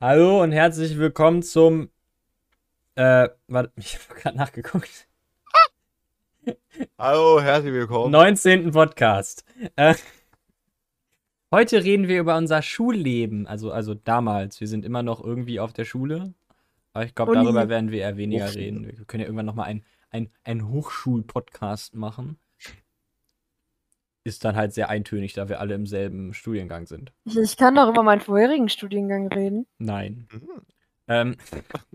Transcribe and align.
Hallo 0.00 0.44
und 0.44 0.52
herzlich 0.52 0.96
willkommen 0.96 1.42
zum. 1.42 1.90
Äh, 2.94 3.30
warte, 3.48 3.72
ich 3.74 3.98
habe 3.98 4.20
gerade 4.20 4.36
nachgeguckt. 4.36 5.08
Hallo, 6.96 7.40
herzlich 7.40 7.72
willkommen. 7.72 8.12
19. 8.12 8.70
Podcast. 8.70 9.44
Äh, 9.74 9.96
heute 11.50 11.82
reden 11.82 12.06
wir 12.06 12.20
über 12.20 12.36
unser 12.36 12.62
Schulleben. 12.62 13.48
Also, 13.48 13.72
also 13.72 13.94
damals. 13.94 14.60
Wir 14.60 14.68
sind 14.68 14.84
immer 14.84 15.02
noch 15.02 15.20
irgendwie 15.20 15.58
auf 15.58 15.72
der 15.72 15.84
Schule. 15.84 16.32
Aber 16.92 17.04
ich 17.04 17.16
glaube, 17.16 17.34
darüber 17.34 17.68
werden 17.68 17.90
wir 17.90 18.02
eher 18.02 18.16
weniger 18.16 18.44
Hochschule. 18.44 18.64
reden. 18.64 18.86
Wir 18.86 19.04
können 19.04 19.22
ja 19.22 19.26
irgendwann 19.26 19.46
nochmal 19.46 19.66
ein, 19.66 19.84
ein, 20.10 20.30
ein 20.44 20.68
Hochschul-Podcast 20.68 21.96
machen. 21.96 22.38
Ist 24.28 24.44
dann 24.44 24.56
halt 24.56 24.74
sehr 24.74 24.90
eintönig, 24.90 25.32
da 25.32 25.48
wir 25.48 25.58
alle 25.58 25.74
im 25.74 25.86
selben 25.86 26.34
Studiengang 26.34 26.86
sind. 26.86 27.12
Ich, 27.24 27.38
ich 27.38 27.56
kann 27.56 27.74
doch 27.74 27.88
über 27.88 28.02
meinen 28.02 28.20
vorherigen 28.20 28.68
Studiengang 28.68 29.28
reden. 29.28 29.66
Nein. 29.78 30.28
Mhm. 30.30 30.50
Ähm, 31.10 31.36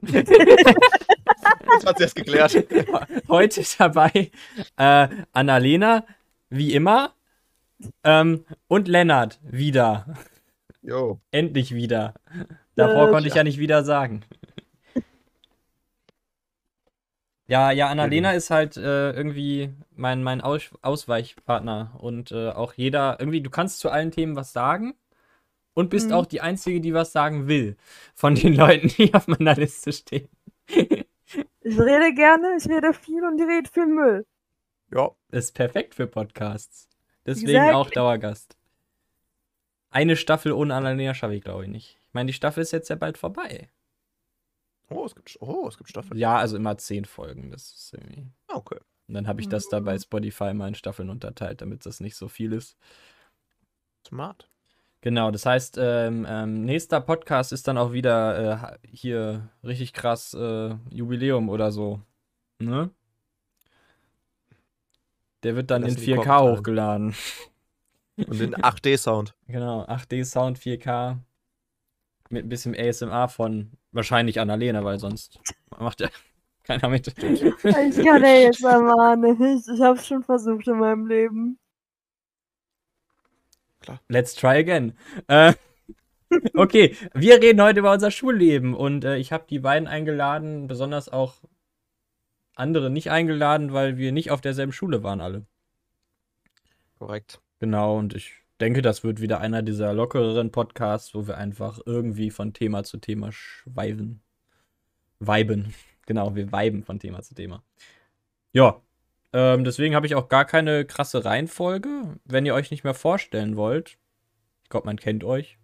Jetzt 0.01 1.85
hat 1.85 1.97
sie 1.99 2.03
es 2.03 2.15
geklärt. 2.15 2.55
heute 3.27 3.61
dabei 3.77 4.31
äh, 4.77 5.07
Annalena, 5.31 6.05
wie 6.49 6.73
immer. 6.73 7.13
Ähm, 8.03 8.45
und 8.67 8.87
Lennart, 8.87 9.39
wieder. 9.43 10.15
Jo. 10.81 11.19
Endlich 11.29 11.75
wieder. 11.75 12.15
Davor 12.75 13.09
Äh, 13.09 13.11
konnte 13.11 13.27
ich 13.27 13.35
ja 13.35 13.43
nicht 13.43 13.59
wieder 13.59 13.83
sagen. 13.83 14.23
Ja, 17.53 17.71
ja, 17.71 17.87
Annalena 17.89 18.31
ist 18.31 18.49
halt 18.49 18.77
äh, 18.77 19.11
irgendwie 19.11 19.71
mein, 19.91 20.23
mein 20.23 20.41
Aus 20.41 20.71
Ausweichpartner 20.81 21.93
und 21.99 22.31
äh, 22.31 22.49
auch 22.49 22.73
jeder, 22.73 23.17
irgendwie, 23.19 23.41
du 23.41 23.49
kannst 23.51 23.79
zu 23.79 23.89
allen 23.91 24.09
Themen 24.11 24.35
was 24.35 24.53
sagen 24.53 24.95
und 25.75 25.89
bist 25.89 26.09
Mhm. 26.09 26.15
auch 26.15 26.25
die 26.27 26.41
Einzige, 26.41 26.81
die 26.81 26.93
was 26.93 27.11
sagen 27.13 27.47
will 27.47 27.77
von 28.15 28.35
den 28.35 28.55
Leuten, 28.57 28.89
die 28.89 29.13
auf 29.13 29.27
meiner 29.27 29.55
Liste 29.55 29.93
stehen. 29.93 30.29
Ich 31.61 31.79
rede 31.79 32.13
gerne, 32.13 32.55
ich 32.57 32.67
rede 32.69 32.93
viel 32.93 33.23
und 33.23 33.37
die 33.37 33.43
redet 33.43 33.67
viel 33.69 33.85
Müll. 33.87 34.25
Ja. 34.91 35.11
ist 35.31 35.53
perfekt 35.55 35.95
für 35.95 36.07
Podcasts. 36.07 36.87
Deswegen 37.25 37.69
Exactly. 37.69 37.75
auch 37.75 37.89
Dauergast. 37.89 38.57
Eine 39.91 40.17
Staffel 40.17 40.51
ohne 40.51 40.75
Annalena 40.75 41.13
schaffe 41.13 41.35
ich, 41.35 41.41
glaube 41.43 41.63
ich, 41.63 41.69
nicht. 41.69 41.97
Ich 42.07 42.13
meine, 42.13 42.27
die 42.27 42.33
Staffel 42.33 42.61
ist 42.63 42.71
jetzt 42.73 42.89
ja 42.89 42.95
bald 42.97 43.17
vorbei. 43.17 43.69
Oh, 44.89 45.05
es 45.05 45.15
gibt, 45.15 45.37
oh, 45.41 45.67
es 45.67 45.77
gibt 45.77 45.89
Staffeln. 45.89 46.19
Ja, 46.19 46.37
also 46.37 46.55
immer 46.57 46.77
zehn 46.77 47.05
Folgen. 47.05 47.51
Das 47.51 47.71
ist 47.71 47.93
irgendwie. 47.93 48.27
Ah, 48.47 48.55
Okay. 48.57 48.79
Und 49.07 49.15
dann 49.15 49.27
habe 49.27 49.41
ich 49.41 49.49
das 49.49 49.67
da 49.67 49.81
bei 49.81 49.95
Mhm. 49.95 49.99
Spotify 49.99 50.53
mal 50.53 50.69
in 50.69 50.75
Staffeln 50.75 51.09
unterteilt, 51.09 51.61
damit 51.61 51.85
das 51.85 51.99
nicht 51.99 52.15
so 52.15 52.29
viel 52.29 52.53
ist. 52.53 52.77
Smart. 54.07 54.49
Genau, 55.01 55.29
das 55.31 55.45
heißt, 55.45 55.77
ähm, 55.81 56.25
ähm, 56.29 56.63
nächster 56.63 57.01
Podcast 57.01 57.51
ist 57.51 57.67
dann 57.67 57.77
auch 57.77 57.91
wieder 57.91 58.71
äh, 58.73 58.87
hier 58.87 59.49
richtig 59.61 59.91
krass 59.91 60.33
äh, 60.33 60.75
Jubiläum 60.89 61.49
oder 61.49 61.73
so. 61.73 61.99
Ne? 62.59 62.91
Der 65.43 65.57
wird 65.57 65.69
dann 65.71 65.83
in 65.83 65.95
die 65.95 66.01
4K 66.01 66.15
Kommentare. 66.15 66.57
hochgeladen. 66.57 67.15
Und 68.17 68.39
den 68.39 68.55
8D-Sound. 68.55 69.35
Genau, 69.47 69.83
8D 69.85 70.23
Sound 70.23 70.57
4K 70.59 71.17
mit 72.29 72.45
ein 72.45 72.49
bisschen 72.49 72.73
ASMR 72.73 73.27
von 73.27 73.71
wahrscheinlich 73.93 74.39
Annalena, 74.39 74.83
weil 74.83 74.99
sonst 74.99 75.39
macht 75.79 76.01
ja 76.01 76.09
keiner 76.63 76.89
mit. 76.89 77.07
Ich 77.07 77.41
kann 77.63 78.23
ja 78.23 78.35
jetzt 78.35 78.65
einmal 78.65 79.17
nicht. 79.17 79.67
Ich 79.67 79.81
hab's 79.81 80.07
schon 80.07 80.23
versucht 80.23 80.67
in 80.67 80.79
meinem 80.79 81.07
Leben. 81.07 81.59
Let's 84.07 84.33
try 84.33 84.57
again. 84.59 84.93
Äh, 85.27 85.53
okay, 86.55 86.95
wir 87.13 87.41
reden 87.41 87.61
heute 87.61 87.79
über 87.79 87.91
unser 87.91 88.11
Schulleben 88.11 88.73
und 88.73 89.03
äh, 89.03 89.17
ich 89.17 89.31
habe 89.31 89.45
die 89.49 89.59
beiden 89.59 89.87
eingeladen, 89.87 90.67
besonders 90.67 91.09
auch 91.09 91.35
andere 92.55 92.89
nicht 92.89 93.11
eingeladen, 93.11 93.73
weil 93.73 93.97
wir 93.97 94.11
nicht 94.11 94.31
auf 94.31 94.41
derselben 94.41 94.71
Schule 94.71 95.03
waren 95.03 95.21
alle. 95.21 95.45
Korrekt. 96.97 97.41
Genau, 97.59 97.97
und 97.97 98.13
ich 98.13 98.42
denke, 98.61 98.81
das 98.81 99.03
wird 99.03 99.21
wieder 99.21 99.39
einer 99.39 99.61
dieser 99.61 99.93
lockereren 99.93 100.51
Podcasts, 100.51 101.13
wo 101.13 101.27
wir 101.27 101.37
einfach 101.37 101.79
irgendwie 101.85 102.31
von 102.31 102.53
Thema 102.53 102.83
zu 102.83 102.97
Thema 102.97 103.31
schweifen. 103.31 104.21
Weiben. 105.19 105.73
Genau, 106.05 106.35
wir 106.35 106.51
weiben 106.51 106.83
von 106.83 106.99
Thema 106.99 107.21
zu 107.21 107.33
Thema. 107.33 107.63
Ja, 108.51 108.81
ähm, 109.31 109.63
deswegen 109.63 109.95
habe 109.95 110.05
ich 110.05 110.15
auch 110.15 110.27
gar 110.27 110.43
keine 110.43 110.83
krasse 110.83 111.23
Reihenfolge. 111.23 112.17
Wenn 112.25 112.45
ihr 112.45 112.53
euch 112.53 112.71
nicht 112.71 112.83
mehr 112.83 112.93
vorstellen 112.93 113.55
wollt, 113.55 113.97
ich 114.63 114.69
glaube, 114.69 114.85
man 114.85 114.97
kennt 114.97 115.23
euch. 115.23 115.57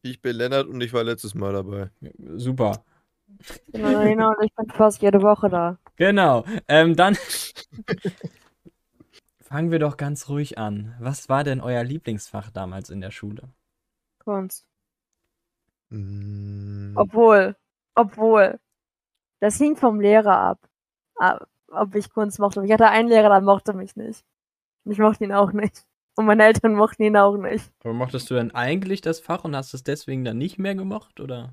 Ich 0.00 0.22
bin 0.22 0.36
Lennart 0.36 0.66
und 0.66 0.80
ich 0.82 0.92
war 0.92 1.04
letztes 1.04 1.34
Mal 1.34 1.52
dabei. 1.52 1.90
Super. 2.34 2.82
Genau, 3.72 4.02
genau, 4.02 4.28
und 4.30 4.44
ich 4.44 4.54
bin 4.54 4.68
fast 4.70 5.00
jede 5.00 5.22
Woche 5.22 5.48
da. 5.48 5.78
Genau. 5.96 6.44
Ähm, 6.66 6.96
dann 6.96 7.16
fangen 9.52 9.70
wir 9.70 9.78
doch 9.78 9.98
ganz 9.98 10.30
ruhig 10.30 10.56
an. 10.56 10.94
Was 10.98 11.28
war 11.28 11.44
denn 11.44 11.60
euer 11.60 11.84
Lieblingsfach 11.84 12.50
damals 12.50 12.88
in 12.88 13.02
der 13.02 13.10
Schule? 13.10 13.50
Kunst. 14.24 14.66
Mm, 15.90 16.96
Obwohl, 16.96 17.54
obwohl. 17.94 18.58
Das 19.40 19.58
hing 19.58 19.76
vom 19.76 20.00
Lehrer 20.00 20.38
ab. 20.38 20.58
ab 21.16 21.46
ob 21.68 21.94
ich 21.94 22.10
Kunst 22.10 22.38
mochte. 22.38 22.64
Ich 22.64 22.72
hatte 22.72 22.88
einen 22.88 23.08
Lehrer, 23.08 23.28
der 23.28 23.42
mochte 23.42 23.74
mich 23.74 23.94
nicht. 23.94 24.24
Und 24.84 24.92
ich 24.92 24.98
mochte 24.98 25.24
ihn 25.24 25.32
auch 25.32 25.52
nicht. 25.52 25.84
Und 26.16 26.24
meine 26.24 26.44
Eltern 26.44 26.74
mochten 26.74 27.02
ihn 27.02 27.16
auch 27.18 27.36
nicht. 27.36 27.70
Aber 27.84 27.92
mochtest 27.92 28.30
du 28.30 28.34
denn 28.34 28.54
eigentlich 28.54 29.02
das 29.02 29.20
Fach 29.20 29.44
und 29.44 29.54
hast 29.54 29.74
es 29.74 29.82
deswegen 29.82 30.24
dann 30.24 30.38
nicht 30.38 30.58
mehr 30.58 30.74
gemocht, 30.74 31.20
oder? 31.20 31.52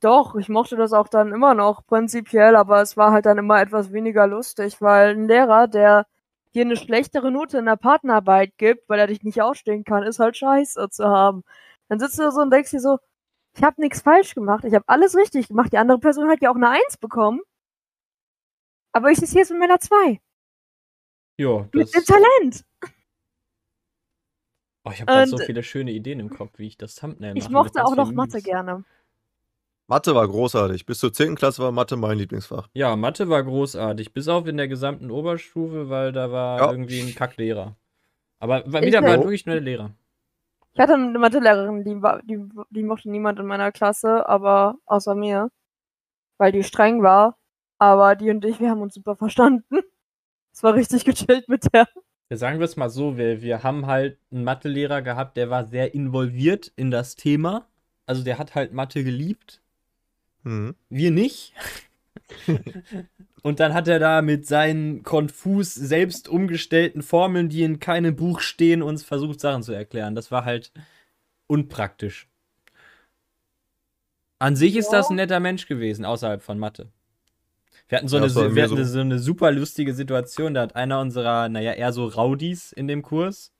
Doch, 0.00 0.34
ich 0.34 0.48
mochte 0.48 0.76
das 0.76 0.92
auch 0.92 1.08
dann 1.08 1.30
immer 1.32 1.54
noch 1.54 1.86
prinzipiell, 1.86 2.56
aber 2.56 2.82
es 2.82 2.96
war 2.96 3.12
halt 3.12 3.26
dann 3.26 3.38
immer 3.38 3.60
etwas 3.60 3.92
weniger 3.92 4.26
lustig, 4.26 4.80
weil 4.80 5.10
ein 5.10 5.28
Lehrer, 5.28 5.68
der 5.68 6.06
dir 6.54 6.62
eine 6.62 6.76
schlechtere 6.76 7.30
Note 7.32 7.58
in 7.58 7.66
der 7.66 7.76
Partnerarbeit 7.76 8.56
gibt, 8.58 8.88
weil 8.88 8.98
er 9.00 9.06
dich 9.08 9.22
nicht 9.22 9.42
ausstehen 9.42 9.84
kann, 9.84 10.02
ist 10.04 10.18
halt 10.20 10.36
scheiße 10.36 10.88
zu 10.90 11.04
haben. 11.06 11.42
Dann 11.88 11.98
sitzt 11.98 12.18
du 12.18 12.30
so 12.30 12.40
und 12.40 12.50
denkst 12.52 12.70
dir 12.70 12.80
so, 12.80 12.98
ich 13.56 13.62
habe 13.62 13.80
nichts 13.80 14.02
falsch 14.02 14.34
gemacht, 14.34 14.64
ich 14.64 14.74
habe 14.74 14.84
alles 14.88 15.16
richtig 15.16 15.48
gemacht, 15.48 15.72
die 15.72 15.78
andere 15.78 15.98
Person 15.98 16.28
hat 16.28 16.40
ja 16.42 16.50
auch 16.50 16.56
eine 16.56 16.70
Eins 16.70 16.96
bekommen. 16.98 17.40
Aber 18.92 19.10
ich 19.10 19.18
sitze 19.18 19.32
hier 19.32 19.40
jetzt 19.40 19.50
mit 19.50 19.60
meiner 19.60 19.80
Zwei, 19.80 20.20
Ja, 21.38 21.68
mit 21.72 21.86
das. 21.86 21.90
dem 21.92 22.04
Talent. 22.04 22.64
Oh, 24.86 24.90
ich 24.92 25.00
habe 25.00 25.10
gerade 25.10 25.26
so 25.26 25.38
viele 25.38 25.62
schöne 25.62 25.92
Ideen 25.92 26.20
im 26.20 26.30
Kopf, 26.30 26.58
wie 26.58 26.66
ich 26.66 26.76
das 26.76 26.94
Thumbnail 26.94 27.36
Ich 27.36 27.44
mache. 27.44 27.52
mochte 27.52 27.68
mit 27.68 27.74
ganz 27.76 27.90
auch 27.90 27.96
noch 27.96 28.12
Mathe 28.12 28.42
gerne. 28.42 28.84
Mathe 29.86 30.14
war 30.14 30.26
großartig. 30.26 30.86
Bis 30.86 30.98
zur 30.98 31.12
10. 31.12 31.34
Klasse 31.34 31.62
war 31.62 31.72
Mathe 31.72 31.96
mein 31.96 32.16
Lieblingsfach. 32.18 32.68
Ja, 32.72 32.96
Mathe 32.96 33.28
war 33.28 33.42
großartig, 33.42 34.12
bis 34.12 34.28
auf 34.28 34.46
in 34.46 34.56
der 34.56 34.68
gesamten 34.68 35.10
Oberstufe, 35.10 35.90
weil 35.90 36.12
da 36.12 36.32
war 36.32 36.58
Ja. 36.58 36.70
irgendwie 36.70 37.00
ein 37.00 37.14
Kacklehrer. 37.14 37.76
Aber 38.38 38.62
war 38.66 38.82
Ich 38.82 38.88
wieder 38.88 39.02
war 39.02 39.18
wirklich 39.18 39.46
nur 39.46 39.54
der 39.56 39.62
Lehrer. 39.62 39.90
Ich 40.72 40.80
hatte 40.80 40.94
eine 40.94 41.18
Mathelehrerin, 41.18 41.84
die, 41.84 42.02
war, 42.02 42.20
die, 42.22 42.38
die 42.70 42.82
mochte 42.82 43.08
niemand 43.10 43.38
in 43.38 43.46
meiner 43.46 43.70
Klasse, 43.70 44.28
aber 44.28 44.76
außer 44.86 45.14
mir. 45.14 45.50
Weil 46.38 46.50
die 46.50 46.64
streng 46.64 47.02
war. 47.02 47.36
Aber 47.78 48.16
die 48.16 48.30
und 48.30 48.44
ich, 48.44 48.58
wir 48.60 48.70
haben 48.70 48.82
uns 48.82 48.94
super 48.94 49.14
verstanden. 49.16 49.80
Es 50.52 50.62
war 50.62 50.74
richtig 50.74 51.04
gechillt 51.04 51.48
mit 51.48 51.72
der. 51.72 51.88
Ja, 52.30 52.36
sagen 52.36 52.58
wir 52.58 52.64
es 52.64 52.76
mal 52.76 52.88
so, 52.88 53.16
wir, 53.16 53.42
wir 53.42 53.62
haben 53.62 53.86
halt 53.86 54.18
einen 54.32 54.44
Mathelehrer 54.44 55.02
gehabt, 55.02 55.36
der 55.36 55.50
war 55.50 55.64
sehr 55.66 55.94
involviert 55.94 56.72
in 56.76 56.90
das 56.90 57.16
Thema. 57.16 57.66
Also 58.06 58.22
der 58.24 58.38
hat 58.38 58.54
halt 58.54 58.72
Mathe 58.72 59.04
geliebt. 59.04 59.60
Mhm. 60.44 60.74
Wir 60.88 61.10
nicht. 61.10 61.52
Und 63.42 63.60
dann 63.60 63.74
hat 63.74 63.88
er 63.88 63.98
da 63.98 64.22
mit 64.22 64.46
seinen 64.46 65.02
konfus 65.02 65.74
selbst 65.74 66.28
umgestellten 66.28 67.02
Formeln, 67.02 67.48
die 67.50 67.62
in 67.62 67.78
keinem 67.80 68.16
Buch 68.16 68.40
stehen, 68.40 68.82
uns 68.82 69.02
versucht, 69.04 69.40
Sachen 69.40 69.62
zu 69.62 69.72
erklären. 69.72 70.14
Das 70.14 70.30
war 70.30 70.44
halt 70.46 70.72
unpraktisch. 71.46 72.26
An 74.38 74.56
sich 74.56 74.76
ist 74.76 74.92
Ja. 74.92 74.98
das 74.98 75.10
ein 75.10 75.16
netter 75.16 75.40
Mensch 75.40 75.66
gewesen, 75.66 76.04
außerhalb 76.04 76.42
von 76.42 76.58
Mathe. 76.58 76.88
Wir 77.88 77.98
hatten 77.98 78.08
so, 78.08 78.16
Ja, 78.16 78.22
eine, 78.24 78.54
wir 78.54 78.62
hatten 78.62 78.76
so. 78.76 78.84
so 78.84 79.00
eine 79.00 79.18
super 79.18 79.50
lustige 79.52 79.92
Situation. 79.94 80.54
Da 80.54 80.62
hat 80.62 80.76
einer 80.76 81.00
unserer, 81.00 81.48
naja, 81.48 81.72
eher 81.72 81.92
so 81.92 82.06
Rowdies 82.06 82.72
in 82.72 82.88
dem 82.88 83.02
Kurs, 83.02 83.52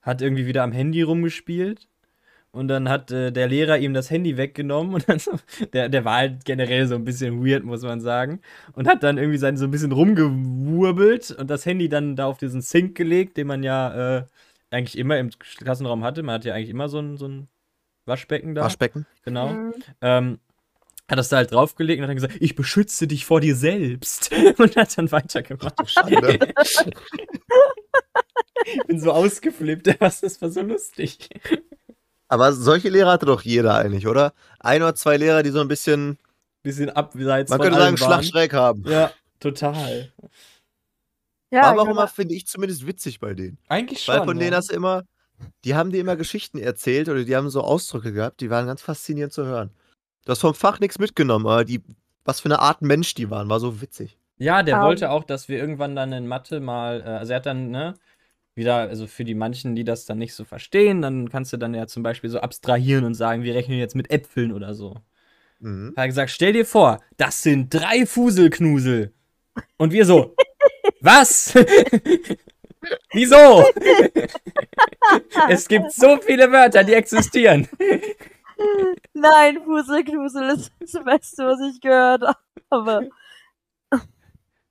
hat 0.00 0.22
irgendwie 0.22 0.46
wieder 0.46 0.62
am 0.62 0.72
Handy 0.72 1.02
rumgespielt. 1.02 1.88
Und 2.52 2.68
dann 2.68 2.90
hat 2.90 3.10
äh, 3.10 3.32
der 3.32 3.48
Lehrer 3.48 3.78
ihm 3.78 3.94
das 3.94 4.10
Handy 4.10 4.36
weggenommen 4.36 4.94
und 4.94 5.08
dann 5.08 5.18
so, 5.18 5.32
der, 5.72 5.88
der 5.88 6.04
war 6.04 6.16
halt 6.16 6.44
generell 6.44 6.86
so 6.86 6.94
ein 6.94 7.04
bisschen 7.04 7.44
weird, 7.44 7.64
muss 7.64 7.82
man 7.82 8.00
sagen. 8.02 8.40
Und 8.74 8.86
hat 8.86 9.02
dann 9.02 9.16
irgendwie 9.16 9.38
sein, 9.38 9.56
so 9.56 9.64
ein 9.64 9.70
bisschen 9.70 9.92
rumgewurbelt 9.92 11.30
und 11.30 11.48
das 11.48 11.64
Handy 11.64 11.88
dann 11.88 12.14
da 12.14 12.26
auf 12.26 12.36
diesen 12.36 12.60
Sink 12.60 12.94
gelegt, 12.94 13.38
den 13.38 13.46
man 13.46 13.62
ja 13.62 14.18
äh, 14.18 14.24
eigentlich 14.70 14.98
immer 14.98 15.18
im 15.18 15.30
Klassenraum 15.58 16.04
hatte. 16.04 16.22
Man 16.22 16.34
hat 16.34 16.44
ja 16.44 16.52
eigentlich 16.52 16.68
immer 16.68 16.90
so 16.90 16.98
ein, 16.98 17.16
so 17.16 17.26
ein 17.26 17.48
Waschbecken 18.04 18.54
da. 18.54 18.64
Waschbecken. 18.64 19.06
Genau. 19.24 19.48
Mhm. 19.48 19.74
Ähm, 20.02 20.38
hat 21.08 21.18
das 21.18 21.30
da 21.30 21.38
halt 21.38 21.52
draufgelegt 21.52 21.98
und 21.98 22.04
hat 22.04 22.10
dann 22.10 22.16
gesagt, 22.16 22.36
ich 22.40 22.54
beschütze 22.54 23.06
dich 23.06 23.24
vor 23.24 23.40
dir 23.40 23.56
selbst. 23.56 24.30
Und 24.58 24.76
hat 24.76 24.96
dann 24.96 25.10
weitergemacht. 25.10 25.74
Schande. 25.90 26.38
Ich 28.64 28.86
bin 28.86 29.00
so 29.00 29.12
ausgeflippt, 29.12 29.96
was 30.00 30.20
das 30.20 30.40
war 30.40 30.50
so 30.50 30.62
lustig. 30.62 31.28
Aber 32.32 32.54
solche 32.54 32.88
Lehrer 32.88 33.10
hatte 33.10 33.26
doch 33.26 33.42
jeder 33.42 33.74
eigentlich, 33.74 34.06
oder? 34.06 34.32
Ein 34.58 34.80
oder 34.82 34.94
zwei 34.94 35.18
Lehrer, 35.18 35.42
die 35.42 35.50
so 35.50 35.60
ein 35.60 35.68
bisschen, 35.68 36.16
Bisschen 36.62 36.88
abseits 36.88 37.50
man 37.50 37.60
von 37.60 37.72
könnte 37.72 37.98
sagen. 37.98 38.22
Schlag 38.22 38.54
haben. 38.54 38.84
Ja, 38.88 39.12
total. 39.38 40.10
Ja, 41.50 41.60
War 41.60 41.68
aber 41.68 41.82
auch 41.82 41.86
genau. 41.88 41.98
immer, 41.98 42.08
finde 42.08 42.34
ich, 42.34 42.46
zumindest 42.46 42.86
witzig 42.86 43.20
bei 43.20 43.34
denen. 43.34 43.58
Eigentlich 43.68 44.02
schon. 44.02 44.14
Weil 44.14 44.24
von 44.24 44.38
denen 44.38 44.52
ja. 44.52 44.56
hast 44.56 44.70
du 44.70 44.74
immer, 44.74 45.02
die 45.66 45.74
haben 45.74 45.92
dir 45.92 46.00
immer 46.00 46.16
Geschichten 46.16 46.56
erzählt 46.56 47.10
oder 47.10 47.22
die 47.22 47.36
haben 47.36 47.50
so 47.50 47.60
Ausdrücke 47.60 48.14
gehabt, 48.14 48.40
die 48.40 48.48
waren 48.48 48.64
ganz 48.64 48.80
faszinierend 48.80 49.34
zu 49.34 49.44
hören. 49.44 49.68
Du 50.24 50.30
hast 50.30 50.38
vom 50.38 50.54
Fach 50.54 50.80
nichts 50.80 50.98
mitgenommen, 50.98 51.46
aber 51.46 51.66
die, 51.66 51.82
was 52.24 52.40
für 52.40 52.46
eine 52.46 52.60
Art 52.60 52.80
Mensch 52.80 53.12
die 53.14 53.28
waren, 53.28 53.50
war 53.50 53.60
so 53.60 53.82
witzig. 53.82 54.16
Ja, 54.38 54.62
der 54.62 54.76
Ähm. 54.76 54.82
wollte 54.84 55.10
auch, 55.10 55.24
dass 55.24 55.48
wir 55.48 55.58
irgendwann 55.58 55.94
dann 55.94 56.12
in 56.12 56.26
Mathe 56.26 56.60
mal, 56.60 57.02
äh, 57.02 57.10
also 57.10 57.32
er 57.32 57.36
hat 57.36 57.46
dann, 57.46 57.70
ne, 57.70 57.92
wieder, 58.54 58.76
also 58.76 59.06
für 59.06 59.24
die 59.24 59.34
manchen, 59.34 59.74
die 59.74 59.84
das 59.84 60.04
dann 60.04 60.18
nicht 60.18 60.34
so 60.34 60.44
verstehen, 60.44 61.02
dann 61.02 61.28
kannst 61.28 61.52
du 61.52 61.56
dann 61.56 61.74
ja 61.74 61.86
zum 61.86 62.02
Beispiel 62.02 62.30
so 62.30 62.40
abstrahieren 62.40 63.04
und 63.04 63.14
sagen, 63.14 63.42
wir 63.42 63.54
rechnen 63.54 63.78
jetzt 63.78 63.96
mit 63.96 64.10
Äpfeln 64.10 64.52
oder 64.52 64.74
so. 64.74 64.96
Mhm. 65.60 65.94
Hat 65.96 66.06
gesagt, 66.06 66.30
stell 66.30 66.52
dir 66.52 66.66
vor, 66.66 67.00
das 67.16 67.42
sind 67.42 67.72
drei 67.72 68.04
Fuselknusel. 68.04 69.12
Und 69.78 69.92
wir 69.92 70.04
so, 70.04 70.34
was? 71.00 71.54
Wieso? 73.12 73.64
es 75.48 75.68
gibt 75.68 75.92
so 75.92 76.18
viele 76.20 76.50
Wörter, 76.50 76.82
die 76.84 76.94
existieren. 76.94 77.68
Nein, 79.14 79.60
Fuselknusel 79.64 80.50
ist 80.50 80.72
das 80.80 81.04
Beste, 81.04 81.46
was 81.46 81.60
ich 81.60 81.80
gehört 81.80 82.24
habe. 82.70 83.08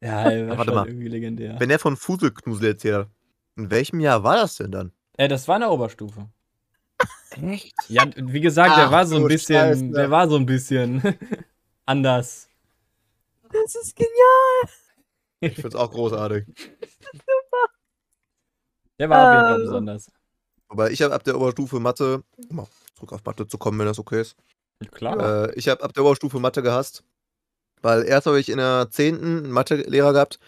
Ja, 0.01 0.29
ey, 0.29 0.47
war 0.49 0.57
Warte 0.57 0.71
mal. 0.71 0.87
Wenn 0.87 1.69
er 1.69 1.79
von 1.79 1.95
Fuselknusel 1.95 2.67
erzählt 2.67 2.95
hat, 2.95 3.07
in 3.55 3.69
welchem 3.71 3.99
Jahr 3.99 4.23
war 4.23 4.35
das 4.35 4.55
denn 4.55 4.71
dann? 4.71 4.91
Äh, 5.17 5.27
das 5.27 5.47
war 5.47 5.55
eine 5.55 5.69
Oberstufe. 5.69 6.27
Echt? 7.31 7.73
Ja, 7.87 8.05
wie 8.15 8.41
gesagt, 8.41 8.77
der 8.77 8.87
Ach 8.87 8.91
war 8.91 9.05
so 9.05 9.15
ein 9.17 9.27
bisschen, 9.27 9.55
Scheiße. 9.55 9.89
der 9.91 10.11
war 10.11 10.29
so 10.29 10.35
ein 10.35 10.45
bisschen 10.45 11.01
anders. 11.85 12.47
Das 13.51 13.75
ist 13.75 13.95
genial. 13.95 14.69
Ich 15.39 15.55
finde 15.55 15.69
es 15.69 15.75
auch 15.75 15.91
großartig. 15.91 16.45
Der 18.99 19.09
war 19.09 19.17
auf 19.27 19.33
jeden 19.33 19.45
Fall 19.45 19.55
Ähm. 19.59 19.65
besonders. 19.65 20.11
Aber 20.69 20.91
ich 20.91 21.01
habe 21.01 21.13
ab 21.13 21.23
der 21.23 21.35
Oberstufe 21.37 21.79
Mathe, 21.79 22.23
um 22.49 22.55
mal 22.55 22.67
zurück 22.95 23.13
auf 23.13 23.25
Mathe 23.25 23.47
zu 23.47 23.57
kommen, 23.57 23.79
wenn 23.79 23.87
das 23.87 23.99
okay 23.99 24.21
ist. 24.21 24.35
Klar. 24.91 25.47
Äh, 25.49 25.53
ich 25.55 25.67
habe 25.67 25.83
ab 25.83 25.93
der 25.93 26.03
Oberstufe 26.05 26.39
Mathe 26.39 26.61
gehasst. 26.61 27.03
Weil 27.81 28.03
erst 28.03 28.27
habe 28.27 28.39
ich 28.39 28.49
in 28.49 28.57
der 28.57 28.87
10. 28.91 29.15
einen 29.17 29.51
Mathelehrer 29.51 30.13
gehabt. 30.13 30.39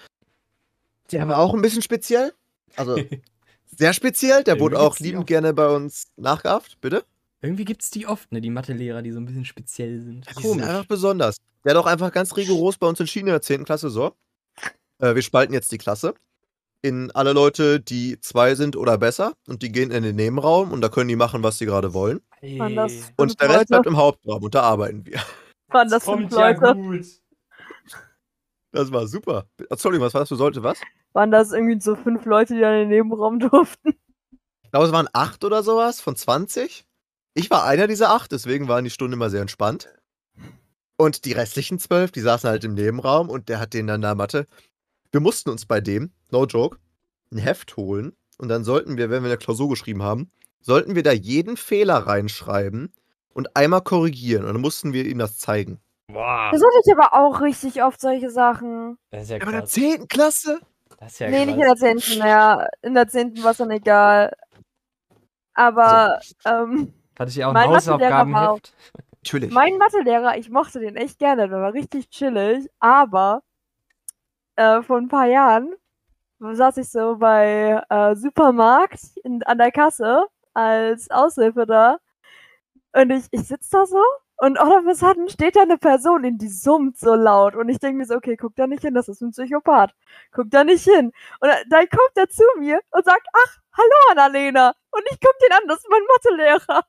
Der 1.11 1.27
war 1.27 1.39
auch 1.39 1.53
ein 1.53 1.61
bisschen 1.61 1.81
speziell. 1.81 2.33
Also 2.75 2.97
sehr 3.77 3.93
speziell. 3.93 4.43
Der 4.43 4.59
wurde 4.59 4.79
auch 4.79 4.99
liebend 4.99 5.27
gerne 5.27 5.53
bei 5.53 5.67
uns 5.67 6.07
nachgeahft. 6.17 6.79
Bitte? 6.81 7.03
Irgendwie 7.41 7.65
gibt's 7.65 7.89
die 7.89 8.07
oft, 8.07 8.31
ne, 8.31 8.39
die 8.39 8.49
Mathelehrer, 8.49 9.01
die 9.01 9.11
so 9.11 9.19
ein 9.19 9.25
bisschen 9.25 9.45
speziell 9.45 9.99
sind. 10.01 10.25
Die 10.37 10.41
sind 10.47 10.61
einfach 10.61 10.85
besonders. 10.85 11.37
Der 11.65 11.71
hat 11.73 11.77
auch 11.77 11.85
einfach 11.85 12.11
ganz 12.11 12.35
rigoros 12.37 12.77
bei 12.77 12.87
uns 12.87 12.99
entschieden 12.99 13.27
in 13.27 13.33
der 13.33 13.41
10. 13.41 13.65
Klasse. 13.65 13.89
So, 13.89 14.15
äh, 14.99 15.15
wir 15.15 15.21
spalten 15.21 15.53
jetzt 15.53 15.71
die 15.71 15.77
Klasse 15.77 16.13
in 16.81 17.11
alle 17.11 17.31
Leute, 17.33 17.79
die 17.79 18.19
zwei 18.19 18.55
sind 18.55 18.75
oder 18.75 18.97
besser. 18.97 19.33
Und 19.47 19.61
die 19.61 19.71
gehen 19.71 19.91
in 19.91 20.03
den 20.03 20.15
Nebenraum 20.15 20.71
und 20.71 20.81
da 20.81 20.89
können 20.89 21.07
die 21.07 21.15
machen, 21.15 21.41
was 21.43 21.57
sie 21.57 21.65
gerade 21.65 21.93
wollen. 21.93 22.21
Waren 22.41 22.75
das 22.75 22.91
Ey, 22.91 23.03
Und 23.15 23.31
fünf 23.31 23.35
der 23.35 23.47
Rest 23.49 23.57
Leute? 23.57 23.65
bleibt 23.67 23.85
im 23.87 23.97
Hauptraum 23.97 24.43
und 24.43 24.53
da 24.53 24.61
arbeiten 24.61 25.05
wir. 25.05 25.21
Waren 25.69 25.89
das 25.89 26.03
fünf 26.03 26.29
kommt 26.29 26.33
ja 26.33 26.49
Leute? 26.49 26.75
gut. 26.75 27.05
Das 28.71 28.91
war 28.91 29.07
super. 29.07 29.45
Entschuldigung, 29.69 30.05
was 30.05 30.13
warst 30.13 30.31
du? 30.31 30.35
Sollte 30.35 30.61
was? 30.63 30.79
Waren 31.13 31.31
das 31.31 31.51
irgendwie 31.51 31.79
so 31.79 31.95
fünf 31.95 32.25
Leute, 32.25 32.55
die 32.55 32.65
an 32.65 32.73
den 32.73 32.89
Nebenraum 32.89 33.39
durften? 33.51 33.93
Ich 34.63 34.71
glaube, 34.71 34.87
es 34.87 34.91
waren 34.91 35.07
acht 35.13 35.43
oder 35.43 35.61
sowas 35.63 36.01
von 36.01 36.15
20. 36.15 36.85
Ich 37.35 37.49
war 37.49 37.63
einer 37.63 37.87
dieser 37.87 38.09
acht, 38.11 38.31
deswegen 38.31 38.67
waren 38.67 38.83
die 38.83 38.89
Stunden 38.89 39.13
immer 39.13 39.29
sehr 39.29 39.41
entspannt. 39.41 39.89
Und 40.97 41.25
die 41.25 41.31
restlichen 41.31 41.79
zwölf, 41.79 42.11
die 42.11 42.21
saßen 42.21 42.49
halt 42.49 42.63
im 42.63 42.73
Nebenraum 42.75 43.29
und 43.29 43.49
der 43.49 43.59
hat 43.59 43.73
denen 43.73 43.87
dann 43.87 44.01
da 44.01 44.15
Mathe. 44.15 44.47
Wir 45.11 45.21
mussten 45.21 45.49
uns 45.49 45.65
bei 45.65 45.81
dem, 45.81 46.11
no 46.31 46.45
joke, 46.45 46.77
ein 47.31 47.37
Heft 47.39 47.77
holen 47.77 48.15
und 48.37 48.49
dann 48.49 48.63
sollten 48.63 48.97
wir, 48.97 49.09
wenn 49.09 49.23
wir 49.23 49.29
eine 49.29 49.37
Klausur 49.37 49.69
geschrieben 49.69 50.03
haben, 50.03 50.31
sollten 50.61 50.95
wir 50.95 51.03
da 51.03 51.11
jeden 51.11 51.57
Fehler 51.57 51.97
reinschreiben 51.97 52.93
und 53.33 53.55
einmal 53.55 53.81
korrigieren 53.81 54.45
und 54.45 54.53
dann 54.53 54.61
mussten 54.61 54.93
wir 54.93 55.05
ihm 55.05 55.17
das 55.17 55.37
zeigen. 55.37 55.79
Boah, 56.07 56.49
Das 56.51 56.61
hatte 56.61 56.81
ich 56.85 56.91
aber 56.93 57.13
auch 57.13 57.41
richtig 57.41 57.83
oft, 57.83 57.99
solche 57.99 58.29
Sachen. 58.29 58.97
das 59.09 59.23
ist 59.23 59.29
ja 59.29 59.35
Aber 59.37 59.45
in 59.47 59.51
der 59.51 59.61
krass. 59.61 59.71
10. 59.71 60.07
Klasse? 60.07 60.59
Das 61.03 61.13
ist 61.13 61.19
ja 61.19 61.29
nee, 61.29 61.45
nicht 61.45 61.55
in 61.55 61.59
der 61.59 61.75
krass. 61.75 62.05
10. 62.05 62.19
Naja, 62.19 62.67
in 62.81 62.93
der 62.93 63.07
10. 63.07 63.43
war 63.43 63.51
es 63.51 63.57
dann 63.57 63.71
egal. 63.71 64.31
Aber 65.53 66.19
ähm, 66.45 66.93
Hatte 67.19 67.29
ich 67.29 67.43
auch 67.43 67.49
ein 67.49 67.53
Mein 67.53 67.69
Mathelehrer 67.71 67.99
Hausaufgabenheft? 67.99 68.73
Natürlich. 69.17 69.51
mein 69.51 69.77
Mathelehrer, 69.77 70.37
ich 70.37 70.49
mochte 70.49 70.79
den 70.79 70.95
echt 70.95 71.19
gerne, 71.19 71.49
der 71.49 71.59
war 71.59 71.73
richtig 71.73 72.09
chillig. 72.09 72.69
Aber 72.79 73.43
äh, 74.55 74.81
vor 74.81 74.97
ein 74.97 75.09
paar 75.09 75.25
Jahren 75.25 75.73
saß 76.39 76.77
ich 76.77 76.89
so 76.89 77.17
bei 77.17 77.81
äh, 77.89 78.15
Supermarkt 78.15 79.01
in, 79.25 79.43
an 79.43 79.57
der 79.57 79.71
Kasse 79.73 80.23
als 80.53 81.11
Aushilfe 81.11 81.65
da. 81.65 81.97
Und 82.93 83.09
ich, 83.09 83.25
ich 83.31 83.45
sitze 83.45 83.71
da 83.71 83.85
so 83.85 84.01
und 84.43 84.57
all 84.59 84.73
of 84.73 84.85
a 84.87 84.93
sudden 84.93 85.29
steht 85.29 85.55
da 85.55 85.61
eine 85.61 85.77
Person 85.77 86.25
in 86.25 86.37
die 86.37 86.49
summt 86.49 86.97
so 86.97 87.15
laut. 87.15 87.55
Und 87.55 87.69
ich 87.69 87.79
denke 87.79 87.99
mir 87.99 88.05
so, 88.05 88.15
okay, 88.15 88.35
guck 88.35 88.53
da 88.57 88.67
nicht 88.67 88.81
hin, 88.81 88.93
das 88.93 89.07
ist 89.07 89.21
ein 89.21 89.31
Psychopath. 89.31 89.95
Guck 90.33 90.51
da 90.51 90.65
nicht 90.65 90.83
hin. 90.83 91.13
Und 91.39 91.49
dann, 91.69 91.87
kommt 91.87 92.11
er 92.15 92.27
zu 92.27 92.43
mir 92.59 92.81
und 92.91 93.05
sagt, 93.05 93.25
ach, 93.31 93.57
hallo 93.71 94.11
Annalena. 94.11 94.73
Und 94.91 95.03
ich 95.09 95.17
guck 95.21 95.33
den 95.39 95.53
an, 95.53 95.67
das 95.69 95.77
ist 95.77 95.87
mein 95.89 96.01
Mathelehrer. 96.13 96.83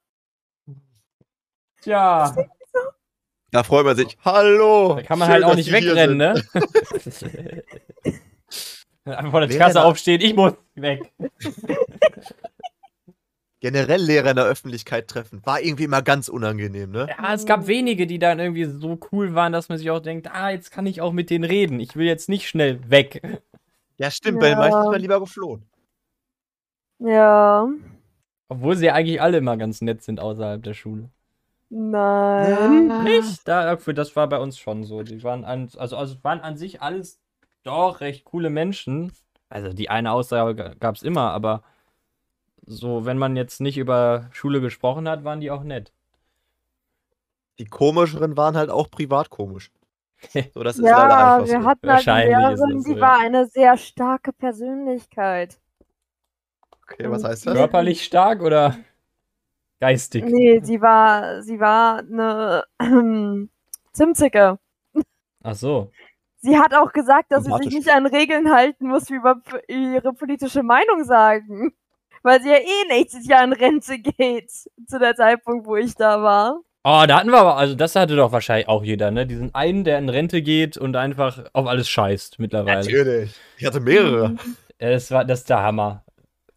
Tja, 1.83 2.35
Da 3.53 3.63
freut 3.63 3.85
man 3.85 3.95
sich. 3.95 4.19
Hallo! 4.25 4.97
da 4.97 5.03
kann 5.03 5.21
man 5.21 5.27
Schön, 5.27 5.35
halt 5.35 5.45
auch 5.45 5.55
nicht 5.55 5.71
wegrennen, 5.71 6.17
ne? 6.17 6.43
Einfach 9.05 9.31
vor 9.31 9.47
der 9.47 9.73
da- 9.73 9.85
aufstehen, 9.85 10.21
ich 10.23 10.35
muss 10.35 10.55
weg. 10.75 11.13
Generell 13.65 14.03
Lehrer 14.03 14.29
in 14.29 14.37
der 14.37 14.45
Öffentlichkeit 14.45 15.09
treffen. 15.09 15.41
War 15.47 15.59
irgendwie 15.59 15.85
immer 15.85 16.03
ganz 16.03 16.29
unangenehm, 16.29 16.91
ne? 16.91 17.07
Ja, 17.09 17.33
es 17.33 17.47
gab 17.47 17.67
wenige, 17.67 18.07
die 18.07 18.19
dann 18.19 18.39
irgendwie 18.39 18.67
so 18.67 18.99
cool 19.11 19.35
waren, 19.35 19.55
dass 19.55 19.71
man 19.71 19.79
sich 19.79 19.91
auch 19.91 20.01
denkt, 20.01 20.31
ah, 20.31 20.51
jetzt 20.51 20.71
kann 20.71 20.85
ich 20.85 21.01
auch 21.01 21.15
mit 21.15 21.31
denen 21.31 21.45
reden. 21.45 21.81
Ich 21.81 21.97
will 21.97 22.05
jetzt 22.05 22.29
nicht 22.29 22.47
schnell 22.47 22.79
weg. 22.91 23.23
Ja, 23.97 24.11
stimmt. 24.11 24.41
Bei 24.41 24.49
den 24.51 24.59
Ja. 24.59 24.65
meisten 24.69 24.81
ist 24.83 24.91
man 24.91 25.01
lieber 25.01 25.19
geflohen. 25.19 25.63
Ja. 26.99 27.67
Obwohl 28.51 28.77
sie 28.77 28.85
ja 28.85 28.93
eigentlich 28.93 29.23
alle 29.23 29.39
immer 29.39 29.57
ganz 29.57 29.81
nett 29.81 30.03
sind 30.03 30.21
außerhalb 30.21 30.63
der 30.63 30.75
Schule. 30.75 31.09
Nein. 31.71 33.03
Nicht? 33.05 33.49
Da, 33.49 33.79
für 33.79 33.95
das 33.95 34.15
war 34.15 34.29
bei 34.29 34.41
uns 34.41 34.59
schon 34.59 34.85
so. 34.85 35.03
Die 35.03 35.23
waren 35.23 35.47
an, 35.47 35.71
also, 35.79 35.97
also 35.97 36.17
waren 36.23 36.41
an 36.41 36.59
sich 36.59 36.83
alles 36.83 37.19
doch 37.63 38.03
recht 38.03 38.27
coole 38.27 38.51
Menschen. 38.51 39.13
Also 39.49 39.73
die 39.73 39.89
eine 39.89 40.13
Aussage 40.13 40.77
gab 40.79 40.97
es 40.97 41.03
immer, 41.03 41.31
aber 41.31 41.63
so, 42.67 43.05
wenn 43.05 43.19
man 43.19 43.37
jetzt 43.37 43.61
nicht 43.61 43.79
über 43.79 44.29
Schule 44.33 44.61
gesprochen 44.61 45.09
hat, 45.09 45.25
waren 45.25 45.41
die 45.41 45.51
auch 45.51 45.63
nett. 45.63 45.93
Die 47.59 47.67
komischeren 47.67 48.37
waren 48.37 48.57
halt 48.57 48.71
auch 48.71 48.91
privat 48.91 49.31
komisch. 49.31 49.71
So, 50.55 50.63
das 50.63 50.77
ist 50.77 50.83
leider 50.83 50.99
Ja, 51.09 51.37
einfach 51.37 51.49
wir 51.53 51.61
so. 51.61 51.67
hatten 51.69 51.91
halt 51.91 52.09
eine 52.09 52.31
Wahrscheinlich 52.33 52.35
ist 52.35 52.61
Lehrerin, 52.61 52.83
die 52.85 52.95
so, 52.95 53.01
war 53.01 53.19
ja. 53.21 53.27
eine 53.27 53.47
sehr 53.47 53.77
starke 53.77 54.33
Persönlichkeit. 54.33 55.59
Okay, 56.83 57.11
was 57.11 57.25
heißt 57.25 57.47
das? 57.47 57.55
Körperlich 57.55 58.05
stark 58.05 58.41
oder 58.41 58.77
geistig? 59.81 60.25
Nee, 60.27 60.61
sie 60.63 60.81
war, 60.81 61.43
sie 61.43 61.61
war 61.61 61.99
eine 61.99 62.65
ähm, 62.81 63.51
Zimtzicke. 63.93 64.59
Ach 65.43 65.55
so. 65.55 65.91
Sie 66.39 66.59
hat 66.59 66.75
auch 66.75 66.93
gesagt, 66.93 67.33
dass 67.33 67.45
sie 67.45 67.53
sich 67.53 67.75
nicht 67.75 67.91
an 67.91 68.07
Regeln 68.07 68.51
halten 68.51 68.89
muss, 68.89 69.11
wie 69.11 69.15
über 69.15 69.43
ihre 69.69 70.13
politische 70.15 70.63
Meinung 70.63 71.05
sagen. 71.05 71.75
Weil 72.25 72.43
sie 72.43 72.49
ja 72.49 72.57
eh 72.57 72.89
nächstes 72.89 73.27
Jahr 73.29 73.45
in 73.45 73.53
Rente 73.53 73.99
geht. 73.99 74.51
Zu 74.51 74.99
der 74.99 75.15
Zeitpunkt, 75.15 75.67
wo 75.67 75.77
ich 75.77 75.95
da 75.95 76.21
war. 76.23 76.61
Oh, 76.83 77.05
da 77.07 77.19
hatten 77.19 77.31
wir 77.31 77.39
aber, 77.39 77.57
also 77.57 77.75
das 77.75 77.95
hatte 77.97 78.17
doch 78.17 78.33
wahrscheinlich 78.33 78.69
auch 78.69 78.83
jeder, 78.83 79.11
ne? 79.11 79.27
Diesen 79.27 79.55
einen, 79.55 79.85
der 79.85 79.99
in 79.99 80.09
Rente 80.09 80.43
geht 80.43 80.77
und 80.77 80.97
einfach 80.97 81.45
auf 81.53 81.67
alles 81.67 81.89
scheißt 81.89 82.39
mittlerweile. 82.39 82.81
Natürlich. 82.81 83.35
Ich 83.57 83.65
hatte 83.65 83.81
mehrere. 83.81 84.37
Ja, 84.81 84.91
das 84.91 85.11
war 85.11 85.25
das 85.25 85.41
ist 85.41 85.51
der 85.51 85.63
Hammer. 85.63 86.05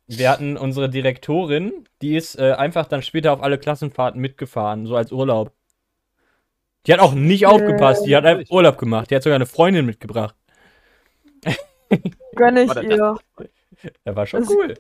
Wir 0.08 0.30
hatten 0.30 0.58
unsere 0.58 0.90
Direktorin, 0.90 1.86
die 2.02 2.16
ist 2.16 2.40
äh, 2.40 2.54
einfach 2.54 2.88
dann 2.88 3.02
später 3.04 3.32
auf 3.34 3.44
alle 3.44 3.58
Klassenfahrten 3.58 4.20
mitgefahren, 4.20 4.86
so 4.86 4.96
als 4.96 5.12
Urlaub. 5.12 5.52
Die 6.86 6.94
hat 6.94 7.00
auch 7.02 7.14
nicht 7.14 7.46
aufgepasst, 7.46 8.06
die 8.06 8.16
hat 8.16 8.26
einfach 8.26 8.50
Urlaub 8.50 8.78
gemacht. 8.78 9.12
Die 9.12 9.16
hat 9.16 9.24
sogar 9.24 9.36
eine 9.36 9.46
Freundin 9.46 9.86
mitgebracht. 9.86 10.36
Gönn 12.36 12.58
ich 12.58 12.74
ihr. 12.84 13.18
Der 14.06 14.16
war 14.16 14.26
schon 14.26 14.42
Das- 14.42 14.50
cool. 14.50 14.74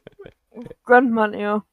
Gönnt 0.85 1.11
man 1.11 1.33
ihr. 1.33 1.63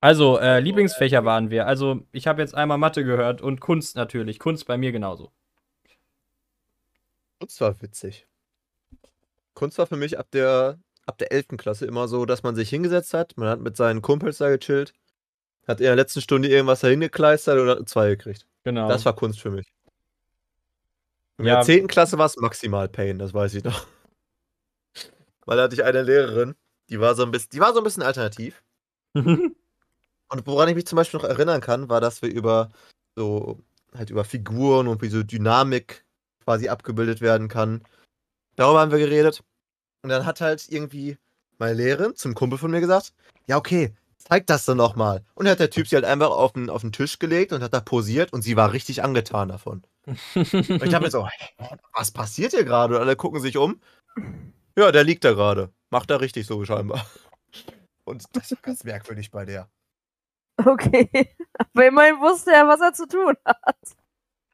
Also, 0.00 0.38
äh, 0.38 0.58
Lieblingsfächer 0.60 1.24
waren 1.24 1.50
wir. 1.50 1.66
Also, 1.66 2.00
ich 2.10 2.26
habe 2.26 2.42
jetzt 2.42 2.54
einmal 2.54 2.78
Mathe 2.78 3.04
gehört 3.04 3.40
und 3.40 3.60
Kunst 3.60 3.94
natürlich. 3.96 4.38
Kunst 4.40 4.66
bei 4.66 4.76
mir 4.76 4.90
genauso. 4.90 5.30
Kunst 7.40 7.60
war 7.60 7.80
witzig. 7.82 8.26
Kunst 9.54 9.78
war 9.78 9.86
für 9.86 9.96
mich 9.96 10.18
ab 10.18 10.28
der 10.32 10.78
ab 11.06 11.18
der 11.18 11.32
11. 11.32 11.56
Klasse 11.56 11.84
immer 11.86 12.06
so, 12.08 12.24
dass 12.26 12.42
man 12.42 12.54
sich 12.54 12.68
hingesetzt 12.70 13.12
hat, 13.12 13.36
man 13.36 13.48
hat 13.48 13.60
mit 13.60 13.76
seinen 13.76 14.02
Kumpels 14.02 14.38
da 14.38 14.48
gechillt, 14.56 14.92
hat 15.66 15.80
in 15.80 15.86
der 15.86 15.96
letzten 15.96 16.20
Stunde 16.20 16.48
irgendwas 16.48 16.80
da 16.80 16.88
hingekleistert 16.88 17.58
und 17.58 17.68
hat 17.68 17.78
eine 17.78 17.86
2 17.86 18.10
gekriegt. 18.10 18.46
Genau. 18.64 18.88
Das 18.88 19.04
war 19.04 19.14
Kunst 19.14 19.40
für 19.40 19.50
mich. 19.50 19.66
In 21.38 21.46
Ja. 21.46 21.56
der 21.56 21.62
10. 21.64 21.88
Klasse 21.88 22.18
war 22.18 22.26
es 22.26 22.36
maximal 22.36 22.88
Pain, 22.88 23.18
das 23.18 23.34
weiß 23.34 23.54
ich 23.54 23.64
noch. 23.64 23.84
Weil 25.46 25.56
da 25.56 25.64
hatte 25.64 25.74
ich 25.74 25.84
eine 25.84 26.02
Lehrerin, 26.02 26.54
die 26.88 27.00
war 27.00 27.14
so 27.14 27.22
ein 27.22 27.30
bisschen, 27.30 27.50
die 27.52 27.60
war 27.60 27.72
so 27.72 27.78
ein 27.80 27.84
bisschen 27.84 28.02
alternativ. 28.02 28.62
Und 29.14 30.46
woran 30.46 30.68
ich 30.68 30.74
mich 30.74 30.86
zum 30.86 30.96
Beispiel 30.96 31.20
noch 31.20 31.28
erinnern 31.28 31.60
kann, 31.60 31.88
war, 31.88 32.00
dass 32.00 32.22
wir 32.22 32.30
über 32.30 32.70
so 33.14 33.60
halt 33.94 34.10
über 34.10 34.24
Figuren 34.24 34.88
und 34.88 35.02
wie 35.02 35.08
so 35.08 35.22
Dynamik 35.22 36.06
quasi 36.42 36.70
abgebildet 36.70 37.20
werden 37.20 37.48
kann. 37.48 37.82
Darüber 38.56 38.80
haben 38.80 38.90
wir 38.90 38.98
geredet. 38.98 39.42
Und 40.02 40.08
dann 40.08 40.24
hat 40.24 40.40
halt 40.40 40.66
irgendwie 40.70 41.18
meine 41.58 41.74
Lehrerin 41.74 42.16
zum 42.16 42.34
Kumpel 42.34 42.58
von 42.58 42.70
mir 42.70 42.80
gesagt, 42.80 43.12
ja 43.46 43.58
okay, 43.58 43.94
zeig 44.16 44.46
das 44.46 44.64
dann 44.64 44.78
nochmal. 44.78 45.22
Und 45.34 45.44
dann 45.44 45.52
hat 45.52 45.60
der 45.60 45.70
Typ 45.70 45.86
sie 45.86 45.96
halt 45.96 46.04
einfach 46.04 46.30
auf 46.30 46.52
den, 46.52 46.70
auf 46.70 46.80
den 46.80 46.92
Tisch 46.92 47.18
gelegt 47.18 47.52
und 47.52 47.62
hat 47.62 47.74
da 47.74 47.80
posiert 47.80 48.32
und 48.32 48.42
sie 48.42 48.56
war 48.56 48.72
richtig 48.72 49.02
angetan 49.02 49.48
davon. 49.48 49.82
Und 50.06 50.54
ich 50.54 50.90
dachte 50.90 51.00
mir 51.00 51.10
so, 51.10 51.28
was 51.94 52.10
passiert 52.10 52.52
hier 52.52 52.64
gerade? 52.64 52.96
Und 52.96 53.00
alle 53.00 53.16
gucken 53.16 53.40
sich 53.40 53.56
um. 53.56 53.80
Ja, 54.76 54.92
der 54.92 55.04
liegt 55.04 55.24
da 55.24 55.32
gerade. 55.32 55.72
Macht 55.90 56.10
er 56.10 56.20
richtig 56.20 56.46
so 56.46 56.64
scheinbar. 56.64 57.06
Und 58.04 58.24
das 58.32 58.52
ist 58.52 58.62
ganz 58.62 58.84
merkwürdig 58.84 59.30
bei 59.30 59.44
der. 59.44 59.70
Okay. 60.56 61.08
Aber 61.58 61.86
immerhin 61.86 62.16
wusste 62.16 62.52
er, 62.52 62.66
was 62.66 62.80
er 62.80 62.92
zu 62.92 63.06
tun 63.06 63.34
hat. 63.44 63.96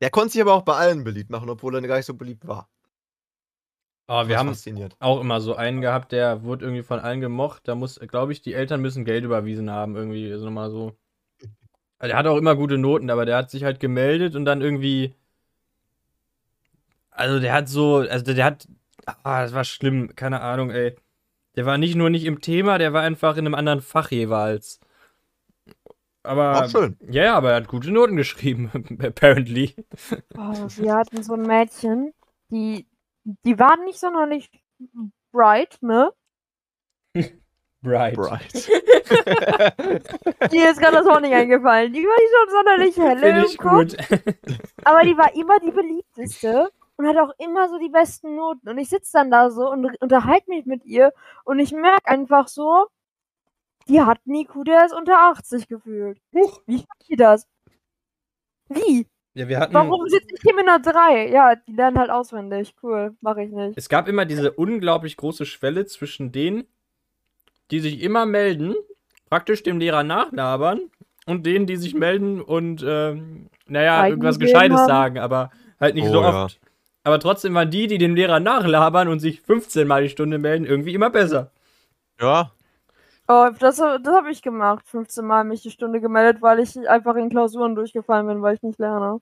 Der 0.00 0.10
konnte 0.10 0.30
sich 0.30 0.40
aber 0.40 0.54
auch 0.54 0.62
bei 0.62 0.74
allen 0.74 1.02
beliebt 1.02 1.30
machen, 1.30 1.50
obwohl 1.50 1.74
er 1.74 1.82
gar 1.82 1.96
nicht 1.96 2.06
so 2.06 2.14
beliebt 2.14 2.46
war. 2.46 2.68
oh, 4.06 4.28
wir 4.28 4.38
haben 4.38 4.50
fasziniert. 4.50 4.96
auch 5.00 5.20
immer 5.20 5.40
so 5.40 5.56
einen 5.56 5.80
gehabt, 5.80 6.12
der 6.12 6.44
wurde 6.44 6.64
irgendwie 6.64 6.84
von 6.84 7.00
allen 7.00 7.20
gemocht. 7.20 7.66
Da 7.66 7.74
muss, 7.74 7.98
glaube 7.98 8.32
ich, 8.32 8.40
die 8.40 8.54
Eltern 8.54 8.80
müssen 8.80 9.04
Geld 9.04 9.24
überwiesen 9.24 9.70
haben, 9.70 9.96
irgendwie. 9.96 10.30
Also 10.32 10.50
mal 10.50 10.70
so. 10.70 10.96
Also 11.98 12.10
der 12.10 12.16
hat 12.16 12.26
auch 12.26 12.36
immer 12.36 12.54
gute 12.54 12.78
Noten, 12.78 13.10
aber 13.10 13.26
der 13.26 13.36
hat 13.36 13.50
sich 13.50 13.64
halt 13.64 13.80
gemeldet 13.80 14.36
und 14.36 14.44
dann 14.44 14.62
irgendwie. 14.62 15.16
Also 17.10 17.40
der 17.40 17.52
hat 17.52 17.68
so, 17.68 17.96
also 17.96 18.32
der 18.32 18.44
hat. 18.44 18.68
Ah, 19.22 19.42
das 19.42 19.54
war 19.54 19.64
schlimm, 19.64 20.14
keine 20.16 20.40
Ahnung, 20.40 20.70
ey. 20.70 20.96
Der 21.56 21.66
war 21.66 21.76
nicht 21.78 21.96
nur 21.96 22.10
nicht 22.10 22.24
im 22.24 22.40
Thema, 22.40 22.78
der 22.78 22.92
war 22.92 23.02
einfach 23.02 23.36
in 23.36 23.46
einem 23.46 23.54
anderen 23.54 23.80
Fach 23.80 24.10
jeweils. 24.10 24.80
Aber. 26.22 26.64
Auch 26.64 26.70
schön. 26.70 26.96
Ja, 27.08 27.24
ja, 27.24 27.36
aber 27.36 27.50
er 27.50 27.56
hat 27.56 27.68
gute 27.68 27.90
Noten 27.90 28.16
geschrieben, 28.16 28.70
apparently. 29.02 29.74
Oh, 30.36 30.66
wir 30.76 30.94
hatten 30.94 31.22
so 31.22 31.34
ein 31.34 31.42
Mädchen, 31.42 32.12
die, 32.50 32.86
die 33.24 33.58
war 33.58 33.76
nicht 33.84 33.98
sonderlich 33.98 34.50
bright, 35.32 35.78
ne? 35.80 36.12
Bright. 37.80 38.16
Bright. 38.16 38.52
Dir 40.52 40.70
ist 40.70 40.80
gerade 40.80 40.96
das 40.96 41.06
Wort 41.06 41.22
nicht 41.22 41.32
eingefallen. 41.32 41.92
Die 41.92 42.02
war 42.02 42.16
nicht 42.18 42.34
schon 42.34 42.50
sonderlich 42.50 42.96
helle 42.96 43.20
Finde 43.20 43.40
im 43.40 43.46
ich 43.46 43.56
Kopf, 43.56 43.72
gut. 43.72 43.96
aber 44.84 45.02
die 45.02 45.16
war 45.16 45.32
immer 45.34 45.60
die 45.60 45.70
beliebteste 45.70 46.72
und 46.98 47.06
hat 47.06 47.16
auch 47.16 47.32
immer 47.38 47.68
so 47.68 47.78
die 47.78 47.88
besten 47.88 48.34
Noten. 48.36 48.68
Und 48.68 48.76
ich 48.78 48.88
sitze 48.90 49.12
dann 49.14 49.30
da 49.30 49.50
so 49.50 49.70
und 49.70 49.96
unterhalte 50.02 50.50
mich 50.50 50.66
mit 50.66 50.84
ihr 50.84 51.12
und 51.44 51.58
ich 51.60 51.72
merke 51.72 52.06
einfach 52.06 52.48
so, 52.48 52.86
die 53.88 54.02
hat 54.02 54.18
einen 54.26 54.34
IQ, 54.36 54.64
der 54.66 54.84
ist 54.84 54.92
unter 54.92 55.18
80 55.30 55.68
gefühlt. 55.68 56.18
Huch. 56.34 56.60
Wie 56.66 56.78
schafft 56.78 57.08
die 57.08 57.16
das? 57.16 57.46
Wie? 58.68 59.06
Ja, 59.34 59.48
wir 59.48 59.60
hatten. 59.60 59.72
Warum 59.72 60.08
sitze 60.08 60.26
ich 60.34 60.42
hier 60.42 60.54
mit 60.54 60.68
einer 60.68 60.80
3? 60.80 61.28
Ja, 61.30 61.54
die 61.54 61.72
lernen 61.72 61.98
halt 61.98 62.10
auswendig. 62.10 62.74
Cool, 62.82 63.16
mache 63.20 63.44
ich 63.44 63.50
nicht. 63.50 63.78
Es 63.78 63.88
gab 63.88 64.08
immer 64.08 64.24
diese 64.26 64.50
unglaublich 64.52 65.16
große 65.16 65.46
Schwelle 65.46 65.86
zwischen 65.86 66.32
denen, 66.32 66.66
die 67.70 67.80
sich 67.80 68.02
immer 68.02 68.26
melden, 68.26 68.74
praktisch 69.30 69.62
dem 69.62 69.78
Lehrer 69.78 70.02
nachlabern, 70.02 70.80
und 71.26 71.46
denen, 71.46 71.66
die 71.66 71.76
sich 71.76 71.94
melden 71.94 72.40
und, 72.40 72.82
ähm, 72.86 73.48
naja, 73.66 73.98
Eigene 74.00 74.10
irgendwas 74.10 74.38
Gescheites 74.38 74.78
haben. 74.78 74.88
sagen, 74.88 75.18
aber 75.18 75.50
halt 75.78 75.94
nicht 75.94 76.08
so 76.08 76.18
Oh, 76.20 76.22
ja. 76.22 76.44
oft. 76.44 76.58
Aber 77.08 77.18
trotzdem 77.18 77.54
waren 77.54 77.70
die, 77.70 77.86
die 77.86 77.96
dem 77.96 78.14
Lehrer 78.14 78.38
nachlabern 78.38 79.08
und 79.08 79.18
sich 79.18 79.40
15 79.40 79.88
Mal 79.88 80.02
die 80.02 80.10
Stunde 80.10 80.36
melden, 80.36 80.66
irgendwie 80.66 80.92
immer 80.92 81.08
besser. 81.08 81.50
Ja, 82.20 82.52
Oh, 83.30 83.50
das, 83.58 83.76
das 83.76 84.06
habe 84.06 84.30
ich 84.30 84.40
gemacht. 84.40 84.86
15 84.88 85.24
Mal 85.24 85.44
mich 85.44 85.60
die 85.62 85.70
Stunde 85.70 86.00
gemeldet, 86.00 86.40
weil 86.40 86.60
ich 86.60 86.76
einfach 86.88 87.14
in 87.16 87.28
Klausuren 87.28 87.74
durchgefallen 87.74 88.26
bin, 88.26 88.40
weil 88.40 88.54
ich 88.54 88.62
nicht 88.62 88.78
lerne. 88.78 89.20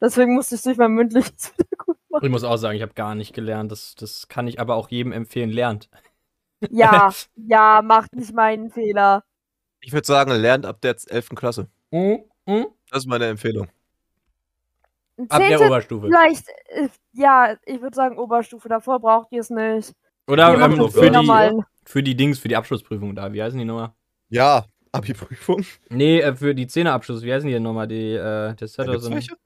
Deswegen 0.00 0.34
musste 0.34 0.56
ich 0.56 0.62
durch 0.62 0.76
mein 0.76 0.92
mündliches 0.92 1.54
gut 1.78 1.96
machen. 2.08 2.24
Ich 2.24 2.30
muss 2.30 2.42
auch 2.42 2.56
sagen, 2.56 2.76
ich 2.76 2.82
habe 2.82 2.94
gar 2.94 3.14
nicht 3.14 3.34
gelernt. 3.34 3.70
Das, 3.70 3.94
das 3.94 4.26
kann 4.26 4.48
ich 4.48 4.58
aber 4.60 4.74
auch 4.74 4.88
jedem 4.88 5.12
empfehlen, 5.12 5.50
lernt. 5.50 5.88
Ja, 6.70 7.12
ja, 7.36 7.82
macht 7.82 8.14
nicht 8.16 8.32
meinen 8.34 8.70
Fehler. 8.70 9.22
ich 9.80 9.92
würde 9.92 10.06
sagen, 10.06 10.32
lernt 10.32 10.66
ab 10.66 10.80
der 10.80 10.96
11. 11.06 11.30
Klasse. 11.36 11.68
Mhm. 11.92 12.24
Mhm. 12.46 12.66
Das 12.90 13.00
ist 13.00 13.06
meine 13.06 13.26
Empfehlung. 13.26 13.68
Ab 15.28 15.40
der 15.48 15.60
Oberstufe. 15.60 16.06
vielleicht, 16.06 16.48
äh, 16.66 16.88
ja, 17.12 17.56
ich 17.64 17.80
würde 17.80 17.96
sagen 17.96 18.18
Oberstufe. 18.18 18.68
Davor 18.68 19.00
braucht 19.00 19.32
ihr 19.32 19.40
es 19.40 19.50
nicht. 19.50 19.94
Oder 20.28 20.54
ähm, 20.60 20.76
das 20.78 20.92
für, 20.92 21.10
die, 21.10 21.62
für 21.84 22.02
die 22.02 22.16
Dings, 22.16 22.38
für 22.38 22.48
die 22.48 22.56
Abschlussprüfung 22.56 23.14
da. 23.14 23.32
Wie 23.32 23.42
heißen 23.42 23.58
die 23.58 23.64
nochmal? 23.64 23.92
Ja, 24.28 24.66
Abi-Prüfung. 24.92 25.64
Nee, 25.90 26.20
äh, 26.20 26.34
für 26.34 26.54
die 26.54 26.66
Zehnerabschluss, 26.66 27.22
wie 27.22 27.32
heißen 27.32 27.46
die 27.46 27.54
denn 27.54 27.62
nochmal? 27.62 27.86
Die, 27.86 28.12
äh, 28.14 28.54
das 28.54 28.78
hat 28.78 28.88
Da 28.88 28.92
doch 28.92 29.00
so 29.00 29.08
ein, 29.08 29.14
welche? 29.14 29.36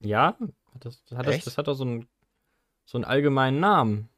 Ja? 0.00 0.36
Hat 0.74 0.84
das, 0.84 1.02
hat 1.14 1.26
das, 1.26 1.44
das 1.44 1.58
hat 1.58 1.68
doch 1.68 1.74
so 1.74 1.84
einen, 1.84 2.08
so 2.84 2.98
einen 2.98 3.04
allgemeinen 3.04 3.60
Namen. 3.60 4.08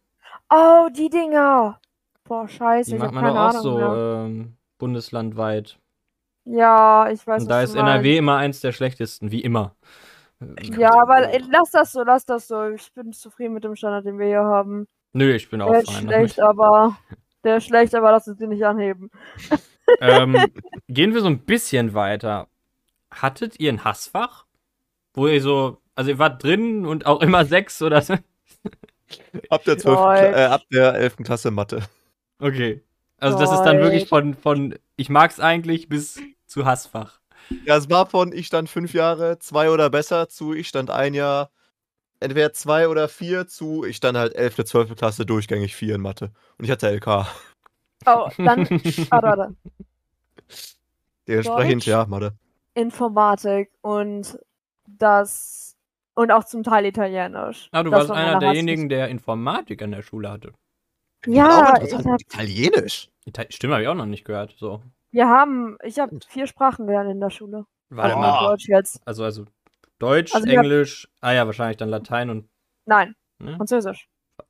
Oh, 0.50 0.88
die 0.96 1.08
Dinger. 1.08 1.80
Boah, 2.24 2.48
scheiße, 2.48 2.92
Die 2.92 2.98
macht 2.98 3.12
man 3.12 3.24
doch 3.24 3.34
auch 3.34 3.48
Ahnung 3.50 3.62
so 3.62 3.80
ähm, 3.80 4.56
bundeslandweit. 4.78 5.78
Ja, 6.44 7.10
ich 7.10 7.26
weiß 7.26 7.42
Und 7.42 7.48
da 7.48 7.62
was 7.62 7.70
ist 7.70 7.76
NRW 7.76 8.08
meinst. 8.08 8.18
immer 8.18 8.36
eins 8.36 8.60
der 8.60 8.72
schlechtesten, 8.72 9.30
wie 9.30 9.40
immer. 9.40 9.74
Ja, 10.78 10.92
aber 10.94 11.32
äh, 11.32 11.40
lass 11.50 11.70
das 11.70 11.92
so, 11.92 12.02
lass 12.02 12.24
das 12.24 12.48
so. 12.48 12.68
Ich 12.70 12.92
bin 12.94 13.12
zufrieden 13.12 13.54
mit 13.54 13.64
dem 13.64 13.76
Standard, 13.76 14.06
den 14.06 14.18
wir 14.18 14.26
hier 14.26 14.42
haben. 14.42 14.86
Nö, 15.12 15.32
ich 15.34 15.50
bin 15.50 15.60
auch 15.60 15.70
Der 15.70 15.80
ist 15.82 15.90
fein 15.90 16.02
schlecht, 16.04 16.38
damit. 16.38 16.48
aber 16.60 16.96
der 17.44 17.56
ist 17.58 17.64
schlecht, 17.66 17.94
aber 17.94 18.10
lass 18.12 18.26
uns 18.28 18.38
den 18.38 18.50
nicht 18.50 18.64
anheben. 18.64 19.10
ähm, 20.00 20.36
gehen 20.88 21.12
wir 21.14 21.20
so 21.20 21.26
ein 21.26 21.40
bisschen 21.44 21.94
weiter. 21.94 22.46
Hattet 23.10 23.58
ihr 23.60 23.72
ein 23.72 23.84
Hassfach? 23.84 24.46
Wo 25.12 25.26
ihr 25.26 25.42
so, 25.42 25.78
also 25.94 26.10
ihr 26.10 26.18
wart 26.18 26.42
drin 26.42 26.86
und 26.86 27.06
auch 27.06 27.20
immer 27.20 27.44
sechs 27.44 27.82
oder 27.82 28.00
so? 28.00 28.14
Ab 29.50 29.64
der 29.64 29.76
12. 29.76 29.82
Kla 29.98 30.14
Deutsch. 30.22 30.36
äh, 30.36 30.44
ab 30.44 30.62
der 30.72 30.94
11. 30.94 31.16
Klasse 31.24 31.50
Mathe. 31.50 31.82
Okay. 32.38 32.80
Also 33.18 33.38
das 33.38 33.52
ist 33.52 33.62
dann 33.64 33.80
wirklich 33.80 34.08
von, 34.08 34.34
von 34.34 34.74
ich 34.96 35.10
mag's 35.10 35.40
eigentlich 35.40 35.88
bis 35.88 36.20
zu 36.46 36.64
Hassfach. 36.64 37.19
Ja, 37.64 37.76
es 37.76 37.90
war 37.90 38.06
von 38.06 38.32
ich 38.32 38.46
stand 38.46 38.68
fünf 38.68 38.94
Jahre, 38.94 39.38
zwei 39.38 39.70
oder 39.70 39.90
besser, 39.90 40.28
zu 40.28 40.54
ich 40.54 40.68
stand 40.68 40.90
ein 40.90 41.14
Jahr, 41.14 41.50
entweder 42.20 42.52
zwei 42.52 42.88
oder 42.88 43.08
vier, 43.08 43.46
zu 43.46 43.84
ich 43.84 43.96
stand 43.96 44.16
halt 44.16 44.34
11., 44.34 44.64
12. 44.64 44.94
Klasse 44.96 45.26
durchgängig 45.26 45.76
vier 45.76 45.94
in 45.96 46.00
Mathe. 46.00 46.32
Und 46.58 46.64
ich 46.64 46.70
hatte 46.70 46.88
LK. 46.88 47.26
Oh, 48.06 48.28
dann, 48.38 48.58
warte, 49.10 49.26
warte. 49.26 49.56
Dementsprechend, 51.28 51.82
Deutsch? 51.82 51.86
ja, 51.86 52.06
Mathe. 52.06 52.34
Informatik 52.74 53.70
und 53.82 54.38
das 54.86 55.76
und 56.14 56.30
auch 56.32 56.44
zum 56.44 56.62
Teil 56.62 56.86
Italienisch. 56.86 57.68
Ah, 57.72 57.82
du 57.82 57.90
Das 57.90 58.00
warst 58.00 58.10
war 58.10 58.16
einer 58.16 58.38
derjenigen, 58.38 58.88
der 58.88 59.08
Informatik 59.08 59.82
an 59.82 59.92
der 59.92 60.02
Schule 60.02 60.30
hatte. 60.30 60.52
Ja, 61.26 61.78
Italienisch. 61.82 63.08
Ita- 63.26 63.50
Stimme 63.50 63.74
habe 63.74 63.82
ich 63.82 63.88
auch 63.88 63.94
noch 63.94 64.06
nicht 64.06 64.24
gehört. 64.24 64.56
So. 64.58 64.82
Wir 65.10 65.28
haben, 65.28 65.76
ich 65.82 65.98
habe 65.98 66.18
vier 66.28 66.46
Sprachen 66.46 66.86
gelernt 66.86 67.10
in 67.10 67.20
der 67.20 67.30
Schule. 67.30 67.66
Warte 67.90 68.14
Oh. 68.16 68.18
mal. 68.18 68.46
Deutsch 68.48 68.68
jetzt. 68.68 69.00
Also, 69.06 69.24
also 69.24 69.44
Deutsch, 69.98 70.34
Also, 70.34 70.46
Englisch, 70.48 71.08
ah 71.20 71.32
ja, 71.32 71.46
wahrscheinlich 71.46 71.76
dann 71.76 71.88
Latein 71.90 72.30
und 72.30 72.48
Nein, 72.86 73.14
ne? 73.38 73.56
Französisch. 73.56 74.08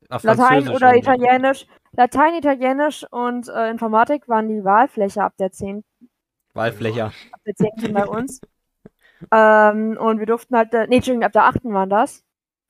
Ach, 0.08 0.22
Latein 0.22 0.46
Französisch 0.64 0.74
oder 0.76 0.94
Italienisch. 0.96 1.66
Latein, 1.92 2.34
Italienisch 2.34 3.04
und 3.10 3.48
äh, 3.48 3.70
Informatik 3.70 4.28
waren 4.28 4.48
die 4.48 4.62
Wahlfläche 4.64 5.22
ab 5.22 5.34
der 5.38 5.50
10. 5.50 5.82
Wahlflächer. 6.54 7.06
ab 7.32 7.40
der 7.46 7.54
10. 7.54 7.92
bei 7.92 8.06
uns. 8.06 8.40
Ähm, 9.30 9.98
und 10.00 10.18
wir 10.18 10.24
durften 10.24 10.56
halt, 10.56 10.72
äh, 10.72 10.86
nee, 10.86 10.96
Entschuldigung, 10.96 11.24
ab 11.26 11.32
der 11.32 11.44
8. 11.44 11.64
waren 11.64 11.90
das. 11.90 12.24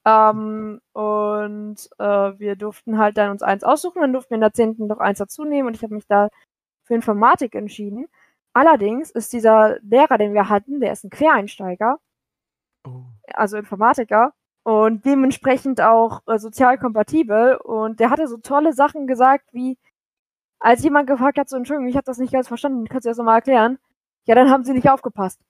Ähm, 0.04 0.80
und 0.92 1.76
äh, 2.00 2.04
wir 2.40 2.56
durften 2.56 2.98
halt 2.98 3.16
dann 3.18 3.30
uns 3.30 3.42
eins 3.44 3.62
aussuchen, 3.62 4.00
dann 4.02 4.12
durften 4.12 4.30
wir 4.30 4.34
in 4.34 4.40
der 4.40 4.52
10. 4.52 4.74
noch 4.88 4.98
eins 4.98 5.18
dazu 5.18 5.44
nehmen 5.44 5.68
und 5.68 5.76
ich 5.76 5.82
habe 5.84 5.94
mich 5.94 6.08
da 6.08 6.28
für 6.90 6.94
Informatik 6.96 7.54
entschieden. 7.54 8.08
Allerdings 8.52 9.10
ist 9.12 9.32
dieser 9.32 9.78
Lehrer, 9.82 10.18
den 10.18 10.34
wir 10.34 10.48
hatten, 10.48 10.80
der 10.80 10.92
ist 10.92 11.04
ein 11.04 11.10
Quereinsteiger, 11.10 11.98
Oh. 12.86 13.02
also 13.34 13.58
Informatiker 13.58 14.32
und 14.64 15.04
dementsprechend 15.04 15.80
auch 15.82 16.22
äh, 16.26 16.38
sozial 16.38 16.78
kompatibel 16.78 17.56
und 17.56 18.00
der 18.00 18.10
hatte 18.10 18.26
so 18.26 18.38
tolle 18.38 18.72
Sachen 18.72 19.06
gesagt, 19.06 19.46
wie 19.52 19.78
als 20.60 20.82
jemand 20.82 21.06
gefragt 21.08 21.38
hat, 21.38 21.48
so 21.48 21.56
Entschuldigung, 21.56 21.88
ich 21.88 21.96
habe 21.96 22.04
das 22.04 22.18
nicht 22.18 22.32
ganz 22.32 22.48
verstanden, 22.48 22.86
kannst 22.88 23.06
du 23.06 23.10
das 23.10 23.18
nochmal 23.18 23.36
erklären? 23.36 23.78
Ja, 24.26 24.34
dann 24.34 24.50
haben 24.50 24.64
sie 24.64 24.72
nicht 24.72 24.90
aufgepasst. 24.90 25.40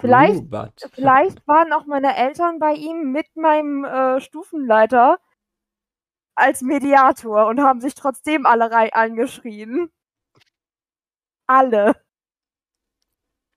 Vielleicht, 0.00 0.50
but. 0.50 0.72
vielleicht 0.92 1.46
waren 1.48 1.72
auch 1.72 1.86
meine 1.86 2.16
Eltern 2.16 2.58
bei 2.58 2.72
ihm 2.74 3.12
mit 3.12 3.26
meinem 3.36 3.84
äh, 3.84 4.20
Stufenleiter 4.20 5.18
als 6.34 6.62
Mediator 6.62 7.46
und 7.46 7.60
haben 7.60 7.80
sich 7.80 7.94
trotzdem 7.94 8.46
alle 8.46 8.70
rei- 8.70 8.92
angeschrien. 8.92 9.90
Alle. 11.46 11.94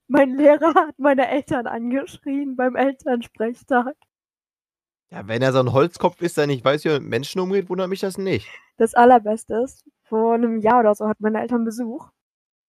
Mein 0.07 0.35
Lehrer 0.35 0.73
hat 0.75 0.99
meine 0.99 1.27
Eltern 1.27 1.67
angeschrien 1.67 2.55
beim 2.55 2.75
Elternsprechtag. 2.75 3.95
Ja, 5.09 5.27
wenn 5.27 5.41
er 5.41 5.53
so 5.53 5.59
ein 5.59 5.73
Holzkopf 5.73 6.21
ist, 6.21 6.37
der 6.37 6.47
nicht 6.47 6.65
weiß, 6.65 6.83
wie 6.83 6.89
er 6.89 6.99
mit 6.99 7.09
Menschen 7.09 7.39
umgeht, 7.39 7.69
wundert 7.69 7.89
mich 7.89 8.01
das 8.01 8.17
nicht. 8.17 8.47
Das 8.77 8.93
Allerbeste 8.93 9.55
ist, 9.63 9.87
vor 10.03 10.33
einem 10.33 10.59
Jahr 10.59 10.81
oder 10.81 10.93
so 10.93 11.07
hatten 11.07 11.23
meine 11.23 11.41
Eltern 11.41 11.63
Besuch. 11.63 12.09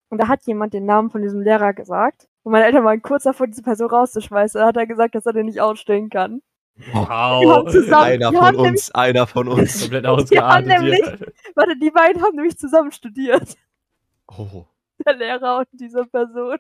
Und 0.09 0.19
da 0.19 0.29
hat 0.29 0.47
jemand 0.47 0.73
den 0.73 0.87
Namen 0.87 1.11
von 1.11 1.23
diesem 1.23 1.41
Lehrer 1.41 1.73
gesagt. 1.75 2.29
Und 2.43 2.53
meine 2.53 2.67
Eltern 2.67 2.85
waren 2.85 3.03
kurz 3.03 3.25
davor, 3.25 3.49
diese 3.49 3.63
Person 3.63 3.91
rauszuschmeißen. 3.91 4.61
Da 4.61 4.69
hat 4.69 4.77
er 4.77 4.87
gesagt, 4.87 5.17
dass 5.17 5.27
er 5.27 5.33
den 5.33 5.47
nicht 5.47 5.61
ausstehen 5.61 6.11
kann. 6.11 6.43
Die 6.79 6.93
haben 6.93 7.47
Wow. 7.47 7.71
zusammen- 7.73 8.03
einer 8.05 8.31
die 8.31 8.37
von 8.37 8.45
haben 8.47 8.57
uns, 8.59 8.91
einer 8.95 9.27
von 9.27 9.49
uns. 9.49 9.81
Komplett 9.81 10.05
Die 10.05 10.09
ausgeartet 10.09 10.67
nämlich- 10.69 11.05
hier. 11.05 11.33
Warte, 11.55 11.77
die 11.79 11.91
beiden 11.91 12.23
haben 12.23 12.37
nämlich 12.37 12.59
zusammen 12.59 12.93
studiert. 12.93 13.57
Oh. 14.29 14.65
Der 15.05 15.15
Lehrer 15.17 15.59
und 15.59 15.69
diese 15.73 16.05
Person. 16.05 16.59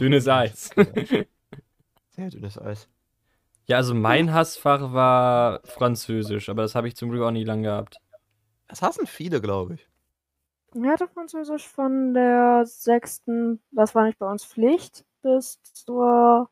Dünnes 0.00 0.28
Eis. 0.28 0.70
Sehr 2.10 2.30
dünnes 2.30 2.58
Eis. 2.60 2.88
Ja, 3.66 3.76
also 3.76 3.94
mein 3.94 4.32
Hassfach 4.32 4.92
war 4.92 5.60
Französisch, 5.64 6.48
aber 6.48 6.62
das 6.62 6.74
habe 6.74 6.88
ich 6.88 6.96
zum 6.96 7.10
Glück 7.10 7.22
auch 7.22 7.30
nie 7.30 7.44
lang 7.44 7.62
gehabt. 7.62 8.00
Das 8.68 8.82
hassen 8.82 9.06
viele, 9.06 9.40
glaube 9.40 9.74
ich. 9.74 9.88
Er 10.74 10.92
hatte 10.92 11.08
Französisch 11.08 11.66
von 11.66 12.12
der 12.14 12.64
sechsten, 12.66 13.62
das 13.70 13.94
war 13.94 14.04
nicht 14.04 14.18
bei 14.18 14.30
uns 14.30 14.44
Pflicht, 14.44 15.04
bis 15.22 15.62
zur 15.62 16.50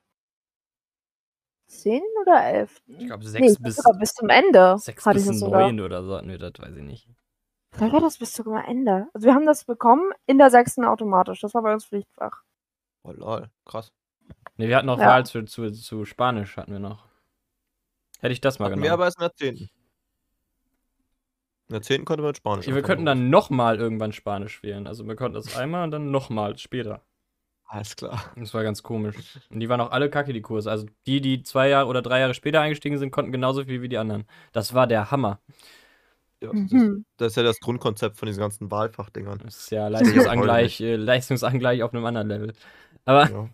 zehnten 1.67 2.07
oder 2.23 2.43
elften. 2.45 3.01
Ich 3.01 3.07
glaube 3.07 3.25
nee, 3.25 3.31
sechs 3.31 3.53
ich 3.53 3.59
bis, 3.63 3.83
bis 3.99 4.15
zum 4.15 4.29
Ende 4.29 4.77
sechs 4.79 5.05
hatte 5.07 5.15
bis 5.15 5.23
ich 5.25 5.29
das 5.29 5.39
sogar. 5.41 5.63
neun 5.63 5.81
oder 5.81 6.03
so 6.05 6.17
hatten 6.17 6.29
wir 6.29 6.39
das, 6.39 6.53
weiß 6.59 6.77
ich 6.77 6.83
nicht. 6.83 7.09
Vielleicht 7.73 7.93
war 7.93 8.01
das 8.01 8.19
bis 8.19 8.33
zum 8.33 8.57
Ende. 8.57 9.09
Also 9.13 9.27
wir 9.27 9.35
haben 9.35 9.47
das 9.47 9.65
bekommen 9.65 10.11
in 10.27 10.39
der 10.39 10.51
sechsten 10.51 10.85
automatisch. 10.85 11.41
Das 11.41 11.53
war 11.55 11.63
bei 11.63 11.73
uns 11.75 11.85
Pflichtfach. 11.87 12.43
Oh 13.03 13.13
lol, 13.13 13.51
krass. 13.65 13.93
Ne, 14.57 14.69
wir 14.69 14.77
hatten 14.77 14.89
auch 14.89 14.99
Ja. 14.99 15.07
Wahl 15.09 15.27
zu, 15.27 15.45
zu, 15.45 15.71
zu 15.73 16.05
Spanisch 16.05 16.57
hatten 16.57 16.73
wir 16.73 16.79
noch. 16.81 17.05
Hätte 18.21 18.33
ich 18.33 18.41
das 18.41 18.59
mal 18.59 18.67
Hatten 18.67 18.77
wir 18.83 18.91
genommen. 18.91 18.95
aber 18.95 19.05
erst 19.07 19.19
in 19.19 19.23
der 19.23 19.35
10. 19.35 19.57
In 19.57 19.69
der 21.73 21.83
10. 21.83 22.05
konnte 22.05 22.23
man 22.23 22.35
Spanisch. 22.35 22.67
Ja, 22.67 22.75
wir 22.75 22.83
könnten 22.83 23.07
dann 23.07 23.31
nochmal 23.31 23.79
irgendwann 23.79 24.13
Spanisch 24.13 24.63
wählen. 24.63 24.87
Also 24.87 25.07
wir 25.07 25.17
konnten 25.17 25.35
das 25.35 25.57
einmal 25.57 25.85
und 25.85 25.91
dann 25.91 26.11
nochmal 26.11 26.57
später. 26.59 27.03
Alles 27.69 27.97
klar. 27.97 28.21
Das 28.37 28.55
war 28.55 28.63
ganz 28.63 28.83
komisch. 28.83 29.17
Und 29.51 29.61
die 29.61 29.69
waren 29.69 29.81
auch 29.81 29.91
alle 29.91 30.09
kacke, 30.11 30.33
die 30.33 30.43
Kurse. 30.43 30.71
Also 30.71 30.87
die, 31.07 31.21
die 31.21 31.43
zwei 31.43 31.69
Jahre 31.69 31.89
oder 31.89 32.03
drei 32.03 32.21
Jahre 32.21 32.35
später 32.35 32.61
eingestiegen 32.61 32.99
sind, 32.99 33.11
konnten 33.11 33.33
genauso 33.33 33.65
viel 33.65 33.83
wie 33.83 33.89
die 33.89 33.99
anderen. 33.99 34.25
Das 34.53 34.75
war 34.75 34.87
der 34.87 35.11
Hammer. 35.11 35.41
Ja, 36.43 36.53
das, 36.53 36.73
ist, 36.73 36.73
Mhm. 36.73 37.05
das 37.17 37.33
ist 37.33 37.37
ja 37.37 37.43
das 37.43 37.61
Grundkonzept 37.61 38.19
von 38.19 38.27
diesen 38.27 38.41
ganzen 38.41 38.71
Wahlfachdingern. 38.71 39.39
Das 39.39 39.57
ist 39.57 39.71
ja 39.71 39.89
Leistungsangleich, 39.89 40.81
äh, 40.81 40.97
Leistungsangleich 40.97 41.83
auf 41.83 41.95
einem 41.95 42.05
anderen 42.05 42.29
Level. 42.29 42.53
Aber 43.05 43.31
Ja. 43.31 43.49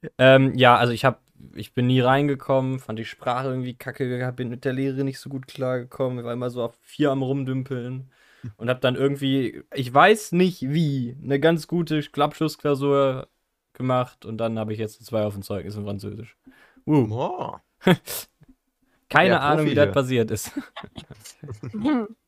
ähm, 0.18 0.54
ja, 0.56 0.76
also 0.76 0.92
ich 0.92 1.04
habe, 1.04 1.18
ich 1.54 1.74
bin 1.74 1.86
nie 1.86 2.00
reingekommen, 2.00 2.78
fand 2.80 2.98
die 2.98 3.04
Sprache 3.04 3.48
irgendwie 3.48 3.74
kacke 3.74 4.32
bin 4.34 4.48
mit 4.48 4.64
der 4.64 4.72
Lehre 4.72 5.04
nicht 5.04 5.18
so 5.20 5.30
gut 5.30 5.46
klargekommen, 5.46 6.24
war 6.24 6.32
immer 6.32 6.50
so 6.50 6.62
auf 6.62 6.76
vier 6.82 7.10
am 7.10 7.22
rumdümpeln 7.22 8.10
und 8.56 8.68
habe 8.68 8.80
dann 8.80 8.96
irgendwie, 8.96 9.62
ich 9.74 9.92
weiß 9.92 10.32
nicht 10.32 10.62
wie, 10.62 11.16
eine 11.22 11.40
ganz 11.40 11.66
gute 11.66 12.00
Klappschussklausur 12.02 13.28
gemacht 13.74 14.24
und 14.26 14.38
dann 14.38 14.58
habe 14.58 14.72
ich 14.72 14.78
jetzt 14.78 15.04
zwei 15.04 15.24
auf 15.24 15.34
dem 15.34 15.42
Zeugnis 15.42 15.76
in 15.76 15.84
Französisch. 15.84 16.36
Uh, 16.86 17.06
Oh. 17.10 17.56
keine 19.08 19.34
Ja, 19.34 19.40
Ahnung, 19.40 19.66
wie 19.66 19.74
das 19.74 19.92
passiert 19.92 20.30
ist. 20.30 20.52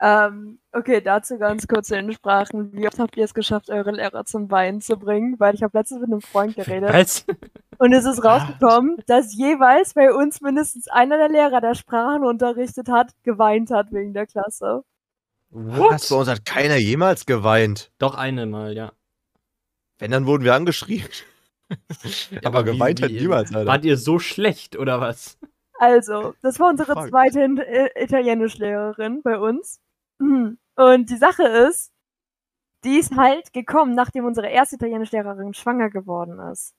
Ähm, 0.00 0.58
okay, 0.72 1.00
dazu 1.00 1.38
ganz 1.38 1.66
kurz 1.68 1.90
in 1.90 2.12
Sprachen. 2.12 2.72
Wie 2.72 2.86
oft 2.88 2.98
habt 2.98 3.16
ihr 3.16 3.24
es 3.24 3.34
geschafft, 3.34 3.70
eure 3.70 3.92
Lehrer 3.92 4.24
zum 4.24 4.50
Weinen 4.50 4.80
zu 4.80 4.96
bringen? 4.98 5.38
Weil 5.38 5.54
ich 5.54 5.62
habe 5.62 5.78
letztens 5.78 6.00
mit 6.00 6.10
einem 6.10 6.20
Freund 6.20 6.56
geredet. 6.56 6.90
Was? 6.90 7.24
Und 7.82 7.92
es 7.92 8.04
ist 8.04 8.24
rausgekommen, 8.24 8.96
dass 9.08 9.34
jeweils 9.34 9.94
bei 9.94 10.12
uns 10.12 10.40
mindestens 10.40 10.86
einer 10.86 11.16
der 11.18 11.28
Lehrer, 11.28 11.60
der 11.60 11.74
Sprachen 11.74 12.24
unterrichtet 12.24 12.88
hat, 12.88 13.10
geweint 13.24 13.72
hat 13.72 13.90
wegen 13.90 14.12
der 14.14 14.24
Klasse. 14.28 14.84
Was? 15.50 16.08
Bei 16.08 16.14
uns 16.14 16.28
hat 16.28 16.44
keiner 16.44 16.76
jemals 16.76 17.26
geweint. 17.26 17.90
Doch 17.98 18.14
eine 18.14 18.46
Mal, 18.46 18.76
ja. 18.76 18.92
Wenn, 19.98 20.12
dann 20.12 20.26
wurden 20.26 20.44
wir 20.44 20.54
angeschrien. 20.54 21.08
aber 22.44 22.58
aber 22.60 22.66
wie- 22.66 22.72
geweint 22.72 23.02
hat 23.02 23.10
wie- 23.10 23.20
niemals 23.20 23.50
einer. 23.52 23.66
Wart 23.66 23.84
ihr 23.84 23.96
so 23.96 24.20
schlecht 24.20 24.76
oder 24.78 25.00
was? 25.00 25.36
Also, 25.80 26.34
das 26.40 26.60
war 26.60 26.68
unsere 26.70 26.92
Frage. 26.92 27.10
zweite 27.10 27.90
Italienischlehrerin 27.96 29.22
bei 29.22 29.38
uns. 29.40 29.80
Und 30.20 31.10
die 31.10 31.16
Sache 31.16 31.42
ist, 31.48 31.90
die 32.84 32.98
ist 33.00 33.16
halt 33.16 33.52
gekommen, 33.52 33.96
nachdem 33.96 34.24
unsere 34.24 34.48
erste 34.48 34.76
Italienischlehrerin 34.76 35.52
schwanger 35.54 35.90
geworden 35.90 36.38
ist. 36.52 36.76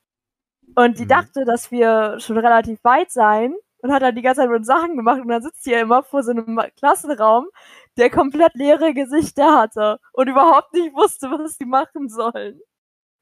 Und 0.75 0.99
die 0.99 1.03
Mhm. 1.03 1.09
dachte, 1.09 1.45
dass 1.45 1.71
wir 1.71 2.19
schon 2.19 2.37
relativ 2.37 2.83
weit 2.83 3.11
seien 3.11 3.55
und 3.79 3.91
hat 3.93 4.01
dann 4.01 4.15
die 4.15 4.21
ganze 4.21 4.41
Zeit 4.41 4.49
mit 4.49 4.59
uns 4.59 4.67
Sachen 4.67 4.95
gemacht 4.97 5.21
und 5.21 5.27
dann 5.29 5.43
sitzt 5.43 5.63
sie 5.63 5.71
ja 5.71 5.81
immer 5.81 6.03
vor 6.03 6.23
so 6.23 6.31
einem 6.31 6.59
Klassenraum, 6.77 7.47
der 7.97 8.09
komplett 8.09 8.55
leere 8.55 8.93
Gesichter 8.93 9.59
hatte 9.59 9.99
und 10.13 10.27
überhaupt 10.29 10.73
nicht 10.73 10.93
wusste, 10.95 11.29
was 11.31 11.57
sie 11.57 11.65
machen 11.65 12.09
sollen. 12.09 12.59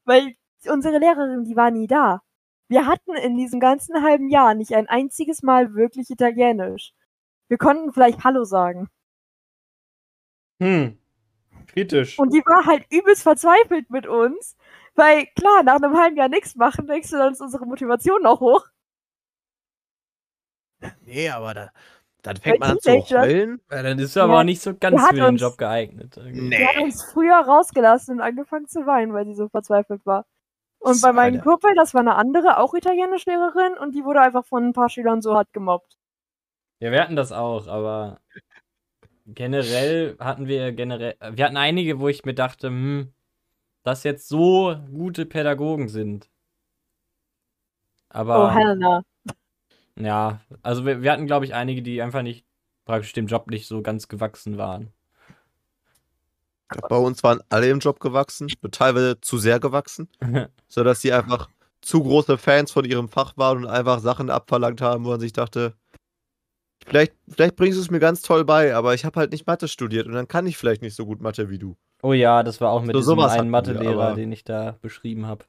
Weil 0.06 0.36
unsere 0.70 1.00
Lehrerin, 1.00 1.46
die 1.46 1.56
war 1.56 1.72
nie 1.72 1.88
da. 1.88 2.22
Wir 2.70 2.88
hatten 2.88 3.16
in 3.16 3.38
diesem 3.38 3.60
ganzen 3.60 4.04
halben 4.04 4.30
Jahr 4.30 4.54
nicht 4.56 4.74
ein 4.76 4.88
einziges 4.90 5.44
Mal 5.44 5.74
wirklich 5.76 6.10
Italienisch. 6.10 6.94
Wir 7.50 7.58
konnten 7.58 7.94
vielleicht 7.94 8.24
Hallo 8.24 8.44
sagen. 8.46 8.90
Hm. 10.62 10.98
Kritisch. 11.68 12.20
Und 12.20 12.34
die 12.34 12.42
war 12.46 12.66
halt 12.66 12.86
übelst 12.92 13.24
verzweifelt 13.24 13.90
mit 13.90 14.08
uns. 14.08 14.56
Weil 14.96 15.26
klar, 15.36 15.64
nach 15.64 15.76
einem 15.76 15.98
halben 15.98 16.18
Jahr 16.18 16.28
nichts 16.30 16.56
machen, 16.56 16.86
denkst 16.88 17.10
du, 17.12 17.18
dann 17.18 17.34
ist 17.34 17.42
unsere 17.42 17.66
Motivation 17.66 18.26
auch 18.26 18.40
hoch. 18.40 18.66
Nee, 21.06 21.30
aber 21.30 21.54
da, 21.54 21.70
dann 22.24 22.38
fängt 22.38 22.60
man 22.60 22.78
Bei 22.84 22.94
an 22.96 23.04
zu 23.06 23.18
heulen. 23.20 23.62
Ja, 23.72 23.84
dann 23.84 24.00
ist 24.00 24.16
er 24.16 24.24
aber 24.24 24.34
Ja. 24.34 24.40
auch 24.40 24.44
nicht 24.44 24.62
so 24.62 24.76
ganz 24.76 25.02
für 25.08 25.14
den 25.16 25.24
uns- 25.26 25.42
Job 25.42 25.58
geeignet. 25.58 26.18
irgendwie. 26.18 26.42
Nee. 26.50 26.58
Die 26.58 26.66
hat 26.68 26.78
uns 26.84 27.04
früher 27.04 27.36
rausgelassen 27.38 28.16
und 28.16 28.22
angefangen 28.22 28.68
zu 28.68 28.86
weinen, 28.86 29.14
weil 29.14 29.26
sie 29.26 29.36
so 29.36 29.48
verzweifelt 29.50 30.06
war. 30.06 30.26
Und 30.80 31.00
bei 31.02 31.14
meinem. 31.14 31.42
Kumpel, 31.42 31.76
das 31.76 31.94
war 31.94 32.02
eine 32.02 32.16
andere, 32.16 32.58
auch 32.58 32.74
Italienischlehrerin, 32.74 33.78
und 33.78 33.94
die 33.94 34.04
wurde 34.04 34.22
einfach 34.22 34.46
von 34.46 34.66
ein 34.70 34.74
paar 34.74 34.90
Schülern 34.90 35.22
so 35.22 35.36
hart 35.36 35.54
gemobbt. 35.54 35.96
Ja, 36.80 36.92
wir 36.92 37.02
hatten 37.04 37.16
das 37.16 37.32
auch, 37.32 37.68
aber 37.68 38.20
generell 39.28 40.18
hatten 40.20 40.48
wir 40.48 40.72
generell, 40.72 41.16
wir 41.34 41.46
hatten 41.46 41.58
einige, 41.58 42.00
wo 42.00 42.08
ich 42.08 42.26
mir 42.26 42.34
dachte, 42.34 42.68
hm, 42.70 43.14
dass 43.84 44.04
jetzt 44.04 44.28
so 44.28 44.76
gute 44.92 45.26
Pädagogen 45.26 45.90
sind. 45.90 46.30
Aber 48.10 48.46
Oh, 48.46 48.50
Helena. 48.50 49.04
ja, 49.96 50.42
also 50.62 50.86
wir, 50.86 51.02
wir 51.02 51.12
hatten, 51.12 51.28
glaube 51.28 51.46
ich, 51.46 51.54
einige, 51.54 51.82
die 51.82 52.02
einfach 52.02 52.22
nicht 52.22 52.46
praktisch 52.86 53.14
dem 53.14 53.28
Job 53.28 53.50
nicht 53.50 53.68
so 53.68 53.82
ganz 53.82 54.08
gewachsen 54.08 54.58
waren. 54.58 54.92
Bei 56.90 56.98
uns 56.98 57.22
waren 57.24 57.42
alle 57.50 57.70
im 57.70 57.80
Job 57.80 58.00
gewachsen, 58.00 58.48
nur 58.62 58.72
teilweise 58.72 59.20
zu 59.20 59.38
sehr 59.38 59.60
gewachsen, 59.60 60.08
sodass 60.68 61.02
sie 61.02 61.12
einfach 61.12 61.50
zu 61.82 62.02
große 62.02 62.38
Fans 62.38 62.72
von 62.72 62.86
ihrem 62.86 63.10
Fach 63.10 63.36
waren 63.38 63.60
und 63.60 63.68
einfach 63.68 64.00
Sachen 64.00 64.30
abverlangt 64.30 64.82
haben, 64.82 65.04
wo 65.04 65.10
man 65.10 65.20
sich 65.20 65.34
dachte, 65.34 65.74
vielleicht, 66.86 67.14
vielleicht 67.28 67.56
bringst 67.56 67.78
du 67.78 67.82
es 67.82 67.92
mir 67.92 68.00
ganz 68.00 68.22
toll 68.22 68.46
bei, 68.46 68.76
aber 68.76 68.94
ich 68.94 69.04
habe 69.04 69.20
halt 69.20 69.32
nicht 69.32 69.48
Mathe 69.48 69.68
studiert 69.68 70.08
und 70.08 70.14
dann 70.14 70.28
kann 70.28 70.48
ich 70.48 70.58
vielleicht 70.58 70.82
nicht 70.82 70.96
so 70.96 71.06
gut 71.06 71.22
Mathe 71.22 71.50
wie 71.50 71.60
du. 71.60 71.76
Oh 72.02 72.14
ja, 72.14 72.44
das 72.44 72.62
war 72.62 72.72
auch 72.72 72.82
mit 72.82 72.96
So 72.96 73.00
diesem 73.00 73.20
einen 73.20 73.50
Mathelehrer, 73.50 74.16
den 74.16 74.32
ich 74.32 74.44
da 74.44 74.78
beschrieben 74.82 75.28
habe. 75.28 75.46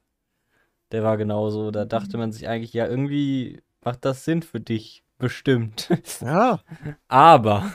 Der 0.91 1.03
war 1.03 1.17
genauso. 1.17 1.71
Da 1.71 1.85
dachte 1.85 2.17
man 2.17 2.31
sich 2.31 2.47
eigentlich, 2.47 2.73
ja, 2.73 2.87
irgendwie 2.87 3.61
macht 3.83 4.05
das 4.05 4.25
Sinn 4.25 4.43
für 4.43 4.59
dich. 4.59 5.03
Bestimmt. 5.17 5.89
Ja. 6.21 6.61
Aber. 7.07 7.73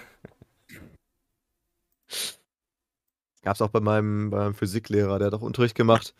Gab's 3.42 3.62
auch 3.62 3.70
bei 3.70 3.80
meinem, 3.80 4.30
bei 4.30 4.38
meinem 4.38 4.54
Physiklehrer, 4.54 5.18
der 5.18 5.28
hat 5.28 5.34
auch 5.34 5.42
Unterricht 5.42 5.74
gemacht. 5.74 6.14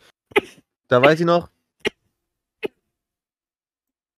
Da 0.87 1.01
weiß 1.01 1.19
ich 1.19 1.25
noch. 1.25 1.49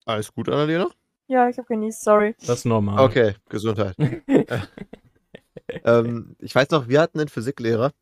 Alles 0.04 0.32
gut, 0.32 0.48
Annalena? 0.48 0.88
Ja, 1.28 1.48
ich 1.48 1.58
hab 1.58 1.66
genießt, 1.66 2.02
sorry. 2.02 2.34
Das 2.40 2.60
ist 2.60 2.64
normal. 2.64 3.04
Okay, 3.04 3.34
Gesundheit. 3.48 3.96
ähm, 5.84 6.36
ich 6.38 6.54
weiß 6.54 6.70
noch, 6.70 6.88
wir 6.88 7.00
hatten 7.00 7.20
einen 7.20 7.28
Physiklehrer. 7.28 7.92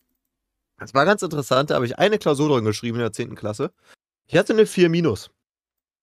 Das 0.81 0.95
war 0.95 1.05
ganz 1.05 1.23
interessant, 1.23 1.71
da 1.71 1.77
habe 1.77 1.87
ich 1.87 1.99
eine 1.99 2.19
Klausur 2.19 2.49
drin 2.49 2.65
geschrieben 2.65 2.97
in 2.97 3.03
der 3.03 3.13
10. 3.13 3.35
Klasse. 3.37 3.73
Ich 4.27 4.37
hatte 4.37 4.53
eine 4.55 4.67
4 4.67 4.89
minus. 4.89 5.31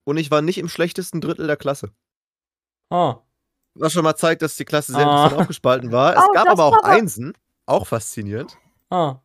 Und 0.06 0.18
ich 0.18 0.32
war 0.32 0.42
nicht 0.42 0.58
im 0.60 0.70
schlechtesten 0.70 1.20
Drittel 1.20 1.48
der 1.48 1.58
Klasse. 1.58 1.92
Oh. 2.90 3.16
Was 3.76 3.92
schon 3.94 4.04
mal 4.04 4.16
zeigt, 4.16 4.42
dass 4.42 4.56
die 4.56 4.66
Klasse 4.66 4.94
sehr 4.94 5.06
Ah. 5.06 5.16
interessant 5.26 5.42
aufgespalten 5.42 5.92
war. 5.92 6.14
Es 6.18 6.24
Oh, 6.30 6.32
gab 6.34 6.48
aber 6.48 6.64
auch 6.66 6.84
Einsen. 6.84 7.34
Auch 7.66 7.88
faszinierend. 7.88 8.58
Oh. 8.90 9.16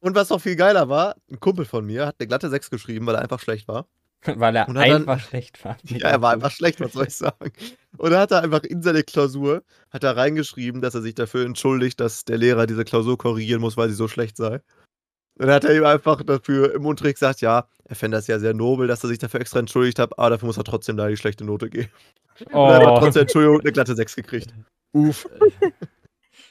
Und 0.00 0.14
was 0.14 0.28
noch 0.28 0.40
viel 0.40 0.54
geiler 0.56 0.88
war, 0.88 1.16
ein 1.30 1.40
Kumpel 1.40 1.64
von 1.64 1.84
mir 1.84 2.06
hat 2.06 2.16
eine 2.18 2.28
glatte 2.28 2.50
6 2.50 2.70
geschrieben, 2.70 3.06
weil 3.06 3.14
er 3.16 3.22
einfach 3.22 3.40
schlecht 3.40 3.66
war. 3.68 3.88
Weil 4.36 4.56
er 4.56 4.68
Und 4.68 4.78
hat 4.78 4.88
dann- 4.88 5.08
einfach 5.08 5.20
schlecht 5.20 5.64
war. 5.64 5.76
Ja, 5.84 6.08
er 6.08 6.22
war 6.22 6.32
einfach 6.32 6.50
schlecht, 6.50 6.80
was 6.80 6.92
soll 6.92 7.06
ich 7.06 7.14
sagen. 7.16 7.52
Und 7.96 8.10
dann 8.10 8.20
hat 8.20 8.30
er 8.32 8.42
einfach 8.42 8.62
in 8.64 8.82
seine 8.82 9.02
Klausur, 9.02 9.62
hat 9.90 10.04
er 10.04 10.16
reingeschrieben, 10.16 10.80
dass 10.80 10.94
er 10.94 11.02
sich 11.02 11.14
dafür 11.14 11.44
entschuldigt, 11.46 12.00
dass 12.00 12.24
der 12.24 12.38
Lehrer 12.38 12.66
diese 12.66 12.84
Klausur 12.84 13.18
korrigieren 13.18 13.60
muss, 13.60 13.76
weil 13.76 13.88
sie 13.88 13.94
so 13.94 14.08
schlecht 14.08 14.36
sei. 14.36 14.60
Und 15.36 15.46
dann 15.46 15.50
hat 15.56 15.64
er 15.64 15.76
ihm 15.76 15.84
einfach 15.84 16.22
dafür 16.22 16.74
im 16.74 16.86
Unterricht 16.86 17.16
gesagt, 17.16 17.40
ja, 17.40 17.66
er 17.84 17.96
fände 17.96 18.16
das 18.16 18.28
ja 18.28 18.38
sehr 18.38 18.54
nobel, 18.54 18.86
dass 18.86 19.02
er 19.02 19.08
sich 19.08 19.18
dafür 19.18 19.40
extra 19.40 19.58
entschuldigt 19.58 19.98
hat, 19.98 20.16
aber 20.18 20.30
dafür 20.30 20.46
muss 20.46 20.56
er 20.58 20.64
trotzdem 20.64 20.96
da 20.96 21.08
die 21.08 21.16
schlechte 21.16 21.44
Note 21.44 21.68
geben. 21.70 21.90
Und 22.46 22.52
dann 22.52 22.74
hat 22.74 22.82
er 22.82 22.92
Oh. 22.92 22.98
trotzdem 23.00 23.22
Entschuldigung 23.22 23.60
eine 23.60 23.72
glatte 23.72 23.94
6 23.96 24.14
gekriegt. 24.16 24.54
Uff. 24.92 25.28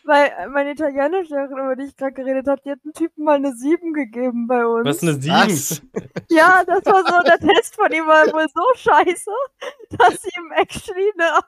Weil 0.06 0.32
äh, 0.38 0.48
meine 0.48 0.72
Italienischlehrerin, 0.72 1.58
über 1.58 1.76
die 1.76 1.84
ich 1.84 1.96
gerade 1.96 2.14
geredet 2.14 2.48
habe, 2.48 2.62
die 2.66 2.72
hat 2.72 2.80
einem 2.84 2.94
Typen 2.94 3.24
mal 3.24 3.36
eine 3.36 3.54
7 3.54 3.94
gegeben 3.94 4.48
bei 4.48 4.66
uns. 4.66 4.86
Was 4.86 5.02
eine 5.02 5.14
7? 5.14 5.34
Was? 5.34 5.82
Ja, 6.30 6.64
das 6.66 6.86
war 6.86 7.04
so, 7.06 7.22
der 7.24 7.38
Test 7.38 7.76
von 7.76 7.92
ihm 7.92 8.08
war 8.08 8.26
wohl 8.34 8.48
so 8.54 8.64
scheiße, 8.76 9.32
dass 9.98 10.22
sie 10.22 10.30
ihm 10.38 10.52
actually 10.56 11.12
eine, 11.18 11.40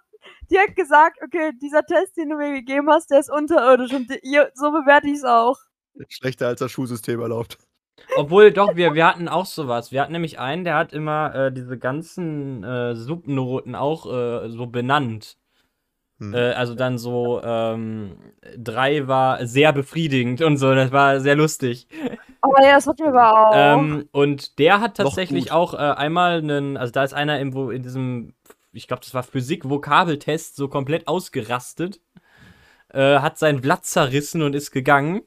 die 0.50 0.60
hat 0.60 0.76
gesagt, 0.76 1.18
okay, 1.24 1.52
dieser 1.62 1.84
Test, 1.84 2.18
den 2.18 2.30
du 2.30 2.38
mir 2.38 2.54
gegeben 2.54 2.89
hast, 2.89 3.10
der 3.10 3.20
ist 3.20 3.32
unterirdisch 3.32 3.94
und 3.94 4.10
die, 4.10 4.20
ihr, 4.22 4.52
so 4.54 4.72
bewerte 4.72 5.08
ich 5.08 5.15
es 5.15 5.24
auch. 5.24 5.58
Schlechter 6.10 6.48
als 6.48 6.60
das 6.60 6.72
Schulsystem 6.72 7.20
erlaubt. 7.20 7.58
Obwohl, 8.18 8.52
doch, 8.52 8.76
wir, 8.76 8.94
wir 8.94 9.06
hatten 9.08 9.28
auch 9.28 9.46
sowas. 9.46 9.91
Wir 9.91 10.02
hatten 10.02 10.12
nämlich 10.12 10.39
einen, 10.39 10.63
der 10.63 10.76
hat 10.76 10.94
immer 10.94 11.34
äh, 11.34 11.52
diese 11.52 11.78
ganzen 11.78 12.63
äh, 12.63 12.96
Subnoten 12.96 13.76
auch 13.76 14.06
äh, 14.06 14.50
so 14.50 14.68
benannt. 14.68 15.38
Hm. 16.19 16.34
Äh, 16.34 16.51
also 16.54 16.75
dann 16.75 16.97
so, 16.97 17.41
ähm, 17.43 18.17
drei 18.58 19.08
war 19.08 19.45
sehr 19.45 19.73
befriedigend 19.73 20.41
und 20.41 20.58
so, 20.58 20.73
das 20.73 20.91
war 20.91 21.19
sehr 21.19 21.36
lustig. 21.36 21.88
Aber 22.41 22.63
ja, 22.63 22.75
das 22.75 22.88
hatten 22.88 23.04
wir 23.04 23.19
aber 23.21 23.49
auch. 23.49 23.54
Ähm, 23.56 24.08
und 24.12 24.60
der 24.60 24.80
hat 24.80 24.97
tatsächlich 24.97 25.51
auch 25.51 25.73
äh, 25.73 25.78
einmal 25.78 26.38
einen, 26.38 26.78
also 26.78 26.91
da 26.91 27.04
ist 27.04 27.13
einer 27.13 27.39
im, 27.39 27.54
wo- 27.54 27.69
in 27.71 27.84
diesem, 27.84 28.34
ich 28.71 28.88
glaube, 28.88 29.01
das 29.04 29.13
war 29.13 29.23
Physik-Vokabeltest 29.23 30.56
so 30.56 30.67
komplett 30.67 31.08
ausgerastet, 31.08 31.99
äh, 32.93 33.19
hat 33.19 33.38
sein 33.38 33.62
Blatt 33.62 33.86
zerrissen 33.86 34.41
und 34.41 34.56
ist 34.56 34.71
gegangen. 34.71 35.21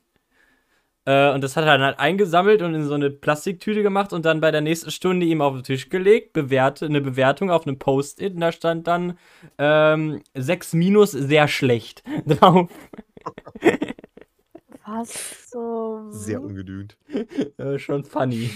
Äh, 1.08 1.32
und 1.32 1.42
das 1.42 1.56
hat 1.56 1.64
er 1.64 1.78
dann 1.78 1.82
halt 1.82 1.98
eingesammelt 1.98 2.60
und 2.60 2.74
in 2.74 2.84
so 2.84 2.92
eine 2.92 3.08
Plastiktüte 3.08 3.82
gemacht 3.82 4.12
und 4.12 4.26
dann 4.26 4.42
bei 4.42 4.50
der 4.50 4.60
nächsten 4.60 4.90
Stunde 4.90 5.24
ihm 5.24 5.40
auf 5.40 5.54
den 5.54 5.64
Tisch 5.64 5.88
gelegt, 5.88 6.34
bewerte, 6.34 6.84
eine 6.84 7.00
Bewertung 7.00 7.50
auf 7.50 7.66
einem 7.66 7.78
Post-it 7.78 8.34
und 8.34 8.40
da 8.40 8.52
stand 8.52 8.86
dann 8.86 9.16
ähm, 9.56 10.20
6 10.34 10.74
minus 10.74 11.12
sehr 11.12 11.48
schlecht 11.48 12.02
drauf. 12.26 12.68
Was 14.84 15.50
so. 15.50 16.10
Sehr 16.10 16.42
ungenügend. 16.42 16.98
äh, 17.56 17.78
schon 17.78 18.04
funny. 18.04 18.50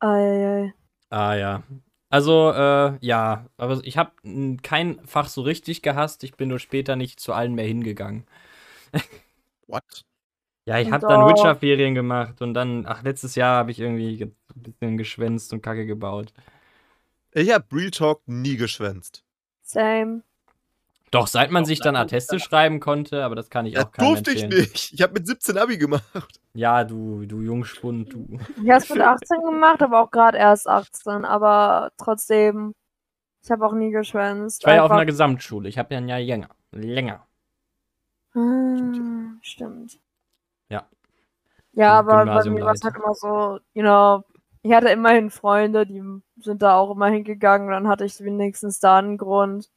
Ei, 0.00 0.74
Ah 1.08 1.34
ja. 1.34 1.62
Also, 2.10 2.52
äh, 2.52 2.98
ja, 3.00 3.46
aber 3.56 3.80
ich 3.84 3.96
habe 3.96 4.12
kein 4.62 5.00
Fach 5.06 5.28
so 5.28 5.40
richtig 5.40 5.80
gehasst. 5.80 6.24
Ich 6.24 6.34
bin 6.34 6.50
nur 6.50 6.58
später 6.58 6.94
nicht 6.96 7.20
zu 7.20 7.32
allen 7.32 7.54
mehr 7.54 7.66
hingegangen. 7.66 8.26
What? 9.66 10.04
Ja, 10.70 10.78
ich 10.78 10.92
habe 10.92 11.04
dann 11.04 11.26
Witcher-Ferien 11.26 11.96
gemacht 11.96 12.40
und 12.42 12.54
dann, 12.54 12.86
ach, 12.86 13.02
letztes 13.02 13.34
Jahr 13.34 13.56
habe 13.56 13.72
ich 13.72 13.80
irgendwie 13.80 14.16
ge- 14.18 14.30
ein 14.54 14.62
bisschen 14.62 14.96
geschwänzt 14.96 15.52
und 15.52 15.62
Kacke 15.62 15.84
gebaut. 15.84 16.32
Ich 17.32 17.52
habe 17.52 17.64
Real 17.72 17.90
Talk 17.90 18.22
nie 18.26 18.56
geschwänzt. 18.56 19.24
Same. 19.62 20.22
Doch, 21.10 21.26
seit 21.26 21.50
man 21.50 21.64
sich 21.64 21.80
dann 21.80 21.96
Atteste 21.96 22.38
schreiben 22.38 22.78
konnte, 22.78 23.24
aber 23.24 23.34
das 23.34 23.50
kann 23.50 23.66
ich 23.66 23.74
Das 23.74 23.86
auch 23.86 23.90
keinem 23.90 24.10
durfte 24.14 24.30
ich 24.30 24.44
empfehlen. 24.44 24.60
nicht. 24.60 24.92
Ich 24.92 25.02
habe 25.02 25.14
mit 25.14 25.26
17 25.26 25.58
Abi 25.58 25.76
gemacht. 25.76 26.40
Ja, 26.54 26.84
du, 26.84 27.26
du 27.26 27.40
Jungspund, 27.40 28.12
du. 28.12 28.38
Ich 28.62 28.70
hab's 28.70 28.90
mit 28.90 29.00
18 29.00 29.42
gemacht, 29.42 29.82
aber 29.82 30.00
auch 30.00 30.12
gerade 30.12 30.38
erst 30.38 30.68
18. 30.68 31.24
Aber 31.24 31.90
trotzdem, 31.96 32.74
ich 33.42 33.50
habe 33.50 33.66
auch 33.66 33.72
nie 33.72 33.90
geschwänzt. 33.90 34.60
Ich 34.62 34.66
war 34.68 34.74
ja 34.74 34.84
auf 34.84 34.92
einer 34.92 35.04
Gesamtschule. 35.04 35.68
Ich 35.68 35.78
habe 35.78 35.94
ja 35.94 35.98
ein 35.98 36.06
Jahr 36.08 36.20
länger. 36.20 36.50
Länger. 36.70 37.26
Ah, 38.34 39.36
stimmt. 39.42 39.98
Ja. 41.72 41.82
Ja, 41.82 41.98
aber 42.00 42.12
bei 42.12 42.24
Gymnasium 42.24 42.54
mir 42.54 42.64
war 42.64 42.72
es 42.72 42.82
halt 42.82 42.96
immer 42.96 43.14
so, 43.14 43.58
you 43.74 43.82
know, 43.82 44.22
ich 44.62 44.72
hatte 44.72 44.88
immerhin 44.88 45.30
Freunde, 45.30 45.86
die 45.86 46.02
sind 46.42 46.62
da 46.62 46.76
auch 46.76 46.90
immer 46.90 47.06
hingegangen 47.08 47.68
und 47.68 47.72
dann 47.74 47.88
hatte 47.88 48.04
ich 48.04 48.18
wenigstens 48.20 48.78
da 48.80 48.98
einen 48.98 49.16
Grund. 49.18 49.70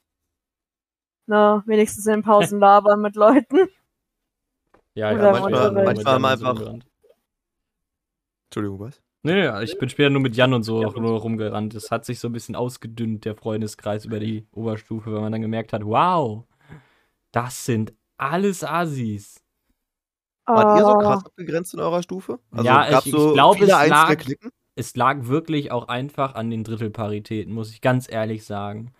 Ne, 1.26 1.64
wenigstens 1.66 2.06
in 2.06 2.14
den 2.14 2.24
Pausen 2.24 2.60
labern 2.60 3.02
mit 3.02 3.16
Leuten. 3.16 3.70
Ja, 4.96 5.10
hab 5.10 5.40
manchmal- 5.40 5.72
manchmal 5.72 6.14
haben 6.14 6.22
so 6.24 6.28
einfach- 6.28 6.50
rumgerannt. 6.50 6.86
Entschuldigung, 8.50 8.80
was? 8.82 9.02
Nee, 9.26 9.36
nee, 9.36 9.64
ich 9.64 9.78
bin 9.80 9.88
später 9.88 10.10
nur 10.10 10.22
mit 10.22 10.36
Jan 10.36 10.54
und 10.54 10.64
so 10.64 10.84
auch 10.86 10.96
nur 10.98 11.18
rumgerannt. 11.20 11.74
Es 11.76 11.92
hat 11.92 12.04
sich 12.04 12.20
so 12.20 12.28
ein 12.28 12.34
bisschen 12.34 12.56
ausgedünnt, 12.58 13.24
der 13.24 13.36
Freundeskreis 13.36 14.04
über 14.04 14.20
die 14.20 14.46
Oberstufe, 14.52 15.14
weil 15.14 15.22
man 15.22 15.32
dann 15.32 15.42
gemerkt 15.42 15.72
hat, 15.72 15.86
wow, 15.86 16.44
das 17.32 17.66
sind 17.66 17.94
alles 18.18 18.64
Assis. 18.66 19.42
Wart 20.46 20.78
ihr 20.78 20.86
so 20.86 20.98
krass 20.98 21.26
abgegrenzt 21.26 21.74
in 21.74 21.80
eurer 21.80 22.04
Stufe? 22.04 22.40
Also 22.52 22.66
Ja, 22.66 22.90
ich- 23.00 23.06
ich 23.08 23.12
so 23.12 23.34
glaub, 23.34 23.56
viele 23.58 23.72
es 23.74 23.88
lag-? 23.90 24.26
Es 24.76 24.96
lag 24.96 25.26
wirklich 25.28 25.72
auch 25.72 25.88
einfach 25.88 26.34
an 26.36 26.50
den 26.50 26.64
Drittelparitäten, 26.64 27.54
muss 27.54 27.72
ich 27.72 27.82
ganz 27.82 28.12
ehrlich 28.12 28.44
sagen. 28.46 28.92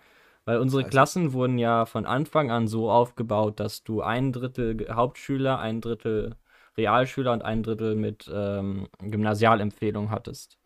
Weil 0.44 0.58
unsere 0.58 0.82
Scheiße. 0.82 0.90
Klassen 0.90 1.32
wurden 1.32 1.58
ja 1.58 1.84
von 1.86 2.06
Anfang 2.06 2.50
an 2.50 2.68
so 2.68 2.90
aufgebaut, 2.90 3.58
dass 3.60 3.82
du 3.82 4.02
ein 4.02 4.32
Drittel 4.32 4.86
Hauptschüler, 4.94 5.58
ein 5.58 5.80
Drittel 5.80 6.36
Realschüler 6.76 7.32
und 7.32 7.42
ein 7.42 7.62
Drittel 7.62 7.94
mit 7.96 8.30
ähm, 8.32 8.88
Gymnasialempfehlung 9.00 10.10
hattest. 10.10 10.58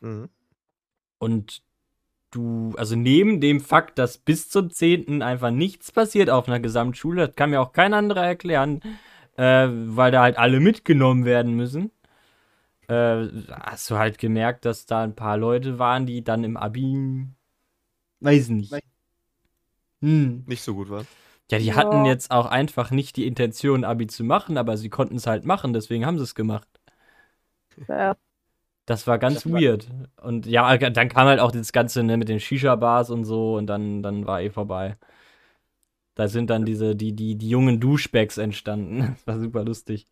Mhm. 0.00 0.28
Und 1.18 1.62
du, 2.30 2.74
also 2.76 2.96
neben 2.96 3.40
dem 3.40 3.60
Fakt, 3.60 3.98
dass 3.98 4.18
bis 4.18 4.48
zum 4.48 4.70
10. 4.70 5.22
einfach 5.22 5.50
nichts 5.50 5.90
passiert 5.92 6.30
auf 6.30 6.48
einer 6.48 6.60
Gesamtschule, 6.60 7.26
das 7.28 7.36
kann 7.36 7.50
mir 7.50 7.60
auch 7.60 7.72
kein 7.72 7.94
anderer 7.94 8.24
erklären, 8.26 8.80
äh, 9.38 9.68
weil 9.70 10.12
da 10.12 10.22
halt 10.24 10.38
alle 10.38 10.60
mitgenommen 10.60 11.26
werden 11.26 11.54
müssen, 11.56 11.92
äh, 12.88 13.26
hast 13.52 13.90
du 13.90 13.98
halt 13.98 14.18
gemerkt, 14.18 14.64
dass 14.64 14.86
da 14.86 15.02
ein 15.04 15.16
paar 15.16 15.36
Leute 15.38 15.78
waren, 15.78 16.06
die 16.06 16.24
dann 16.24 16.44
im 16.44 16.56
Abi, 16.56 17.26
weiß 18.20 18.48
nicht. 18.50 18.84
Hm. 20.02 20.44
Nicht 20.46 20.62
so 20.62 20.74
gut 20.74 20.90
war. 20.90 21.06
Ja, 21.50 21.58
die 21.58 21.74
Ja. 21.74 21.74
hatten 21.74 22.04
jetzt 22.04 22.30
auch 22.30 22.46
einfach 22.46 22.90
nicht 22.90 23.16
die 23.16 23.26
Intention, 23.26 23.84
Abi 23.84 24.06
zu 24.06 24.24
machen, 24.24 24.56
aber 24.58 24.76
sie 24.76 24.90
konnten 24.90 25.16
es 25.16 25.26
halt 25.26 25.44
machen, 25.44 25.72
deswegen 25.72 26.06
haben 26.06 26.18
sie 26.18 26.24
es 26.24 26.34
gemacht. 26.34 26.68
ja. 27.88 28.16
Das 28.86 29.06
war 29.06 29.18
ganz 29.18 29.44
weird. 29.46 29.88
Und 30.22 30.46
ja, 30.46 30.76
dann 30.78 31.08
kam 31.10 31.26
halt 31.28 31.40
auch 31.40 31.52
das 31.52 31.72
Ganze 31.72 32.02
ne, 32.02 32.16
mit 32.16 32.28
den 32.28 32.40
Shisha-Bars 32.40 33.10
und 33.10 33.24
so 33.24 33.56
und 33.56 33.66
dann, 33.66 34.02
dann 34.02 34.26
war 34.26 34.40
eh 34.40 34.50
vorbei. 34.50 34.96
Da 36.18 36.26
sind 36.26 36.50
dann 36.50 36.64
diese, 36.64 36.96
die, 36.96 37.12
die, 37.12 37.36
die 37.36 37.48
jungen 37.48 37.78
Duschbags 37.78 38.38
entstanden. 38.38 39.14
Das 39.24 39.26
war 39.28 39.38
super 39.38 39.64
lustig. 39.64 40.08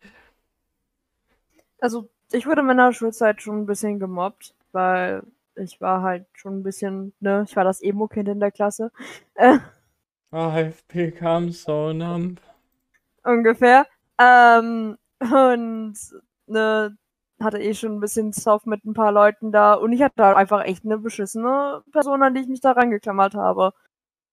Also, 1.81 2.09
ich 2.31 2.47
wurde 2.47 2.61
in 2.61 2.67
meiner 2.67 2.93
Schulzeit 2.93 3.41
schon 3.41 3.59
ein 3.59 3.65
bisschen 3.65 3.99
gemobbt, 3.99 4.55
weil 4.71 5.21
ich 5.55 5.81
war 5.81 6.01
halt 6.03 6.25
schon 6.31 6.59
ein 6.59 6.63
bisschen, 6.63 7.11
ne, 7.19 7.43
ich 7.45 7.57
war 7.57 7.65
das 7.65 7.81
Emo-Kind 7.81 8.29
in 8.29 8.39
der 8.39 8.51
Klasse. 8.51 8.93
I've 10.31 10.75
become 10.87 11.51
so 11.51 11.91
numb. 11.91 12.39
ungefähr. 13.25 13.85
Ähm, 14.17 14.97
und 15.19 15.95
ne, 16.45 16.97
hatte 17.41 17.59
eh 17.59 17.73
schon 17.73 17.95
ein 17.95 17.99
bisschen 17.99 18.31
Zoff 18.31 18.65
mit 18.65 18.85
ein 18.85 18.93
paar 18.93 19.11
Leuten 19.11 19.51
da 19.51 19.73
und 19.73 19.91
ich 19.91 20.01
hatte 20.01 20.23
halt 20.23 20.37
einfach 20.37 20.63
echt 20.63 20.85
eine 20.85 20.97
beschissene 20.99 21.83
Person, 21.91 22.23
an 22.23 22.33
die 22.33 22.41
ich 22.41 22.47
mich 22.47 22.61
da 22.61 22.71
rangeklammert 22.71 23.35
habe. 23.35 23.73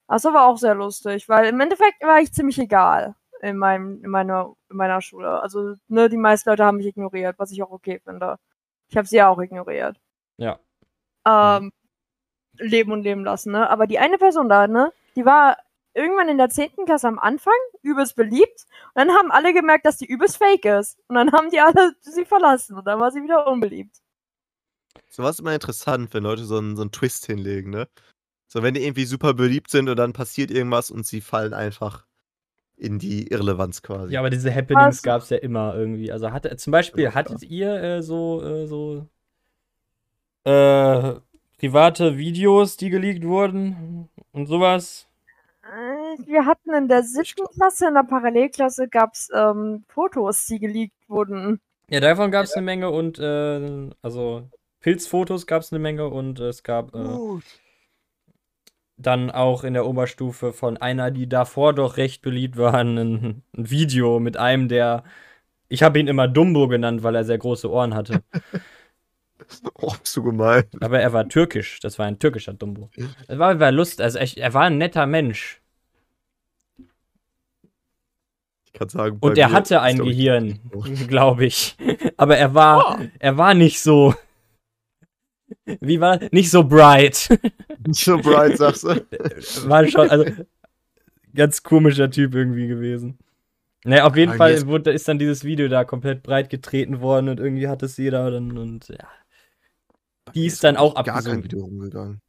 Das 0.09 0.25
war 0.25 0.47
auch 0.47 0.59
sehr 0.59 0.75
lustig, 0.75 1.29
weil 1.29 1.47
im 1.47 1.61
Endeffekt 1.61 2.03
war 2.03 2.21
ich 2.21 2.33
ziemlich 2.33 2.59
egal 2.59 3.15
in 3.41 3.57
meinem, 3.57 4.03
in 4.05 4.11
meiner, 4.11 4.55
in 4.71 4.77
meiner 4.77 5.01
Schule. 5.01 5.41
Also, 5.41 5.75
ne, 5.89 6.09
die 6.09 6.17
meisten 6.17 6.49
Leute 6.51 6.65
haben 6.65 6.79
mich 6.79 6.87
ignoriert, 6.87 7.39
was 7.39 7.51
ich 7.53 7.63
auch 7.63 7.71
okay 7.71 8.01
finde. 8.05 8.39
Ich 8.89 8.97
habe 8.97 9.07
sie 9.07 9.17
ja 9.17 9.29
auch 9.29 9.39
ignoriert. 9.39 9.99
Ja. 10.37 10.59
Ähm, 11.27 11.73
leben 12.59 12.93
und 12.93 13.03
leben 13.03 13.25
lassen, 13.25 13.53
ne? 13.53 13.69
Aber 13.71 13.87
die 13.87 13.99
eine 13.99 14.19
Person 14.19 14.49
da, 14.49 14.67
ne, 14.67 14.93
die 15.17 15.25
war 15.25 15.57
irgendwann 15.95 16.29
in 16.29 16.39
der 16.39 16.51
10. 16.51 16.71
Klasse 16.87 17.09
am 17.09 17.19
Anfang 17.19 17.55
übelst 17.83 18.17
beliebt 18.17 18.67
und 18.95 19.07
dann 19.07 19.11
haben 19.11 19.31
alle 19.31 19.53
gemerkt, 19.53 19.87
dass 19.87 19.97
die 19.97 20.07
übelst 20.07 20.37
fake 20.37 20.65
ist. 20.65 20.99
Und 21.09 21.17
dann 21.17 21.33
haben 21.33 21.51
die 21.51 21.61
alle 21.61 21.95
sie 22.01 22.25
verlassen 22.25 22.77
und 22.77 22.87
dann 22.87 23.01
war 23.01 23.13
sie 23.13 23.23
wieder 23.23 23.47
unbeliebt. 23.47 23.97
Sowas 25.09 25.37
ist 25.37 25.41
immer 25.41 25.55
interessant, 25.55 26.13
wenn 26.13 26.25
Leute 26.25 26.45
so 26.45 26.59
einen, 26.59 26.77
so 26.77 26.83
einen 26.83 26.93
Twist 26.93 27.27
hinlegen, 27.27 27.71
ne? 27.71 27.89
So, 28.47 28.63
wenn 28.63 28.75
die 28.75 28.85
irgendwie 28.85 29.05
super 29.05 29.35
beliebt 29.35 29.71
sind 29.71 29.89
und 29.89 29.97
dann 29.97 30.13
passiert 30.13 30.51
irgendwas 30.51 30.91
und 30.91 31.07
sie 31.07 31.21
fallen 31.21 31.55
einfach 31.55 32.07
in 32.77 32.99
die 32.99 33.29
Irrelevanz 33.29 33.83
quasi. 33.83 34.15
Ja, 34.15 34.21
aber 34.21 34.31
diese 34.31 34.55
Happenings 34.55 34.99
Was? 34.99 35.03
gab 35.03 35.23
es 35.23 35.31
ja 35.31 35.39
immer 35.39 35.75
irgendwie. 35.75 36.11
Also 36.13 36.31
hatte, 36.33 36.55
zum 36.57 36.71
Beispiel, 36.71 37.05
Ja, 37.05 37.15
hattet 37.15 37.43
ihr 37.43 37.73
äh, 37.83 38.03
so, 38.03 38.43
äh, 38.43 38.67
so 38.67 39.07
äh, 40.45 41.15
private 41.59 42.19
Videos, 42.19 42.77
die 42.77 42.91
geleakt 42.91 43.25
wurden 43.25 44.09
und 44.33 44.47
sowas? 44.47 45.09
Äh, 45.63 46.27
Wir 46.27 46.47
hatten 46.47 46.75
in 46.75 46.89
der 46.89 47.03
siebten 47.03 47.47
Klasse, 47.55 47.89
in 47.89 47.95
der 47.95 48.03
Parallelklasse, 48.03 48.89
gab's 48.89 49.29
ähm, 49.35 49.85
Fotos, 49.89 50.47
die 50.47 50.59
geleakt 50.59 51.09
wurden. 51.09 51.61
Ja, 51.89 52.01
davon 52.01 52.31
gab 52.31 52.45
es 52.45 52.55
eine 52.55 52.65
Menge 52.65 52.91
und 52.91 53.19
äh, 53.19 53.91
also 54.03 54.49
Pilzfotos 54.81 55.47
gab 55.47 55.63
es 55.63 55.73
eine 55.73 55.79
Menge 55.79 56.09
und 56.09 56.41
es 56.41 56.63
gab 56.63 56.95
äh, 56.95 56.99
Gut. 56.99 57.45
Dann 58.97 59.31
auch 59.31 59.65
in 59.65 59.75
der 59.75 59.87
Oberstufe 59.87 60.53
von 60.53 60.77
einer, 60.77 61.11
die 61.11 61.29
davor 61.29 61.75
doch 61.75 61.97
recht 61.97 62.23
beliebt 62.23 62.57
war, 62.57 62.75
ein, 62.75 62.97
ein 62.99 63.43
Video 63.53 64.21
mit 64.21 64.37
einem, 64.37 64.69
der. 64.69 65.05
Ich 65.69 65.83
habe 65.83 65.99
ihn 65.99 66.07
immer 66.09 66.29
Dumbo 66.29 66.69
genannt, 66.69 67.03
weil 67.03 67.15
er 67.17 67.25
sehr 67.25 67.39
große 67.39 67.71
Ohren 67.71 67.95
hatte. 67.95 68.23
Oh, 69.75 69.93
bist 70.01 70.17
du 70.17 70.23
gemein. 70.23 70.65
Aber 70.81 71.01
er 71.01 71.13
war 71.13 71.29
türkisch. 71.29 71.79
Das 71.81 71.99
war 71.99 72.07
ein 72.07 72.19
türkischer 72.19 72.55
Dumbo. 72.55 72.89
Es 73.29 73.39
war, 73.39 73.61
war 73.61 73.73
Lust. 73.73 74.01
Also 74.01 74.19
echt, 74.19 74.39
er 74.39 74.55
war 74.55 74.63
ein 74.63 74.79
netter 74.79 75.05
Mensch. 75.07 75.61
Ich 78.65 78.73
kann 78.73 78.89
sagen, 78.89 79.19
Und 79.21 79.37
er 79.37 79.53
hatte 79.53 79.83
ein 79.83 79.99
Gehirn, 79.99 80.61
Oh. 80.75 80.83
glaube 81.09 81.45
ich. 81.45 81.77
Aber 82.17 82.37
er 82.39 82.55
war, 82.55 83.01
er 83.19 83.37
war 83.37 83.53
nicht 83.55 83.81
so. 83.83 84.15
Wie 85.81 86.01
war 86.01 86.21
nicht 86.33 86.51
so 86.51 86.65
bright. 86.65 87.29
Nicht 87.87 88.05
so 88.05 88.19
bright, 88.19 88.57
sagst 88.59 88.85
du. 88.85 89.07
war 89.69 89.87
schon, 89.89 90.09
also 90.11 90.25
ganz 91.35 91.63
komischer 91.63 92.11
Typ 92.11 92.35
irgendwie 92.35 92.67
gewesen. 92.69 93.19
Naja, 93.85 94.07
auf 94.07 94.17
jeden 94.17 94.33
Ah, 94.33 94.37
Fall 94.37 94.67
wurde, 94.67 94.93
ist 94.93 95.09
dann 95.09 95.19
dieses 95.19 95.45
Video 95.45 95.69
da 95.69 95.85
komplett 95.85 96.23
breit 96.23 96.51
getreten 96.51 97.01
worden 97.01 97.29
und 97.31 97.41
irgendwie 97.41 97.69
hat 97.69 97.83
es 97.83 97.97
jeder 97.99 98.31
dann 98.31 98.57
und 98.59 98.89
ja. 98.89 99.09
Die 100.35 100.45
ist 100.47 100.63
dann 100.65 100.77
auch 100.77 100.97
Gar 101.03 101.23
kein 101.23 101.43
abgesunken. 101.43 101.45
Video 101.45 101.61
rumgegangen. 101.65 102.21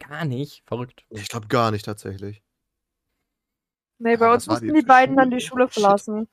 Gar 0.00 0.24
nicht, 0.24 0.64
verrückt. 0.66 1.06
Ich 1.10 1.28
glaube 1.28 1.48
gar 1.48 1.70
nicht 1.70 1.84
tatsächlich. 1.84 2.42
Nee, 3.98 4.16
bei 4.16 4.26
Ja, 4.26 4.32
uns 4.32 4.46
was 4.46 4.48
war 4.48 4.60
mussten 4.60 4.72
die 4.72 4.74
die 4.74 4.82
beiden 4.82 5.16
dann 5.16 5.30
die 5.30 5.40
Schule? 5.40 5.68
Schule 5.68 5.68
verlassen. 5.68 6.28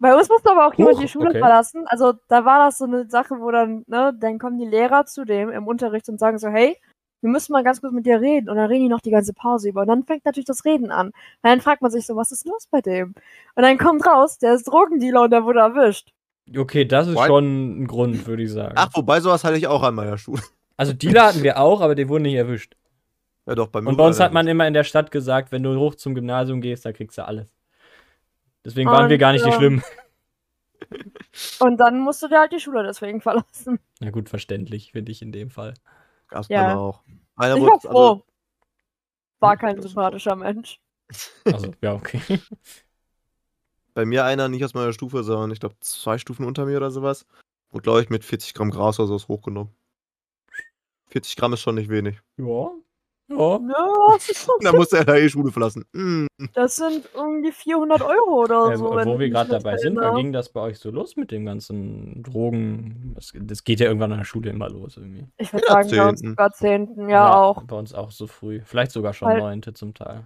Bei 0.00 0.16
uns 0.16 0.28
musste 0.30 0.50
aber 0.50 0.66
auch 0.66 0.74
jemand 0.74 0.96
Huch, 0.96 1.02
die 1.02 1.08
Schule 1.08 1.28
okay. 1.28 1.38
verlassen. 1.38 1.84
Also 1.86 2.14
da 2.28 2.44
war 2.46 2.64
das 2.64 2.78
so 2.78 2.86
eine 2.86 3.08
Sache, 3.08 3.36
wo 3.38 3.50
dann, 3.50 3.84
ne, 3.86 4.16
dann 4.18 4.38
kommen 4.38 4.58
die 4.58 4.66
Lehrer 4.66 5.04
zu 5.04 5.24
dem 5.24 5.50
im 5.50 5.66
Unterricht 5.66 6.08
und 6.08 6.18
sagen 6.18 6.38
so, 6.38 6.48
hey, 6.48 6.76
wir 7.20 7.30
müssen 7.30 7.52
mal 7.52 7.62
ganz 7.62 7.82
kurz 7.82 7.92
mit 7.92 8.06
dir 8.06 8.18
reden. 8.18 8.48
Und 8.48 8.56
dann 8.56 8.66
reden 8.66 8.84
die 8.84 8.88
noch 8.88 9.02
die 9.02 9.10
ganze 9.10 9.34
Pause 9.34 9.68
über. 9.68 9.82
Und 9.82 9.88
dann 9.88 10.04
fängt 10.04 10.24
natürlich 10.24 10.46
das 10.46 10.64
Reden 10.64 10.90
an. 10.90 11.08
Und 11.08 11.14
dann 11.42 11.60
fragt 11.60 11.82
man 11.82 11.90
sich 11.90 12.06
so, 12.06 12.16
was 12.16 12.32
ist 12.32 12.46
los 12.46 12.66
bei 12.70 12.80
dem? 12.80 13.14
Und 13.54 13.62
dann 13.62 13.76
kommt 13.76 14.06
raus, 14.06 14.38
der 14.38 14.54
ist 14.54 14.64
Drogendealer 14.64 15.22
und 15.22 15.30
der 15.30 15.44
wurde 15.44 15.60
erwischt. 15.60 16.12
Okay, 16.56 16.86
das 16.86 17.06
ist 17.06 17.16
What? 17.16 17.26
schon 17.26 17.82
ein 17.82 17.86
Grund, 17.86 18.26
würde 18.26 18.42
ich 18.42 18.50
sagen. 18.50 18.74
Ach, 18.76 18.88
wobei 18.94 19.20
sowas 19.20 19.44
hatte 19.44 19.58
ich 19.58 19.66
auch 19.66 19.82
an 19.82 19.94
meiner 19.94 20.16
Schule. 20.16 20.42
Also 20.78 20.94
Dealer 20.94 21.26
hatten 21.26 21.42
wir 21.42 21.58
auch, 21.58 21.82
aber 21.82 21.94
die 21.94 22.08
wurden 22.08 22.22
nicht 22.22 22.36
erwischt. 22.36 22.74
Ja, 23.46 23.54
doch, 23.54 23.68
bei 23.68 23.82
mir. 23.82 23.90
Und 23.90 23.98
bei 23.98 24.06
uns 24.06 24.18
hat 24.18 24.32
man 24.32 24.48
immer 24.48 24.66
in 24.66 24.72
der 24.72 24.84
Stadt 24.84 25.10
gesagt, 25.10 25.52
wenn 25.52 25.62
du 25.62 25.78
hoch 25.78 25.94
zum 25.94 26.14
Gymnasium 26.14 26.62
gehst, 26.62 26.86
da 26.86 26.92
kriegst 26.92 27.18
du 27.18 27.26
alles. 27.26 27.54
Deswegen 28.64 28.90
waren 28.90 29.08
wir 29.08 29.14
Und, 29.16 29.20
gar 29.20 29.32
nicht 29.32 29.44
die 29.44 29.50
ähm, 29.50 29.56
Schlimmen. 29.56 29.82
Und 31.60 31.76
dann 31.78 32.00
musste 32.00 32.28
der 32.28 32.40
halt 32.40 32.52
die 32.52 32.60
Schule 32.60 32.82
deswegen 32.82 33.20
verlassen. 33.20 33.78
Na 34.00 34.10
gut, 34.10 34.28
verständlich, 34.28 34.92
finde 34.92 35.12
ich 35.12 35.22
in 35.22 35.32
dem 35.32 35.50
Fall. 35.50 35.74
Gab's 36.28 36.48
Ja. 36.48 36.76
auch. 36.76 37.02
Einer 37.36 37.54
Ich 37.56 37.60
wurde, 37.62 37.72
war 37.72 37.80
froh. 37.80 37.88
also, 38.10 38.24
War 39.40 39.56
kein 39.56 39.76
das 39.76 39.84
ist 39.86 39.92
sympathischer 39.92 40.36
Mensch. 40.36 40.80
Also, 41.44 41.72
ja, 41.80 41.94
okay. 41.94 42.20
bei 43.94 44.04
mir 44.04 44.24
einer 44.24 44.48
nicht 44.48 44.64
aus 44.64 44.74
meiner 44.74 44.92
Stufe, 44.92 45.22
sondern 45.24 45.50
ich 45.50 45.60
glaube 45.60 45.76
zwei 45.80 46.18
Stufen 46.18 46.44
unter 46.44 46.66
mir 46.66 46.76
oder 46.76 46.90
sowas. 46.90 47.26
Und 47.70 47.82
glaube 47.82 48.02
ich 48.02 48.10
mit 48.10 48.24
40 48.24 48.54
Gramm 48.54 48.70
Gras 48.70 48.98
oder 48.98 49.08
sowas 49.08 49.28
hochgenommen. 49.28 49.72
40 51.08 51.36
Gramm 51.36 51.52
ist 51.52 51.60
schon 51.60 51.74
nicht 51.76 51.88
wenig. 51.88 52.20
Ja. 52.36 52.70
Ja. 53.30 53.60
Ja, 53.60 53.88
das, 54.14 54.28
ist 54.28 54.44
schon 54.44 54.54
Und 54.56 54.64
dann 54.64 54.76
musste 54.76 54.98
er 54.98 55.04
da 55.04 55.14
die 55.16 55.28
Schule 55.30 55.52
verlassen. 55.52 55.84
Mm. 55.92 56.26
das 56.54 56.76
sind 56.76 57.08
irgendwie 57.14 57.52
400 57.52 58.02
Euro 58.02 58.42
oder 58.42 58.72
Äh, 58.72 58.76
so. 58.76 58.86
wo 58.90 59.18
wir 59.18 59.30
gerade 59.30 59.50
dabei 59.50 59.76
sind, 59.76 59.96
wann 59.96 60.16
ging 60.16 60.32
das 60.32 60.48
bei 60.48 60.60
euch 60.60 60.78
so 60.78 60.90
los 60.90 61.16
mit 61.16 61.30
dem 61.30 61.46
ganzen 61.46 62.22
Drogen? 62.22 63.12
Das, 63.14 63.32
das 63.34 63.62
geht 63.64 63.80
ja 63.80 63.86
irgendwann 63.86 64.12
an 64.12 64.18
der 64.18 64.24
Schule 64.24 64.50
immer 64.50 64.68
los 64.68 64.96
irgendwie. 64.96 65.26
Ich 65.38 65.52
würde 65.52 65.64
Ja, 65.68 65.74
sagen, 65.82 65.90
bei 65.96 66.08
uns 66.08 66.20
sogar 66.20 66.52
Zehnten, 66.52 67.08
ja, 67.08 67.34
auch. 67.34 67.62
Bei 67.62 67.76
uns 67.76 67.94
auch 67.94 68.10
so 68.10 68.26
früh. 68.26 68.60
Vielleicht 68.64 68.90
sogar 68.92 69.12
schon 69.12 69.28
Weil- 69.28 69.38
neunte 69.38 69.72
zum 69.74 69.94
Teil. 69.94 70.24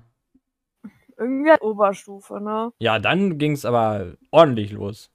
Irgendwie 1.16 1.50
halt 1.50 1.62
Oberstufe, 1.62 2.40
ne? 2.40 2.72
Ja, 2.80 2.98
dann 2.98 3.38
ging 3.38 3.52
es 3.52 3.64
aber 3.64 4.14
ordentlich 4.32 4.72
los. 4.72 5.10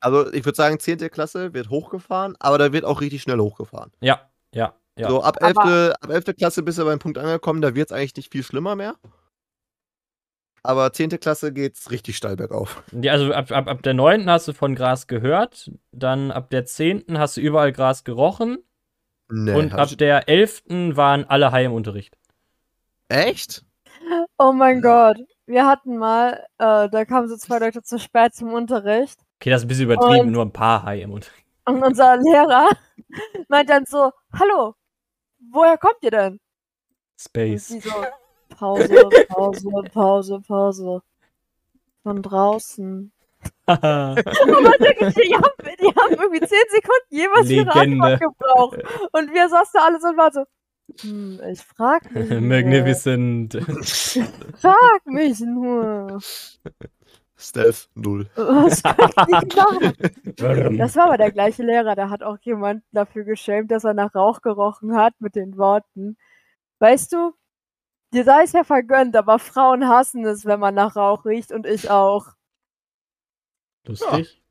Also 0.00 0.32
ich 0.32 0.44
würde 0.44 0.56
sagen, 0.56 0.78
10. 0.78 1.10
Klasse 1.10 1.52
wird 1.52 1.68
hochgefahren, 1.70 2.34
aber 2.38 2.58
da 2.58 2.72
wird 2.72 2.84
auch 2.84 3.00
richtig 3.00 3.22
schnell 3.22 3.38
hochgefahren. 3.38 3.90
Ja, 4.00 4.20
ja, 4.54 4.74
ja. 4.98 5.08
So 5.08 5.22
ab 5.22 5.38
11. 5.42 5.56
Aber- 5.58 5.94
ab 6.00 6.10
11. 6.10 6.34
Klasse 6.36 6.62
bist 6.62 6.78
du 6.78 6.84
beim 6.84 6.98
Punkt 6.98 7.18
angekommen, 7.18 7.60
da 7.62 7.74
wird 7.74 7.90
es 7.90 7.92
eigentlich 7.96 8.16
nicht 8.16 8.32
viel 8.32 8.42
schlimmer 8.42 8.76
mehr. 8.76 8.94
Aber 10.62 10.92
10. 10.92 11.10
Klasse 11.20 11.52
geht's 11.52 11.90
richtig 11.90 12.16
steil 12.16 12.36
bergauf. 12.36 12.82
Ja, 12.92 13.12
also 13.12 13.32
ab, 13.34 13.50
ab, 13.52 13.68
ab 13.68 13.82
der 13.82 13.92
9. 13.94 14.28
hast 14.30 14.48
du 14.48 14.54
von 14.54 14.74
Gras 14.74 15.06
gehört, 15.06 15.70
dann 15.92 16.30
ab 16.30 16.48
der 16.50 16.64
10. 16.64 17.04
hast 17.18 17.36
du 17.36 17.40
überall 17.42 17.72
Gras 17.72 18.04
gerochen 18.04 18.58
Nee, 19.28 19.52
und 19.54 19.74
ab 19.74 19.88
der 19.98 20.28
11. 20.28 20.62
waren 20.96 21.24
alle 21.24 21.52
high 21.52 21.66
im 21.66 21.72
Unterricht. 21.74 22.16
Echt? 23.08 23.64
Oh 24.38 24.52
mein 24.52 24.80
Gott. 24.80 25.18
Wir 25.46 25.66
hatten 25.66 25.98
mal, 25.98 26.42
äh, 26.58 26.88
da 26.88 27.04
kamen 27.04 27.28
so 27.28 27.36
zwei 27.36 27.58
Leute 27.58 27.82
zu 27.82 27.98
spät 27.98 28.34
zum 28.34 28.52
Unterricht. 28.52 29.18
Okay, 29.40 29.50
das 29.50 29.60
ist 29.60 29.64
ein 29.66 29.68
bisschen 29.68 29.84
übertrieben, 29.84 30.26
Und- 30.28 30.32
nur 30.32 30.44
ein 30.44 30.52
paar 30.52 30.82
high 30.84 31.02
im 31.02 31.12
Unterricht. 31.12 31.44
Und 31.66 31.82
unser 31.82 32.16
Lehrer 32.16 32.68
meint 33.48 33.68
dann 33.68 33.84
so, 33.86 34.12
hallo, 34.32 34.74
woher 35.52 35.78
kommt 35.78 35.98
ihr 36.02 36.10
denn? 36.10 36.32
Und 36.32 36.40
Space. 37.20 37.68
sie 37.68 37.80
so, 37.80 37.90
Pause, 38.50 39.08
Pause, 39.28 39.68
Pause, 39.92 40.40
Pause. 40.46 41.02
Von 42.02 42.22
draußen. 42.22 43.12
Haha. 43.68 44.10
Und 44.10 44.18
die, 44.18 45.34
haben, 45.34 45.76
die 45.80 45.86
haben 45.86 46.14
irgendwie 46.14 46.40
10 46.40 46.48
Sekunden 46.48 47.08
jeweils 47.08 47.46
für 47.46 47.54
ihre 47.54 47.78
Legende. 47.78 48.04
Antwort 48.04 48.20
gebraucht. 48.20 48.78
Und 49.12 49.32
wir 49.32 49.48
saßen 49.48 49.72
da 49.74 49.84
alle 49.86 50.00
so 50.00 50.08
und 50.08 50.16
waren 50.16 50.32
so, 50.32 50.44
hm, 51.00 51.40
ich 51.50 51.60
frag 51.60 52.10
mich. 52.12 52.28
Magnificent. 52.40 53.54
Frag 54.60 55.06
mich 55.06 55.40
nur. 55.40 56.20
Stealth 57.36 57.88
0. 57.94 58.26
Was? 58.36 58.82
Das 60.78 60.96
war 60.96 61.06
aber 61.06 61.18
der 61.18 61.32
gleiche 61.32 61.62
Lehrer, 61.62 61.94
der 61.94 62.10
hat 62.10 62.22
auch 62.22 62.38
jemanden 62.42 62.84
dafür 62.92 63.24
geschämt, 63.24 63.70
dass 63.70 63.84
er 63.84 63.94
nach 63.94 64.14
Rauch 64.14 64.40
gerochen 64.40 64.96
hat 64.96 65.14
mit 65.20 65.34
den 65.34 65.56
Worten. 65.56 66.16
Weißt 66.78 67.12
du, 67.12 67.34
dir 68.12 68.24
sei 68.24 68.42
es 68.44 68.52
ja 68.52 68.64
vergönnt, 68.64 69.16
aber 69.16 69.38
Frauen 69.38 69.88
hassen 69.88 70.24
es, 70.24 70.44
wenn 70.44 70.60
man 70.60 70.74
nach 70.74 70.96
Rauch 70.96 71.24
riecht 71.24 71.52
und 71.52 71.66
ich 71.66 71.90
auch. 71.90 72.26
Lustig. 73.86 74.42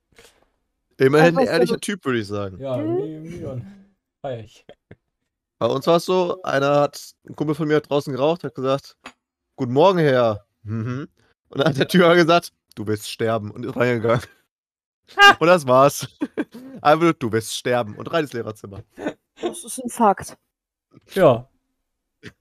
Immerhin 0.97 1.37
ein 1.37 1.47
ehrlicher 1.47 1.79
Typ, 1.79 2.05
würde 2.05 2.19
ich 2.19 2.27
sagen. 2.27 2.59
Ja, 2.59 2.77
Hm? 2.77 2.95
nee, 2.95 3.17
Leon. 3.19 3.65
Feier 4.21 4.39
ich. 4.39 4.65
Bei 5.59 5.65
uns 5.67 5.87
war 5.87 5.97
es 5.97 6.05
so, 6.05 6.41
einer 6.43 6.81
hat, 6.81 7.13
ein 7.27 7.35
Kumpel 7.35 7.55
von 7.55 7.67
mir 7.67 7.77
hat 7.77 7.89
draußen 7.89 8.13
geraucht, 8.13 8.43
hat 8.43 8.55
gesagt, 8.55 8.97
Guten 9.55 9.73
Morgen, 9.73 9.99
Herr. 9.99 10.45
Mhm. 10.63 11.07
Und 11.49 11.59
dann 11.59 11.67
hat 11.69 11.77
der 11.77 11.87
Typ 11.87 12.01
gesagt, 12.15 12.51
du 12.75 12.87
wirst 12.87 13.09
sterben 13.09 13.51
und 13.51 13.65
ist 13.65 13.75
reingegangen. 13.75 14.23
und 15.39 15.47
das 15.47 15.67
war's. 15.67 16.07
Einfach 16.81 17.03
nur, 17.03 17.13
du 17.13 17.31
wirst 17.31 17.55
sterben 17.55 17.95
und 17.95 18.11
rein 18.11 18.23
ins 18.23 18.33
Lehrerzimmer. 18.33 18.83
Das 19.41 19.63
ist 19.63 19.79
ein 19.83 19.89
Fakt. 19.89 20.37
Ja, 21.13 21.49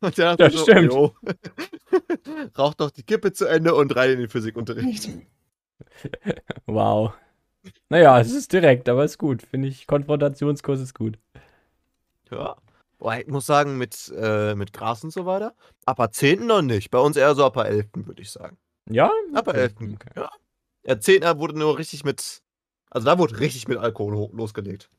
Und 0.01 0.18
der 0.18 0.37
Das 0.37 0.53
so, 0.53 0.62
stimmt. 0.62 0.92
jo. 0.92 1.14
Raucht 2.59 2.81
doch 2.81 2.90
die 2.90 3.03
Kippe 3.03 3.33
zu 3.33 3.47
Ende 3.47 3.75
und 3.75 3.95
rein 3.97 4.11
in 4.12 4.18
den 4.21 4.29
Physikunterricht. 4.29 5.09
wow. 6.66 7.12
Naja, 7.88 8.21
es 8.21 8.33
ist 8.33 8.53
direkt, 8.53 8.88
aber 8.88 9.05
ist 9.05 9.18
gut. 9.18 9.42
Finde 9.42 9.68
ich, 9.68 9.87
Konfrontationskurs 9.87 10.81
ist 10.81 10.95
gut. 10.95 11.18
Ja. 12.31 12.57
Boah, 12.99 13.16
ich 13.16 13.27
muss 13.27 13.47
sagen, 13.47 13.79
mit, 13.79 14.12
äh, 14.16 14.55
mit 14.55 14.73
Gras 14.73 15.03
und 15.03 15.12
so 15.12 15.27
weiter. 15.27 15.55
Ab 15.87 15.97
der 15.97 16.12
10. 16.12 16.47
noch 16.47 16.62
nicht. 16.62 16.90
Bei 16.90 16.99
uns 16.99 17.16
eher 17.16 17.35
so 17.35 17.45
ab 17.45 17.55
der 17.55 17.66
11. 17.66 17.88
würde 18.07 18.23
ich 18.23 18.31
sagen. 18.31 18.57
Ja? 18.90 19.11
Ab 19.35 19.45
der 19.47 19.55
11. 19.55 19.95
Okay. 19.95 20.11
Ja. 20.16 20.31
Der 20.87 21.01
10. 21.01 21.38
wurde 21.38 21.59
nur 21.59 21.79
richtig 21.79 22.05
mit. 22.05 22.42
Also 22.90 23.07
da 23.07 23.18
wurde 23.18 23.40
richtig 23.40 23.68
mit 23.68 23.79
Alkohol 23.79 24.16
ho- 24.16 24.31
losgelegt. 24.33 24.90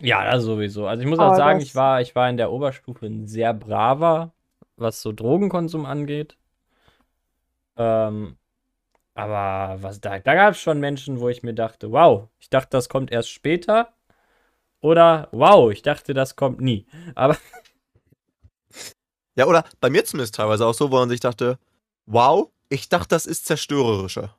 Ja, 0.00 0.24
das 0.30 0.44
sowieso. 0.44 0.86
Also 0.86 1.02
ich 1.02 1.08
muss 1.08 1.18
Aber 1.18 1.32
auch 1.32 1.36
sagen, 1.36 1.60
ich 1.60 1.74
war, 1.74 2.00
ich 2.00 2.14
war 2.14 2.28
in 2.28 2.36
der 2.36 2.52
Oberstufe 2.52 3.06
ein 3.06 3.26
sehr 3.26 3.52
braver, 3.54 4.32
was 4.76 5.00
so 5.02 5.12
Drogenkonsum 5.12 5.84
angeht. 5.86 6.36
Ähm, 7.76 8.36
aber 9.14 9.82
was 9.82 10.00
da, 10.00 10.18
da 10.20 10.34
gab 10.34 10.52
es 10.54 10.60
schon 10.60 10.80
Menschen, 10.80 11.20
wo 11.20 11.28
ich 11.30 11.42
mir 11.42 11.54
dachte, 11.54 11.92
wow, 11.92 12.28
ich 12.40 12.50
dachte, 12.50 12.70
das 12.72 12.88
kommt 12.90 13.12
erst 13.12 13.30
später. 13.30 13.94
Oder 14.80 15.28
wow, 15.32 15.72
ich 15.72 15.82
dachte, 15.82 16.14
das 16.14 16.36
kommt 16.36 16.60
nie. 16.60 16.86
Aber 17.14 17.36
Ja, 19.36 19.46
oder 19.46 19.64
bei 19.80 19.90
mir 19.90 20.04
zumindest 20.04 20.34
teilweise 20.36 20.66
auch 20.66 20.74
so, 20.74 20.90
wo 20.90 20.96
man 20.96 21.08
sich 21.08 21.20
dachte, 21.20 21.58
wow, 22.06 22.50
ich 22.68 22.88
dachte, 22.88 23.08
das 23.08 23.26
ist 23.26 23.46
zerstörerischer. 23.46 24.36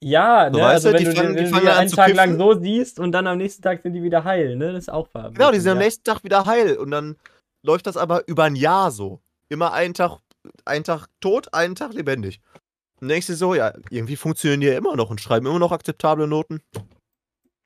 ja, 0.00 0.50
So, 0.52 0.58
ne, 0.58 0.66
also 0.66 0.88
du, 0.88 0.94
wenn 0.94 0.98
die 0.98 1.04
du, 1.10 1.16
fangen- 1.16 1.36
die 1.36 1.46
fangen 1.46 1.64
du 1.66 1.72
an 1.72 1.78
einen 1.78 1.90
Tag 1.90 2.14
lang 2.14 2.30
kiffen. 2.36 2.38
so 2.38 2.60
siehst 2.60 2.98
und 3.00 3.12
dann 3.12 3.26
am 3.26 3.38
nächsten 3.38 3.62
Tag 3.62 3.82
sind 3.82 3.92
die 3.94 4.02
wieder 4.02 4.24
heil, 4.24 4.56
ne? 4.56 4.72
Das 4.72 4.84
ist 4.84 4.88
auch 4.90 5.08
verrückt. 5.08 5.36
Genau, 5.36 5.50
die 5.50 5.58
sind 5.60 5.66
ja. 5.68 5.72
am 5.72 5.78
nächsten 5.78 6.04
Tag 6.04 6.22
wieder 6.24 6.44
heil. 6.46 6.76
Und 6.76 6.90
dann 6.90 7.16
läuft 7.64 7.86
das 7.86 7.96
aber 7.96 8.26
über 8.28 8.44
ein 8.44 8.56
Jahr 8.56 8.90
so. 8.90 9.20
Immer 9.48 9.72
einen 9.72 9.94
Tag, 9.94 10.18
einen 10.64 10.84
Tag 10.84 11.06
tot, 11.20 11.52
einen 11.54 11.74
Tag 11.74 11.94
lebendig. 11.94 12.40
Und 13.00 13.08
denkst 13.08 13.26
du 13.28 13.34
so, 13.34 13.54
ja, 13.54 13.72
irgendwie 13.90 14.16
funktionieren 14.16 14.60
die 14.60 14.66
ja 14.68 14.76
immer 14.76 14.96
noch 14.96 15.10
und 15.10 15.20
schreiben 15.20 15.46
immer 15.46 15.58
noch 15.58 15.72
akzeptable 15.72 16.26
Noten. 16.26 16.60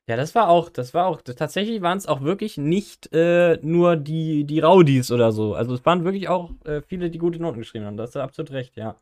Ja, 0.09 0.15
das 0.17 0.33
war 0.33 0.49
auch, 0.49 0.69
das 0.69 0.93
war 0.95 1.05
auch, 1.05 1.21
tatsächlich 1.21 1.81
waren 1.81 1.97
es 1.97 2.07
auch 2.07 2.21
wirklich 2.21 2.57
nicht 2.57 3.13
äh, 3.13 3.59
nur 3.61 3.95
die, 3.95 4.43
die 4.43 4.59
Raudis 4.59 5.11
oder 5.11 5.31
so. 5.31 5.53
Also 5.53 5.75
es 5.75 5.85
waren 5.85 6.03
wirklich 6.03 6.27
auch 6.29 6.49
äh, 6.65 6.81
viele, 6.81 7.09
die 7.11 7.19
gute 7.19 7.39
Noten 7.39 7.59
geschrieben 7.59 7.85
haben. 7.85 7.95
Das 7.97 8.09
ist 8.11 8.15
absolut 8.17 8.51
recht, 8.51 8.75
ja. 8.75 8.95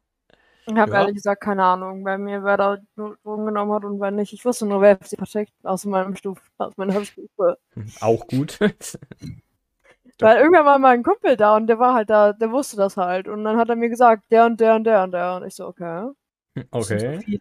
Ich 0.68 0.76
habe 0.76 0.92
Ja. 0.92 1.00
ehrlich 1.00 1.16
gesagt 1.16 1.42
keine 1.42 1.64
Ahnung, 1.64 2.04
bei 2.04 2.18
mir 2.18 2.44
wer 2.44 2.58
da 2.58 2.78
Drogen 2.96 3.46
genommen 3.46 3.72
hat 3.72 3.86
und 3.86 4.00
wer 4.02 4.12
nicht. 4.12 4.34
Ich 4.34 4.44
wusste 4.44 4.66
nur, 4.66 4.82
wer 4.82 5.00
sie 5.02 5.16
versteckt 5.16 5.54
aus 5.64 5.86
meinem 5.86 6.16
Stuf, 6.16 6.40
aus 6.58 6.76
meiner 6.76 7.04
Stufe. 7.06 7.58
Hm, 7.74 7.92
Auch 8.02 8.28
gut. 8.28 8.60
Weil 10.20 10.38
irgendwann 10.38 10.66
war 10.66 10.80
mein 10.80 11.04
Kumpel 11.04 11.38
da 11.38 11.56
und 11.56 11.68
der 11.68 11.80
war 11.80 11.94
halt 11.94 12.10
da, 12.10 12.34
der 12.34 12.52
wusste 12.52 12.76
das 12.76 12.98
halt. 12.98 13.28
Und 13.28 13.44
dann 13.44 13.58
hat 13.58 13.70
er 13.70 13.76
mir 13.76 13.90
gesagt, 13.90 14.24
der 14.32 14.46
und 14.46 14.60
der 14.60 14.76
und 14.76 14.84
der 14.84 15.04
und 15.04 15.12
der. 15.12 15.36
Und 15.36 15.46
ich 15.46 15.56
so, 15.56 15.68
okay. 15.68 16.10
Sind 16.56 16.68
so 16.72 16.80
okay. 16.80 17.20
viele? 17.24 17.40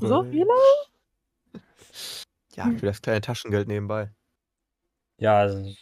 So 0.00 0.24
viele? 0.24 0.52
Ja, 2.56 2.70
für 2.70 2.86
das 2.86 3.02
kleine 3.02 3.20
Taschengeld 3.20 3.68
nebenbei. 3.68 4.10
Ja, 5.18 5.38
also, 5.38 5.72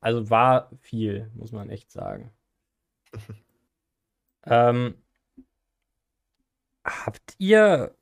also 0.00 0.30
war 0.30 0.70
viel, 0.80 1.30
muss 1.34 1.52
man 1.52 1.68
echt 1.70 1.90
sagen. 1.90 2.30
ähm, 4.46 4.94
habt 6.84 7.34
ihr 7.38 7.94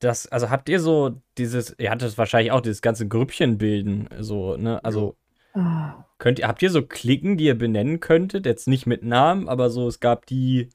das, 0.00 0.26
also 0.26 0.50
habt 0.50 0.68
ihr 0.68 0.80
so 0.80 1.22
dieses, 1.38 1.76
ihr 1.78 1.90
hattet 1.90 2.18
wahrscheinlich 2.18 2.50
auch 2.52 2.60
dieses 2.60 2.82
ganze 2.82 3.06
Grüppchen 3.08 3.58
bilden, 3.58 4.08
so, 4.20 4.56
ne? 4.56 4.84
Also 4.84 5.16
Ah. 5.54 6.04
könnt 6.18 6.38
ihr, 6.38 6.48
habt 6.48 6.62
ihr 6.62 6.70
so 6.70 6.82
Klicken, 6.86 7.36
die 7.36 7.44
ihr 7.44 7.58
benennen 7.58 8.00
könntet? 8.00 8.46
Jetzt 8.46 8.66
nicht 8.68 8.86
mit 8.86 9.02
Namen, 9.04 9.48
aber 9.48 9.68
so, 9.70 9.86
es 9.86 10.00
gab 10.00 10.24
die, 10.26 10.70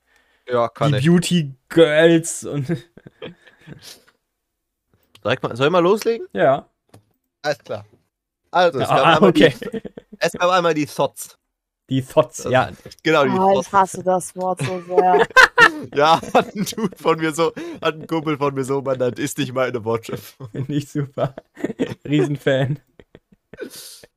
Ja, 0.48 0.70
die 0.70 0.96
ich. 0.98 1.06
Beauty 1.06 1.56
Girls 1.70 2.44
und 2.46 2.68
Sag 5.24 5.44
mal, 5.44 5.56
soll 5.56 5.68
ich 5.68 5.72
mal 5.72 5.80
loslegen? 5.80 6.28
ja. 6.34 6.70
Alles 7.42 7.60
klar. 7.60 7.86
Also, 8.52 8.80
es, 8.80 8.90
Ah, 8.90 8.96
gab, 8.96 9.06
ah, 9.06 9.14
einmal 9.16 9.30
okay. 9.30 9.54
die, 9.62 9.82
es 10.20 10.32
gab 10.34 10.50
einmal 10.52 10.74
die 10.74 10.86
Thoughts. 10.86 11.38
Die 11.90 12.02
Thoughts, 12.04 12.44
Das- 12.44 12.52
ja. 12.52 12.72
Genau, 13.04 13.24
die 13.24 13.30
ich 13.30 13.36
Thoughts. 13.36 13.72
hasse 13.74 14.04
das 14.04 14.36
Wort 14.36 14.62
so 14.62 14.82
sehr. 14.88 15.28
Ja, 15.94 16.20
hat 16.34 16.56
ein 16.56 16.66
Dude 16.66 16.96
von 16.98 17.20
mir 17.20 17.34
so, 17.34 17.54
hat 17.82 17.96
ein 17.96 18.08
Kumpel 18.08 18.38
von 18.38 18.54
mir 18.56 18.64
so 18.64 18.82
benannt, 18.82 19.20
ist 19.20 19.38
nicht 19.38 19.54
meine 19.54 19.84
Wortschöpfung. 19.86 20.50
Finde 20.52 20.74
ich 20.74 20.90
super. 20.90 21.36
Riesenfan. 22.04 22.80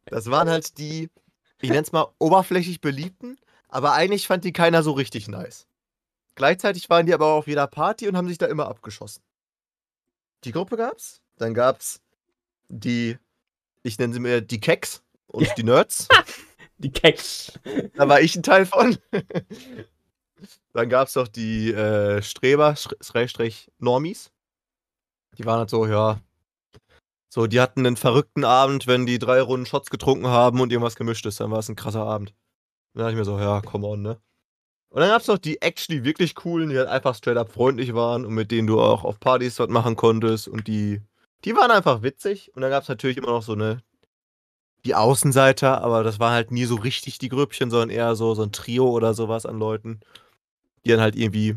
Das 0.06 0.30
waren 0.30 0.48
halt 0.48 0.78
die, 0.78 1.10
ich 1.60 1.68
nenne 1.68 1.82
es 1.82 1.92
mal 1.92 2.06
oberflächlich 2.18 2.80
beliebten, 2.80 3.36
aber 3.68 3.92
eigentlich 3.92 4.26
fand 4.26 4.44
die 4.44 4.52
keiner 4.52 4.82
so 4.82 4.92
richtig 4.92 5.28
nice. 5.28 5.66
Gleichzeitig 6.34 6.88
waren 6.88 7.04
die 7.06 7.12
aber 7.14 7.26
auch 7.26 7.38
auf 7.38 7.46
jeder 7.46 7.66
Party 7.66 8.08
und 8.08 8.16
haben 8.16 8.28
sich 8.28 8.38
da 8.38 8.46
immer 8.46 8.66
abgeschossen. 8.68 9.22
Die 10.44 10.52
Gruppe 10.52 10.76
gab's, 10.76 11.20
dann 11.36 11.52
gab's 11.52 12.00
die, 12.68 13.18
ich 13.82 13.98
nenne 13.98 14.14
sie 14.14 14.20
mir 14.20 14.40
die 14.40 14.60
Keks 14.60 15.02
und 15.26 15.46
die 15.58 15.64
Nerds. 15.64 16.08
Die 16.82 16.90
Keks. 16.90 17.52
Da 17.94 18.08
war 18.08 18.20
ich 18.20 18.34
ein 18.36 18.42
Teil 18.42 18.64
von. 18.64 18.96
Dann 20.72 20.88
gab 20.88 21.08
es 21.08 21.14
noch 21.14 21.28
die 21.28 21.72
äh, 21.72 22.22
Streber, 22.22 22.74
Schrägstrich 22.76 23.70
Normies. 23.78 24.32
Die 25.36 25.44
waren 25.44 25.58
halt 25.58 25.70
so, 25.70 25.86
ja. 25.86 26.20
So, 27.28 27.46
die 27.46 27.60
hatten 27.60 27.86
einen 27.86 27.96
verrückten 27.96 28.44
Abend, 28.44 28.86
wenn 28.86 29.04
die 29.04 29.18
drei 29.18 29.42
Runden 29.42 29.66
Shots 29.66 29.90
getrunken 29.90 30.28
haben 30.28 30.60
und 30.60 30.72
irgendwas 30.72 30.96
gemischt 30.96 31.26
ist. 31.26 31.40
Dann 31.40 31.50
war 31.50 31.58
es 31.58 31.68
ein 31.68 31.76
krasser 31.76 32.02
Abend. 32.02 32.34
Dann 32.94 33.00
dachte 33.00 33.12
ich 33.12 33.18
mir 33.18 33.24
so, 33.24 33.38
ja, 33.38 33.60
come 33.60 33.86
on, 33.86 34.00
ne? 34.00 34.18
Und 34.88 35.00
dann 35.00 35.10
gab 35.10 35.20
es 35.20 35.28
noch 35.28 35.38
die 35.38 35.60
actually 35.62 36.02
wirklich 36.02 36.34
coolen, 36.34 36.70
die 36.70 36.78
halt 36.78 36.88
einfach 36.88 37.14
straight 37.14 37.36
up 37.36 37.52
freundlich 37.52 37.94
waren 37.94 38.24
und 38.24 38.34
mit 38.34 38.50
denen 38.50 38.66
du 38.66 38.80
auch 38.80 39.04
auf 39.04 39.20
Partys 39.20 39.58
was 39.60 39.68
machen 39.68 39.96
konntest. 39.96 40.48
Und 40.48 40.66
die, 40.66 41.02
die 41.44 41.54
waren 41.54 41.70
einfach 41.70 42.02
witzig. 42.02 42.50
Und 42.56 42.62
dann 42.62 42.70
gab 42.70 42.84
es 42.84 42.88
natürlich 42.88 43.18
immer 43.18 43.28
noch 43.28 43.42
so 43.42 43.52
eine 43.52 43.82
die 44.84 44.94
Außenseiter, 44.94 45.82
aber 45.82 46.02
das 46.02 46.18
war 46.20 46.32
halt 46.32 46.50
nie 46.50 46.64
so 46.64 46.76
richtig 46.76 47.18
die 47.18 47.28
Grüppchen, 47.28 47.70
sondern 47.70 47.90
eher 47.90 48.14
so, 48.14 48.34
so 48.34 48.42
ein 48.42 48.52
Trio 48.52 48.88
oder 48.90 49.14
sowas 49.14 49.46
an 49.46 49.58
Leuten, 49.58 50.00
die 50.84 50.90
dann 50.90 51.00
halt 51.00 51.16
irgendwie. 51.16 51.56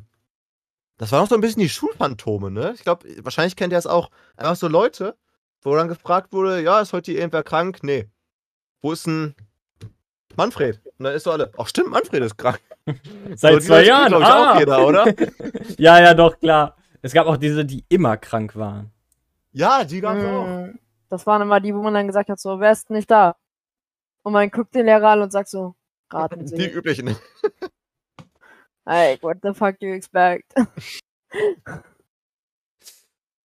Das 0.98 1.12
war 1.12 1.22
noch 1.22 1.30
so 1.30 1.36
ein 1.36 1.42
bisschen 1.42 1.62
die 1.62 1.70
Schulphantome, 1.70 2.52
ne? 2.52 2.74
Ich 2.76 2.84
glaube, 2.84 3.08
wahrscheinlich 3.24 3.56
kennt 3.56 3.74
ihr 3.74 3.78
das 3.78 3.88
auch. 3.88 4.10
Einfach 4.38 4.56
so 4.56 4.68
Leute, 4.68 5.16
wo 5.62 5.76
dann 5.76 5.88
gefragt 5.88 6.32
wurde, 6.34 6.62
ja, 6.62 6.80
ist 6.82 6.94
heute 6.94 7.12
hier 7.12 7.20
irgendwer 7.22 7.44
krank? 7.44 7.80
Nee. 7.82 8.08
Wo 8.82 8.92
ist 8.92 9.08
denn 9.08 9.34
Manfred? 10.36 10.80
Und 10.98 11.06
dann 11.06 11.16
ist 11.16 11.24
so 11.24 11.32
alle, 11.32 11.52
ach 11.58 11.68
stimmt, 11.68 11.90
Manfred 11.90 12.24
ist 12.24 12.38
krank. 12.38 12.60
Seit 13.36 13.54
So, 13.54 13.60
zwei 13.68 13.78
Leute 13.78 13.88
Jahren. 13.88 14.12
kennt, 14.12 14.18
glaub 14.18 14.22
ich, 14.22 14.28
ah. 14.28 14.54
auch 14.54 14.60
jeder, 14.60 14.88
oder? 14.88 15.06
Ja, 15.78 16.00
ja, 16.02 16.14
doch, 16.14 16.38
klar. 16.40 16.76
Es 17.02 17.14
gab 17.14 17.28
auch 17.28 17.38
diese, 17.38 17.66
die 17.66 17.84
immer 17.90 18.18
krank 18.18 18.56
waren. 18.56 18.92
Ja, 19.52 19.84
die 19.84 20.02
gab's 20.02 20.24
auch. 20.24 20.68
Das 21.14 21.28
waren 21.28 21.44
immer 21.44 21.60
die, 21.60 21.76
wo 21.76 21.84
man 21.84 21.94
dann 21.94 22.08
gesagt 22.08 22.30
hat, 22.30 22.40
so, 22.40 22.60
wer 22.60 22.72
ist 22.72 22.90
nicht 22.90 23.12
da? 23.12 23.36
Und 24.24 24.34
man 24.34 24.50
guckt 24.50 24.74
den 24.74 24.88
Lehrer 24.88 25.10
an 25.10 25.22
und 25.22 25.32
sagt 25.32 25.48
so, 25.48 25.76
raten 26.12 26.40
Die 26.40 26.48
Sie. 26.48 26.70
üblichen. 26.72 27.16
Hey, 28.86 29.18
what 29.22 29.38
the 29.44 29.54
fuck 29.54 29.80
do 29.80 29.86
you 29.86 29.94
expect? 29.94 30.52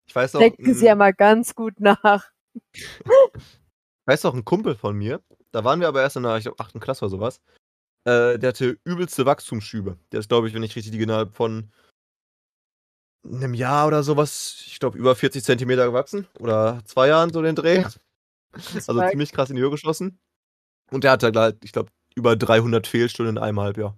Ich 0.08 0.16
weiß 0.16 0.34
noch, 0.34 0.42
Denken 0.42 0.74
Sie 0.74 0.86
ja 0.88 0.96
mal 0.96 1.14
ganz 1.14 1.56
gut 1.56 1.80
nach. 1.80 2.32
Weißt 4.06 4.24
du, 4.24 4.28
auch 4.28 4.34
ein 4.34 4.44
Kumpel 4.44 4.76
von 4.76 4.98
mir, 4.98 5.22
da 5.52 5.64
waren 5.64 5.80
wir 5.80 5.88
aber 5.88 6.02
erst 6.02 6.18
in 6.18 6.24
der, 6.24 6.36
ich 6.36 6.44
glaube, 6.44 6.60
8. 6.60 6.82
Klasse 6.82 7.06
oder 7.06 7.12
sowas. 7.12 7.42
Äh, 8.06 8.38
der 8.40 8.50
hatte 8.50 8.78
übelste 8.84 9.26
Wachstumsschübe. 9.26 9.98
Der 10.12 10.20
ist, 10.20 10.28
glaube 10.28 10.48
ich, 10.50 10.54
wenn 10.54 10.64
ich 10.64 10.76
richtig 10.76 10.92
liege, 10.92 11.06
innerhalb 11.06 11.34
von 11.34 11.72
einem 13.26 13.54
Jahr 13.54 13.88
oder 13.88 14.04
sowas, 14.04 14.64
ich 14.66 14.80
glaube, 14.80 14.98
über 14.98 15.16
40 15.16 15.44
Zentimeter 15.44 15.86
gewachsen. 15.86 16.28
Oder 16.40 16.80
zwei 16.86 17.08
Jahren 17.08 17.32
so 17.32 17.42
den 17.42 17.56
Dreh. 17.56 17.84
Also 17.84 18.00
Respekt. 18.92 19.12
ziemlich 19.12 19.32
krass 19.32 19.50
in 19.50 19.56
die 19.56 19.62
Höhe 19.62 19.70
geschossen. 19.72 20.20
Und 20.92 21.04
der 21.04 21.12
hatte 21.12 21.32
halt, 21.34 21.64
ich 21.64 21.72
glaube, 21.72 21.90
über 22.16 22.36
300 22.36 22.86
Fehlstunden 22.86 23.38
in 23.38 23.42
einem 23.44 23.60
Halbjahr. 23.62 23.98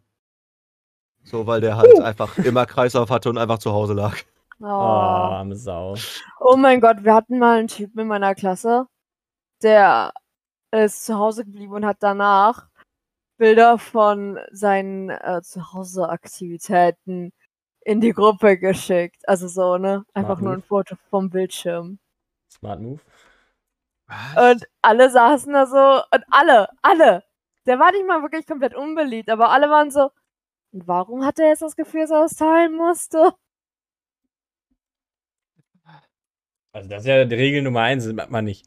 So, 1.24 1.48
weil 1.48 1.62
der 1.62 1.78
halt 1.78 2.00
einfach 2.00 2.38
immer 2.38 2.66
Kreislauf 2.66 3.10
hatte 3.10 3.30
und 3.30 3.38
einfach 3.38 3.58
zu 3.60 3.72
Hause 3.72 3.94
lag. 3.94 4.18
Oh, 4.60 4.66
Oh. 4.66 4.68
arme 4.68 5.56
Sau. 5.56 5.96
oh 6.40 6.56
mein 6.56 6.80
Gott, 6.82 7.04
wir 7.04 7.14
hatten 7.16 7.40
mal 7.40 7.58
einen 7.60 7.68
Typen 7.68 8.00
in 8.02 8.08
meiner 8.08 8.36
Klasse, 8.36 8.86
der 9.64 10.14
ist 10.72 11.06
zu 11.06 11.18
Hause 11.18 11.44
geblieben 11.46 11.74
und 11.74 11.86
hat 11.86 11.98
danach 12.02 12.68
Bilder 13.38 13.78
von 13.80 14.40
seinen 14.52 15.10
äh, 15.10 15.42
Zuhause-Aktivitäten 15.42 17.34
in 17.86 18.02
die 18.02 18.12
Gruppe 18.14 18.58
geschickt. 18.58 19.28
Also 19.28 19.48
so, 19.48 19.78
ne? 19.78 20.06
Einfach 20.14 20.40
Smart 20.40 20.42
nur 20.42 20.54
ein 20.54 20.58
move. 20.60 20.68
Foto 20.68 20.96
vom 21.10 21.30
Bildschirm. 21.30 22.00
Smart 22.52 22.82
Move. 22.82 23.02
Und 24.36 24.66
alle 24.82 25.10
saßen 25.10 25.52
da 25.54 25.66
so, 25.66 26.04
und 26.14 26.24
alle, 26.32 26.68
alle. 26.82 27.24
Der 27.66 27.80
war 27.80 27.92
nicht 27.92 28.06
mal 28.06 28.22
wirklich 28.22 28.46
komplett 28.46 28.76
unbeliebt, 28.76 29.30
aber 29.30 29.50
alle 29.52 29.70
waren 29.70 29.92
so, 29.92 30.12
"Und 30.74 30.88
warum 30.88 31.26
hat 31.26 31.40
er 31.40 31.50
jetzt 31.50 31.62
das 31.64 31.76
Gefühl, 31.76 32.02
dass 32.02 32.12
er 32.12 32.22
das 32.24 32.36
teilen 32.36 32.76
musste? 32.76 33.34
Also, 36.76 36.90
das 36.90 37.02
ist 37.04 37.08
ja 37.08 37.24
die 37.26 37.36
Regel 37.36 37.62
Nummer 37.62 37.82
eins, 37.82 38.04
das 38.06 38.14
macht 38.14 38.32
man 38.32 38.46
nicht. 38.46 38.66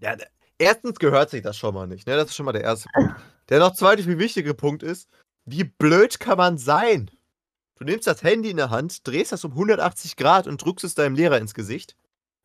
Ja, 0.00 0.16
erstens 0.58 0.98
gehört 0.98 1.30
sich 1.30 1.42
das 1.42 1.56
schon 1.56 1.74
mal 1.74 1.86
nicht, 1.86 2.06
ne? 2.06 2.16
Das 2.16 2.26
ist 2.30 2.36
schon 2.36 2.46
mal 2.46 2.52
der 2.52 2.62
erste 2.64 2.88
Punkt. 2.94 3.14
Der 3.50 3.58
noch 3.58 3.74
zweite 3.74 4.02
viel 4.02 4.18
wichtige 4.18 4.54
Punkt 4.54 4.82
ist, 4.82 5.08
wie 5.44 5.64
blöd 5.64 6.20
kann 6.20 6.38
man 6.38 6.56
sein? 6.58 7.10
Du 7.80 7.86
nimmst 7.86 8.06
das 8.06 8.22
Handy 8.22 8.50
in 8.50 8.58
der 8.58 8.68
Hand, 8.68 9.06
drehst 9.06 9.32
das 9.32 9.42
um 9.44 9.52
180 9.52 10.16
Grad 10.16 10.46
und 10.46 10.62
drückst 10.62 10.84
es 10.84 10.94
deinem 10.94 11.14
Lehrer 11.14 11.38
ins 11.38 11.54
Gesicht 11.54 11.96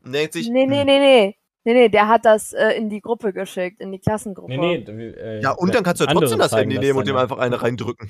und 0.03 0.13
denkt 0.13 0.31
sich, 0.31 0.47
Nee, 0.47 0.65
nee, 0.65 0.79
hm, 0.79 0.85
nee, 0.85 0.99
nee. 0.99 1.37
Nee, 1.65 1.73
nee, 1.73 1.89
der 1.89 2.07
hat 2.07 2.25
das 2.25 2.53
äh, 2.53 2.69
in 2.77 2.89
die 2.89 3.01
Gruppe 3.01 3.33
geschickt, 3.33 3.81
in 3.81 3.91
die 3.91 3.99
Klassengruppe. 3.99 4.55
Nee, 4.55 4.85
nee. 4.87 5.07
Äh, 5.09 5.41
ja, 5.41 5.51
und 5.51 5.73
dann 5.75 5.83
kannst 5.83 5.99
du 5.99 6.05
ja 6.05 6.13
trotzdem 6.13 6.39
das 6.39 6.53
Handy 6.53 6.77
nehmen 6.77 6.99
und 6.99 7.07
dem 7.07 7.17
einfach 7.17 7.39
eine 7.39 7.61
reindrücken. 7.61 8.09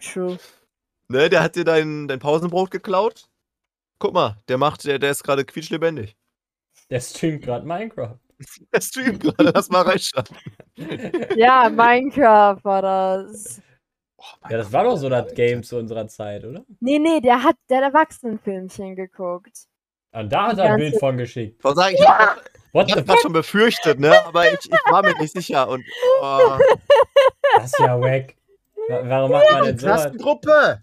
True. 0.00 0.38
Ne, 1.08 1.30
der 1.30 1.42
hat 1.42 1.56
dir 1.56 1.64
dein, 1.64 2.08
dein 2.08 2.18
Pausenbrot 2.18 2.70
geklaut. 2.70 3.28
Guck 3.98 4.12
mal, 4.12 4.36
der 4.48 4.58
macht, 4.58 4.84
der, 4.84 4.98
der 4.98 5.12
ist 5.12 5.22
gerade 5.22 5.44
quietschlebendig. 5.44 6.16
Der 6.90 7.00
streamt 7.00 7.42
gerade 7.42 7.64
Minecraft. 7.64 8.18
Der 8.74 8.82
streamt 8.82 9.20
gerade, 9.20 9.50
lass 9.54 9.70
mal 9.70 9.80
reinschauen. 9.80 10.26
Ja, 11.36 11.70
Minecraft 11.70 12.62
war 12.64 12.82
das. 12.82 13.62
Ja, 14.48 14.56
das 14.58 14.72
war 14.72 14.84
doch 14.84 14.96
so 14.96 15.08
das 15.08 15.34
Game 15.34 15.62
zu 15.62 15.76
unserer 15.76 16.06
Zeit, 16.08 16.44
oder? 16.44 16.64
Nee, 16.80 16.98
nee, 16.98 17.20
der 17.20 17.42
hat 17.42 17.56
der 17.68 17.78
hat 17.78 17.84
Erwachsenenfilmchen 17.94 18.96
geguckt. 18.96 19.66
Und 20.12 20.32
da 20.32 20.48
hat 20.48 20.56
Die 20.56 20.60
er 20.60 20.72
ein 20.72 20.76
Bild 20.78 20.98
von 20.98 21.16
geschickt. 21.18 21.56
Ich 21.58 21.64
wollte 21.64 21.80
sagen, 21.80 21.96
ich 21.98 22.08
hab 22.08 22.42
What 22.72 22.88
ich 22.88 22.96
hab 22.96 23.06
das 23.06 23.20
schon 23.20 23.32
befürchtet, 23.32 23.98
ne? 24.00 24.24
Aber 24.26 24.50
ich, 24.52 24.58
ich 24.64 24.70
war 24.90 25.02
mir 25.02 25.16
nicht 25.18 25.32
sicher. 25.32 25.68
Und 25.68 25.84
oh, 26.22 26.58
Das 27.56 27.64
ist 27.66 27.78
ja 27.78 28.00
wack. 28.00 28.34
Wa- 28.88 29.02
Warum 29.04 29.30
macht 29.32 29.50
man 29.52 29.64
denn 29.64 29.76
die 29.76 29.80
so? 29.82 29.88
was? 29.88 30.02
Klassengruppe! 30.02 30.82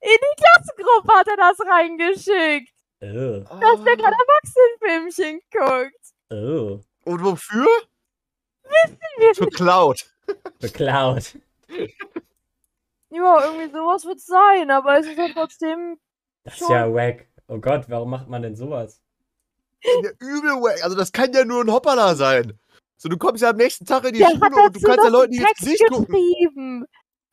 In 0.00 0.08
die 0.10 0.42
Klassengruppe 0.42 1.12
hat 1.14 1.26
er 1.28 1.36
das 1.36 1.58
reingeschickt, 1.66 2.72
Oh, 3.00 3.60
dass 3.60 3.84
der 3.84 3.96
gerade 3.96 4.16
Erwachsenenfilmchen 4.24 5.40
guckt. 5.50 6.04
oh. 6.30 6.80
Und 7.10 7.22
wofür? 7.24 7.66
wir 9.18 9.34
Für 9.34 9.46
Cloud. 9.48 10.06
Beklaut. 10.60 11.36
Ja, 13.14 13.44
irgendwie 13.44 13.70
sowas 13.70 14.04
wird 14.04 14.20
sein, 14.20 14.70
aber 14.70 14.98
es 14.98 15.06
ist 15.06 15.16
ja 15.16 15.28
trotzdem 15.32 15.98
Das 16.42 16.60
ist 16.60 16.68
ja 16.68 16.92
wack. 16.92 17.28
Oh 17.46 17.58
Gott, 17.58 17.84
warum 17.88 18.10
macht 18.10 18.28
man 18.28 18.42
denn 18.42 18.56
sowas? 18.56 19.00
Ja, 19.82 20.10
übel 20.18 20.50
wack. 20.62 20.82
Also 20.82 20.96
das 20.96 21.12
kann 21.12 21.32
ja 21.32 21.44
nur 21.44 21.62
ein 21.62 21.72
Hoppala 21.72 22.14
sein. 22.16 22.58
So, 22.96 23.08
du 23.08 23.16
kommst 23.16 23.42
ja 23.42 23.50
am 23.50 23.56
nächsten 23.56 23.84
Tag 23.84 24.04
in 24.04 24.14
die 24.14 24.18
Der 24.18 24.30
Schule 24.30 24.64
und 24.64 24.76
du 24.76 24.80
kannst 24.80 25.04
ja 25.04 25.10
Leuten 25.10 25.30
nicht 25.30 25.40
ins 25.40 25.48
Text 25.48 25.62
Gesicht 25.62 25.86
gucken. 25.88 26.86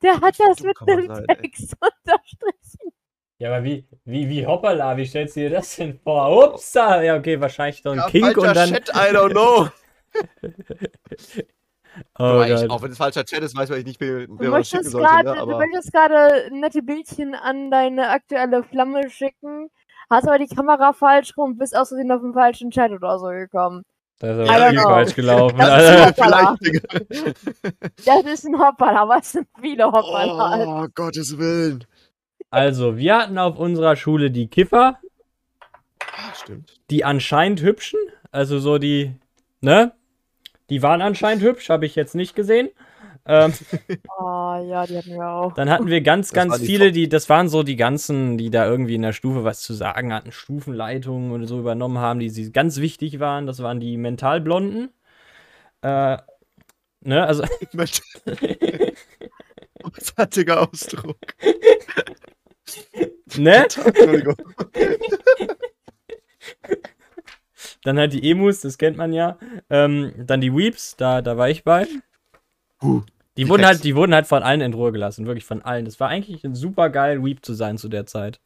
Der 0.04 0.20
hat 0.20 0.40
das 0.40 0.60
mit 0.62 0.78
einem 0.82 1.08
sein, 1.08 1.26
ey. 1.28 1.36
Text 1.38 1.76
unterstrichen. 1.80 2.92
Ja, 3.38 3.50
aber 3.50 3.64
wie, 3.64 3.88
wie, 4.06 4.30
wie 4.30 4.46
hoppala, 4.46 4.98
wie 4.98 5.06
stellst 5.06 5.36
du 5.36 5.40
dir 5.40 5.50
das 5.50 5.76
denn 5.76 6.00
vor? 6.00 6.54
Upsa! 6.54 7.02
Ja, 7.02 7.18
okay, 7.18 7.40
wahrscheinlich 7.42 7.82
doch 7.82 7.94
ein 7.94 8.00
Ja, 8.00 8.08
Kink 8.08 8.38
und 8.38 8.56
dann. 8.56 8.70
Chat, 8.70 8.90
I 8.90 9.16
don't 9.16 9.32
know. 9.32 9.70
Oh 12.18 12.24
Aber 12.24 12.48
ich, 12.50 12.70
auch 12.70 12.82
wenn 12.82 12.92
es 12.92 12.98
falscher 12.98 13.26
Chat 13.26 13.44
ist, 13.44 13.56
weiß 13.56 13.70
man 13.70 13.82
nicht, 13.82 14.00
wer, 14.00 14.28
Du 14.28 14.36
möchtest 14.50 14.92
sollte. 14.92 15.08
gerade 15.08 15.30
Ne? 15.32 15.40
du 15.52 15.58
möchtest 15.58 15.92
gerade 15.92 16.50
nette 16.52 16.82
Bildchen 16.82 17.36
an 17.36 17.70
deine 17.70 18.10
aktuelle 18.10 18.64
Flamme 18.64 19.10
schicken, 19.10 19.70
hast 20.10 20.28
aber 20.28 20.40
die 20.40 20.48
Kamera 20.54 20.94
falsch 20.94 21.36
rum, 21.38 21.58
bist 21.58 21.76
aus 21.76 21.90
Versehen 21.90 22.12
auf 22.12 22.22
den 22.22 22.34
falschen 22.34 22.72
Chat 22.72 22.92
oder 22.92 23.20
so 23.20 23.28
gekommen. 23.28 23.84
Da 24.20 24.32
ist 24.44 24.50
aber 24.50 24.70
viel 24.70 24.80
falsch 24.80 25.16
gelaufen. 25.16 25.58
Das 25.58 26.12
ist 26.12 26.22
Also. 26.22 26.56
Das 28.06 28.24
ist 28.26 28.46
ein 28.46 28.60
Hoppala, 28.60 29.02
aber 29.02 29.18
es 29.20 29.32
sind 29.32 29.48
viele 29.60 29.86
Hoppala. 29.86 30.84
oh, 30.84 30.88
Gottes 30.94 31.38
Willen. 31.38 31.84
also, 32.52 32.98
wir 32.98 33.18
hatten 33.18 33.38
auf 33.38 33.58
unserer 33.58 33.96
Schule 33.96 34.32
die 34.32 34.48
Kiffer, 34.48 34.98
Ah, 36.00 36.34
stimmt. 36.36 36.80
die 36.90 37.04
anscheinend 37.04 37.62
hübschen. 37.62 38.00
Also 38.32 38.60
so 38.60 38.78
die, 38.78 39.16
ne? 39.62 39.92
Die 40.72 40.82
waren 40.82 41.02
anscheinend 41.02 41.44
hübsch, 41.44 41.70
habe 41.70 41.86
ich 41.86 41.96
jetzt 41.96 42.16
nicht 42.16 42.34
gesehen. 42.34 42.70
Ähm, 43.26 43.52
Oh 44.18 44.22
ja, 44.66 44.88
die 44.88 44.98
hatten 44.98 45.14
wir 45.14 45.28
auch. 45.28 45.54
dann 45.54 45.70
hatten 45.70 45.88
wir 45.88 46.00
ganz, 46.00 46.32
ganz 46.32 46.60
die 46.60 46.66
viele, 46.66 46.94
die, 46.94 47.10
das 47.10 47.28
waren 47.28 47.50
so 47.50 47.62
die 47.62 47.76
ganzen, 47.76 48.38
die 48.38 48.50
da 48.50 48.66
irgendwie 48.66 48.96
in 48.96 49.02
der 49.02 49.12
Stufe 49.12 49.44
was 49.44 49.60
zu 49.62 49.74
sagen 49.74 50.14
hatten, 50.14 50.32
Stufenleitungen 50.32 51.34
und 51.34 51.46
so 51.46 51.60
übernommen 51.60 51.98
haben, 51.98 52.22
die 52.22 52.30
sie 52.30 52.54
ganz 52.54 52.80
wichtig 52.80 53.20
waren. 53.20 53.48
Das 53.48 53.62
waren 53.62 53.82
die 53.82 53.98
Mentalblonden. 53.98 54.92
Äh, 55.82 56.18
ne, 57.02 57.28
also 57.28 57.44
Großartiger 59.84 60.62
Ausdruck. 60.62 61.18
ne? 63.36 63.66
Entschuldigung. 63.66 64.36
Dann 67.84 67.98
halt 67.98 68.14
die 68.14 68.30
Emus, 68.30 68.62
das 68.62 68.78
kennt 68.78 68.98
man 68.98 69.14
ja. 69.14 69.38
Ähm, 69.70 70.14
dann 70.18 70.42
die 70.42 70.54
Weeps, 70.56 70.96
da, 70.98 71.22
da 71.22 71.38
war 71.38 71.50
ich 71.50 71.64
bei. 71.64 71.88
Huh, 72.82 73.02
Die 73.38 73.44
die 73.44 73.50
wurden, 73.50 73.66
halt, 73.66 73.84
die 73.84 73.96
wurden 73.96 74.14
halt 74.14 74.28
von 74.28 74.44
allen 74.44 74.62
in 74.62 74.74
Ruhe 74.74 74.92
gelassen, 74.92 75.26
wirklich 75.26 75.46
von 75.46 75.62
allen. 75.62 75.86
Das 75.86 76.00
war 76.00 76.10
eigentlich 76.10 76.44
ein 76.44 76.56
super 76.56 76.90
geil, 76.90 77.24
Weep 77.24 77.46
zu 77.46 77.54
sein 77.54 77.78
zu 77.78 77.88
der 77.88 78.06
Zeit. 78.06 78.42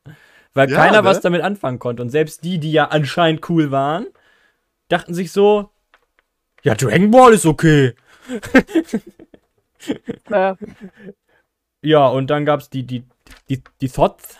Weil 0.53 0.67
Ja, 0.67 0.77
keiner 0.77 1.01
ne? 1.01 1.05
was 1.05 1.21
damit 1.21 1.41
anfangen 1.41 1.79
konnte. 1.79 2.03
Und 2.03 2.09
selbst 2.09 2.43
die, 2.43 2.59
die 2.59 2.71
ja 2.71 2.85
anscheinend 2.89 3.49
cool 3.49 3.71
waren, 3.71 4.05
dachten 4.89 5.13
sich 5.13 5.31
so, 5.31 5.69
ja, 6.63 6.75
Dragon 6.75 7.11
Ball 7.11 7.33
ist 7.33 7.47
okay. 7.47 7.95
Äh, 10.29 10.55
Ja, 11.81 12.07
und 12.09 12.27
dann 12.29 12.45
gab's 12.45 12.69
die, 12.69 12.83
die, 12.85 13.05
die, 13.49 13.63
die 13.81 13.89
Thots, 13.89 14.37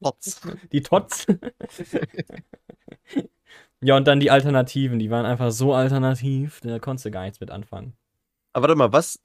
Trotz. 0.00 0.40
die 0.72 0.82
Tots. 0.82 1.26
ja, 3.82 3.96
und 3.96 4.06
dann 4.06 4.20
die 4.20 4.30
Alternativen, 4.30 4.98
die 4.98 5.10
waren 5.10 5.26
einfach 5.26 5.50
so 5.50 5.74
alternativ, 5.74 6.60
da 6.62 6.78
konntest 6.78 7.06
du 7.06 7.10
gar 7.10 7.24
nichts 7.24 7.40
mit 7.40 7.50
anfangen. 7.50 7.94
Aber 8.52 8.68
warte 8.68 8.76
mal, 8.76 8.92
was, 8.92 9.20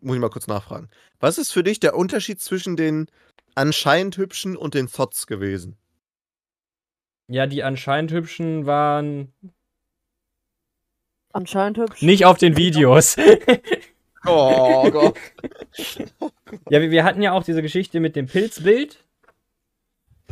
muss 0.00 0.14
ich 0.14 0.20
mal 0.20 0.30
kurz 0.30 0.46
nachfragen. 0.46 0.88
Was 1.18 1.38
ist 1.38 1.50
für 1.50 1.64
dich 1.64 1.80
der 1.80 1.96
Unterschied 1.96 2.40
zwischen 2.40 2.76
den 2.76 3.06
anscheinend 3.54 4.16
hübschen 4.16 4.56
und 4.56 4.74
den 4.74 4.86
Thots 4.86 5.26
gewesen? 5.26 5.76
Ja, 7.28 7.46
die 7.46 7.64
anscheinend 7.64 8.12
hübschen 8.12 8.66
waren 8.66 9.32
anscheinend 11.32 11.78
hübsch. 11.78 12.02
nicht 12.02 12.24
auf 12.24 12.38
den 12.38 12.56
Videos. 12.56 13.16
Oh 14.28 14.90
Gott. 14.90 15.16
Ja, 16.70 16.80
wir, 16.80 16.90
wir 16.90 17.04
hatten 17.04 17.22
ja 17.22 17.32
auch 17.32 17.44
diese 17.44 17.62
Geschichte 17.62 18.00
mit 18.00 18.16
dem 18.16 18.26
Pilzbild. 18.26 19.04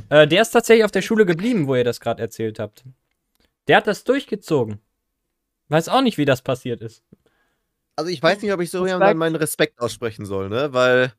Äh, 0.08 0.26
der 0.26 0.42
ist 0.42 0.50
tatsächlich 0.50 0.84
auf 0.84 0.90
der 0.90 1.02
Schule 1.02 1.26
geblieben, 1.26 1.68
wo 1.68 1.76
ihr 1.76 1.84
das 1.84 2.00
gerade 2.00 2.22
erzählt 2.22 2.58
habt. 2.58 2.84
Der 3.68 3.78
hat 3.78 3.86
das 3.86 4.04
durchgezogen. 4.04 4.78
Weiß 5.68 5.88
auch 5.88 6.02
nicht, 6.02 6.18
wie 6.18 6.24
das 6.24 6.42
passiert 6.42 6.82
ist. 6.82 7.02
Also 7.96 8.10
ich 8.10 8.22
weiß 8.22 8.42
nicht, 8.42 8.52
ob 8.52 8.60
ich 8.60 8.70
so 8.70 8.86
jemandem 8.86 9.18
meinen 9.18 9.36
Respekt 9.36 9.80
aussprechen 9.80 10.26
soll, 10.26 10.48
ne? 10.48 10.72
Weil 10.72 11.12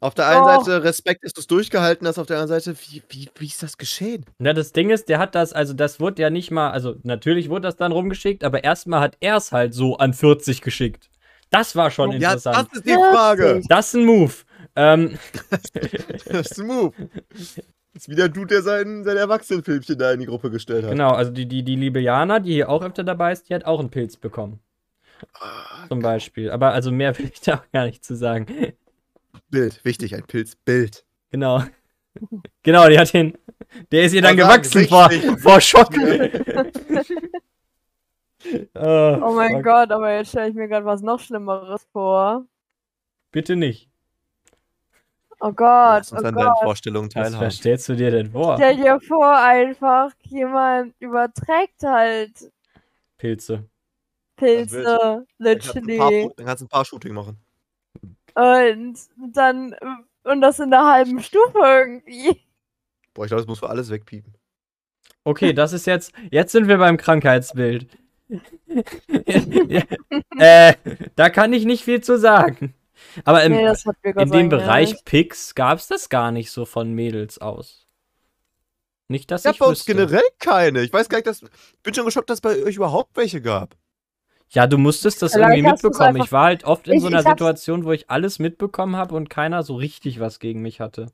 auf 0.00 0.14
der 0.14 0.26
einen 0.28 0.44
Doch. 0.44 0.64
Seite 0.64 0.84
Respekt, 0.84 1.24
dass 1.24 1.32
du 1.32 1.40
es 1.40 1.46
durchgehalten 1.46 2.06
hast, 2.06 2.18
auf 2.18 2.26
der 2.26 2.38
anderen 2.38 2.60
Seite, 2.60 2.78
wie, 2.88 3.02
wie, 3.08 3.30
wie 3.36 3.46
ist 3.46 3.62
das 3.62 3.78
geschehen? 3.78 4.24
Na, 4.38 4.52
das 4.52 4.72
Ding 4.72 4.90
ist, 4.90 5.08
der 5.08 5.18
hat 5.18 5.34
das, 5.34 5.52
also 5.52 5.74
das 5.74 5.98
wurde 6.00 6.22
ja 6.22 6.30
nicht 6.30 6.50
mal, 6.50 6.70
also 6.70 6.96
natürlich 7.02 7.48
wurde 7.48 7.62
das 7.62 7.76
dann 7.76 7.92
rumgeschickt, 7.92 8.44
aber 8.44 8.62
erstmal 8.62 9.00
hat 9.00 9.16
er 9.20 9.36
es 9.36 9.50
halt 9.52 9.74
so 9.74 9.96
an 9.96 10.12
40 10.14 10.60
geschickt. 10.62 11.10
Das 11.50 11.74
war 11.74 11.90
schon 11.90 12.12
Ja, 12.12 12.34
das 12.34 12.46
interessant. 12.46 12.68
ist 12.74 12.86
die 12.86 12.94
Frage. 12.94 13.42
40. 13.44 13.68
Das 13.68 13.88
ist 13.88 13.94
ein 13.94 14.04
Move. 14.04 14.34
Ähm, 14.76 15.18
Das 16.30 16.50
ist 16.50 16.58
ein 16.60 16.66
Move. 16.66 16.92
Das 17.94 18.04
ist 18.04 18.08
wieder 18.08 18.26
ein 18.26 18.32
Dude, 18.32 18.48
der 18.48 18.62
sein, 18.62 19.02
sein 19.02 19.16
Erwachsenenfilmchen 19.16 19.98
da 19.98 20.12
in 20.12 20.20
die 20.20 20.26
Gruppe 20.26 20.50
gestellt 20.50 20.84
hat. 20.84 20.90
genau, 20.92 21.10
also 21.10 21.30
die, 21.32 21.46
die, 21.46 21.62
die 21.62 21.76
liebe 21.76 22.00
Jana, 22.00 22.38
die 22.38 22.52
hier 22.52 22.68
auch 22.68 22.82
öfter 22.82 23.02
dabei 23.02 23.32
ist, 23.32 23.48
die 23.48 23.54
hat 23.54 23.64
auch 23.64 23.80
einen 23.80 23.90
Pilz 23.90 24.16
bekommen. 24.16 24.60
Ah, 25.40 25.86
Zum 25.88 26.00
Beispiel. 26.00 26.50
Aber 26.50 26.72
also 26.72 26.92
mehr 26.92 27.18
will 27.18 27.30
ich 27.32 27.40
da 27.40 27.56
auch 27.56 27.70
gar 27.72 27.86
nicht 27.86 28.04
zu 28.04 28.14
sagen. 28.14 28.46
Bild, 29.50 29.84
wichtig, 29.84 30.14
ein 30.14 30.24
Pilzbild. 30.24 31.04
Genau. 31.30 31.62
Genau, 32.64 32.88
die 32.88 32.98
hat 32.98 33.14
den. 33.14 33.38
Der 33.92 34.02
ist 34.02 34.12
ihr 34.12 34.22
dann 34.22 34.40
Aber 34.40 34.58
gewachsen 34.58 34.88
vor, 34.88 35.08
vor 35.38 35.60
Schock. 35.60 35.90
Oh 38.74 39.32
mein 39.34 39.56
fuck. 39.56 39.64
Gott, 39.64 39.90
aber 39.90 40.14
jetzt 40.14 40.30
stelle 40.30 40.48
ich 40.48 40.54
mir 40.54 40.68
gerade 40.68 40.86
was 40.86 41.02
noch 41.02 41.20
Schlimmeres 41.20 41.86
vor. 41.92 42.46
Bitte 43.32 43.56
nicht. 43.56 43.88
Oh 45.40 45.52
Gott, 45.52 45.98
Lass 45.98 46.12
uns 46.12 46.22
oh 46.22 46.26
an 46.26 46.34
deinen 46.34 46.46
Gott. 46.46 46.58
Vorstellungen 46.62 47.08
Was, 47.08 47.14
teilhaben. 47.14 47.46
was 47.46 47.54
stellst 47.56 47.88
du 47.88 47.94
dir 47.94 48.10
denn 48.10 48.32
vor? 48.32 48.56
Stell 48.56 48.76
dir 48.76 49.00
vor, 49.00 49.38
einfach 49.38 50.12
jemand 50.24 50.94
überträgt 50.98 51.82
halt 51.82 52.32
Pilze. 53.18 53.64
Pilze, 54.36 55.26
literally. 55.38 55.98
Paar, 55.98 56.10
dann 56.36 56.46
kannst 56.46 56.60
du 56.62 56.66
ein 56.66 56.68
paar 56.68 56.84
Shooting 56.84 57.14
machen. 57.14 57.38
Und 58.34 58.96
dann, 59.32 59.74
und 60.24 60.40
das 60.40 60.60
in 60.60 60.70
der 60.70 60.84
halben 60.84 61.20
Stufe 61.20 61.58
irgendwie. 61.58 62.40
Boah, 63.14 63.24
ich 63.24 63.28
glaube, 63.28 63.42
das 63.42 63.48
muss 63.48 63.58
für 63.58 63.68
alles 63.68 63.90
wegpiepen. 63.90 64.34
Okay, 65.24 65.52
das 65.52 65.72
ist 65.72 65.86
jetzt. 65.86 66.12
Jetzt 66.30 66.52
sind 66.52 66.68
wir 66.68 66.78
beim 66.78 66.96
Krankheitsbild. 66.96 67.88
äh, 70.38 70.74
da 71.16 71.30
kann 71.30 71.52
ich 71.52 71.64
nicht 71.64 71.84
viel 71.84 72.00
zu 72.00 72.18
sagen. 72.18 72.74
Aber 73.24 73.42
im, 73.44 73.52
nee, 73.52 73.72
in 74.16 74.30
dem 74.30 74.48
Bereich 74.48 74.92
nicht. 74.92 75.04
Picks 75.04 75.54
gab 75.54 75.78
es 75.78 75.86
das 75.86 76.08
gar 76.08 76.30
nicht 76.32 76.50
so 76.50 76.64
von 76.64 76.92
Mädels 76.92 77.38
aus. 77.38 77.86
Nicht, 79.08 79.30
dass 79.30 79.44
Ich 79.44 79.52
ich 79.52 79.58
bei 79.58 79.66
uns 79.66 79.84
generell 79.86 80.22
keine. 80.38 80.82
Ich 80.82 80.92
weiß 80.92 81.08
gar 81.08 81.18
nicht, 81.18 81.26
dass. 81.26 81.42
Ich 81.42 81.82
bin 81.82 81.94
schon 81.94 82.04
geschockt, 82.04 82.28
dass 82.28 82.36
es 82.38 82.40
bei 82.42 82.62
euch 82.62 82.76
überhaupt 82.76 83.16
welche 83.16 83.40
gab. 83.40 83.74
Ja, 84.50 84.66
du 84.66 84.78
musstest 84.78 85.20
das 85.22 85.32
Vielleicht 85.32 85.50
irgendwie 85.56 85.72
mitbekommen. 85.72 86.08
einfach- 86.08 86.24
Ich 86.26 86.32
war 86.32 86.44
halt 86.44 86.64
oft 86.64 86.88
in 86.88 86.94
Ich- 86.94 87.00
so 87.02 87.08
einer 87.08 87.22
Situation, 87.22 87.84
wo 87.84 87.92
ich 87.92 88.10
alles 88.10 88.38
mitbekommen 88.38 88.96
habe 88.96 89.14
und 89.14 89.28
keiner 89.30 89.62
so 89.62 89.74
richtig 89.76 90.20
was 90.20 90.38
gegen 90.40 90.60
mich 90.62 90.80
hatte. 90.80 91.06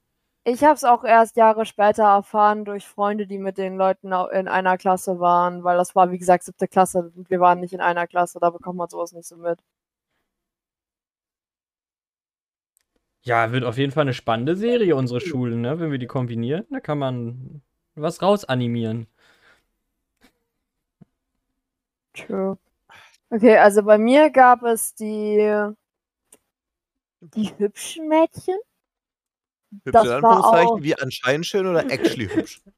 Ich 0.47 0.63
habe 0.63 0.75
es 0.75 0.85
auch 0.85 1.05
erst 1.05 1.37
Jahre 1.37 1.65
später 1.65 2.03
erfahren 2.05 2.65
durch 2.67 2.87
Freunde, 2.87 3.27
die 3.27 3.39
mit 3.39 3.57
den 3.59 3.77
Leuten 3.77 4.09
in 4.13 4.47
einer 4.47 4.77
Klasse 4.77 5.19
waren, 5.19 5.65
weil 5.65 5.79
das 5.79 5.95
war, 5.97 6.11
wie 6.11 6.19
gesagt, 6.19 6.45
siebte 6.45 6.69
Klasse 6.69 7.11
und 7.17 7.31
wir 7.31 7.41
waren 7.41 7.61
nicht 7.61 7.73
in 7.73 7.81
einer 7.81 8.07
Klasse, 8.07 8.39
da 8.41 8.51
bekommt 8.51 8.77
man 8.77 8.89
sowas 8.91 9.13
nicht 9.13 9.27
so 9.27 9.37
mit. 9.37 9.59
Ja, 13.27 13.53
wird 13.53 13.65
auf 13.65 13.79
jeden 13.79 13.91
Fall 13.93 14.03
eine 14.03 14.13
spannende 14.15 14.55
Serie, 14.55 14.97
unsere 14.97 15.21
Schulen, 15.21 15.63
ne? 15.63 15.81
Wenn 15.81 15.91
wir 15.91 15.99
die 15.99 16.07
kombinieren, 16.07 16.67
da 16.71 16.81
kann 16.81 16.99
man 16.99 17.63
was 17.95 18.21
raus 18.21 18.45
animieren. 18.45 19.07
True. 22.13 22.59
Okay, 23.31 23.57
also 23.57 23.83
bei 23.83 23.99
mir 23.99 24.31
gab 24.31 24.63
es 24.63 24.95
die, 24.95 25.39
die 27.21 27.51
hübschen 27.59 28.09
Mädchen. 28.09 28.57
Hübsch 29.85 29.93
Das 29.93 30.09
Anführungszeichen, 30.09 30.69
auch- 30.69 30.83
wie 30.83 30.95
anscheinend 31.01 31.47
schön 31.47 31.67
oder 31.67 31.91
actually 31.91 32.29
hübsch? 32.29 32.61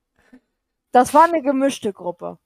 Das 0.93 1.13
war 1.13 1.25
eine 1.25 1.43
gemischte 1.43 1.93
Gruppe. 1.93 2.39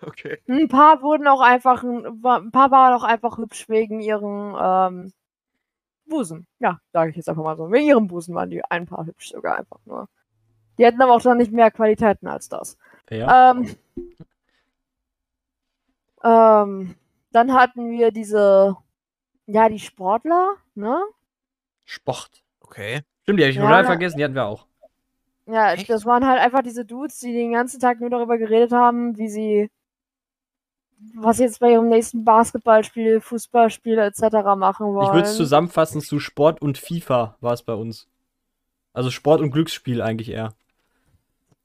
Okay. 0.00 0.38
Ein 0.48 0.68
paar 0.68 1.02
wurden 1.02 1.26
auch 1.26 1.42
einfach, 1.42 1.82
ein 1.82 2.50
paar 2.50 2.70
waren 2.70 2.94
auch 2.94 3.02
einfach 3.02 3.36
hübsch 3.36 3.68
wegen 3.68 4.00
ihren 4.00 4.56
ähm, 4.58 5.12
Busen. 6.06 6.46
Ja, 6.58 6.78
sage 6.92 7.10
ich 7.10 7.16
jetzt 7.16 7.28
einfach 7.28 7.42
mal 7.42 7.56
so. 7.56 7.70
Wegen 7.70 7.88
ihrem 7.88 8.06
Busen 8.08 8.34
waren 8.34 8.50
die 8.50 8.64
ein 8.64 8.86
paar 8.86 9.06
hübsch 9.06 9.30
sogar 9.30 9.58
einfach 9.58 9.78
nur. 9.84 10.08
Die 10.78 10.84
hätten 10.84 11.02
aber 11.02 11.14
auch 11.14 11.22
dann 11.22 11.38
nicht 11.38 11.52
mehr 11.52 11.70
Qualitäten 11.70 12.26
als 12.26 12.48
das. 12.48 12.78
Ja. 13.10 13.50
Ähm, 13.50 13.76
ähm, 16.24 16.94
dann 17.30 17.52
hatten 17.52 17.90
wir 17.90 18.10
diese, 18.10 18.76
ja, 19.46 19.68
die 19.68 19.78
Sportler, 19.78 20.54
ne? 20.74 21.02
Sport. 21.84 22.42
Okay. 22.60 23.02
Stimmt, 23.22 23.38
die 23.38 23.44
habe 23.44 23.50
ich 23.50 23.56
Ja, 23.56 23.62
total 23.62 23.84
vergessen, 23.84 24.18
die 24.18 24.24
hatten 24.24 24.34
wir 24.34 24.46
auch. 24.46 24.66
Ja, 25.46 25.72
Echt? 25.72 25.90
das 25.90 26.06
waren 26.06 26.26
halt 26.26 26.40
einfach 26.40 26.62
diese 26.62 26.84
Dudes, 26.84 27.18
die 27.18 27.32
den 27.32 27.52
ganzen 27.52 27.80
Tag 27.80 28.00
nur 28.00 28.10
darüber 28.10 28.38
geredet 28.38 28.72
haben, 28.72 29.18
wie 29.18 29.28
sie 29.28 29.70
was 31.14 31.38
jetzt 31.38 31.60
bei 31.60 31.72
ihrem 31.72 31.88
nächsten 31.88 32.24
Basketballspiel, 32.24 33.20
Fußballspiel 33.20 33.98
etc. 33.98 34.22
machen 34.56 34.94
wollen. 34.94 35.06
Ich 35.06 35.12
würde 35.12 35.28
es 35.28 35.36
zusammenfassen 35.36 36.00
zu 36.00 36.20
Sport 36.20 36.62
und 36.62 36.78
FIFA 36.78 37.36
war 37.40 37.52
es 37.52 37.62
bei 37.62 37.74
uns. 37.74 38.08
Also 38.92 39.10
Sport 39.10 39.40
und 39.40 39.50
Glücksspiel 39.50 40.02
eigentlich 40.02 40.30
eher. 40.30 40.54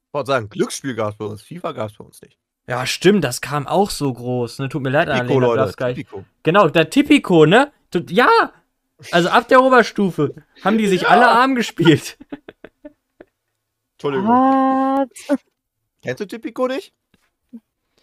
Ich 0.08 0.14
wollte 0.14 0.28
sagen, 0.28 0.48
Glücksspiel 0.48 0.94
gab 0.94 1.12
es 1.12 1.16
bei 1.16 1.24
uns, 1.24 1.42
FIFA 1.42 1.72
gab 1.72 1.90
es 1.90 1.96
bei 1.96 2.04
uns 2.04 2.22
nicht. 2.22 2.38
Ja, 2.66 2.84
stimmt, 2.86 3.24
das 3.24 3.40
kam 3.40 3.66
auch 3.66 3.90
so 3.90 4.12
groß. 4.12 4.58
Ne? 4.58 4.68
Tut 4.68 4.82
mir 4.82 4.90
leid, 4.90 5.08
Tipico, 5.08 5.36
Annalena, 5.36 5.62
Leute, 5.62 5.72
gleich. 5.76 5.96
Tipico. 5.96 6.24
Genau, 6.42 6.68
der 6.68 6.90
Tipico, 6.90 7.46
ne? 7.46 7.72
Ja! 8.08 8.52
Also 9.12 9.28
ab 9.28 9.48
der 9.48 9.62
Oberstufe 9.62 10.34
haben 10.64 10.76
die 10.76 10.86
sich 10.86 11.08
alle 11.08 11.28
arm 11.28 11.54
gespielt. 11.54 12.18
Entschuldigung. 13.92 14.28
What? 14.28 15.40
Kennst 16.02 16.20
du 16.20 16.26
Tipico 16.26 16.66
nicht? 16.66 16.92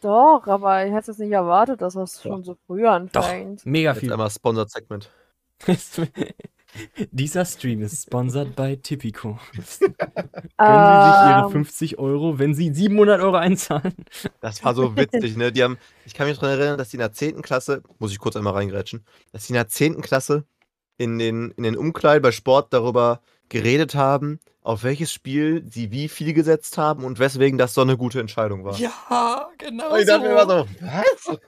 Doch, 0.02 0.44
aber 0.48 0.86
ich 0.86 0.94
hätte 0.94 1.12
es 1.12 1.18
nicht 1.18 1.32
erwartet, 1.32 1.82
dass 1.82 1.94
das 1.94 2.16
Doch. 2.16 2.24
schon 2.24 2.44
so 2.44 2.56
früh 2.68 2.86
anfängt. 2.88 3.66
Mega 3.66 3.92
Jetzt 3.92 4.00
viel. 4.02 4.12
einmal 4.12 4.30
Sponsored 4.30 4.70
Segment. 4.70 5.10
Dieser 7.12 7.46
Stream 7.46 7.82
ist 7.82 8.04
sponsored 8.04 8.56
by 8.56 8.76
Tipico. 8.78 9.40
Gönnen 9.54 9.70
Sie 9.80 9.88
sich 9.88 11.30
Ihre 11.30 11.44
Ähm, 11.46 11.52
50 11.52 12.00
Euro, 12.00 12.38
wenn 12.38 12.54
Sie 12.54 12.74
700 12.74 13.22
Euro 13.22 13.38
einzahlen. 13.38 13.94
Das 14.42 14.64
war 14.64 14.76
so 14.76 14.94
witzig, 14.98 15.38
ne? 15.38 15.52
Die 15.54 15.64
haben, 15.64 15.78
ich 16.06 16.14
kann 16.14 16.28
mich 16.28 16.38
daran 16.38 16.60
erinnern, 16.60 16.78
dass 16.78 16.90
die 16.90 16.98
in 16.98 17.00
der 17.00 17.14
10. 17.14 17.42
Klasse, 17.42 17.82
muss 18.00 18.12
ich 18.12 18.20
kurz 18.20 18.36
einmal 18.36 18.54
reingrätschen, 18.54 19.06
dass 19.32 19.46
die 19.48 19.54
in 19.54 19.56
der 19.56 19.70
10. 19.70 20.02
Klasse 20.02 20.44
in 20.98 21.18
den, 21.18 21.52
in 21.52 21.64
den 21.64 21.78
Umkleiden 21.78 22.22
bei 22.22 22.32
Sport 22.32 22.74
darüber 22.74 23.22
geredet 23.50 23.96
haben, 23.96 24.40
auf 24.62 24.84
welches 24.84 25.12
Spiel 25.12 25.64
sie 25.70 25.92
wie 25.92 26.08
viel 26.08 26.34
gesetzt 26.34 26.78
haben 26.78 27.04
und 27.04 27.20
weswegen 27.20 27.58
das 27.58 27.74
so 27.74 27.82
eine 27.82 27.98
gute 27.98 28.20
Entscheidung 28.20 28.64
war. 28.64 28.76
Ja, 28.78 29.50
genau. 29.58 29.94
Und 29.94 30.00
ich 30.00 30.06
dachte 30.08 30.22
mir 30.22 30.32
immer 30.32 30.48
so, 30.48 30.68
was? 30.82 31.40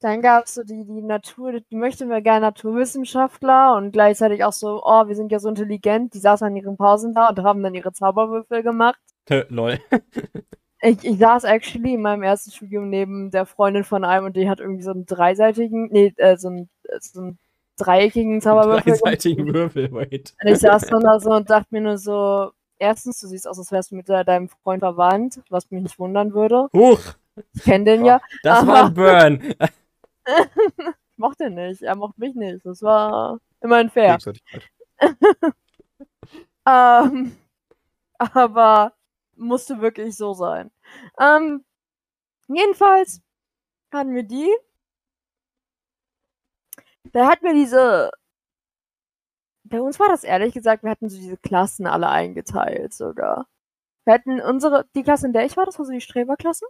Dann 0.00 0.22
gab 0.22 0.44
es 0.44 0.54
so 0.54 0.62
die, 0.62 0.84
die 0.84 1.02
Natur, 1.02 1.60
die 1.60 1.76
möchten 1.76 2.08
wir 2.08 2.20
gerne 2.20 2.46
Naturwissenschaftler 2.46 3.74
und 3.76 3.90
gleichzeitig 3.90 4.44
auch 4.44 4.52
so, 4.52 4.80
oh, 4.84 5.08
wir 5.08 5.16
sind 5.16 5.32
ja 5.32 5.40
so 5.40 5.48
intelligent, 5.48 6.14
die 6.14 6.20
saßen 6.20 6.46
an 6.46 6.56
ihren 6.56 6.76
Pausen 6.76 7.14
da 7.14 7.28
und 7.30 7.42
haben 7.42 7.62
dann 7.62 7.74
ihre 7.74 7.92
Zauberwürfel 7.92 8.62
gemacht. 8.62 9.00
Hä, 9.28 9.44
Lol. 9.48 9.78
Ich, 10.80 11.04
ich 11.04 11.18
saß 11.18 11.42
actually 11.42 11.94
in 11.94 12.02
meinem 12.02 12.22
ersten 12.22 12.52
Studium 12.52 12.88
neben 12.88 13.32
der 13.32 13.46
Freundin 13.46 13.82
von 13.82 14.04
einem 14.04 14.26
und 14.26 14.36
die 14.36 14.48
hat 14.48 14.60
irgendwie 14.60 14.84
so 14.84 14.92
einen 14.92 15.06
dreiseitigen, 15.06 15.88
nee, 15.90 16.14
äh, 16.18 16.36
so 16.36 16.46
einen, 16.46 16.70
äh, 16.84 16.98
so 17.00 17.20
einen 17.20 17.38
dreieckigen 17.78 18.40
Zauberwürfel. 18.40 18.92
Dreiseitigen 18.92 19.52
Würfel, 19.54 19.90
wait. 19.92 20.34
Und 20.42 20.50
ich 20.50 20.58
saß 20.58 20.82
dann 20.88 21.02
da 21.02 21.18
so 21.20 21.30
und 21.30 21.48
dachte 21.48 21.68
mir 21.70 21.80
nur 21.80 21.98
so, 21.98 22.50
erstens, 22.78 23.20
du 23.20 23.26
siehst 23.28 23.48
aus, 23.48 23.58
als 23.58 23.72
wärst 23.72 23.90
du 23.90 23.96
mit 23.96 24.08
de- 24.08 24.24
deinem 24.24 24.48
Freund 24.48 24.80
verwandt, 24.80 25.40
was 25.50 25.70
mich 25.70 25.82
nicht 25.82 25.98
wundern 25.98 26.32
würde. 26.34 26.68
Huch, 26.72 27.00
Ich 27.54 27.62
kenne 27.64 27.84
den 27.84 28.04
ja. 28.04 28.20
das 28.42 28.66
war 28.66 28.86
ein 28.86 28.94
Burn. 28.94 29.54
Ich 31.10 31.20
mochte 31.20 31.46
ihn 31.46 31.54
nicht. 31.54 31.82
Er 31.82 31.96
mochte 31.96 32.20
mich 32.20 32.34
nicht. 32.36 32.64
Das 32.64 32.80
war 32.82 33.38
immerhin 33.60 33.88
fair. 33.90 34.18
Ähm, 36.66 37.34
aber 38.18 38.92
musste 39.36 39.80
wirklich 39.80 40.16
so 40.16 40.34
sein. 40.34 40.70
Ähm, 41.18 41.64
jedenfalls 42.48 43.22
hatten 43.92 44.14
wir 44.14 44.22
die. 44.24 44.48
Da 47.12 47.28
hatten 47.28 47.44
wir 47.44 47.54
diese. 47.54 48.10
Bei 49.64 49.80
uns 49.80 50.00
war 50.00 50.08
das 50.08 50.24
ehrlich 50.24 50.54
gesagt, 50.54 50.82
wir 50.82 50.90
hatten 50.90 51.08
so 51.08 51.18
diese 51.18 51.36
Klassen 51.36 51.86
alle 51.86 52.08
eingeteilt 52.08 52.94
sogar. 52.94 53.46
Wir 54.04 54.14
hatten 54.14 54.40
unsere, 54.40 54.86
die 54.94 55.02
Klasse, 55.02 55.26
in 55.26 55.34
der 55.34 55.44
ich 55.44 55.56
war, 55.56 55.66
das 55.66 55.78
war 55.78 55.84
so 55.84 55.92
die 55.92 56.00
Streberklasse. 56.00 56.64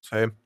Same. 0.00 0.36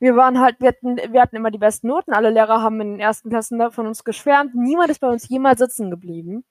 Wir 0.00 0.16
waren 0.16 0.40
halt, 0.40 0.58
wir 0.58 0.68
hatten, 0.68 0.96
wir 0.96 1.20
hatten 1.22 1.36
immer 1.36 1.52
die 1.52 1.58
besten 1.58 1.86
Noten. 1.86 2.12
Alle 2.12 2.30
Lehrer 2.30 2.60
haben 2.60 2.80
in 2.80 2.92
den 2.92 3.00
ersten 3.00 3.30
Klassen 3.30 3.60
da 3.60 3.70
von 3.70 3.86
uns 3.86 4.02
geschwärmt. 4.02 4.52
Niemand 4.56 4.90
ist 4.90 4.98
bei 4.98 5.08
uns 5.08 5.28
jemals 5.28 5.60
sitzen 5.60 5.90
geblieben. 5.90 6.44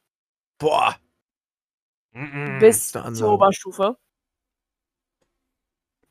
Boah. 0.57 0.95
bis 2.59 2.93
der 2.93 3.01
zur 3.01 3.05
Ansage. 3.05 3.31
Oberstufe. 3.33 3.97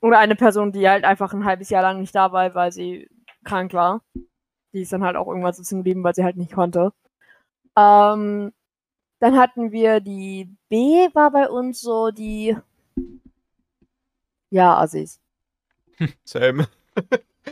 Oder 0.02 0.18
eine 0.18 0.36
Person, 0.36 0.72
die 0.72 0.88
halt 0.88 1.04
einfach 1.04 1.32
ein 1.32 1.46
halbes 1.46 1.70
Jahr 1.70 1.82
lang 1.82 2.00
nicht 2.00 2.14
da 2.14 2.32
war, 2.32 2.54
weil 2.54 2.72
sie 2.72 3.08
krank 3.44 3.72
war. 3.72 4.02
Die 4.72 4.82
ist 4.82 4.92
dann 4.92 5.02
halt 5.02 5.16
auch 5.16 5.28
irgendwann 5.28 5.52
sitzen 5.52 5.78
geblieben, 5.78 6.04
weil 6.04 6.14
sie 6.14 6.24
halt 6.24 6.36
nicht 6.36 6.52
konnte. 6.52 6.92
Ähm, 7.76 8.52
dann 9.20 9.38
hatten 9.38 9.72
wir 9.72 10.00
die 10.00 10.48
B, 10.68 11.08
war 11.14 11.30
bei 11.30 11.48
uns 11.48 11.80
so 11.80 12.10
die. 12.10 12.56
Ja, 14.50 14.78
Assis. 14.78 15.20
Same. 16.24 16.66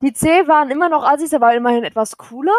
Die 0.00 0.12
C 0.12 0.46
waren 0.46 0.70
immer 0.70 0.88
noch 0.88 1.02
Assis, 1.02 1.34
aber 1.34 1.54
immerhin 1.56 1.82
etwas 1.82 2.16
cooler. 2.16 2.52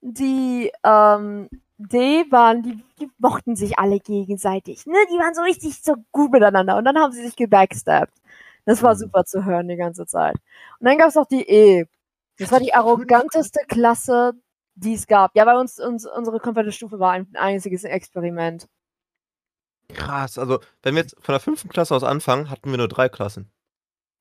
Die 0.00 0.72
ähm, 0.82 1.48
D 1.76 2.24
waren, 2.30 2.62
die, 2.62 2.82
die 2.98 3.10
mochten 3.18 3.54
sich 3.56 3.78
alle 3.78 4.00
gegenseitig. 4.00 4.86
Ne? 4.86 4.96
Die 5.10 5.18
waren 5.18 5.34
so 5.34 5.42
richtig 5.42 5.82
so 5.82 5.96
gut 6.10 6.32
miteinander. 6.32 6.76
Und 6.76 6.84
dann 6.84 6.98
haben 6.98 7.12
sie 7.12 7.22
sich 7.22 7.36
gebackstabbt. 7.36 8.14
Das 8.64 8.82
war 8.82 8.94
Mhm. 8.94 8.98
super 8.98 9.24
zu 9.24 9.44
hören 9.44 9.68
die 9.68 9.76
ganze 9.76 10.06
Zeit. 10.06 10.36
Und 10.78 10.86
dann 10.86 10.98
gab 10.98 11.08
es 11.08 11.14
noch 11.14 11.26
die 11.26 11.48
E. 11.48 11.86
Das 12.38 12.50
war 12.52 12.60
die 12.60 12.74
arroganteste 12.74 13.60
Klasse, 13.68 14.32
die 14.74 14.94
es 14.94 15.06
gab. 15.06 15.34
Ja, 15.36 15.44
bei 15.44 15.58
uns, 15.58 15.78
uns 15.78 16.06
unsere 16.06 16.40
komplette 16.40 16.72
Stufe 16.72 16.98
war 16.98 17.12
ein 17.12 17.28
einziges 17.36 17.84
Experiment. 17.84 18.68
Krass. 19.92 20.38
Also, 20.38 20.60
wenn 20.82 20.94
wir 20.94 21.02
jetzt 21.02 21.16
von 21.20 21.32
der 21.34 21.40
fünften 21.40 21.68
Klasse 21.68 21.94
aus 21.94 22.04
anfangen, 22.04 22.50
hatten 22.50 22.70
wir 22.70 22.78
nur 22.78 22.88
drei 22.88 23.08
Klassen. 23.08 23.50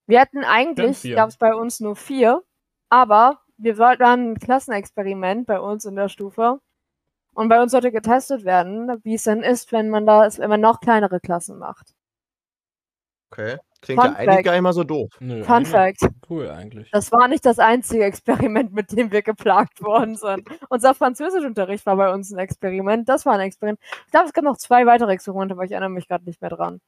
Wir 0.08 0.20
hatten 0.20 0.44
eigentlich, 0.44 1.04
gab 1.16 1.30
es 1.30 1.38
bei 1.38 1.54
uns 1.56 1.80
nur 1.80 1.96
vier, 1.96 2.44
aber 2.89 3.39
wir 3.58 3.78
wollten 3.78 4.04
ein 4.04 4.39
Klassenexperiment 4.39 5.48
bei 5.48 5.60
uns 5.60 5.86
in 5.86 5.96
der 5.96 6.10
Stufe. 6.10 6.60
Und 7.34 7.48
bei 7.48 7.62
uns 7.62 7.72
sollte 7.72 7.92
getestet 7.94 8.44
werden, 8.44 9.00
wie 9.04 9.14
es 9.14 9.24
dann 9.24 9.42
ist, 9.44 9.72
wenn 9.72 9.89
man 9.89 10.06
da, 10.06 10.28
wenn 10.38 10.50
man 10.50 10.60
noch 10.60 10.82
kleinere 10.82 11.22
Klassen 11.22 11.58
macht. 11.60 11.94
Okay. 13.32 13.58
Klingt 13.82 14.02
Fun 14.02 14.12
ja 14.12 14.18
eigentlich 14.18 14.46
gar 14.46 14.52
nicht 14.54 14.62
mal 14.62 14.74
so 14.74 14.84
doof. 14.84 15.12
Nö, 15.20 15.44
Fun 15.44 15.66
Fact. 15.66 16.02
Cool 16.30 16.50
eigentlich. 16.50 16.90
Das 16.92 17.12
war 17.12 17.28
nicht 17.28 17.46
das 17.46 17.58
einzige 17.58 18.04
Experiment, 18.06 18.74
mit 18.74 18.92
dem 18.92 19.12
wir 19.12 19.24
geplagt 19.24 19.82
worden 19.82 20.16
sind. 20.16 20.48
Unser 20.70 20.94
Französischunterricht 20.94 21.86
war 21.86 21.96
bei 21.96 22.14
uns 22.14 22.32
ein 22.32 22.40
Experiment. 22.40 23.10
Das 23.10 23.26
war 23.26 23.34
ein 23.34 23.40
Experiment. 23.42 23.80
Ich 24.06 24.12
glaube, 24.12 24.28
es 24.28 24.34
gab 24.34 24.44
noch 24.44 24.58
zwei 24.58 24.86
weitere 24.86 25.12
Experimente, 25.12 25.56
aber 25.56 25.64
ich 25.64 25.72
erinnere 25.72 25.90
mich 25.90 26.08
gerade 26.08 26.26
nicht 26.26 26.42
mehr 26.42 26.52
dran. 26.52 26.80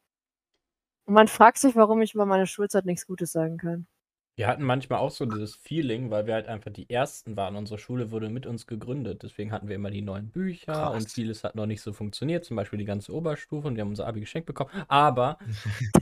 Und 1.05 1.15
man 1.15 1.27
fragt 1.27 1.57
sich, 1.57 1.75
warum 1.75 2.01
ich 2.01 2.13
über 2.13 2.25
meine 2.25 2.47
Schulzeit 2.47 2.85
nichts 2.85 3.07
Gutes 3.07 3.31
sagen 3.31 3.57
kann. 3.57 3.87
Wir 4.35 4.47
hatten 4.47 4.63
manchmal 4.63 4.99
auch 4.99 5.11
so 5.11 5.25
dieses 5.25 5.55
Feeling, 5.55 6.09
weil 6.09 6.25
wir 6.25 6.33
halt 6.33 6.47
einfach 6.47 6.71
die 6.71 6.89
Ersten 6.89 7.37
waren. 7.37 7.55
Unsere 7.55 7.77
Schule 7.77 8.09
wurde 8.09 8.29
mit 8.29 8.47
uns 8.47 8.65
gegründet. 8.65 9.21
Deswegen 9.21 9.51
hatten 9.51 9.67
wir 9.67 9.75
immer 9.75 9.91
die 9.91 10.01
neuen 10.01 10.29
Bücher 10.29 10.73
Krass. 10.73 10.95
und 10.95 11.11
vieles 11.11 11.43
hat 11.43 11.53
noch 11.55 11.67
nicht 11.67 11.81
so 11.81 11.93
funktioniert. 11.93 12.43
Zum 12.43 12.57
Beispiel 12.57 12.79
die 12.79 12.85
ganze 12.85 13.13
Oberstufe 13.13 13.67
und 13.67 13.75
wir 13.75 13.81
haben 13.81 13.89
unser 13.89 14.07
Abi 14.07 14.21
geschenkt 14.21 14.47
bekommen. 14.47 14.71
Aber 14.87 15.37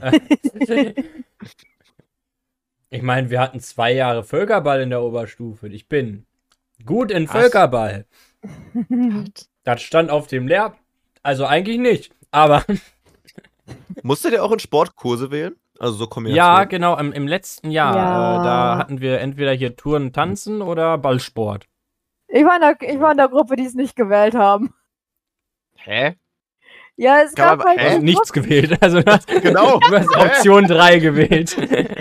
äh, 0.00 0.94
ich 2.88 3.02
meine, 3.02 3.28
wir 3.28 3.40
hatten 3.40 3.60
zwei 3.60 3.92
Jahre 3.92 4.24
Völkerball 4.24 4.80
in 4.80 4.90
der 4.90 5.02
Oberstufe. 5.02 5.68
Ich 5.68 5.88
bin 5.88 6.24
gut 6.86 7.10
in? 7.10 7.28
Völkerball. 7.28 8.06
Das 9.64 9.82
stand 9.82 10.10
auf 10.10 10.26
dem 10.26 10.48
Lehr. 10.48 10.74
Also 11.22 11.44
eigentlich 11.44 11.78
nicht. 11.78 12.14
Aber 12.30 12.64
Musstet 14.02 14.32
ihr 14.32 14.42
auch 14.42 14.52
in 14.52 14.58
Sportkurse 14.58 15.30
wählen? 15.30 15.54
Also 15.82 15.94
so 15.96 16.06
Kombination? 16.06 16.36
ja, 16.36 16.64
genau, 16.64 16.96
im, 16.96 17.12
im 17.12 17.26
letzten 17.26 17.70
Jahr, 17.72 17.96
Ja. 17.96 18.36
äh, 18.40 18.44
da 18.44 18.78
hatten 18.78 19.00
wir 19.00 19.18
entweder 19.20 19.52
hier 19.52 19.74
Touren, 19.76 20.12
Tanzen 20.12 20.62
oder 20.62 20.96
Ballsport. 20.96 21.66
Ich 22.28 22.44
war, 22.44 22.54
in 22.54 22.60
der, 22.60 22.88
ich 22.88 23.00
war 23.00 23.10
in 23.10 23.18
der 23.18 23.28
Gruppe, 23.28 23.56
die 23.56 23.66
es 23.66 23.74
nicht 23.74 23.96
gewählt 23.96 24.34
haben. 24.34 24.72
Hä? 25.76 26.14
Ja, 26.96 27.20
es 27.22 27.34
Kann 27.34 27.58
gab 27.58 27.66
halt 27.66 27.80
hä? 27.80 27.98
Nichts 27.98 28.32
gewählt. 28.32 28.80
Also 28.80 29.02
du 29.02 29.10
hast, 29.12 29.26
Genau. 29.26 29.80
du 29.88 29.98
hast 29.98 30.16
Option 30.16 30.64
3 30.66 30.98
gewählt. 30.98 31.56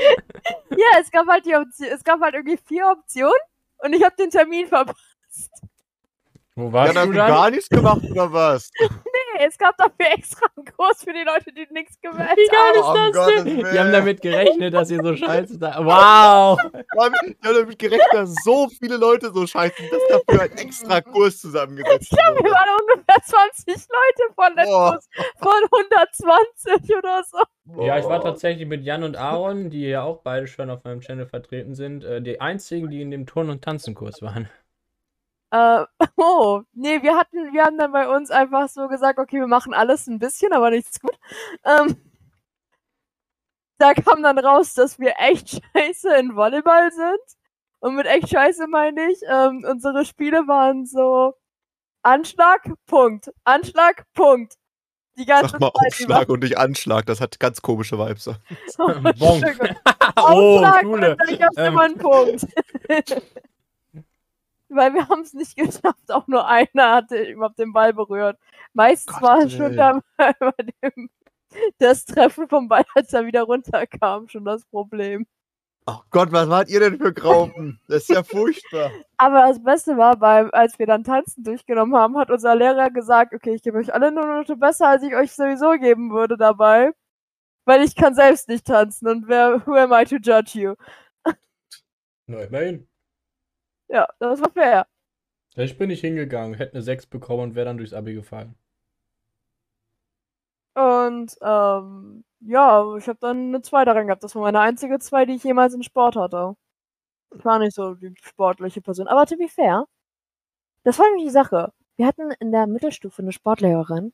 Ja, 0.71 0.99
es 1.01 1.11
gab 1.11 1.27
halt 1.27 1.45
die 1.45 1.55
Option, 1.55 1.87
es 1.93 2.03
gab 2.03 2.21
halt 2.21 2.33
irgendwie 2.33 2.57
vier 2.65 2.85
Optionen 2.87 3.33
und 3.79 3.93
ich 3.93 4.03
habe 4.03 4.15
den 4.15 4.29
Termin 4.29 4.67
verpasst. 4.67 5.51
Wo 6.55 6.67
Ja, 6.67 6.73
warst 6.73 6.95
dann 6.95 6.95
du 6.95 6.99
hast 7.01 7.07
du 7.09 7.13
dann? 7.17 7.27
gar 7.27 7.49
nichts 7.51 7.69
gemacht, 7.69 8.01
oder 8.09 8.31
was? 8.31 8.71
Nee, 8.79 8.89
es 9.39 9.57
gab 9.57 9.77
dafür 9.77 10.11
extra 10.13 10.45
einen 10.55 10.65
Kurs 10.65 11.03
für 11.03 11.13
die 11.13 11.23
Leute, 11.23 11.51
die 11.53 11.67
nichts 11.71 11.99
gewählt 12.01 12.37
Wie 12.37 12.47
geil 12.47 12.83
haben. 12.83 12.99
Oh, 12.99 13.07
ist 13.07 13.15
das 13.15 13.43
denn? 13.43 13.57
Die 13.73 13.79
haben 13.79 13.91
damit 13.91 14.21
gerechnet, 14.21 14.73
dass 14.73 14.91
ihr 14.91 15.01
so 15.03 15.15
scheiße 15.15 15.57
da. 15.59 15.77
Wow! 15.83 16.57
Wir 16.71 17.03
haben 17.03 17.13
ich 17.25 17.47
hab 17.47 17.53
damit 17.53 17.79
gerechnet, 17.79 18.07
dass 18.13 18.33
so 18.43 18.67
viele 18.69 18.97
Leute 18.97 19.31
so 19.33 19.45
scheißen, 19.45 19.85
dass 19.89 20.01
dafür 20.09 20.41
ein 20.43 20.57
extra 20.57 21.01
Kurs 21.01 21.39
zusammengesetzt 21.39 22.11
Wir 22.11 22.35
wurde. 22.35 22.49
waren 22.51 22.69
ungefähr 22.81 23.21
20 23.23 23.67
Leute 23.67 24.33
von 24.35 24.55
der 24.55 24.63
Boah. 24.65 24.91
Kurs 24.91 25.09
von 25.39 25.79
120 26.69 26.95
oder 26.97 27.23
so. 27.23 27.39
Ja, 27.83 27.97
ich 27.97 28.05
war 28.05 28.21
tatsächlich 28.21 28.67
mit 28.67 28.83
Jan 28.83 29.03
und 29.03 29.15
Aaron, 29.15 29.69
die 29.69 29.87
ja 29.87 30.03
auch 30.03 30.21
beide 30.23 30.47
schon 30.47 30.69
auf 30.69 30.83
meinem 30.83 31.01
Channel 31.01 31.25
vertreten 31.25 31.75
sind, 31.75 32.03
äh, 32.03 32.21
die 32.21 32.41
einzigen, 32.41 32.89
die 32.89 33.01
in 33.01 33.11
dem 33.11 33.25
Turn- 33.25 33.49
und 33.49 33.63
Tanzenkurs 33.63 34.21
waren. 34.21 34.49
Äh, 35.51 35.85
oh, 36.17 36.61
nee, 36.73 37.01
wir 37.01 37.15
hatten, 37.15 37.53
wir 37.53 37.63
haben 37.63 37.77
dann 37.77 37.91
bei 37.91 38.07
uns 38.07 38.31
einfach 38.31 38.69
so 38.69 38.87
gesagt, 38.87 39.19
okay, 39.19 39.39
wir 39.39 39.47
machen 39.47 39.73
alles 39.73 40.07
ein 40.07 40.19
bisschen, 40.19 40.53
aber 40.53 40.71
nichts 40.71 40.99
gut. 40.99 41.17
Ähm, 41.65 41.97
da 43.77 43.93
kam 43.93 44.23
dann 44.23 44.39
raus, 44.39 44.73
dass 44.73 44.99
wir 44.99 45.15
echt 45.17 45.61
scheiße 45.75 46.15
in 46.17 46.35
Volleyball 46.35 46.91
sind. 46.91 47.37
Und 47.79 47.95
mit 47.95 48.05
echt 48.05 48.29
scheiße 48.29 48.67
meine 48.67 49.11
ich, 49.11 49.19
ähm, 49.27 49.65
unsere 49.67 50.05
Spiele 50.05 50.47
waren 50.47 50.85
so 50.85 51.33
Anschlag, 52.03 52.61
Punkt. 52.85 53.31
Anschlag, 53.43 54.05
Punkt. 54.13 54.55
Die 55.17 55.25
ganze 55.25 55.49
Sag 55.51 55.59
mal 55.59 55.71
Zeit 55.73 55.99
über. 55.99 56.13
Aufschlag 56.13 56.29
und 56.29 56.43
nicht 56.43 56.57
Anschlag, 56.57 57.05
das 57.07 57.19
hat 57.21 57.39
ganz 57.39 57.61
komische 57.61 57.97
Vibes. 57.97 58.25
Bonk. 58.77 59.43
Entschuldigung. 59.43 59.75
oh, 60.15 60.21
Aufschlag 60.21 60.81
Schule. 60.81 61.11
und 61.11 61.19
dann 61.19 61.37
gab's 61.39 61.57
Ähm. 61.57 61.73
immer 61.73 61.81
einen 61.81 61.97
Punkt. 61.97 62.47
Weil 64.73 64.93
wir 64.93 65.07
haben 65.09 65.21
es 65.21 65.33
nicht 65.33 65.55
geschafft, 65.57 66.09
auch 66.09 66.27
nur 66.27 66.47
einer 66.47 66.95
hatte 66.95 67.23
überhaupt 67.23 67.59
den 67.59 67.73
Ball 67.73 67.93
berührt. 67.93 68.39
Meistens 68.73 69.13
Gott, 69.13 69.21
war 69.21 69.39
es 69.39 69.53
schon 69.53 69.75
dann 69.75 70.01
bei 70.17 70.53
dem 70.83 71.09
das 71.79 72.05
Treffen 72.05 72.47
vom 72.47 72.69
Ball, 72.69 72.85
als 72.95 73.11
er 73.11 73.25
wieder 73.25 73.43
runterkam, 73.43 74.29
schon 74.29 74.45
das 74.45 74.65
Problem. 74.65 75.25
Oh 75.87 75.99
Gott, 76.11 76.31
was 76.31 76.47
wart 76.47 76.69
ihr 76.69 76.79
denn 76.79 76.97
für 76.97 77.11
Graupen? 77.11 77.79
Das 77.87 78.03
ist 78.03 78.09
ja 78.09 78.23
furchtbar. 78.23 78.91
Aber 79.17 79.47
das 79.47 79.61
Beste 79.61 79.97
war, 79.97 80.15
beim, 80.15 80.49
als 80.53 80.77
wir 80.77 80.85
dann 80.85 81.03
Tanzen 81.03 81.43
durchgenommen 81.43 81.95
haben, 81.95 82.17
hat 82.17 82.29
unser 82.29 82.55
Lehrer 82.55 82.91
gesagt, 82.91 83.33
okay, 83.33 83.55
ich 83.55 83.63
gebe 83.63 83.79
euch 83.79 83.93
alle 83.93 84.07
eine 84.07 84.21
Note 84.21 84.55
besser, 84.55 84.89
als 84.89 85.03
ich 85.03 85.15
euch 85.15 85.33
sowieso 85.33 85.71
geben 85.71 86.11
würde 86.11 86.37
dabei. 86.37 86.91
Weil 87.65 87.83
ich 87.83 87.95
kann 87.95 88.15
selbst 88.15 88.47
nicht 88.47 88.65
tanzen 88.65 89.07
und 89.07 89.27
wer, 89.27 89.65
who 89.65 89.75
am 89.75 89.91
I 89.91 90.05
to 90.05 90.17
judge 90.17 90.59
you? 90.59 90.75
Na, 92.27 92.41
immerhin. 92.41 92.87
Ja, 93.91 94.07
das 94.19 94.41
war 94.41 94.51
fair. 94.51 94.87
Ich 95.55 95.77
bin 95.77 95.89
nicht 95.89 96.01
hingegangen, 96.01 96.55
hätte 96.55 96.73
eine 96.73 96.81
6 96.81 97.07
bekommen 97.07 97.43
und 97.43 97.55
wäre 97.55 97.65
dann 97.65 97.77
durchs 97.77 97.93
Abi 97.93 98.13
gefallen. 98.13 98.55
Und 100.73 101.35
ähm, 101.41 102.23
ja, 102.39 102.95
ich 102.97 103.07
habe 103.07 103.19
dann 103.19 103.47
eine 103.49 103.61
2 103.61 103.83
daran 103.85 104.07
gehabt. 104.07 104.23
Das 104.23 104.35
war 104.35 104.43
meine 104.43 104.61
einzige 104.61 104.99
2, 104.99 105.25
die 105.25 105.35
ich 105.35 105.43
jemals 105.43 105.73
in 105.73 105.83
Sport 105.83 106.15
hatte. 106.15 106.55
Ich 107.35 107.45
war 107.45 107.59
nicht 107.59 107.75
so 107.75 107.95
die 107.95 108.13
sportliche 108.21 108.81
Person. 108.81 109.07
Aber 109.07 109.25
to 109.25 109.37
be 109.37 109.47
fair, 109.49 109.85
das 110.83 110.99
war 110.99 111.07
nämlich 111.07 111.25
die 111.25 111.31
Sache. 111.31 111.73
Wir 111.97 112.07
hatten 112.07 112.31
in 112.39 112.51
der 112.51 112.67
Mittelstufe 112.67 113.21
eine 113.21 113.31
Sportlehrerin, 113.31 114.13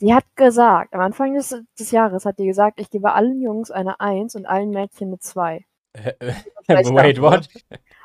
die 0.00 0.14
hat 0.14 0.24
gesagt, 0.36 0.94
am 0.94 1.00
Anfang 1.00 1.34
des, 1.34 1.56
des 1.78 1.90
Jahres 1.92 2.26
hat 2.26 2.38
die 2.38 2.46
gesagt, 2.46 2.80
ich 2.80 2.90
gebe 2.90 3.12
allen 3.14 3.40
Jungs 3.40 3.70
eine 3.70 4.00
1 4.00 4.36
und 4.36 4.46
allen 4.46 4.70
Mädchen 4.70 5.08
eine 5.08 5.18
2. 5.18 5.64
Wait, 6.68 7.20
what? 7.20 7.48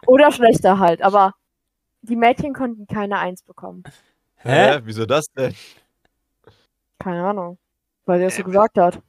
Oder 0.06 0.32
schlechter 0.32 0.80
halt, 0.80 1.02
aber 1.02 1.34
die 2.02 2.16
Mädchen 2.16 2.54
konnten 2.54 2.88
keine 2.88 3.20
1 3.20 3.44
bekommen. 3.44 3.84
Hä? 4.38 4.80
Wieso 4.84 5.06
das 5.06 5.28
denn? 5.34 5.56
Keine 7.00 7.24
Ahnung. 7.26 7.58
Weil 8.06 8.20
sie 8.20 8.26
das 8.26 8.36
so 8.36 8.44
gesagt 8.44 8.78
hat. 8.78 9.02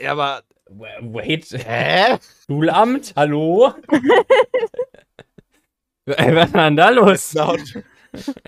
Ja, 0.00 0.12
aber. 0.12 0.42
Wait. 0.68 1.46
Hä? 1.52 2.18
Schulamt? 2.46 3.12
Hallo? 3.16 3.72
Ey, 6.06 6.34
was 6.36 6.52
war 6.54 6.64
denn 6.70 6.76
da 6.76 6.92
That's 6.92 7.34
los? 7.34 7.34
not, 7.34 7.84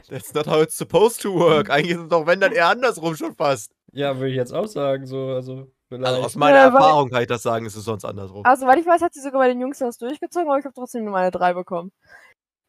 that's 0.09 0.33
not 0.33 0.47
how 0.47 0.63
it's 0.63 0.77
supposed 0.77 1.21
to 1.23 1.35
work. 1.35 1.71
Eigentlich 1.71 1.97
ist 1.97 2.03
es 2.03 2.09
doch, 2.09 2.25
wenn 2.27 2.41
dann 2.41 2.53
eher 2.53 2.69
andersrum 2.69 3.17
schon 3.17 3.35
fast. 3.35 3.73
Ja, 3.93 4.17
würde 4.17 4.31
ich 4.31 4.37
jetzt 4.37 4.53
auch 4.53 4.69
sagen, 4.69 5.07
so, 5.07 5.31
also, 5.31 5.69
vielleicht. 5.89 6.07
Also 6.07 6.23
aus 6.27 6.37
meiner 6.37 6.57
Ja, 6.57 6.65
Erfahrung 6.67 7.11
kann 7.11 7.23
ich 7.23 7.29
das 7.29 7.43
sagen, 7.43 7.67
ist 7.67 7.77
es 7.77 7.85
sonst 7.85 8.05
andersrum. 8.05 8.45
Also, 8.45 8.67
weil 8.67 8.79
ich 8.79 8.87
weiß, 8.87 9.03
hat 9.03 9.15
sie 9.15 9.21
sogar 9.21 9.41
bei 9.41 9.49
den 9.49 9.61
Jungs 9.61 9.79
das 9.79 9.99
durchgezogen, 9.99 10.49
aber 10.49 10.59
ich 10.59 10.65
habe 10.65 10.75
trotzdem 10.75 11.05
nur 11.05 11.13
meine 11.13 11.31
3 11.31 11.55
bekommen. 11.55 11.93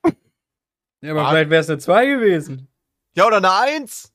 ja, 1.01 1.11
aber 1.11 1.29
vielleicht 1.29 1.49
wäre 1.49 1.61
es 1.61 1.69
eine 1.69 1.79
2 1.79 2.05
gewesen. 2.05 2.67
Ja, 3.13 3.27
oder 3.27 3.37
eine 3.37 3.51
Eins? 3.51 4.13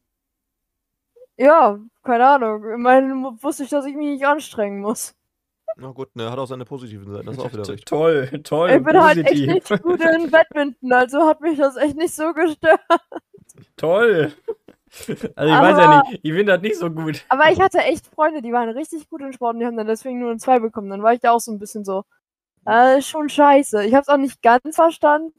Ja, 1.37 1.79
keine 2.03 2.27
Ahnung. 2.29 2.65
Immerhin 2.71 3.25
wusste 3.43 3.65
ich, 3.65 3.71
dass 3.71 3.87
ich 3.87 3.95
mich 3.95 4.07
nicht 4.07 4.27
anstrengen 4.27 4.81
muss. 4.81 5.15
Na 5.77 5.91
gut, 5.91 6.15
ne, 6.15 6.31
hat 6.31 6.39
auch 6.39 6.47
seine 6.47 6.65
positiven 6.65 7.13
Seiten, 7.13 7.27
das 7.27 7.37
ist 7.37 7.43
auch 7.43 7.53
wieder 7.53 7.67
richtig. 7.69 7.85
Toll, 7.85 8.29
toll, 8.45 8.71
ich 8.71 8.85
bin 8.85 9.03
halt 9.03 9.19
echt 9.19 9.27
positiv. 9.27 9.71
nicht 9.71 9.83
gut 9.83 10.01
in 10.01 10.31
Badminton, 10.31 10.93
also 10.93 11.27
hat 11.27 11.41
mich 11.41 11.59
das 11.59 11.77
echt 11.77 11.97
nicht 11.97 12.15
so 12.15 12.33
gestört. 12.33 12.81
Toll. 13.77 14.33
Also 15.37 15.53
ich 15.55 15.61
weiß 15.61 15.79
ja 15.79 15.85
Aber- 15.91 16.09
nicht, 16.11 16.21
ich 16.23 16.33
finde 16.33 16.53
das 16.53 16.63
nicht 16.63 16.77
so 16.79 16.91
gut. 16.91 17.25
Aber 17.29 17.51
ich 17.51 17.61
hatte 17.61 17.79
echt 17.79 18.07
Freunde, 18.07 18.43
die 18.43 18.53
waren 18.53 18.69
richtig 18.71 19.09
gut 19.09 19.21
in 19.23 19.33
Sport 19.33 19.55
und 19.55 19.61
die 19.61 19.67
haben 19.67 19.77
dann 19.77 19.87
deswegen 19.87 20.21
nur 20.21 20.31
eine 20.31 20.39
2 20.39 20.59
bekommen. 20.61 20.91
Dann 20.91 21.03
war 21.03 21.13
ich 21.15 21.21
da 21.21 21.33
auch 21.33 21.41
so 21.41 21.51
ein 21.53 21.59
bisschen 21.59 21.85
so, 21.85 22.05
äh, 22.67 23.03
schon 23.03 23.29
scheiße. 23.29 23.85
Ich 23.85 23.95
habe 23.95 24.03
es 24.03 24.09
auch 24.09 24.17
nicht 24.17 24.41
ganz 24.43 24.75
verstanden. 24.77 25.33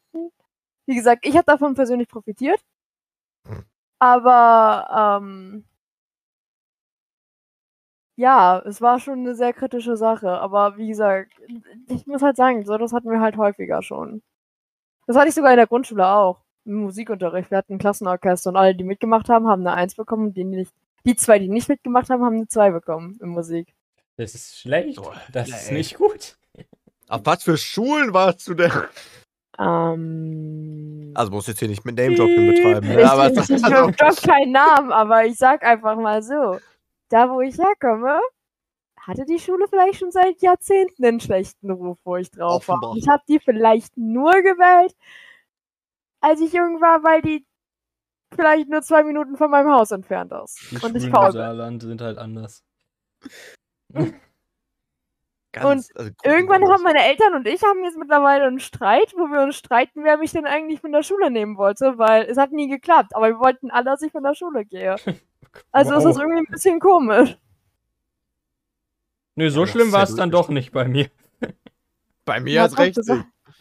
Wie 0.88 0.96
gesagt, 0.96 1.26
ich 1.26 1.36
habe 1.36 1.46
davon 1.46 1.74
persönlich 1.74 2.08
profitiert. 2.08 2.60
Aber, 4.00 5.20
ähm, 5.24 5.66
ja, 8.18 8.60
es 8.66 8.82
war 8.82 9.00
schon 9.00 9.20
eine 9.20 9.36
sehr 9.36 9.54
kritische 9.54 9.98
Sache. 9.98 10.30
Aber 10.40 10.78
wie 10.78 10.88
gesagt, 10.88 11.34
ich 11.88 12.06
muss 12.08 12.22
halt 12.22 12.38
sagen, 12.38 12.66
so 12.66 12.78
das 12.78 12.94
hatten 12.94 13.10
wir 13.10 13.20
halt 13.20 13.38
häufiger 13.38 13.82
schon. 13.82 14.22
Das 15.08 15.18
hatte 15.18 15.30
ich 15.30 15.36
sogar 15.36 15.52
in 15.52 15.58
der 15.58 15.68
Grundschule 15.68 16.08
auch. 16.08 16.42
Musikunterricht. 16.66 17.52
Wir 17.52 17.60
hatten 17.60 17.74
ein 17.74 17.80
Klassenorchester 17.80 18.50
und 18.50 18.58
alle, 18.58 18.76
die 18.76 18.84
mitgemacht 18.84 19.30
haben, 19.30 19.48
haben 19.48 19.66
eine 19.66 19.76
1 19.76 19.96
bekommen 19.96 20.28
und 20.28 20.38
die 20.38 20.44
nicht 20.44 20.74
die 21.06 21.16
zwei, 21.16 21.38
die 21.40 21.48
nicht 21.48 21.70
mitgemacht 21.70 22.10
haben, 22.10 22.24
haben 22.24 22.36
eine 22.36 22.48
2 22.48 22.72
bekommen 22.72 23.18
in 23.22 23.30
Musik. 23.30 23.74
Das 24.18 24.34
ist 24.34 24.58
schlecht. 24.60 24.98
Oh, 25.00 25.12
Das 25.32 25.50
ist 25.50 25.72
nee. 25.72 25.78
nicht 25.78 25.96
gut. 25.96 26.38
Auf 27.08 27.22
was 27.24 27.44
für 27.44 27.58
Schulen 27.58 28.14
warst 28.14 28.48
du 28.48 28.56
denn? 28.56 28.72
Ähm. 29.60 31.12
Also 31.14 31.32
musst 31.32 31.48
jetzt 31.48 31.60
hier 31.60 31.68
nicht 31.68 31.86
mit 31.86 31.96
Name-Dropping 31.98 32.48
betreiben. 32.48 32.90
ich, 32.90 32.96
Ne? 32.96 33.12
Aber 33.12 33.32
ich, 33.32 33.38
ich, 33.38 33.50
ist 33.50 33.64
also, 33.64 33.92
drop 33.92 34.22
keinen 34.24 34.52
Namen, 34.52 34.92
aber 34.92 35.26
ich 35.26 35.38
sag 35.38 35.64
einfach 35.64 35.96
mal 35.96 36.24
so. 36.24 36.60
Da, 37.10 37.30
wo 37.30 37.42
ich 37.42 37.58
herkomme, 37.58 38.20
hatte 39.00 39.26
die 39.26 39.40
Schule 39.40 39.68
vielleicht 39.70 40.00
schon 40.00 40.12
seit 40.12 40.42
Jahrzehnten 40.42 41.06
einen 41.06 41.20
schlechten 41.20 41.70
Ruf, 41.70 42.00
wo 42.04 42.16
ich 42.18 42.32
drauf 42.32 42.68
war. 42.68 42.78
Offenbar. 42.78 42.98
Ich 42.98 43.08
habe 43.08 43.22
die 43.30 43.40
vielleicht 43.40 43.96
nur 43.96 44.32
gewählt, 44.32 44.96
als 46.26 46.42
ich 46.42 46.54
jung 46.54 46.82
war, 46.82 47.04
weil 47.04 47.22
die 47.22 47.46
vielleicht 48.34 48.68
nur 48.70 48.82
zwei 48.82 49.04
Minuten 49.04 49.38
von 49.38 49.50
meinem 49.52 49.70
Haus 49.72 49.92
entfernt 49.92 50.32
ist. 50.44 50.60
Die 50.72 50.76
und 50.78 50.96
ich 50.96 51.04
Schulen 51.04 51.14
faul. 51.16 51.32
Saarland 51.32 51.82
sind 51.84 52.02
halt 52.02 52.18
anders. 52.18 52.64
ganz, 55.54 55.90
also 55.96 56.12
Irgendwann 56.24 56.64
haben 56.70 56.84
meine 56.84 57.04
Eltern 57.04 57.34
und 57.36 57.48
ich 57.48 57.64
haben 57.64 57.84
jetzt 57.84 57.98
mittlerweile 57.98 58.46
einen 58.46 58.60
Streit, 58.60 59.14
wo 59.16 59.28
wir 59.32 59.42
uns 59.44 59.56
streiten, 59.56 60.04
wer 60.04 60.18
mich 60.18 60.32
denn 60.32 60.46
eigentlich 60.46 60.82
von 60.82 60.92
der 60.92 61.04
Schule 61.04 61.32
nehmen 61.32 61.58
wollte, 61.58 61.98
weil 61.98 62.24
es 62.24 62.38
hat 62.38 62.52
nie 62.52 62.68
geklappt, 62.68 63.16
aber 63.16 63.28
wir 63.30 63.40
wollten 63.40 63.72
alle, 63.72 63.86
dass 63.86 64.02
ich 64.02 64.12
von 64.12 64.24
der 64.24 64.34
Schule 64.36 64.66
gehe. 64.66 64.96
Also 65.72 65.94
ist 65.96 66.04
das 66.04 66.16
Wow. 66.18 66.24
irgendwie 66.24 66.40
ein 66.40 66.52
bisschen 66.52 66.82
komisch. 66.82 67.38
Nö, 69.36 69.50
so 69.50 69.62
das 69.62 69.70
schlimm 69.70 69.88
ja 69.88 69.94
war 69.94 70.04
es 70.04 70.14
dann 70.16 70.30
doch 70.30 70.50
nicht 70.50 70.74
bei 70.74 70.86
mir. 70.86 71.10
Bei 72.26 72.42
mir 72.42 72.52
Ja, 72.54 72.62
hat's 72.64 72.74
doch, 72.76 72.80
recht. 72.84 72.98
das- 72.98 73.08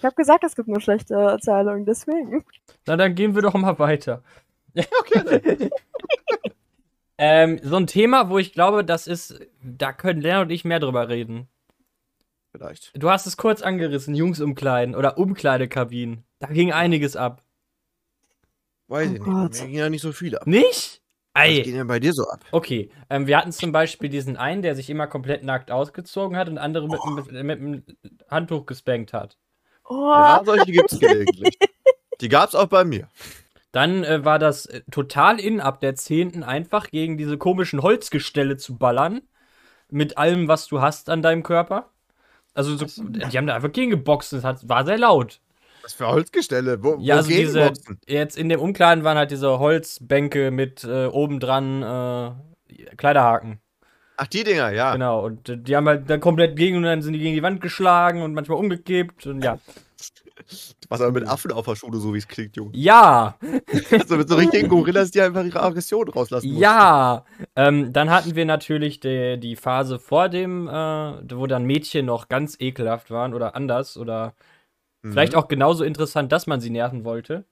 Ich 0.04 0.06
habe 0.06 0.16
gesagt, 0.16 0.44
es 0.44 0.54
gibt 0.54 0.68
nur 0.68 0.82
schlechte 0.82 1.14
Erzählungen, 1.14 1.86
deswegen. 1.86 2.44
Na, 2.86 2.94
dann 2.98 3.14
gehen 3.14 3.34
wir 3.34 3.40
doch 3.40 3.54
mal 3.54 3.78
weiter. 3.78 4.22
Okay, 5.00 5.70
Ähm, 7.16 7.58
so 7.62 7.76
ein 7.76 7.86
Thema, 7.86 8.28
wo 8.28 8.36
ich 8.38 8.52
glaube, 8.52 8.84
das 8.84 9.06
ist, 9.06 9.40
da 9.62 9.94
können 9.94 10.20
Lena 10.20 10.42
und 10.42 10.50
ich 10.50 10.66
mehr 10.66 10.78
drüber 10.80 11.08
reden. 11.08 11.48
vielleicht. 12.52 12.92
Du 13.00 13.08
hast 13.08 13.26
es 13.26 13.38
kurz 13.38 13.62
angerissen, 13.62 14.14
Jungsumkleiden 14.14 14.94
oder 14.94 15.16
Umkleidekabinen. 15.16 16.24
Da 16.38 16.48
ging 16.48 16.70
einiges 16.70 17.16
ab. 17.16 17.42
Weiß 18.88 19.08
Oh 19.08 19.12
ich 19.14 19.20
nicht. 19.20 19.24
Gott. 19.24 19.52
Mir 19.62 19.66
gehen 19.68 19.78
ja 19.78 19.88
nicht 19.88 20.02
so 20.02 20.12
viele 20.12 20.42
ab. 20.42 20.46
Nicht? 20.46 21.00
Was 21.32 21.44
Ei. 21.44 21.60
geht 21.60 21.74
denn 21.74 21.86
bei 21.86 21.98
dir 22.00 22.12
so 22.12 22.28
ab? 22.28 22.44
Okay, 22.52 22.90
ähm, 23.08 23.26
wir 23.26 23.38
hatten 23.38 23.52
zum 23.52 23.72
Beispiel 23.72 24.10
diesen 24.10 24.36
einen, 24.36 24.60
der 24.60 24.74
sich 24.74 24.90
immer 24.90 25.06
komplett 25.06 25.44
nackt 25.44 25.70
ausgezogen 25.70 26.36
hat 26.36 26.48
und 26.50 26.58
andere 26.58 26.88
mit, 26.88 27.00
mit, 27.32 27.42
mit 27.44 27.58
einem 27.60 27.84
Handtuch 28.28 28.66
gespankt 28.66 29.14
hat. 29.14 29.38
Oh, 29.84 30.10
Ja, 30.10 30.42
solche 30.44 30.72
gibt's 30.72 30.98
gelegentlich. 30.98 31.58
Die 32.20 32.28
gab's 32.28 32.54
auch 32.54 32.66
bei 32.66 32.84
mir. 32.84 33.08
Dann 33.72 34.04
äh, 34.04 34.24
war 34.24 34.38
das 34.38 34.66
äh, 34.66 34.82
total 34.90 35.40
in 35.40 35.60
ab 35.60 35.80
der 35.80 35.96
10. 35.96 36.44
einfach 36.44 36.90
gegen 36.90 37.18
diese 37.18 37.38
komischen 37.38 37.82
Holzgestelle 37.82 38.56
zu 38.56 38.78
ballern. 38.78 39.22
Mit 39.90 40.16
allem, 40.16 40.48
was 40.48 40.68
du 40.68 40.80
hast 40.80 41.10
an 41.10 41.22
deinem 41.22 41.42
Körper. 41.42 41.90
Also, 42.54 42.76
so, 42.76 43.02
die 43.02 43.36
haben 43.36 43.46
da 43.46 43.56
einfach 43.56 43.72
gegen 43.72 43.90
geboxt. 43.90 44.32
Das 44.32 44.44
hat, 44.44 44.68
war 44.68 44.84
sehr 44.84 44.98
laut. 44.98 45.40
Was 45.82 45.92
für 45.92 46.06
Holzgestelle? 46.06 46.82
Wo, 46.82 46.96
Ja, 47.00 47.14
wo 47.14 47.18
also 47.18 47.28
gehen 47.28 47.46
diese, 47.46 47.72
jetzt 48.06 48.38
in 48.38 48.48
dem 48.48 48.60
Umkleiden 48.60 49.04
waren 49.04 49.18
halt 49.18 49.32
diese 49.32 49.58
Holzbänke 49.58 50.50
mit 50.50 50.84
äh, 50.84 51.06
obendran 51.06 51.82
äh, 51.82 52.96
Kleiderhaken. 52.96 53.60
Ach, 54.16 54.26
die 54.26 54.44
Dinger, 54.44 54.70
ja. 54.70 54.92
Genau. 54.92 55.24
Und 55.24 55.48
äh, 55.48 55.58
die 55.58 55.74
haben 55.76 55.88
halt 55.88 56.08
dann 56.08 56.20
komplett 56.20 56.56
gegen 56.56 56.76
und 56.76 56.84
dann 56.84 57.02
sind 57.02 57.12
die 57.14 57.18
gegen 57.18 57.34
die 57.34 57.42
Wand 57.42 57.60
geschlagen 57.60 58.22
und 58.22 58.34
manchmal 58.34 58.58
umgekippt 58.58 59.26
und 59.26 59.42
ja. 59.42 59.58
Was 60.88 61.00
aber 61.00 61.12
mit 61.12 61.26
Affen 61.26 61.52
auf 61.52 61.64
der 61.64 61.76
Schule, 61.76 61.98
so 61.98 62.12
wie 62.12 62.18
es 62.18 62.28
klingt, 62.28 62.56
Junge. 62.56 62.70
Ja! 62.74 63.36
Also 63.92 64.16
mit 64.16 64.28
so 64.28 64.34
richtigen 64.34 64.68
Gorillas, 64.68 65.10
die 65.10 65.20
einfach 65.20 65.44
ihre 65.44 65.62
Aggression 65.62 66.08
rauslassen 66.08 66.48
mussten. 66.48 66.62
Ja! 66.62 67.24
Ähm, 67.56 67.92
dann 67.92 68.10
hatten 68.10 68.34
wir 68.34 68.44
natürlich 68.44 69.00
die, 69.00 69.38
die 69.38 69.56
Phase 69.56 69.98
vor 69.98 70.28
dem, 70.28 70.68
äh, 70.68 70.72
wo 70.72 71.46
dann 71.46 71.64
Mädchen 71.64 72.06
noch 72.06 72.28
ganz 72.28 72.56
ekelhaft 72.60 73.10
waren 73.10 73.32
oder 73.34 73.54
anders 73.54 73.96
oder 73.96 74.34
Mhm. 75.04 75.12
vielleicht 75.12 75.34
auch 75.36 75.48
genauso 75.48 75.84
interessant, 75.84 76.32
dass 76.32 76.46
man 76.46 76.60
sie 76.60 76.70
nerven 76.70 77.04
wollte. 77.04 77.44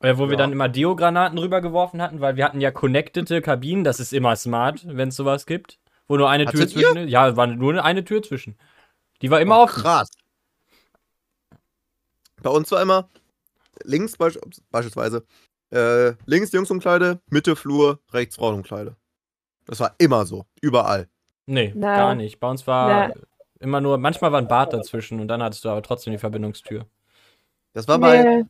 Äh, 0.00 0.16
wo 0.16 0.24
wir 0.26 0.32
Ja. 0.32 0.38
dann 0.38 0.52
immer 0.52 0.68
Deo-Granaten 0.68 1.38
rübergeworfen 1.38 2.00
hatten, 2.00 2.20
weil 2.20 2.36
wir 2.36 2.44
hatten 2.44 2.60
ja 2.60 2.70
connectete 2.70 3.42
Kabinen, 3.42 3.84
das 3.84 4.00
ist 4.00 4.12
immer 4.12 4.34
smart, 4.36 4.82
wenn 4.86 5.08
es 5.10 5.16
sowas 5.16 5.44
gibt. 5.46 5.78
Wo 6.08 6.16
nur 6.16 6.28
eine 6.30 6.44
Tür 6.46 6.60
Hattet 6.62 6.70
zwischen 6.72 6.96
ist. 6.96 7.10
Ja, 7.10 7.36
war 7.36 7.46
nur 7.46 7.84
eine 7.84 8.04
Tür 8.04 8.22
zwischen. 8.22 8.56
Die 9.22 9.30
war 9.30 9.40
immer 9.40 9.60
Oh, 9.60 9.64
offen. 9.64 9.82
krass. 9.82 10.08
Bei 12.42 12.50
uns 12.50 12.70
war 12.72 12.80
immer 12.82 13.08
links 13.84 14.16
beisch 14.16 14.38
beispielsweise 14.70 15.24
äh, 15.72 16.14
links 16.26 16.50
Jungsumkleide, 16.52 17.20
Mitte 17.30 17.54
Flur, 17.54 18.00
rechts 18.12 18.36
Frauenumkleide. 18.36 18.96
Das 19.66 19.78
war 19.78 19.94
immer 19.98 20.26
so, 20.26 20.46
überall. 20.60 21.08
Nee, 21.46 21.72
Nee. 21.74 21.80
gar 21.80 22.14
nicht. 22.14 22.40
Bei 22.40 22.48
uns 22.50 22.66
war 22.66 23.08
Nee. 23.08 23.14
immer 23.60 23.80
nur, 23.80 23.98
manchmal 23.98 24.32
war 24.32 24.40
ein 24.40 24.48
Bad 24.48 24.72
dazwischen 24.72 25.20
und 25.20 25.28
dann 25.28 25.42
hattest 25.42 25.64
du 25.64 25.68
aber 25.68 25.82
trotzdem 25.82 26.12
die 26.12 26.18
Verbindungstür. 26.18 26.86
Das 27.72 27.86
war 27.86 27.98
bei, 27.98 28.22
Nee. 28.22 28.44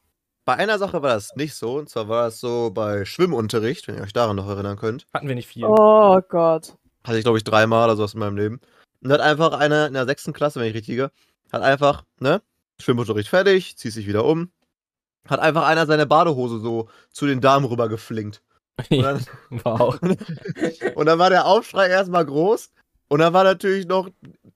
Bei 0.44 0.54
einer 0.54 0.78
Sache 0.78 1.02
war 1.02 1.10
das 1.10 1.34
nicht 1.36 1.54
so, 1.54 1.78
und 1.78 1.88
zwar 1.88 2.08
war 2.08 2.24
das 2.24 2.40
so 2.40 2.70
bei 2.70 3.04
Schwimmunterricht, 3.04 3.86
wenn 3.88 3.96
ihr 3.96 4.02
euch 4.02 4.12
daran 4.12 4.36
noch 4.36 4.48
erinnern 4.48 4.76
könnt. 4.76 5.06
Hatten 5.12 5.28
wir 5.28 5.34
nicht 5.34 5.48
viel. 5.48 5.64
Oh 5.64 6.20
Gott. 6.28 6.74
Hatte 7.04 7.18
ich, 7.18 7.24
glaube 7.24 7.38
ich, 7.38 7.44
dreimal 7.44 7.84
oder 7.84 7.96
sowas 7.96 8.14
in 8.14 8.20
meinem 8.20 8.36
Leben. 8.36 8.60
Und 9.02 9.12
hat 9.12 9.20
einfach 9.20 9.52
einer 9.52 9.86
in 9.86 9.94
der 9.94 10.06
sechsten 10.06 10.32
Klasse, 10.32 10.60
wenn 10.60 10.68
ich 10.68 10.74
richtige, 10.74 11.10
hat 11.52 11.62
einfach, 11.62 12.04
ne, 12.18 12.42
Schwimmunterricht 12.80 13.28
fertig, 13.28 13.76
zieht 13.76 13.92
sich 13.92 14.06
wieder 14.06 14.24
um, 14.24 14.50
hat 15.28 15.40
einfach 15.40 15.66
einer 15.66 15.86
seine 15.86 16.06
Badehose 16.06 16.58
so 16.58 16.88
zu 17.10 17.26
den 17.26 17.40
Damen 17.40 17.64
rüber 17.66 17.88
geflinkt. 17.88 18.42
Und 18.90 19.02
dann, 19.02 19.24
wow. 19.50 19.98
und 20.94 21.06
dann 21.06 21.18
war 21.18 21.28
der 21.28 21.44
Aufschrei 21.44 21.88
erstmal 21.88 22.24
groß. 22.24 22.70
Und 23.08 23.18
dann 23.18 23.34
war 23.34 23.44
natürlich 23.44 23.86
noch 23.86 24.08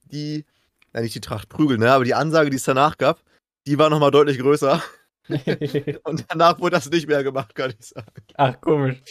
die, 0.04 0.46
ja 0.94 1.02
nicht 1.02 1.14
die 1.14 1.20
Tracht 1.20 1.50
Prügel, 1.50 1.76
ne, 1.76 1.92
aber 1.92 2.04
die 2.04 2.14
Ansage, 2.14 2.48
die 2.48 2.56
es 2.56 2.64
danach 2.64 2.96
gab, 2.96 3.20
die 3.66 3.78
war 3.78 3.90
nochmal 3.90 4.10
deutlich 4.10 4.38
größer. 4.38 4.82
Und 6.04 6.24
danach 6.28 6.58
wurde 6.60 6.76
das 6.76 6.90
nicht 6.90 7.08
mehr 7.08 7.22
gemacht, 7.24 7.54
kann 7.54 7.70
ich 7.78 7.86
sagen. 7.88 8.06
Ach, 8.34 8.60
komisch. 8.60 9.02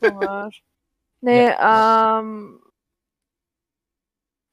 Komisch. 0.00 0.62
Nee, 1.20 1.50
ähm. 1.60 2.60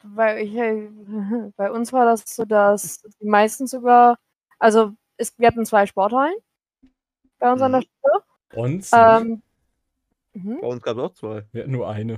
Bei, 0.06 0.42
ich, 0.44 0.54
bei 1.56 1.72
uns 1.72 1.94
war 1.94 2.06
das 2.06 2.24
so, 2.28 2.46
dass 2.46 3.02
die 3.22 3.26
meisten 3.28 3.68
sogar, 3.68 4.18
also 4.60 4.92
es, 5.18 5.38
wir 5.40 5.48
hatten 5.48 5.66
zwei 5.66 5.86
Sporthallen 5.86 6.36
bei 7.40 7.52
uns 7.52 7.62
an 7.62 7.72
der 7.74 7.82
Mhm. 7.82 7.86
Schule. 8.02 8.24
Uns? 8.64 8.92
Ähm, 8.94 9.42
mhm. 10.34 10.60
Bei 10.62 10.68
uns 10.68 10.82
gab 10.84 10.98
es 10.98 11.04
auch 11.04 11.14
zwei. 11.14 11.46
wir 11.52 11.62
hatten 11.64 11.72
nur 11.72 11.90
eine. 11.90 12.18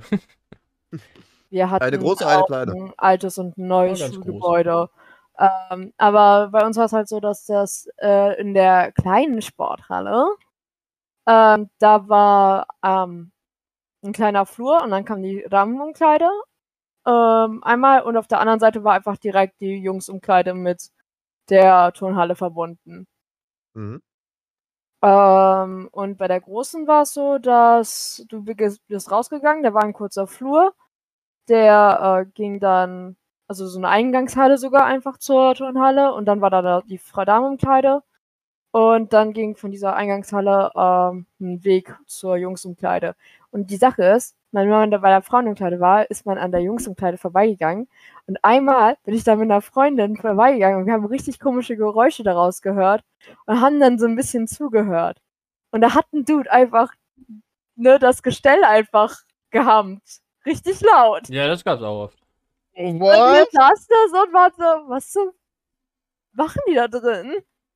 Wir 1.49 1.69
hatten 1.69 1.83
Eine 1.83 1.99
große, 1.99 2.27
eine 2.27 2.43
kleine. 2.43 2.71
ein 2.73 2.93
altes 2.97 3.37
und 3.37 3.57
neues 3.57 3.99
Ja, 3.99 4.07
ganz 4.09 4.19
groß. 4.19 4.89
Ähm, 5.39 5.93
aber 5.97 6.49
bei 6.51 6.65
uns 6.65 6.77
war 6.77 6.85
es 6.85 6.93
halt 6.93 7.09
so, 7.09 7.19
dass 7.19 7.45
das 7.45 7.87
äh, 8.01 8.39
in 8.39 8.53
der 8.53 8.91
kleinen 8.93 9.41
Sporthalle, 9.41 10.27
ähm, 11.27 11.69
da 11.79 12.07
war 12.09 12.67
ähm, 12.83 13.31
ein 14.03 14.13
kleiner 14.13 14.45
Flur 14.45 14.83
und 14.83 14.91
dann 14.91 15.05
kam 15.05 15.23
die 15.23 15.45
Damenumkleide 15.49 16.29
ähm, 17.07 17.63
einmal 17.63 18.03
und 18.03 18.17
auf 18.17 18.27
der 18.27 18.39
anderen 18.39 18.59
Seite 18.59 18.83
war 18.83 18.93
einfach 18.95 19.17
direkt 19.17 19.61
die 19.61 19.77
Jungsumkleide 19.77 20.53
mit 20.53 20.89
der 21.49 21.93
Turnhalle 21.93 22.35
verbunden. 22.35 23.07
Mhm. 23.75 24.01
Ähm, 25.03 25.89
und 25.91 26.17
bei 26.17 26.27
der 26.27 26.41
großen 26.41 26.87
war 26.87 27.03
es 27.03 27.13
so, 27.13 27.37
dass 27.37 28.25
du 28.29 28.43
bist 28.43 28.81
bist 28.87 29.11
rausgegangen, 29.11 29.63
da 29.63 29.73
war 29.73 29.83
ein 29.83 29.93
kurzer 29.93 30.27
Flur, 30.27 30.73
der 31.49 32.25
äh, 32.27 32.31
ging 32.33 32.59
dann, 32.59 33.17
also 33.47 33.67
so 33.67 33.77
eine 33.77 33.89
Eingangshalle 33.89 34.57
sogar 34.57 34.85
einfach 34.85 35.17
zur 35.17 35.55
Turnhalle 35.55 36.13
und 36.13 36.25
dann 36.25 36.41
war 36.41 36.49
da 36.49 36.81
die 36.81 36.97
Frau 36.97 37.25
Damenumkleide 37.25 38.01
und 38.71 39.13
dann 39.13 39.33
ging 39.33 39.55
von 39.55 39.71
dieser 39.71 39.95
Eingangshalle 39.95 40.71
ähm, 40.75 41.27
ein 41.39 41.63
Weg 41.63 41.95
zur 42.05 42.37
Jungsumkleide. 42.37 43.15
Und 43.51 43.71
die 43.71 43.77
Sache 43.77 44.03
ist, 44.03 44.35
wenn 44.51 44.69
man 44.69 44.91
da 44.91 44.97
bei 44.97 45.09
der 45.09 45.21
Frauenumkleide 45.21 45.79
war, 45.79 46.09
ist 46.09 46.25
man 46.25 46.37
an 46.37 46.51
der 46.51 46.61
Jungsumkleide 46.61 47.17
vorbeigegangen 47.17 47.87
und 48.27 48.37
einmal 48.43 48.97
bin 49.03 49.13
ich 49.13 49.23
da 49.23 49.35
mit 49.35 49.49
einer 49.49 49.61
Freundin 49.61 50.17
vorbeigegangen 50.17 50.79
und 50.79 50.85
wir 50.87 50.93
haben 50.93 51.05
richtig 51.05 51.39
komische 51.39 51.77
Geräusche 51.77 52.23
daraus 52.23 52.61
gehört 52.61 53.03
und 53.45 53.61
haben 53.61 53.79
dann 53.79 53.99
so 53.99 54.05
ein 54.07 54.15
bisschen 54.15 54.47
zugehört. 54.47 55.21
Und 55.71 55.81
da 55.81 55.93
hat 55.93 56.05
ein 56.13 56.25
Dude 56.25 56.51
einfach 56.51 56.93
ne, 57.75 57.99
das 57.99 58.23
Gestell 58.23 58.63
einfach 58.63 59.17
gehammt. 59.51 60.03
Richtig 60.45 60.81
laut. 60.81 61.27
Ja, 61.29 61.47
das 61.47 61.63
gab's 61.63 61.81
auch 61.81 62.03
oft. 62.03 62.24
Und 62.75 62.99
wir 62.99 63.45
saßen 63.51 63.87
da 63.89 64.09
so 64.11 64.23
und 64.23 64.33
waren 64.33 64.51
so, 64.57 64.89
was 64.89 65.09
zum 65.11 65.31
machen 66.33 66.61
die 66.69 66.75
da 66.75 66.87
drin? 66.87 67.33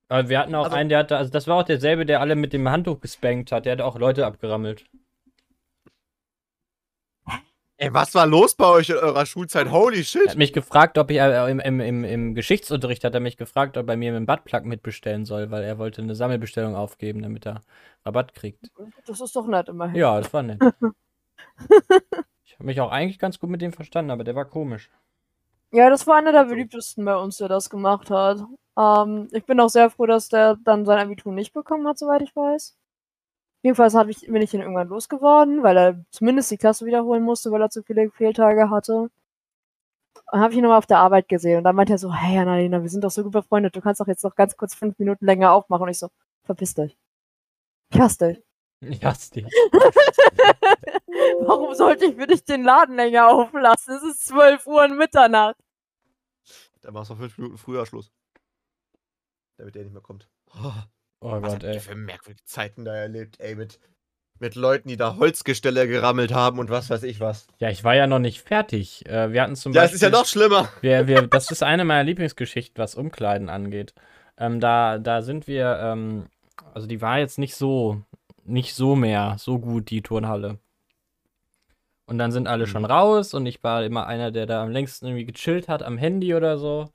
Aber 0.10 0.28
wir 0.28 0.40
hatten 0.40 0.56
auch 0.56 0.66
Also- 0.66 0.76
einen, 0.76 0.90
der 0.90 1.00
hatte, 1.00 1.16
also 1.18 1.32
das 1.32 1.48
war 1.48 1.58
auch 1.58 1.64
derselbe, 1.64 2.06
der 2.06 2.20
alle 2.20 2.36
mit 2.36 2.52
dem 2.52 2.68
Handtuch 2.70 3.00
gespankt 3.00 3.52
hat. 3.52 3.66
Der 3.66 3.74
hat 3.74 3.82
auch 3.82 3.98
Leute 3.98 4.26
abgerammelt. 4.26 4.86
Ey, 7.82 7.94
was 7.94 8.14
war 8.14 8.26
los 8.28 8.56
bei 8.56 8.66
euch 8.66 8.90
in 8.90 8.98
eurer 8.98 9.26
Schulzeit? 9.26 9.72
Holy 9.72 10.00
Er 10.00 10.04
shit! 10.04 10.28
hat 10.32 10.36
mich 10.38 10.52
gefragt, 10.52 10.98
ob 10.98 11.10
ich 11.12 11.18
äh, 11.18 11.50
im, 11.50 11.62
im, 11.62 11.80
im, 11.80 12.04
im 12.04 12.36
Geschichtsunterricht 12.36 13.06
hat 13.06 13.14
er 13.14 13.22
mich 13.22 13.38
gefragt, 13.38 13.78
ob 13.78 13.88
er 13.88 13.96
mir 13.96 14.14
einen 14.14 14.26
Buttplug 14.26 14.66
mitbestellen 14.66 15.24
soll, 15.24 15.50
weil 15.50 15.64
er 15.64 15.78
wollte 15.78 16.02
eine 16.02 16.14
Sammelbestellung 16.14 16.76
aufgeben, 16.76 17.22
damit 17.22 17.46
er 17.46 17.62
Rabatt 18.06 18.34
kriegt. 18.36 18.70
Das 19.08 19.22
ist 19.22 19.34
doch 19.34 19.48
nett 19.48 19.70
immerhin. 19.70 19.96
Ja, 19.96 20.20
das 20.20 20.34
war 20.34 20.44
nett. 20.44 20.60
ich 22.60 22.62
habe 22.62 22.68
mich 22.68 22.82
auch 22.82 22.92
eigentlich 22.92 23.20
ganz 23.20 23.40
gut 23.40 23.50
mit 23.50 23.62
dem 23.62 23.72
verstanden, 23.72 24.12
aber 24.12 24.26
der 24.26 24.36
war 24.36 24.44
komisch. 24.44 24.90
Ja, 25.72 25.90
das 25.90 26.06
war 26.08 26.18
einer 26.18 26.34
der 26.34 26.44
beliebtesten 26.44 27.06
bei 27.06 27.16
uns, 27.16 27.38
der 27.38 27.48
das 27.48 27.70
gemacht 27.70 28.12
hat. 28.12 28.44
Ähm, 28.78 29.30
ich 29.32 29.46
bin 29.46 29.62
auch 29.62 29.70
sehr 29.70 29.90
froh, 29.90 30.06
dass 30.06 30.28
der 30.28 30.58
dann 30.66 30.86
sein 30.86 31.00
Abitur 31.00 31.32
nicht 31.32 31.54
bekommen 31.54 31.88
hat, 31.88 31.98
soweit 31.98 32.22
ich 32.22 32.36
weiß. 32.36 32.76
Jedenfalls 33.64 33.96
hab 33.96 34.10
ich, 34.10 34.28
bin 34.28 34.42
ich 34.42 34.54
ihn 34.54 34.60
irgendwann 34.60 34.90
losgeworden, 34.90 35.64
weil 35.64 35.78
er 35.78 36.06
zumindest 36.12 36.52
die 36.52 36.58
Klasse 36.58 36.86
wiederholen 36.86 37.24
musste, 37.24 37.50
weil 37.50 37.62
er 37.62 37.70
zu 37.70 37.82
viele 37.82 38.12
Fehltage 38.12 38.70
hatte. 38.70 39.10
Dann 40.32 40.42
habe 40.42 40.52
ich 40.52 40.58
ihn 40.58 40.64
nochmal 40.64 40.80
auf 40.80 40.86
der 40.86 41.00
Arbeit 41.00 41.30
gesehen 41.30 41.60
und 41.60 41.64
dann 41.64 41.76
meinte 41.78 41.94
er 41.94 41.98
so, 41.98 42.14
hey 42.14 42.40
Annalena, 42.40 42.82
wir 42.82 42.90
sind 42.90 43.06
doch 43.06 43.12
so 43.12 43.24
gut 43.24 43.32
befreundet, 43.32 43.74
du 43.74 43.80
kannst 43.82 44.02
doch 44.02 44.08
jetzt 44.08 44.24
noch 44.26 44.36
ganz 44.36 44.58
kurz 44.58 44.76
fünf 44.76 45.00
Minuten 45.00 45.26
länger 45.26 45.54
aufmachen. 45.54 45.84
Und 45.84 45.90
ich 45.90 46.00
so, 46.00 46.10
verpiss 46.44 46.74
dich. 46.76 46.98
Ich 47.94 48.00
hasse 48.02 48.34
dich. 48.34 48.49
Ich 48.82 49.04
hasse 49.04 49.32
dich. 49.32 49.46
Warum 51.42 51.74
sollte 51.76 52.06
ich 52.06 52.16
für 52.16 52.28
dich 52.28 52.44
den 52.46 52.64
Laden 52.64 52.96
länger 52.96 53.28
auflassen? 53.30 53.96
Es 53.96 54.04
ist 54.04 54.28
12 54.28 54.66
Uhr 54.68 54.84
und 54.84 54.98
Mitternacht. 54.98 55.56
Da 56.82 56.94
war 56.94 57.02
es 57.02 57.10
noch 57.10 57.18
fünf 57.18 57.38
Minuten 57.38 57.58
früher 57.58 57.86
Schluss. 57.86 58.12
Damit 59.58 59.76
der 59.76 59.84
nicht 59.84 59.92
mehr 59.94 60.02
kommt. 60.02 60.30
Oh, 60.56 60.72
Oh 61.22 61.42
was 61.42 61.54
Gott, 61.54 61.64
ey. 61.66 61.80
für 61.82 61.96
merkwürdige 61.96 62.46
Zeiten 62.46 62.86
da 62.86 62.96
erlebt, 62.96 63.42
ey, 63.42 63.54
mit, 63.56 63.78
mit 64.40 64.56
Leuten, 64.56 64.88
die 64.88 64.96
da 64.96 65.18
Holzgestelle 65.18 65.86
gerammelt 65.86 66.34
haben 66.34 66.60
und 66.60 66.70
was 66.70 66.90
weiß 66.90 67.04
ich 67.04 67.20
was. 67.20 67.48
Ja, 67.58 67.70
ich 67.70 67.84
war 67.84 67.96
ja 67.96 68.08
noch 68.08 68.20
nicht 68.20 68.42
fertig. 68.42 69.06
Äh, 69.06 69.34
wir 69.34 69.42
hatten 69.42 69.58
zum 69.58 69.74
Ja, 69.74 69.82
es 69.84 69.92
Beispiel. 69.92 69.96
ist 69.96 70.02
ja 70.14 70.18
noch 70.18 70.26
schlimmer. 70.26 70.70
Wir, 70.82 71.08
wir, 71.08 71.28
das 71.28 71.52
ist 71.52 71.62
eine 71.64 71.84
meiner 71.84 72.06
Lieblingsgeschichten, 72.06 72.82
was 72.82 72.96
Umkleiden 72.96 73.50
angeht. 73.50 73.94
Ähm, 74.38 74.62
da, 74.62 74.98
da 75.00 75.22
sind 75.22 75.48
wir, 75.48 75.78
ähm, 75.82 76.28
also 76.74 76.88
die 76.88 77.02
war 77.02 77.20
jetzt 77.20 77.38
nicht 77.38 77.56
so, 77.56 78.02
nicht 78.50 78.76
so 78.76 78.96
mehr, 78.96 79.36
so 79.40 79.60
gut, 79.60 79.90
die 79.90 80.02
Turnhalle. 80.02 80.60
Und 82.06 82.18
dann 82.18 82.32
sind 82.34 82.48
alle 82.48 82.66
Mhm. 82.66 82.68
schon 82.68 82.86
raus 82.86 83.34
und 83.34 83.46
ich 83.46 83.64
war 83.64 83.84
immer 83.86 84.06
einer, 84.08 84.32
der 84.32 84.46
da 84.46 84.64
am 84.64 84.72
längsten 84.72 85.06
irgendwie 85.08 85.26
gechillt 85.26 85.68
hat 85.70 85.84
am 85.84 85.98
Handy 85.98 86.34
oder 86.36 86.58
so. 86.58 86.90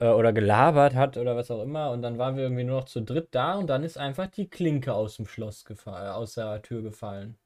Äh, 0.00 0.08
oder 0.08 0.32
gelabert 0.32 0.94
hat 0.94 1.16
oder 1.16 1.36
was 1.36 1.50
auch 1.50 1.62
immer. 1.62 1.90
Und 1.90 2.02
dann 2.02 2.18
waren 2.18 2.36
wir 2.36 2.44
irgendwie 2.44 2.64
nur 2.64 2.80
noch 2.80 2.86
zu 2.86 3.00
dritt 3.02 3.28
da 3.32 3.54
und 3.54 3.66
dann 3.68 3.82
ist 3.84 3.98
einfach 3.98 4.26
die 4.28 4.48
Klinke 4.48 4.94
aus 4.94 5.16
dem 5.16 5.26
Schloss 5.26 5.64
gefallen, 5.64 6.10
aus 6.12 6.34
der 6.34 6.62
Tür 6.62 6.82
gefallen. 6.82 7.36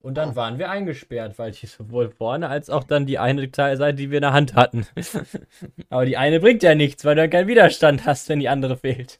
Und 0.00 0.16
dann 0.16 0.30
Oh. 0.32 0.36
waren 0.36 0.58
wir 0.58 0.70
eingesperrt, 0.70 1.38
weil 1.38 1.52
die 1.52 1.66
sowohl 1.68 2.10
vorne 2.10 2.48
als 2.48 2.70
auch 2.70 2.84
dann 2.84 3.06
die 3.06 3.18
eine 3.18 3.48
Seite, 3.54 3.94
die 3.94 4.10
wir 4.10 4.18
in 4.18 4.22
der 4.22 4.32
Hand 4.34 4.54
hatten. 4.56 4.86
Aber 5.90 6.06
die 6.06 6.16
eine 6.16 6.40
bringt 6.40 6.62
ja 6.62 6.74
nichts, 6.74 7.04
weil 7.04 7.16
du 7.16 7.22
dann 7.22 7.30
keinen 7.30 7.48
Widerstand 7.48 8.06
hast, 8.06 8.28
wenn 8.28 8.40
die 8.40 8.48
andere 8.48 8.76
fehlt. 8.76 9.18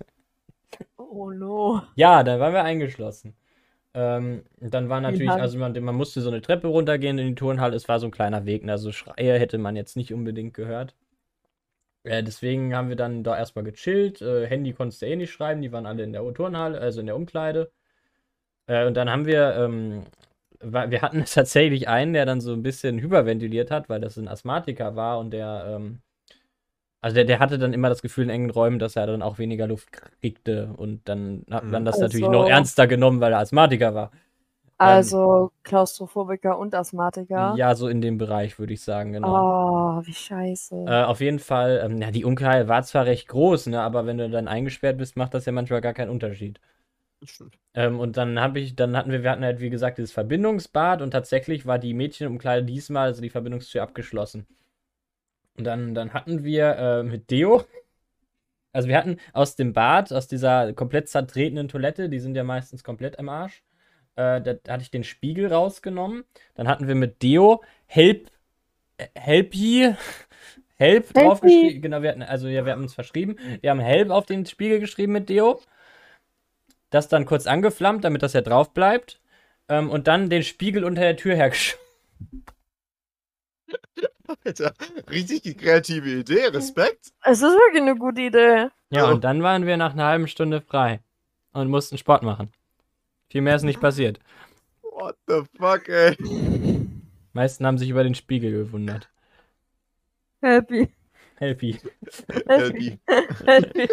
Oh 0.97 1.31
no. 1.31 1.83
Ja, 1.97 2.23
dann 2.23 2.41
waren 2.41 2.53
wir 2.53 2.64
eingeschlossen. 2.64 3.35
Ähm, 3.95 4.45
dann 4.61 4.89
war 4.89 5.01
natürlich, 5.01 5.31
also 5.31 5.59
man, 5.59 5.73
man 5.83 5.95
musste 5.95 6.21
so 6.21 6.31
eine 6.31 6.43
Treppe 6.43 6.69
runtergehen 6.69 7.19
in 7.19 7.29
die 7.29 7.35
Turnhalle. 7.35 7.75
Es 7.75 7.89
war 7.89 7.99
so 7.99 8.07
ein 8.07 8.12
kleiner 8.12 8.45
Weg, 8.47 8.64
ne? 8.64 8.73
also 8.73 8.93
Schreie 8.93 9.39
hätte 9.39 9.59
man 9.59 9.77
jetzt 9.77 9.97
nicht 9.97 10.12
unbedingt 10.12 10.55
gehört. 10.55 10.95
Äh, 12.05 12.23
deswegen 12.23 12.75
haben 12.77 12.89
wir 12.89 12.97
dann 12.97 13.25
da 13.25 13.37
erstmal 13.37 13.64
gechillt. 13.64 14.23
Äh, 14.23 14.47
Handy 14.47 14.73
konntest 14.73 15.03
du 15.03 15.07
eh 15.07 15.16
nicht 15.16 15.33
schreiben, 15.33 15.62
die 15.62 15.73
waren 15.73 15.87
alle 15.87 16.05
in 16.05 16.12
der 16.12 16.23
Turnhalle, 16.35 16.81
also 16.81 17.01
in 17.01 17.07
der 17.07 17.16
Umkleide. 17.16 17.71
Äh, 18.66 18.87
und 18.87 18.95
dann 18.97 19.11
haben 19.11 19.27
wir, 19.27 19.57
ähm, 19.57 20.05
wir 20.61 21.03
hatten 21.03 21.25
tatsächlich 21.27 21.89
einen, 21.89 22.12
der 22.12 22.27
dann 22.27 22.41
so 22.41 22.53
ein 22.53 22.62
bisschen 22.62 23.01
hyperventiliert 23.01 23.71
hat, 23.71 23.89
weil 23.89 24.01
das 24.01 24.16
ein 24.16 24.29
Asthmatiker 24.29 24.97
war 24.97 25.19
und 25.19 25.31
der, 25.33 25.64
ähm, 25.77 26.01
also 27.01 27.15
der, 27.15 27.25
der 27.25 27.39
hatte 27.39 27.59
dann 27.59 27.73
immer 27.73 27.89
das 27.89 28.03
Gefühl 28.03 28.25
in 28.25 28.31
engen 28.31 28.51
Räumen, 28.51 28.79
dass 28.79 28.97
er 28.97 29.07
dann 29.07 29.23
auch 29.23 29.39
weniger 29.39 29.67
Luft 29.67 29.93
kriegte 29.93 30.71
und 30.77 31.09
dann 31.09 31.45
hat 31.51 31.65
man 31.65 31.85
das 31.85 31.99
natürlich 31.99 32.27
Also- 32.27 32.43
noch 32.43 32.49
ernster 32.49 32.87
genommen, 32.87 33.21
weil 33.21 33.33
er 33.33 33.41
Asthmatiker 33.41 33.95
war. 33.95 34.11
Also 34.81 35.51
Klaustrophobiker 35.65 36.57
und 36.57 36.73
Asthmatiker. 36.73 37.55
Ja, 37.57 37.75
so 37.75 37.89
in 37.89 38.01
dem 38.01 38.17
Bereich 38.17 38.61
würde 38.61 38.75
ich 38.75 38.81
sagen, 38.81 39.13
genau. 39.13 39.99
Oh, 39.99 40.07
wie 40.07 40.15
scheiße. 40.15 40.85
Äh, 40.87 41.03
auf 41.03 41.21
jeden 41.21 41.41
Fall, 41.41 41.83
ähm, 41.85 42.01
ja, 42.01 42.13
die 42.13 42.25
Umkleide 42.25 42.69
war 42.69 42.85
zwar 42.85 43.05
recht 43.05 43.27
groß, 43.27 43.67
ne, 43.67 43.81
aber 43.81 44.07
wenn 44.07 44.19
du 44.19 44.31
dann 44.31 44.47
eingesperrt 44.47 44.97
bist, 44.99 45.17
macht 45.17 45.35
das 45.35 45.47
ja 45.47 45.53
manchmal 45.53 45.81
gar 45.81 45.95
keinen 45.95 46.11
Unterschied. 46.11 46.61
Ähm, 47.75 47.99
und 47.99 48.17
dann 48.17 48.39
habe 48.39 48.61
ich, 48.61 48.77
dann 48.77 48.97
hatten 48.97 49.11
wir, 49.11 49.25
wir 49.25 49.31
hatten 49.33 49.45
halt, 49.45 49.59
wie 49.59 49.71
gesagt, 49.71 49.99
dieses 49.99 50.13
Verbindungsbad 50.13 51.03
und 51.03 51.11
tatsächlich 51.11 51.67
war 51.67 51.81
die 51.81 51.93
Mädchenumkleide 51.95 52.65
diesmal, 52.65 53.09
also 53.09 53.21
die 53.21 53.31
Verbindungstür 53.31 53.83
abgeschlossen. 53.83 54.47
Und 55.59 55.65
dann, 55.65 55.95
dann 55.95 56.15
hatten 56.15 56.45
wir 56.45 56.77
äh, 56.77 57.03
mit 57.03 57.31
Deo, 57.31 57.65
also 58.73 58.89
wir 58.89 58.97
hatten 58.97 59.19
aus 59.33 59.57
dem 59.57 59.73
Bad, 59.73 60.13
aus 60.13 60.29
dieser 60.29 60.73
komplett 60.73 61.09
zertretenen 61.09 61.69
Toilette, 61.69 62.09
die 62.09 62.21
sind 62.21 62.37
ja 62.37 62.45
meistens 62.45 62.85
komplett 62.85 63.19
am 63.19 63.29
Arsch, 63.29 63.65
äh, 64.19 64.41
da, 64.41 64.55
da 64.55 64.73
hatte 64.73 64.83
ich 64.83 64.91
den 64.91 65.05
Spiegel 65.05 65.53
rausgenommen. 65.53 66.25
Dann 66.55 66.69
hatten 66.69 66.89
wir 66.89 66.95
mit 66.95 67.23
Deo 67.23 67.63
Help, 67.87 68.31
äh, 68.97 69.07
Helpy, 69.15 69.95
Help 70.77 71.13
draufgeschrieben. 71.13 71.83
Genau, 71.83 72.03
wir 72.03 72.11
hatten, 72.11 72.23
also 72.23 72.49
ja, 72.49 72.65
wir 72.65 72.73
haben 72.73 72.83
uns 72.83 72.95
verschrieben. 72.95 73.37
Wir 73.61 73.71
haben 73.71 73.81
Help 73.81 74.11
auf 74.11 74.27
den 74.27 74.45
Spiegel 74.45 74.81
geschrieben 74.81 75.13
mit 75.13 75.29
Deo. 75.29 75.61
Das 76.91 77.09
dann 77.09 77.27
kurz 77.27 77.47
angeflammt, 77.47 78.05
damit 78.05 78.23
das 78.23 78.33
ja 78.33 78.41
drauf 78.41 78.75
bleibt. 78.75 79.21
Ähm, 79.69 79.91
und 79.91 80.09
dann 80.09 80.31
den 80.31 80.43
Spiegel 80.43 80.85
unter 80.85 81.03
der 81.03 81.17
Tür 81.17 81.37
hergeschoben. 81.37 81.85
Alter, 84.45 84.72
richtig 85.11 85.59
kreative 85.59 86.09
Idee, 86.20 86.47
Respekt. 86.47 87.12
Es 87.24 87.39
ist 87.43 87.53
wirklich 87.55 87.83
eine 87.83 87.97
gute 87.97 88.20
Idee. 88.22 88.68
Ja, 88.91 89.09
Oh. 89.09 89.12
und 89.14 89.24
dann 89.24 89.43
waren 89.43 89.66
wir 89.66 89.76
nach 89.76 89.93
einer 89.93 90.07
halben 90.07 90.29
Stunde 90.29 90.61
frei 90.61 91.01
und 91.53 91.68
mussten 91.68 91.99
Sport 91.99 92.22
machen. 92.22 92.53
Viel 93.31 93.41
mehr 93.43 93.57
ist 93.57 93.62
nicht 93.62 93.81
passiert. 93.81 94.18
What 94.83 95.16
the 95.26 95.43
fuck, 95.59 95.89
ey. 95.89 96.16
meisten 97.33 97.66
haben 97.66 97.79
sich 97.79 97.89
über 97.91 98.03
den 98.05 98.14
Spiegel 98.14 98.53
gewundert. 98.53 99.11
Happy. 100.41 100.89
Helpy. 101.37 101.79
Happy. 102.49 102.99
Happy. 103.47 103.89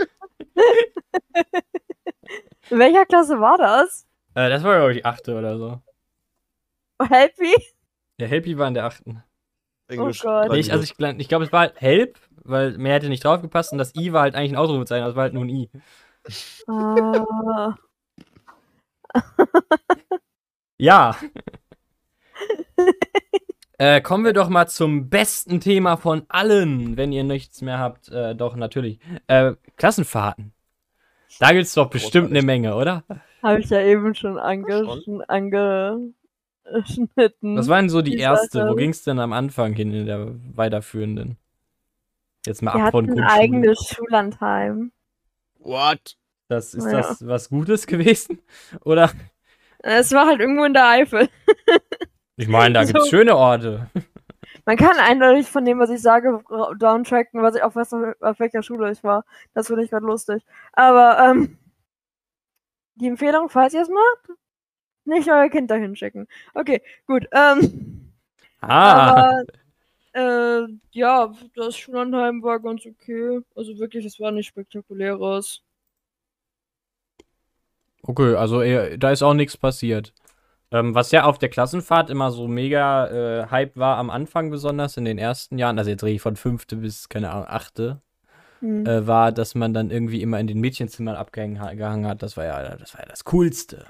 In 2.70 2.80
welcher 2.80 3.06
Klasse 3.06 3.40
war 3.40 3.58
das? 3.58 4.08
Äh, 4.34 4.50
das 4.50 4.64
war, 4.64 4.76
glaube 4.78 4.92
ich, 4.94 4.98
die 5.00 5.06
achte 5.06 5.36
oder 5.38 5.58
so. 5.58 5.82
Happy? 7.02 7.54
Der 8.20 8.28
Helpy 8.28 8.58
war 8.58 8.68
in 8.68 8.74
der 8.74 8.86
achten. 8.86 9.24
Englisch. 9.88 10.22
Gott. 10.22 10.52
Nee, 10.52 10.60
ich, 10.60 10.72
also 10.72 10.84
ich, 10.84 10.98
ich 11.00 11.28
glaube, 11.28 11.46
es 11.46 11.52
war 11.52 11.62
halt 11.62 11.82
Help, 11.82 12.20
weil 12.44 12.78
mehr 12.78 12.94
hätte 12.94 13.10
nicht 13.10 13.24
draufgepasst 13.24 13.72
und 13.72 13.78
das 13.78 13.96
I 13.96 14.14
war 14.14 14.22
halt 14.24 14.36
eigentlich 14.36 14.54
ein 14.54 14.58
Ausrufezeichen, 14.58 15.06
das 15.06 15.16
war 15.16 15.24
halt 15.24 15.34
nur 15.34 15.46
ein 15.46 15.50
I. 15.50 15.70
Ah. 16.68 17.76
Ja. 20.78 21.16
äh, 23.78 24.02
kommen 24.02 24.26
wir 24.26 24.34
doch 24.34 24.50
mal 24.50 24.68
zum 24.68 25.10
besten 25.10 25.60
Thema 25.60 25.96
von 25.98 26.26
allen, 26.28 26.98
wenn 26.98 27.12
ihr 27.12 27.24
nichts 27.24 27.62
mehr 27.62 27.80
habt. 27.80 28.10
Äh, 28.10 28.36
doch, 28.36 28.56
natürlich. 28.56 29.00
Äh, 29.28 29.54
Klassenfahrten. 29.78 30.54
Da 31.40 31.54
gibt's 31.54 31.74
doch 31.74 31.90
bestimmt 31.90 32.30
eine 32.30 32.42
Menge, 32.42 32.76
oder? 32.76 33.04
Habe 33.42 33.60
ich 33.60 33.70
ja 33.70 33.82
eben 33.82 34.16
schon 34.16 34.38
ange 34.38 36.14
angeschnitten. 36.66 37.58
Was 37.58 37.68
war 37.68 37.80
denn 37.80 37.90
so 37.90 38.02
die 38.02 38.12
Die 38.12 38.18
erste? 38.18 38.62
Wo 38.64 38.68
Sache. 38.70 38.76
ging's 38.78 39.04
denn 39.04 39.20
am 39.20 39.34
Anfang 39.34 39.74
hin 39.74 39.94
in 39.94 40.06
der 40.06 40.28
weiterführenden? 40.56 41.38
Jetzt 42.46 42.62
mal 42.62 42.76
Wir 42.76 42.86
ab 42.86 42.92
von 42.92 43.06
hatten 43.08 43.20
ein 43.20 43.26
Grundschule. 43.28 43.42
eigenes 43.42 43.80
Schullandheim. 43.88 44.92
What? 45.60 46.16
Das, 46.48 46.74
ist 46.74 46.86
Ja. 46.86 46.92
das 47.02 47.26
was 47.28 47.50
Gutes 47.50 47.88
gewesen? 47.88 48.40
Oder? 48.86 49.12
Es 49.80 50.12
war 50.14 50.28
halt 50.28 50.40
irgendwo 50.40 50.64
in 50.64 50.74
der 50.74 50.88
Eifel. 50.90 51.30
Ich 52.38 52.50
meine, 52.50 52.74
da 52.74 52.84
gibt's 52.84 53.06
So. 53.06 53.10
schöne 53.12 53.38
Orte. 53.38 53.90
Man 54.66 54.76
kann 54.76 54.98
eindeutig 55.00 55.48
von 55.48 55.64
dem, 55.64 55.80
was 55.80 55.90
ich 55.90 56.02
sage, 56.02 56.44
downtracken, 56.78 57.42
was 57.42 57.56
ich 57.56 57.64
auf, 57.64 57.78
was, 57.78 57.94
auf 57.94 58.40
welcher 58.42 58.62
Schule 58.62 58.92
ich 58.92 59.06
war. 59.06 59.24
Das 59.54 59.68
finde 59.68 59.84
ich 59.86 59.90
gerade 59.90 60.06
lustig. 60.06 60.44
Aber 60.74 61.18
ähm, 61.32 61.58
die 62.96 63.08
Empfehlung, 63.08 63.48
falls 63.48 63.74
ihr 63.74 63.84
es 63.84 63.88
macht, 63.90 64.38
nicht 65.06 65.30
euer 65.30 65.50
Kind 65.50 65.72
dahin 65.72 65.96
schicken. 65.96 66.28
Okay, 66.54 66.82
gut. 67.08 67.28
Ähm, 67.32 68.14
Ah, 68.62 69.14
aber 69.14 69.44
äh, 70.14 70.64
ja, 70.92 71.34
das 71.56 71.78
Schullandheim 71.78 72.44
war 72.44 72.60
ganz 72.62 72.86
okay. 72.86 73.42
Also 73.56 73.78
wirklich, 73.80 74.06
es 74.06 74.20
war 74.20 74.32
nicht 74.32 74.48
spektakuläres. 74.48 75.64
okay, 78.04 78.36
also 78.36 78.62
eher, 78.62 78.98
da 78.98 79.12
ist 79.12 79.24
auch 79.24 79.34
nichts 79.34 79.58
passiert. 79.58 80.14
Ähm, 80.72 80.96
was 80.96 81.12
ja 81.12 81.26
auf 81.26 81.40
der 81.40 81.50
Klassenfahrt 81.50 82.10
immer 82.12 82.32
so 82.32 82.48
mega 82.48 83.08
äh, 83.44 83.48
Hype 83.52 83.78
war, 83.78 83.98
am 83.98 84.10
Anfang 84.12 84.52
besonders, 84.52 84.98
in 84.98 85.06
den 85.06 85.18
ersten 85.20 85.58
Jahren, 85.60 85.80
also 85.80 85.92
jetzt 85.92 86.04
rede 86.04 86.16
ich 86.16 86.22
von 86.22 86.36
fünfte 86.38 86.78
bis, 86.78 87.10
keine 87.10 87.32
Ahnung, 87.32 87.48
achte, 87.48 88.02
Hm. 88.62 88.86
äh, 88.86 89.08
war, 89.08 89.32
dass 89.34 89.56
man 89.56 89.74
dann 89.74 89.92
irgendwie 89.92 90.22
immer 90.22 90.40
in 90.40 90.48
den 90.48 90.60
Mädchenzimmern 90.62 91.16
abgehangen 91.16 91.62
ha- 91.62 91.74
gehangen 91.76 92.08
hat. 92.08 92.24
Das 92.24 92.38
war 92.38 92.46
ja 92.46 92.78
das, 92.78 92.94
war 92.96 93.02
ja 93.04 93.08
das 93.10 93.26
Coolste. 93.26 93.88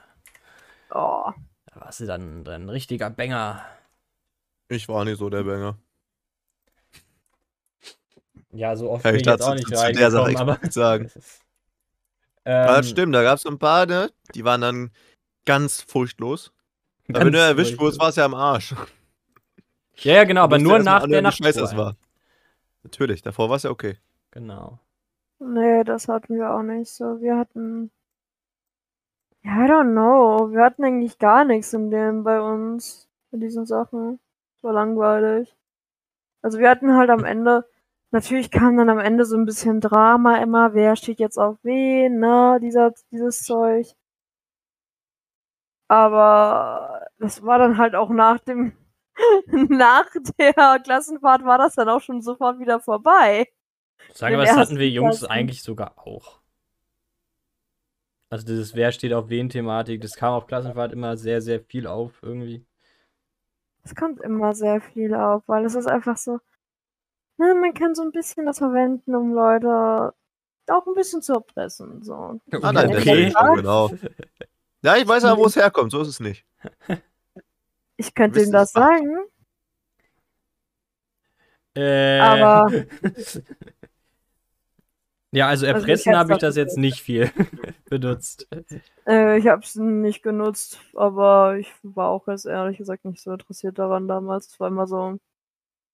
Oh. 0.95 1.29
Da 1.65 1.81
warst 1.81 1.99
du 1.99 2.05
dann, 2.05 2.45
dann 2.45 2.63
ein 2.63 2.69
richtiger 2.69 3.09
Banger. 3.09 3.61
Ich 4.69 4.87
war 4.87 5.03
nicht 5.03 5.17
so 5.17 5.29
der 5.29 5.43
Banger. 5.43 5.77
Ja, 8.51 8.77
so 8.77 8.91
oft 8.91 9.03
Kann 9.03 9.11
bin 9.11 9.19
ich 9.19 9.27
ich 9.27 9.31
jetzt 9.31 9.41
dazu 9.41 9.51
auch 9.51 9.55
nicht 9.55 9.67
zu 9.67 9.93
der 9.93 10.11
Sache 10.11 10.39
aber 10.39 10.59
sagen. 10.69 11.11
ähm, 12.45 12.53
Ja, 12.53 12.77
das 12.77 12.89
stimmt, 12.89 13.13
da 13.13 13.23
gab 13.23 13.37
es 13.37 13.45
ein 13.45 13.59
paar, 13.59 13.85
ne? 13.85 14.09
Die 14.33 14.45
waren 14.45 14.61
dann 14.61 14.91
ganz 15.43 15.81
furchtlos. 15.81 16.53
Aber 17.09 17.19
wenn 17.19 17.33
ganz 17.33 17.35
du 17.35 17.41
erwischt 17.41 17.77
wurdest, 17.77 17.99
war 17.99 18.09
es 18.09 18.15
ja 18.15 18.23
am 18.23 18.33
Arsch. 18.33 18.73
Ja, 19.97 20.13
ja, 20.13 20.23
genau, 20.23 20.43
aber 20.43 20.57
nur 20.57 20.79
nach 20.79 21.05
der 21.05 21.23
wie 21.23 21.31
scheiße 21.31 21.59
Nacht. 21.59 21.71
es 21.71 21.77
war. 21.77 21.97
Natürlich, 22.83 23.21
davor 23.21 23.49
war 23.49 23.57
es 23.57 23.63
ja 23.63 23.69
okay. 23.69 23.97
Genau. 24.31 24.79
Nee, 25.39 25.83
das 25.83 26.07
hatten 26.07 26.37
wir 26.37 26.51
auch 26.53 26.63
nicht 26.63 26.89
so. 26.89 27.19
Wir 27.19 27.37
hatten. 27.37 27.91
Ja, 29.45 29.63
I 29.63 29.69
don't 29.69 29.91
know. 29.91 30.51
Wir 30.51 30.63
hatten 30.63 30.83
eigentlich 30.83 31.19
gar 31.19 31.45
nichts 31.45 31.71
in 31.73 31.91
dem 31.91 32.23
bei 32.23 32.41
uns. 32.41 33.07
In 33.31 33.41
diesen 33.41 33.65
Sachen. 33.65 34.19
Es 34.57 34.63
war 34.63 34.73
langweilig. 34.73 35.55
Also 36.41 36.57
wir 36.57 36.69
hatten 36.69 36.95
halt 36.95 37.11
am 37.11 37.23
Ende. 37.25 37.65
Natürlich 38.11 38.49
kam 38.49 38.77
dann 38.77 38.89
am 38.89 38.97
Ende 38.97 39.25
so 39.25 39.37
ein 39.37 39.45
bisschen 39.45 39.81
Drama 39.81 40.37
immer. 40.37 40.73
Wer 40.73 40.95
steht 40.95 41.19
jetzt 41.19 41.37
auf 41.37 41.57
wen, 41.63 42.19
ne? 42.19 42.59
Dieser, 42.61 42.93
dieses 43.11 43.43
Zeug. 43.43 43.93
Aber 45.87 47.05
das 47.19 47.43
war 47.43 47.59
dann 47.59 47.77
halt 47.77 47.93
auch 47.95 48.09
nach 48.09 48.39
dem. 48.39 48.73
nach 49.69 50.07
der 50.39 50.79
Klassenfahrt 50.83 51.45
war 51.45 51.57
das 51.59 51.75
dann 51.75 51.89
auch 51.89 52.01
schon 52.01 52.21
sofort 52.21 52.59
wieder 52.59 52.79
vorbei. 52.79 53.47
Sagen 54.11 54.37
wir, 54.37 54.45
das 54.45 54.55
hatten 54.55 54.79
wir 54.79 54.89
Jungs 54.89 55.19
Klasse. 55.19 55.31
eigentlich 55.31 55.61
sogar 55.61 55.99
auch. 55.99 56.41
Also 58.35 58.47
dieses 58.47 58.75
Wer 58.75 58.91
steht 58.91 59.13
auf 59.13 59.29
wen 59.29 59.47
Thematik, 59.47 60.01
das 60.01 60.17
kam 60.17 60.33
auf 60.33 60.45
Klassenfahrt 60.45 60.91
immer 60.91 61.15
sehr, 61.15 61.39
sehr 61.41 61.61
viel 61.61 61.87
auf 61.87 62.19
irgendwie. 62.21 62.65
Es 63.85 63.95
kommt 63.95 64.19
immer 64.19 64.53
sehr 64.53 64.81
viel 64.81 65.15
auf, 65.15 65.43
weil 65.47 65.63
es 65.63 65.73
ist 65.73 65.87
einfach 65.87 66.17
so, 66.17 66.39
na, 67.37 67.53
man 67.55 67.73
kann 67.73 67.95
so 67.95 68.01
ein 68.03 68.11
bisschen 68.11 68.45
das 68.45 68.57
verwenden, 68.57 69.15
um 69.15 69.33
Leute 69.33 70.13
auch 70.67 70.85
ein 70.85 70.95
bisschen 70.95 71.21
zu 71.21 71.31
erpressen. 71.31 72.03
So. 72.03 72.41
Ah, 72.61 72.73
nein, 72.73 72.89
Okay. 72.89 72.97
okay. 72.97 73.31
schon, 73.31 73.55
genau. 73.55 73.89
Ja, 74.81 74.97
ich 74.97 75.07
weiß 75.07 75.23
aber, 75.23 75.39
wo 75.39 75.45
es 75.45 75.55
herkommt, 75.55 75.93
so 75.93 76.01
ist 76.01 76.09
es 76.09 76.19
nicht. 76.19 76.45
Ich 77.97 78.13
könnte 78.13 78.41
ihm 78.41 78.51
das 78.51 78.73
sagen. 78.73 79.15
Äh, 81.73 82.19
Aber- 82.19 82.69
ja, 85.35 85.47
also 85.47 85.65
Also 85.69 85.87
erpressen 85.87 86.05
hätt's 86.05 86.27
habe 86.27 86.33
ich 86.33 86.39
das 86.39 86.55
jetzt 86.55 86.77
nicht 86.77 87.01
viel 87.01 87.31
benutzt. 87.89 88.47
Äh, 89.07 89.37
ich 89.37 89.47
habe 89.47 89.61
es 89.61 89.75
nicht 89.75 90.23
genutzt, 90.23 90.79
aber 90.95 91.57
ich 91.57 91.71
war 91.83 92.09
auch 92.09 92.27
jetzt 92.27 92.45
ehrlich 92.45 92.77
gesagt 92.77 93.05
nicht 93.05 93.21
so 93.21 93.31
interessiert 93.33 93.77
daran 93.79 94.07
damals. 94.07 94.47
Es 94.47 94.59
war 94.59 94.67
immer 94.69 94.87
so, 94.87 95.17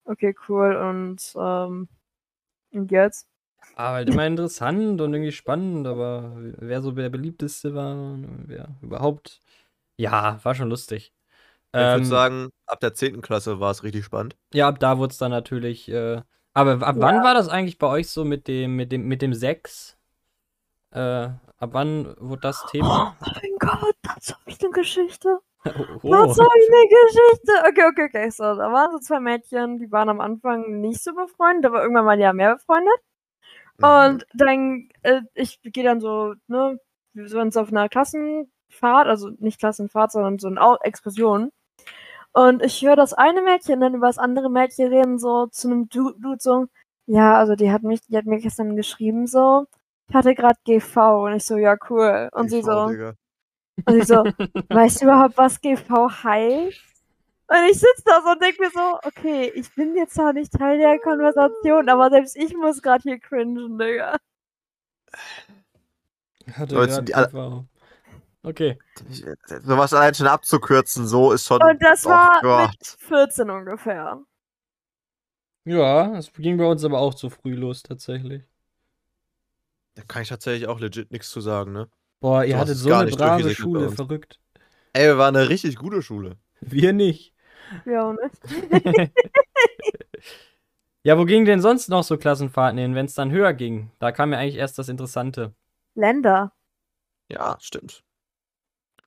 okay, 0.05 0.35
cool 0.49 0.75
und, 0.75 1.33
ähm, 1.37 1.89
und 2.73 2.91
jetzt? 2.91 3.27
Aber 3.75 3.95
halt 3.95 4.09
immer 4.09 4.27
interessant 4.27 4.99
und 5.01 5.13
irgendwie 5.13 5.31
spannend, 5.31 5.87
aber 5.87 6.33
wer 6.57 6.81
so 6.81 6.91
der 6.91 7.09
beliebteste 7.09 7.73
war, 7.73 7.93
und 7.95 8.43
wer 8.47 8.75
überhaupt. 8.81 9.39
Ja, 9.97 10.39
war 10.43 10.55
schon 10.55 10.69
lustig. 10.69 11.13
Ich 11.77 11.93
würde 11.93 12.03
Ähm, 12.03 12.05
sagen, 12.05 12.49
ab 12.67 12.79
der 12.81 12.93
10. 12.93 13.21
Klasse 13.21 13.59
war 13.59 13.71
es 13.71 13.83
richtig 13.83 14.05
spannend. 14.05 14.37
Ja, 14.53 14.67
ab 14.67 14.79
da 14.79 14.97
wurde 14.97 15.11
es 15.11 15.17
dann 15.17 15.31
natürlich. 15.31 15.89
Äh, 15.89 16.21
aber 16.53 16.85
ab 16.85 16.95
wann 16.99 17.23
war 17.23 17.33
das 17.33 17.49
eigentlich 17.49 17.77
bei 17.77 17.87
euch 17.87 18.09
so 18.09 18.25
mit 18.25 18.47
dem, 18.47 18.75
mit 18.75 18.91
dem, 18.91 19.07
mit 19.07 19.21
dem 19.21 19.33
Sex? 19.33 19.97
Äh, 20.91 21.29
ab 21.57 21.69
wann 21.71 22.15
wurde 22.19 22.41
das 22.41 22.65
Thema? 22.67 23.15
Oh 23.21 23.25
mein 23.25 23.57
Gott, 23.59 23.95
dazu 24.01 24.33
habe 24.33 24.49
ich 24.49 24.61
eine 24.61 24.71
Geschichte. 24.71 25.39
Oh, 26.03 26.09
Dazu 26.09 26.41
habe 26.41 26.59
ich 26.59 26.69
eine 26.73 26.87
Geschichte. 26.87 27.51
Okay, 27.69 27.83
okay, 27.87 28.05
okay. 28.05 28.29
So, 28.31 28.43
da 28.43 28.71
waren 28.71 28.91
so 28.93 28.97
zwei 28.97 29.19
Mädchen, 29.19 29.77
die 29.77 29.91
waren 29.91 30.09
am 30.09 30.19
Anfang 30.19 30.81
nicht 30.81 31.03
so 31.03 31.13
befreundet, 31.13 31.67
aber 31.67 31.83
irgendwann 31.83 32.05
mal 32.05 32.19
ja 32.19 32.33
mehr 32.33 32.55
befreundet. 32.55 32.95
Mhm. 33.77 33.85
Und 33.85 34.25
dann, 34.33 34.89
äh, 35.03 35.21
ich 35.35 35.61
gehe 35.61 35.83
dann 35.83 35.99
so, 35.99 36.33
ne, 36.47 36.79
wir 37.13 37.29
sind 37.29 37.55
auf 37.57 37.69
einer 37.69 37.89
Klassenfahrt, 37.89 39.07
also 39.07 39.29
nicht 39.37 39.59
Klassenfahrt, 39.59 40.11
sondern 40.11 40.39
so 40.39 40.47
eine 40.47 40.77
Exkursion. 40.81 41.51
Und 42.33 42.63
ich 42.63 42.81
höre 42.81 42.95
das 42.95 43.13
eine 43.13 43.41
Mädchen 43.41 43.81
dann 43.81 43.93
über 43.95 44.07
das 44.07 44.17
andere 44.17 44.49
Mädchen 44.49 44.87
reden, 44.87 45.19
so 45.19 45.47
zu 45.47 45.67
einem 45.69 45.89
Du- 45.89 46.13
Dude 46.13 46.37
so, 46.39 46.67
ja, 47.05 47.35
also 47.37 47.55
die 47.55 47.71
hat 47.71 47.83
mich, 47.83 48.01
die 48.01 48.15
hat 48.17 48.25
mir 48.25 48.39
gestern 48.39 48.75
geschrieben 48.77 49.27
so, 49.27 49.65
ich 50.07 50.15
hatte 50.15 50.33
gerade 50.35 50.57
GV 50.65 51.25
und 51.25 51.33
ich 51.33 51.45
so, 51.45 51.57
ja, 51.57 51.75
cool. 51.89 52.29
Und 52.33 52.49
sie 52.49 52.59
Ich 52.59 52.65
schau, 52.65 52.87
so, 52.87 52.91
Digga. 52.93 53.13
Und 53.85 53.95
ich 53.97 54.07
so, 54.07 54.15
weißt 54.69 55.01
du 55.01 55.05
überhaupt, 55.05 55.37
was 55.37 55.59
GV 55.59 56.09
heißt? 56.23 56.77
Und 57.47 57.57
ich 57.69 57.79
sitze 57.79 58.03
da 58.05 58.21
so 58.23 58.29
und 58.31 58.41
denke 58.41 58.61
mir 58.61 58.69
so, 58.71 58.99
okay, 59.03 59.51
ich 59.55 59.73
bin 59.75 59.93
jetzt 59.97 60.13
zwar 60.13 60.31
nicht 60.31 60.53
Teil 60.53 60.77
der 60.77 60.99
Konversation, 60.99 61.89
aber 61.89 62.09
selbst 62.09 62.37
ich 62.37 62.55
muss 62.55 62.81
gerade 62.81 63.01
hier 63.03 63.19
cringen, 63.19 63.77
Digga. 63.77 64.15
Hatte 66.53 66.75
Leute, 66.75 67.03
die 67.03 67.13
alle- 67.15 67.27
TV. 67.27 67.65
Okay. 68.43 68.79
Sowas 69.63 69.93
allein 69.93 70.15
schon 70.15 70.27
abzukürzen, 70.27 71.05
so 71.05 71.31
ist 71.31 71.45
schon. 71.45 71.61
Und 71.61 71.81
das 71.81 72.05
oh 72.05 72.09
war 72.09 72.39
Gott. 72.41 72.69
mit 72.71 72.87
14 73.07 73.49
ungefähr. 73.49 74.19
Ja, 75.65 76.17
es 76.17 76.33
ging 76.33 76.57
bei 76.57 76.65
uns 76.65 76.83
aber 76.83 76.99
auch 76.99 77.13
zu 77.13 77.29
früh 77.29 77.53
los, 77.53 77.83
tatsächlich. 77.83 78.43
Da 79.93 80.03
kann 80.03 80.23
ich 80.23 80.29
tatsächlich 80.29 80.67
auch 80.67 80.79
legit 80.79 81.11
nichts 81.11 81.29
zu 81.29 81.41
sagen, 81.41 81.71
ne? 81.71 81.87
Boah, 82.19 82.43
ihr 82.43 82.57
hattet 82.57 82.77
so 82.77 82.91
eine 82.93 83.05
nicht 83.05 83.17
brave 83.17 83.53
Schule, 83.53 83.91
verrückt. 83.91 84.39
Ey, 84.93 85.07
wir 85.07 85.17
waren 85.17 85.35
eine 85.35 85.49
richtig 85.49 85.75
gute 85.75 86.01
Schule. 86.01 86.37
Wir 86.61 86.93
nicht. 86.93 87.33
Ja, 87.85 88.03
und 88.03 88.19
ich. 88.23 89.11
ja, 91.03 91.17
wo 91.17 91.25
gingen 91.25 91.45
denn 91.45 91.61
sonst 91.61 91.89
noch 91.89 92.03
so 92.03 92.17
Klassenfahrten 92.17 92.77
hin, 92.77 92.95
wenn 92.95 93.05
es 93.05 93.13
dann 93.13 93.31
höher 93.31 93.53
ging? 93.53 93.91
Da 93.99 94.11
kam 94.11 94.33
ja 94.33 94.39
eigentlich 94.39 94.57
erst 94.57 94.77
das 94.79 94.89
Interessante. 94.89 95.53
Länder. 95.95 96.53
Ja, 97.29 97.57
stimmt. 97.59 98.03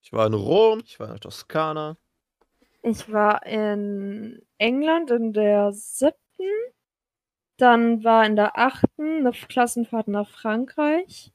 Ich 0.05 0.12
war 0.12 0.26
in 0.26 0.34
Rom, 0.34 0.82
ich 0.84 1.00
war 1.00 1.07
in 1.07 1.14
der 1.14 1.20
Toskana. 1.20 1.96
Ich 2.82 3.11
war 3.11 3.46
in 3.46 4.42
England 4.59 5.11
in 5.11 5.32
der 5.32 5.72
siebten. 5.72 6.44
Dann 7.57 8.05
war 8.05 8.26
in 8.26 8.36
der 8.36 8.59
achten 8.59 9.20
eine 9.20 9.32
Klassenfahrt 9.32 10.09
nach 10.09 10.28
Frankreich. 10.28 11.32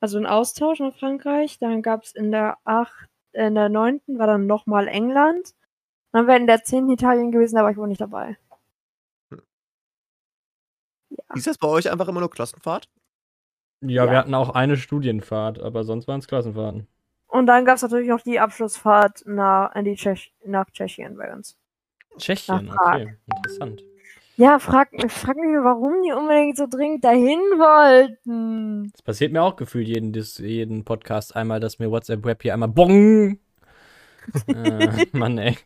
Also 0.00 0.18
ein 0.18 0.26
Austausch 0.26 0.80
nach 0.80 0.94
Frankreich. 0.94 1.58
Dann 1.58 1.80
gab 1.80 2.02
es 2.02 2.12
in 2.12 2.30
der 2.30 2.58
acht, 2.64 3.08
in 3.32 3.54
der 3.54 3.70
neunten 3.70 4.18
war 4.18 4.26
dann 4.26 4.46
nochmal 4.46 4.86
England. 4.86 5.54
Dann 6.12 6.26
wäre 6.26 6.38
in 6.38 6.46
der 6.46 6.62
zehnten 6.64 6.90
Italien 6.90 7.32
gewesen, 7.32 7.56
da 7.56 7.62
war 7.62 7.70
ich 7.70 7.78
wohl 7.78 7.88
nicht 7.88 8.02
dabei. 8.02 8.36
Hieß 11.34 11.44
das 11.44 11.58
bei 11.58 11.68
euch 11.68 11.90
einfach 11.90 12.08
immer 12.08 12.20
nur 12.20 12.30
Klassenfahrt? 12.30 12.88
Ja, 13.80 14.04
Ja. 14.04 14.10
wir 14.10 14.18
hatten 14.18 14.34
auch 14.34 14.50
eine 14.50 14.76
Studienfahrt, 14.76 15.58
aber 15.58 15.84
sonst 15.84 16.06
waren 16.08 16.18
es 16.20 16.26
Klassenfahrten. 16.26 16.86
Und 17.28 17.46
dann 17.46 17.64
gab 17.64 17.76
es 17.76 17.82
natürlich 17.82 18.08
noch 18.08 18.22
die 18.22 18.40
Abschlussfahrt 18.40 19.24
nach, 19.26 19.74
in 19.74 19.84
die 19.84 19.96
Tschech 19.96 20.32
nach 20.44 20.70
Tschechien 20.70 21.16
bei 21.16 21.32
uns. 21.32 21.56
Tschechien, 22.16 22.70
okay, 22.70 23.16
interessant. 23.36 23.82
Ja, 24.38 24.58
frag, 24.60 24.90
frag 25.10 25.36
mich, 25.36 25.48
warum 25.62 26.02
die 26.02 26.12
unbedingt 26.12 26.56
so 26.56 26.66
dringend 26.68 27.04
dahin 27.04 27.40
wollten. 27.58 28.90
Das 28.92 29.02
passiert 29.02 29.32
mir 29.32 29.42
auch 29.42 29.56
gefühlt 29.56 29.88
jeden, 29.88 30.12
jeden 30.12 30.84
Podcast 30.84 31.34
einmal, 31.34 31.60
dass 31.60 31.78
mir 31.78 31.90
WhatsApp 31.90 32.24
Web 32.24 32.42
hier 32.42 32.54
einmal 32.54 32.68
Bong. 32.68 33.38
äh, 34.46 35.06
Mann, 35.12 35.38
ey. 35.38 35.56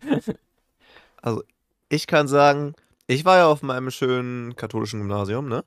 Ich 1.91 2.07
kann 2.07 2.29
sagen, 2.29 2.75
ich 3.07 3.25
war 3.25 3.37
ja 3.37 3.47
auf 3.47 3.63
meinem 3.63 3.91
schönen 3.91 4.57
katholischen 4.57 5.01
Gymnasium, 5.01 5.49
ne? 5.49 5.65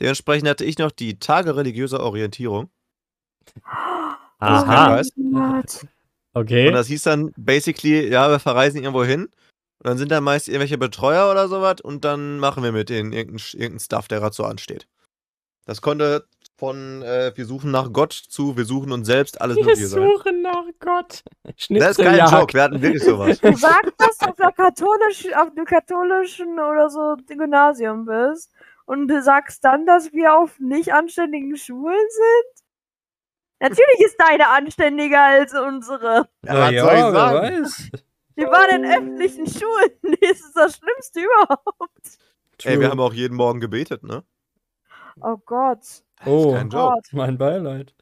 Dementsprechend 0.00 0.48
hatte 0.48 0.64
ich 0.64 0.78
noch 0.78 0.90
die 0.90 1.18
Tage 1.18 1.54
religiöser 1.54 2.00
Orientierung. 2.00 2.70
Aha. 4.38 5.00
Oh 5.00 5.30
Gott. 5.32 5.86
Okay. 6.34 6.68
Und 6.68 6.74
das 6.74 6.88
hieß 6.88 7.02
dann 7.02 7.32
basically, 7.36 8.08
ja, 8.08 8.28
wir 8.30 8.38
verreisen 8.38 8.82
irgendwo 8.82 9.04
hin. 9.04 9.24
Und 9.78 9.90
dann 9.90 9.98
sind 9.98 10.10
da 10.10 10.20
meist 10.20 10.48
irgendwelche 10.48 10.78
Betreuer 10.78 11.30
oder 11.30 11.48
sowas 11.48 11.80
und 11.82 12.04
dann 12.04 12.38
machen 12.38 12.62
wir 12.62 12.72
mit 12.72 12.88
denen 12.88 13.12
irgendeinen 13.12 13.60
irgendein 13.60 13.80
Stuff, 13.80 14.08
der 14.08 14.20
gerade 14.20 14.34
so 14.34 14.44
ansteht. 14.44 14.86
Das 15.66 15.80
konnte 15.82 16.26
von 16.58 17.02
äh, 17.02 17.32
wir 17.34 17.44
suchen 17.44 17.70
nach 17.70 17.92
Gott 17.92 18.12
zu 18.12 18.56
wir 18.56 18.64
suchen 18.64 18.92
uns 18.92 19.06
selbst 19.06 19.40
alles 19.40 19.56
Wir 19.56 19.64
mögliche 19.64 19.88
sein. 19.88 20.08
suchen 20.10 20.42
nach 20.42 20.64
Gott. 20.80 21.22
Das 21.70 21.90
ist 21.98 22.04
kein. 22.04 22.18
Joke, 22.30 22.54
wir 22.54 22.62
hatten 22.62 22.80
wirklich 22.80 23.02
sowas. 23.02 23.38
Du 23.40 23.54
sagst, 23.54 23.92
dass 23.98 24.18
du 24.18 24.26
auf, 24.28 24.36
der 24.36 24.52
katholisch, 24.52 25.26
auf 25.34 25.50
einem 25.54 25.66
katholischen 25.66 26.54
oder 26.58 26.88
so 26.88 27.16
Gymnasium 27.26 28.06
bist 28.06 28.50
und 28.86 29.08
du 29.08 29.22
sagst 29.22 29.64
dann, 29.64 29.84
dass 29.86 30.12
wir 30.12 30.36
auf 30.38 30.58
nicht 30.58 30.92
anständigen 30.94 31.56
Schulen 31.56 32.06
sind? 32.10 32.65
Natürlich 33.60 34.00
ist 34.00 34.16
deine 34.18 34.48
anständiger 34.48 35.22
als 35.22 35.54
unsere. 35.54 36.28
Ja, 36.44 36.54
Na 36.54 36.60
was 36.60 36.72
ja, 36.72 36.82
soll 36.82 36.92
ich 36.92 36.98
wer 36.98 37.12
sagen? 37.12 37.64
weiß. 37.64 37.90
Wir 38.34 38.46
waren 38.48 38.84
in 38.84 38.90
öffentlichen 38.90 39.46
Schulen. 39.46 39.90
Das 40.20 40.38
ist 40.40 40.56
das 40.56 40.76
Schlimmste 40.76 41.20
überhaupt. 41.20 42.18
Ey, 42.64 42.74
True. 42.74 42.80
wir 42.80 42.90
haben 42.90 43.00
auch 43.00 43.12
jeden 43.12 43.36
Morgen 43.36 43.60
gebetet, 43.60 44.02
ne? 44.02 44.24
Oh 45.20 45.36
Gott. 45.44 45.80
Oh. 46.24 46.52
kein. 46.52 46.68
Gott. 46.68 47.06
Mein 47.12 47.38
Beileid. 47.38 47.94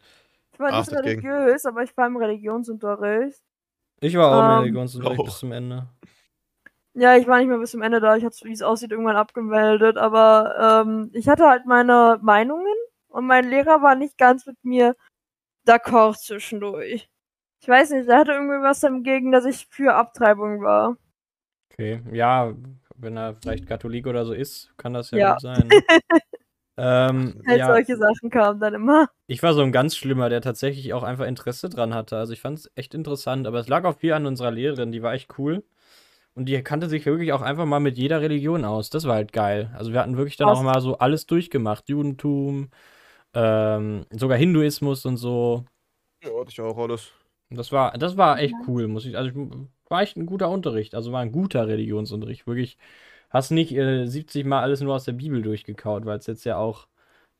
Ich 0.52 0.60
war 0.60 0.70
Ach, 0.72 0.86
nicht 0.86 0.92
religiös, 0.92 1.64
aber 1.66 1.82
ich 1.82 1.96
war 1.96 2.06
im 2.06 2.16
Religionsunterricht. 2.16 3.42
Ich 4.00 4.16
war 4.16 4.28
auch 4.28 4.38
im 4.44 4.50
Ähm, 4.50 4.58
Religionsunterricht 4.62 5.20
oh. 5.20 5.24
bis 5.24 5.38
zum 5.38 5.52
Ende. 5.52 5.88
Ja, 6.94 7.16
ich 7.16 7.26
war 7.26 7.38
nicht 7.38 7.48
mehr 7.48 7.58
bis 7.58 7.72
zum 7.72 7.82
Ende 7.82 8.00
da. 8.00 8.16
Ich 8.16 8.24
hatte, 8.24 8.38
wie 8.44 8.52
es 8.52 8.62
aussieht, 8.62 8.92
irgendwann 8.92 9.16
abgemeldet. 9.16 9.96
Aber 9.96 10.84
ähm, 10.86 11.10
ich 11.12 11.28
hatte 11.28 11.48
halt 11.48 11.66
meine 11.66 12.18
Meinungen 12.22 12.74
und 13.08 13.26
mein 13.26 13.48
Lehrer 13.48 13.82
war 13.82 13.96
nicht 13.96 14.16
ganz 14.16 14.46
mit 14.46 14.56
mir 14.64 14.94
d'accord 15.66 16.18
zwischendurch. 16.18 17.08
Ich 17.60 17.68
weiß 17.68 17.90
nicht, 17.90 18.08
er 18.08 18.18
hatte 18.18 18.32
irgendwie 18.32 18.62
was 18.62 18.80
dagegen, 18.80 19.32
dass 19.32 19.44
ich 19.46 19.66
für 19.70 19.94
Abtreibung 19.94 20.62
war. 20.62 20.96
Okay, 21.72 22.02
ja, 22.12 22.54
wenn 22.96 23.16
er 23.16 23.34
vielleicht 23.34 23.66
Katholik 23.66 24.06
oder 24.06 24.24
so 24.24 24.32
ist, 24.32 24.72
kann 24.76 24.92
das 24.94 25.10
ja, 25.10 25.18
Ja. 25.18 25.32
gut 25.32 25.40
sein. 25.40 25.68
Ne? 25.68 25.82
ähm, 26.78 27.42
Halt 27.46 27.60
ja, 27.60 27.66
solche 27.66 27.96
Sachen 27.96 28.30
kamen 28.30 28.60
dann 28.60 28.74
immer. 28.74 29.08
ich 29.26 29.42
war 29.42 29.54
so 29.54 29.62
ein 29.62 29.72
ganz 29.72 29.96
Schlimmer, 29.96 30.28
der 30.28 30.40
tatsächlich 30.42 30.92
auch 30.92 31.02
einfach 31.02 31.26
Interesse 31.26 31.68
dran 31.68 31.94
hatte. 31.94 32.16
Also 32.18 32.32
ich 32.32 32.40
fand 32.40 32.58
es 32.58 32.70
echt 32.74 32.94
interessant, 32.94 33.46
aber 33.46 33.58
es 33.60 33.68
lag 33.68 33.84
auch 33.84 33.98
viel 33.98 34.12
an 34.12 34.26
unserer 34.26 34.50
Lehrerin, 34.50 34.92
die 34.92 35.02
war 35.02 35.14
echt 35.14 35.38
cool. 35.38 35.64
Und 36.34 36.46
die 36.46 36.62
kannte 36.62 36.88
sich 36.88 37.06
wirklich 37.06 37.32
auch 37.32 37.42
einfach 37.42 37.64
mal 37.66 37.80
mit 37.80 37.96
jeder 37.98 38.20
Religion 38.20 38.64
aus. 38.64 38.90
Das 38.90 39.04
war 39.06 39.14
halt 39.16 39.32
geil. 39.32 39.70
Also 39.76 39.92
wir 39.92 40.00
hatten 40.00 40.16
wirklich 40.16 40.36
dann 40.36 40.48
Krass. 40.48 40.58
auch 40.58 40.62
mal 40.62 40.80
so 40.80 40.98
alles 40.98 41.26
durchgemacht. 41.26 41.88
Judentum, 41.88 42.70
ähm, 43.34 44.06
sogar 44.10 44.38
Hinduismus 44.38 45.04
und 45.06 45.16
so. 45.16 45.64
Ja, 46.22 46.30
hatte 46.40 46.50
ich 46.50 46.60
auch 46.60 46.76
alles. 46.78 47.12
Das 47.50 47.72
war, 47.72 47.92
das 47.98 48.16
war 48.16 48.38
echt 48.38 48.54
cool, 48.66 48.88
muss 48.88 49.04
ich. 49.06 49.16
Also 49.16 49.30
ich, 49.30 49.36
war 49.88 50.02
echt 50.02 50.16
ein 50.16 50.26
guter 50.26 50.50
Unterricht. 50.50 50.94
Also 50.94 51.12
war 51.12 51.20
ein 51.20 51.32
guter 51.32 51.66
Religionsunterricht. 51.66 52.46
Wirklich, 52.46 52.78
hast 53.30 53.50
nicht 53.50 53.72
äh, 53.72 54.06
70 54.06 54.46
Mal 54.46 54.62
alles 54.62 54.80
nur 54.80 54.94
aus 54.94 55.04
der 55.04 55.12
Bibel 55.12 55.42
durchgekaut, 55.42 56.06
weil 56.06 56.18
es 56.18 56.26
jetzt 56.26 56.44
ja 56.44 56.56
auch 56.56 56.88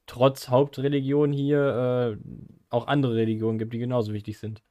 trotz 0.07 0.49
Hauptreligion 0.49 1.33
hier 1.33 2.19
äh, 2.19 2.29
auch 2.71 2.87
andere 2.87 3.15
Religionen 3.17 3.59
gibt, 3.59 3.73
die 3.73 3.79
genauso 3.79 4.13
wichtig 4.13 4.39
sind. 4.39 4.63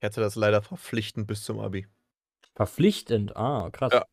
Ich 0.00 0.04
hatte 0.04 0.20
das 0.20 0.36
leider 0.36 0.60
verpflichtend 0.62 1.26
bis 1.26 1.42
zum 1.42 1.58
Abi. 1.58 1.86
Verpflichtend. 2.54 3.36
Ah, 3.36 3.70
krass. 3.70 3.92
Ja. 3.92 4.04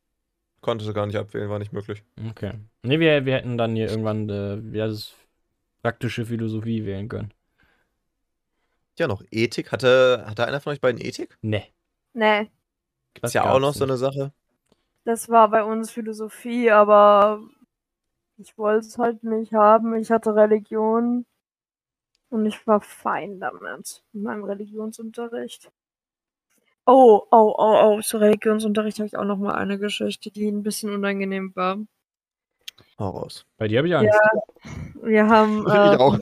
Konnte 0.61 0.85
sie 0.85 0.93
gar 0.93 1.05
nicht 1.05 1.17
abwählen, 1.17 1.49
war 1.49 1.59
nicht 1.59 1.73
möglich. 1.73 2.03
Okay. 2.29 2.53
Ne, 2.83 2.99
wir, 2.99 3.25
wir 3.25 3.35
hätten 3.35 3.57
dann 3.57 3.75
hier 3.75 3.89
irgendwann 3.89 4.29
äh, 4.29 4.77
ja, 4.77 4.87
das 4.87 5.13
praktische 5.83 6.25
Philosophie 6.25 6.85
wählen 6.85 7.07
können. 7.09 7.33
Ja, 8.97 9.07
noch 9.07 9.23
Ethik. 9.31 9.71
Hatte, 9.71 10.23
hatte 10.27 10.45
einer 10.47 10.61
von 10.61 10.73
euch 10.73 10.81
beiden 10.81 11.01
Ethik? 11.01 11.37
Ne. 11.41 11.63
Nee, 12.13 12.49
Gibt's 13.15 13.21
Das 13.21 13.33
ja 13.33 13.45
auch 13.51 13.59
noch 13.59 13.73
so 13.73 13.85
nicht. 13.85 13.91
eine 13.91 13.97
Sache. 13.97 14.33
das 15.03 15.29
war 15.29 15.49
bei 15.49 15.63
uns 15.63 15.91
Philosophie, 15.91 16.71
aber 16.71 17.41
ich 18.37 18.57
wollte 18.57 18.87
es 18.87 18.97
halt 18.97 19.23
nicht 19.23 19.53
haben. 19.53 19.95
Ich 19.95 20.11
hatte 20.11 20.35
Religion 20.35 21.25
und 22.29 22.45
ich 22.45 22.65
war 22.67 22.81
fein 22.81 23.39
damit, 23.39 24.03
in 24.13 24.23
meinem 24.23 24.43
Religionsunterricht. 24.43 25.71
Oh, 26.85 27.23
oh, 27.31 27.55
oh, 27.57 27.95
oh, 27.97 28.01
zu 28.01 28.17
Religionsunterricht 28.17 28.99
habe 28.99 29.07
ich 29.07 29.17
auch 29.17 29.25
noch 29.25 29.37
mal 29.37 29.55
eine 29.55 29.79
Geschichte, 29.79 30.31
die 30.31 30.47
ein 30.49 30.63
bisschen 30.63 30.93
unangenehm 30.93 31.55
war. 31.55 31.77
Hau 32.99 33.09
raus. 33.09 33.45
Bei 33.57 33.67
dir 33.67 33.79
habe 33.79 33.87
ich 33.87 33.95
Angst. 33.95 34.19
Wir 35.05 35.27
haben, 35.27 35.63
Ich 35.67 35.73
äh, 35.73 35.97
auch. 35.97 36.17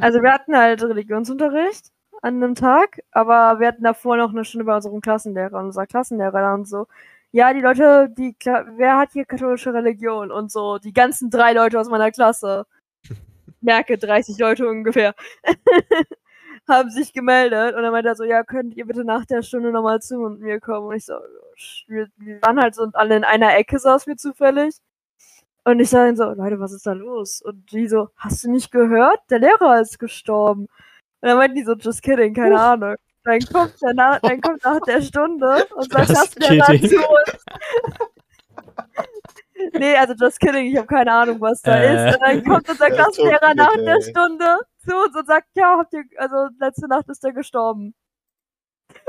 also 0.00 0.22
wir 0.22 0.32
hatten 0.32 0.56
halt 0.56 0.82
Religionsunterricht 0.82 1.90
an 2.22 2.36
einem 2.42 2.54
Tag, 2.54 3.00
aber 3.12 3.60
wir 3.60 3.68
hatten 3.68 3.82
davor 3.84 4.16
noch 4.16 4.30
eine 4.30 4.44
Stunde 4.44 4.64
bei 4.66 4.76
unserem 4.76 5.00
Klassenlehrer 5.00 5.58
und 5.58 5.66
unser 5.66 5.86
Klassenlehrer 5.86 6.40
dann 6.40 6.64
so, 6.64 6.86
ja, 7.32 7.52
die 7.54 7.60
Leute, 7.60 8.08
die, 8.10 8.34
Kla- 8.34 8.66
wer 8.76 8.96
hat 8.98 9.12
hier 9.12 9.24
katholische 9.24 9.72
Religion? 9.72 10.30
Und 10.32 10.50
so, 10.50 10.78
die 10.78 10.92
ganzen 10.92 11.30
drei 11.30 11.52
Leute 11.52 11.78
aus 11.80 11.88
meiner 11.88 12.10
Klasse, 12.10 12.66
merke 13.60 13.96
30 13.98 14.38
Leute 14.38 14.68
ungefähr, 14.68 15.14
haben 16.68 16.90
sich 16.90 17.12
gemeldet 17.12 17.74
und 17.74 17.82
dann 17.82 17.92
meinte 17.92 18.08
er 18.10 18.16
so, 18.16 18.24
ja, 18.24 18.42
könnt 18.44 18.74
ihr 18.76 18.86
bitte 18.86 19.04
nach 19.04 19.24
der 19.24 19.42
Stunde 19.42 19.70
nochmal 19.72 20.00
zu 20.00 20.18
und 20.20 20.40
mir 20.40 20.60
kommen? 20.60 20.88
Und 20.88 20.96
ich 20.96 21.06
so, 21.06 21.14
wir, 21.86 22.08
wir 22.16 22.42
waren 22.42 22.60
halt 22.60 22.74
so 22.74 22.86
alle 22.92 23.16
in 23.16 23.24
einer 23.24 23.56
Ecke, 23.56 23.78
saß 23.78 24.06
mir 24.06 24.16
zufällig 24.16 24.76
und 25.64 25.80
ich 25.80 25.90
sage 25.90 26.16
so, 26.16 26.24
Leute, 26.32 26.58
was 26.60 26.72
ist 26.72 26.86
da 26.86 26.92
los? 26.92 27.42
Und 27.42 27.70
die 27.72 27.88
so, 27.88 28.08
hast 28.16 28.44
du 28.44 28.50
nicht 28.50 28.70
gehört? 28.72 29.20
Der 29.30 29.38
Lehrer 29.40 29.80
ist 29.80 29.98
gestorben. 29.98 30.62
Und 31.20 31.28
dann 31.28 31.36
meinten 31.36 31.56
die 31.56 31.64
so, 31.64 31.74
just 31.74 32.02
kidding, 32.02 32.34
keine 32.34 32.60
Ahnung. 32.60 32.96
Dann 33.24 33.40
kommt, 33.52 33.80
der 33.82 33.92
na, 33.94 34.18
dann 34.20 34.40
kommt 34.40 34.64
nach 34.64 34.80
der 34.80 35.02
Stunde 35.02 35.66
und 35.74 35.92
sagt, 35.92 36.08
hast 36.10 36.36
du 36.36 36.40
der 36.40 36.64
kidding. 36.66 36.90
dazu? 37.00 37.04
Nee, 39.74 39.94
also 39.96 40.14
just 40.14 40.40
kidding, 40.40 40.66
ich 40.70 40.76
habe 40.76 40.86
keine 40.86 41.12
Ahnung, 41.12 41.40
was 41.40 41.60
da 41.62 41.76
Äh. 41.78 42.08
ist. 42.08 42.14
Und 42.16 42.22
dann 42.22 42.44
kommt 42.44 42.68
unser 42.68 42.90
Klassenlehrer 42.90 43.54
nach 43.54 43.74
der. 43.74 44.00
Stunde 44.00 44.58
zu 44.78 44.96
uns 44.96 45.14
und 45.14 45.26
sagt, 45.26 45.48
ja, 45.54 45.76
habt 45.78 45.92
ihr, 45.92 46.04
also 46.16 46.48
letzte 46.58 46.88
Nacht 46.88 47.08
ist 47.10 47.22
er 47.24 47.32
gestorben. 47.34 47.94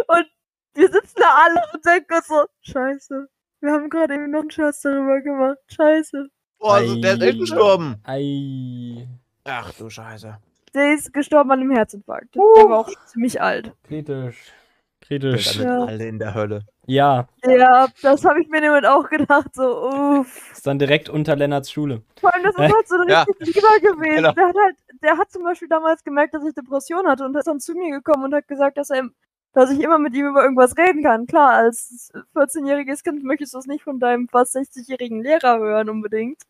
Und 0.08 0.28
wir 0.74 0.90
sitzen 0.92 1.16
da 1.20 1.28
alle 1.46 1.62
und 1.74 1.86
denken 1.86 2.14
uns 2.14 2.28
so, 2.28 2.46
scheiße, 2.62 3.28
wir 3.62 3.72
haben 3.72 3.90
gerade 3.90 4.14
eben 4.16 4.32
noch 4.32 4.42
einen 4.42 4.52
Scherz 4.52 4.82
darüber 4.82 5.22
gemacht, 5.22 5.58
scheiße. 5.68 6.28
Boah, 6.62 6.76
also 6.76 7.02
der 7.02 7.14
ist 7.16 7.22
echt 7.24 7.40
gestorben. 7.40 7.96
Ei. 8.04 9.08
Ach 9.44 9.74
du 9.74 9.90
Scheiße. 9.90 10.38
Der 10.74 10.94
ist 10.94 11.12
gestorben 11.12 11.52
an 11.52 11.60
einem 11.60 11.72
Herzinfarkt. 11.72 12.36
Der 12.36 12.42
war 12.42 12.80
auch 12.80 12.88
schon 12.88 13.08
ziemlich 13.08 13.42
alt. 13.42 13.74
Kritisch. 13.84 14.54
Kritisch. 15.02 15.56
Ja. 15.60 15.86
alle 15.86 16.08
in 16.08 16.20
der 16.20 16.36
Hölle. 16.36 16.64
Ja, 16.86 17.28
Ja, 17.44 17.88
das 18.02 18.24
habe 18.24 18.42
ich 18.42 18.48
mir 18.48 18.62
nämlich 18.62 18.86
auch 18.86 19.10
gedacht, 19.10 19.54
so, 19.54 19.90
uff. 20.20 20.52
ist 20.52 20.66
dann 20.66 20.78
direkt 20.80 21.10
unter 21.10 21.36
Lennarts 21.36 21.72
Schule. 21.72 22.04
Vor 22.20 22.34
allem, 22.34 22.44
das 22.44 22.54
ist 22.54 22.60
halt 22.76 22.88
so 22.88 22.96
ein 22.96 23.08
ja. 23.10 23.24
richtig 23.24 23.56
lieber 23.56 23.80
gewesen. 23.82 24.16
Genau. 24.18 24.32
Der 24.34 24.48
hat 24.48 24.56
halt, 24.64 24.76
der 25.02 25.18
hat 25.18 25.32
zum 25.32 25.44
Beispiel 25.44 25.68
damals 25.68 26.04
gemerkt, 26.04 26.34
dass 26.36 26.46
ich 26.46 26.54
Depression 26.54 27.08
hatte 27.08 27.26
und 27.26 27.36
ist 27.36 27.48
dann 27.48 27.60
zu 27.60 27.74
mir 27.74 27.90
gekommen 27.92 28.26
und 28.26 28.34
hat 28.36 28.48
gesagt, 28.48 28.78
dass 28.78 28.92
er, 28.92 29.10
dass 29.54 29.72
ich 29.72 29.82
immer 29.82 29.98
mit 29.98 30.14
ihm 30.16 30.28
über 30.28 30.44
irgendwas 30.44 30.78
reden 30.78 31.04
kann. 31.04 31.26
Klar, 31.26 31.52
als 31.54 32.12
14-jähriges 32.36 33.04
Kind 33.04 33.24
möchtest 33.24 33.54
du 33.54 33.58
es 33.58 33.66
nicht 33.66 33.84
von 33.84 34.00
deinem 34.00 34.28
fast 34.30 34.56
60-jährigen 34.56 35.22
Lehrer 35.22 35.58
hören 35.58 35.90
unbedingt. 35.90 36.42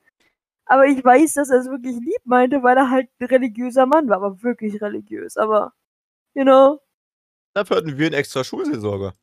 Aber 0.72 0.86
ich 0.86 1.04
weiß, 1.04 1.34
dass 1.34 1.50
er 1.50 1.60
es 1.60 1.68
wirklich 1.70 1.98
lieb 2.00 2.22
meinte, 2.24 2.64
weil 2.64 2.78
er 2.78 2.90
halt 2.90 3.10
ein 3.20 3.26
religiöser 3.26 3.86
Mann 3.86 4.08
war, 4.08 4.16
aber 4.24 4.42
wirklich 4.42 4.82
religiös. 4.82 5.36
Aber, 5.36 5.74
you 6.34 6.44
know, 6.44 6.80
Dafür 7.54 7.76
hatten 7.76 7.98
wir 7.98 8.06
einen 8.06 8.16
extra 8.16 8.42
Schulseelsorger. 8.46 9.14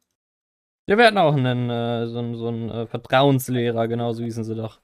Ja, 0.86 0.98
wir 0.98 1.06
hatten 1.06 1.16
auch 1.16 1.34
einen, 1.34 1.70
äh, 1.70 2.06
so 2.06 2.18
einen, 2.18 2.34
so 2.36 2.48
einen 2.48 2.68
äh, 2.68 2.86
Vertrauenslehrer, 2.86 3.88
genau 3.88 4.12
so 4.12 4.22
hießen 4.24 4.44
sie 4.44 4.56
doch. 4.56 4.78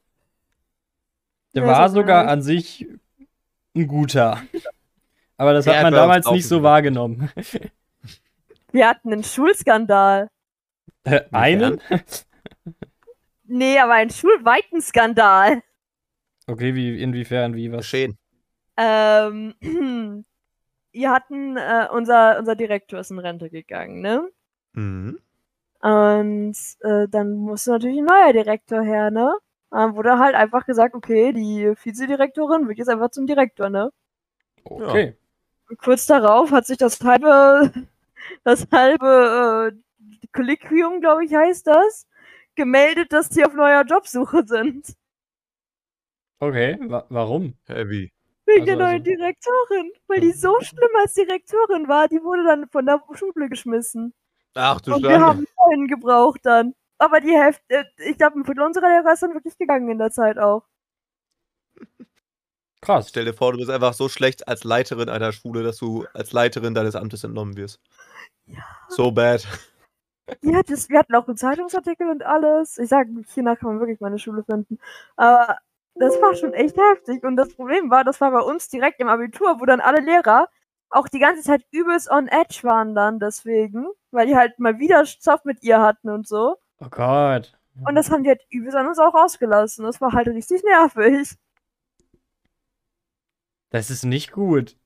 Der 1.55 1.65
Ja, 1.65 1.69
war 1.69 1.89
so 1.91 1.97
sogar 1.97 2.29
an 2.29 2.41
sich 2.41 2.87
ein 3.77 3.87
guter. 3.87 4.41
Aber 5.37 5.53
das 5.53 5.67
Der 5.67 5.77
hat 5.77 5.83
man 5.83 5.95
hat 5.95 6.01
damals 6.01 6.31
nicht 6.31 6.49
so 6.49 6.62
wahrgenommen. 6.62 7.31
wir 8.73 8.89
hatten 8.89 9.12
einen 9.12 9.25
Schulskandal. 9.25 10.29
Äh, 11.05 11.25
einen? 11.31 11.79
Nee, 13.47 13.79
aber 13.79 13.93
einen 13.93 14.11
schulweiten 14.11 14.81
Skandal. 14.81 15.62
Okay, 16.47 16.74
wie, 16.74 17.01
inwiefern, 17.01 17.55
wie, 17.55 17.72
was? 17.72 17.80
Geschehen. 17.80 18.18
Ähm, 18.76 19.55
wir 20.92 21.11
hatten, 21.11 21.57
äh, 21.57 21.88
unser, 21.90 22.38
unser 22.38 22.55
Direktor 22.55 23.01
ist 23.01 23.11
in 23.11 23.18
Rente 23.18 23.51
gegangen, 23.51 24.01
ne? 24.01 24.28
Mhm. 24.74 25.18
Und 25.80 26.57
äh, 26.80 27.09
dann 27.09 27.34
musste 27.34 27.72
natürlich 27.72 27.99
ein 27.99 28.07
neuer 28.07 28.32
Direktor 28.32 28.82
her, 28.82 29.11
ne? 29.11 29.34
Dann 29.70 29.97
wurde 29.97 30.18
halt 30.18 30.34
einfach 30.34 30.66
gesagt, 30.66 30.95
okay, 30.95 31.32
die 31.32 31.72
Vizedirektorin 31.82 32.68
wird 32.68 32.78
jetzt 32.78 32.88
einfach 32.88 33.11
zum 33.11 33.26
Direktor, 33.26 33.70
ne? 33.70 33.90
Okay. 34.64 35.16
Und 35.68 35.78
kurz 35.78 36.07
darauf 36.07 36.51
hat 36.53 36.66
sich 36.66 36.78
das 36.78 37.01
halbe, 37.01 37.72
das 38.45 38.66
halbe 38.70 39.72
äh, 39.72 40.26
Kollegium, 40.32 41.01
glaube 41.01 41.24
ich, 41.24 41.34
heißt 41.34 41.66
das, 41.66 42.07
gemeldet, 42.55 43.12
dass 43.12 43.28
die 43.28 43.45
auf 43.45 43.55
neuer 43.55 43.84
Jobsuche 43.84 44.45
sind. 44.47 44.95
Okay, 46.41 46.76
wa 46.80 47.05
warum? 47.09 47.55
Heavy. 47.66 48.12
Wegen 48.47 48.66
der 48.66 48.74
Also- 48.76 48.87
neuen 48.87 49.05
Direktorin. 49.05 49.93
Weil 50.07 50.20
die 50.20 50.32
so 50.32 50.61
schlimm 50.61 50.91
als 51.01 51.14
Direktorin 51.14 51.89
war, 51.89 52.09
die 52.09 52.22
wurde 52.22 52.45
dann 52.45 52.68
von 52.68 52.85
der 52.87 53.03
Schule 53.14 53.49
geschmissen. 53.49 54.12
Ach 54.55 54.80
du 54.80 54.95
Und 54.95 55.03
wir 55.03 55.11
Scheiße. 55.11 55.24
haben 55.24 55.47
einen 55.72 55.89
gebraucht 55.89 56.41
dann. 56.45 56.74
Aber 56.99 57.20
die 57.20 57.37
Hälfte, 57.37 57.62
äh, 57.68 57.85
ich 57.99 58.18
glaube, 58.18 58.39
ein 58.39 58.45
Viertel 58.45 58.62
unserer 58.62 58.89
Lehrer 58.89 59.12
ist 59.14 59.22
dann 59.22 59.35
wirklich 59.35 59.57
gegangen 59.59 59.89
in 59.91 59.99
der 59.99 60.11
Zeit 60.11 60.39
auch. 60.39 60.64
Krass. 62.80 63.09
Stell 63.09 63.24
dir 63.24 63.32
vor, 63.35 63.53
du 63.53 63.59
bist 63.59 63.70
einfach 63.70 63.95
so 63.95 64.09
schlecht 64.09 64.47
als 64.47 64.62
Leiterin 64.62 65.09
einer 65.09 65.32
Schule, 65.32 65.62
dass 65.62 65.78
du 65.78 66.05
als 66.12 66.32
Leiterin 66.32 66.74
deines 66.74 66.95
Amtes 66.95 67.24
entnommen 67.24 67.57
wirst. 67.57 67.80
So 68.89 69.11
bad. 69.11 69.47
Ja, 70.43 70.62
das, 70.62 70.89
wir 70.91 70.99
hatten 70.99 71.14
auch 71.14 71.26
einen 71.26 71.37
Zeitungsartikel 71.37 72.09
und 72.11 72.22
alles. 72.22 72.78
Ich 72.78 72.89
sage, 72.91 73.11
hiernach 73.32 73.59
kann 73.59 73.70
man 73.70 73.80
wirklich 73.80 74.01
meine 74.01 74.18
Schule 74.18 74.45
finden. 74.45 74.78
Aber 75.16 75.59
das 75.95 76.20
war 76.20 76.34
schon 76.34 76.53
echt 76.55 76.76
heftig. 76.76 77.22
Und 77.24 77.36
das 77.36 77.55
Problem 77.55 77.90
war, 77.90 78.05
das 78.05 78.20
war 78.20 78.30
bei 78.30 78.40
uns 78.40 78.68
direkt 78.68 79.01
im 79.01 79.09
Abitur, 79.09 79.61
wo 79.61 79.64
dann 79.64 79.80
alle 79.80 80.01
Lehrer 80.01 80.49
auch 80.90 81.09
die 81.09 81.18
ganze 81.18 81.42
Zeit 81.42 81.64
übelst 81.72 82.11
on 82.11 82.28
edge 82.28 82.61
waren 82.62 82.95
dann 82.95 83.18
deswegen. 83.18 83.86
Weil 84.11 84.26
die 84.26 84.36
halt 84.36 84.59
mal 84.59 84.78
wieder 84.78 85.05
Zoff 85.05 85.45
mit 85.45 85.62
ihr 85.62 85.80
hatten 85.80 86.09
und 86.11 86.26
so. 86.28 86.57
Oh 86.80 86.88
Gott. 86.90 87.57
Und 87.86 87.95
das 87.97 88.11
haben 88.11 88.22
die 88.22 88.28
halt 88.28 88.42
übelst 88.51 88.76
an 88.76 88.86
uns 88.86 88.99
auch 88.99 89.14
ausgelassen. 89.14 89.84
Das 89.84 90.01
war 90.01 90.12
halt 90.12 90.28
richtig 90.28 90.62
nervig. 90.62 91.36
Das 93.70 93.90
ist 93.90 94.05
nicht 94.05 94.30
gut. 94.30 94.76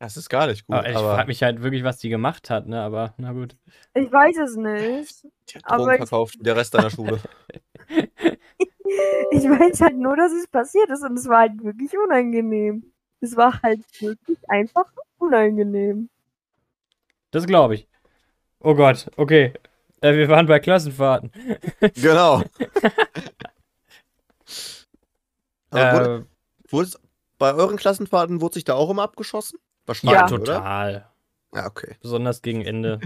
Das 0.00 0.16
ist 0.16 0.28
gar 0.28 0.48
nicht 0.48 0.66
gut. 0.66 0.74
aber 0.76 0.88
ich 0.90 0.96
aber 0.96 1.14
frage 1.14 1.28
mich 1.28 1.42
halt 1.42 1.62
wirklich, 1.62 1.84
was 1.84 1.98
die 1.98 2.08
gemacht 2.08 2.50
hat, 2.50 2.66
ne? 2.66 2.82
Aber 2.82 3.14
na 3.16 3.32
gut. 3.32 3.56
Ich 3.94 4.10
weiß 4.10 4.36
es 4.38 4.56
nicht. 4.56 5.24
die 5.48 5.54
hat 5.58 5.62
aber 5.66 5.76
Drogen 5.84 5.92
ich- 5.92 5.98
verkauft 6.08 6.34
der 6.40 6.56
Rest 6.56 6.74
deiner 6.74 6.90
Schule. 6.90 7.20
Ich 9.32 9.44
weiß 9.44 9.80
halt 9.80 9.96
nur, 9.96 10.16
dass 10.16 10.32
es 10.32 10.46
passiert 10.46 10.90
ist 10.90 11.02
und 11.02 11.18
es 11.18 11.28
war 11.28 11.40
halt 11.40 11.62
wirklich 11.62 11.92
unangenehm. 11.98 12.92
Es 13.20 13.36
war 13.36 13.60
halt 13.62 13.80
wirklich 14.00 14.38
einfach 14.48 14.84
unangenehm. 15.18 16.08
Das 17.30 17.46
glaube 17.46 17.74
ich. 17.74 17.88
Oh 18.60 18.74
Gott, 18.74 19.10
okay. 19.16 19.52
Äh, 20.00 20.14
wir 20.14 20.28
waren 20.28 20.46
bei 20.46 20.60
Klassenfahrten. 20.60 21.32
genau. 21.94 22.42
Äh, 25.72 26.20
wurde 26.70 26.90
bei 27.38 27.52
euren 27.52 27.76
Klassenfahrten 27.76 28.40
wurde 28.40 28.54
sich 28.54 28.64
da 28.64 28.74
auch 28.74 28.90
immer 28.90 29.02
abgeschossen? 29.02 29.58
ja, 29.58 29.86
Wahrscheinlich, 29.86 30.32
oder? 30.32 30.44
total. 30.44 31.10
Ja, 31.52 31.66
okay. 31.66 31.96
Besonders 32.00 32.42
gegen 32.42 32.62
Ende. 32.62 33.00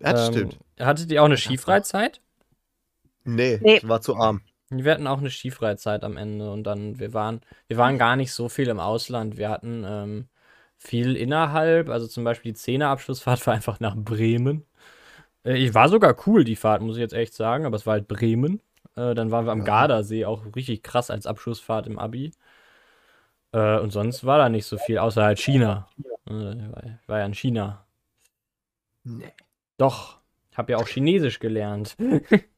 Ja, 0.00 0.12
das 0.14 0.28
Ähm, 0.28 0.32
stimmt. 0.34 0.58
Hattet 0.80 1.10
ihr 1.12 1.20
auch 1.20 1.26
eine 1.26 1.36
Skifreizeit? 1.36 2.21
Nee, 3.24 3.58
Nee. 3.62 3.76
ich 3.76 3.88
war 3.88 4.00
zu 4.00 4.16
arm. 4.16 4.42
Wir 4.70 4.92
hatten 4.92 5.06
auch 5.06 5.18
eine 5.18 5.30
Skifreizeit 5.30 6.02
am 6.02 6.16
Ende 6.16 6.50
und 6.50 6.64
dann, 6.64 6.98
wir 6.98 7.12
waren, 7.12 7.40
wir 7.68 7.76
waren 7.76 7.98
gar 7.98 8.16
nicht 8.16 8.32
so 8.32 8.48
viel 8.48 8.68
im 8.68 8.80
Ausland. 8.80 9.36
Wir 9.36 9.50
hatten 9.50 9.84
ähm, 9.86 10.28
viel 10.78 11.14
innerhalb, 11.16 11.90
also 11.90 12.06
zum 12.06 12.24
Beispiel 12.24 12.52
die 12.52 12.58
Zehnerabschlussfahrt 12.58 13.46
war 13.46 13.54
einfach 13.54 13.80
nach 13.80 13.94
Bremen. 13.96 14.64
Äh, 15.44 15.58
ich 15.58 15.74
war 15.74 15.88
sogar 15.88 16.16
cool, 16.26 16.44
die 16.44 16.56
Fahrt, 16.56 16.82
muss 16.82 16.96
ich 16.96 17.00
jetzt 17.02 17.14
echt 17.14 17.34
sagen, 17.34 17.66
aber 17.66 17.76
es 17.76 17.86
war 17.86 17.94
halt 17.94 18.08
Bremen. 18.08 18.60
Äh, 18.96 19.14
dann 19.14 19.30
waren 19.30 19.44
wir 19.46 19.52
am 19.52 19.60
Ja. 19.60 19.64
Gardasee, 19.64 20.24
auch 20.24 20.44
richtig 20.56 20.82
krass 20.82 21.10
als 21.10 21.26
Abschlussfahrt 21.26 21.86
im 21.86 21.98
Abi. 21.98 22.32
Äh, 23.52 23.78
und 23.78 23.90
sonst 23.92 24.24
war 24.24 24.38
da 24.38 24.48
nicht 24.48 24.66
so 24.66 24.78
viel, 24.78 24.98
außer 24.98 25.22
halt 25.22 25.38
China. 25.38 25.88
Äh, 26.26 26.32
war, 26.32 26.82
war 27.06 27.18
ja 27.18 27.26
in 27.26 27.34
China. 27.34 27.84
Nee. 29.04 29.32
Doch, 29.76 30.20
hab 30.54 30.70
ja 30.70 30.78
auch 30.78 30.88
Chinesisch 30.88 31.40
gelernt. 31.40 31.96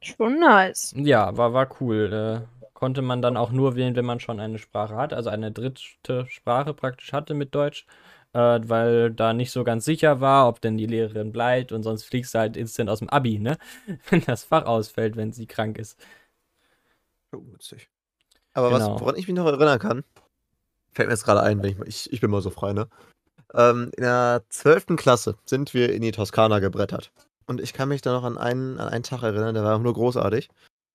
Schon 0.00 0.38
nice. 0.38 0.92
Ja, 0.96 1.36
war, 1.36 1.52
war 1.52 1.68
cool. 1.80 2.46
Äh, 2.62 2.66
konnte 2.74 3.02
man 3.02 3.22
dann 3.22 3.36
auch 3.36 3.50
nur 3.50 3.76
wählen, 3.76 3.96
wenn 3.96 4.04
man 4.04 4.20
schon 4.20 4.40
eine 4.40 4.58
Sprache 4.58 4.96
hat, 4.96 5.12
also 5.12 5.30
eine 5.30 5.50
dritte 5.52 6.26
Sprache 6.28 6.74
praktisch 6.74 7.12
hatte 7.12 7.34
mit 7.34 7.54
Deutsch, 7.54 7.86
äh, 8.34 8.38
weil 8.62 9.10
da 9.10 9.32
nicht 9.32 9.50
so 9.50 9.64
ganz 9.64 9.84
sicher 9.84 10.20
war, 10.20 10.48
ob 10.48 10.60
denn 10.60 10.76
die 10.76 10.86
Lehrerin 10.86 11.32
bleibt 11.32 11.72
und 11.72 11.82
sonst 11.82 12.04
fliegst 12.04 12.34
du 12.34 12.38
halt 12.38 12.56
instant 12.56 12.90
aus 12.90 12.98
dem 13.00 13.08
Abi, 13.08 13.38
ne? 13.38 13.56
Wenn 14.10 14.20
das 14.24 14.44
Fach 14.44 14.66
ausfällt, 14.66 15.16
wenn 15.16 15.32
sie 15.32 15.46
krank 15.46 15.78
ist. 15.78 15.98
Oh, 17.32 17.42
witzig. 17.52 17.88
Aber 18.54 18.70
Genau. 18.70 18.94
was, 18.94 19.00
woran 19.00 19.16
ich 19.16 19.26
mich 19.28 19.36
noch 19.36 19.46
erinnern 19.46 19.78
kann, 19.78 20.04
fällt 20.92 21.08
mir 21.08 21.14
jetzt 21.14 21.24
gerade 21.24 21.42
ein, 21.42 21.62
wenn 21.62 21.72
ich, 21.72 21.80
ich, 21.86 22.12
ich 22.14 22.20
bin 22.20 22.30
mal 22.30 22.42
so 22.42 22.50
frei, 22.50 22.72
ne? 22.72 22.88
Ähm, 23.54 23.90
in 23.96 24.04
der 24.04 24.44
12. 24.50 24.96
Klasse 24.96 25.36
sind 25.46 25.74
wir 25.74 25.92
in 25.92 26.02
die 26.02 26.12
Toskana 26.12 26.58
gebrettert. 26.60 27.12
Und 27.46 27.60
ich 27.60 27.72
kann 27.72 27.88
mich 27.88 28.02
da 28.02 28.12
noch 28.12 28.24
an 28.24 28.38
einen, 28.38 28.78
an 28.78 28.88
einen 28.88 29.04
Tag 29.04 29.22
erinnern, 29.22 29.54
der 29.54 29.64
war 29.64 29.78
nur 29.78 29.94
großartig. 29.94 30.48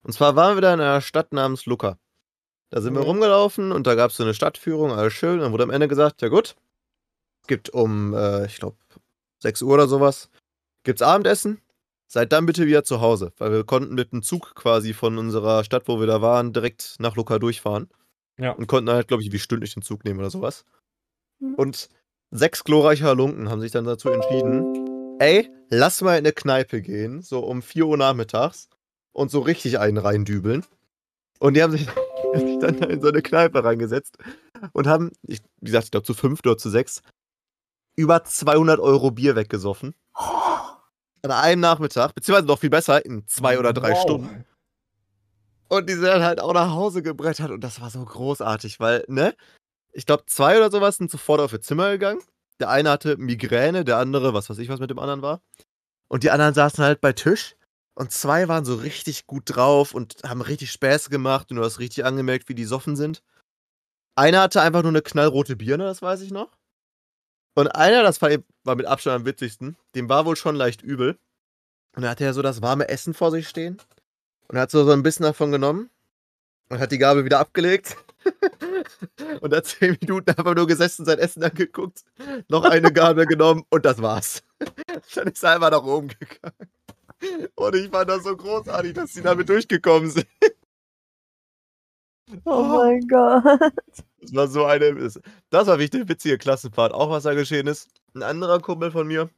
Und 0.03 0.13
zwar 0.13 0.35
waren 0.35 0.55
wir 0.57 0.61
da 0.61 0.73
in 0.73 0.81
einer 0.81 1.01
Stadt 1.01 1.31
namens 1.33 1.65
Lucca. 1.65 1.97
Da 2.71 2.81
sind 2.81 2.93
wir 2.93 3.01
Mhm. 3.01 3.07
rumgelaufen 3.07 3.71
und 3.71 3.87
da 3.87 3.95
gab 3.95 4.11
es 4.11 4.17
so 4.17 4.23
eine 4.23 4.33
Stadtführung, 4.33 4.91
alles 4.91 5.13
schön. 5.13 5.35
Und 5.35 5.41
dann 5.41 5.51
wurde 5.51 5.63
am 5.63 5.69
Ende 5.69 5.87
gesagt, 5.87 6.21
ja 6.21 6.27
gut, 6.29 6.55
es 7.41 7.47
gibt 7.47 7.69
um, 7.69 8.13
äh, 8.13 8.45
ich 8.45 8.57
glaube, 8.57 8.77
6 9.39 9.61
Uhr 9.61 9.73
oder 9.73 9.87
sowas, 9.87 10.29
gibt's 10.83 11.01
Abendessen. 11.01 11.61
Seid 12.07 12.33
dann 12.33 12.45
bitte 12.45 12.67
wieder 12.67 12.83
zu 12.83 12.99
Hause, 12.99 13.31
weil 13.37 13.51
wir 13.51 13.63
konnten 13.63 13.95
mit 13.95 14.11
dem 14.11 14.21
Zug 14.21 14.53
quasi 14.55 14.93
von 14.93 15.17
unserer 15.17 15.63
Stadt, 15.63 15.87
wo 15.87 15.99
wir 16.01 16.07
da 16.07 16.21
waren, 16.21 16.51
direkt 16.51 16.95
nach 16.99 17.15
Lucca 17.15 17.39
durchfahren. 17.39 17.89
Ja. 18.37 18.51
Und 18.51 18.67
konnten 18.67 18.89
halt, 18.91 19.07
glaube 19.07 19.23
ich, 19.23 19.31
wie 19.31 19.39
stündlich 19.39 19.73
den 19.75 19.83
Zug 19.83 20.03
nehmen 20.03 20.19
oder 20.19 20.29
sowas. 20.29 20.65
Mhm. 21.39 21.55
Und 21.55 21.89
sechs 22.31 22.63
glorreiche 22.63 23.05
Halunken 23.05 23.49
haben 23.49 23.61
sich 23.61 23.71
dann 23.71 23.85
dazu 23.85 24.09
entschieden, 24.09 24.80
ey, 25.22 25.48
lass 25.69 26.02
mal 26.02 26.14
in 26.14 26.26
eine 26.26 26.34
Kneipe 26.34 26.81
gehen, 26.81 27.22
so 27.22 27.41
um 27.41 27.61
4 27.61 27.85
Uhr 27.85 27.98
nachmittags 27.98 28.69
und 29.14 29.30
so 29.30 29.39
richtig 29.39 29.77
einen 29.77 29.98
reindübeln. 29.98 30.65
Und 31.39 31.53
die 31.53 31.61
haben 31.61 31.72
sich, 31.72 31.88
haben 32.34 32.48
sich 32.48 32.57
dann 32.57 32.77
da 32.77 32.88
in 32.88 33.02
so 33.02 33.10
eine 33.10 33.22
Kneipe 33.22 33.64
reingesetzt 33.64 34.18
und 34.73 34.88
haben, 34.88 35.11
ich, 35.22 35.41
wie 35.60 35.68
gesagt, 35.68 35.85
ich 35.85 35.91
glaube 35.91 36.07
zu 36.07 36.15
fünf 36.15 36.39
oder 36.43 36.57
zu 36.57 36.72
sechs, 36.72 37.03
über 37.95 38.23
200 38.23 38.80
Euro 38.80 39.11
Bier 39.11 39.35
weggesoffen. 39.35 39.93
an 41.23 41.31
einem 41.31 41.61
Nachmittag, 41.61 42.15
beziehungsweise 42.15 42.48
noch 42.48 42.57
viel 42.57 42.72
besser, 42.72 43.06
in 43.06 43.27
zwei 43.27 43.60
oder 43.60 43.73
drei 43.73 43.91
Wow. 43.91 44.02
Stunden. 44.02 44.45
Und 45.69 45.88
die 45.88 45.93
sind 45.93 46.06
dann 46.06 46.23
halt 46.23 46.41
auch 46.41 46.53
nach 46.53 46.72
Hause 46.72 47.03
gebrettert 47.03 47.52
und 47.52 47.61
das 47.61 47.80
war 47.80 47.91
so 47.91 48.03
großartig, 48.03 48.80
weil, 48.80 49.06
ne? 49.07 49.35
Ich 49.93 50.07
glaube, 50.07 50.23
zwei 50.26 50.57
oder 50.57 50.72
sowas 50.72 50.98
sind 50.98 51.11
sofort 51.11 51.41
auf 51.41 51.53
ihr 51.53 51.61
Zimmer 51.61 51.91
gegangen. 51.91 52.22
Der 52.61 52.69
eine 52.69 52.91
hatte 52.91 53.17
Migräne, 53.17 53.83
der 53.83 53.97
andere, 53.97 54.33
was 54.35 54.49
weiß 54.49 54.59
ich, 54.59 54.69
was 54.69 54.79
mit 54.79 54.91
dem 54.91 54.99
anderen 54.99 55.23
war. 55.23 55.41
Und 56.07 56.23
die 56.23 56.29
anderen 56.29 56.53
saßen 56.53 56.83
halt 56.83 57.01
bei 57.01 57.11
Tisch. 57.11 57.55
Und 57.95 58.11
zwei 58.11 58.47
waren 58.47 58.65
so 58.65 58.75
richtig 58.75 59.25
gut 59.25 59.43
drauf 59.45 59.93
und 59.93 60.17
haben 60.23 60.41
richtig 60.41 60.71
Späße 60.71 61.09
gemacht 61.09 61.49
und 61.49 61.57
du 61.57 61.63
hast 61.63 61.79
richtig 61.79 62.05
angemerkt, 62.05 62.49
wie 62.49 62.55
die 62.55 62.65
soffen 62.65 62.95
sind. 62.95 63.23
Einer 64.15 64.41
hatte 64.41 64.61
einfach 64.61 64.83
nur 64.83 64.91
eine 64.91 65.01
knallrote 65.01 65.55
Birne, 65.55 65.85
das 65.85 66.01
weiß 66.01 66.21
ich 66.21 66.31
noch. 66.31 66.55
Und 67.55 67.69
einer, 67.69 68.03
das 68.03 68.21
war, 68.21 68.29
mit 68.29 68.85
Abstand 68.85 69.15
am 69.15 69.25
witzigsten, 69.25 69.75
dem 69.95 70.07
war 70.07 70.25
wohl 70.25 70.35
schon 70.35 70.55
leicht 70.55 70.83
übel. 70.83 71.17
Und 71.95 72.03
da 72.03 72.09
hatte 72.09 72.23
er 72.23 72.33
so 72.33 72.41
das 72.41 72.61
warme 72.61 72.89
Essen 72.89 73.13
vor 73.13 73.31
sich 73.31 73.49
stehen. 73.49 73.81
Und 74.47 74.57
hat 74.57 74.69
so, 74.69 74.85
so 74.85 74.91
ein 74.91 75.03
bisschen 75.03 75.23
davon 75.23 75.51
genommen 75.51 75.89
und 76.69 76.79
hat 76.79 76.91
die 76.91 76.97
Gabel 76.99 77.25
wieder 77.25 77.39
abgelegt. 77.39 77.97
und 79.41 79.53
hat 79.53 79.65
zehn 79.65 79.97
Minuten 80.01 80.29
einfach 80.29 80.55
nur 80.55 80.67
gesessen, 80.67 81.05
sein 81.05 81.19
Essen 81.19 81.43
angeguckt, 81.43 82.03
noch 82.49 82.63
eine 82.63 82.91
Gabel 82.91 83.25
genommen 83.25 83.63
und 83.69 83.85
das 83.85 84.01
war's. 84.01 84.43
Dann 85.15 85.27
ist 85.27 85.43
er 85.43 85.51
einfach 85.55 85.71
nach 85.71 85.83
oben 85.83 86.07
gegangen. 86.07 87.51
Und 87.55 87.75
ich 87.75 87.89
fand 87.89 88.09
das 88.09 88.23
so 88.23 88.35
großartig, 88.35 88.93
dass 88.93 89.13
sie 89.13 89.21
damit 89.21 89.49
durchgekommen 89.49 90.09
sind. 90.09 90.27
Oh 92.45 92.63
mein 92.63 93.05
Gott. 93.09 93.43
Das 94.21 94.33
war 94.33 94.47
so 94.47 94.63
eine. 94.63 94.93
Das 95.49 95.67
war 95.67 95.79
wirklich 95.79 96.01
eine 96.01 96.07
witzige 96.07 96.37
Klassenfahrt. 96.37 96.93
Auch 96.93 97.09
was 97.09 97.23
da 97.23 97.33
geschehen 97.33 97.67
ist. 97.67 97.89
Ein 98.13 98.23
anderer 98.23 98.61
Kumpel 98.61 98.89
von 98.89 99.05
mir 99.05 99.29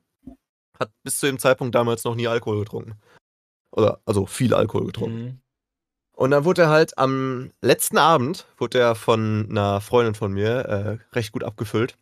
hat 0.79 0.91
bis 1.01 1.17
zu 1.17 1.25
dem 1.25 1.39
Zeitpunkt 1.39 1.73
damals 1.73 2.03
noch 2.03 2.13
nie 2.13 2.27
Alkohol 2.27 2.59
getrunken. 2.59 3.01
Oder, 3.71 3.99
also 4.05 4.27
viel 4.27 4.53
Alkohol 4.53 4.85
getrunken. 4.85 5.23
Mhm. 5.23 5.41
Und 6.23 6.31
dann 6.31 6.45
wurde 6.45 6.61
er 6.63 6.69
halt 6.69 6.97
am 6.97 7.51
letzten 7.61 7.97
Abend, 7.97 8.45
wurde 8.57 8.79
er 8.79 8.95
von 8.95 9.45
einer 9.49 9.81
Freundin 9.81 10.15
von 10.15 10.31
mir 10.31 10.49
äh, 10.59 10.97
recht 11.13 11.33
gut 11.33 11.43
abgefüllt. 11.43 11.97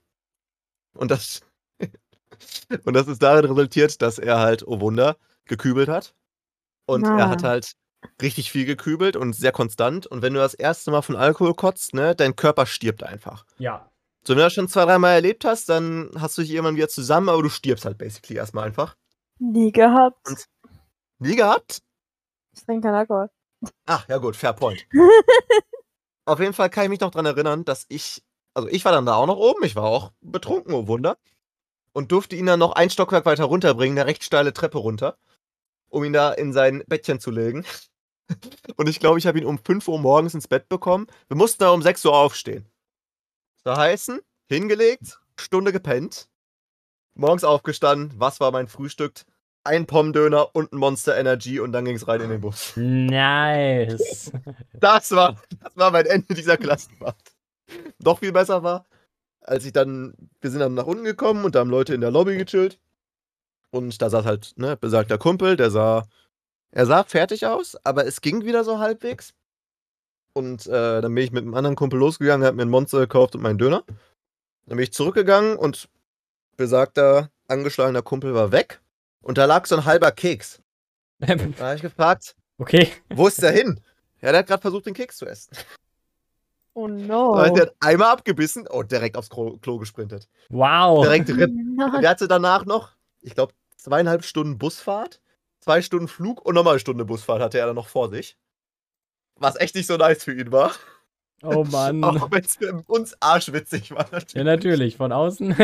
Und 0.93 1.09
das, 1.09 1.41
und 2.85 2.93
das 2.93 3.07
ist 3.07 3.23
darin 3.23 3.45
resultiert, 3.45 3.99
dass 4.03 4.19
er 4.19 4.37
halt, 4.39 4.61
oh 4.67 4.79
Wunder, 4.79 5.17
gekübelt 5.45 5.89
hat. 5.89 6.13
Und 6.85 7.03
er 7.03 7.29
hat 7.29 7.43
Ah. 7.43 7.47
halt 7.47 7.71
richtig 8.21 8.51
viel 8.51 8.65
gekübelt 8.65 9.15
und 9.15 9.33
sehr 9.33 9.51
konstant. 9.51 10.05
Und 10.05 10.21
wenn 10.21 10.35
du 10.35 10.39
das 10.39 10.53
erste 10.53 10.91
Mal 10.91 11.01
von 11.01 11.15
Alkohol 11.15 11.55
kotzt, 11.55 11.95
ne, 11.95 12.15
dein 12.15 12.35
Körper 12.35 12.67
stirbt 12.67 13.01
einfach. 13.01 13.43
Ja. 13.57 13.89
So, 14.23 14.33
wenn 14.33 14.37
du 14.37 14.43
das 14.43 14.53
schon 14.53 14.67
zwei, 14.67 14.85
dreimal 14.85 15.15
erlebt 15.15 15.45
hast, 15.45 15.67
dann 15.67 16.11
hast 16.19 16.37
du 16.37 16.43
dich 16.43 16.51
irgendwann 16.51 16.75
wieder 16.75 16.89
zusammen, 16.89 17.27
aber 17.29 17.41
du 17.41 17.49
stirbst 17.49 17.85
halt 17.85 17.97
basically 17.97 18.37
erstmal 18.37 18.65
einfach. 18.65 18.95
Nie 19.39 19.71
gehabt. 19.71 20.27
Und- 20.27 20.45
Nie 21.17 21.35
gehabt? 21.35 21.79
Ich 22.55 22.63
trinke 22.65 22.87
keinen 22.87 22.95
Alkohol. 22.97 23.29
Ach, 23.85 24.07
ja 24.07 24.17
gut, 24.17 24.35
fair 24.35 24.53
point. 24.53 24.85
Auf 26.25 26.39
jeden 26.39 26.53
Fall 26.53 26.69
kann 26.69 26.85
ich 26.85 26.89
mich 26.89 26.99
noch 26.99 27.11
dran 27.11 27.25
erinnern, 27.25 27.65
dass 27.65 27.85
ich, 27.89 28.23
also 28.53 28.67
ich 28.67 28.85
war 28.85 28.91
dann 28.91 29.05
da 29.05 29.15
auch 29.15 29.27
noch 29.27 29.37
oben, 29.37 29.63
ich 29.63 29.75
war 29.75 29.83
auch 29.83 30.11
betrunken, 30.21 30.73
oh 30.73 30.87
Wunder. 30.87 31.17
Und 31.93 32.11
durfte 32.11 32.35
ihn 32.35 32.45
dann 32.45 32.59
noch 32.59 32.73
ein 32.73 32.89
Stockwerk 32.89 33.25
weiter 33.25 33.45
runterbringen, 33.45 33.97
eine 33.97 34.07
recht 34.07 34.23
steile 34.23 34.53
Treppe 34.53 34.77
runter, 34.77 35.17
um 35.89 36.03
ihn 36.03 36.13
da 36.13 36.31
in 36.31 36.53
sein 36.53 36.83
Bettchen 36.87 37.19
zu 37.19 37.31
legen. 37.31 37.65
Und 38.77 38.87
ich 38.87 38.99
glaube, 38.99 39.19
ich 39.19 39.27
habe 39.27 39.39
ihn 39.39 39.45
um 39.45 39.57
5 39.57 39.87
Uhr 39.89 39.99
morgens 39.99 40.33
ins 40.33 40.47
Bett 40.47 40.69
bekommen. 40.69 41.07
Wir 41.27 41.35
mussten 41.35 41.59
da 41.59 41.71
um 41.71 41.81
6 41.81 42.05
Uhr 42.05 42.15
aufstehen. 42.15 42.65
Da 43.63 43.77
heißen, 43.77 44.21
hingelegt, 44.47 45.19
Stunde 45.37 45.71
gepennt, 45.71 46.29
morgens 47.13 47.43
aufgestanden, 47.43 48.13
was 48.19 48.39
war 48.39 48.51
mein 48.51 48.67
Frühstück? 48.67 49.25
Ein 49.63 49.85
Pommdöner 49.85 50.55
und 50.55 50.73
ein 50.73 50.77
Monster 50.77 51.17
Energy 51.17 51.59
und 51.59 51.71
dann 51.71 51.85
ging 51.85 51.95
es 51.95 52.07
rein 52.07 52.21
in 52.21 52.29
den 52.29 52.41
Bus. 52.41 52.73
Nice. 52.75 54.31
Das 54.73 55.11
war, 55.11 55.35
das 55.61 55.77
war 55.77 55.91
mein 55.91 56.07
Ende 56.07 56.33
dieser 56.33 56.57
Klassenfahrt. 56.57 57.35
Noch 57.99 58.19
viel 58.19 58.31
besser 58.31 58.63
war, 58.63 58.87
als 59.41 59.63
ich 59.63 59.73
dann, 59.73 60.15
wir 60.39 60.49
sind 60.49 60.59
dann 60.59 60.73
nach 60.73 60.87
unten 60.87 61.03
gekommen 61.03 61.45
und 61.45 61.53
da 61.53 61.59
haben 61.59 61.69
Leute 61.69 61.93
in 61.93 62.01
der 62.01 62.09
Lobby 62.09 62.35
gechillt. 62.35 62.79
Und 63.69 64.01
da 64.01 64.09
saß 64.09 64.25
halt, 64.25 64.53
ne, 64.57 64.75
besagter 64.75 65.19
Kumpel, 65.19 65.55
der 65.55 65.69
sah, 65.69 66.03
er 66.71 66.87
sah 66.87 67.03
fertig 67.03 67.45
aus, 67.45 67.77
aber 67.85 68.07
es 68.07 68.21
ging 68.21 68.43
wieder 68.43 68.63
so 68.63 68.79
halbwegs. 68.79 69.33
Und 70.33 70.65
äh, 70.67 71.01
dann 71.01 71.13
bin 71.13 71.23
ich 71.23 71.31
mit 71.31 71.43
einem 71.43 71.53
anderen 71.53 71.75
Kumpel 71.75 71.99
losgegangen, 71.99 72.45
hab 72.45 72.55
mir 72.55 72.63
ein 72.63 72.69
Monster 72.69 72.99
gekauft 72.99 73.35
und 73.35 73.41
meinen 73.41 73.57
Döner. 73.57 73.83
Dann 74.65 74.77
bin 74.77 74.83
ich 74.83 74.93
zurückgegangen 74.93 75.57
und 75.57 75.89
besagter, 76.57 77.29
angeschlagener 77.47 78.01
Kumpel 78.01 78.33
war 78.33 78.51
weg. 78.51 78.81
Und 79.21 79.37
da 79.37 79.45
lag 79.45 79.65
so 79.65 79.75
ein 79.75 79.85
halber 79.85 80.11
Keks. 80.11 80.61
Da 81.19 81.27
habe 81.27 81.75
ich 81.75 81.81
gefragt, 81.81 82.35
okay. 82.57 82.91
wo 83.09 83.27
ist 83.27 83.41
der 83.41 83.51
hin? 83.51 83.79
Ja, 84.21 84.31
der 84.31 84.39
hat 84.39 84.47
gerade 84.47 84.61
versucht, 84.61 84.85
den 84.85 84.93
Keks 84.93 85.17
zu 85.17 85.25
essen. 85.25 85.55
Oh 86.73 86.87
no. 86.87 87.33
Oh. 87.33 87.53
Der 87.53 87.63
hat 87.63 87.75
einmal 87.79 88.09
abgebissen 88.09 88.67
und 88.67 88.91
direkt 88.91 89.17
aufs 89.17 89.29
Klo, 89.29 89.57
Klo 89.57 89.77
gesprintet. 89.77 90.27
Wow. 90.49 91.03
Direkt 91.03 91.29
rip. 91.29 91.51
Nein. 91.53 91.91
Der 92.01 92.09
hatte 92.09 92.27
danach 92.27 92.65
noch, 92.65 92.93
ich 93.21 93.35
glaube, 93.35 93.53
zweieinhalb 93.77 94.23
Stunden 94.23 94.57
Busfahrt, 94.57 95.21
zwei 95.59 95.81
Stunden 95.81 96.07
Flug 96.07 96.43
und 96.45 96.55
nochmal 96.55 96.73
eine 96.73 96.79
Stunde 96.79 97.05
Busfahrt 97.05 97.41
hatte 97.41 97.59
er 97.59 97.67
dann 97.67 97.75
noch 97.75 97.87
vor 97.87 98.09
sich. 98.09 98.37
Was 99.35 99.59
echt 99.59 99.75
nicht 99.75 99.87
so 99.87 99.97
nice 99.97 100.23
für 100.23 100.33
ihn 100.33 100.51
war. 100.51 100.71
Oh 101.43 101.63
Mann. 101.63 102.03
Auch 102.03 102.29
wenn 102.31 102.43
es 102.43 102.55
für 102.55 102.83
uns 102.87 103.15
arschwitzig 103.19 103.91
war. 103.91 104.05
Ja, 104.11 104.19
Natürlich. 104.19 104.45
natürlich. 104.45 104.97
Von 104.97 105.11
außen. 105.11 105.55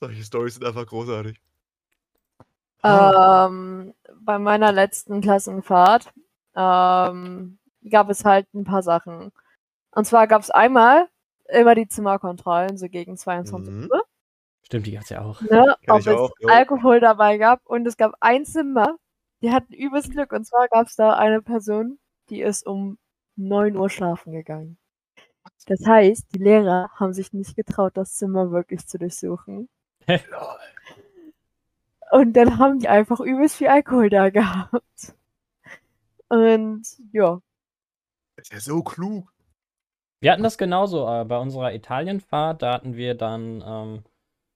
Solche 0.00 0.22
Storys 0.24 0.54
sind 0.54 0.64
einfach 0.64 0.86
großartig. 0.86 1.38
Ähm, 2.82 3.94
bei 4.20 4.38
meiner 4.38 4.72
letzten 4.72 5.20
Klassenfahrt 5.20 6.10
ähm, 6.56 7.58
gab 7.90 8.08
es 8.08 8.24
halt 8.24 8.46
ein 8.54 8.64
paar 8.64 8.82
Sachen. 8.82 9.32
Und 9.92 10.06
zwar 10.06 10.26
gab 10.26 10.40
es 10.42 10.50
einmal 10.50 11.08
immer 11.48 11.74
die 11.74 11.88
Zimmerkontrollen, 11.88 12.78
so 12.78 12.88
gegen 12.88 13.16
22 13.16 13.72
Mhm. 13.74 13.88
Uhr, 13.92 14.04
Stimmt, 14.62 14.86
die 14.86 14.92
gab's 14.92 15.10
ja 15.10 15.20
auch. 15.22 15.40
ne, 15.42 15.76
ob 15.88 15.98
es 15.98 16.08
auch, 16.08 16.30
jo. 16.40 16.48
Alkohol 16.48 17.00
dabei 17.00 17.38
gab. 17.38 17.66
Und 17.66 17.86
es 17.86 17.96
gab 17.96 18.14
ein 18.20 18.44
Zimmer, 18.46 18.96
die 19.42 19.50
hatten 19.52 19.72
übelst 19.74 20.10
Glück. 20.12 20.32
Und 20.32 20.46
zwar 20.46 20.68
gab 20.68 20.86
es 20.86 20.96
da 20.96 21.14
eine 21.14 21.42
Person, 21.42 21.98
die 22.30 22.40
ist 22.40 22.66
um 22.66 22.98
9 23.36 23.76
Uhr 23.76 23.90
schlafen 23.90 24.32
gegangen. 24.32 24.78
Das 25.66 25.84
heißt, 25.86 26.26
die 26.34 26.38
Lehrer 26.38 26.90
haben 26.94 27.12
sich 27.12 27.32
nicht 27.32 27.56
getraut, 27.56 27.92
das 27.96 28.14
Zimmer 28.14 28.50
wirklich 28.52 28.86
zu 28.86 28.98
durchsuchen. 28.98 29.68
Und 32.10 32.32
dann 32.32 32.58
haben 32.58 32.80
die 32.80 32.88
einfach 32.88 33.20
übelst 33.20 33.56
viel 33.56 33.68
Alkohol 33.68 34.10
da 34.10 34.30
gehabt. 34.30 35.14
Und 36.28 36.82
ja. 37.12 37.40
Ist 38.36 38.52
ja 38.52 38.60
so 38.60 38.82
klug. 38.82 39.32
Wir 40.20 40.32
hatten 40.32 40.42
das 40.42 40.58
genauso 40.58 41.08
äh, 41.08 41.24
bei 41.24 41.38
unserer 41.38 41.72
Italienfahrt. 41.72 42.62
Da 42.62 42.74
hatten 42.74 42.94
wir 42.96 43.14
dann, 43.14 43.62
ähm, 43.66 44.02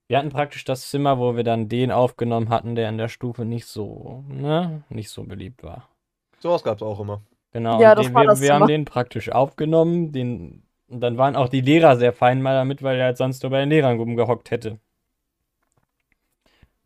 wir 0.09 0.19
hatten 0.19 0.29
praktisch 0.31 0.65
das 0.65 0.91
Zimmer, 0.91 1.19
wo 1.19 1.37
wir 1.37 1.45
dann 1.45 1.69
den 1.69 1.91
aufgenommen 1.91 2.49
hatten, 2.49 2.75
der 2.75 2.89
in 2.89 2.99
der 2.99 3.09
Stufe 3.09 3.45
nicht 3.45 3.67
so, 3.67 4.25
ne, 4.29 4.83
nicht 4.89 5.11
so 5.11 5.23
beliebt 5.25 5.63
war. 5.63 5.89
Sowas 6.41 6.63
gab 6.65 6.77
es 6.77 6.83
auch 6.83 7.01
immer. 7.01 7.23
Genau, 7.53 7.81
Ja, 7.81 7.91
und 7.91 7.99
das 7.99 8.07
den, 8.07 8.15
war 8.15 8.23
wir, 8.25 8.27
das 8.27 8.41
wir 8.41 8.53
haben 8.53 8.59
Zimmer. 8.63 8.67
den 8.67 8.85
praktisch 8.85 9.31
aufgenommen. 9.31 10.13
Den, 10.13 10.65
und 10.89 11.01
dann 11.01 11.17
waren 11.19 11.37
auch 11.37 11.49
die 11.49 11.61
Lehrer 11.63 11.97
sehr 11.97 12.13
fein 12.13 12.43
mal 12.43 12.55
damit, 12.55 12.83
weil 12.83 12.99
er 12.99 13.07
halt 13.07 13.17
sonst 13.17 13.43
nur 13.43 13.51
bei 13.51 13.61
den 13.61 13.71
Lehrern 13.71 13.97
rumgehockt 13.97 14.51
hätte. 14.51 14.79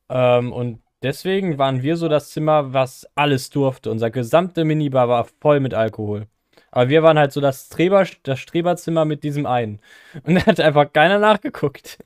Ähm, 0.08 0.52
und 0.52 0.82
deswegen 1.02 1.58
waren 1.58 1.82
wir 1.82 1.96
so 1.96 2.08
das 2.08 2.30
Zimmer, 2.30 2.72
was 2.72 3.06
alles 3.14 3.50
durfte. 3.50 3.90
Unser 3.90 4.10
gesamte 4.10 4.64
Minibar 4.64 5.08
war 5.08 5.24
voll 5.40 5.60
mit 5.60 5.74
Alkohol. 5.74 6.26
Aber 6.70 6.88
wir 6.88 7.02
waren 7.02 7.18
halt 7.18 7.32
so 7.32 7.40
das, 7.40 7.66
Streber, 7.66 8.06
das 8.24 8.38
Streberzimmer 8.40 9.04
mit 9.04 9.24
diesem 9.24 9.46
einen. 9.46 9.80
Und 10.24 10.34
da 10.34 10.46
hat 10.46 10.60
einfach 10.60 10.92
keiner 10.92 11.18
nachgeguckt. 11.18 11.98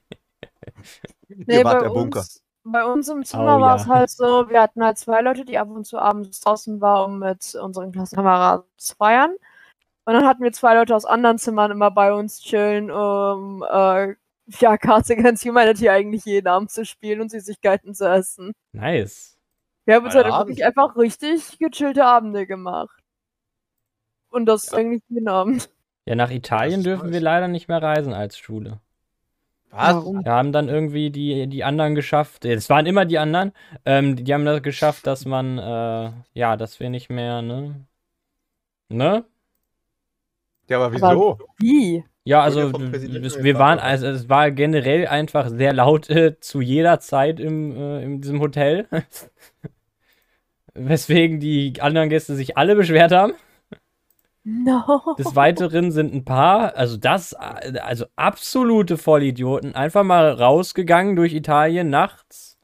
Ihr 1.28 1.64
wart 1.64 1.82
der 1.82 1.90
Bunker. 1.90 2.20
uns, 2.20 2.42
bei 2.64 2.84
uns 2.84 3.08
im 3.08 3.24
Zimmer 3.24 3.58
Oh, 3.58 3.60
war 3.60 3.76
es 3.76 3.86
ja. 3.86 3.94
halt 3.94 4.10
so, 4.10 4.48
wir 4.48 4.62
hatten 4.62 4.84
halt 4.84 4.98
zwei 4.98 5.20
Leute, 5.22 5.44
die 5.44 5.58
ab 5.58 5.68
und 5.70 5.84
zu 5.84 5.98
abends 5.98 6.40
draußen 6.40 6.80
waren, 6.80 7.12
um 7.14 7.18
mit 7.18 7.54
unseren 7.56 7.92
Klassenkameraden 7.92 8.64
zu 8.76 8.94
feiern. 8.96 9.34
Und 10.04 10.14
dann 10.14 10.26
hatten 10.26 10.42
wir 10.42 10.52
zwei 10.52 10.74
Leute 10.74 10.94
aus 10.96 11.04
anderen 11.04 11.38
Zimmern 11.38 11.70
immer 11.70 11.90
bei 11.90 12.12
uns 12.12 12.40
chillen, 12.40 12.90
um 12.90 13.62
äh, 13.68 14.14
ja, 14.46 14.76
Cards 14.76 15.10
Against 15.10 15.44
Humanity 15.44 15.88
eigentlich 15.88 16.24
jeden 16.24 16.48
Abend 16.48 16.70
zu 16.70 16.84
spielen 16.84 17.20
und 17.20 17.30
Süßigkeiten 17.30 17.94
zu 17.94 18.08
essen. 18.08 18.52
Nice. 18.72 19.38
Wir 19.84 19.96
haben 19.96 20.04
uns 20.04 20.14
halt 20.14 20.26
Abend. 20.26 20.48
wirklich 20.48 20.64
einfach 20.64 20.96
richtig 20.96 21.58
gechillte 21.58 22.04
Abende 22.04 22.46
gemacht. 22.46 22.98
Und 24.30 24.46
das 24.46 24.70
Ja. 24.70 24.78
eigentlich 24.78 25.02
jeden 25.08 25.28
Abend. 25.28 25.68
Ja, 26.06 26.14
nach 26.16 26.30
Italien 26.30 26.82
dürfen 26.82 27.12
wir 27.12 27.20
leider 27.20 27.48
nicht 27.48 27.68
mehr 27.68 27.82
reisen 27.82 28.12
als 28.12 28.36
Schule. 28.38 28.80
Was? 29.70 29.94
Warum? 29.94 30.24
Wir 30.24 30.32
haben 30.32 30.52
dann 30.52 30.68
irgendwie 30.68 31.10
die, 31.10 31.46
die 31.46 31.64
anderen 31.64 31.94
geschafft. 31.94 32.44
Es 32.44 32.68
waren 32.68 32.84
immer 32.86 33.04
die 33.06 33.18
anderen. 33.18 33.52
Ähm, 33.84 34.16
die, 34.16 34.24
die 34.24 34.34
haben 34.34 34.44
das 34.44 34.62
geschafft, 34.62 35.06
dass 35.06 35.24
man, 35.24 35.58
äh, 35.58 36.10
ja, 36.34 36.56
dass 36.56 36.78
wir 36.80 36.90
nicht 36.90 37.08
mehr, 37.08 37.40
ne? 37.40 37.86
Ne? 38.88 39.24
Ja, 40.68 40.76
aber 40.78 40.92
wieso? 40.92 41.38
Wie? 41.58 42.04
Ja, 42.24 42.40
also 42.42 42.72
wir 42.72 43.58
waren, 43.58 43.80
also 43.80 44.06
es 44.06 44.28
war 44.28 44.52
generell 44.52 45.08
einfach 45.08 45.48
sehr 45.48 45.72
laut 45.72 46.08
äh, 46.08 46.38
zu 46.38 46.60
jeder 46.60 47.00
Zeit 47.00 47.40
im, 47.40 47.76
äh, 47.76 48.04
in 48.04 48.20
diesem 48.20 48.40
Hotel. 48.40 48.86
Weswegen 50.74 51.40
die 51.40 51.80
anderen 51.80 52.08
Gäste 52.08 52.36
sich 52.36 52.56
alle 52.56 52.76
beschwert 52.76 53.10
haben. 53.12 53.34
No. 54.44 55.14
Des 55.18 55.36
Weiteren 55.36 55.92
sind 55.92 56.14
ein 56.14 56.24
paar, 56.24 56.76
also 56.76 56.96
das, 56.96 57.32
äh, 57.32 57.78
also 57.80 58.06
absolute 58.14 58.98
Vollidioten, 58.98 59.74
einfach 59.74 60.04
mal 60.04 60.30
rausgegangen 60.30 61.16
durch 61.16 61.32
Italien 61.32 61.90
nachts 61.90 62.58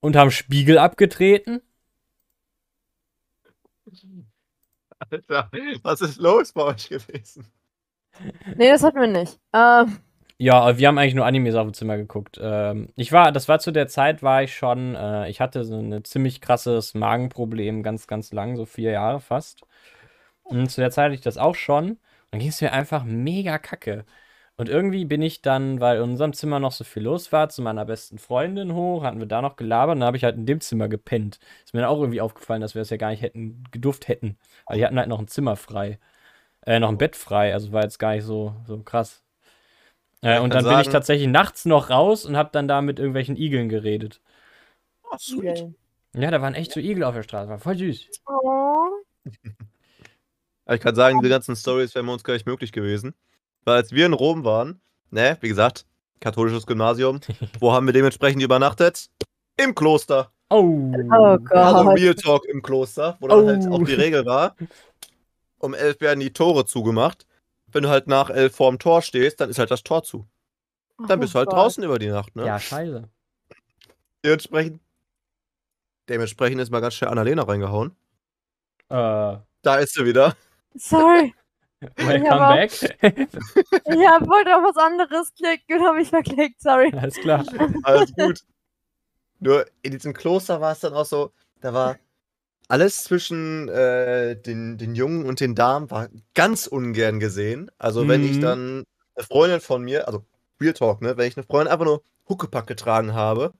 und 0.00 0.14
haben 0.14 0.30
Spiegel 0.30 0.78
abgetreten. 0.78 1.62
Alter, 4.98 5.50
was 5.82 6.00
ist 6.00 6.18
los 6.18 6.52
bei 6.52 6.62
euch 6.62 6.88
gewesen? 6.88 7.46
Nee, 8.56 8.70
das 8.70 8.82
hatten 8.82 9.00
wir 9.00 9.06
nicht. 9.06 9.38
Ähm, 9.52 9.98
Ja, 10.38 10.76
wir 10.76 10.88
haben 10.88 10.98
eigentlich 10.98 11.14
nur 11.14 11.24
Animes 11.24 11.54
auf 11.54 11.66
dem 11.66 11.74
Zimmer 11.74 11.96
geguckt. 11.96 12.38
Ähm, 12.42 12.88
ich 12.96 13.10
war, 13.12 13.32
das 13.32 13.48
war 13.48 13.58
zu 13.58 13.70
der 13.72 13.88
Zeit, 13.88 14.22
war 14.22 14.42
ich 14.42 14.54
schon, 14.54 14.94
äh, 14.94 15.30
ich 15.30 15.40
hatte 15.40 15.64
so 15.64 15.78
ein 15.78 16.04
ziemlich 16.04 16.42
krasses 16.42 16.92
Magenproblem, 16.94 17.82
ganz, 17.82 18.06
ganz 18.06 18.32
lang, 18.32 18.56
so 18.56 18.66
vier 18.66 18.90
Jahre 18.92 19.20
fast. 19.20 19.62
Und 20.44 20.70
zu 20.70 20.80
der 20.82 20.90
Zeit 20.90 21.06
hatte 21.06 21.14
ich 21.14 21.22
das 21.22 21.38
auch 21.38 21.54
schon. 21.54 21.98
Dann 22.30 22.40
ging 22.40 22.50
es 22.50 22.60
mir 22.60 22.72
einfach 22.72 23.04
mega 23.04 23.58
kacke. 23.58 24.04
Und 24.58 24.68
irgendwie 24.70 25.04
bin 25.06 25.22
ich 25.22 25.42
dann, 25.42 25.80
weil 25.80 25.98
in 25.98 26.04
unserem 26.04 26.32
Zimmer 26.34 26.60
noch 26.60 26.72
so 26.72 26.84
viel 26.84 27.02
los 27.04 27.32
war, 27.32 27.48
zu 27.50 27.62
meiner 27.62 27.84
besten 27.86 28.18
Freundin 28.18 28.74
hoch, 28.74 29.04
hatten 29.04 29.20
wir 29.20 29.26
da 29.26 29.42
noch 29.42 29.56
gelabert 29.56 29.94
und 29.96 30.00
dann 30.00 30.06
habe 30.08 30.16
ich 30.18 30.24
halt 30.24 30.36
in 30.36 30.46
dem 30.46 30.60
Zimmer 30.60 30.88
gepennt. 30.88 31.40
Ist 31.64 31.74
mir 31.74 31.80
dann 31.82 31.90
auch 31.90 32.00
irgendwie 32.00 32.20
aufgefallen, 32.22 32.62
dass 32.62 32.74
wir 32.74 32.80
das 32.82 32.90
ja 32.90 32.96
gar 32.98 33.10
nicht 33.10 33.22
hätten, 33.22 33.64
gedurft 33.70 34.08
hätten. 34.08 34.38
Weil 34.66 34.78
die 34.78 34.84
hatten 34.86 34.98
halt 34.98 35.08
noch 35.08 35.20
ein 35.20 35.28
Zimmer 35.28 35.56
frei. 35.56 35.98
Äh, 36.66 36.80
noch 36.80 36.88
ein 36.90 36.98
Bett 36.98 37.16
frei, 37.16 37.52
also 37.52 37.72
war 37.72 37.82
jetzt 37.84 37.98
gar 37.98 38.14
nicht 38.14 38.24
so, 38.24 38.54
so 38.66 38.78
krass. 38.82 39.22
Äh, 40.22 40.40
und 40.40 40.52
dann 40.52 40.64
bin 40.64 40.72
ich 40.72 40.78
sagen- 40.78 40.90
tatsächlich 40.92 41.28
nachts 41.28 41.64
noch 41.64 41.90
raus 41.90 42.24
und 42.26 42.36
habe 42.36 42.50
dann 42.52 42.66
da 42.68 42.82
mit 42.82 42.98
irgendwelchen 42.98 43.36
Igeln 43.36 43.68
geredet. 43.68 44.20
Oh, 45.04 45.16
sweet. 45.18 45.66
Ja, 46.14 46.30
da 46.30 46.40
waren 46.42 46.54
echt 46.54 46.72
so 46.72 46.80
Igel 46.80 47.04
auf 47.04 47.14
der 47.14 47.22
Straße, 47.22 47.48
war 47.48 47.58
voll 47.58 47.76
süß. 47.76 48.08
oh. 48.26 48.74
Ich 50.68 50.80
kann 50.80 50.96
sagen, 50.96 51.20
diese 51.20 51.30
ganzen 51.30 51.54
Stories 51.54 51.94
wären 51.94 52.06
bei 52.06 52.12
uns 52.12 52.24
gar 52.24 52.34
nicht 52.34 52.46
möglich 52.46 52.72
gewesen. 52.72 53.14
Weil 53.64 53.76
als 53.76 53.92
wir 53.92 54.04
in 54.06 54.12
Rom 54.12 54.44
waren, 54.44 54.80
ne, 55.10 55.36
wie 55.40 55.48
gesagt, 55.48 55.86
katholisches 56.18 56.66
Gymnasium, 56.66 57.20
wo 57.60 57.72
haben 57.72 57.86
wir 57.86 57.92
dementsprechend 57.92 58.42
übernachtet? 58.42 59.08
Im 59.56 59.76
Kloster. 59.76 60.32
Oh. 60.50 60.92
Oh 60.92 61.38
Gott. 61.38 61.52
Also 61.52 61.88
Real 61.90 62.14
Talk 62.16 62.44
im 62.46 62.62
Kloster, 62.62 63.16
wo 63.20 63.28
dann 63.28 63.38
Oh. 63.38 63.46
halt 63.46 63.66
auch 63.68 63.84
die 63.84 63.94
Regel 63.94 64.26
war. 64.26 64.56
Um 65.58 65.74
elf 65.74 66.00
werden 66.00 66.20
die 66.20 66.32
Tore 66.32 66.64
zugemacht. 66.66 67.26
Wenn 67.68 67.82
du 67.82 67.88
halt 67.88 68.06
nach 68.06 68.30
elf 68.30 68.54
vorm 68.56 68.78
Tor 68.78 69.02
stehst, 69.02 69.40
dann 69.40 69.50
ist 69.50 69.58
halt 69.58 69.70
das 69.70 69.82
Tor 69.82 70.02
zu. 70.02 70.26
Dann 71.08 71.20
bist 71.20 71.34
du 71.34 71.38
halt 71.38 71.48
Oh 71.48 71.50
Gott. 71.50 71.58
draußen 71.58 71.82
über 71.84 71.98
die 71.98 72.08
Nacht, 72.08 72.34
ne? 72.36 72.46
Ja, 72.46 72.58
scheiße. 72.58 73.08
Dementsprechend, 74.24 74.80
dementsprechend 76.08 76.60
ist 76.60 76.70
mal 76.70 76.80
ganz 76.80 76.94
schnell 76.94 77.10
Annalena 77.10 77.42
reingehauen. 77.42 77.90
Äh, 78.88 79.36
Da 79.62 79.76
ist 79.78 79.94
sie 79.94 80.04
wieder. 80.04 80.36
Sorry. 80.74 81.34
welcome 81.96 82.32
aber- 82.32 82.54
back. 82.56 82.72
Ich 82.72 84.06
hab, 84.06 84.22
wollte 84.28 84.56
auf 84.56 84.62
was 84.62 84.76
anderes 84.82 85.34
klicken 85.34 85.78
und 85.80 85.86
habe 85.86 85.98
mich 85.98 86.08
verklickt. 86.08 86.60
Sorry. 86.60 86.92
Alles 86.96 87.16
klar. 87.16 87.44
Alles 87.82 88.12
gut. 88.14 88.40
Nur 89.40 89.66
in 89.82 89.92
diesem 89.92 90.14
Kloster 90.14 90.60
war 90.60 90.72
es 90.72 90.80
dann 90.80 90.94
auch 90.94 91.04
so, 91.04 91.32
da 91.60 91.74
war 91.74 91.98
alles 92.68 93.04
zwischen 93.04 93.68
äh, 93.68 94.36
den, 94.40 94.78
den 94.78 94.94
Jungen 94.94 95.26
und 95.26 95.40
den 95.40 95.54
Damen 95.54 95.90
war 95.90 96.08
ganz 96.34 96.66
ungern 96.66 97.20
gesehen. 97.20 97.70
Also 97.78 98.08
wenn 98.08 98.22
ich 98.24 98.38
Mhm. 98.38 98.40
dann 98.40 98.84
eine 99.14 99.26
Freundin 99.26 99.60
von 99.60 99.82
mir, 99.82 100.06
also 100.08 100.24
Real 100.60 100.72
Talk, 100.74 101.02
ne, 101.02 101.16
wenn 101.16 101.28
ich 101.28 101.36
eine 101.36 101.44
Freundin 101.46 101.72
einfach 101.72 101.84
nur 101.86 102.02
Huckepack 102.28 102.66
getragen 102.66 103.14
habe, 103.14 103.52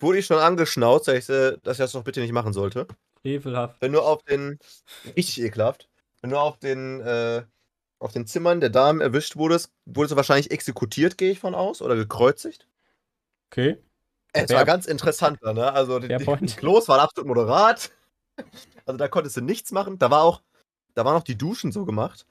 wurde 0.00 0.18
ich 0.18 0.26
schon 0.26 0.38
angeschnauzt, 0.38 1.08
dass 1.08 1.14
ich, 1.16 1.28
äh, 1.28 1.56
dass 1.62 1.74
ich 1.76 1.78
das 1.84 1.92
doch 1.92 2.04
bitte 2.04 2.20
nicht 2.20 2.32
machen 2.32 2.52
sollte. 2.52 2.86
Frevelhaft. 3.22 3.80
Wenn 3.80 3.92
du 3.92 4.00
auf 4.02 4.22
den, 4.24 4.58
richtig 5.16 5.42
ekelhaft, 5.42 5.88
wenn 6.22 6.30
du 6.30 6.38
auf 6.38 6.58
den, 6.58 7.00
äh, 7.00 7.42
auf 7.98 8.12
den 8.12 8.26
Zimmern 8.26 8.60
der 8.60 8.70
Damen 8.70 9.00
erwischt 9.00 9.36
wurdest, 9.36 9.72
wurdest 9.86 10.12
du 10.12 10.16
wahrscheinlich 10.16 10.50
exekutiert, 10.50 11.18
gehe 11.18 11.32
ich 11.32 11.38
von 11.40 11.54
aus, 11.54 11.82
oder 11.82 11.96
gekreuzigt. 11.96 12.66
Okay. 13.52 13.76
Es 14.32 14.50
war 14.50 14.64
ganz 14.64 14.86
interessant, 14.86 15.38
da, 15.42 15.52
ne? 15.52 15.72
Also 15.72 16.00
Fair 16.00 16.18
die, 16.18 16.26
die 16.46 16.54
Klos 16.56 16.88
waren 16.88 17.00
absolut 17.00 17.28
moderat. 17.28 17.90
Also 18.86 18.98
da 18.98 19.08
konntest 19.08 19.36
du 19.36 19.40
nichts 19.40 19.72
machen. 19.72 19.98
Da 19.98 20.10
war 20.10 20.22
auch, 20.22 20.42
da 20.94 21.04
waren 21.04 21.16
auch 21.16 21.24
die 21.24 21.38
Duschen 21.38 21.72
so 21.72 21.84
gemacht. 21.84 22.26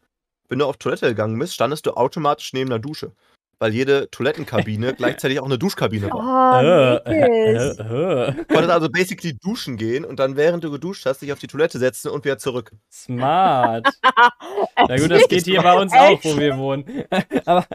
Wenn 0.49 0.59
du 0.59 0.65
auf 0.65 0.77
Toilette 0.77 1.07
gegangen 1.07 1.39
bist, 1.39 1.53
standest 1.53 1.85
du 1.85 1.91
automatisch 1.91 2.53
neben 2.53 2.69
der 2.69 2.79
Dusche. 2.79 3.11
Weil 3.59 3.73
jede 3.73 4.09
Toilettenkabine 4.11 4.93
gleichzeitig 4.97 5.39
auch 5.39 5.45
eine 5.45 5.57
Duschkabine 5.57 6.09
war. 6.11 6.59
Oh, 6.59 7.09
Äh, 7.09 7.13
äh, 7.13 7.69
äh. 7.69 8.31
Du 8.33 8.45
konntest 8.45 8.71
also 8.71 8.89
basically 8.89 9.37
duschen 9.37 9.77
gehen 9.77 10.03
und 10.05 10.19
dann, 10.19 10.35
während 10.35 10.63
du 10.63 10.71
geduscht 10.71 11.05
hast, 11.05 11.21
dich 11.21 11.31
auf 11.31 11.39
die 11.39 11.47
Toilette 11.47 11.79
setzen 11.79 12.09
und 12.11 12.25
wieder 12.25 12.37
zurück. 12.37 12.71
Smart. 12.91 13.87
Na 14.77 14.97
gut, 14.97 15.11
das 15.11 15.27
geht 15.29 15.45
hier 15.45 15.61
bei 15.61 15.79
uns 15.79 15.93
auch, 15.93 16.23
wo 16.23 16.37
wir 16.37 16.57
wohnen. 16.57 17.05
Aber 17.45 17.65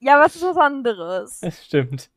Ja, 0.00 0.20
was 0.20 0.36
ist 0.36 0.42
was 0.42 0.56
anderes? 0.56 1.40
das 1.40 1.64
stimmt. 1.64 2.10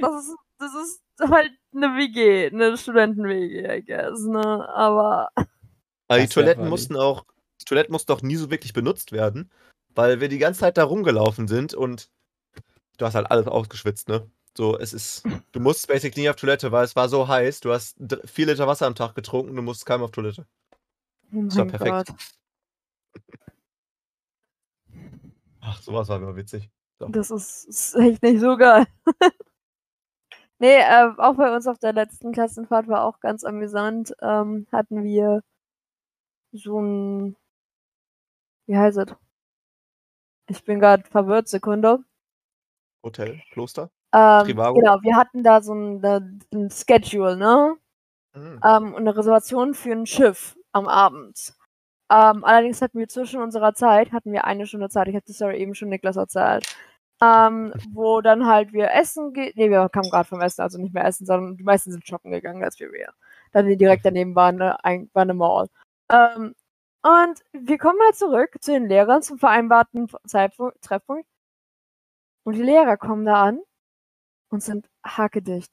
Das 0.00 0.24
ist, 0.26 0.36
das 0.58 0.74
ist 0.74 1.00
halt 1.30 1.50
eine 1.74 1.96
WG, 1.96 2.48
eine 2.48 2.76
Studenten-WG, 2.76 3.78
I 3.78 3.82
guess, 3.84 4.20
ne? 4.22 4.68
Aber 4.70 5.30
Aber 6.08 6.18
die 6.18 6.26
Das 6.26 6.34
Toiletten 6.34 6.60
funny. 6.62 6.70
mussten 6.70 6.96
auch, 6.96 7.24
die 7.60 7.64
Toiletten 7.64 7.92
mussten 7.92 8.12
auch 8.12 8.22
nie 8.22 8.36
so 8.36 8.50
wirklich 8.50 8.72
benutzt 8.72 9.12
werden, 9.12 9.50
weil 9.94 10.20
wir 10.20 10.28
die 10.28 10.38
ganze 10.38 10.60
Zeit 10.60 10.76
da 10.78 10.84
rumgelaufen 10.84 11.48
sind 11.48 11.74
und 11.74 12.10
du 12.98 13.06
hast 13.06 13.14
halt 13.14 13.30
alles 13.30 13.46
ausgeschwitzt, 13.46 14.08
ne? 14.08 14.30
So, 14.56 14.76
es 14.78 14.92
ist, 14.92 15.22
du 15.52 15.60
musst 15.60 15.86
basically 15.86 16.22
nie 16.22 16.30
auf 16.30 16.36
Toilette, 16.36 16.72
weil 16.72 16.84
es 16.84 16.96
war 16.96 17.08
so 17.08 17.28
heiß, 17.28 17.60
du 17.60 17.72
hast 17.72 17.96
vier 18.24 18.46
Liter 18.46 18.66
Wasser 18.66 18.86
am 18.86 18.94
Tag 18.96 19.14
getrunken, 19.14 19.54
du 19.54 19.62
musst 19.62 19.86
keinem 19.86 20.02
auf 20.02 20.10
Toilette. 20.10 20.46
oh 21.32 21.42
Das 21.44 21.56
war 21.58 21.66
perfekt. 21.66 22.08
Gott. 22.08 22.16
Ach, 25.60 25.80
sowas 25.82 26.08
war 26.08 26.16
immer 26.16 26.34
witzig. 26.34 26.70
Das 26.98 27.30
ist, 27.30 27.64
ist 27.66 27.94
echt 27.94 28.22
nicht 28.22 28.40
so 28.40 28.56
geil. 28.56 28.86
nee, 30.58 30.78
äh, 30.78 31.12
auch 31.18 31.34
bei 31.34 31.54
uns 31.54 31.66
auf 31.66 31.78
der 31.78 31.92
letzten 31.92 32.32
Klassenfahrt 32.32 32.88
war 32.88 33.04
auch 33.04 33.20
ganz 33.20 33.44
amüsant. 33.44 34.14
Ähm, 34.20 34.66
hatten 34.72 35.02
wir 35.04 35.42
so 36.52 36.80
ein. 36.80 37.36
Wie 38.66 38.76
heißt 38.76 38.98
es? 38.98 39.14
Ich 40.48 40.64
bin 40.64 40.80
gerade 40.80 41.04
verwirrt, 41.08 41.48
Sekunde. 41.48 42.04
Hotel, 43.02 43.40
Kloster. 43.52 43.90
Ähm, 44.14 44.46
genau, 44.46 45.02
wir 45.02 45.16
hatten 45.16 45.42
da 45.42 45.60
so 45.60 45.74
ein, 45.74 46.02
ein, 46.52 46.70
Schedule, 46.70 47.36
ne? 47.36 47.76
Mhm. 48.34 48.60
ähm, 48.64 48.94
und 48.94 49.02
eine 49.02 49.16
Reservation 49.16 49.74
für 49.74 49.92
ein 49.92 50.06
Schiff 50.06 50.56
am 50.72 50.88
Abend. 50.88 51.54
Ähm, 52.10 52.42
allerdings 52.44 52.80
hatten 52.80 52.98
wir 52.98 53.08
zwischen 53.08 53.42
unserer 53.42 53.74
Zeit, 53.74 54.12
hatten 54.12 54.32
wir 54.32 54.44
eine 54.44 54.66
Stunde 54.66 54.88
Zeit, 54.88 55.08
ich 55.08 55.14
habe 55.14 55.26
die 55.26 55.34
Story 55.34 55.58
eben 55.58 55.74
schon 55.74 55.90
Niklas 55.90 56.16
erzählt, 56.16 56.74
ähm, 57.20 57.72
wo 57.90 58.20
dann 58.20 58.46
halt 58.46 58.72
wir 58.72 58.92
essen 58.92 59.32
gehen, 59.32 59.52
nee, 59.56 59.70
wir 59.70 59.88
kamen 59.88 60.10
gerade 60.10 60.28
vom 60.28 60.40
Essen, 60.40 60.62
also 60.62 60.78
nicht 60.78 60.94
mehr 60.94 61.04
essen, 61.04 61.26
sondern 61.26 61.56
die 61.56 61.64
meisten 61.64 61.90
sind 61.90 62.06
shoppen 62.06 62.30
gegangen, 62.30 62.62
als 62.62 62.78
wir 62.78 62.92
wir. 62.92 63.12
Dann 63.52 63.66
direkt 63.78 64.04
daneben 64.04 64.34
war 64.34 64.48
eine, 64.48 64.84
ein, 64.84 65.10
war 65.12 65.22
eine 65.22 65.34
Mall. 65.34 65.68
Ähm, 66.10 66.54
und 67.02 67.44
wir 67.52 67.78
kommen 67.78 67.98
halt 68.04 68.16
zurück 68.16 68.56
zu 68.60 68.72
den 68.72 68.88
Lehrern 68.88 69.22
zum 69.22 69.38
vereinbarten 69.38 70.08
Zeitpunkt, 70.26 70.80
Treffpunkt. 70.82 71.26
Und 72.44 72.54
die 72.54 72.62
Lehrer 72.62 72.96
kommen 72.96 73.24
da 73.24 73.44
an 73.44 73.60
und 74.50 74.62
sind 74.62 74.88
hakedicht. 75.04 75.72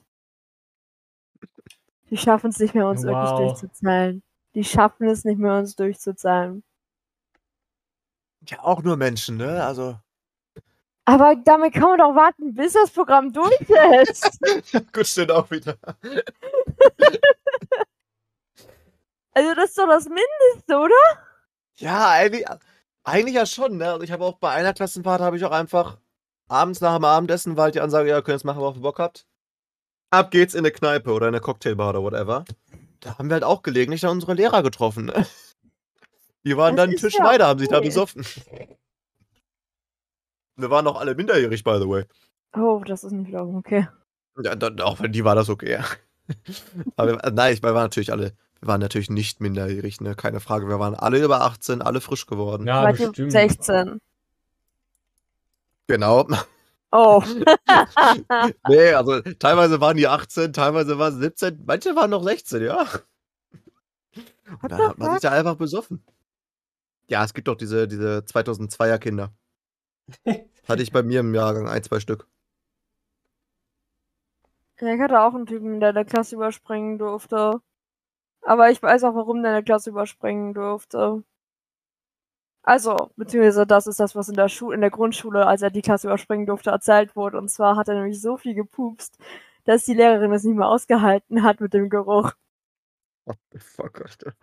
Die 2.10 2.18
schaffen 2.18 2.50
es 2.50 2.60
nicht 2.60 2.76
mehr, 2.76 2.88
uns 2.88 3.04
wirklich 3.04 3.32
Wow. 3.32 3.40
durchzuzahlen. 3.40 4.24
Die 4.54 4.64
schaffen 4.64 5.08
es 5.08 5.26
nicht 5.26 5.40
mehr, 5.40 5.58
uns 5.58 5.76
durchzuzahlen. 5.76 6.64
Ja, 8.48 8.60
auch 8.64 8.84
nur 8.84 8.98
Menschen, 8.98 9.38
ne? 9.38 9.64
Also. 9.64 9.98
Aber 11.06 11.36
damit 11.36 11.74
kann 11.74 11.84
man 11.84 12.00
doch 12.00 12.16
warten, 12.16 12.56
bis 12.56 12.74
das 12.74 12.90
Programm 12.90 13.32
durch 13.32 13.60
ist. 14.10 14.40
Gut, 14.94 15.08
stimmt 15.08 15.32
auch 15.32 15.50
wieder. 15.52 15.78
also 19.34 19.54
das 19.54 19.70
ist 19.70 19.78
doch 19.78 19.88
das 19.88 20.06
Mindeste, 20.06 20.78
oder? 20.78 20.96
Ja, 21.78 22.10
eigentlich, 22.10 22.46
eigentlich 23.04 23.36
ja 23.36 23.46
schon, 23.46 23.78
ne? 23.78 23.92
Also 23.92 24.04
ich 24.04 24.12
habe 24.12 24.26
auch 24.26 24.40
bei 24.40 24.50
einer 24.50 24.74
Klassenfahrt 24.74 25.22
habe 25.22 25.38
ich 25.38 25.46
auch 25.46 25.52
einfach 25.52 26.00
abends 26.48 26.82
nach 26.82 26.96
dem 26.96 27.06
Abendessen, 27.06 27.56
weil 27.56 27.72
die 27.72 27.82
Ansage, 27.82 28.10
ja, 28.10 28.22
könnt 28.22 28.34
ihr 28.34 28.38
es 28.38 28.44
machen, 28.44 28.60
worauf 28.60 28.76
ihr 28.76 28.82
Bock 28.82 28.98
habt. 28.98 29.28
Ab 30.10 30.32
geht's 30.32 30.56
in 30.56 30.60
eine 30.60 30.72
Kneipe 30.72 31.12
oder 31.12 31.28
in 31.28 31.36
eine 31.36 31.42
Cocktailbar 31.42 31.90
oder 31.90 32.02
whatever. 32.02 32.46
Da 33.00 33.18
haben 33.18 33.30
wir 33.30 33.36
halt 33.36 33.44
auch 33.44 33.62
gelegentlich 33.62 34.02
dann 34.02 34.12
unsere 34.12 34.34
Lehrer 34.34 34.64
getroffen, 34.64 35.06
ne? 35.16 35.28
Die 36.44 36.58
waren 36.58 36.76
Das 36.76 36.88
dann 36.88 36.96
Tisch 36.96 37.16
ja 37.16 37.24
weiter, 37.26 37.48
haben 37.48 37.60
sich 37.60 37.70
da 37.70 37.80
besoffen. 37.80 38.26
Wir 40.58 40.70
waren 40.70 40.88
auch 40.88 41.00
alle 41.00 41.16
minderjährig, 41.16 41.64
by 41.64 41.78
the 41.80 41.88
way. 41.88 42.06
Oh, 42.54 42.82
das 42.86 43.04
ist 43.04 43.12
nicht 43.12 43.28
wiederum 43.28 43.58
okay. 43.58 43.88
Ja, 44.42 44.56
dann, 44.56 44.80
auch 44.82 45.00
wenn 45.02 45.12
die 45.12 45.24
war 45.24 45.36
das 45.36 45.50
okay. 45.50 45.80
Aber 46.96 47.12
wir, 47.12 47.32
nein, 47.32 47.54
ich, 47.54 47.62
wir 47.62 47.74
waren 47.74 47.84
natürlich 47.84 48.12
alle, 48.12 48.34
Wir 48.60 48.68
waren 48.68 48.82
natürlich 48.82 49.10
nicht 49.10 49.42
minderjährig, 49.42 50.02
ne? 50.02 50.16
Keine 50.16 50.40
Frage. 50.40 50.68
Wir 50.68 50.80
waren 50.80 50.96
alle 50.96 51.24
über 51.24 51.42
18, 51.42 51.82
alle 51.82 52.02
frisch 52.02 52.26
geworden. 52.26 52.68
Ja, 52.68 52.84
Wart 52.84 53.00
ihr 53.00 53.10
bestimmt. 53.10 53.32
16. 53.32 54.02
Genau. 55.88 56.28
Oh. 56.92 57.22
nee, 58.70 58.94
also 58.94 59.22
teilweise 59.22 59.82
waren 59.82 59.98
die 59.98 60.08
18, 60.08 60.54
teilweise 60.54 60.98
waren 60.98 61.14
sie 61.14 61.22
17, 61.22 61.64
manche 61.66 61.96
waren 61.96 62.10
noch 62.10 62.24
16, 62.24 62.64
ja. 62.64 62.86
Und 64.62 64.72
dann 64.72 64.82
hat 64.82 64.98
man 64.98 65.12
sich 65.12 65.22
da 65.22 65.32
einfach 65.32 65.56
besoffen. 65.56 66.04
Ja, 67.08 67.24
es 67.24 67.34
gibt 67.34 67.48
doch 67.48 67.56
diese, 67.56 67.88
diese 67.88 68.20
2002er 68.20 68.98
Kinder. 68.98 69.32
Hatte 70.68 70.84
ich 70.84 70.92
bei 70.92 71.04
mir 71.04 71.20
im 71.20 71.34
Jahrgang 71.34 71.68
ein, 71.68 71.84
zwei 71.84 72.00
Stück. 72.00 72.28
Ja, 74.80 74.94
ich 74.94 75.00
hatte 75.00 75.22
auch 75.22 75.34
einen 75.34 75.46
Typen, 75.46 75.80
der 75.80 75.94
der 75.94 76.04
Klasse 76.06 76.36
überspringen 76.36 76.98
durfte. 76.98 77.62
Aber 78.42 78.70
ich 78.72 78.82
weiß 78.82 79.04
auch, 79.06 79.16
warum 79.16 79.42
der 79.42 79.54
eine 79.54 79.64
Klasse 79.64 79.90
überspringen 79.90 80.54
durfte. 80.54 81.24
Also, 82.64 83.12
beziehungsweise 83.16 83.68
das 83.68 83.88
ist 83.88 84.00
das, 84.00 84.16
was 84.16 84.28
in 84.28 84.36
der 84.36 84.50
Schule, 84.50 84.76
in 84.76 84.82
der 84.82 84.90
Grundschule, 84.90 85.46
als 85.46 85.62
er 85.62 85.70
die 85.70 85.82
Klasse 85.84 86.08
überspringen 86.08 86.48
durfte, 86.48 86.72
erzählt 86.72 87.16
wurde. 87.16 87.38
Und 87.38 87.50
zwar 87.50 87.76
hat 87.76 87.88
er 87.88 87.96
nämlich 87.96 88.20
so 88.20 88.38
viel 88.38 88.56
gepupst, 88.56 89.18
dass 89.66 89.86
die 89.86 89.94
Lehrerin 89.94 90.32
es 90.34 90.44
nicht 90.44 90.58
mehr 90.58 90.68
ausgehalten 90.68 91.44
hat 91.44 91.62
mit 91.62 91.74
dem 91.74 91.90
Geruch. 91.90 92.32
What 93.26 93.38
the 93.52 93.60
fuck, 93.60 94.02
Alter. 94.02 94.34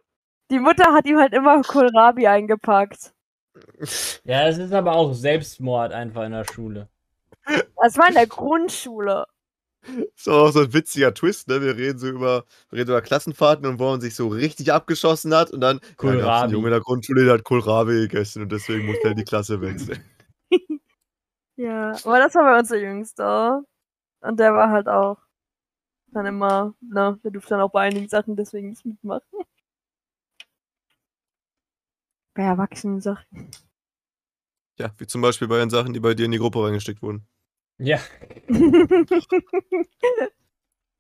Die 0.51 0.59
Mutter 0.61 0.93
hat 0.93 1.07
ihm 1.07 1.19
halt 1.19 1.33
immer 1.33 1.63
Kohlrabi 1.63 2.27
eingepackt. 2.29 3.13
Ja, 4.25 4.49
es 4.49 4.59
ist 4.59 4.73
aber 4.73 4.93
auch 4.93 5.13
Selbstmord 5.13 5.93
einfach 5.93 6.25
in 6.25 6.33
der 6.33 6.45
Schule. 6.45 6.89
Das 7.83 7.99
war 7.99 8.09
in 8.09 8.15
der 8.15 8.27
Grundschule. 8.27 9.27
Ist 10.15 10.29
doch 10.29 10.49
auch 10.49 10.51
so 10.53 10.61
ein 10.61 10.73
witziger 10.73 11.13
Twist, 11.13 11.49
ne? 11.49 11.61
Wir 11.61 11.77
reden 11.77 11.99
so 11.99 12.07
über, 12.07 12.45
wir 12.71 12.79
reden 12.79 12.91
über 12.91 13.03
Klassenfahrten 13.03 13.67
und 13.67 13.81
wo 13.81 13.91
man 13.91 14.01
sich 14.01 14.15
so 14.15 14.29
richtig 14.29 14.73
abgeschossen 14.73 15.35
hat 15.35 15.51
und 15.51 15.61
dann 15.61 15.81
ja, 15.83 15.95
Kohlrabi. 15.97 16.45
einen 16.45 16.53
Junge 16.53 16.69
in 16.69 16.73
der 16.73 16.81
Grundschule, 16.81 17.25
der 17.25 17.35
hat 17.35 17.45
Kohlrabi 17.45 17.95
gegessen 17.95 18.43
und 18.43 18.53
deswegen 18.53 18.87
musste 18.87 19.09
er 19.09 19.15
die 19.15 19.25
Klasse 19.25 19.61
wechseln. 19.61 20.03
Ja, 21.57 21.91
aber 22.05 22.19
das 22.19 22.35
war 22.35 22.45
bei 22.45 22.59
uns 22.59 22.69
der 22.71 22.81
Jüngste. 22.81 23.63
Und 24.21 24.41
der 24.41 24.55
war 24.55 24.71
halt 24.71 24.89
auch 24.89 25.19
dann 26.09 26.27
immer, 26.27 26.75
ne, 26.81 27.19
der 27.23 27.31
durfte 27.31 27.51
dann 27.51 27.61
auch 27.61 27.71
bei 27.71 27.83
einigen 27.83 28.09
Sachen 28.09 28.37
deswegen 28.37 28.71
nicht 28.71 28.85
mitmachen. 28.85 29.23
Bei 32.35 32.43
Erwachsenen-Sachen. 32.45 33.51
Ja, 34.79 34.93
wie 34.99 35.07
zum 35.07 35.21
Beispiel 35.21 35.49
bei 35.49 35.59
den 35.59 35.71
Sachen, 35.71 35.93
die 35.93 36.01
bei 36.01 36.15
dir 36.15 36.25
in 36.25 36.33
die 36.33 36.39
Gruppe 36.39 36.65
reingesteckt 36.65 37.03
wurden. 37.03 37.27
Ja. 37.79 37.99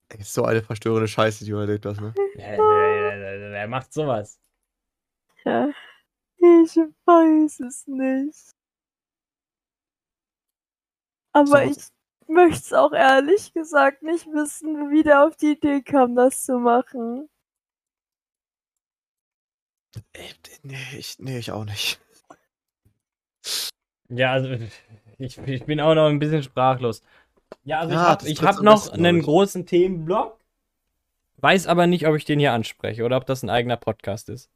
Ey, 0.09 0.21
ist 0.21 0.35
so 0.35 0.45
eine 0.45 0.63
verstörende 0.63 1.09
Scheiße, 1.09 1.45
die 1.45 1.51
du 1.51 1.57
erlebt 1.59 1.87
hast, 1.87 2.01
ne? 2.01 2.13
Wer, 2.35 2.59
wer 2.59 3.69
macht 3.69 3.93
sowas? 3.93 4.39
ja. 5.45 5.71
Ich 6.39 6.77
weiß 7.07 7.61
es 7.61 7.87
nicht. 7.87 8.53
Aber 11.33 11.47
So. 11.47 11.71
ich 11.71 11.77
möchte 12.29 12.59
es 12.59 12.73
auch 12.73 12.93
ehrlich 12.93 13.53
gesagt 13.55 14.03
nicht 14.03 14.27
wissen, 14.27 14.91
wie 14.91 15.03
der 15.05 15.25
auf 15.27 15.37
die 15.37 15.53
Idee 15.53 15.83
kam, 15.83 16.17
das 16.17 16.45
zu 16.45 16.59
machen. 16.59 17.29
Ey, 20.13 20.31
nee, 20.63 20.77
ich, 20.97 21.19
nee, 21.19 21.39
ich 21.39 21.53
auch 21.53 21.65
nicht. 21.65 22.01
Ja, 24.09 24.33
also 24.33 24.51
ich, 25.19 25.39
ich 25.39 25.65
bin 25.65 25.81
auch 25.81 25.95
noch 25.95 26.09
ein 26.09 26.19
bisschen 26.19 26.43
sprachlos. 26.43 27.03
Ja, 27.65 27.81
also 27.81 27.95
Ja, 27.95 28.19
ich 28.25 28.43
habe 28.43 28.57
hab 28.57 28.63
noch 28.63 28.85
besten, 28.85 29.07
einen 29.07 29.23
großen 29.23 29.67
Themenblock. 29.67 30.39
Weiß 31.39 31.67
aber 31.67 31.87
nicht, 31.87 32.07
ob 32.07 32.15
ich 32.17 32.25
den 32.25 32.39
hier 32.39 32.53
anspreche 32.53 33.05
oder 33.05 33.17
ob 33.17 33.27
das 33.27 33.43
ein 33.43 33.51
eigener 33.51 33.77
Podcast 33.77 34.29
ist. 34.29 34.51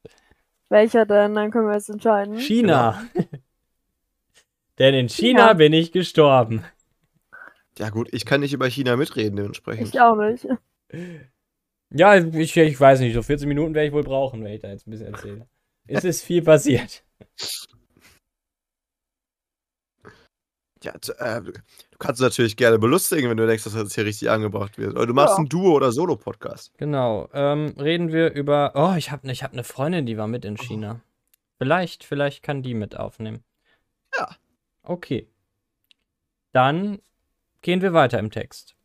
Welcher 0.68 1.06
denn? 1.06 1.34
Dann 1.34 1.50
können 1.50 1.68
wir 1.68 1.74
jetzt 1.74 1.90
entscheiden. 1.90 2.38
China. 2.38 3.02
Denn 4.78 4.94
in 4.94 5.08
China 5.08 5.48
China. 5.48 5.52
bin 5.54 5.72
ich 5.72 5.92
gestorben. 5.92 6.64
Ja, 7.78 7.90
gut, 7.90 8.08
ich 8.12 8.24
kann 8.24 8.40
nicht 8.40 8.52
über 8.52 8.68
China 8.68 8.96
mitreden, 8.96 9.36
dementsprechend. 9.36 9.88
Ich 9.88 10.00
auch 10.00 10.16
nicht. 10.16 10.46
Ja, 11.90 12.16
ich, 12.16 12.56
ich 12.56 12.80
weiß 12.80 13.00
nicht, 13.00 13.14
so 13.14 13.22
14 13.22 13.46
Minuten 13.48 13.74
werde 13.74 13.86
ich 13.88 13.92
wohl 13.92 14.02
brauchen, 14.02 14.42
wenn 14.44 14.52
ich 14.52 14.60
da 14.60 14.68
jetzt 14.68 14.86
ein 14.86 14.90
bisschen 14.90 15.14
erzähle. 15.14 15.46
Es 15.86 16.04
ist 16.04 16.22
viel 16.22 16.42
passiert. 16.42 17.04
Ja, 20.82 20.92
äh, 21.18 21.40
du 21.42 21.52
kannst 21.98 22.20
natürlich 22.20 22.56
gerne 22.56 22.78
belustigen, 22.78 23.28
wenn 23.30 23.36
du 23.38 23.46
denkst, 23.46 23.64
dass 23.64 23.72
das 23.72 23.94
hier 23.94 24.04
richtig 24.04 24.30
angebracht 24.30 24.78
wird. 24.78 24.94
Oder 24.94 25.06
du 25.06 25.14
machst 25.14 25.32
Ja. 25.32 25.38
einen 25.38 25.48
Duo- 25.48 25.74
oder 25.74 25.90
Solo-Podcast. 25.90 26.76
Genau. 26.78 27.28
Ähm, 27.32 27.74
reden 27.78 28.12
wir 28.12 28.32
über. 28.32 28.72
Oh, 28.74 28.94
ich 28.96 29.10
habe 29.10 29.28
ich 29.32 29.42
hab 29.42 29.52
eine 29.52 29.64
Freundin, 29.64 30.06
die 30.06 30.16
war 30.16 30.28
mit 30.28 30.44
in 30.44 30.56
China. 30.56 31.00
Vielleicht, 31.58 32.04
vielleicht 32.04 32.42
kann 32.42 32.62
die 32.62 32.74
mit 32.74 32.96
aufnehmen. 32.96 33.42
Ja. 34.16 34.36
Okay. 34.82 35.26
Dann 36.52 37.00
gehen 37.62 37.80
wir 37.80 37.92
weiter 37.92 38.18
im 38.18 38.30
Text. 38.30 38.75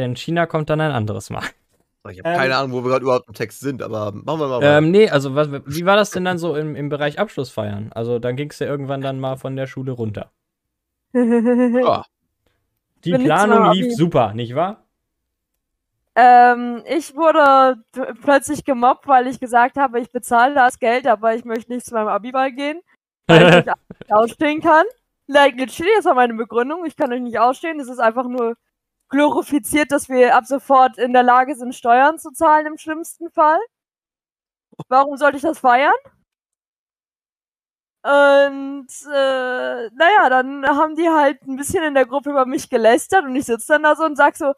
Denn 0.00 0.16
China 0.16 0.46
kommt 0.46 0.70
dann 0.70 0.80
ein 0.80 0.92
anderes 0.92 1.28
Mal. 1.28 1.42
Ich 2.10 2.18
habe 2.20 2.30
Ähm. 2.30 2.36
keine 2.38 2.56
Ahnung, 2.56 2.72
wo 2.72 2.82
wir 2.82 2.88
gerade 2.90 3.02
überhaupt 3.02 3.28
im 3.28 3.34
Text 3.34 3.60
sind, 3.60 3.82
aber 3.82 4.12
machen 4.12 4.40
wir 4.40 4.48
mal 4.48 4.56
weiter. 4.62 4.78
Ähm, 4.78 4.90
nee, 4.90 5.10
also 5.10 5.34
was, 5.34 5.50
wie 5.66 5.84
war 5.84 5.96
das 5.96 6.10
denn 6.10 6.24
dann 6.24 6.38
so 6.38 6.56
im, 6.56 6.74
im 6.74 6.88
Bereich 6.88 7.18
Abschlussfeiern? 7.18 7.92
Also 7.92 8.18
dann 8.18 8.36
ging 8.36 8.48
es 8.48 8.58
ja 8.58 8.66
irgendwann 8.66 9.02
dann 9.02 9.20
mal 9.20 9.36
von 9.36 9.54
der 9.54 9.66
Schule 9.66 9.92
runter. 9.92 10.30
Ja, 11.12 12.06
Die 13.04 13.10
Bin 13.12 13.24
Planung 13.24 13.72
lief 13.72 13.84
abi- 13.86 13.94
super, 13.94 14.32
nicht 14.32 14.54
wahr? 14.54 14.84
Ähm, 16.16 16.82
ich 16.86 17.14
wurde 17.14 17.82
plötzlich 18.22 18.64
gemobbt, 18.64 19.06
weil 19.06 19.26
ich 19.26 19.38
gesagt 19.38 19.76
habe, 19.76 20.00
ich 20.00 20.10
bezahle 20.10 20.54
das 20.54 20.78
Geld, 20.78 21.06
aber 21.06 21.34
ich 21.34 21.44
möchte 21.44 21.70
nicht 21.72 21.84
zu 21.86 21.94
meinem 21.94 22.08
Abiball 22.08 22.50
gehen, 22.52 22.80
weil 23.26 23.42
ich 23.60 23.64
nicht 23.66 24.12
ausstehen 24.12 24.60
kann. 24.62 24.86
Like, 25.26 25.56
literally, 25.56 25.92
das 25.96 26.06
war 26.06 26.14
meine 26.14 26.34
Begründung. 26.34 26.84
Ich 26.86 26.96
kann 26.96 27.12
euch 27.12 27.20
nicht 27.20 27.38
ausstehen. 27.38 27.78
Es 27.78 27.88
ist 27.88 28.00
einfach 28.00 28.26
nur 28.26 28.56
glorifiziert, 29.10 29.92
dass 29.92 30.08
wir 30.08 30.36
ab 30.36 30.46
sofort 30.46 30.98
in 30.98 31.12
der 31.12 31.22
Lage 31.22 31.54
sind, 31.56 31.74
Steuern 31.74 32.18
zu 32.18 32.30
zahlen 32.32 32.66
im 32.66 32.78
schlimmsten 32.78 33.30
Fall. 33.30 33.58
Warum 34.88 35.16
sollte 35.16 35.36
ich 35.36 35.42
das 35.42 35.58
feiern? 35.58 35.92
Und 38.02 38.88
äh, 39.12 39.90
naja, 39.90 40.30
dann 40.30 40.66
haben 40.66 40.96
die 40.96 41.08
halt 41.08 41.42
ein 41.42 41.56
bisschen 41.56 41.84
in 41.84 41.94
der 41.94 42.06
Gruppe 42.06 42.30
über 42.30 42.46
mich 42.46 42.70
gelästert 42.70 43.24
und 43.24 43.36
ich 43.36 43.44
sitze 43.44 43.74
dann 43.74 43.82
da 43.82 43.94
so 43.94 44.04
und 44.04 44.16
sag 44.16 44.36
so, 44.36 44.54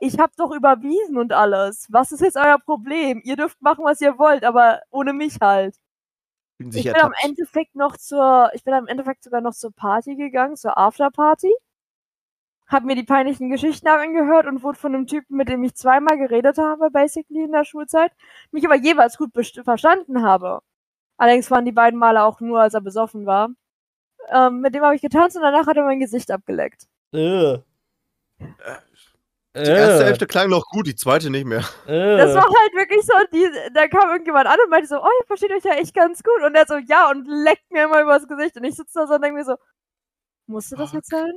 ich 0.00 0.18
hab 0.18 0.36
doch 0.36 0.52
überwiesen 0.52 1.18
und 1.18 1.32
alles. 1.32 1.86
Was 1.90 2.12
ist 2.12 2.20
jetzt 2.20 2.36
euer 2.36 2.58
Problem? 2.58 3.20
Ihr 3.24 3.36
dürft 3.36 3.60
machen, 3.62 3.84
was 3.84 4.00
ihr 4.00 4.18
wollt, 4.18 4.44
aber 4.44 4.80
ohne 4.90 5.12
mich 5.12 5.38
halt. 5.40 5.76
Ich 6.58 6.72
sich 6.72 6.84
bin 6.84 6.96
am. 6.96 7.12
Endeffekt 7.22 7.74
noch 7.74 7.96
zur, 7.96 8.50
ich 8.54 8.62
bin 8.64 8.74
am 8.74 8.86
Endeffekt 8.86 9.24
sogar 9.24 9.40
noch 9.40 9.54
zur 9.54 9.72
Party 9.72 10.14
gegangen, 10.14 10.56
zur 10.56 10.78
Afterparty. 10.78 11.52
Hab 12.66 12.84
mir 12.84 12.96
die 12.96 13.02
peinlichen 13.04 13.50
Geschichten 13.50 13.88
angehört 13.88 14.46
und 14.46 14.62
wurde 14.62 14.78
von 14.78 14.94
einem 14.94 15.06
Typen, 15.06 15.36
mit 15.36 15.48
dem 15.48 15.62
ich 15.64 15.74
zweimal 15.74 16.16
geredet 16.16 16.58
habe, 16.58 16.90
basically 16.90 17.44
in 17.44 17.52
der 17.52 17.64
Schulzeit, 17.64 18.12
mich 18.50 18.64
aber 18.64 18.76
jeweils 18.76 19.18
gut 19.18 19.30
verstanden 19.64 20.22
habe. 20.22 20.60
Allerdings 21.16 21.50
waren 21.50 21.64
die 21.64 21.72
beiden 21.72 21.98
Male 21.98 22.24
auch 22.24 22.40
nur, 22.40 22.60
als 22.60 22.74
er 22.74 22.80
besoffen 22.80 23.26
war. 23.26 23.50
Ähm, 24.30 24.60
mit 24.60 24.74
dem 24.74 24.82
habe 24.82 24.94
ich 24.94 25.02
getanzt 25.02 25.36
und 25.36 25.42
danach 25.42 25.66
hat 25.66 25.76
er 25.76 25.84
mein 25.84 26.00
Gesicht 26.00 26.30
abgeleckt. 26.30 26.86
Äh. 27.12 27.58
Die 29.56 29.60
erste 29.70 30.04
Hälfte 30.04 30.26
klang 30.26 30.50
noch 30.50 30.64
gut, 30.70 30.86
die 30.88 30.96
zweite 30.96 31.30
nicht 31.30 31.44
mehr. 31.44 31.64
Äh. 31.86 32.16
Das 32.16 32.34
war 32.34 32.42
halt 32.42 32.74
wirklich 32.74 33.02
so, 33.06 33.12
die, 33.32 33.48
da 33.72 33.86
kam 33.86 34.10
irgendjemand 34.10 34.48
an 34.48 34.58
und 34.64 34.70
meinte 34.70 34.88
so, 34.88 34.96
oh, 34.96 35.08
ihr 35.20 35.26
versteht 35.26 35.52
euch 35.52 35.64
ja 35.64 35.74
echt 35.74 35.94
ganz 35.94 36.22
gut. 36.24 36.42
Und 36.44 36.56
er 36.56 36.66
so, 36.66 36.76
ja, 36.76 37.10
und 37.10 37.26
leckt 37.26 37.70
mir 37.70 37.84
immer 37.84 38.02
übers 38.02 38.26
Gesicht. 38.26 38.56
Und 38.56 38.64
ich 38.64 38.74
sitze 38.74 38.98
da 38.98 39.06
so 39.06 39.14
und 39.14 39.22
denke 39.22 39.38
mir 39.38 39.44
so, 39.44 39.54
musst 40.46 40.72
du 40.72 40.76
das 40.76 40.92
jetzt 40.92 41.10
sein? 41.10 41.32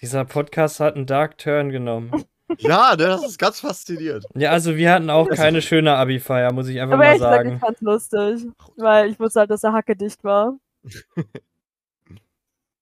Dieser 0.00 0.24
Podcast 0.24 0.80
hat 0.80 0.94
einen 0.94 1.06
Dark 1.06 1.38
Turn 1.38 1.70
genommen. 1.70 2.24
Ja, 2.56 2.96
ne, 2.96 3.04
das 3.04 3.26
ist 3.26 3.38
ganz 3.38 3.60
faszinierend. 3.60 4.24
Ja, 4.34 4.52
also 4.52 4.74
wir 4.74 4.90
hatten 4.90 5.10
auch 5.10 5.28
keine 5.28 5.60
schöne 5.60 5.94
Abi-Feier, 5.94 6.50
muss 6.50 6.66
ich 6.68 6.80
einfach 6.80 6.94
Aber 6.94 7.04
mal 7.04 7.12
gesagt, 7.12 7.34
sagen. 7.34 7.52
ich 7.52 7.60
fand's 7.60 7.80
lustig. 7.82 8.46
Weil 8.78 9.10
ich 9.10 9.20
wusste 9.20 9.40
halt, 9.40 9.50
dass 9.50 9.64
er 9.64 9.74
hackedicht 9.74 10.24
war. 10.24 10.56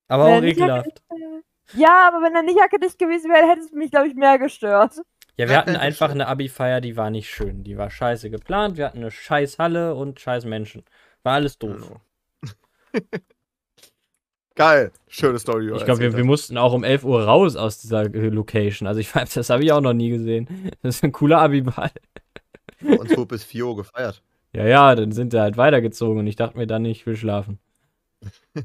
Aber 0.07 0.27
Wenn 0.27 0.35
auch 0.35 0.41
nicht 0.41 0.59
ekelhaft. 0.59 1.03
Ja, 1.75 2.07
aber 2.07 2.25
wenn 2.25 2.33
er 2.37 2.45
nicht 2.45 2.61
hackedicht 2.61 2.97
gewesen 2.97 3.29
wäre, 3.33 3.49
hätte 3.49 3.63
es 3.63 3.73
mich, 3.73 3.91
glaube 3.91 4.07
ich, 4.07 4.15
mehr 4.15 4.39
gestört. 4.39 5.01
Ja, 5.37 5.49
wir 5.49 5.57
hatten 5.57 5.75
einfach 5.75 6.13
eine 6.13 6.29
Abi-Feier, 6.29 6.81
die 6.81 6.97
war 6.97 7.11
nicht 7.11 7.29
schön. 7.29 7.65
Die 7.65 7.77
war 7.77 7.91
scheiße 7.91 8.31
geplant. 8.31 8.77
Wir 8.77 8.87
hatten 8.87 8.99
eine 8.99 9.11
scheiß 9.11 9.59
Halle 9.59 9.97
und 9.97 10.21
scheiß 10.21 10.45
Menschen. 10.45 10.85
War 11.25 11.35
alles 11.35 11.59
doof. 11.59 11.91
Geil. 14.57 14.91
Schöne 15.07 15.39
Story. 15.39 15.71
Ich 15.77 15.85
glaube, 15.85 16.01
wir, 16.01 16.17
wir 16.17 16.25
mussten 16.25 16.57
auch 16.59 16.73
um 16.73 16.83
11 16.83 17.05
Uhr 17.05 17.23
raus 17.25 17.55
aus 17.57 17.79
dieser 17.79 18.03
äh, 18.13 18.29
Location. 18.31 18.89
Also 18.89 19.01
ich 19.01 19.15
weiß, 19.15 19.35
das 19.35 19.51
habe 19.51 19.63
ich 19.63 19.71
auch 19.73 19.81
noch 19.83 19.93
nie 19.93 20.09
gesehen. 20.11 20.49
Das 20.83 20.97
ist 20.97 21.05
ein 21.05 21.13
cooler 21.13 21.41
Abi-Ball. 21.43 21.91
Uns 22.83 23.11
wurde 23.17 23.27
bis 23.27 23.45
4 23.45 23.67
Uhr 23.67 23.77
gefeiert. 23.77 24.23
Ja, 24.55 24.67
ja, 24.67 24.95
dann 24.95 25.13
sind 25.13 25.33
wir 25.35 25.43
halt 25.43 25.57
weitergezogen 25.59 26.19
und 26.19 26.27
ich 26.27 26.37
dachte 26.37 26.57
mir 26.57 26.67
dann 26.67 26.85
ich 26.85 27.07
will 27.07 27.17
schlafen. 27.17 27.59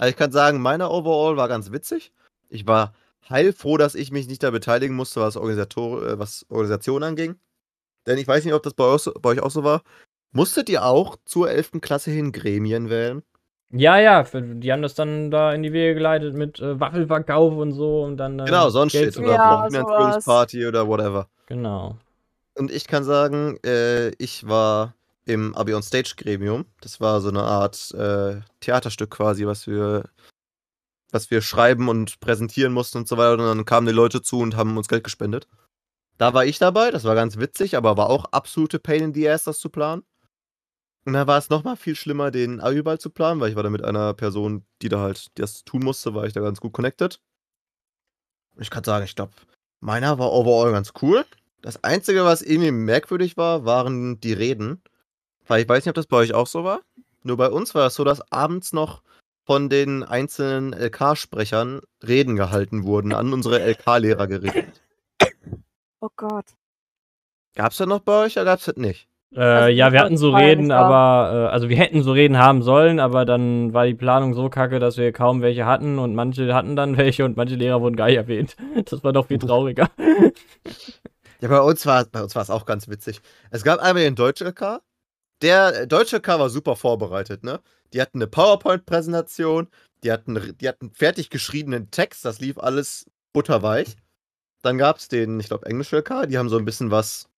Also 0.00 0.10
ich 0.10 0.16
kann 0.16 0.30
sagen, 0.30 0.60
meiner 0.62 0.92
Overall 0.92 1.36
war 1.36 1.48
ganz 1.48 1.72
witzig. 1.72 2.12
Ich 2.48 2.68
war 2.68 2.94
heilfroh, 3.28 3.78
dass 3.78 3.96
ich 3.96 4.12
mich 4.12 4.28
nicht 4.28 4.44
da 4.44 4.52
beteiligen 4.52 4.94
musste, 4.94 5.20
was, 5.20 5.36
Organisator 5.36 6.06
äh, 6.06 6.18
was 6.20 6.46
Organisation 6.50 7.02
anging. 7.02 7.34
Denn 8.06 8.16
ich 8.16 8.28
weiß 8.28 8.44
nicht, 8.44 8.54
ob 8.54 8.62
das 8.62 8.74
bei 8.74 8.84
euch, 8.84 9.02
so- 9.02 9.12
bei 9.20 9.30
euch 9.30 9.40
auch 9.40 9.50
so 9.50 9.64
war. 9.64 9.82
Musstet 10.30 10.68
ihr 10.68 10.84
auch 10.84 11.16
zur 11.24 11.50
11. 11.50 11.80
Klasse 11.80 12.12
hin 12.12 12.30
Gremien 12.30 12.90
wählen? 12.90 13.24
Ja, 13.70 13.98
ja, 13.98 14.24
für, 14.24 14.40
die 14.40 14.72
haben 14.72 14.82
das 14.82 14.94
dann 14.94 15.30
da 15.30 15.52
in 15.52 15.62
die 15.62 15.72
Wege 15.72 15.94
geleitet 15.94 16.34
mit 16.34 16.58
äh, 16.58 16.80
Waffelverkauf 16.80 17.54
und 17.54 17.72
so 17.72 18.02
und 18.02 18.16
dann. 18.16 18.38
Äh, 18.38 18.44
Genau, 18.44 18.70
sonst 18.70 18.92
Geld 18.92 19.12
steht 19.12 19.24
oder 19.24 19.34
Ja, 19.34 19.66
Finanzierungsparty 19.68 20.66
oder 20.66 20.88
whatever. 20.88 21.28
Genau. 21.46 21.96
Und 22.54 22.72
ich 22.72 22.86
kann 22.86 23.04
sagen, 23.04 23.58
äh, 23.64 24.08
ich 24.16 24.48
war 24.48 24.94
im 25.26 25.54
Abi 25.54 25.74
on 25.74 25.82
Stage 25.82 26.14
Gremium. 26.16 26.64
Das 26.80 27.00
war 27.00 27.20
so 27.20 27.28
eine 27.28 27.42
Art 27.42 27.92
äh, 27.92 28.40
Theaterstück 28.60 29.10
quasi, 29.10 29.46
was 29.46 29.66
wir, 29.66 30.04
was 31.12 31.30
wir 31.30 31.42
schreiben 31.42 31.88
und 31.88 32.20
präsentieren 32.20 32.72
mussten 32.72 32.98
und 32.98 33.08
so 33.08 33.18
weiter. 33.18 33.34
Und 33.34 33.40
dann 33.40 33.64
kamen 33.66 33.86
die 33.86 33.92
Leute 33.92 34.22
zu 34.22 34.40
und 34.40 34.56
haben 34.56 34.76
uns 34.78 34.88
Geld 34.88 35.04
gespendet. 35.04 35.46
Da 36.16 36.34
war 36.34 36.44
ich 36.44 36.58
dabei, 36.58 36.90
das 36.90 37.04
war 37.04 37.14
ganz 37.14 37.38
witzig, 37.38 37.76
aber 37.76 37.96
war 37.96 38.10
auch 38.10 38.24
absolute 38.32 38.78
Pain 38.78 39.02
in 39.02 39.14
the 39.14 39.28
Ass, 39.28 39.44
das 39.44 39.60
zu 39.60 39.68
planen. 39.68 40.02
Und 41.08 41.14
dann 41.14 41.26
war 41.26 41.38
es 41.38 41.48
nochmal 41.48 41.78
viel 41.78 41.96
schlimmer, 41.96 42.30
den 42.30 42.60
Abiball 42.60 42.98
zu 42.98 43.08
planen, 43.08 43.40
weil 43.40 43.48
ich 43.48 43.56
war 43.56 43.62
da 43.62 43.70
mit 43.70 43.82
einer 43.82 44.12
Person, 44.12 44.66
die 44.82 44.90
da 44.90 45.00
halt 45.00 45.28
das 45.38 45.64
tun 45.64 45.82
musste, 45.82 46.14
war 46.14 46.26
ich 46.26 46.34
da 46.34 46.42
ganz 46.42 46.60
gut 46.60 46.74
connected. 46.74 47.18
Ich 48.58 48.68
kann 48.68 48.84
sagen, 48.84 49.06
ich 49.06 49.16
glaube, 49.16 49.32
meiner 49.80 50.18
war 50.18 50.30
overall 50.30 50.70
ganz 50.70 50.92
cool. 51.00 51.24
Das 51.62 51.82
Einzige, 51.82 52.26
was 52.26 52.42
irgendwie 52.42 52.72
merkwürdig 52.72 53.38
war, 53.38 53.64
waren 53.64 54.20
die 54.20 54.34
Reden. 54.34 54.82
Weil 55.46 55.62
ich 55.62 55.68
weiß 55.70 55.82
nicht, 55.82 55.88
ob 55.88 55.94
das 55.94 56.08
bei 56.08 56.18
euch 56.18 56.34
auch 56.34 56.46
so 56.46 56.62
war. 56.62 56.82
Nur 57.22 57.38
bei 57.38 57.48
uns 57.48 57.74
war 57.74 57.86
es 57.86 57.94
so, 57.94 58.04
dass 58.04 58.30
abends 58.30 58.74
noch 58.74 59.02
von 59.46 59.70
den 59.70 60.02
einzelnen 60.02 60.74
LK-Sprechern 60.74 61.80
Reden 62.06 62.36
gehalten 62.36 62.84
wurden, 62.84 63.14
an 63.14 63.32
unsere 63.32 63.60
LK-Lehrer 63.66 64.26
gerichtet. 64.26 64.82
Oh 66.00 66.10
Gott. 66.16 66.44
Gab's 67.54 67.78
das 67.78 67.88
noch 67.88 68.00
bei 68.00 68.26
euch 68.26 68.36
oder 68.36 68.44
gab's 68.44 68.66
das 68.66 68.76
nicht? 68.76 69.08
Äh, 69.34 69.40
Also, 69.40 69.68
ja, 69.68 69.92
wir 69.92 70.00
hatten 70.00 70.16
so 70.16 70.30
Reden, 70.34 70.70
aber, 70.72 71.48
äh, 71.48 71.52
also 71.52 71.68
wir 71.68 71.76
hätten 71.76 72.02
so 72.02 72.12
Reden 72.12 72.38
haben 72.38 72.62
sollen, 72.62 72.98
aber 72.98 73.24
dann 73.24 73.72
war 73.74 73.86
die 73.86 73.94
Planung 73.94 74.34
so 74.34 74.48
kacke, 74.48 74.78
dass 74.78 74.96
wir 74.96 75.12
kaum 75.12 75.42
welche 75.42 75.66
hatten 75.66 75.98
und 75.98 76.14
manche 76.14 76.52
hatten 76.54 76.76
dann 76.76 76.96
welche 76.96 77.24
und 77.24 77.36
manche 77.36 77.54
Lehrer 77.56 77.80
wurden 77.80 77.96
gar 77.96 78.06
nicht 78.06 78.16
erwähnt. 78.16 78.56
Das 78.90 79.04
war 79.04 79.12
doch 79.12 79.26
viel 79.26 79.38
trauriger. 79.38 79.88
Ja, 81.40 81.48
bei 81.48 81.60
uns 81.60 81.86
war 81.86 82.04
bei 82.06 82.22
uns 82.22 82.34
war 82.34 82.42
es 82.42 82.50
auch 82.50 82.66
ganz 82.66 82.88
witzig. 82.88 83.20
Es 83.50 83.62
gab 83.64 83.80
einmal 83.80 84.02
den 84.02 84.14
Deutsche 84.16 84.44
LK. 84.44 84.80
Der 85.42 85.82
äh, 85.82 85.86
Deutsche 85.86 86.16
LK 86.16 86.28
war 86.40 86.48
super 86.50 86.76
vorbereitet, 86.76 87.44
ne? 87.44 87.60
Die 87.92 88.00
hatten 88.02 88.18
eine 88.18 88.26
PowerPoint-Präsentation, 88.26 89.68
die 90.04 90.12
hatten, 90.12 90.56
die 90.60 90.68
hatten 90.68 90.90
fertig 90.90 91.30
geschriebenen 91.30 91.90
Text, 91.90 92.24
das 92.24 92.40
lief 92.40 92.58
alles 92.58 93.06
butterweich. 93.32 93.96
Dann 94.62 94.78
gab 94.78 94.98
es 94.98 95.08
den, 95.08 95.40
ich 95.40 95.48
glaube, 95.48 95.66
Englisch 95.66 95.92
LK, 95.92 96.26
die 96.28 96.38
haben 96.38 96.48
so 96.48 96.58
ein 96.58 96.64
bisschen 96.64 96.90
was, 96.90 97.28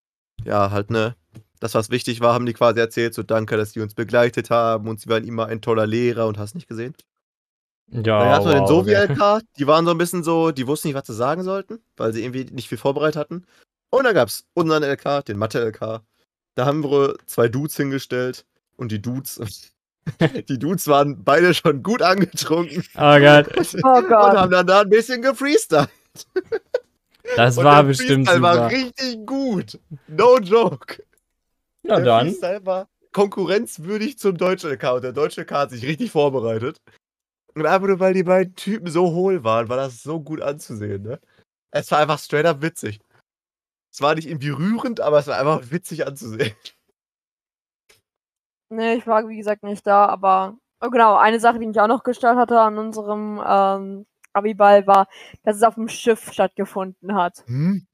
ja, 0.45 0.71
halt, 0.71 0.89
ne, 0.91 1.15
das, 1.61 1.75
was 1.75 1.91
wichtig 1.91 2.19
war, 2.21 2.33
haben 2.33 2.47
die 2.47 2.53
quasi 2.53 2.79
erzählt, 2.79 3.13
so 3.13 3.21
danke, 3.21 3.55
dass 3.55 3.71
die 3.71 3.81
uns 3.81 3.93
begleitet 3.93 4.49
haben 4.49 4.89
und 4.89 4.99
sie 4.99 5.07
waren 5.07 5.23
immer 5.23 5.45
ein 5.45 5.61
toller 5.61 5.85
Lehrer 5.85 6.25
und 6.27 6.39
hast 6.39 6.55
nicht 6.55 6.67
gesehen. 6.67 6.95
Ja, 7.91 8.01
Dann 8.01 8.39
es 8.39 8.45
noch 8.45 8.51
den 8.53 8.61
wow, 8.61 8.69
Sovi 8.69 8.95
okay. 8.95 9.13
LK, 9.13 9.41
die 9.57 9.67
waren 9.67 9.85
so 9.85 9.91
ein 9.91 9.97
bisschen 9.97 10.23
so, 10.23 10.51
die 10.51 10.65
wussten 10.65 10.87
nicht, 10.87 10.95
was 10.95 11.05
sie 11.05 11.13
sagen 11.13 11.43
sollten, 11.43 11.79
weil 11.97 12.13
sie 12.13 12.23
irgendwie 12.23 12.45
nicht 12.45 12.67
viel 12.67 12.79
vorbereitet 12.79 13.15
hatten. 13.17 13.45
Und 13.91 14.05
dann 14.05 14.15
gab 14.15 14.29
es 14.29 14.45
unseren 14.53 14.81
LK, 14.81 15.23
den 15.25 15.37
Mathe-LK. 15.37 16.01
Da 16.55 16.65
haben 16.65 16.83
wir 16.83 17.15
zwei 17.27 17.47
Dudes 17.47 17.77
hingestellt 17.77 18.45
und 18.75 18.91
die 18.91 19.01
Dudes, 19.01 19.39
die 20.49 20.57
Dudes 20.57 20.87
waren 20.87 21.23
beide 21.23 21.53
schon 21.53 21.83
gut 21.83 22.01
angetrunken 22.01 22.83
Oh 22.95 23.19
Gott, 23.19 23.49
Oh 23.83 23.97
und 23.97 24.07
Gott. 24.07 24.35
haben 24.35 24.51
dann 24.51 24.65
da 24.65 24.81
ein 24.81 24.89
bisschen 24.89 25.21
gefreestylt. 25.21 25.89
das 27.35 27.57
und 27.57 27.65
war 27.65 27.83
der 27.83 27.89
bestimmt 27.89 28.27
Freestyle 28.27 28.41
war 28.41 28.69
richtig 28.71 29.25
gut. 29.27 29.79
No 30.07 30.39
joke. 30.39 31.03
Na 31.83 31.95
der 31.95 32.05
dann. 32.05 32.27
Freestyle 32.27 32.65
war 32.65 32.89
konkurrenzwürdig 33.11 34.17
zum 34.17 34.37
deutschen 34.37 34.71
und 34.71 35.03
der 35.03 35.11
deutsche 35.11 35.41
LK 35.41 35.51
hat 35.51 35.71
sich 35.71 35.85
richtig 35.85 36.11
vorbereitet. 36.11 36.81
Und 37.53 37.65
einfach 37.65 37.87
nur, 37.87 37.99
weil 37.99 38.13
die 38.13 38.23
beiden 38.23 38.55
Typen 38.55 38.89
so 38.89 39.11
hohl 39.11 39.43
waren, 39.43 39.67
war 39.67 39.77
das 39.77 40.01
so 40.01 40.21
gut 40.21 40.41
anzusehen, 40.41 41.03
ne? 41.03 41.19
Es 41.71 41.91
war 41.91 41.99
einfach 41.99 42.19
straight 42.19 42.45
up 42.45 42.61
witzig. 42.61 42.99
Es 43.91 44.01
war 44.01 44.15
nicht 44.15 44.27
irgendwie 44.27 44.49
rührend, 44.49 45.01
aber 45.01 45.19
es 45.19 45.27
war 45.27 45.37
einfach 45.37 45.71
witzig 45.71 46.07
anzusehen. 46.07 46.55
Nee, 48.73 48.93
ich 48.93 49.05
war 49.05 49.27
wie 49.27 49.35
gesagt 49.35 49.63
nicht 49.63 49.85
da, 49.85 50.05
aber 50.05 50.57
oh, 50.79 50.89
genau, 50.89 51.17
eine 51.17 51.41
Sache, 51.41 51.59
die 51.59 51.67
mich 51.67 51.77
auch 51.81 51.89
noch 51.89 52.03
gestört 52.03 52.37
hatte 52.37 52.57
an 52.57 52.77
unserem 52.77 53.43
ähm, 53.45 54.05
Abiball 54.31 54.87
war, 54.87 55.09
dass 55.43 55.57
es 55.57 55.63
auf 55.63 55.75
dem 55.75 55.89
Schiff 55.89 56.31
stattgefunden 56.31 57.13
hat. 57.13 57.43
Hm? 57.47 57.85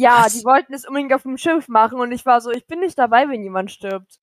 Ja, 0.00 0.22
Was? 0.24 0.32
die 0.38 0.44
wollten 0.44 0.72
es 0.74 0.86
unbedingt 0.86 1.12
auf 1.12 1.22
dem 1.22 1.36
Schiff 1.36 1.66
machen 1.68 1.98
und 2.00 2.12
ich 2.12 2.24
war 2.24 2.40
so, 2.40 2.50
ich 2.50 2.66
bin 2.66 2.78
nicht 2.80 2.96
dabei, 2.98 3.28
wenn 3.28 3.42
jemand 3.42 3.70
stirbt. 3.72 4.20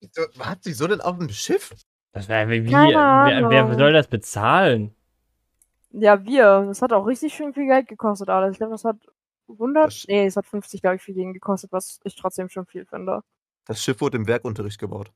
Wieso- 0.00 0.26
Hat 0.40 0.64
sie 0.64 0.72
so 0.72 0.86
denn 0.88 1.00
auf 1.00 1.18
dem 1.18 1.28
Schiff? 1.28 1.74
Das 2.12 2.28
wär, 2.28 2.48
wie, 2.48 2.64
Keine 2.70 3.48
wer, 3.48 3.50
wer 3.68 3.74
soll 3.76 3.92
das 3.92 4.08
bezahlen? 4.08 4.94
Ja, 5.90 6.24
wir. 6.24 6.64
Das 6.66 6.80
hat 6.82 6.92
auch 6.92 7.06
richtig 7.06 7.34
schön 7.34 7.52
viel 7.54 7.66
Geld 7.66 7.88
gekostet, 7.88 8.28
alles. 8.30 8.52
Ich 8.52 8.58
glaube, 8.58 8.72
das 8.72 8.84
hat 8.84 8.96
100, 9.48 9.86
Das- 9.86 10.04
nee, 10.08 10.26
es 10.26 10.36
hat 10.36 10.46
50, 10.46 10.80
glaube 10.80 10.96
ich, 10.96 11.02
für 11.02 11.12
jeden 11.12 11.34
gekostet, 11.34 11.70
was 11.72 12.00
ich 12.04 12.16
trotzdem 12.16 12.48
schon 12.48 12.66
viel 12.66 12.86
finde. 12.86 13.22
Das 13.66 13.82
Schiff 13.82 14.00
wurde 14.00 14.16
im 14.16 14.26
Werkunterricht 14.26 14.78
gebaut. 14.80 15.12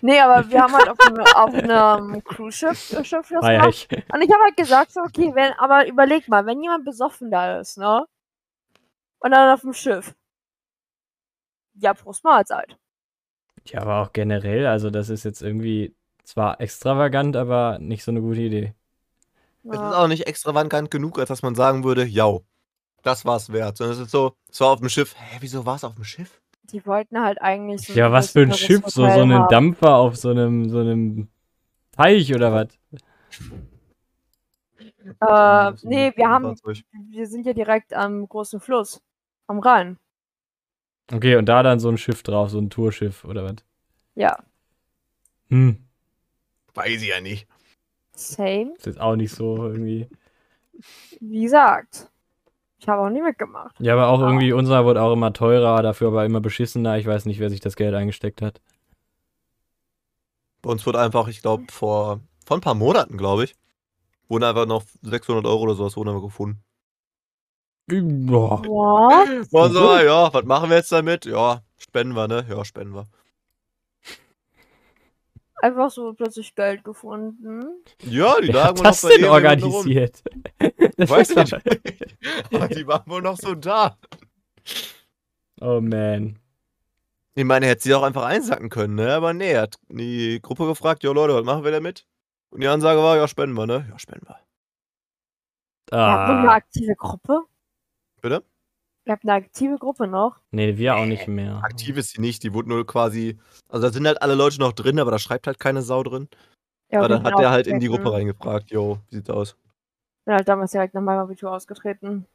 Nee, 0.00 0.20
aber 0.20 0.48
wir 0.50 0.62
haben 0.62 0.72
halt 0.72 0.88
auf 0.88 0.98
einem, 1.06 1.20
auf 1.20 1.54
einem 1.54 2.24
Cruise-Schiff 2.24 2.92
äh, 2.92 3.04
Schiff 3.04 3.28
das 3.28 3.44
ja 3.46 3.52
gemacht. 3.58 3.68
ich. 3.70 3.88
Und 4.12 4.22
ich 4.22 4.32
habe 4.32 4.42
halt 4.44 4.56
gesagt, 4.56 4.92
so, 4.92 5.00
okay, 5.00 5.32
wenn, 5.34 5.52
aber 5.54 5.86
überleg 5.86 6.28
mal, 6.28 6.46
wenn 6.46 6.62
jemand 6.62 6.84
besoffen 6.84 7.30
da 7.30 7.58
ist, 7.60 7.78
ne? 7.78 8.04
Und 9.20 9.30
dann 9.30 9.52
auf 9.54 9.60
dem 9.60 9.72
Schiff. 9.72 10.14
Ja, 11.74 11.94
Prost 11.94 12.24
Mahlzeit. 12.24 12.76
Ja, 13.66 13.82
aber 13.82 14.02
auch 14.02 14.12
generell, 14.12 14.66
also 14.66 14.90
das 14.90 15.08
ist 15.08 15.24
jetzt 15.24 15.40
irgendwie 15.42 15.94
zwar 16.24 16.60
extravagant, 16.60 17.36
aber 17.36 17.78
nicht 17.78 18.02
so 18.04 18.10
eine 18.10 18.20
gute 18.20 18.40
Idee. 18.40 18.74
Es 19.64 19.74
ist 19.74 19.80
Ja. 19.80 20.02
auch 20.02 20.08
nicht 20.08 20.26
extravagant 20.26 20.90
genug, 20.90 21.18
als 21.20 21.28
dass 21.28 21.42
man 21.42 21.54
sagen 21.54 21.84
würde, 21.84 22.04
ja, 22.04 22.38
das 23.04 23.24
war's 23.24 23.52
wert. 23.52 23.76
Sondern 23.76 23.94
es 23.96 24.02
ist 24.02 24.10
so, 24.10 24.36
es 24.50 24.60
war 24.60 24.70
auf 24.70 24.80
dem 24.80 24.88
Schiff. 24.88 25.14
Hä, 25.16 25.36
wieso 25.40 25.64
war 25.64 25.76
es 25.76 25.84
auf 25.84 25.94
dem 25.94 26.04
Schiff? 26.04 26.41
Die 26.72 26.84
wollten 26.86 27.20
halt 27.20 27.40
eigentlich 27.40 27.86
so 27.86 27.92
Ja, 27.92 28.10
was 28.10 28.32
für 28.32 28.42
ein 28.42 28.52
Schiff, 28.52 28.82
so, 28.86 28.90
so 28.90 29.06
Hotel 29.06 29.22
ein 29.22 29.32
haben. 29.32 29.48
Dampfer 29.48 29.96
auf 29.96 30.16
so 30.16 30.30
einem, 30.30 30.68
so 30.68 30.78
einem 30.78 31.28
Teich 31.92 32.34
oder 32.34 32.52
was? 32.52 32.68
Äh, 35.20 35.72
nee, 35.82 36.12
wir 36.16 36.28
haben, 36.28 36.56
wir 37.10 37.26
sind 37.26 37.46
ja 37.46 37.52
direkt 37.52 37.92
am 37.94 38.28
großen 38.28 38.60
Fluss. 38.60 39.02
Am 39.46 39.58
Rhein. 39.58 39.98
Okay, 41.12 41.36
und 41.36 41.46
da 41.46 41.62
dann 41.62 41.80
so 41.80 41.88
ein 41.88 41.98
Schiff 41.98 42.22
drauf, 42.22 42.50
so 42.50 42.58
ein 42.58 42.70
Tourschiff 42.70 43.24
oder 43.24 43.44
was? 43.44 43.56
Ja. 44.14 44.38
Hm, 45.48 45.84
Weiß 46.74 47.02
ich 47.02 47.08
ja 47.08 47.20
nicht. 47.20 47.46
Same. 48.14 48.74
ist 48.76 48.86
jetzt 48.86 49.00
auch 49.00 49.16
nicht 49.16 49.34
so 49.34 49.56
irgendwie. 49.66 50.08
Wie 51.20 51.42
gesagt. 51.42 52.10
Ich 52.82 52.88
habe 52.88 53.02
auch 53.02 53.10
nie 53.10 53.22
mitgemacht. 53.22 53.76
Ja, 53.78 53.92
aber 53.92 54.08
auch 54.08 54.20
irgendwie, 54.20 54.52
unser 54.52 54.84
wird 54.84 54.98
auch 54.98 55.12
immer 55.12 55.32
teurer, 55.32 55.82
dafür 55.82 56.08
aber 56.08 56.24
immer 56.24 56.40
beschissener. 56.40 56.98
Ich 56.98 57.06
weiß 57.06 57.26
nicht, 57.26 57.38
wer 57.38 57.48
sich 57.48 57.60
das 57.60 57.76
Geld 57.76 57.94
eingesteckt 57.94 58.42
hat. 58.42 58.60
Bei 60.62 60.70
uns 60.70 60.84
wurde 60.84 60.98
einfach, 60.98 61.28
ich 61.28 61.42
glaube, 61.42 61.66
vor, 61.70 62.18
vor 62.44 62.56
ein 62.56 62.60
paar 62.60 62.74
Monaten, 62.74 63.16
glaube 63.16 63.44
ich, 63.44 63.54
wurden 64.28 64.42
einfach 64.42 64.66
noch 64.66 64.82
600 65.02 65.46
Euro 65.46 65.62
oder 65.62 65.74
sowas 65.76 65.96
wurden 65.96 66.08
einfach 66.08 66.22
gefunden. 66.22 66.64
Boah. 67.86 68.64
What? 68.64 69.52
War 69.52 69.70
so, 69.70 69.98
ja, 69.98 70.34
was 70.34 70.44
machen 70.44 70.68
wir 70.68 70.78
jetzt 70.78 70.90
damit? 70.90 71.24
Ja, 71.24 71.62
spenden 71.78 72.16
wir, 72.16 72.26
ne? 72.26 72.44
Ja, 72.48 72.64
spenden 72.64 72.94
wir. 72.94 73.06
Einfach 75.62 75.90
so 75.92 76.12
plötzlich 76.12 76.54
Geld 76.56 76.82
gefunden. 76.82 77.62
Ja, 78.02 78.34
die 78.40 78.48
Wer 78.48 78.54
lagen 78.54 78.68
hat 78.68 78.78
wohl 78.78 78.84
das 78.84 79.02
noch 79.04 79.10
bei 79.10 79.16
denn 79.16 79.24
organisiert? 79.30 80.22
Das 80.96 81.08
Weiß 81.08 81.34
nicht. 81.36 81.54
aber- 82.52 82.68
die 82.68 82.86
waren 82.86 83.02
wohl 83.10 83.22
noch 83.22 83.36
so 83.38 83.54
da. 83.54 83.96
Oh 85.60 85.80
man. 85.80 86.38
Ich 87.34 87.44
meine, 87.44 87.66
hätte 87.66 87.82
sie 87.84 87.94
auch 87.94 88.02
einfach 88.02 88.24
einsacken 88.24 88.68
können, 88.68 88.96
ne? 88.96 89.14
Aber 89.14 89.32
nee, 89.32 89.52
er 89.52 89.62
hat 89.62 89.76
die 89.88 90.38
Gruppe 90.42 90.66
gefragt, 90.66 91.02
ja 91.04 91.12
Leute, 91.12 91.34
was 91.34 91.44
machen 91.44 91.64
wir 91.64 91.70
damit? 91.70 92.06
Und 92.50 92.60
die 92.62 92.68
Ansage 92.68 93.00
war, 93.00 93.16
ja, 93.16 93.26
spenden 93.26 93.56
wir, 93.56 93.66
ne? 93.66 93.86
Ja, 93.90 93.98
spenden 93.98 94.26
wir. 94.28 94.38
Habt 95.92 96.28
noch 96.28 96.38
eine 96.38 96.50
Ah. 96.50 96.54
aktive 96.54 96.94
Gruppe? 96.94 97.40
Bitte? 98.20 98.44
Ihr 99.04 99.12
habt 99.12 99.24
eine 99.24 99.32
aktive 99.32 99.78
Gruppe 99.78 100.06
noch? 100.06 100.38
Nee, 100.52 100.76
wir 100.76 100.94
auch 100.96 101.06
nicht 101.06 101.26
mehr. 101.26 101.60
Aktiv 101.64 101.96
ist 101.96 102.10
sie 102.10 102.20
nicht, 102.20 102.44
die 102.44 102.54
wurde 102.54 102.68
nur 102.68 102.86
quasi. 102.86 103.38
Also 103.68 103.88
da 103.88 103.92
sind 103.92 104.06
halt 104.06 104.22
alle 104.22 104.36
Leute 104.36 104.60
noch 104.60 104.72
drin, 104.72 105.00
aber 105.00 105.10
da 105.10 105.18
schreibt 105.18 105.48
halt 105.48 105.58
keine 105.58 105.82
Sau 105.82 106.04
drin. 106.04 106.28
Ja, 106.88 107.00
aber 107.00 107.08
dann 107.08 107.24
hat 107.24 107.38
der 107.38 107.50
halt 107.50 107.66
in 107.66 107.80
die. 107.80 107.88
Gruppe 107.88 108.12
reingefragt, 108.12 108.70
jo, 108.70 108.98
wie 109.10 109.16
sieht's 109.16 109.30
aus? 109.30 109.56
Bin 110.24 110.34
halt 110.34 110.46
damals 110.46 110.70
direkt 110.70 110.94
nach 110.94 111.00
meinem 111.00 111.20
Abitur 111.20 111.50
ausgetreten. 111.50 112.26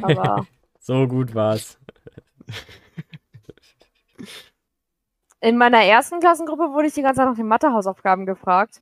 Aber 0.00 0.46
so 0.80 1.06
gut 1.06 1.34
war's. 1.34 1.78
in 5.40 5.58
meiner 5.58 5.82
ersten 5.82 6.20
Klassengruppe 6.20 6.72
wurde 6.72 6.88
ich 6.88 6.94
die 6.94 7.02
ganze 7.02 7.18
Zeit 7.18 7.28
nach 7.28 7.36
den 7.36 7.48
Mathehausaufgaben 7.48 8.24
gefragt. 8.24 8.80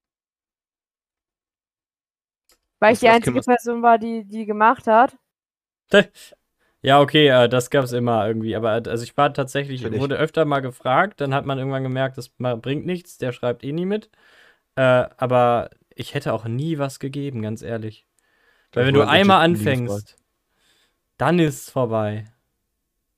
Weil 2.78 2.92
ich 2.92 2.98
Was- 2.98 3.00
die 3.00 3.08
einzige 3.08 3.40
Person 3.40 3.82
war, 3.82 3.98
die 3.98 4.24
die 4.24 4.46
gemacht 4.46 4.86
hat. 4.86 5.16
Ja, 6.84 7.00
okay, 7.00 7.28
äh, 7.28 7.48
das 7.48 7.70
gab's 7.70 7.92
immer 7.92 8.26
irgendwie. 8.28 8.54
Aber 8.54 8.70
also 8.72 9.02
ich 9.04 9.16
war 9.16 9.32
tatsächlich, 9.32 9.80
Für 9.80 9.90
dich. 9.90 10.00
wurde 10.00 10.16
öfter 10.18 10.44
mal 10.44 10.60
gefragt, 10.60 11.18
dann 11.22 11.32
hat 11.32 11.46
man 11.46 11.56
irgendwann 11.58 11.82
gemerkt, 11.82 12.18
das 12.18 12.28
bringt 12.28 12.84
nichts, 12.84 13.16
der 13.16 13.32
schreibt 13.32 13.64
eh 13.64 13.72
nie 13.72 13.86
mit. 13.86 14.10
Äh, 14.76 15.06
aber 15.16 15.70
ich 15.94 16.12
hätte 16.12 16.34
auch 16.34 16.44
nie 16.44 16.76
was 16.78 16.98
gegeben, 16.98 17.40
ganz 17.40 17.62
ehrlich. 17.62 18.06
Weil 18.74 18.82
Ich 18.82 18.86
wenn 18.88 18.94
du 18.96 19.08
einmal 19.08 19.40
anfängst, 19.42 20.16
dann 21.16 21.38
ist 21.38 21.54
es 21.62 21.70
vorbei. 21.70 22.26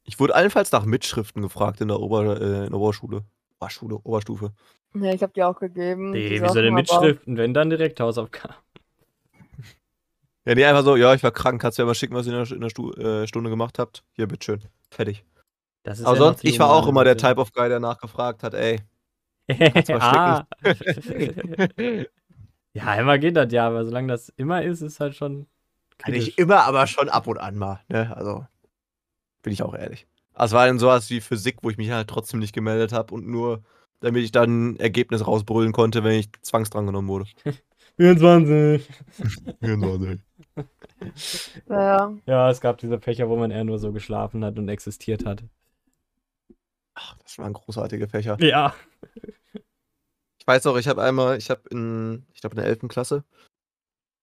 Ich 0.04 0.20
wurde 0.20 0.36
allenfalls 0.36 0.70
nach 0.70 0.84
Mitschriften 0.84 1.42
gefragt 1.42 1.80
in 1.80 1.88
der, 1.88 1.98
Ober, 1.98 2.40
äh, 2.40 2.66
in 2.66 2.70
der 2.70 2.74
Oberschule. 2.78 3.24
Oberschule, 3.58 3.96
Oberstufe. 4.04 4.52
Nee, 4.92 5.14
ich 5.14 5.22
hab 5.24 5.34
die 5.34 5.42
auch 5.42 5.58
gegeben. 5.58 6.10
Nee, 6.12 6.30
wie 6.30 6.38
Sachen, 6.38 6.52
soll 6.52 6.62
denn 6.62 6.72
aber- 6.72 6.82
Mitschriften, 6.82 7.36
wenn 7.36 7.52
dann 7.52 7.70
direkt 7.70 7.98
Hausaufgaben? 7.98 8.54
Ja, 10.46 10.54
nee, 10.54 10.64
einfach 10.64 10.84
so, 10.84 10.94
ja, 10.94 11.12
ich 11.12 11.24
war 11.24 11.32
krank, 11.32 11.60
kannst 11.60 11.76
du 11.76 11.82
ja 11.82 11.86
mal 11.86 11.94
schicken, 11.94 12.14
was 12.14 12.26
ihr 12.26 12.32
in 12.32 12.44
der, 12.44 12.52
in 12.54 12.60
der 12.60 12.70
Stu 12.70 12.92
äh, 12.92 13.26
Stunde 13.26 13.50
gemacht 13.50 13.80
habt. 13.80 14.04
Hier, 14.12 14.28
bitteschön. 14.28 14.62
Fertig. 14.90 15.24
Das 15.82 15.98
ist 15.98 16.06
Aber 16.06 16.16
sonst, 16.16 16.44
ich 16.44 16.58
war 16.60 16.70
auch 16.70 16.86
immer 16.86 17.02
der. 17.02 17.16
Type 17.16 17.40
of 17.40 17.52
Guy, 17.52 17.68
der 17.68 17.80
nachgefragt 17.80 18.44
hat, 18.44 18.54
ey. 18.54 18.80
ah. 20.00 20.44
Eigentlich 20.62 21.36
ja, 22.72 22.84
einmal 22.84 23.18
geht 23.18 23.36
das 23.36 23.52
ja, 23.52 23.66
aber 23.66 23.84
solange 23.84 24.08
das 24.08 24.28
immer 24.36 24.62
ist, 24.62 24.82
ist 24.82 25.00
halt 25.00 25.16
schon 25.16 25.46
kritisch. 25.98 26.36
immer, 26.36 26.64
aber 26.64 26.86
schon 26.86 27.08
ab 27.08 27.26
und 27.26 27.38
an 27.38 27.56
mal, 27.56 27.80
ne? 27.88 28.16
Also, 28.16 28.46
bin 29.42 29.52
ich 29.52 29.62
auch 29.62 29.74
ehrlich. 29.74 30.06
Also, 30.34 30.54
es 30.54 30.58
war 30.58 30.66
dann 30.66 30.78
sowas 30.78 31.10
wie 31.10 31.20
Physik, 31.20 31.58
wo 31.62 31.70
ich 31.70 31.76
mich 31.76 31.90
halt 31.90 32.08
trotzdem 32.08 32.38
nicht 32.38 32.52
gemeldet 32.52 32.92
habe 32.92 33.12
und 33.14 33.26
nur, 33.26 33.62
damit 34.00 34.22
ich 34.22 34.30
dann 34.30 34.74
ein 34.74 34.80
Ergebnis 34.80 35.26
rausbrüllen 35.26 35.72
konnte, 35.72 36.04
wenn 36.04 36.20
ich 36.20 36.30
zwangsdrangenommen 36.42 37.08
wurde. 37.08 37.26
24. 37.96 38.88
Ja, 39.60 39.76
Ja, 42.26 42.50
es 42.50 42.60
gab 42.60 42.78
diese 42.78 43.00
Fächer, 43.00 43.28
wo 43.28 43.36
man 43.36 43.50
eher 43.50 43.64
nur 43.64 43.78
so 43.78 43.92
geschlafen 43.92 44.44
hat 44.44 44.58
und 44.58 44.68
existiert 44.68 45.24
hat. 45.24 45.42
Ach, 46.94 47.16
das 47.22 47.38
waren 47.38 47.52
großartige 47.52 48.08
Fächer. 48.08 48.36
Ja. 48.40 48.74
Ich 50.38 50.46
weiß 50.46 50.66
auch, 50.66 50.76
ich 50.76 50.88
habe 50.88 51.02
einmal, 51.02 51.36
ich 51.36 51.50
habe 51.50 51.62
in, 51.70 52.26
ich 52.32 52.40
glaube 52.40 52.54
in 52.56 52.62
der 52.62 52.66
11. 52.66 52.88
Klasse, 52.88 53.24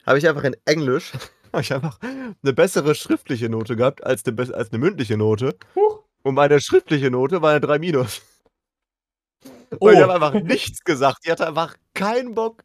habe 0.05 0.17
ich 0.17 0.27
einfach 0.27 0.43
in 0.43 0.55
Englisch, 0.65 1.11
habe 1.53 1.61
ich 1.61 1.73
einfach 1.73 1.99
eine 2.01 2.53
bessere 2.53 2.95
schriftliche 2.95 3.49
Note 3.49 3.75
gehabt 3.75 4.03
als 4.03 4.25
eine, 4.25 4.39
als 4.53 4.71
eine 4.71 4.79
mündliche 4.79 5.17
Note. 5.17 5.55
Huch. 5.75 6.03
Und 6.23 6.35
meine 6.35 6.61
schriftliche 6.61 7.11
Note 7.11 7.41
war 7.41 7.51
eine 7.51 7.61
3 7.61 7.79
minus. 7.79 8.21
Oh. 9.79 9.87
Und 9.87 9.93
ich 9.93 9.99
habe 9.99 10.13
einfach 10.13 10.33
nichts 10.33 10.83
gesagt. 10.83 11.25
Die 11.25 11.31
hatte 11.31 11.47
einfach 11.47 11.75
keinen 11.93 12.33
Bock. 12.33 12.63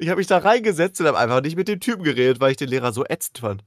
Ich 0.00 0.08
habe 0.08 0.18
mich 0.18 0.26
da 0.26 0.38
reingesetzt 0.38 0.98
und 1.00 1.06
habe 1.06 1.18
einfach 1.18 1.42
nicht 1.42 1.56
mit 1.56 1.68
dem 1.68 1.78
Typen 1.78 2.02
geredet, 2.04 2.40
weil 2.40 2.52
ich 2.52 2.56
den 2.56 2.68
Lehrer 2.70 2.90
so 2.92 3.04
ätzend 3.04 3.38
fand. 3.38 3.64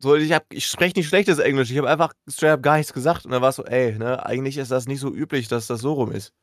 So, 0.00 0.16
ich, 0.16 0.32
hab- 0.32 0.52
ich 0.52 0.66
spreche 0.66 0.96
nicht 0.98 1.06
schlechtes 1.08 1.38
Englisch. 1.38 1.70
Ich 1.70 1.78
habe 1.78 1.88
einfach 1.88 2.12
straight 2.28 2.54
up 2.54 2.62
gar 2.62 2.76
nichts 2.76 2.92
gesagt. 2.92 3.24
Und 3.24 3.30
dann 3.30 3.42
war 3.42 3.50
es 3.50 3.56
so, 3.56 3.64
ey, 3.64 3.96
ne, 3.96 4.26
eigentlich 4.26 4.58
ist 4.58 4.72
das 4.72 4.86
nicht 4.86 4.98
so 4.98 5.14
üblich, 5.14 5.46
dass 5.46 5.68
das 5.68 5.80
so 5.80 5.92
rum 5.92 6.10
ist. 6.10 6.34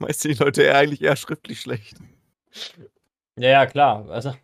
Meist 0.00 0.20
sind 0.20 0.38
die 0.38 0.44
Leute 0.44 0.62
eher 0.62 0.76
eigentlich 0.76 1.00
eher 1.02 1.16
schriftlich 1.16 1.60
schlecht. 1.62 1.96
Ja, 3.36 3.48
ja, 3.48 3.66
klar. 3.66 4.08
Also, 4.10 4.34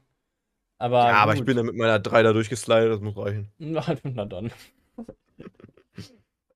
aber 0.78 0.98
ja, 1.00 1.12
aber 1.16 1.32
ich 1.34 1.40
gut. 1.40 1.46
bin 1.46 1.56
da 1.58 1.62
mit 1.62 1.76
meiner 1.76 1.98
3 1.98 2.22
da 2.22 2.32
durchgeslidet, 2.32 2.92
das 2.92 3.00
muss 3.00 3.16
reichen. 3.16 3.52
Na, 3.58 3.84
na 4.04 4.24
dann. 4.24 4.50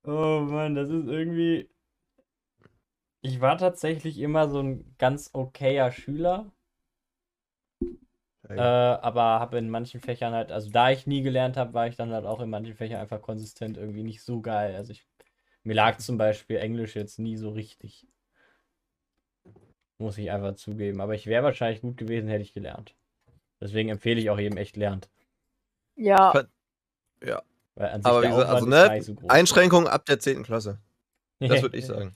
Oh 0.03 0.39
Mann, 0.41 0.73
das 0.75 0.89
ist 0.89 1.07
irgendwie. 1.07 1.69
Ich 3.21 3.41
war 3.41 3.57
tatsächlich 3.57 4.19
immer 4.19 4.49
so 4.49 4.59
ein 4.59 4.95
ganz 4.97 5.31
okayer 5.33 5.91
Schüler, 5.91 6.51
äh, 8.49 8.61
aber 8.61 9.21
habe 9.21 9.57
in 9.57 9.69
manchen 9.69 9.99
Fächern 9.99 10.33
halt, 10.33 10.51
also 10.51 10.71
da 10.71 10.89
ich 10.89 11.05
nie 11.05 11.21
gelernt 11.21 11.55
habe, 11.55 11.73
war 11.73 11.87
ich 11.87 11.95
dann 11.95 12.11
halt 12.11 12.25
auch 12.25 12.39
in 12.39 12.49
manchen 12.49 12.75
Fächern 12.75 12.99
einfach 12.99 13.21
konsistent 13.21 13.77
irgendwie 13.77 14.03
nicht 14.03 14.23
so 14.23 14.41
geil. 14.41 14.75
Also 14.75 14.91
ich, 14.91 15.05
mir 15.63 15.75
lag 15.75 15.97
zum 15.97 16.17
Beispiel 16.17 16.57
Englisch 16.57 16.95
jetzt 16.95 17.19
nie 17.19 17.37
so 17.37 17.49
richtig. 17.49 18.07
Muss 19.97 20.17
ich 20.17 20.31
einfach 20.31 20.55
zugeben. 20.55 21.01
Aber 21.01 21.13
ich 21.13 21.27
wäre 21.27 21.43
wahrscheinlich 21.43 21.81
gut 21.81 21.97
gewesen, 21.97 22.29
hätte 22.29 22.41
ich 22.41 22.53
gelernt. 22.53 22.95
Deswegen 23.61 23.89
empfehle 23.89 24.19
ich 24.19 24.29
auch 24.29 24.39
jedem 24.39 24.57
echt 24.57 24.77
lernt. 24.77 25.09
ja. 27.21 27.43
Weil 27.75 27.89
an 27.89 28.01
sich 28.01 28.09
Aber 28.09 28.23
wie 28.23 28.27
gesagt, 28.27 28.49
also, 28.49 28.65
ne, 28.65 29.01
so. 29.01 29.15
Einschränkung 29.27 29.87
ab 29.87 30.05
der 30.05 30.19
10. 30.19 30.43
Klasse. 30.43 30.79
Das 31.39 31.49
würde 31.61 31.77
ich 31.77 31.85
sagen. 31.85 32.15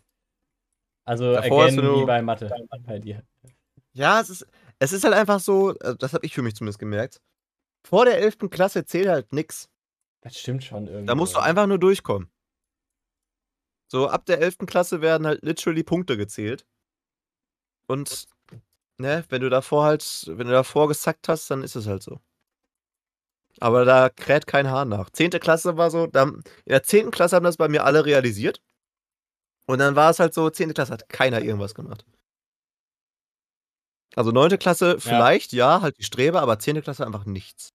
Also 1.06 1.34
Davor 1.34 1.66
again, 1.66 1.78
du 1.78 2.02
wie 2.02 2.06
bei 2.06 2.22
Mathe 2.22 2.50
bei 2.86 3.00
dir. 3.00 3.24
Ja, 3.94 4.20
es 4.22 4.30
ist, 4.30 4.48
es 4.80 4.94
ist 4.94 5.04
halt 5.04 5.14
einfach 5.14 5.40
so, 5.40 5.78
äh, 5.80 5.96
das 5.98 6.14
habe 6.14 6.26
ich 6.26 6.34
für 6.34 6.42
mich 6.42 6.56
zumindest 6.56 6.80
gemerkt. 6.80 7.22
Vor 7.86 8.06
der 8.06 8.20
11. 8.20 8.50
Klasse 8.50 8.86
zählt 8.86 9.08
halt 9.08 9.34
nix. 9.34 9.70
Das 10.22 10.38
stimmt 10.38 10.64
schon 10.64 10.88
irgendwie. 10.88 11.06
Da 11.06 11.16
musst 11.16 11.36
du 11.36 11.40
einfach 11.40 11.68
nur 11.68 11.80
durchkommen. 11.80 12.30
So, 13.88 14.08
ab 14.08 14.26
der 14.26 14.40
11. 14.40 14.66
Klasse 14.66 15.02
werden 15.02 15.28
halt 15.28 15.44
literally 15.44 15.84
Punkte 15.84 16.18
gezählt. 16.18 16.66
Und, 17.88 18.26
ne, 18.98 19.26
wenn 19.30 19.42
du 19.42 19.50
davor 19.50 19.84
halt, 19.84 20.26
wenn 20.28 20.48
du 20.48 20.54
davor 20.54 20.88
gesackt 20.88 21.28
hast, 21.28 21.52
dann 21.52 21.62
ist 21.62 21.76
es 21.76 21.86
halt 21.86 22.02
so. 22.02 22.20
Aber 23.60 23.86
da 23.86 24.10
kräht 24.10 24.48
kein 24.48 24.72
Hahn 24.72 24.90
nach. 24.90 25.10
10. 25.10 25.30
Klasse 25.32 25.78
war 25.78 25.92
so, 25.92 26.08
da, 26.08 26.24
in 26.24 26.44
der 26.66 26.84
10. 26.84 27.12
Klasse 27.12 27.36
haben 27.36 27.44
das 27.44 27.58
bei 27.58 27.68
mir 27.68 27.84
alle 27.84 28.06
realisiert. 28.06 28.62
Und 29.65 29.80
dann 29.80 29.95
war 29.95 30.10
es 30.10 30.19
halt 30.19 30.34
so, 30.34 30.49
10. 30.49 30.73
Klasse 30.73 30.94
hat 30.94 31.10
keiner 31.10 31.41
irgendwas 31.41 31.73
gemacht. 31.76 32.06
Also 34.15 34.31
9. 34.31 34.60
Klasse 34.60 34.99
vielleicht, 34.99 35.53
ja, 35.53 35.81
halt 35.81 35.98
die 35.98 36.03
Streber, 36.03 36.41
aber 36.41 36.60
10. 36.60 36.81
Klasse 36.81 37.06
einfach 37.06 37.26
nichts. 37.26 37.69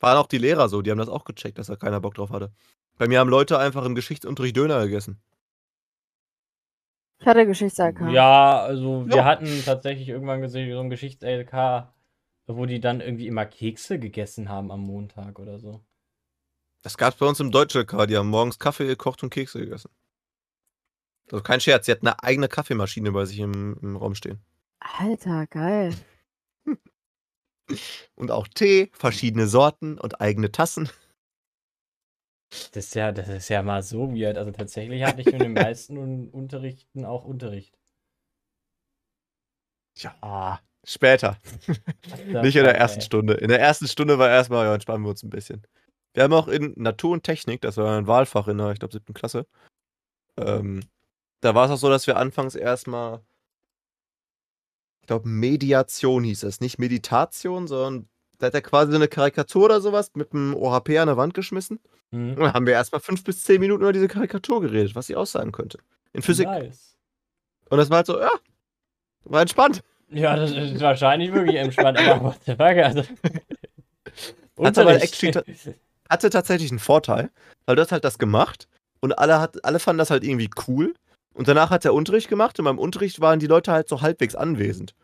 Waren 0.00 0.16
auch 0.18 0.26
die 0.26 0.38
Lehrer 0.38 0.68
so, 0.68 0.82
die 0.82 0.90
haben 0.90 0.98
das 0.98 1.08
auch 1.08 1.24
gecheckt, 1.24 1.58
dass 1.58 1.68
da 1.68 1.76
keiner 1.76 2.00
Bock 2.00 2.14
drauf 2.14 2.30
hatte. 2.30 2.52
Bei 2.98 3.06
mir 3.06 3.20
haben 3.20 3.30
Leute 3.30 3.58
einfach 3.58 3.84
im 3.84 3.94
Geschichtsunterricht 3.94 4.56
Döner 4.56 4.82
gegessen. 4.84 5.22
Ich 7.20 7.26
hatte 7.26 7.46
Geschichts-LK. 7.46 8.10
Ja, 8.10 8.60
also 8.62 9.06
wir 9.06 9.18
Ja. 9.18 9.24
hatten 9.24 9.46
tatsächlich 9.64 10.08
irgendwann 10.08 10.40
gesehen, 10.40 10.72
so 10.72 10.80
ein 10.80 10.90
Geschichts-LK, 10.90 11.92
wo 12.48 12.66
die 12.66 12.80
dann 12.80 13.00
irgendwie 13.00 13.28
immer 13.28 13.46
Kekse 13.46 14.00
gegessen 14.00 14.48
haben 14.48 14.72
am 14.72 14.80
Montag 14.80 15.38
oder 15.38 15.60
so. 15.60 15.84
Das 16.82 16.96
gab's 16.96 17.16
bei 17.16 17.26
uns 17.26 17.38
im 17.40 17.50
Deutsch-LK, 17.50 18.06
die 18.06 18.16
haben 18.16 18.28
morgens 18.28 18.58
Kaffee 18.58 18.86
gekocht 18.86 19.22
und 19.22 19.30
Kekse 19.30 19.60
gegessen. 19.60 19.90
Also 21.30 21.42
kein 21.42 21.60
Scherz, 21.60 21.86
sie 21.86 21.92
hatten 21.92 22.08
eine 22.08 22.22
eigene 22.22 22.48
Kaffeemaschine 22.48 23.12
bei 23.12 23.24
sich 23.24 23.38
im, 23.38 23.78
im 23.80 23.96
Raum 23.96 24.14
stehen. 24.14 24.44
Alter, 24.80 25.46
geil. 25.46 25.94
Und 28.16 28.30
auch 28.30 28.48
Tee, 28.48 28.90
verschiedene 28.92 29.46
Sorten 29.46 29.96
und 29.98 30.20
eigene 30.20 30.50
Tassen. 30.50 30.90
Das 32.72 32.86
ist 32.86 32.94
ja, 32.94 33.12
das 33.12 33.28
ist 33.28 33.48
ja 33.48 33.62
mal 33.62 33.82
so 33.82 34.14
weird. 34.14 34.36
Also 34.36 34.50
tatsächlich 34.50 35.04
hatte 35.04 35.22
ich 35.22 35.28
in 35.28 35.38
den 35.38 35.52
meisten 35.54 35.96
Un 35.96 36.28
Unterrichten 36.28 37.06
auch 37.06 37.24
Unterricht. 37.24 37.78
Tja, 39.94 40.14
ah, 40.20 40.58
später. 40.84 41.38
Nicht 42.26 42.56
in 42.56 42.64
der 42.64 42.76
ersten. 42.76 43.00
Stunde. 43.00 43.34
In 43.34 43.48
der 43.48 43.60
ersten 43.60 43.88
Stunde 43.88 44.18
war 44.18 44.28
erstmal, 44.28 44.66
ja, 44.66 44.74
entspannen 44.74 45.04
wir 45.04 45.10
uns 45.10 45.22
ein 45.22 45.30
bisschen. 45.30 45.66
Wir 46.14 46.24
haben 46.24 46.32
auch 46.32 46.48
in 46.48 46.74
Natur 46.76 47.12
und 47.12 47.22
Technik, 47.22 47.60
das 47.62 47.76
war 47.76 47.96
ein 47.96 48.06
Wahlfach 48.06 48.48
in 48.48 48.58
der, 48.58 48.72
ich 48.72 48.78
glaube, 48.78 48.92
siebten 48.92 49.14
Klasse. 49.14 49.46
Ähm, 50.36 50.82
da 51.40 51.54
war 51.54 51.66
es 51.66 51.70
auch 51.70 51.76
so, 51.78 51.88
dass 51.88 52.06
wir 52.06 52.16
anfangs 52.16 52.54
erstmal, 52.54 53.20
ich 55.00 55.06
glaube, 55.06 55.28
Mediation 55.28 56.22
hieß 56.24 56.42
es. 56.44 56.60
Nicht 56.60 56.78
Meditation, 56.78 57.66
sondern 57.66 58.08
da 58.38 58.46
hat 58.48 58.54
er 58.54 58.62
quasi 58.62 58.92
so 58.92 58.96
eine 58.96 59.08
Karikatur 59.08 59.64
oder 59.66 59.80
sowas 59.80 60.10
mit 60.14 60.32
einem 60.32 60.54
OHP 60.54 60.98
an 60.98 61.08
der 61.08 61.16
Wand 61.16 61.34
geschmissen. 61.34 61.80
Und 62.10 62.18
Hm. 62.32 62.36
dann 62.36 62.52
haben 62.52 62.66
wir 62.66 62.74
erstmal 62.74 63.00
fünf 63.00 63.24
bis 63.24 63.42
zehn 63.42 63.60
Minuten 63.60 63.82
über 63.82 63.92
diese 63.92 64.08
Karikatur 64.08 64.60
geredet, 64.60 64.94
was 64.94 65.06
sie 65.06 65.16
aussagen 65.16 65.50
könnte. 65.52 65.78
In 66.12 66.22
Physik. 66.22 66.46
Nice. 66.46 66.96
Und 67.70 67.78
das 67.78 67.88
war 67.88 67.98
halt 67.98 68.06
so, 68.06 68.20
ja, 68.20 68.30
war 69.24 69.40
entspannt. 69.40 69.82
Ja, 70.10 70.36
das 70.36 70.50
ist 70.50 70.80
wahrscheinlich 70.80 71.32
wirklich 71.32 71.56
entspannt, 71.56 71.98
aber 71.98 72.22
what 72.24 72.38
the 72.44 72.52
fuck, 72.52 72.60
also. 72.60 73.00
Hat 74.62 74.78
aber 74.78 74.92
Unterricht. 74.92 75.24
Hatte 76.12 76.30
tatsächlich 76.30 76.70
einen 76.70 76.78
Vorteil, 76.78 77.30
weil 77.66 77.76
du 77.76 77.82
hast 77.82 77.92
halt 77.92 78.04
das 78.04 78.18
gemacht 78.18 78.68
und 79.00 79.18
alle, 79.18 79.40
hat, 79.40 79.64
alle 79.64 79.78
fanden 79.80 79.98
das 79.98 80.10
halt 80.10 80.24
irgendwie 80.24 80.50
cool. 80.68 80.94
Und 81.34 81.48
danach 81.48 81.70
hat 81.70 81.84
der 81.84 81.94
Unterricht 81.94 82.28
gemacht 82.28 82.58
und 82.58 82.66
beim 82.66 82.78
Unterricht 82.78 83.20
waren 83.20 83.38
die 83.40 83.46
Leute 83.46 83.72
halt 83.72 83.88
so 83.88 84.02
halbwegs 84.02 84.34
anwesend. 84.34 84.94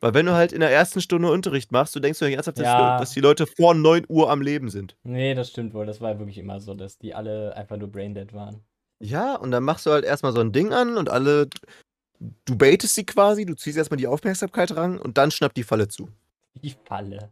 Weil 0.00 0.14
wenn 0.14 0.26
du 0.26 0.32
halt 0.32 0.52
in 0.52 0.60
der 0.60 0.70
ersten 0.72 1.00
Stunde 1.00 1.30
Unterricht 1.30 1.70
machst, 1.72 1.94
du 1.94 2.00
denkst 2.00 2.18
du 2.18 2.24
ernsthaft, 2.24 2.58
dass, 2.58 2.64
Ja. 2.64 2.96
die- 2.96 3.00
dass 3.02 3.10
die 3.12 3.20
Leute 3.20 3.46
vor 3.46 3.74
9 3.74 4.04
Uhr 4.08 4.30
am 4.30 4.42
Leben 4.42 4.70
sind. 4.70 4.96
Nee, 5.04 5.34
das 5.34 5.50
stimmt 5.50 5.74
wohl. 5.74 5.86
Das 5.86 6.00
war 6.00 6.18
wirklich 6.18 6.38
immer 6.38 6.60
so, 6.60 6.74
dass 6.74 6.98
die 6.98 7.14
alle 7.14 7.54
einfach 7.56 7.76
nur 7.76 7.88
braindead 7.90 8.32
waren. 8.32 8.60
Ja, 9.00 9.36
und 9.36 9.50
dann 9.52 9.62
machst 9.64 9.86
du 9.86 9.90
halt 9.92 10.04
erstmal 10.04 10.32
so 10.32 10.40
ein 10.40 10.50
Ding 10.52 10.72
an 10.72 10.96
und 10.96 11.08
alle, 11.08 11.48
du 12.44 12.56
baitest 12.56 12.94
sie 12.96 13.06
quasi, 13.06 13.44
du 13.46 13.54
ziehst 13.54 13.78
erstmal 13.78 13.98
die 13.98 14.08
Aufmerksamkeit 14.08 14.74
ran 14.76 14.98
und 14.98 15.16
dann 15.18 15.30
schnappt 15.30 15.56
die 15.56 15.62
Falle 15.64 15.86
zu. 15.88 16.08
Die 16.62 16.74
Falle. 16.84 17.30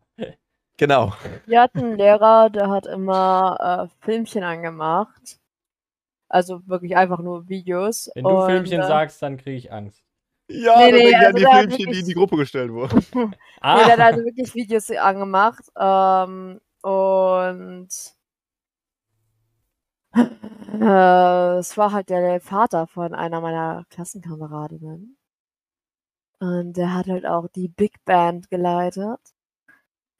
Genau. 0.79 1.15
Wir 1.47 1.63
hatten 1.63 1.79
einen 1.79 1.97
Lehrer, 1.97 2.51
der 2.51 2.69
hat 2.69 2.87
immer 2.87 3.89
äh, 3.89 4.05
Filmchen 4.05 4.43
angemacht. 4.43 5.39
Also 6.29 6.67
wirklich 6.67 6.97
einfach 6.97 7.21
nur 7.21 7.49
Videos. 7.49 8.11
Wenn 8.15 8.25
du 8.25 8.31
und, 8.31 8.47
Filmchen 8.51 8.81
äh, 8.81 8.87
sagst, 8.87 9.23
dann 9.23 9.37
kriege 9.39 9.57
ich 9.57 9.73
Angst. 9.73 10.03
Ja, 10.51 10.77
Nee, 10.79 10.93
nee, 10.93 11.15
also 11.15 11.39
die 11.39 11.45
Filmchen, 11.45 11.69
die 11.77 11.83
in 11.83 11.89
wirklich- 11.89 12.05
die 12.05 12.15
Gruppe 12.15 12.37
gestellt 12.37 12.73
wurden. 12.73 13.05
Nee, 13.15 13.31
Ah, 13.61 13.85
der 13.85 13.93
hat 13.95 14.01
also 14.01 14.25
wirklich 14.25 14.55
Videos 14.55 14.91
angemacht. 14.91 15.65
Ähm, 15.79 16.61
und 16.83 17.89
äh, 20.15 21.57
es 21.59 21.77
war 21.77 21.93
halt 21.93 22.11
der, 22.11 22.21
der 22.21 22.41
Vater 22.41 22.87
von 22.87 23.15
einer 23.15 23.41
meiner 23.41 23.85
Klassenkameradinnen. 23.91 25.17
Und 26.39 26.77
der 26.77 26.95
hat 26.95 27.07
halt 27.07 27.27
auch 27.27 27.49
die 27.49 27.69
Big 27.69 28.05
Band 28.05 28.51
geleitet. 28.51 29.19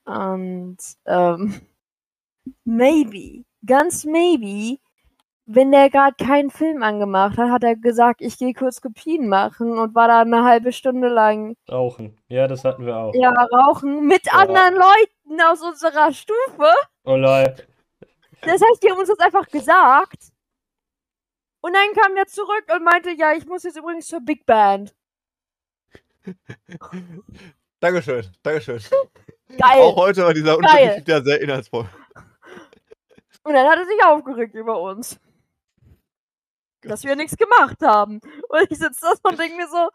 Und 0.07 0.79
ähm, 1.07 1.61
maybe, 2.65 3.45
ganz 3.67 4.05
maybe, 4.05 4.79
wenn 5.47 5.71
der 5.73 5.91
gerade 5.91 6.17
keinen 6.17 6.51
Film 6.51 6.83
angemacht 6.83 7.37
hat, 7.39 7.51
hat 7.51 7.65
er 7.65 7.77
gesagt, 7.77 8.21
ich 8.21 8.39
gehe 8.39 8.53
kurz 8.55 8.81
Kopien 8.81 9.29
machen 9.29 9.79
und 9.79 9.95
war 9.95 10.09
da 10.09 10.21
eine 10.23 10.43
halbe 10.45 10.73
Stunde 10.73 11.09
lang 11.09 11.57
Rauchen. 11.71 12.19
Ja, 12.29 12.49
das 12.49 12.65
hatten 12.65 12.87
wir 12.87 12.97
auch. 12.97 13.15
ja, 13.15 13.31
rauchen 13.31 14.07
mit 14.07 14.27
Ja. 14.27 14.33
anderen 14.41 14.75
Leuten 14.75 15.41
aus 15.43 15.63
unserer 15.63 16.13
Stufe. 16.13 16.73
Oh 17.05 17.17
lol. 17.17 17.55
Das 18.43 18.61
heißt, 18.61 18.83
die 18.83 18.91
haben 18.91 18.99
uns 18.99 19.09
das 19.09 19.19
einfach 19.21 19.47
gesagt. 19.49 20.31
Und 21.61 21.73
dann 21.75 21.93
kam 22.01 22.15
der 22.15 22.27
zurück 22.27 22.65
und 22.75 22.85
meinte, 22.85 23.11
ja, 23.13 23.33
ich 23.33 23.47
muss 23.47 23.65
jetzt 23.65 23.77
übrigens 23.79 24.07
zur 24.07 24.21
Big 24.21 24.47
Band. 24.47 24.95
Dankeschön, 27.81 28.27
Dankeschön. 28.43 28.81
Geil. 29.49 29.81
Auch 29.81 29.97
heute 29.97 30.23
war 30.25 30.35
dieser 30.35 30.57
Unterricht 30.57 30.99
wieder 30.99 31.23
sehr 31.23 31.41
inhaltsvoll. 31.41 31.89
Und 33.45 33.55
dann 33.55 33.69
hat 33.69 33.79
er 33.79 33.87
sich 33.87 34.05
aufgeregt 34.05 34.55
über 34.55 34.81
uns. 34.81 35.19
Dass 36.83 37.05
wir 37.05 37.17
nichts 37.17 37.37
gemacht 37.37 37.77
haben. 37.83 38.21
Und 38.49 38.71
ich 38.71 38.79
sitze 38.79 39.01
da 39.03 39.29
und 39.29 39.39
denke 39.39 39.57
mir 39.57 39.69
so, 39.69 39.89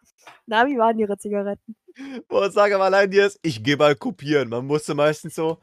na, 0.45 0.65
wie 0.67 0.77
waren 0.77 0.97
ihre 0.99 1.17
Zigaretten? 1.17 1.75
Boah, 2.27 2.49
sag 2.51 2.71
aber 2.71 2.85
allein 2.85 3.11
dir 3.11 3.25
ist, 3.25 3.39
ich 3.41 3.63
gehe 3.63 3.77
mal 3.77 3.95
kopieren. 3.95 4.49
Man 4.49 4.65
musste 4.65 4.93
meistens 4.95 5.35
so, 5.35 5.59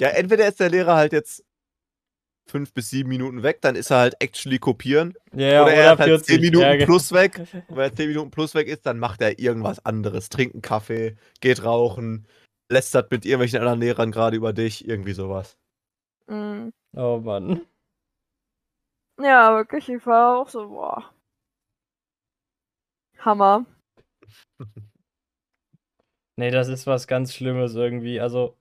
ja, 0.00 0.08
entweder 0.08 0.46
ist 0.48 0.60
der 0.60 0.70
Lehrer 0.70 0.96
halt 0.96 1.12
jetzt 1.12 1.44
fünf 2.48 2.72
bis 2.72 2.90
sieben 2.90 3.08
Minuten 3.10 3.42
weg, 3.42 3.60
dann 3.60 3.76
ist 3.76 3.90
er 3.90 3.98
halt 3.98 4.16
actually 4.20 4.58
kopieren. 4.58 5.14
Ja, 5.32 5.46
ja, 5.46 5.62
oder 5.62 5.72
oder, 5.72 5.74
er 5.74 5.92
ist 5.92 5.98
halt 5.98 6.08
40. 6.08 6.26
zehn 6.26 6.40
Minuten 6.40 6.64
ja, 6.64 6.76
ge- 6.76 6.86
plus 6.86 7.12
weg. 7.12 7.38
Und 7.38 7.52
wenn 7.76 7.90
er 7.90 7.94
zehn 7.94 8.08
Minuten 8.08 8.30
plus 8.30 8.54
weg 8.54 8.68
ist, 8.68 8.86
dann 8.86 8.98
macht 8.98 9.20
er 9.20 9.38
irgendwas 9.38 9.84
anderes. 9.84 10.28
Trinkt 10.28 10.54
einen 10.54 10.62
Kaffee, 10.62 11.16
geht 11.40 11.62
rauchen, 11.62 12.26
lästert 12.68 13.10
mit 13.10 13.24
irgendwelchen 13.24 13.60
anderen 13.60 13.80
Lehrern 13.80 14.10
gerade 14.12 14.36
über 14.36 14.52
dich, 14.52 14.86
irgendwie 14.86 15.12
sowas. 15.12 15.58
Mhm. 16.26 16.72
Oh 16.96 17.18
Mann. 17.22 17.62
Ja, 19.20 19.54
wirklich, 19.56 19.88
ich 19.88 20.06
war 20.06 20.38
auch 20.38 20.48
so, 20.48 20.68
boah. 20.68 21.12
Hammer. 23.18 23.64
Nee, 26.36 26.50
das 26.52 26.68
ist 26.68 26.86
was 26.86 27.06
ganz 27.08 27.34
Schlimmes 27.34 27.74
irgendwie. 27.74 28.20
Also 28.20 28.56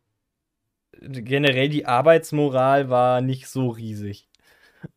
generell 1.02 1.70
die 1.70 1.86
Arbeitsmoral 1.86 2.90
war 2.90 3.22
nicht 3.22 3.48
so 3.48 3.70
riesig, 3.70 4.30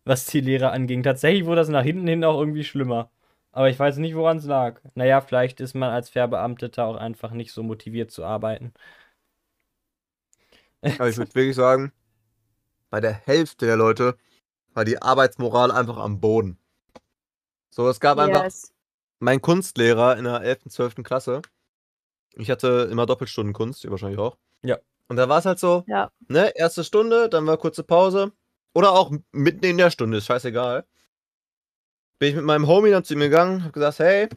was 0.05 0.27
die 0.27 0.41
Lehrer 0.41 0.73
anging. 0.73 1.03
Tatsächlich 1.03 1.47
wurde 1.47 1.57
das 1.63 1.69
nach 1.69 1.85
hinten 1.85 2.07
hin 2.09 2.25
auch 2.25 2.39
irgendwie 2.41 2.65
schlimmer. 2.65 3.11
Aber 3.53 3.71
ich 3.71 3.79
weiß 3.79 3.99
nicht, 3.99 4.15
woran 4.17 4.39
es 4.39 4.45
lag. 4.47 4.81
Naja, 4.95 5.21
vielleicht 5.21 5.61
ist 5.61 5.75
man 5.75 5.91
als 5.91 6.11
Verbeamteter 6.11 6.87
auch 6.87 6.97
einfach 6.97 7.33
nicht 7.33 7.53
so 7.53 7.63
motiviert 7.65 8.11
zu 8.13 8.25
arbeiten. 8.25 8.73
Aber 10.83 11.09
ich 11.09 11.17
würde 11.17 11.35
wirklich 11.35 11.57
sagen, 11.57 11.93
bei 12.91 13.01
der 13.01 13.13
Hälfte 13.13 13.67
der 13.67 13.77
Leute 13.77 14.17
war 14.75 14.85
die 14.85 15.01
Arbeitsmoral 15.01 15.71
einfach 15.71 15.99
am 15.99 16.21
Boden. 16.21 16.59
So, 17.71 17.89
es 17.89 18.01
gab 18.01 18.19
einfach 18.19 18.45
Yes. 18.45 18.73
mein 19.19 19.41
Kunstlehrer 19.41 20.17
in 20.17 20.25
der 20.25 20.41
11., 20.43 20.69
12. 20.71 21.03
Klasse. 21.05 21.43
Ich 22.35 22.51
hatte 22.51 22.89
immer 22.91 23.07
Doppelstunden 23.07 23.53
Kunst, 23.53 23.85
ihr 23.85 23.91
wahrscheinlich 23.91 24.19
auch. 24.19 24.37
Ja. 24.63 24.79
Und 25.09 25.17
da 25.17 25.29
war 25.29 25.39
es 25.39 25.45
halt 25.47 25.59
so, 25.59 25.85
Ja. 25.87 26.11
ne, 26.29 26.53
erste 26.57 26.85
Stunde, 26.85 27.29
dann 27.29 27.47
war 27.47 27.57
kurze 27.59 27.83
Pause. 27.83 28.33
Oder 28.73 28.93
auch 28.93 29.13
mitten 29.33 29.65
in 29.65 29.79
der 29.79 29.91
Stunde, 29.91 30.19
ist 30.19 30.27
scheißegal. 30.27 30.87
Bin 32.21 32.29
ich 32.31 32.37
mit 32.37 32.45
meinem 32.45 32.67
Homie 32.69 32.91
dann 32.91 33.03
zu 33.05 33.15
ihm 33.15 33.21
gegangen, 33.21 33.65
hab 33.65 33.73
gesagt, 33.73 33.99
hey, 33.99 34.29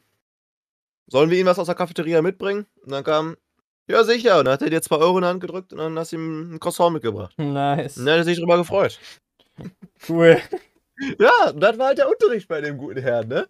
sollen 1.08 1.30
wir 1.30 1.38
ihm 1.40 1.46
was 1.46 1.60
aus 1.60 1.68
der 1.68 1.76
Cafeteria 1.76 2.22
mitbringen? 2.22 2.66
Und 2.82 2.92
dann 2.92 3.04
kam, 3.04 3.38
ja 3.88 4.04
sicher. 4.04 4.40
Und 4.40 4.46
dann 4.46 4.54
hat 4.54 4.62
er 4.62 4.70
dir 4.70 4.82
zwei 4.82 4.98
Euro 4.98 5.18
in 5.18 5.24
die 5.24 5.28
Hand 5.28 5.42
gedrückt 5.42 5.72
und 5.74 5.80
dann 5.80 5.98
hast 5.98 6.12
du 6.12 6.18
ihm 6.18 6.56
ein 6.56 6.60
Croissant 6.60 6.94
mitgebracht. 6.94 7.34
Nice. 7.38 7.98
Und 7.98 8.06
dann 8.06 8.14
hat 8.14 8.22
er 8.22 8.24
sich 8.26 8.40
drüber 8.40 8.58
gefreut. 8.58 9.00
Cool. 10.10 10.42
Ja, 11.20 11.52
das 11.54 11.78
war 11.78 11.88
halt 11.88 11.98
der 12.00 12.10
Unterricht 12.10 12.48
bei 12.48 12.60
dem 12.60 12.78
guten 12.78 13.00
Herrn, 13.00 13.28
ne? 13.28 13.48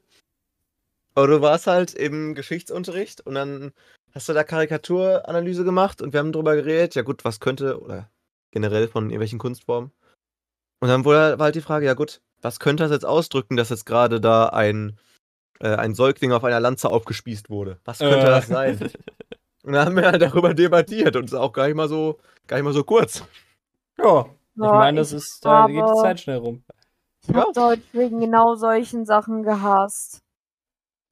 Aber 1.15 1.27
du 1.27 1.41
warst 1.41 1.65
halt 1.68 1.93
im 1.93 2.35
Geschichtsunterricht 2.35 3.22
und 3.22 3.35
dann 3.35 3.72
hast 4.14 4.27
du 4.30 4.34
da 4.34 4.43
Karikaturanalyse 4.43 5.64
gemacht 5.64 6.01
und 6.01 6.14
wir 6.14 6.19
haben 6.19 6.31
drüber 6.31 6.55
geredet, 6.55 6.93
ja 6.95 7.01
gut, 7.03 7.23
was 7.26 7.39
könnte, 7.39 7.81
oder 7.81 8.10
generell 8.51 8.88
von 8.88 9.05
irgendwelchen 9.05 9.39
Kunstformen. 9.39 9.91
Und 10.81 10.89
dann 10.89 11.05
wurde, 11.05 11.39
war 11.39 11.45
halt 11.45 11.55
die 11.55 11.61
Frage, 11.61 11.85
ja 11.85 11.93
gut, 11.93 12.22
was 12.41 12.60
könnte 12.60 12.84
das 12.84 12.91
jetzt 12.91 13.05
ausdrücken, 13.05 13.55
dass 13.55 13.69
jetzt 13.69 13.85
gerade 13.85 14.19
da 14.22 14.47
ein, 14.49 14.99
äh, 15.60 15.76
ein 15.76 15.95
Säugling 15.95 16.34
auf 16.34 16.43
einer 16.43 16.60
Lanze 16.60 16.89
aufgespießt 16.89 17.49
wurde? 17.49 17.80
Was 17.85 17.99
könnte 17.99 18.18
Äh. 18.19 18.26
das 18.26 18.47
sein? 18.47 18.80
Und 19.64 19.73
dann 19.73 19.85
haben 19.85 19.95
wir 19.95 20.06
halt 20.06 20.22
darüber 20.22 20.53
debattiert 20.53 21.15
und 21.15 21.26
es 21.26 21.31
ist 21.34 21.38
auch 21.40 21.53
gar 21.53 21.68
nicht 21.68 21.76
mal 21.76 21.88
so, 21.88 22.19
gar 22.48 22.57
nicht 22.57 22.65
mal 22.65 22.73
so 22.73 22.84
kurz. 22.84 23.23
Ja, 23.98 24.26
ich 24.26 24.61
Ja, 24.61 24.72
meine, 24.72 24.99
das 24.99 25.11
ich 25.11 25.18
ist, 25.18 25.45
da 25.45 25.68
geht 25.68 25.76
die 25.76 25.94
Zeit 26.02 26.19
schnell 26.19 26.38
rum. 26.38 26.64
Ich 27.27 27.34
hab 27.34 27.53
Deutsch 27.53 27.94
wegen 27.94 28.19
genau 28.19 28.56
solchen 28.56 29.06
Sachen 29.06 29.44
gehasst. 29.44 30.22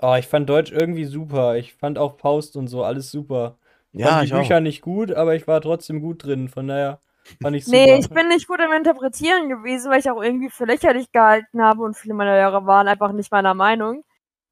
Oh, 0.01 0.15
ich 0.17 0.27
fand 0.27 0.49
Deutsch 0.49 0.71
irgendwie 0.71 1.05
super. 1.05 1.55
Ich 1.57 1.73
fand 1.75 1.97
auch 1.97 2.17
Faust 2.17 2.55
und 2.57 2.67
so 2.67 2.83
alles 2.83 3.11
super. 3.11 3.57
Ich 3.93 4.03
fand 4.03 4.27
die 4.27 4.33
Bücher 4.33 4.59
nicht 4.59 4.81
gut, 4.81 5.11
aber 5.11 5.35
ich 5.35 5.47
war 5.47 5.61
trotzdem 5.61 6.01
gut 6.01 6.23
drin. 6.23 6.49
Von 6.49 6.67
daher 6.67 6.99
fand 7.41 7.55
ich 7.55 7.65
super. 7.65 7.77
Nee, 7.77 7.99
ich 7.99 8.09
bin 8.09 8.27
nicht 8.29 8.47
gut 8.47 8.59
im 8.59 8.71
Interpretieren 8.71 9.49
gewesen, 9.49 9.91
weil 9.91 9.99
ich 9.99 10.09
auch 10.09 10.21
irgendwie 10.21 10.49
für 10.49 10.65
lächerlich 10.65 11.11
gehalten 11.11 11.61
habe 11.61 11.83
und 11.83 11.95
viele 11.95 12.13
meiner 12.15 12.33
Lehrer 12.35 12.65
waren 12.65 12.87
einfach 12.87 13.11
nicht 13.11 13.31
meiner 13.31 13.53
Meinung. 13.53 14.03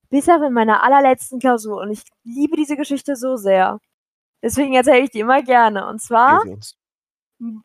Bis 0.09 0.29
auf 0.29 0.41
in 0.43 0.53
meiner 0.53 0.83
allerletzten 0.83 1.39
Klausur. 1.39 1.81
Und 1.81 1.91
ich 1.91 2.03
liebe 2.23 2.55
diese 2.57 2.77
Geschichte 2.77 3.15
so 3.15 3.37
sehr. 3.37 3.79
Deswegen 4.43 4.73
erzähle 4.73 5.03
ich 5.03 5.11
die 5.11 5.19
immer 5.19 5.41
gerne. 5.43 5.87
Und 5.87 6.01
zwar, 6.01 6.43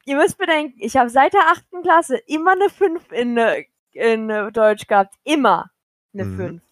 ihr 0.04 0.16
müsst 0.16 0.38
bedenken, 0.38 0.78
ich 0.80 0.96
habe 0.96 1.08
seit 1.10 1.32
der 1.34 1.48
achten 1.48 1.82
Klasse 1.82 2.16
immer 2.26 2.52
eine 2.52 2.68
5 2.70 3.12
in, 3.12 3.38
in 3.92 4.28
Deutsch 4.52 4.86
gehabt. 4.86 5.14
Immer 5.24 5.70
eine 6.12 6.24
Mhm. 6.24 6.36
5. 6.36 6.62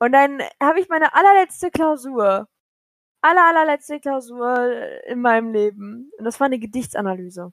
Und 0.00 0.12
dann 0.12 0.40
habe 0.62 0.80
ich 0.80 0.88
meine 0.88 1.14
allerletzte 1.14 1.70
Klausur, 1.70 2.48
aller, 3.22 3.44
allerletzte 3.48 4.00
Klausur 4.00 4.58
in 5.06 5.20
meinem 5.22 5.52
Leben. 5.52 6.10
Und 6.18 6.24
das 6.24 6.40
war 6.40 6.46
eine 6.46 6.58
Gedichtsanalyse. 6.60 7.52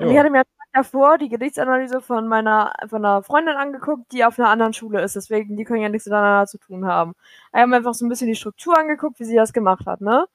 Und 0.00 0.08
ich 0.10 0.16
hatte 0.18 0.30
mir 0.30 0.42
davor 0.72 1.18
die 1.18 1.28
Gedichtsanalyse 1.28 2.00
von 2.00 2.28
meiner, 2.28 2.72
von 2.88 3.04
einer 3.04 3.22
Freundin 3.22 3.56
angeguckt, 3.56 4.12
die 4.12 4.24
auf 4.24 4.38
einer 4.38 4.48
anderen 4.50 4.72
Schule 4.74 5.02
ist. 5.02 5.16
Deswegen, 5.16 5.56
die 5.56 5.64
können 5.64 5.82
ja 5.82 5.88
nichts 5.88 6.06
miteinander 6.06 6.46
zu 6.46 6.58
tun 6.58 6.86
haben. 6.86 7.14
Ich 7.52 7.58
habe 7.60 7.68
mir 7.68 7.76
einfach 7.76 7.94
so 7.94 8.04
ein 8.06 8.08
bisschen 8.08 8.28
die 8.28 8.36
Struktur 8.36 8.78
angeguckt, 8.78 9.20
wie 9.20 9.24
sie 9.24 9.36
das 9.36 9.52
gemacht 9.52 9.86
hat, 9.86 10.00
ne? 10.00 10.26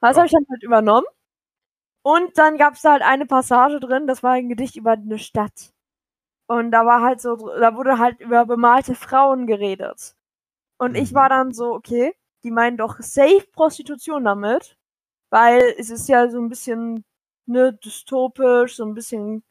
Das 0.00 0.16
Ja. 0.16 0.18
habe 0.18 0.26
ich 0.26 0.32
dann 0.32 0.46
halt 0.50 0.62
übernommen. 0.64 1.06
Und 2.02 2.38
dann 2.38 2.56
gab 2.58 2.74
es 2.74 2.82
da 2.82 2.92
halt 2.92 3.02
eine 3.02 3.26
Passage 3.26 3.80
drin, 3.80 4.06
das 4.06 4.22
war 4.22 4.32
ein 4.32 4.48
Gedicht 4.48 4.76
über 4.76 4.92
eine 4.92 5.18
Stadt. 5.18 5.72
Und 6.48 6.70
da 6.72 6.86
war 6.86 7.02
halt 7.02 7.20
so, 7.20 7.36
da 7.36 7.76
wurde 7.76 7.98
halt 7.98 8.20
über 8.20 8.46
bemalte 8.46 8.94
Frauen 8.96 9.46
geredet. 9.46 10.16
Und 10.78 10.96
ich 10.96 11.12
Mhm. 11.12 11.16
war 11.16 11.30
dann 11.30 11.52
so, 11.54 11.74
okay, 11.74 12.14
die 12.44 12.50
meinen 12.52 12.76
doch 12.78 13.00
safe 13.00 13.46
Prostitution 13.54 14.24
damit, 14.24 14.76
weil 15.30 15.74
es 15.78 15.90
ist 15.90 16.08
ja 16.08 16.28
so 16.30 16.40
ein 16.40 16.48
bisschen, 16.50 17.04
ne, 17.46 17.74
dystopisch, 17.74 18.76
so 18.76 18.84
ein 18.86 18.94
bisschen 18.94 19.44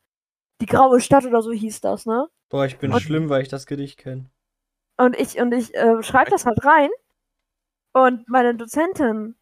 die 0.62 0.66
graue 0.66 1.00
Stadt 1.02 1.26
oder 1.26 1.42
so 1.42 1.52
hieß 1.52 1.82
das, 1.82 2.06
ne? 2.06 2.28
Boah, 2.50 2.66
ich 2.66 2.78
bin 2.80 2.94
Und- 2.94 3.02
schlimm, 3.02 3.30
weil 3.30 3.42
ich 3.42 3.50
das 3.50 3.66
Gedicht 3.66 3.98
kenne. 4.00 4.30
Und 4.98 5.16
ich, 5.20 5.38
und 5.40 5.52
ich 5.54 5.74
äh, 5.76 6.02
schreibe 6.02 6.32
das 6.32 6.46
halt 6.46 6.64
rein. 6.66 6.90
Und 7.94 8.28
meine 8.30 8.56
Dozentin, 8.56 9.36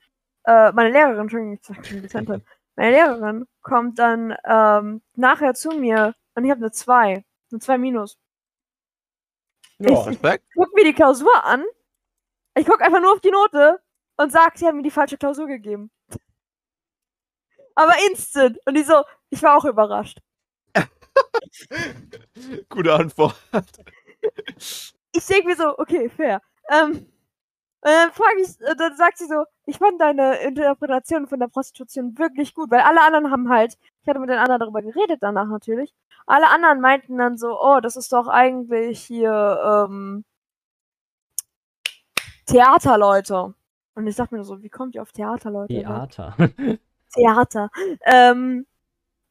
äh, 0.45 0.71
meine 0.73 0.91
Lehrerin, 0.91 1.19
Entschuldigung, 1.21 1.53
ich 1.53 1.63
sag 1.65 1.77
Dozentin, 1.83 2.43
meine 2.75 2.91
Lehrerin 2.91 3.45
kommt 3.61 3.99
dann 3.99 4.35
ähm, 4.45 5.01
nachher 5.15 5.53
zu 5.53 5.69
mir 5.71 6.13
und 6.35 6.43
ich 6.45 6.51
habe 6.51 6.59
eine 6.61 6.71
2. 6.71 7.23
Eine 7.51 7.59
2 7.59 7.77
minus. 7.77 8.17
Ja, 9.77 9.91
Ich- 9.91 10.07
Respekt. 10.07 10.45
Guck 10.55 10.73
mir 10.75 10.83
die 10.83 10.93
Klausur 10.93 11.43
an. 11.45 11.63
Ich 12.57 12.65
guck 12.65 12.81
einfach 12.81 13.01
nur 13.01 13.13
auf 13.13 13.21
die 13.21 13.31
Note 13.31 13.81
und 14.17 14.31
sag, 14.31 14.57
sie 14.57 14.65
haben 14.65 14.77
mir 14.77 14.83
die 14.83 14.91
falsche 14.91 15.17
Klausur 15.17 15.47
gegeben. 15.47 15.91
Aber 17.75 17.93
instant. 18.09 18.57
Und 18.65 18.75
die 18.75 18.83
so, 18.83 19.03
ich 19.29 19.41
war 19.43 19.57
auch 19.57 19.65
überrascht. 19.65 20.19
Gute 22.69 22.93
Antwort. 22.93 23.35
ich 25.13 25.25
denke 25.27 25.47
mir 25.47 25.55
so, 25.55 25.77
okay, 25.77 26.09
fair. 26.09 26.41
Ähm, 26.69 26.91
und 26.91 27.91
dann 27.91 28.11
frage 28.11 28.41
ich, 28.41 28.59
äh, 28.61 28.75
dann 28.75 28.95
sagt 28.95 29.17
sie 29.19 29.27
so, 29.27 29.45
ich 29.65 29.77
fand 29.77 30.01
deine 30.01 30.37
Interpretation 30.37 31.27
von 31.27 31.39
der 31.39 31.47
Prostitution 31.47 32.17
wirklich 32.17 32.55
gut, 32.55 32.71
weil 32.71 32.81
alle 32.81 33.01
anderen 33.01 33.31
haben 33.31 33.49
halt, 33.49 33.77
ich 34.01 34.07
hatte 34.07 34.19
mit 34.19 34.29
den 34.29 34.39
anderen 34.39 34.59
darüber 34.59 34.81
geredet 34.81 35.19
danach 35.21 35.47
natürlich, 35.47 35.93
alle 36.25 36.49
anderen 36.49 36.81
meinten 36.81 37.17
dann 37.17 37.37
so, 37.37 37.59
oh, 37.61 37.79
das 37.81 37.95
ist 37.95 38.11
doch 38.11 38.27
eigentlich 38.27 39.01
hier, 39.01 39.87
ähm, 39.87 40.25
Theaterleute. 42.45 43.53
Und 43.95 44.07
ich 44.07 44.15
dachte 44.15 44.35
mir 44.35 44.43
so, 44.43 44.61
wie 44.61 44.69
kommt 44.69 44.95
ihr 44.95 45.01
auf 45.01 45.11
Theaterleute? 45.11 45.73
Theater. 45.73 46.35
Theater. 47.13 47.69
Ähm, 48.05 48.65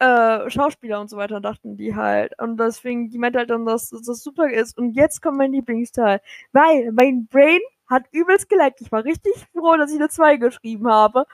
äh, 0.04 0.50
Schauspieler 0.50 1.00
und 1.00 1.08
so 1.08 1.16
weiter 1.16 1.40
dachten 1.40 1.76
die 1.76 1.94
halt. 1.94 2.38
Und 2.38 2.58
deswegen, 2.58 3.08
die 3.10 3.18
meinte 3.18 3.38
halt 3.38 3.50
dann, 3.50 3.64
dass 3.66 3.90
dass 3.90 4.02
das 4.02 4.22
super 4.22 4.50
ist. 4.50 4.76
Und 4.78 4.92
jetzt 4.92 5.22
kommt 5.22 5.38
mein 5.38 5.52
Lieblingsteil. 5.52 6.20
Weil 6.52 6.92
mein 6.92 7.26
Brain 7.26 7.60
hat 7.86 8.04
übelst 8.12 8.48
geleckt. 8.48 8.80
Ich 8.80 8.90
war 8.92 9.04
richtig 9.04 9.32
froh, 9.52 9.76
dass 9.76 9.90
ich 9.90 9.98
eine 9.98 10.08
2 10.08 10.36
geschrieben 10.36 10.88
habe. 10.88 11.26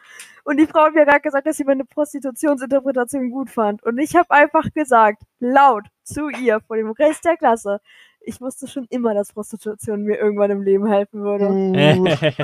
Und 0.44 0.58
die 0.58 0.66
Frau 0.66 0.84
hat 0.84 0.94
mir 0.94 1.04
gerade 1.06 1.20
gesagt, 1.20 1.46
dass 1.46 1.56
sie 1.56 1.64
meine 1.64 1.84
Prostitutionsinterpretation 1.84 3.30
gut 3.30 3.50
fand. 3.50 3.82
Und 3.82 3.98
ich 3.98 4.16
habe 4.16 4.30
einfach 4.30 4.72
gesagt, 4.74 5.22
laut 5.38 5.84
zu 6.02 6.28
ihr, 6.28 6.60
vor 6.60 6.76
dem 6.76 6.90
Rest 6.90 7.24
der 7.24 7.36
Klasse, 7.36 7.80
ich 8.22 8.40
wusste 8.40 8.68
schon 8.68 8.86
immer, 8.90 9.14
dass 9.14 9.32
Prostitution 9.32 10.02
mir 10.02 10.18
irgendwann 10.18 10.50
im 10.50 10.62
Leben 10.62 10.86
helfen 10.86 11.22
würde. 11.22 11.48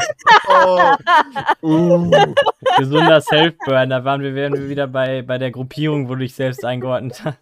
Oh. 0.48 0.94
Uh. 1.62 2.10
Gesunder 2.78 3.20
Self-Burn. 3.20 3.90
Da 3.90 4.04
waren 4.04 4.20
wir, 4.22 4.34
wären 4.34 4.54
wir 4.54 4.68
wieder 4.68 4.86
bei, 4.86 5.22
bei 5.22 5.38
der 5.38 5.50
Gruppierung, 5.50 6.08
wo 6.08 6.14
du 6.14 6.20
dich 6.20 6.34
selbst 6.34 6.64
eingeordnet 6.64 7.24
hast. 7.24 7.38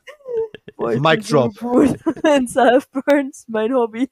Boah, 0.77 0.91
Mic 0.99 1.23
so 1.23 1.49
drop. 1.49 1.97
in 2.37 2.49
Self-Burns, 2.49 3.47
mein 3.49 3.75
Hobby. 3.75 4.09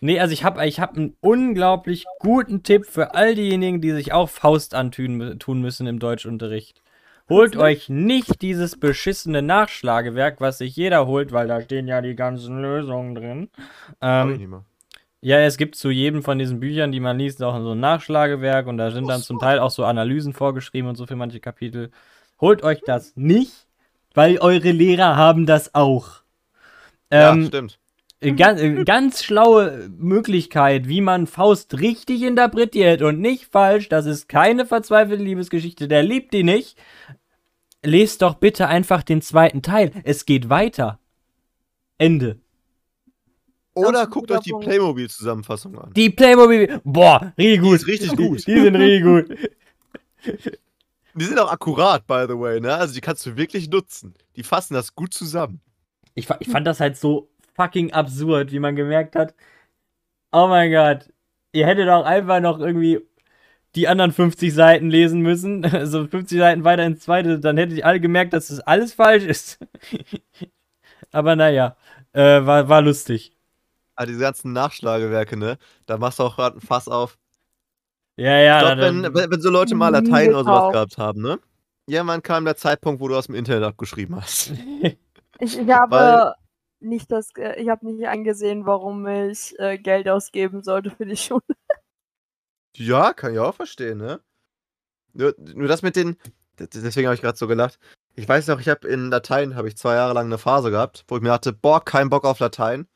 Nee, 0.00 0.20
also 0.20 0.32
ich 0.32 0.44
habe 0.44 0.64
ich 0.66 0.80
hab 0.80 0.96
einen 0.96 1.16
unglaublich 1.20 2.04
guten 2.20 2.62
Tipp 2.62 2.86
für 2.86 3.14
all 3.14 3.34
diejenigen, 3.34 3.80
die 3.80 3.90
sich 3.92 4.12
auch 4.12 4.28
Faust 4.28 4.74
antun 4.74 5.38
tun 5.38 5.60
müssen 5.60 5.86
im 5.86 5.98
Deutschunterricht. 5.98 6.82
Holt 7.28 7.56
euch 7.56 7.88
nicht 7.88 8.42
dieses 8.42 8.78
beschissene 8.78 9.42
Nachschlagewerk, 9.42 10.40
was 10.40 10.58
sich 10.58 10.76
jeder 10.76 11.06
holt, 11.06 11.32
weil 11.32 11.48
da 11.48 11.60
stehen 11.60 11.88
ja 11.88 12.00
die 12.00 12.14
ganzen 12.14 12.60
Lösungen 12.60 13.14
drin. 13.14 13.50
Ähm, 14.00 14.64
ja, 15.20 15.38
es 15.38 15.56
gibt 15.56 15.76
zu 15.76 15.90
jedem 15.90 16.22
von 16.22 16.38
diesen 16.38 16.58
Büchern, 16.60 16.90
die 16.90 17.00
man 17.00 17.16
liest, 17.18 17.42
auch 17.42 17.56
so 17.60 17.72
ein 17.72 17.80
Nachschlagewerk 17.80 18.66
und 18.66 18.76
da 18.76 18.90
sind 18.90 19.06
dann 19.08 19.22
zum 19.22 19.38
Teil 19.38 19.60
auch 19.60 19.70
so 19.70 19.84
Analysen 19.84 20.32
vorgeschrieben 20.32 20.88
und 20.88 20.96
so 20.96 21.06
für 21.06 21.16
manche 21.16 21.38
Kapitel. 21.40 21.90
Holt 22.40 22.64
euch 22.64 22.80
das 22.84 23.16
nicht, 23.16 23.68
weil 24.14 24.38
eure 24.38 24.72
Lehrer 24.72 25.16
haben 25.16 25.46
das 25.46 25.74
auch. 25.74 26.22
ja, 27.12 27.32
Ähm, 27.32 27.46
stimmt. 27.46 27.78
Äh, 28.22 28.32
Ganz, 28.32 28.60
äh, 28.60 28.84
ganz 28.84 29.22
schlaue 29.24 29.90
Möglichkeit, 29.98 30.88
wie 30.88 31.00
man 31.00 31.26
Faust 31.26 31.80
richtig 31.80 32.22
interpretiert 32.22 33.02
und 33.02 33.20
nicht 33.20 33.46
falsch. 33.46 33.88
Das 33.88 34.06
ist 34.06 34.28
keine 34.28 34.66
verzweifelte 34.66 35.22
Liebesgeschichte. 35.22 35.88
Der 35.88 36.02
liebt 36.02 36.32
die 36.32 36.44
nicht. 36.44 36.78
Lest 37.84 38.22
doch 38.22 38.34
bitte 38.34 38.68
einfach 38.68 39.02
den 39.02 39.22
zweiten 39.22 39.62
Teil. 39.62 39.90
Es 40.04 40.24
geht 40.24 40.48
weiter. 40.48 41.00
Ende. 41.98 42.38
Oder 43.74 44.06
guckt 44.06 44.30
euch 44.30 44.40
die. 44.40 44.52
Playmobil-Zusammenfassung 44.52 45.78
an. 45.78 45.92
Die 45.94 46.10
Playmobil. 46.10 46.80
Boah, 46.84 47.32
richtig 47.38 47.54
Die 47.54 47.58
gut. 47.58 47.74
ist 47.76 47.86
richtig 47.86 48.16
gut. 48.16 48.46
Die 48.46 48.60
sind 48.60 48.76
richtig 48.76 49.02
gut. 49.02 49.38
Die 51.14 51.24
sind 51.24 51.38
auch 51.38 51.52
akkurat, 51.52 52.06
by 52.06 52.24
the 52.26 52.38
way, 52.38 52.58
ne? 52.58 52.74
Also 52.74 52.94
die 52.94 53.02
kannst 53.02 53.26
du 53.26 53.36
wirklich 53.36 53.68
nutzen. 53.68 54.14
Die 54.34 54.42
fassen 54.42 54.72
das 54.72 54.94
gut 54.94 55.12
zusammen. 55.12 55.60
Ich, 56.14 56.26
ich 56.40 56.48
fand 56.48 56.66
das 56.66 56.80
halt 56.80 56.96
so 56.96 57.28
fucking 57.54 57.92
absurd, 57.92 58.52
wie 58.52 58.58
man 58.58 58.76
gemerkt 58.76 59.16
hat. 59.16 59.34
Oh 60.32 60.46
mein 60.48 60.70
Gott. 60.72 61.08
Ihr 61.52 61.66
hättet 61.66 61.88
auch 61.88 62.04
einfach 62.04 62.40
noch 62.40 62.58
irgendwie 62.60 63.00
die 63.74 63.88
anderen 63.88 64.12
50 64.12 64.52
Seiten 64.54 64.90
lesen 64.90 65.20
müssen. 65.20 65.64
Also 65.72 66.06
50 66.06 66.38
Seiten 66.38 66.64
weiter 66.64 66.84
ins 66.84 67.00
zweite, 67.00 67.38
dann 67.38 67.56
hättet 67.56 67.78
ihr 67.78 67.86
alle 67.86 68.00
gemerkt, 68.00 68.32
dass 68.32 68.48
das 68.48 68.60
alles 68.60 68.94
falsch 68.94 69.24
ist. 69.24 69.58
Aber 71.12 71.36
naja, 71.36 71.76
äh, 72.12 72.44
war, 72.46 72.68
war 72.68 72.82
lustig. 72.82 73.32
Ah, 73.94 74.06
diese 74.06 74.20
ganzen 74.20 74.52
Nachschlagewerke, 74.54 75.36
ne? 75.36 75.58
Da 75.86 75.98
machst 75.98 76.18
du 76.18 76.22
auch 76.22 76.36
gerade 76.36 76.56
ein 76.56 76.60
Fass 76.62 76.88
auf. 76.88 77.18
Ja, 78.16 78.38
ja. 78.38 78.56
Ich 78.58 78.64
glaub, 78.64 78.78
da- 78.78 79.14
wenn, 79.14 79.30
wenn, 79.32 79.40
so 79.40 79.50
Leute 79.50 79.74
mal 79.74 79.90
Latein 79.90 80.30
oder 80.30 80.44
sowas 80.44 80.44
gekauft. 80.44 80.72
gehabt 80.72 80.98
haben, 80.98 81.20
ne? 81.22 81.38
Irgendwann 81.86 82.22
kam 82.22 82.44
der 82.46 82.56
Zeitpunkt, 82.56 83.00
wo 83.00 83.08
du 83.08 83.16
aus 83.16 83.26
dem 83.26 83.34
Internet 83.34 83.64
abgeschrieben 83.64 84.16
hast. 84.16 84.52
Ich, 85.40 85.58
ich 85.58 85.70
habe 85.70 85.90
Weil- 85.90 86.32
nicht 86.82 87.10
das, 87.10 87.30
äh, 87.36 87.60
ich 87.60 87.68
habe 87.68 87.86
nicht 87.86 88.06
angesehen, 88.08 88.66
warum 88.66 89.06
ich 89.06 89.58
äh, 89.58 89.78
Geld 89.78 90.08
ausgeben 90.08 90.62
sollte 90.62 90.90
für 90.90 91.06
die 91.06 91.16
Schule. 91.16 91.42
Ja, 92.76 93.12
kann 93.12 93.32
ich 93.32 93.38
auch 93.38 93.54
verstehen, 93.54 93.98
ne? 93.98 94.20
Nur, 95.12 95.34
nur 95.38 95.68
das 95.68 95.82
mit 95.82 95.96
den. 95.96 96.16
Deswegen 96.58 97.06
habe 97.06 97.14
ich 97.14 97.20
gerade 97.22 97.36
so 97.36 97.46
gelacht. 97.46 97.78
Ich 98.14 98.28
weiß 98.28 98.46
noch, 98.48 98.60
ich 98.60 98.68
habe 98.68 98.86
in 98.88 99.10
Latein 99.10 99.56
habe 99.56 99.68
ich 99.68 99.76
zwei 99.76 99.94
Jahre 99.94 100.14
lang 100.14 100.26
eine 100.26 100.38
Phase 100.38 100.70
gehabt, 100.70 101.04
wo 101.08 101.16
ich 101.16 101.22
mir 101.22 101.30
dachte, 101.30 101.52
boah, 101.52 101.84
kein 101.84 102.10
Bock 102.10 102.24
auf 102.24 102.38
Latein. 102.38 102.86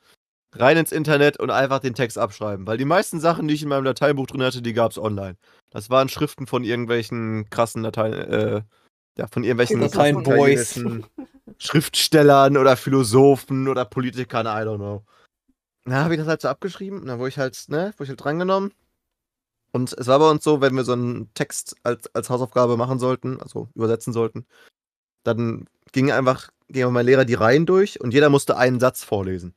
Rein 0.52 0.76
ins 0.76 0.92
Internet 0.92 1.38
und 1.38 1.50
einfach 1.50 1.80
den 1.80 1.94
Text 1.94 2.18
abschreiben. 2.18 2.66
Weil 2.66 2.78
die 2.78 2.84
meisten 2.84 3.20
Sachen, 3.20 3.48
die 3.48 3.54
ich 3.54 3.62
in 3.62 3.68
meinem 3.68 3.84
Lateinbuch 3.84 4.26
drin 4.26 4.42
hatte, 4.42 4.62
die 4.62 4.72
gab 4.72 4.90
es 4.90 4.98
online. 4.98 5.36
Das 5.70 5.90
waren 5.90 6.08
Schriften 6.08 6.46
von 6.46 6.64
irgendwelchen 6.64 7.50
krassen 7.50 7.82
Latein, 7.82 8.12
äh, 8.12 8.62
ja, 9.18 9.26
von 9.26 9.44
irgendwelchen 9.44 9.80
krassen 9.80 10.24
Latein-Boys. 10.24 10.80
Schriftstellern 11.58 12.56
oder 12.56 12.76
Philosophen 12.76 13.68
oder 13.68 13.84
Politikern, 13.84 14.46
I 14.46 14.66
don't 14.66 14.76
know. 14.76 15.04
Dann 15.84 15.94
habe 15.94 16.14
ich 16.14 16.20
das 16.20 16.28
halt 16.28 16.40
so 16.40 16.48
abgeschrieben 16.48 17.00
und 17.00 17.06
dann 17.06 17.18
wurde 17.18 17.28
ich 17.28 17.38
halt, 17.38 17.64
ne, 17.68 17.92
wurde 17.96 18.04
ich 18.04 18.08
halt 18.10 18.24
drangenommen. 18.24 18.72
Und 19.72 19.92
es 19.92 20.06
war 20.06 20.18
bei 20.18 20.30
uns 20.30 20.42
so, 20.42 20.60
wenn 20.60 20.74
wir 20.74 20.84
so 20.84 20.92
einen 20.92 21.32
Text 21.34 21.76
als, 21.82 22.12
als 22.14 22.30
Hausaufgabe 22.30 22.76
machen 22.76 22.98
sollten, 22.98 23.40
also 23.40 23.68
übersetzen 23.74 24.12
sollten, 24.12 24.46
dann 25.22 25.66
ging 25.92 26.10
einfach, 26.10 26.50
ging 26.68 26.90
mein 26.92 27.06
Lehrer 27.06 27.24
die 27.24 27.34
Reihen 27.34 27.66
durch 27.66 28.00
und 28.00 28.12
jeder 28.12 28.30
musste 28.30 28.56
einen 28.56 28.80
Satz 28.80 29.04
vorlesen. 29.04 29.54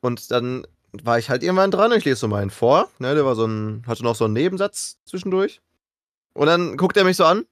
Und 0.00 0.30
dann 0.30 0.66
war 0.92 1.18
ich 1.18 1.30
halt 1.30 1.42
irgendwann 1.42 1.70
dran, 1.70 1.92
ich 1.92 2.04
lese 2.04 2.20
so 2.20 2.28
meinen 2.28 2.50
vor, 2.50 2.90
ne, 2.98 3.14
der 3.14 3.24
war 3.24 3.34
so 3.34 3.46
ein, 3.46 3.84
hatte 3.86 4.02
noch 4.02 4.16
so 4.16 4.24
einen 4.24 4.34
Nebensatz 4.34 4.98
zwischendurch. 5.04 5.60
Und 6.34 6.46
dann 6.46 6.76
guckt 6.76 6.96
er 6.96 7.04
mich 7.04 7.16
so 7.16 7.24
an, 7.24 7.46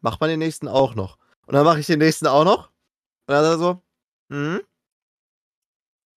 macht 0.00 0.20
man 0.20 0.30
den 0.30 0.38
nächsten 0.38 0.68
auch 0.68 0.94
noch. 0.94 1.18
Und 1.46 1.54
dann 1.54 1.64
mache 1.64 1.80
ich 1.80 1.86
den 1.86 1.98
nächsten 1.98 2.26
auch 2.26 2.44
noch. 2.44 2.68
Und 2.68 3.34
dann 3.34 3.44
sagt 3.44 3.54
er 3.54 3.58
so, 3.58 3.82
hm, 4.30 4.60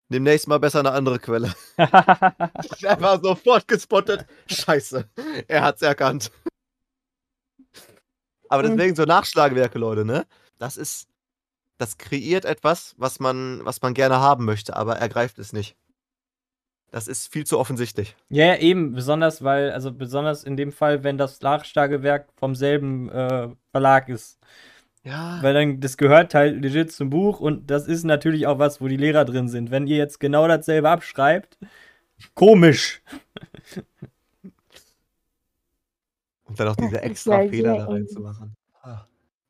demnächst 0.10 0.48
mal 0.48 0.60
besser 0.60 0.80
eine 0.80 0.92
andere 0.92 1.20
Quelle. 1.20 1.54
Er 1.78 3.02
war 3.02 3.20
sofort 3.22 3.68
gespottet. 3.68 4.26
Scheiße. 4.48 5.10
Er 5.48 5.64
hat's 5.64 5.82
erkannt. 5.82 6.32
Aber 8.50 8.64
Mhm. 8.64 8.78
deswegen 8.78 8.96
so 8.96 9.04
Nachschlagewerke, 9.04 9.78
Leute, 9.80 10.06
ne? 10.06 10.26
Das 10.58 10.78
ist. 10.78 11.08
Das 11.80 12.00
kreiert 12.00 12.44
etwas, 12.44 12.96
was 12.98 13.20
man, 13.20 13.64
was 13.64 13.84
man 13.84 13.94
gerne 13.94 14.20
haben 14.20 14.46
möchte, 14.46 14.76
aber 14.76 14.96
ergreift 14.98 15.38
es 15.38 15.54
nicht. 15.54 15.76
Das 16.90 17.08
ist 17.08 17.32
viel 17.32 17.46
zu 17.46 17.60
offensichtlich. 17.60 18.16
Ja, 18.30 18.46
ja, 18.46 18.56
eben, 18.56 18.94
besonders 18.94 19.44
weil, 19.44 19.70
also 19.72 19.92
besonders 19.94 20.44
in 20.44 20.58
dem 20.58 20.72
Fall, 20.72 21.04
wenn 21.04 21.20
das 21.20 21.40
Nachschlagewerk 21.42 22.30
vom 22.36 22.56
selben 22.56 23.10
äh, 23.10 23.50
Verlag 23.72 24.10
ist. 24.10 24.40
Ja. 25.08 25.40
Weil 25.42 25.54
dann, 25.54 25.80
das 25.80 25.96
gehört 25.96 26.34
halt 26.34 26.62
legit 26.62 26.92
zum 26.92 27.10
Buch 27.10 27.40
und 27.40 27.72
das 27.72 27.88
ist 27.88 28.04
natürlich 28.04 28.46
auch 28.46 28.60
was, 28.60 28.82
wo 28.82 28.90
die 28.90 28.98
Lehrer 28.98 29.24
drin 29.24 29.48
sind. 29.48 29.72
Wenn 29.72 29.88
ihr 29.88 29.96
jetzt 29.96 30.20
genau 30.20 30.48
dasselbe 30.50 30.90
abschreibt, 30.90 31.58
komisch. 32.36 33.02
Und 36.44 36.60
dann 36.60 36.68
auch 36.68 36.76
diese 36.76 37.02
extra 37.02 37.48
Fehler 37.48 37.78
da 37.78 37.86
reinzumachen. 37.86 38.56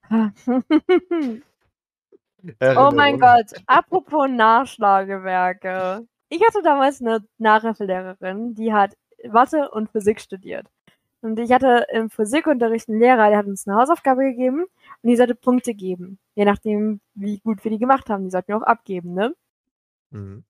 Oh 2.43 2.53
Erinnerung. 2.59 2.95
mein 2.95 3.19
Gott, 3.19 3.51
apropos 3.65 4.29
Nachschlagewerke. 4.29 6.07
Ich 6.29 6.41
hatte 6.47 6.61
damals 6.63 7.01
eine 7.01 7.25
Nachhilfelehrerin, 7.39 8.53
die 8.53 8.71
hat 8.71 8.95
Mathe 9.29 9.69
und 9.71 9.89
Physik 9.89 10.21
studiert. 10.21 10.65
Und 11.21 11.39
ich 11.39 11.51
hatte 11.51 11.87
im 11.91 12.09
Physikunterricht 12.09 12.87
einen 12.87 12.99
Lehrer, 12.99 13.29
der 13.29 13.39
hat 13.39 13.47
uns 13.47 13.67
eine 13.67 13.75
Hausaufgabe 13.75 14.21
gegeben 14.21 14.65
und 15.01 15.09
die 15.09 15.15
sollte 15.15 15.35
Punkte 15.35 15.73
geben. 15.73 16.19
Je 16.35 16.45
nachdem, 16.45 17.01
wie 17.13 17.39
gut 17.39 17.63
wir 17.63 17.71
die 17.71 17.79
gemacht 17.79 18.09
haben. 18.09 18.25
Die 18.25 18.31
sollten 18.31 18.49
wir 18.49 18.57
auch 18.57 18.63
abgeben, 18.63 19.13
ne? 19.13 19.35
Mhm. 20.11 20.43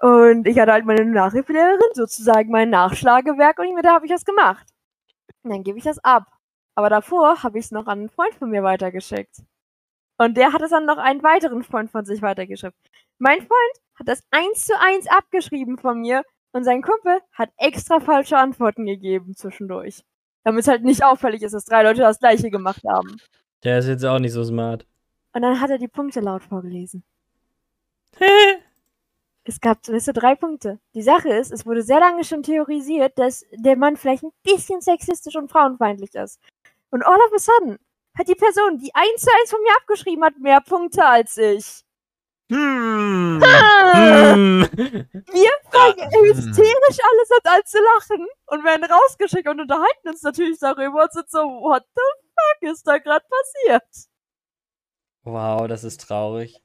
Und 0.00 0.46
ich 0.46 0.58
hatte 0.58 0.72
halt 0.72 0.84
meine 0.84 1.04
Nachhilfelehrerin, 1.04 1.80
sozusagen 1.94 2.50
mein 2.50 2.70
Nachschlagewerk 2.70 3.58
und 3.58 3.74
mit 3.74 3.84
der 3.84 3.94
habe 3.94 4.06
ich 4.06 4.12
das 4.12 4.24
gemacht. 4.24 4.66
Und 5.42 5.50
dann 5.50 5.62
gebe 5.62 5.78
ich 5.78 5.84
das 5.84 5.98
ab. 5.98 6.26
Aber 6.74 6.90
davor 6.90 7.42
habe 7.42 7.58
ich 7.58 7.66
es 7.66 7.70
noch 7.70 7.86
an 7.86 8.00
einen 8.00 8.10
Freund 8.10 8.34
von 8.34 8.50
mir 8.50 8.62
weitergeschickt. 8.62 9.42
Und 10.18 10.36
der 10.36 10.52
hat 10.52 10.62
es 10.62 10.70
dann 10.70 10.86
noch 10.86 10.98
einen 10.98 11.22
weiteren 11.22 11.62
Freund 11.62 11.90
von 11.90 12.04
sich 12.04 12.22
weitergeschickt. 12.22 12.76
Mein 13.18 13.38
Freund 13.38 13.80
hat 13.98 14.08
das 14.08 14.22
eins 14.30 14.64
zu 14.64 14.78
eins 14.78 15.06
abgeschrieben 15.08 15.78
von 15.78 16.00
mir 16.00 16.22
und 16.52 16.64
sein 16.64 16.82
Kumpel 16.82 17.20
hat 17.32 17.50
extra 17.56 18.00
falsche 18.00 18.36
Antworten 18.36 18.86
gegeben 18.86 19.34
zwischendurch. 19.34 20.04
Damit 20.44 20.62
es 20.62 20.68
halt 20.68 20.84
nicht 20.84 21.04
auffällig 21.04 21.42
ist, 21.42 21.52
dass 21.52 21.64
drei 21.64 21.82
Leute 21.82 22.02
das 22.02 22.18
gleiche 22.18 22.50
gemacht 22.50 22.82
haben. 22.86 23.16
Der 23.64 23.78
ist 23.78 23.86
jetzt 23.86 24.04
auch 24.04 24.18
nicht 24.18 24.32
so 24.32 24.44
smart. 24.44 24.86
Und 25.34 25.42
dann 25.42 25.60
hat 25.60 25.70
er 25.70 25.78
die 25.78 25.88
Punkte 25.88 26.20
laut 26.20 26.42
vorgelesen. 26.42 27.04
Es 29.44 29.60
gab, 29.60 29.82
du, 29.82 29.98
drei 29.98 30.36
Punkte. 30.36 30.78
Die 30.94 31.02
Sache 31.02 31.28
ist, 31.30 31.50
es 31.50 31.66
wurde 31.66 31.82
sehr 31.82 31.98
lange 31.98 32.22
schon 32.22 32.44
theorisiert, 32.44 33.18
dass 33.18 33.44
der 33.50 33.76
Mann 33.76 33.96
vielleicht 33.96 34.22
ein 34.22 34.30
bisschen 34.44 34.80
sexistisch 34.80 35.34
und 35.34 35.50
frauenfeindlich 35.50 36.14
ist. 36.14 36.38
Und 36.90 37.02
all 37.04 37.16
of 37.16 37.32
a 37.34 37.38
sudden 37.38 37.78
hat 38.16 38.28
die 38.28 38.36
Person, 38.36 38.78
die 38.78 38.94
eins 38.94 39.22
zu 39.22 39.30
eins 39.40 39.50
von 39.50 39.60
mir 39.62 39.74
abgeschrieben 39.80 40.24
hat, 40.24 40.38
mehr 40.38 40.60
Punkte 40.60 41.04
als 41.04 41.36
ich. 41.38 41.82
Hm. 42.52 43.40
Hm. 43.42 44.68
Wir 44.68 45.50
fangen 45.70 46.10
hysterisch 46.10 46.98
alles 47.00 47.30
an, 47.30 47.54
an 47.54 47.62
zu 47.64 47.78
lachen 47.78 48.26
und 48.46 48.64
werden 48.64 48.84
rausgeschickt 48.84 49.48
und 49.48 49.60
unterhalten 49.60 50.08
uns 50.08 50.22
natürlich 50.22 50.58
darüber 50.58 51.04
und 51.04 51.12
sind 51.12 51.30
so, 51.30 51.38
what 51.38 51.82
the 51.94 52.02
fuck 52.34 52.70
ist 52.70 52.86
da 52.86 52.98
gerade 52.98 53.24
passiert? 53.24 53.88
Wow, 55.24 55.66
das 55.66 55.84
ist 55.84 56.02
traurig. 56.02 56.60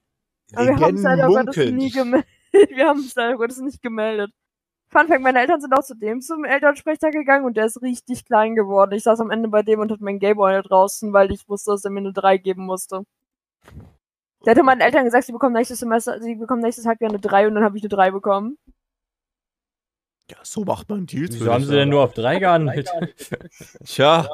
Aber 0.54 0.68
wir 0.68 0.78
haben 0.78 0.96
es 0.96 1.04
leider 1.04 1.28
Gottes 1.28 1.72
nie 1.72 1.90
gemeldet. 1.90 2.30
Wir 2.52 2.88
haben 2.88 3.00
es 3.00 3.16
leider 3.16 3.38
Gottes 3.38 3.60
nicht 3.60 3.82
gemeldet. 3.82 4.32
Fun 4.90 5.08
Fact, 5.08 5.22
meine 5.22 5.40
Eltern 5.40 5.62
sind 5.62 5.74
auch 5.74 5.84
zu 5.84 5.96
dem 5.96 6.22
zum 6.22 6.44
Elternsprecher 6.44 7.12
gegangen 7.12 7.46
und 7.46 7.56
der 7.56 7.66
ist 7.66 7.82
richtig 7.82 8.26
klein 8.26 8.56
geworden. 8.56 8.94
Ich 8.94 9.04
saß 9.04 9.20
am 9.22 9.32
Ende 9.32 9.48
bei 9.50 9.62
dem 9.62 9.80
und 9.80 9.92
hatte 9.92 10.04
meinen 10.04 10.20
Gameboy 10.20 10.52
da 10.52 10.62
draußen, 10.62 11.14
weil 11.14 11.32
ich 11.32 11.48
wusste, 11.48 11.72
dass 11.72 11.86
er 11.86 11.92
mir 11.92 12.00
eine 12.00 12.14
3 12.14 12.38
geben 12.38 12.66
musste. 12.66 13.04
Der 14.48 14.52
hatte 14.56 14.64
meinen 14.64 14.80
Eltern 14.80 15.04
gesagt, 15.04 15.26
sie 15.26 15.34
bekommen 15.34 15.54
nächstes 15.54 15.80
Semester, 15.80 16.22
sie 16.22 16.36
bekommen 16.36 16.62
nächstes 16.62 16.86
Halbjahr 16.86 17.10
eine 17.10 17.20
3 17.20 17.50
und 17.50 17.56
dann 17.56 17.66
habe 17.66 17.76
ich 17.76 17.84
eine 17.84 17.90
3 17.90 18.12
bekommen. 18.12 18.58
Ja, 20.32 20.38
so 20.42 20.64
macht 20.64 20.88
man 20.88 21.06
Deals. 21.06 21.36
Wieso 21.36 21.52
haben 21.52 21.66
sie 21.66 21.76
denn 21.76 21.90
nur 21.90 22.02
auf 22.02 22.14
drei 22.14 22.40
gehandelt? 22.40 22.90
Tja, 23.84 24.26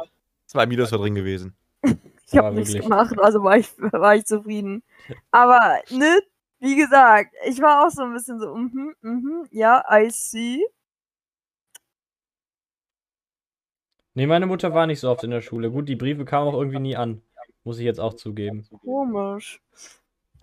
zwei 0.45 0.67
Minus 0.67 0.91
war 0.91 0.99
drin 0.99 1.15
gewesen. 1.15 1.55
Ich 2.25 2.37
habe 2.39 2.55
nichts 2.55 2.73
gemacht, 2.73 3.19
also 3.19 3.43
war 3.43 3.57
ich, 3.57 3.69
war 3.77 4.15
ich 4.15 4.25
zufrieden. 4.25 4.81
Aber, 5.29 5.81
ne, 5.91 6.19
wie 6.59 6.75
gesagt, 6.75 7.31
ich 7.45 7.61
war 7.61 7.85
auch 7.85 7.91
so 7.91 8.01
ein 8.01 8.13
bisschen 8.13 8.39
so, 8.39 8.55
mhm, 8.55 8.95
mhm, 9.01 9.47
ja, 9.51 9.83
I 9.91 10.09
see. 10.09 10.65
Nee, 14.15 14.25
meine 14.25 14.47
Mutter 14.47 14.73
war 14.73 14.87
nicht 14.87 14.99
so 14.99 15.11
oft 15.11 15.23
in 15.23 15.29
der 15.29 15.41
Schule. 15.41 15.69
Gut, 15.69 15.89
die 15.89 15.95
Briefe 15.95 16.25
kamen 16.25 16.47
auch 16.47 16.57
irgendwie 16.57 16.79
nie 16.79 16.95
an. 16.95 17.21
Muss 17.63 17.77
ich 17.77 17.85
jetzt 17.85 17.99
auch 17.99 18.15
zugeben. 18.15 18.67
Komisch. 18.83 19.61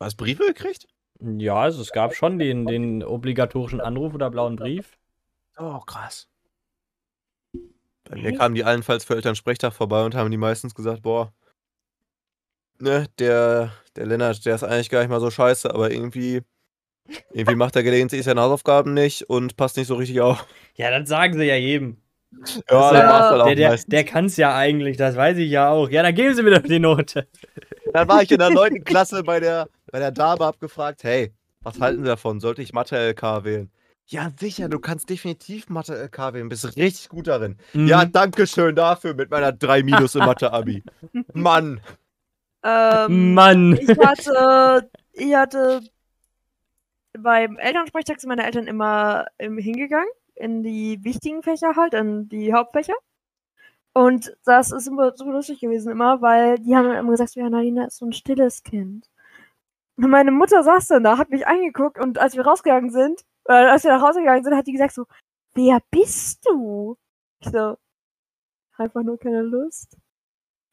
Hast 0.00 0.18
du 0.20 0.24
Briefe 0.24 0.44
gekriegt? 0.46 0.86
Ja, 1.20 1.56
also 1.56 1.82
es 1.82 1.92
gab 1.92 2.14
schon 2.14 2.38
den, 2.38 2.64
den 2.66 3.04
obligatorischen 3.04 3.80
Anruf 3.80 4.14
oder 4.14 4.30
blauen 4.30 4.56
Brief. 4.56 4.96
Oh, 5.58 5.78
krass. 5.80 6.28
Bei 8.08 8.16
mir 8.16 8.34
kamen 8.36 8.54
die 8.54 8.64
allenfalls 8.64 9.04
für 9.04 9.14
Elternsprechtag 9.14 9.72
vorbei 9.74 10.02
und 10.04 10.14
haben 10.14 10.30
die 10.30 10.38
meistens 10.38 10.74
gesagt, 10.74 11.02
boah, 11.02 11.32
ne, 12.78 13.06
der, 13.18 13.72
der 13.94 14.06
Lennart, 14.06 14.44
der 14.46 14.54
ist 14.54 14.64
eigentlich 14.64 14.88
gar 14.88 15.00
nicht 15.00 15.10
mal 15.10 15.20
so 15.20 15.30
scheiße, 15.30 15.72
aber 15.72 15.90
irgendwie, 15.90 16.40
irgendwie 17.32 17.56
macht 17.56 17.76
er 17.76 17.82
gelegentlich 17.82 18.24
seine 18.24 18.40
Hausaufgaben 18.40 18.94
nicht 18.94 19.28
und 19.28 19.56
passt 19.56 19.76
nicht 19.76 19.86
so 19.86 19.96
richtig 19.96 20.22
auf. 20.22 20.46
Ja, 20.76 20.98
das 20.98 21.08
sagen 21.08 21.34
sie 21.38 21.44
ja 21.44 21.56
jedem. 21.56 21.98
Ja, 22.70 22.90
der 22.92 23.00
ja- 23.00 23.06
macht 23.08 23.22
halt 23.30 23.40
auch 23.42 23.46
Der, 23.46 23.54
der, 23.56 23.68
meistens. 23.70 23.90
der 23.90 24.04
kann 24.04 24.24
es 24.24 24.36
ja 24.38 24.56
eigentlich, 24.56 24.96
das 24.96 25.16
weiß 25.16 25.36
ich 25.36 25.50
ja 25.50 25.68
auch. 25.70 25.90
Ja, 25.90 26.02
dann 26.02 26.14
geben 26.14 26.34
sie 26.34 26.42
mir 26.42 26.58
doch 26.58 26.66
die 26.66 26.78
Note. 26.78 27.28
Dann 27.92 28.08
war 28.08 28.22
ich 28.22 28.30
in 28.30 28.38
der 28.38 28.50
9. 28.50 28.84
Klasse 28.84 29.22
bei 29.22 29.40
der, 29.40 29.68
bei 29.90 29.98
der 29.98 30.10
Dame, 30.12 30.44
hab 30.44 30.60
gefragt, 30.60 31.02
hey, 31.04 31.32
was 31.62 31.80
halten 31.80 32.02
Sie 32.02 32.08
davon? 32.08 32.40
Sollte 32.40 32.62
ich 32.62 32.72
Mathe-LK 32.72 33.44
wählen? 33.44 33.70
Ja, 34.06 34.30
sicher, 34.38 34.68
du 34.68 34.80
kannst 34.80 35.08
definitiv 35.08 35.68
Mathe-LK 35.68 36.32
wählen, 36.34 36.48
bist 36.48 36.76
richtig 36.76 37.08
gut 37.08 37.26
darin. 37.28 37.58
Ja, 37.74 38.04
Mhm. 38.04 38.12
danke 38.12 38.46
schön 38.46 38.74
dafür 38.74 39.14
mit 39.14 39.30
meiner 39.30 39.52
3 39.52 39.82
Minus 39.82 40.14
im 40.14 40.24
Mathe-Abi. 40.24 40.82
Mann. 41.32 41.80
Ähm, 42.64 43.34
Mann. 43.34 43.78
ich 43.80 43.88
hatte, 43.98 44.90
ich 45.12 45.34
hatte 45.34 45.80
beim 47.18 47.56
Elternsprechtag 47.58 48.20
sind 48.20 48.28
meine 48.28 48.44
Eltern 48.44 48.66
immer 48.66 49.26
ähm, 49.38 49.58
hingegangen, 49.58 50.08
in 50.34 50.62
die 50.62 51.02
wichtigen 51.02 51.42
Fächer 51.42 51.74
halt, 51.76 51.94
in 51.94 52.28
die 52.28 52.52
Hauptfächer. 52.52 52.94
Und 53.92 54.36
das 54.44 54.70
ist 54.70 54.86
immer 54.86 55.16
so 55.16 55.30
lustig 55.30 55.60
gewesen 55.60 55.90
immer, 55.90 56.22
weil 56.22 56.58
die 56.58 56.76
haben 56.76 56.90
immer 56.92 57.10
gesagt, 57.10 57.30
so, 57.30 57.40
ja, 57.40 57.50
Nadina 57.50 57.86
ist 57.86 57.98
so 57.98 58.06
ein 58.06 58.12
stilles 58.12 58.62
Kind. 58.62 59.10
Und 59.96 60.10
meine 60.10 60.30
Mutter 60.30 60.62
saß 60.62 60.88
dann 60.88 61.04
da, 61.04 61.18
hat 61.18 61.30
mich 61.30 61.46
angeguckt 61.46 61.98
und 61.98 62.18
als 62.18 62.36
wir 62.36 62.46
rausgegangen 62.46 62.90
sind, 62.90 63.22
äh, 63.46 63.52
als 63.52 63.84
wir 63.84 63.90
nach 63.90 64.02
Hause 64.02 64.20
gegangen 64.20 64.44
sind, 64.44 64.56
hat 64.56 64.66
die 64.66 64.72
gesagt 64.72 64.94
so, 64.94 65.06
wer 65.54 65.80
bist 65.90 66.46
du? 66.46 66.96
Ich 67.40 67.50
so, 67.50 67.76
einfach 68.76 69.02
nur 69.02 69.18
keine 69.18 69.42
Lust. 69.42 69.96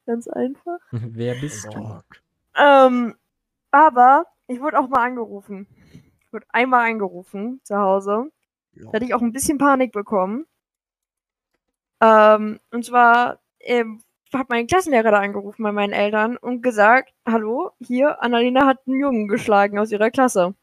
Ganz 0.06 0.28
einfach. 0.28 0.80
Wer 0.92 1.36
bist 1.36 1.68
du? 1.74 2.02
Ähm, 2.56 3.16
aber 3.72 4.26
ich 4.48 4.62
wurde 4.62 4.80
auch 4.80 4.88
mal 4.88 5.06
angerufen. 5.06 5.68
Ich 6.22 6.32
wurde 6.32 6.48
einmal 6.50 6.90
angerufen 6.90 7.60
zu 7.64 7.78
Hause. 7.78 8.32
Da 8.72 8.94
hatte 8.94 9.06
ich 9.06 9.14
auch 9.14 9.22
ein 9.22 9.34
bisschen 9.34 9.58
Panik 9.58 9.92
bekommen. 9.92 10.46
Ähm, 12.02 12.60
und 12.72 12.86
zwar 12.86 13.40
ähm, 13.60 14.02
hat 14.34 14.50
mein 14.50 14.68
Klassenlehrer 14.68 15.12
da 15.12 15.20
angerufen 15.20 15.64
bei 15.64 15.72
meinen 15.72 15.94
Eltern 15.94 16.38
und 16.38 16.62
gesagt, 16.62 17.14
hallo, 17.28 17.72
hier, 17.80 18.22
Annalena 18.22 18.66
hat 18.66 18.80
einen 18.86 19.00
Jungen 19.00 19.28
geschlagen 19.28 19.80
aus 19.80 19.92
ihrer 19.92 20.12
Klasse. 20.12 20.56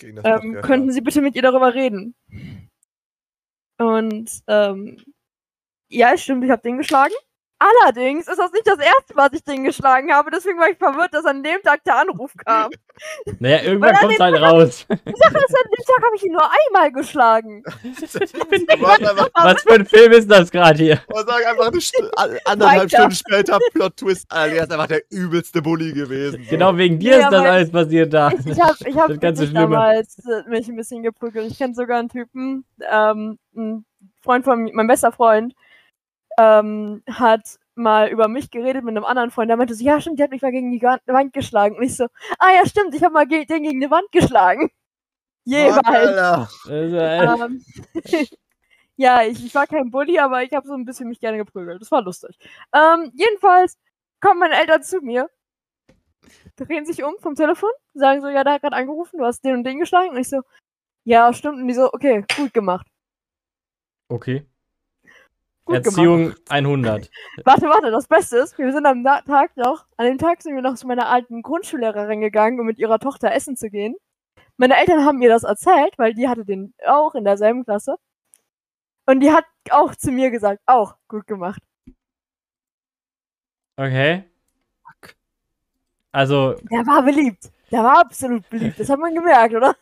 Ähm, 0.00 0.60
könnten 0.62 0.92
Sie 0.92 1.00
bitte 1.00 1.20
mit 1.20 1.34
ihr 1.34 1.42
darüber 1.42 1.74
reden? 1.74 2.14
Und 3.78 4.30
ähm, 4.46 4.96
ja, 5.88 6.16
stimmt, 6.16 6.44
ich 6.44 6.50
habe 6.50 6.62
den 6.62 6.78
geschlagen. 6.78 7.14
Allerdings 7.60 8.28
ist 8.28 8.38
das 8.38 8.52
nicht 8.52 8.66
das 8.66 8.78
erste, 8.78 9.16
was 9.16 9.32
ich 9.32 9.42
den 9.42 9.64
geschlagen 9.64 10.12
habe. 10.12 10.30
Deswegen 10.30 10.58
war 10.60 10.70
ich 10.70 10.78
verwirrt, 10.78 11.12
dass 11.12 11.24
an 11.24 11.42
dem 11.42 11.60
Tag 11.62 11.82
der 11.84 11.96
Anruf 11.98 12.32
kam. 12.44 12.70
Naja, 13.40 13.62
irgendwann 13.62 13.94
kommt 13.96 14.18
halt 14.20 14.40
raus. 14.40 14.86
Die 14.88 14.94
Sache 14.94 15.38
ist, 15.38 15.56
an 15.56 15.70
dem 15.70 15.84
Tag 15.84 16.04
habe 16.04 16.16
ich 16.16 16.24
ihn 16.24 16.32
nur 16.32 16.48
einmal 16.68 16.92
geschlagen. 16.92 17.62
Einfach, 18.68 19.28
Was 19.34 19.62
für 19.62 19.74
ein 19.74 19.86
Film 19.86 20.12
ist 20.12 20.30
das 20.30 20.50
gerade 20.50 20.78
hier? 20.78 21.00
und 21.08 21.26
sag 21.28 21.46
einfach 21.46 21.68
eine 21.68 21.80
Stu 21.80 22.02
a- 22.16 22.28
anderthalb 22.44 22.82
Weiter. 22.82 22.88
Stunden 22.88 23.14
später 23.14 23.58
Plot-Twist. 23.72 24.26
Alter, 24.30 24.62
ist 24.62 24.72
einfach 24.72 24.86
der 24.86 25.02
übelste 25.10 25.62
Bully 25.62 25.92
gewesen. 25.92 26.46
Genau 26.48 26.76
wegen 26.76 26.98
dir 26.98 27.18
Ja, 27.18 27.24
ist 27.26 27.32
das 27.32 27.44
alles 27.44 27.70
passiert 27.72 28.12
da. 28.12 28.30
Ich, 28.30 28.46
ich 28.46 28.60
habe 28.60 28.76
ich 28.86 28.96
hab 28.96 29.08
Das 29.08 29.20
ganze 29.20 29.52
damals 29.52 30.18
äh, 30.26 30.48
mich 30.48 30.68
ein 30.68 30.76
bisschen 30.76 31.02
geprügelt. 31.02 31.50
Ich 31.50 31.58
kenne 31.58 31.74
sogar 31.74 31.98
einen 31.98 32.08
Typen, 32.08 32.64
ähm, 32.90 33.38
ein 33.56 33.84
Freund 34.22 34.44
von 34.44 34.60
mir, 34.64 34.72
mein 34.74 34.86
bester 34.86 35.12
Freund, 35.12 35.54
ähm, 36.38 37.02
hat 37.10 37.58
mal 37.74 38.08
über 38.08 38.28
mich 38.28 38.50
geredet 38.50 38.84
mit 38.84 38.96
einem 38.96 39.04
anderen 39.04 39.30
Freund. 39.30 39.50
Der 39.50 39.56
meinte 39.56 39.74
so, 39.74 39.84
ja 39.84 40.00
stimmt, 40.00 40.18
der 40.18 40.24
hat 40.24 40.30
mich 40.30 40.42
mal 40.42 40.52
gegen 40.52 40.70
die 40.72 40.82
Wand 40.82 41.32
geschlagen. 41.32 41.76
Und 41.76 41.82
ich 41.82 41.96
so, 41.96 42.06
ah 42.38 42.50
ja 42.54 42.66
stimmt, 42.66 42.94
ich 42.94 43.02
habe 43.02 43.14
mal 43.14 43.26
ge 43.26 43.44
den 43.44 43.62
gegen 43.62 43.80
die 43.80 43.90
Wand 43.90 44.10
geschlagen. 44.12 44.70
Jeweils. 45.44 45.84
Alter. 45.84 46.48
Also, 46.68 46.96
äh, 46.96 47.44
Ähm, 47.44 47.64
ja, 48.96 49.22
ich, 49.22 49.44
ich 49.44 49.54
war 49.54 49.66
kein 49.66 49.90
Bully, 49.90 50.18
aber 50.18 50.42
ich 50.42 50.52
habe 50.52 50.66
so 50.66 50.74
ein 50.74 50.84
bisschen 50.84 51.08
mich 51.08 51.20
gerne 51.20 51.38
geprügelt. 51.38 51.80
Das 51.80 51.90
war 51.90 52.02
lustig. 52.02 52.38
Ähm, 52.72 53.10
jedenfalls 53.14 53.78
kommen 54.20 54.40
meine 54.40 54.56
Eltern 54.60 54.82
zu 54.82 55.00
mir, 55.00 55.28
drehen 56.56 56.84
sich 56.86 57.02
um 57.02 57.16
vom 57.20 57.34
Telefon, 57.34 57.70
sagen 57.94 58.20
so, 58.20 58.28
ja, 58.28 58.44
der 58.44 58.54
hat 58.54 58.62
gerade 58.62 58.76
angerufen, 58.76 59.18
du 59.18 59.24
hast 59.24 59.42
den 59.44 59.54
und 59.54 59.64
den 59.64 59.78
geschlagen. 59.78 60.10
Und 60.10 60.18
ich 60.18 60.28
so, 60.28 60.42
ja, 61.04 61.32
stimmt. 61.32 61.58
Und 61.58 61.68
die 61.68 61.74
so, 61.74 61.92
okay, 61.92 62.24
gut 62.36 62.52
gemacht. 62.52 62.86
okay. 64.08 64.46
Gut 65.68 65.84
Erziehung 65.84 66.22
gemacht. 66.30 66.50
100. 66.50 67.10
Warte, 67.44 67.66
warte, 67.66 67.90
das 67.90 68.08
Beste 68.08 68.38
ist, 68.38 68.56
wir 68.56 68.72
sind 68.72 68.86
am 68.86 69.04
Tag 69.04 69.54
noch, 69.56 69.84
an 69.98 70.06
dem 70.06 70.16
Tag 70.16 70.40
sind 70.40 70.54
wir 70.54 70.62
noch 70.62 70.76
zu 70.76 70.86
meiner 70.86 71.10
alten 71.10 71.42
Grundschullehrerin 71.42 72.22
gegangen, 72.22 72.58
um 72.58 72.64
mit 72.64 72.78
ihrer 72.78 72.98
Tochter 72.98 73.32
essen 73.32 73.54
zu 73.54 73.68
gehen. 73.68 73.94
Meine 74.56 74.78
Eltern 74.78 75.04
haben 75.04 75.18
mir 75.18 75.28
das 75.28 75.44
erzählt, 75.44 75.92
weil 75.98 76.14
die 76.14 76.26
hatte 76.26 76.46
den 76.46 76.72
auch 76.86 77.14
in 77.14 77.24
derselben 77.24 77.64
Klasse. 77.64 77.96
Und 79.04 79.20
die 79.20 79.30
hat 79.30 79.44
auch 79.70 79.94
zu 79.94 80.10
mir 80.10 80.30
gesagt, 80.30 80.62
auch 80.64 80.96
gut 81.06 81.26
gemacht. 81.26 81.62
Okay. 83.76 84.24
Also, 86.10 86.54
Der 86.70 86.86
war 86.86 87.02
beliebt. 87.02 87.52
Der 87.70 87.84
war 87.84 88.00
absolut 88.00 88.48
beliebt. 88.48 88.80
Das 88.80 88.88
hat 88.88 88.98
man 88.98 89.14
gemerkt, 89.14 89.54
oder? 89.54 89.76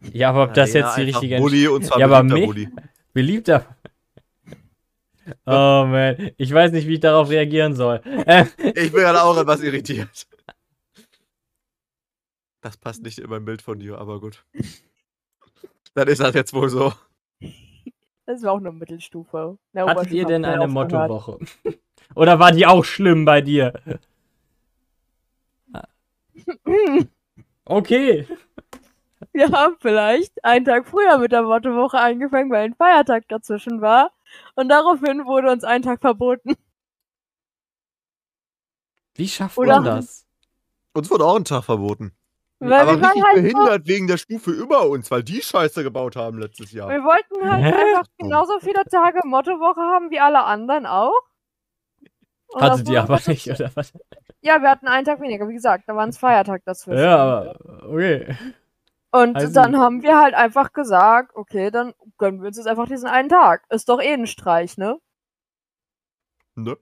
ja, 0.00 0.30
aber 0.30 0.44
ob 0.44 0.54
das 0.54 0.74
Alter, 0.74 0.78
jetzt 0.78 0.96
die 0.96 1.26
richtige 1.26 1.70
und 1.70 1.84
zwar 1.84 1.98
Ja, 1.98 2.06
aber. 2.06 2.24
Beliebter. 3.12 3.66
Oh 5.46 5.84
man, 5.86 6.30
ich 6.36 6.52
weiß 6.52 6.72
nicht, 6.72 6.86
wie 6.88 6.94
ich 6.94 7.00
darauf 7.00 7.30
reagieren 7.30 7.74
soll. 7.74 8.00
Äh, 8.04 8.46
Ich 8.74 8.92
bin 8.92 9.02
gerade 9.02 9.22
auch 9.22 9.36
etwas 9.36 9.62
irritiert. 9.62 10.26
Das 12.60 12.76
passt 12.76 13.02
nicht 13.02 13.18
in 13.18 13.28
mein 13.30 13.44
Bild 13.44 13.62
von 13.62 13.78
dir, 13.78 13.98
aber 13.98 14.20
gut. 14.20 14.44
Dann 15.94 16.08
ist 16.08 16.20
das 16.20 16.34
jetzt 16.34 16.54
wohl 16.54 16.68
so. 16.68 16.92
Das 18.26 18.42
war 18.42 18.52
auch 18.52 18.60
nur 18.60 18.72
Mittelstufe. 18.72 19.58
Der 19.74 19.86
hattet 19.86 20.12
ihr 20.12 20.24
denn 20.24 20.44
eine. 20.44 20.68
Mottowoche? 20.68 21.38
Oder 22.14 22.38
war 22.38 22.52
die 22.52 22.66
auch 22.66 22.84
schlimm 22.84 23.24
bei 23.24 23.40
dir? 23.40 23.72
Okay. 27.64 28.26
Wir 29.32 29.50
haben 29.52 29.76
vielleicht 29.80 30.44
einen 30.44 30.64
Tag 30.64 30.86
früher 30.86 31.18
mit 31.18 31.32
der 31.32 31.42
Mottowoche 31.42 31.98
angefangen, 31.98 32.50
weil 32.50 32.64
ein 32.64 32.74
Feiertag 32.74 33.28
dazwischen 33.28 33.80
war. 33.80 34.10
Und 34.54 34.68
daraufhin 34.68 35.24
wurde 35.24 35.50
uns 35.50 35.64
ein 35.64 35.82
Tag 35.82 36.00
verboten. 36.00 36.54
Wie 39.14 39.28
schafft 39.28 39.58
Oder- 39.58 39.76
man 39.80 39.84
das? 39.84 40.26
Uns 40.94 41.10
wurde 41.10 41.24
auch 41.24 41.36
ein 41.36 41.44
Tag 41.44 41.64
verboten. 41.64 42.12
Weil 42.58 42.74
aber 42.74 42.92
wir 42.92 43.02
waren 43.02 43.10
richtig 43.12 43.24
halt 43.24 43.36
so, 43.36 43.42
behindert 43.42 43.88
wegen 43.88 44.06
der 44.06 44.18
Stufe 44.18 44.50
über 44.52 44.88
uns, 44.88 45.10
weil 45.10 45.24
die 45.24 45.42
Scheiße 45.42 45.82
gebaut 45.82 46.14
haben 46.14 46.38
letztes 46.38 46.70
Jahr. 46.70 46.88
wir 46.90 47.02
wollten 47.02 47.50
halt 47.50 47.64
Hä? 47.64 47.72
einfach 47.72 48.06
genauso 48.18 48.60
viele 48.60 48.84
Tage 48.84 49.20
Mottowoche 49.24 49.80
haben 49.80 50.10
wie 50.10 50.20
alle 50.20 50.44
anderen 50.44 50.86
auch. 50.86 51.12
Und 52.48 52.60
das 52.62 52.70
Hattet 52.72 52.88
ihr 52.90 52.96
war 52.98 53.02
aber 53.04 53.14
einfach 53.14 53.28
nicht, 53.28 53.48
oder 53.48 53.70
was? 53.74 53.92
Ja, 54.42 54.60
wir 54.60 54.70
hatten 54.70 54.86
einen 54.86 55.04
Tag 55.04 55.20
weniger, 55.20 55.48
wie 55.48 55.54
gesagt, 55.54 55.84
da 55.88 55.96
war 55.96 56.04
ein 56.04 56.12
Feiertag 56.12 56.62
dazwischen. 56.64 57.00
Ja, 57.02 57.16
aber 57.18 57.88
okay. 57.88 58.36
Und 59.14 59.36
Also- 59.36 59.52
dann 59.52 59.76
haben 59.78 60.02
wir 60.02 60.18
halt 60.18 60.34
einfach 60.34 60.72
gesagt, 60.72 61.36
okay, 61.36 61.70
dann 61.70 61.92
gönnen 62.18 62.40
wir 62.40 62.48
uns 62.48 62.56
jetzt 62.56 62.66
einfach 62.66 62.86
diesen 62.88 63.08
einen 63.08 63.28
Tag. 63.28 63.64
Ist 63.68 63.88
doch 63.88 64.00
eh 64.00 64.12
ein 64.14 64.26
Streich, 64.26 64.78
ne? 64.78 64.98
Ne? 66.54 66.76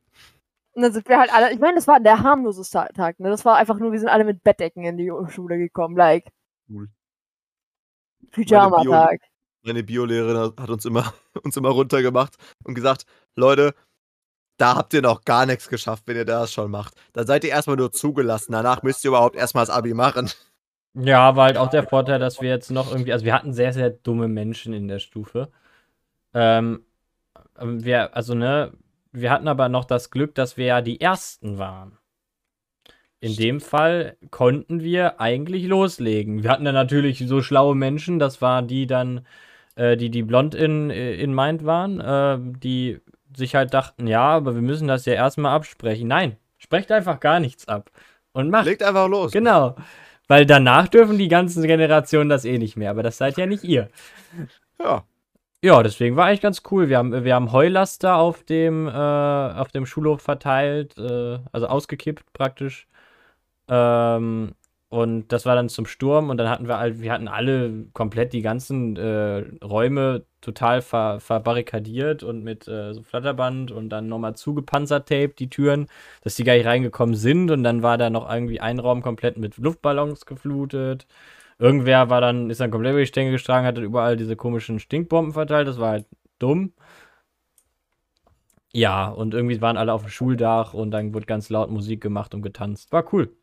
Und 0.73 0.83
dann 0.83 0.93
sind 0.93 1.09
wir 1.09 1.19
halt 1.19 1.33
alle, 1.35 1.53
ich 1.53 1.59
meine, 1.59 1.75
das 1.75 1.89
war 1.89 1.99
der 2.01 2.23
harmloseste 2.23 2.89
Tag, 2.95 3.19
ne? 3.19 3.29
Das 3.31 3.45
war 3.45 3.57
einfach 3.57 3.79
nur, 3.79 3.91
wir 3.93 3.99
sind 3.99 4.09
alle 4.09 4.25
mit 4.25 4.43
Bettdecken 4.45 4.85
in 4.85 4.97
die 4.97 5.11
Schule 5.29 5.59
gekommen, 5.59 5.97
like. 5.97 6.31
Cool. 6.69 6.89
Pyjama-Tag. 8.33 9.21
Meine 9.63 9.83
Biolehrerin 9.83 10.55
hat 10.59 10.71
uns 10.71 10.85
immer, 10.85 11.13
uns 11.45 11.57
immer 11.57 11.71
runtergemacht 11.71 12.37
und 12.65 12.75
gesagt, 12.75 13.05
Leute, 13.37 13.75
da 14.57 14.77
habt 14.77 14.95
ihr 14.95 15.03
noch 15.03 15.25
gar 15.25 15.47
nichts 15.47 15.69
geschafft, 15.69 16.05
wenn 16.07 16.17
ihr 16.17 16.25
das 16.25 16.53
schon 16.53 16.71
macht. 16.71 16.95
Dann 17.13 17.27
seid 17.27 17.45
ihr 17.45 17.51
erstmal 17.51 17.77
nur 17.77 17.93
zugelassen. 17.93 18.53
Danach 18.53 18.83
müsst 18.83 19.05
ihr 19.05 19.09
überhaupt 19.09 19.37
erstmal 19.37 19.65
das 19.67 19.75
Abi 19.75 19.95
machen. 19.95 20.31
Ja, 20.95 21.37
war 21.37 21.47
halt 21.47 21.57
auch 21.57 21.71
der 21.71 21.85
Vorteil, 21.85 22.19
dass 22.19 22.41
wir 22.41 22.49
jetzt 22.49 22.71
noch 22.71 22.91
irgendwie, 22.91 23.13
also 23.13 23.25
wir 23.25 23.35
hatten 23.35 23.53
sehr, 23.53 23.73
sehr 23.73 23.91
dumme 23.91 24.29
Menschen 24.29 24.73
in 24.75 24.89
der 24.89 24.99
Stufe. 24.99 25.51
Ähm, 26.35 26.85
wir, 27.61 28.17
also 28.17 28.35
ne, 28.35 28.73
wir 29.13 29.31
hatten 29.31 29.49
aber 29.49 29.69
noch 29.69 29.85
das 29.85 30.11
Glück, 30.11 30.35
dass 30.35 30.57
wir 30.57 30.67
ja 30.67 30.81
die 30.81 31.01
Ersten 31.01 31.59
waren. 31.59 31.99
In 33.21 33.37
dem 33.37 33.61
Fall 33.61 34.17
konnten 34.31 34.81
wir 34.81 35.21
eigentlich 35.21 35.67
loslegen. 35.67 36.43
Wir 36.43 36.51
hatten 36.51 36.65
dann 36.65 36.75
natürlich 36.75 37.19
so 37.27 37.43
schlaue 37.43 37.75
Menschen, 37.75 38.19
das 38.19 38.41
waren 38.41 38.67
die 38.67 38.87
dann, 38.87 39.27
äh, 39.75 39.97
die, 39.97 40.11
die 40.11 40.23
blond 40.23 40.55
in, 40.55 40.91
in 40.91 41.35
Mind 41.35 41.65
waren, 41.67 42.01
äh, 42.01 42.39
die 42.41 43.01
sich 43.37 43.55
halt 43.55 43.75
dachten, 43.75 44.07
ja, 44.07 44.23
aber 44.23 44.55
wir 44.55 44.63
müssen 44.63 44.89
das 44.89 45.05
ja 45.05 45.13
erstmal 45.13 45.55
absprechen. 45.55 46.09
Nein, 46.09 46.37
sprecht 46.57 46.91
einfach 46.91 47.21
gar 47.21 47.41
nichts 47.41 47.69
ab. 47.69 47.91
Und 48.33 48.49
macht. 48.49 48.67
Legt 48.67 48.83
einfach 48.83 49.09
los. 49.09 49.33
Genau. 49.33 49.77
Weil 50.31 50.47
danach 50.47 50.87
dürfen 50.87 51.19
die 51.19 51.27
ganzen 51.27 51.61
Generationen 51.65 52.31
das 52.31 52.45
eh 52.45 52.57
nicht 52.57 52.77
mehr, 52.77 52.91
aber 52.93 53.03
das 53.03 53.19
seid 53.19 53.37
ja 53.37 53.47
nicht 53.47 53.65
ihr. 53.65 53.89
Ja. 54.79 55.03
Ja, 55.61 55.83
deswegen 55.83 56.15
war 56.15 56.27
eigentlich 56.27 56.41
ganz 56.41 56.63
cool. 56.71 56.89
Wir 56.89 56.99
haben, 56.99 57.25
wir 57.25 57.35
haben 57.35 57.51
Heulaster 57.51 58.15
auf 58.15 58.45
dem, 58.45 58.87
äh, 58.87 58.93
auf 58.93 59.73
dem 59.73 59.87
Schulhof 59.87 60.23
verteilt, 60.23 60.97
äh, 60.99 61.41
also 61.51 61.67
ausgekippt 61.67 62.33
praktisch. 62.33 62.87
Ähm, 63.69 64.55
und 64.91 65.29
das 65.29 65.47
war 65.47 65.55
dann 65.55 65.69
zum 65.69 65.87
Sturm 65.87 66.31
und 66.31 66.37
dann 66.37 66.49
hatten 66.51 66.67
wir 66.67 66.79
halt, 66.79 67.01
wir 67.01 67.13
hatten 67.13 67.29
alle 67.29 67.87
komplett 67.93 68.33
die 68.33 68.43
ganzen 68.43 68.97
äh, 68.97 69.45
Räume 69.65 70.27
total 70.41 70.83
ver, 70.83 71.21
verbarrikadiert 71.21 72.25
und 72.25 72.43
mit 72.43 72.67
äh, 72.67 72.93
so 72.93 73.05
Flatterband 73.05 73.71
und 73.71 73.89
dann 73.91 74.09
nochmal 74.09 74.35
zugepanzertape 74.35 75.35
die 75.39 75.49
Türen, 75.49 75.87
dass 76.23 76.35
die 76.35 76.43
gar 76.43 76.55
nicht 76.55 76.67
reingekommen 76.67 77.15
sind 77.15 77.53
und 77.53 77.63
dann 77.63 77.85
war 77.85 77.99
da 77.99 78.11
noch 78.11 78.29
irgendwie 78.29 78.61
ein 78.61 78.81
Raum 78.81 79.01
komplett 79.03 79.39
mit 79.39 79.59
Luftballons 79.59 80.27
geflutet. 80.27 81.07
Irgendwer 81.61 82.11
war 82.11 82.21
dann, 82.21 82.51
ist 82.51 82.61
dann 82.61 82.73
komplett 82.73 82.93
über 82.93 83.01
die 83.01 83.07
Stänge 83.07 83.31
gestragen, 83.31 83.67
hat 83.67 83.77
dann 83.77 83.85
überall 83.85 84.17
diese 84.17 84.35
komischen 84.37 84.81
Stinkbomben 84.81 85.33
verteilt, 85.35 85.69
das 85.69 85.79
war 85.79 85.91
halt 85.91 86.07
dumm. 86.41 86.73
Ja, 88.73 89.09
und 89.09 89.35
irgendwie 89.35 89.61
waren 89.61 89.77
alle 89.77 89.93
auf 89.93 90.03
dem 90.03 90.11
Schuldach 90.11 90.75
und 90.75 90.91
dann 90.93 91.13
wurde 91.15 91.27
ganz 91.27 91.49
laut 91.51 91.71
Musik 91.71 92.01
gemacht 92.01 92.35
und 92.35 92.43
getanzt. 92.43 92.93
War 92.93 93.05
cool. 93.13 93.37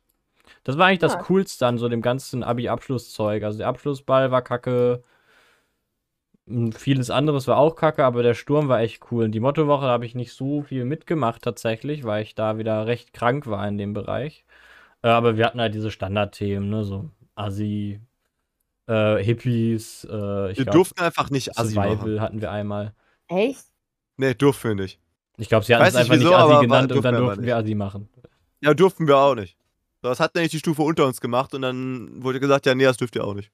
Das 0.64 0.78
war 0.78 0.88
eigentlich 0.88 1.00
das. 1.00 1.18
Coolste 1.20 1.66
an 1.68 1.78
so 1.78 1.90
dem 1.90 2.02
ganzen 2.02 2.44
Abi-Abschlusszeug. 2.44 3.44
Also 3.44 3.58
der 3.60 3.68
Abschlussball 3.68 4.32
war 4.32 4.42
kacke. 4.42 5.04
m, 6.48 6.72
Vieles 6.72 7.10
anderes 7.10 7.48
war 7.48 7.58
auch 7.58 7.76
kacke, 7.76 8.04
aber 8.06 8.24
der 8.24 8.34
Sturm 8.34 8.68
war 8.70 8.80
echt 8.82 9.12
cool. 9.12 9.26
Und 9.26 9.32
die 9.34 9.40
Mottowoche 9.40 9.86
habe 9.86 10.06
ich 10.06 10.16
nicht 10.16 10.34
so 10.34 10.62
viel 10.64 10.86
mitgemacht 10.86 11.42
tatsächlich, 11.42 12.04
weil 12.04 12.24
ich 12.24 12.36
da 12.36 12.58
wieder 12.58 12.88
recht 12.88 13.14
krank 13.14 13.48
war 13.48 13.68
in 13.68 13.78
dem 13.78 13.94
Bereich. 13.94 14.46
Äh, 15.04 15.10
aber 15.10 15.38
wir 15.38 15.46
hatten 15.46 15.62
halt 15.62 15.74
diese 15.76 15.92
Standardthemen, 15.92 16.70
ne, 16.70 16.84
so 16.84 17.12
Assi, 17.36 18.02
äh, 18.88 19.24
Hippies, 19.24 20.06
äh, 20.10 20.52
ich 20.52 20.58
Wir 20.60 20.64
glaub, 20.66 20.74
durften 20.76 21.02
einfach 21.02 21.30
nicht 21.30 21.58
Assi 21.58 21.74
Survival 21.74 21.96
machen. 21.98 22.22
hatten 22.22 22.42
wir 22.42 22.52
einmal. 22.52 22.94
Echt? 23.28 23.66
Nee, 24.18 24.34
durften 24.34 24.70
wir 24.70 24.76
nicht. 24.76 25.00
Ich 25.38 25.50
glaube, 25.50 25.66
sie 25.66 25.76
hatten 25.76 25.84
Weiß 25.86 25.94
es 25.94 26.00
nicht 26.00 26.12
einfach 26.12 26.16
wieso, 26.16 26.30
nicht 26.30 26.38
Assi 26.38 26.62
genannt 26.66 26.92
und 26.92 27.06
dann 27.06 27.16
durften 27.16 27.18
wir 27.18 27.26
durften 27.28 27.46
wir 27.46 27.58
Assi 27.58 27.76
machen. 27.76 28.10
Ja, 28.62 28.74
durften 28.74 29.08
wir 29.08 29.18
auch 29.18 29.36
nicht. 29.36 29.57
Das 30.02 30.20
hat 30.20 30.36
nämlich 30.36 30.52
die 30.52 30.60
Stufe 30.60 30.82
unter 30.84 31.06
uns 31.06 31.20
gemacht 31.22 31.54
und 31.54 31.62
dann 31.64 32.24
wurde 32.24 32.40
gesagt, 32.40 32.66
ja, 32.66 32.76
nee, 32.76 32.84
das 32.84 32.98
dürft 32.98 33.16
ihr 33.16 33.24
auch 33.24 33.34
nicht. 33.34 33.52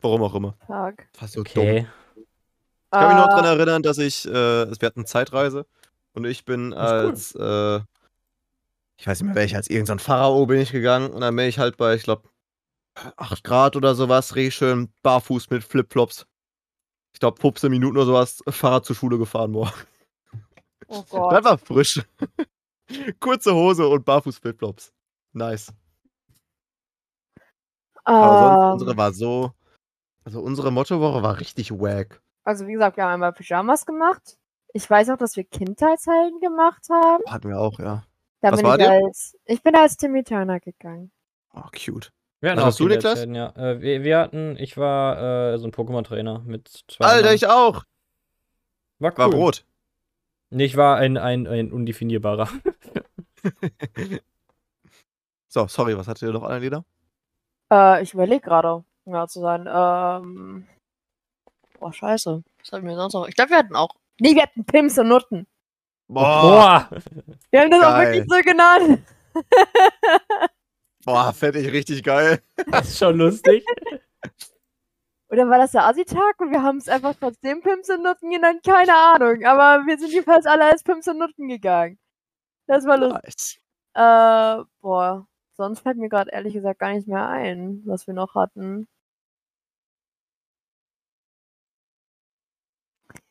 Warum 0.00 0.22
auch 0.22 0.34
immer. 0.34 0.56
Tag. 0.66 1.08
Fast 1.12 1.34
so 1.34 1.42
dumm. 1.42 1.62
Okay. 1.62 1.86
Ich 2.16 2.90
kann 2.92 3.08
mich 3.08 3.16
noch 3.16 3.26
Äh, 3.26 3.30
daran 3.30 3.44
erinnern, 3.44 3.82
dass 3.82 3.98
ich, 3.98 4.24
äh, 4.26 4.30
wir 4.32 4.86
hatten 4.86 5.04
Zeitreise 5.06 5.66
und 6.14 6.24
ich 6.24 6.44
bin 6.44 6.70
Das 6.70 6.90
ist 7.12 7.34
cool. 7.34 7.40
als, 7.40 7.82
äh, 7.82 7.84
ich 8.96 9.06
weiß 9.06 9.20
nicht 9.20 9.26
mehr 9.26 9.34
welcher, 9.34 9.56
als 9.56 9.68
irgendein 9.68 9.98
Pharao 9.98 10.46
bin 10.46 10.60
ich 10.60 10.72
gegangen 10.72 11.10
und 11.12 11.20
dann 11.20 11.34
bin 11.36 11.46
ich 11.48 11.58
halt 11.58 11.76
bei, 11.76 11.94
ich 11.94 12.04
glaube, 12.04 12.28
8 13.16 13.44
Grad 13.44 13.76
oder 13.76 13.94
sowas, 13.94 14.34
richtig 14.36 14.54
schön 14.54 14.92
barfuß 15.02 15.50
mit 15.50 15.62
Flipflops. 15.64 16.26
Ich 17.12 17.20
glaube, 17.20 17.40
15 17.40 17.70
Minuten 17.70 17.96
oder 17.96 18.06
sowas, 18.06 18.42
Fahrrad 18.48 18.84
zur 18.86 18.96
Schule 18.96 19.18
gefahren 19.18 19.52
worden. 19.54 19.72
Oh 20.88 21.00
Das 21.02 21.10
Gott. 21.10 21.44
war 21.44 21.58
frisch. 21.58 22.00
Kurze 23.20 23.54
Hose 23.54 23.86
und 23.86 24.04
barfuß 24.04 24.38
Flipflops. 24.38 24.92
Nice. 25.38 25.72
Aber 28.04 28.38
sonst, 28.38 28.64
Ähm, 28.64 28.72
unsere 28.72 28.96
war 28.96 29.12
so, 29.12 29.52
also 30.24 30.40
unsere 30.40 30.70
Mottowoche 30.70 31.22
war 31.22 31.38
richtig 31.40 31.70
wack. 31.72 32.20
also 32.44 32.66
wie 32.66 32.72
gesagt, 32.72 32.96
wir 32.96 33.04
haben 33.04 33.12
einmal 33.14 33.32
Pyjamas 33.32 33.86
gemacht. 33.86 34.38
Ich 34.74 34.88
weiß 34.88 35.10
auch, 35.10 35.16
dass 35.16 35.36
wir 35.36 35.44
Kindheitshelden 35.44 36.40
gemacht 36.40 36.86
haben. 36.90 37.24
Hatten 37.26 37.48
wir 37.48 37.58
auch, 37.58 37.78
ja. 37.78 38.04
Da 38.40 38.52
Was 38.52 38.60
bin 38.60 38.66
war 38.68 38.78
ich 38.78 38.84
dir? 38.86 38.90
als. 38.92 39.36
Ich 39.46 39.62
bin 39.62 39.74
als 39.74 39.96
Timmy 39.96 40.22
Turner 40.22 40.60
gegangen. 40.60 41.10
Oh, 41.54 41.62
cute. 41.74 42.12
Wir 42.40 42.50
hatten 42.50 42.58
Was 42.58 42.62
auch 42.64 42.66
hast 42.68 42.80
du, 42.80 42.88
Niklas? 42.88 43.24
Ja. 43.24 43.48
Äh, 43.56 43.80
wir, 43.80 44.04
wir 44.04 44.18
hatten, 44.18 44.56
ich 44.58 44.76
war 44.76 45.52
äh, 45.54 45.58
so 45.58 45.66
ein 45.66 45.72
Pokémon-Trainer 45.72 46.40
mit 46.40 46.68
zwei. 46.88 47.04
Alter, 47.04 47.16
Männern. 47.22 47.34
ich 47.34 47.46
auch. 47.48 47.84
war 49.00 49.12
cool. 49.12 49.18
War 49.18 49.32
rot. 49.32 49.64
Nee, 50.50 50.64
ich 50.66 50.76
war 50.76 50.96
ein, 50.96 51.16
ein, 51.16 51.46
ein 51.46 51.72
undefinierbarer. 51.72 52.48
So, 55.48 55.66
sorry, 55.66 55.96
was 55.96 56.06
hattet 56.06 56.28
ihr 56.28 56.32
noch 56.32 56.42
an 56.42 56.60
Lieder? 56.60 56.84
Äh, 57.72 58.02
ich 58.02 58.14
überlege 58.14 58.42
gerade, 58.42 58.74
um 58.74 58.84
genau 59.04 59.26
zu 59.26 59.40
sein. 59.40 59.66
Ähm. 59.66 60.66
Boah, 61.78 61.92
scheiße. 61.92 62.42
Was 62.60 62.72
hatten 62.72 62.86
wir 62.86 62.96
sonst 62.96 63.14
noch? 63.14 63.28
Ich 63.28 63.34
glaube, 63.34 63.50
wir 63.50 63.58
hatten 63.58 63.76
auch. 63.76 63.94
Nee, 64.20 64.34
wir 64.34 64.42
hatten 64.42 64.64
Pims 64.64 64.98
und 64.98 65.08
Nutten. 65.08 65.46
Boah! 66.08 66.88
Wir 67.50 67.60
haben 67.60 67.70
das 67.70 67.82
auch 67.82 67.90
Geil. 67.90 68.14
wirklich 68.14 68.26
so 68.28 68.50
genannt. 68.50 69.02
Boah, 71.04 71.32
fände 71.32 71.60
ich 71.60 71.72
richtig 71.72 72.02
geil. 72.02 72.42
Das 72.70 72.88
ist 72.88 72.98
schon 72.98 73.16
lustig. 73.16 73.64
Oder 75.30 75.48
war 75.48 75.58
das 75.58 75.72
der 75.72 75.84
Assi-Tag 75.84 76.40
und 76.40 76.50
wir 76.50 76.62
haben 76.62 76.78
es 76.78 76.88
einfach 76.88 77.14
trotzdem 77.14 77.60
Pims 77.60 77.88
und 77.90 78.02
Nutten 78.02 78.30
genannt? 78.30 78.62
Keine 78.64 78.94
Ahnung. 78.94 79.44
Aber 79.44 79.86
wir 79.86 79.98
sind 79.98 80.10
jedenfalls 80.10 80.46
alle 80.46 80.64
als 80.64 80.82
Pims 80.82 81.06
und 81.06 81.18
Nutten 81.18 81.48
gegangen. 81.48 81.98
Das 82.66 82.86
war 82.86 82.98
lustig. 82.98 83.60
Nice. 83.94 84.60
Äh, 84.60 84.64
boah. 84.80 85.26
Sonst 85.58 85.80
fällt 85.80 85.98
mir 85.98 86.08
gerade 86.08 86.30
ehrlich 86.30 86.54
gesagt 86.54 86.78
gar 86.78 86.92
nicht 86.92 87.08
mehr 87.08 87.28
ein, 87.28 87.82
was 87.84 88.06
wir 88.06 88.14
noch 88.14 88.36
hatten. 88.36 88.86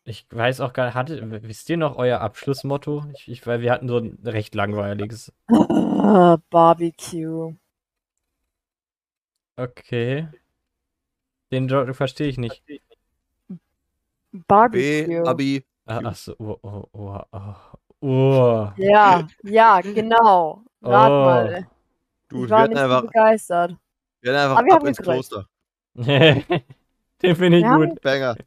Ich 0.04 0.26
weiß 0.30 0.60
auch 0.62 0.74
gar 0.74 0.86
nicht, 0.88 0.96
hatte, 0.96 1.44
wisst 1.44 1.70
ihr 1.70 1.78
noch 1.78 1.96
euer 1.96 2.20
Abschlussmotto? 2.20 3.06
Ich, 3.14 3.30
ich, 3.30 3.48
weil 3.48 3.62
wir 3.62 3.72
hatten 3.72 3.88
so 3.88 3.98
ein 3.98 4.20
recht 4.24 4.56
langweiliges. 4.56 5.34
Barbecue. 6.50 7.56
Okay. 9.58 10.28
Den 11.52 11.68
Joke 11.68 11.94
verstehe 11.94 12.28
ich 12.28 12.38
nicht. 12.38 12.64
B, 12.66 12.80
Barbecue. 14.48 15.26
Abi. 15.26 15.66
Ah, 15.86 16.00
Achso, 16.04 16.36
oh, 16.40 16.58
oh, 16.62 16.84
oh, 16.92 17.22
oh. 17.32 17.56
oh. 18.02 18.72
Ja, 18.76 19.28
ja, 19.44 19.80
genau. 19.82 20.64
Rat 20.82 21.10
Oh. 21.12 21.26
mal. 21.26 21.68
Du, 22.30 22.38
ich 22.38 22.42
wir 22.44 22.50
war 22.50 22.60
hatten 22.62 22.74
nicht 22.74 22.82
einfach, 22.82 23.02
begeistert. 23.02 23.76
wir 24.22 24.32
hatten 24.34 24.42
einfach 24.44 24.58
Aber 24.58 24.66
wir 24.66 24.74
ab 24.74 24.80
haben 24.82 24.88
ins 24.88 24.98
gegrillt. 24.98 25.28
Kloster. 25.30 25.48
Den 27.22 27.36
finde 27.36 27.58
ich 27.58 27.64
Wir 27.64 27.70
haben- 27.70 27.90
gut. 27.90 28.02
Banger. 28.02 28.36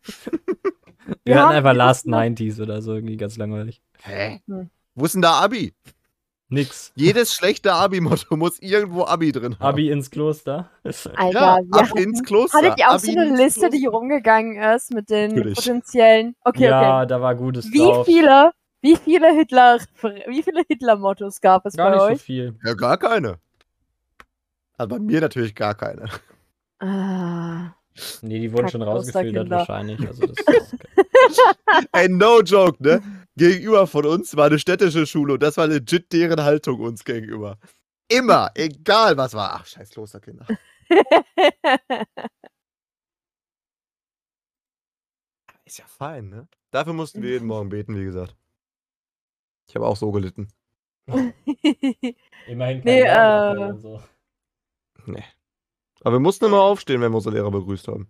Wir, 1.06 1.16
wir 1.24 1.34
hatten 1.36 1.48
haben 1.48 1.56
einfach 1.56 1.74
Last 1.74 2.04
gegessen. 2.04 2.36
90s 2.36 2.62
oder 2.62 2.82
so, 2.82 2.94
irgendwie 2.94 3.16
ganz 3.16 3.36
langweilig. 3.36 3.82
Hä? 4.02 4.40
Hm. 4.46 4.70
Wo 4.94 5.04
ist 5.06 5.14
denn 5.14 5.22
da 5.22 5.40
Abi? 5.40 5.74
Nix. 6.50 6.92
Jedes 6.94 7.34
schlechte 7.34 7.72
Abi-Motto 7.72 8.36
muss 8.36 8.60
irgendwo 8.60 9.04
Abi 9.06 9.32
drin 9.32 9.54
haben. 9.58 9.66
Abi 9.66 9.90
ins 9.90 10.10
Kloster. 10.10 10.70
Alter, 10.84 11.30
Ja, 11.32 11.58
wir 11.64 11.80
ab 11.80 11.88
hatten- 11.90 11.98
ins 11.98 12.22
Kloster. 12.22 12.58
Hattet 12.58 12.78
ihr 12.78 12.88
auch 12.90 12.94
Abi 12.94 13.06
so 13.12 13.18
eine 13.18 13.36
Liste, 13.36 13.60
Kloster. 13.60 13.76
die 13.76 13.86
rumgegangen 13.86 14.62
ist 14.74 14.92
mit 14.94 15.10
den 15.10 15.30
Natürlich. 15.30 15.56
potenziellen. 15.56 16.36
Okay, 16.44 16.64
ja, 16.68 16.98
okay. 17.00 17.08
da 17.08 17.20
war 17.20 17.34
Gutes 17.34 17.72
Wie 17.72 17.78
drauf. 17.78 18.06
viele, 18.06 18.52
wie 18.82 18.96
viele 18.96 19.32
Hitler, 19.34 19.78
wie 20.28 20.42
viele 20.44 20.62
Hitler-Mottos 20.68 21.40
gab 21.40 21.66
es 21.66 21.74
Gar 21.76 21.90
bei 21.90 21.96
nicht 21.96 22.02
euch? 22.04 22.18
so 22.18 22.24
viel. 22.24 22.58
Ja, 22.64 22.74
gar 22.74 22.98
keine. 22.98 23.38
Also 24.80 24.88
bei 24.96 24.98
mir 24.98 25.20
natürlich 25.20 25.54
gar 25.54 25.74
keine. 25.74 26.08
Ah, 26.78 27.74
Nee, 28.22 28.40
die 28.40 28.50
wurden 28.50 28.70
schon 28.70 28.80
rausgefiltert 28.80 29.50
wahrscheinlich. 29.50 30.00
Also 30.08 30.26
das 30.26 30.38
ist, 30.38 30.74
Ey, 31.92 32.08
no 32.08 32.40
joke, 32.40 32.82
ne? 32.82 33.02
gegenüber 33.36 33.86
von 33.86 34.06
uns 34.06 34.34
war 34.38 34.46
eine 34.46 34.58
städtische 34.58 35.04
Schule 35.04 35.34
und 35.34 35.42
das 35.42 35.58
war 35.58 35.66
legit 35.66 36.10
deren 36.14 36.42
Haltung 36.42 36.80
uns 36.80 37.04
gegenüber. 37.04 37.58
Immer, 38.08 38.52
egal 38.54 39.18
was 39.18 39.34
war. 39.34 39.52
Ach, 39.56 39.66
scheiß 39.66 39.90
Klosterkinder. 39.90 40.46
Ist 45.66 45.78
ja 45.78 45.84
fein, 45.86 46.30
ne? 46.30 46.48
Dafür 46.70 46.94
mussten 46.94 47.20
wir 47.20 47.32
jeden 47.32 47.46
Morgen 47.48 47.68
beten, 47.68 47.94
wie 47.96 48.04
gesagt. 48.04 48.34
Ich 49.68 49.74
habe 49.74 49.86
auch 49.86 49.96
so 49.98 50.10
gelitten. 50.10 50.48
Immerhin 52.46 52.82
kein 52.82 52.84
Nee, 52.84 53.02
äh, 53.02 53.56
und 53.58 53.82
so. 53.82 54.00
Nee. 55.06 55.24
Aber 56.02 56.14
wir 56.16 56.20
mussten 56.20 56.46
immer 56.46 56.60
aufstehen, 56.62 57.00
wenn 57.00 57.12
wir 57.12 57.16
unsere 57.16 57.34
Lehrer 57.34 57.50
begrüßt 57.50 57.88
haben. 57.88 58.08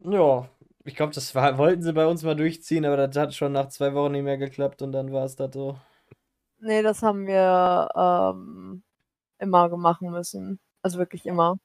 Ja, 0.00 0.48
ich 0.84 0.94
glaube, 0.94 1.12
das 1.14 1.34
war, 1.34 1.58
wollten 1.58 1.82
sie 1.82 1.92
bei 1.92 2.06
uns 2.06 2.22
mal 2.22 2.36
durchziehen, 2.36 2.84
aber 2.84 2.96
das 2.96 3.16
hat 3.16 3.34
schon 3.34 3.52
nach 3.52 3.68
zwei 3.68 3.92
Wochen 3.94 4.12
nicht 4.12 4.22
mehr 4.24 4.38
geklappt 4.38 4.82
und 4.82 4.92
dann 4.92 5.12
war 5.12 5.24
es 5.24 5.34
das 5.36 5.52
so. 5.52 5.76
nee, 6.60 6.82
das 6.82 7.02
haben 7.02 7.26
wir 7.26 7.88
ähm, 7.96 8.82
immer 9.38 9.68
machen 9.76 10.10
müssen. 10.10 10.60
Also 10.82 10.98
wirklich 10.98 11.26
immer. 11.26 11.58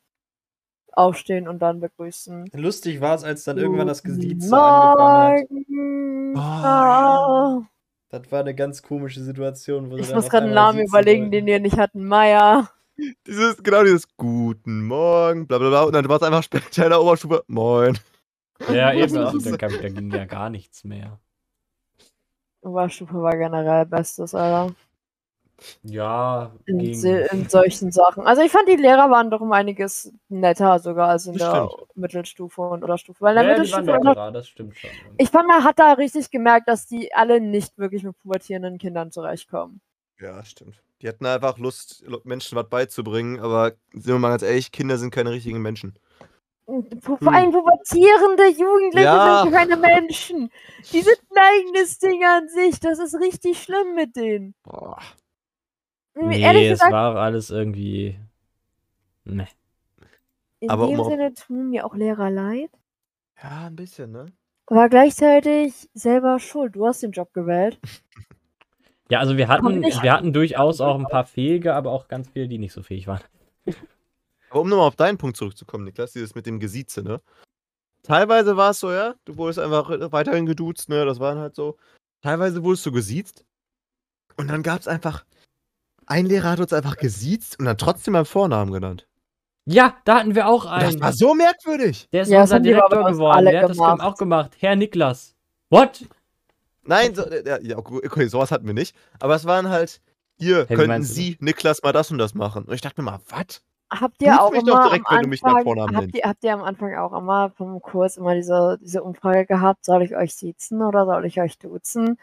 Aufstehen 0.93 1.47
und 1.47 1.59
dann 1.61 1.79
begrüßen. 1.79 2.49
Lustig 2.53 2.99
war 2.99 3.15
es, 3.15 3.23
als 3.23 3.43
dann 3.45 3.57
irgendwann 3.57 3.87
das 3.87 4.03
Gesieze 4.03 4.53
angefangen 4.57 6.35
hat. 6.35 6.35
Oh, 6.35 6.39
Ah. 6.39 7.61
Das 8.09 8.29
war 8.29 8.41
eine 8.41 8.53
ganz 8.53 8.81
komische 8.83 9.21
Situation. 9.23 9.89
Wo 9.89 9.95
sie 9.95 10.01
Ich 10.01 10.13
muss 10.13 10.29
gerade 10.29 10.47
einen 10.47 10.55
Namen 10.55 10.79
überlegen, 10.85 11.21
wollten. 11.23 11.31
den 11.31 11.45
wir 11.45 11.59
nicht 11.61 11.77
hatten. 11.77 12.05
Maya. 12.05 12.69
Dieses, 13.27 13.61
genau 13.63 13.83
dieses 13.83 14.07
Guten 14.17 14.85
Morgen, 14.85 15.47
bla 15.47 15.57
bla 15.57 15.69
bla. 15.69 15.83
Und 15.83 15.93
dann 15.93 16.07
war 16.09 16.17
es 16.17 16.23
einfach 16.23 16.43
später 16.43 16.83
in 16.85 16.89
der 16.91 17.01
Oberstufe 17.01 17.43
Moin. 17.47 17.97
Ja, 18.69 18.93
eben, 18.93 19.13
Das 19.13 19.25
also, 19.33 19.37
ist- 19.37 19.51
da, 19.51 19.57
kam, 19.57 19.71
da 19.81 19.89
ging 19.89 20.11
ja 20.11 20.25
gar 20.25 20.49
nichts 20.49 20.83
mehr. 20.83 21.19
Oberstufe 22.61 23.21
war 23.21 23.35
generell 23.37 23.85
Bestes, 23.85 24.35
Alter. 24.35 24.73
Ja, 25.83 26.51
In, 26.65 26.79
in 26.79 27.47
solchen 27.49 27.91
Sachen. 27.91 28.25
Also 28.25 28.41
ich 28.41 28.51
fand, 28.51 28.67
die 28.67 28.75
Lehrer 28.77 29.11
waren 29.11 29.29
doch 29.29 29.41
um 29.41 29.51
einiges 29.51 30.11
netter 30.27 30.79
sogar 30.79 31.09
als 31.09 31.27
in 31.27 31.33
Das 31.37 31.51
der 31.51 31.67
stimmt. 31.69 31.95
Mittelstufe 31.95 32.61
und 32.61 32.83
oder 32.83 32.97
Stufe. 32.97 33.21
Weil 33.21 33.37
in 33.37 33.43
der 33.43 33.57
ja, 33.57 33.63
die 33.63 33.71
waren 33.71 33.85
Mittelstufe. 33.85 34.31
das 34.33 34.47
stimmt 34.47 34.77
schon. 34.77 34.89
Ich 35.19 35.29
fand, 35.29 35.47
man 35.47 35.63
hat 35.63 35.77
da 35.77 35.93
richtig 35.93 36.31
gemerkt, 36.31 36.67
dass 36.67 36.87
die 36.87 37.13
alle 37.13 37.39
nicht 37.39 37.77
wirklich 37.77 38.03
mit 38.03 38.17
pubertierenden 38.19 38.79
Kindern 38.79 39.11
zurechtkommen. 39.11 39.81
Ja, 40.19 40.43
stimmt. 40.43 40.81
Die 41.01 41.07
hatten 41.07 41.25
einfach 41.25 41.57
Lust, 41.57 42.03
Menschen 42.23 42.55
was 42.57 42.69
beizubringen, 42.69 43.39
aber 43.39 43.73
sind 43.91 44.07
wir 44.07 44.19
mal 44.19 44.29
ganz 44.29 44.43
ehrlich, 44.43 44.71
Kinder 44.71 44.97
sind 44.97 45.11
keine 45.11 45.31
richtigen 45.31 45.61
Menschen. 45.61 45.97
Vor 46.65 47.33
allem 47.33 47.51
pubertierende 47.51 48.47
Jugendliche 48.49 49.05
Ja. 49.05 49.41
sind 49.43 49.51
keine 49.51 49.75
Menschen. 49.77 50.49
Die 50.93 51.01
sind 51.01 51.19
ein 51.31 51.37
eigenes 51.37 51.97
Ding 51.99 52.23
an 52.23 52.47
sich. 52.47 52.79
Das 52.79 52.99
ist 52.99 53.15
richtig 53.19 53.61
schlimm 53.61 53.95
mit 53.95 54.15
denen. 54.15 54.53
Boah. 54.63 54.99
Nee, 56.13 56.41
Ehrlich 56.41 56.65
es 56.65 56.71
gesagt, 56.79 56.91
war 56.93 57.15
alles 57.15 57.49
irgendwie. 57.49 58.17
Ne. 59.23 59.47
in 60.59 60.69
aber 60.69 60.87
dem 60.87 60.99
um 60.99 61.09
Sinne 61.09 61.33
tun 61.33 61.69
mir 61.69 61.85
auch 61.85 61.95
Lehrer 61.95 62.29
leid. 62.29 62.69
Ja, 63.41 63.67
ein 63.67 63.75
bisschen, 63.75 64.11
ne? 64.11 64.27
Aber 64.67 64.87
gleichzeitig 64.87 65.89
selber 65.93 66.39
schuld. 66.39 66.75
Du 66.75 66.85
hast 66.85 67.01
den 67.03 67.11
Job 67.11 67.33
gewählt. 67.33 67.79
Ja, 69.11 69.19
also 69.19 69.35
wir 69.35 69.49
hatten, 69.49 69.81
wir 69.83 70.13
hatten 70.13 70.31
durchaus 70.31 70.79
auch 70.79 70.97
ein 70.97 71.05
paar 71.05 71.25
fähige, 71.25 71.75
aber 71.75 71.91
auch 71.91 72.07
ganz 72.07 72.29
viele, 72.29 72.47
die 72.47 72.57
nicht 72.57 72.71
so 72.71 72.81
fähig 72.81 73.07
waren. 73.07 73.19
Aber 74.49 74.61
um 74.61 74.69
nochmal 74.69 74.87
auf 74.87 74.95
deinen 74.95 75.17
Punkt 75.17 75.35
zurückzukommen, 75.35 75.83
Niklas, 75.83 76.13
dieses 76.13 76.33
mit 76.33 76.45
dem 76.45 76.59
Gesieze, 76.61 77.03
ne? 77.03 77.19
Teilweise 78.03 78.55
war 78.55 78.71
es 78.71 78.79
so, 78.79 78.89
ja, 78.89 79.15
du 79.25 79.35
wurdest 79.35 79.59
einfach 79.59 79.89
weiterhin 80.13 80.45
geduzt, 80.45 80.87
ne? 80.87 81.05
Das 81.05 81.19
war 81.19 81.33
dann 81.33 81.41
halt 81.43 81.55
so. 81.55 81.77
Teilweise 82.21 82.63
wurdest 82.63 82.85
du 82.85 82.93
gesiezt. 82.93 83.43
Und 84.37 84.47
dann 84.49 84.63
gab 84.63 84.79
es 84.79 84.87
einfach. 84.87 85.25
Ein 86.07 86.25
Lehrer 86.25 86.51
hat 86.51 86.59
uns 86.61 86.71
einfach 86.71 86.95
gesiezt 86.95 87.59
und 87.59 87.65
dann 87.65 87.77
trotzdem 87.77 88.13
beim 88.13 88.25
Vornamen 88.25 88.71
genannt. 88.71 89.07
Ja, 89.65 89.95
da 90.05 90.19
hatten 90.19 90.35
wir 90.35 90.47
auch 90.47 90.65
einen. 90.65 90.93
das 90.93 91.01
war 91.01 91.13
so 91.13 91.33
merkwürdig. 91.33 92.07
Der 92.13 92.21
ist 92.23 92.29
Ja, 92.29 92.39
das 92.41 92.49
unser 92.51 92.59
Direktor 92.61 93.03
geworden. 93.11 93.35
alle 93.37 93.51
Der 93.51 93.61
hat 93.63 93.69
das 93.71 93.77
gemacht. 93.77 94.01
auch 94.01 94.15
gemacht. 94.17 94.51
Herr 94.59 94.75
Niklas. 94.77 95.35
What? 95.69 96.05
Nein, 96.83 97.15
so, 97.15 97.23
äh, 97.23 97.59
ja, 97.63 97.77
okay, 97.77 98.27
sowas 98.27 98.51
hatten 98.51 98.65
wir 98.65 98.73
nicht. 98.73 98.95
Aber 99.19 99.35
es 99.35 99.45
waren 99.45 99.69
halt, 99.69 100.01
hier 100.37 100.69
wie 100.69 100.73
könnten 100.75 100.87
meinst 100.89 101.11
du? 101.11 101.15
Sie, 101.15 101.37
Niklas, 101.39 101.83
mal 101.83 101.91
das 101.93 102.11
und 102.11 102.17
das 102.17 102.33
machen. 102.33 102.63
Und 102.65 102.73
ich 102.73 102.81
dachte 102.81 103.01
mir 103.01 103.11
mal, 103.11 103.19
was? 103.29 103.61
Habt 103.91 104.21
ihr 104.21 104.29
Duzt 104.29 104.39
auch 104.39 104.51
mich 104.51 104.63
doch 104.63 104.67
immer 104.73 104.83
direkt, 104.85 105.05
am 105.09 105.15
wenn 105.15 105.23
du 105.23 105.27
mich 105.29 105.41
Vornamen 105.41 105.95
habt 105.97 106.15
ihr, 106.15 106.23
habt 106.23 106.43
ihr 106.43 106.53
am 106.53 106.63
Anfang 106.63 106.95
auch 106.95 107.11
immer 107.17 107.51
vom 107.57 107.81
Kurs 107.81 108.15
immer 108.17 108.35
diese, 108.35 108.77
diese 108.81 109.03
Umfrage 109.03 109.45
gehabt, 109.45 109.83
soll 109.85 110.01
ich 110.01 110.15
euch 110.15 110.33
siezen 110.33 110.81
oder 110.81 111.05
soll 111.05 111.25
ich 111.25 111.41
euch 111.41 111.57
duzen? 111.59 112.17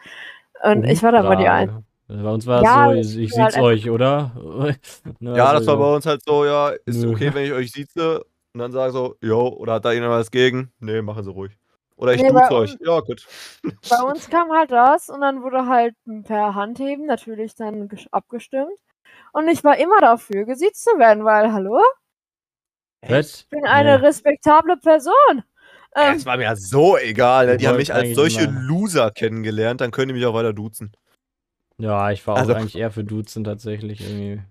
Und 0.63 0.83
ich 0.85 1.03
war 1.03 1.11
da 1.11 1.19
immer 1.19 1.35
die 1.35 1.47
ein. 1.47 1.85
Bei 2.07 2.31
uns 2.31 2.47
war 2.47 2.63
Ja, 2.63 2.91
es 2.95 3.13
so, 3.13 3.19
ich, 3.19 3.31
ich 3.31 3.39
halt 3.39 3.57
euch, 3.59 3.89
oder? 3.89 4.31
Ne, 5.19 5.37
Ja, 5.37 5.45
also, 5.45 5.59
das 5.59 5.67
war 5.67 5.77
bei 5.77 5.95
uns 5.95 6.05
halt 6.07 6.23
so, 6.25 6.43
ja, 6.43 6.69
ist 6.85 7.03
Nö. 7.03 7.11
okay, 7.11 7.31
wenn 7.33 7.45
ich 7.45 7.53
euch 7.53 7.71
sieze. 7.71 8.23
Und 8.53 8.59
dann 8.59 8.71
sage 8.71 8.91
so, 8.91 9.15
jo, 9.21 9.47
oder 9.49 9.73
hat 9.73 9.85
da 9.85 9.91
jemand 9.91 10.11
was 10.11 10.31
gegen? 10.31 10.71
Nee, 10.79 11.03
machen 11.03 11.23
Sie 11.23 11.29
ruhig. 11.29 11.51
Oder 11.99 12.13
ich 12.13 12.21
Nee, 12.21 12.29
duze 12.29 12.41
bei 12.49 12.55
euch. 12.55 12.77
Ja, 12.79 12.99
gut. 13.01 13.27
Bei 13.89 14.01
uns 14.03 14.29
kam 14.29 14.49
halt 14.51 14.71
das 14.71 15.09
und 15.09 15.19
dann 15.21 15.43
wurde 15.43 15.65
halt 15.67 15.95
per 16.23 16.55
Handheben 16.55 17.05
natürlich 17.05 17.55
dann 17.55 17.89
abgestimmt. 18.11 18.71
Und 19.33 19.47
ich 19.49 19.63
war 19.65 19.77
immer 19.77 19.99
dafür, 19.99 20.45
gesiezt 20.45 20.83
zu 20.85 20.97
werden, 20.97 21.25
weil, 21.25 21.51
hallo, 21.51 21.81
Was? 23.01 23.41
ich 23.41 23.49
bin 23.49 23.65
eine 23.65 23.97
Nee. 23.99 24.05
respektable 24.05 24.77
Person. 24.77 25.43
Ähm, 25.95 26.15
Es 26.15 26.25
war 26.25 26.37
mir 26.37 26.43
ja 26.43 26.55
so 26.55 26.97
egal. 26.97 27.47
Ne? 27.47 27.57
Die 27.57 27.67
haben 27.67 27.75
mich 27.77 27.93
als 27.93 28.15
solche 28.15 28.43
immer- 28.43 28.61
Loser 28.61 29.11
kennengelernt, 29.11 29.81
dann 29.81 29.91
können 29.91 30.07
die 30.09 30.13
mich 30.13 30.25
auch 30.25 30.33
weiter 30.33 30.53
duzen. 30.53 30.93
Ja, 31.77 32.11
ich 32.11 32.25
war 32.27 32.35
auch 32.35 32.39
Also- 32.39 32.53
eigentlich 32.53 32.77
eher 32.77 32.91
für 32.91 33.03
Duzen 33.03 33.43
tatsächlich 33.43 33.99
irgendwie. 34.01 34.41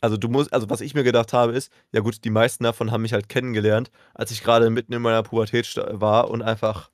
Also 0.00 0.16
du 0.16 0.28
musst, 0.28 0.52
also 0.52 0.70
was 0.70 0.80
ich 0.80 0.94
mir 0.94 1.02
gedacht 1.02 1.32
habe, 1.32 1.52
ist, 1.52 1.72
ja 1.92 2.00
gut, 2.00 2.24
die 2.24 2.30
meisten 2.30 2.64
davon 2.64 2.92
haben 2.92 3.02
mich 3.02 3.12
halt 3.12 3.28
kennengelernt, 3.28 3.90
als 4.14 4.30
ich 4.30 4.42
gerade 4.44 4.70
mitten 4.70 4.92
in 4.92 5.02
meiner 5.02 5.22
Pubertät 5.24 5.74
war 5.76 6.30
und 6.30 6.42
einfach 6.42 6.90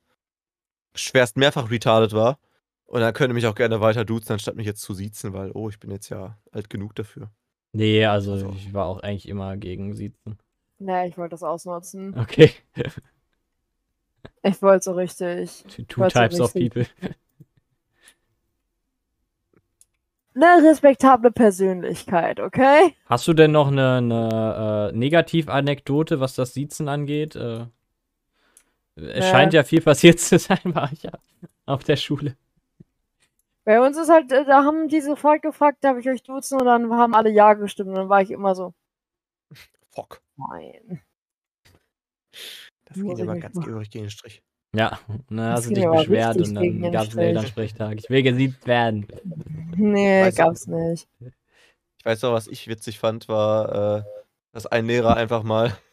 schwerst 0.95 1.37
mehrfach 1.37 1.69
retarded 1.69 2.13
war. 2.13 2.39
Und 2.85 3.01
dann 3.01 3.13
könnte 3.13 3.33
mich 3.33 3.45
auch 3.47 3.55
gerne 3.55 3.81
weiter 3.81 4.05
duzen, 4.05 4.33
anstatt 4.33 4.55
mich 4.55 4.65
jetzt 4.67 4.81
zu 4.81 4.93
siezen, 4.93 5.33
weil, 5.33 5.51
oh, 5.53 5.69
ich 5.69 5.79
bin 5.79 5.91
jetzt 5.91 6.09
ja 6.09 6.37
alt 6.51 6.69
genug 6.69 6.95
dafür. 6.95 7.29
Nee, 7.73 8.05
also, 8.05 8.33
Also- 8.33 8.53
ich 8.55 8.73
war 8.73 8.85
auch 8.85 9.01
eigentlich 9.01 9.27
immer 9.27 9.57
gegen 9.57 9.93
Siezen. 9.95 10.37
nee, 10.79 11.07
ich 11.07 11.17
wollte 11.17 11.31
das 11.31 11.43
ausnutzen. 11.43 12.17
Okay. 12.17 12.51
Ich 14.43 14.61
wollte 14.61 14.83
so 14.83 14.91
richtig. 14.93 15.63
Two 15.87 16.07
types 16.07 16.39
of 16.39 16.53
richtig- 16.55 16.73
people. 16.73 16.87
Eine 20.35 20.67
respektable 20.69 21.31
Persönlichkeit, 21.31 22.39
okay? 22.41 22.93
Hast 23.05 23.27
du 23.27 23.33
denn 23.33 23.51
noch 23.51 23.67
eine, 23.67 23.95
eine 23.97 24.91
äh, 24.93 24.97
Negativanekdote, 24.97 26.19
was 26.19 26.35
das 26.35 26.53
Siezen 26.53 26.89
angeht? 26.89 27.35
Äh, 27.35 27.67
es 28.97 29.25
Nee. 29.25 29.31
scheint 29.31 29.53
ja 29.53 29.63
viel 29.63 29.81
passiert 29.81 30.19
zu 30.19 30.37
sein, 30.37 30.59
war 30.65 30.91
ich 30.91 31.03
ja 31.03 31.11
auf 31.65 31.83
der 31.83 31.95
Schule. 31.95 32.35
Bei 33.63 33.81
uns 33.81 33.97
ist 33.97 34.09
halt, 34.09 34.31
äh, 34.31 34.45
da 34.45 34.63
haben 34.63 34.89
die 34.89 35.01
sofort 35.01 35.41
gefragt, 35.41 35.79
darf 35.81 35.97
ich 35.97 36.07
euch 36.09 36.21
duzen? 36.21 36.59
Und 36.59 36.65
dann 36.65 36.93
haben 36.93 37.15
alle 37.15 37.31
Ja 37.31 37.53
gestimmt. 37.53 37.89
Und 37.89 37.95
dann 37.95 38.09
war 38.09 38.21
ich 38.21 38.29
immer 38.31 38.53
so, 38.55 38.73
Fuck. 39.91 40.21
nein. 40.35 41.01
Das 42.85 42.97
Muss 42.97 43.17
geht 43.17 43.27
nicht 43.27 43.41
ganz 43.41 43.55
machen. 43.55 43.83
gegen 43.89 44.05
den 44.05 44.09
Strich. 44.11 44.43
Ja, 44.77 44.99
dann 45.29 45.37
Das 45.37 45.59
hast 45.61 45.69
du 45.69 45.73
dich 45.75 45.85
beschwert 45.85 46.37
und 46.37 46.55
dann 46.55 46.91
gab 46.91 47.03
es 47.07 47.11
einen. 47.17 47.27
Elternsprechtag. 47.27 47.97
Ich 47.99 48.09
will 48.09 48.23
gesiezt 48.23 48.65
werden. 48.67 49.07
Nee, 49.75 50.21
Weißt 50.23 50.39
du- 50.39 50.43
gab's 50.43 50.67
nicht. 50.67 51.07
Ich 51.19 52.05
weiß 52.05 52.21
noch, 52.21 52.33
was 52.33 52.47
ich 52.47 52.67
witzig 52.67 52.99
fand, 52.99 53.27
war, 53.27 53.99
äh, 53.99 54.03
dass 54.51 54.65
ein 54.67 54.85
Lehrer 54.85 55.15
einfach 55.15 55.43
mal. 55.43 55.75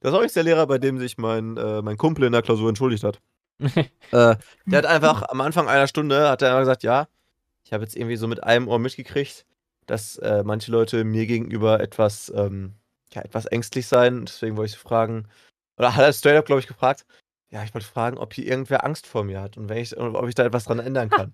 Das 0.00 0.12
war 0.12 0.20
übrigens 0.20 0.34
der 0.34 0.44
Lehrer, 0.44 0.66
bei 0.68 0.78
dem 0.78 0.98
sich 1.00 1.18
mein, 1.18 1.56
äh, 1.56 1.82
mein 1.82 1.96
Kumpel 1.96 2.22
in 2.24 2.32
der 2.32 2.42
Klausur 2.42 2.68
entschuldigt 2.68 3.02
hat. 3.02 3.20
Äh, 4.12 4.36
der 4.66 4.78
hat 4.78 4.86
einfach 4.86 5.22
am 5.24 5.40
Anfang 5.40 5.66
einer 5.68 5.88
Stunde 5.88 6.28
hat 6.28 6.40
er 6.40 6.50
einfach 6.50 6.60
gesagt, 6.60 6.84
ja, 6.84 7.08
ich 7.64 7.72
habe 7.72 7.82
jetzt 7.82 7.96
irgendwie 7.96 8.14
so 8.14 8.28
mit 8.28 8.44
einem 8.44 8.68
Ohr 8.68 8.78
mitgekriegt, 8.78 9.44
dass 9.86 10.16
äh, 10.18 10.44
manche 10.44 10.70
Leute 10.70 11.02
mir 11.02 11.26
gegenüber 11.26 11.80
etwas, 11.80 12.32
ähm, 12.36 12.74
ja, 13.12 13.22
etwas 13.22 13.46
ängstlich 13.46 13.88
seien. 13.88 14.26
Deswegen 14.26 14.56
wollte 14.56 14.70
ich 14.70 14.78
so 14.80 14.88
fragen, 14.88 15.26
oder 15.76 15.96
hat 15.96 16.04
er 16.04 16.12
straight 16.12 16.36
up, 16.36 16.46
glaube 16.46 16.60
ich, 16.60 16.68
gefragt, 16.68 17.04
ja, 17.56 17.64
ich 17.64 17.72
wollte 17.72 17.86
fragen, 17.86 18.18
ob 18.18 18.34
hier 18.34 18.46
irgendwer 18.46 18.84
Angst 18.84 19.06
vor 19.06 19.24
mir 19.24 19.40
hat 19.40 19.56
und 19.56 19.70
wenn 19.70 19.78
ich, 19.78 19.96
ob 19.96 20.28
ich 20.28 20.34
da 20.34 20.44
etwas 20.44 20.64
dran 20.64 20.78
ändern 20.78 21.08
kann. 21.08 21.32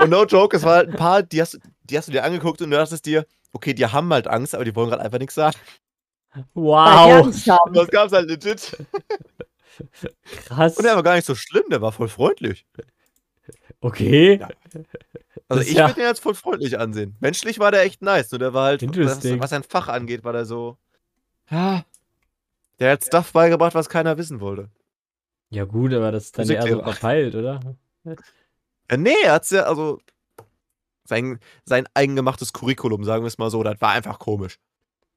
und 0.00 0.08
no 0.08 0.24
joke, 0.24 0.56
es 0.56 0.62
war 0.62 0.76
halt 0.76 0.90
ein 0.90 0.94
paar, 0.96 1.24
die 1.24 1.40
hast, 1.40 1.58
die 1.82 1.98
hast 1.98 2.06
du 2.06 2.12
dir 2.12 2.22
angeguckt 2.22 2.62
und 2.62 2.70
du 2.70 2.76
dachtest 2.76 3.04
dir, 3.06 3.26
okay, 3.52 3.74
die 3.74 3.84
haben 3.84 4.12
halt 4.12 4.28
Angst, 4.28 4.54
aber 4.54 4.64
die 4.64 4.76
wollen 4.76 4.88
gerade 4.90 5.02
einfach 5.02 5.18
nichts 5.18 5.34
sagen. 5.34 5.56
Wow, 6.54 7.26
das 7.72 7.88
gab's 7.88 8.12
halt 8.12 8.28
legit. 8.28 8.76
krass. 10.46 10.76
Und 10.76 10.84
der 10.84 10.94
war 10.94 11.02
gar 11.02 11.16
nicht 11.16 11.26
so 11.26 11.34
schlimm, 11.34 11.64
der 11.70 11.82
war 11.82 11.90
voll 11.90 12.08
freundlich. 12.08 12.66
Okay. 13.80 14.38
Ja. 14.38 14.48
Also 15.48 15.60
Das 15.60 15.66
ich 15.66 15.74
ja- 15.74 15.88
würde 15.88 16.00
ihn 16.02 16.06
jetzt 16.06 16.20
voll 16.22 16.34
freundlich 16.36 16.78
ansehen. 16.78 17.16
Menschlich 17.18 17.58
war 17.58 17.72
der 17.72 17.82
echt 17.82 18.00
nice. 18.00 18.30
Nur 18.30 18.38
der 18.38 18.54
war 18.54 18.66
halt, 18.66 18.82
was, 18.96 19.24
was 19.40 19.50
sein 19.50 19.64
Fach 19.64 19.88
angeht, 19.88 20.22
war 20.22 20.32
der 20.32 20.44
so. 20.44 20.78
Ja. 21.50 21.84
Der 22.78 22.92
hat 22.92 23.04
Stuff 23.04 23.32
beigebracht, 23.32 23.74
was 23.74 23.88
keiner 23.88 24.16
wissen 24.18 24.40
wollte. 24.40 24.70
Ja, 25.50 25.64
gut, 25.64 25.92
aber 25.92 26.10
das 26.12 26.24
ist 26.24 26.38
dann 26.38 26.48
eher 26.48 26.66
so 26.66 26.82
verpeilt, 26.82 27.34
oder? 27.34 27.60
Äh, 28.88 28.96
nee, 28.96 29.14
er 29.24 29.32
hat's 29.34 29.50
ja, 29.50 29.62
also 29.62 30.00
sein, 31.04 31.38
sein 31.64 31.86
eigengemachtes 31.94 32.52
Curriculum, 32.52 33.04
sagen 33.04 33.22
wir 33.22 33.28
es 33.28 33.38
mal 33.38 33.50
so, 33.50 33.62
das 33.62 33.80
war 33.80 33.92
einfach 33.92 34.18
komisch. 34.18 34.58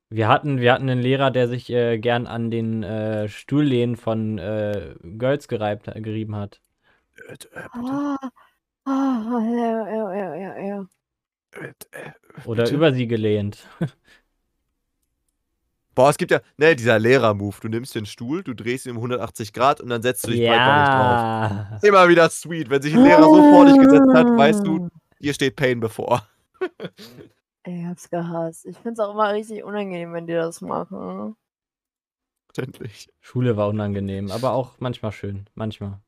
Wir 0.09 0.29
hatten, 0.29 0.59
wir 0.61 0.71
hatten 0.73 0.89
einen 0.89 1.01
Lehrer, 1.01 1.31
der 1.31 1.47
sich 1.47 1.69
äh, 1.69 1.97
gern 1.97 2.27
an 2.27 2.49
den 2.49 2.83
äh, 2.83 3.27
Stuhllehnen 3.27 3.97
von 3.97 4.37
äh, 4.37 4.95
Girls 5.01 5.47
gereibt, 5.47 5.85
gerieben 5.95 6.35
hat. 6.35 6.61
Äh, 7.27 7.33
äh, 7.33 7.67
Ah, 7.73 8.17
ah, 8.85 9.39
ja, 9.43 9.89
ja, 9.89 10.13
ja, 10.15 10.35
ja, 10.35 10.57
ja. 10.65 10.87
äh, 11.91 12.11
Oder 12.45 12.69
über 12.69 12.93
sie 12.93 13.07
gelehnt. 13.07 13.67
Boah, 15.97 16.11
es 16.11 16.17
gibt 16.19 16.29
ja, 16.29 16.41
ne, 16.57 16.75
dieser 16.75 16.99
Lehrer-Move. 16.99 17.55
Du 17.59 17.69
nimmst 17.69 17.95
den 17.95 18.05
Stuhl, 18.05 18.43
du 18.43 18.53
drehst 18.53 18.85
ihn 18.85 18.91
um 18.91 18.97
180 18.97 19.51
Grad 19.51 19.81
und 19.81 19.89
dann 19.89 20.03
setzt 20.03 20.27
du 20.27 20.29
dich 20.29 20.41
breitbeinig 20.41 20.89
drauf. 20.89 21.01
Ja. 21.71 21.79
Immer 21.81 22.07
wieder 22.07 22.29
sweet. 22.29 22.69
Wenn 22.69 22.83
sich 22.83 22.93
ein 22.93 23.03
Lehrer 23.03 23.23
so 23.23 23.51
vor 23.51 23.65
dich 23.65 23.79
gesetzt 23.79 24.13
hat, 24.13 24.27
weißt 24.27 24.63
du, 24.63 24.89
hier 25.19 25.33
steht 25.33 25.55
Pain 25.55 25.79
bevor. 25.79 26.21
Ich 27.65 27.83
hab's 27.83 28.11
gehasst. 28.11 28.67
Ich 28.67 28.77
find's 28.77 28.99
auch 28.99 29.11
immer 29.11 29.33
richtig 29.33 29.63
unangenehm, 29.63 30.13
wenn 30.13 30.27
die 30.27 30.33
das 30.33 30.61
machen. 30.61 31.35
Verständlich. 32.45 33.09
Schule 33.19 33.57
war 33.57 33.67
unangenehm, 33.67 34.29
aber 34.29 34.51
auch 34.51 34.73
manchmal 34.77 35.11
schön. 35.11 35.47
Manchmal. 35.55 35.99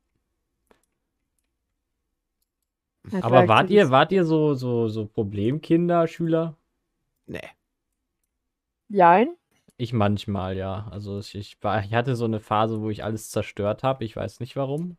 Ja, 3.11 3.23
Aber 3.23 3.47
wart 3.47 3.71
ihr, 3.71 3.89
wart 3.89 4.11
ihr 4.11 4.23
so, 4.23 4.53
so, 4.53 4.87
so 4.87 5.07
Problemkinder, 5.07 6.07
Schüler? 6.07 6.55
Nee. 7.25 7.49
Jein? 8.89 9.35
Ich 9.79 9.93
manchmal, 9.93 10.57
ja. 10.57 10.89
Also 10.91 11.19
ich, 11.19 11.35
ich, 11.35 11.57
war, 11.61 11.81
ich 11.81 11.93
hatte 11.93 12.17
so 12.17 12.25
eine 12.25 12.41
Phase, 12.41 12.81
wo 12.81 12.89
ich 12.89 13.05
alles 13.05 13.29
zerstört 13.29 13.81
habe. 13.81 14.03
Ich 14.03 14.13
weiß 14.13 14.41
nicht 14.41 14.57
warum. 14.57 14.97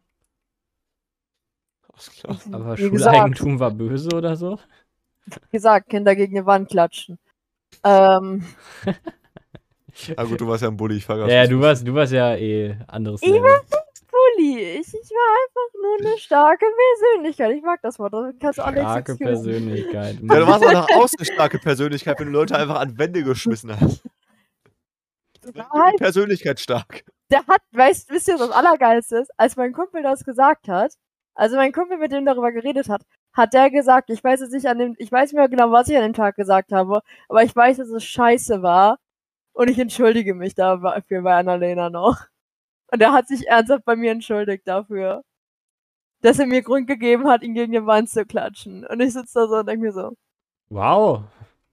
Aber 2.51 2.79
Wie 2.79 2.89
gesagt, 2.89 3.15
Schuleigentum 3.15 3.61
war 3.61 3.73
böse 3.73 4.09
oder 4.17 4.37
so. 4.37 4.59
wie 5.27 5.57
gesagt, 5.59 5.91
Kinder 5.91 6.17
gegen 6.17 6.35
die 6.35 6.47
Wand 6.47 6.71
klatschen. 6.71 7.19
Ähm, 7.85 8.43
Ah 10.17 10.25
gut, 10.25 10.41
du 10.41 10.47
warst 10.47 10.63
ja 10.63 10.69
ein 10.69 10.77
Bulli, 10.79 10.97
ich 10.97 11.05
vergaß. 11.05 11.31
Ja, 11.31 11.47
du 11.47 11.57
nicht. 11.57 11.63
warst, 11.63 11.87
du 11.87 11.93
warst 11.95 12.13
ja 12.13 12.35
eh 12.37 12.75
anderes 12.87 13.21
Ich 13.23 13.29
Level. 13.29 13.51
Bulli. 14.11 14.79
Ich, 14.81 14.87
ich 14.87 15.11
war 15.11 15.37
einfach 15.43 15.75
nur 15.83 16.09
eine 16.09 16.19
starke 16.19 16.65
Persönlichkeit. 16.65 17.55
Ich 17.55 17.63
mag 17.63 17.81
das 17.83 17.99
Wort. 17.99 18.15
Das 18.15 18.35
kannst 18.41 18.59
du 18.61 18.63
alle 18.65 18.81
Starke. 18.81 19.17
Persönlichkeit. 19.17 20.17
Ja, 20.23 20.41
du 20.41 20.47
warst 20.47 20.65
auch 20.65 20.73
noch 20.73 20.89
außen 20.97 21.19
eine 21.19 21.27
starke 21.27 21.59
Persönlichkeit, 21.59 22.19
wenn 22.19 22.27
du 22.29 22.33
Leute 22.33 22.57
einfach 22.57 22.81
an 22.81 22.97
Wände 22.97 23.23
geschmissen 23.25 23.79
hast. 23.79 24.03
Nein. 25.55 25.97
Persönlichkeit 25.97 26.61
stark. 26.61 27.05
Der 27.31 27.47
hat, 27.47 27.63
weißt, 27.73 28.11
wisst 28.11 28.29
ihr, 28.29 28.35
was 28.35 28.49
das 28.49 28.57
Allergeilste 28.57 29.19
ist? 29.19 29.31
Als 29.37 29.57
mein 29.57 29.73
Kumpel 29.73 30.03
das 30.03 30.25
gesagt 30.25 30.69
hat, 30.69 30.95
also 31.35 31.57
mein 31.57 31.73
Kumpel, 31.73 31.99
mit 31.99 32.13
dem 32.13 32.27
darüber 32.27 32.53
geredet 32.53 32.89
hat, 32.89 33.03
hat 33.33 33.55
der 33.55 33.71
gesagt, 33.71 34.11
ich 34.11 34.23
weiß 34.23 34.41
jetzt 34.41 34.53
nicht 34.53 34.67
an 34.67 34.79
dem, 34.79 34.95
ich 34.99 35.13
weiß 35.13 35.33
nicht 35.33 35.39
mehr 35.39 35.49
genau, 35.49 35.71
was 35.71 35.89
ich 35.89 35.97
an 35.97 36.03
dem 36.03 36.13
Tag 36.13 36.37
gesagt 36.37 36.73
habe, 36.73 37.03
aber 37.29 37.43
ich 37.45 37.55
weiß, 37.55 37.77
dass 37.77 37.89
es 37.89 38.05
scheiße 38.05 38.63
war 38.63 38.99
und 39.53 39.71
ich 39.71 39.79
entschuldige 39.79 40.35
mich 40.35 40.55
dafür 40.55 41.23
bei 41.23 41.37
Annalena 41.37 41.91
noch. 41.91 42.27
Und 42.93 43.01
er 43.01 43.13
hat 43.13 43.29
sich 43.29 43.47
ernsthaft 43.47 43.85
bei 43.85 43.95
mir 43.95 44.11
entschuldigt 44.11 44.67
dafür, 44.67 45.23
dass 46.23 46.41
er 46.41 46.47
mir 46.47 46.63
Grund 46.63 46.89
gegeben 46.89 47.29
hat, 47.29 47.43
ihn 47.43 47.55
gegen 47.55 47.73
die 47.73 47.87
Wand 47.87 48.11
zu 48.11 48.27
klatschen. 48.27 48.85
Und 48.85 49.01
ich 49.01 49.13
sitze 49.13 49.39
da 49.41 49.47
so 49.47 49.57
und 49.59 49.69
denke 49.69 49.87
mir 49.87 49.93
so, 49.93 50.17
Wow. 50.69 51.25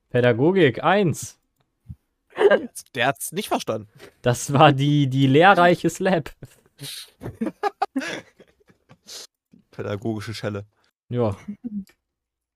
Pädagogik 0.09 0.83
1. 0.83 1.39
Der 2.95 3.07
hat's 3.07 3.31
nicht 3.31 3.47
verstanden. 3.47 3.87
Das 4.21 4.53
war 4.53 4.71
die, 4.73 5.07
die 5.07 5.27
lehrreiche 5.27 5.89
Slap. 5.89 6.31
Pädagogische 9.71 10.33
Schelle. 10.33 10.65
Ja. 11.09 11.35
Ich 11.63 11.95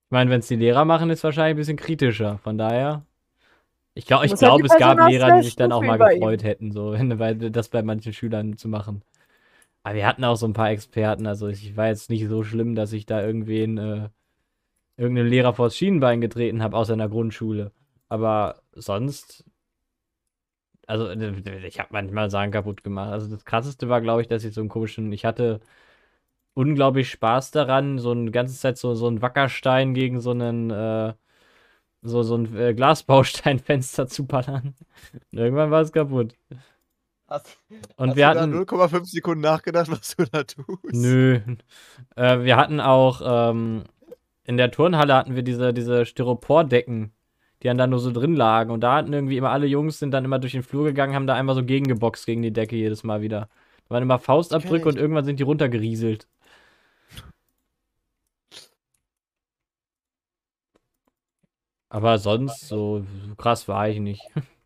meine, 0.10 0.30
wenn 0.30 0.40
es 0.40 0.48
die 0.48 0.56
Lehrer 0.56 0.86
machen, 0.86 1.10
ist 1.10 1.24
wahrscheinlich 1.24 1.56
ein 1.56 1.58
bisschen 1.58 1.78
kritischer. 1.78 2.38
Von 2.40 2.58
daher. 2.58 3.06
Ich 3.94 4.06
glaube, 4.06 4.26
ich 4.26 4.32
halt 4.32 4.40
glaub, 4.40 4.64
es 4.64 4.78
gab 4.78 5.10
Lehrer, 5.10 5.38
die 5.38 5.44
sich 5.44 5.56
dann 5.56 5.72
auch 5.72 5.82
mal 5.82 6.00
ihm. 6.00 6.20
gefreut 6.20 6.44
hätten, 6.44 6.72
so, 6.72 6.94
wenn, 6.94 7.20
weil, 7.20 7.36
das 7.36 7.70
bei 7.70 7.84
manchen 7.84 8.14
Schülern 8.14 8.58
zu 8.58 8.70
machen. 8.70 9.04
Aber 9.84 9.96
wir 9.96 10.08
hatten 10.08 10.24
auch 10.24 10.36
so 10.36 10.46
ein 10.48 10.54
paar 10.54 10.70
Experten. 10.72 11.28
Also 11.28 11.48
ich 11.48 11.76
war 11.76 11.88
jetzt 11.88 12.10
nicht 12.10 12.28
so 12.28 12.44
schlimm, 12.44 12.76
dass 12.76 12.94
ich 12.94 13.06
da 13.06 13.22
irgendwen, 13.22 13.78
äh, 13.78 14.10
irgendeinen 14.96 15.30
Lehrer 15.30 15.54
vors 15.54 15.76
Schienenbein 15.76 16.22
getreten 16.22 16.64
habe, 16.64 16.78
außer 16.78 16.94
in 16.94 17.00
der 17.00 17.10
Grundschule. 17.10 17.72
Aber 18.10 18.62
sonst. 18.74 19.46
Also, 20.92 21.08
äh, 21.10 21.68
ich 21.68 21.80
habe 21.80 21.90
manchmal 21.92 22.30
Sachen 22.30 22.52
kaputt 22.52 22.84
gemacht. 22.84 23.12
Also, 23.12 23.28
das 23.28 23.46
krasseste 23.46 23.88
war, 23.90 24.02
glaube 24.02 24.22
ich, 24.22 24.28
dass 24.28 24.44
ich 24.44 24.54
so 24.54 24.62
einen 24.62 24.70
komischen. 24.70 25.12
Ich 25.14 25.24
hatte 25.26 25.62
unglaublich 26.54 27.10
Spaß 27.10 27.52
daran, 27.52 27.98
so 27.98 28.12
eine 28.12 28.32
ganze 28.32 28.58
Zeit 28.60 28.78
so, 28.78 28.94
so 28.94 29.08
einen 29.08 29.22
Wackerstein 29.22 29.94
gegen 29.94 30.20
so 30.20 30.32
einen, 30.32 30.70
äh, 30.70 31.14
so, 32.02 32.24
so 32.24 32.36
ein 32.36 32.58
äh, 32.58 32.74
Glasbausteinfenster 32.74 34.08
zu 34.08 34.26
ballern. 34.28 34.76
Und 35.32 35.38
irgendwann 35.38 35.72
war 35.72 35.82
es 35.82 35.94
kaputt. 35.94 36.36
Hast, 37.28 37.58
Und 37.96 38.10
hast 38.10 38.16
wir 38.18 38.28
hatten. 38.28 38.54
0,5 38.54 39.06
Sekunden 39.06 39.42
nachgedacht, 39.42 39.90
was 39.90 40.18
du 40.18 40.26
da 40.26 40.44
tust? 40.44 40.84
Nö. 40.92 41.40
Äh, 42.18 42.44
wir 42.44 42.58
hatten 42.58 42.82
auch 42.82 43.22
ähm, 43.24 43.86
in 44.44 44.58
der 44.58 44.72
Turnhalle 44.72 45.14
hatten 45.16 45.36
wir 45.36 45.44
diese, 45.44 45.74
diese 45.74 46.06
Styropordecken, 46.06 47.14
die 47.62 47.68
dann 47.68 47.78
da 47.78 47.88
nur 47.88 48.00
so 48.00 48.12
drin 48.12 48.36
lagen. 48.36 48.72
Und 48.72 48.82
da 48.82 48.96
hatten 48.96 49.14
irgendwie 49.14 49.38
immer 49.38 49.52
alle 49.52 49.68
Jungs 49.68 50.00
sind 50.00 50.12
dann 50.12 50.26
immer 50.26 50.40
durch 50.40 50.54
den 50.54 50.64
Flur 50.64 50.86
gegangen, 50.86 51.16
haben 51.16 51.28
da 51.28 51.36
einmal 51.36 51.56
so 51.56 51.64
gegengeboxt 51.64 52.26
gegen 52.26 52.42
die 52.42 52.54
Decke 52.54 52.76
jedes 52.76 53.04
Mal 53.04 53.22
wieder. 53.22 53.50
Da 53.88 53.96
waren 53.96 54.04
immer 54.04 54.20
Faustabdrücke 54.20 54.90
ich. 54.90 54.96
und 54.96 54.98
irgendwann 54.98 55.26
sind 55.26 55.40
die 55.40 55.44
runtergerieselt. 55.44 56.28
Aber 61.90 62.18
sonst 62.20 62.68
so, 62.70 63.06
so 63.28 63.36
krass 63.36 63.68
war 63.68 63.90
ich 63.90 64.00
nicht. 64.00 64.24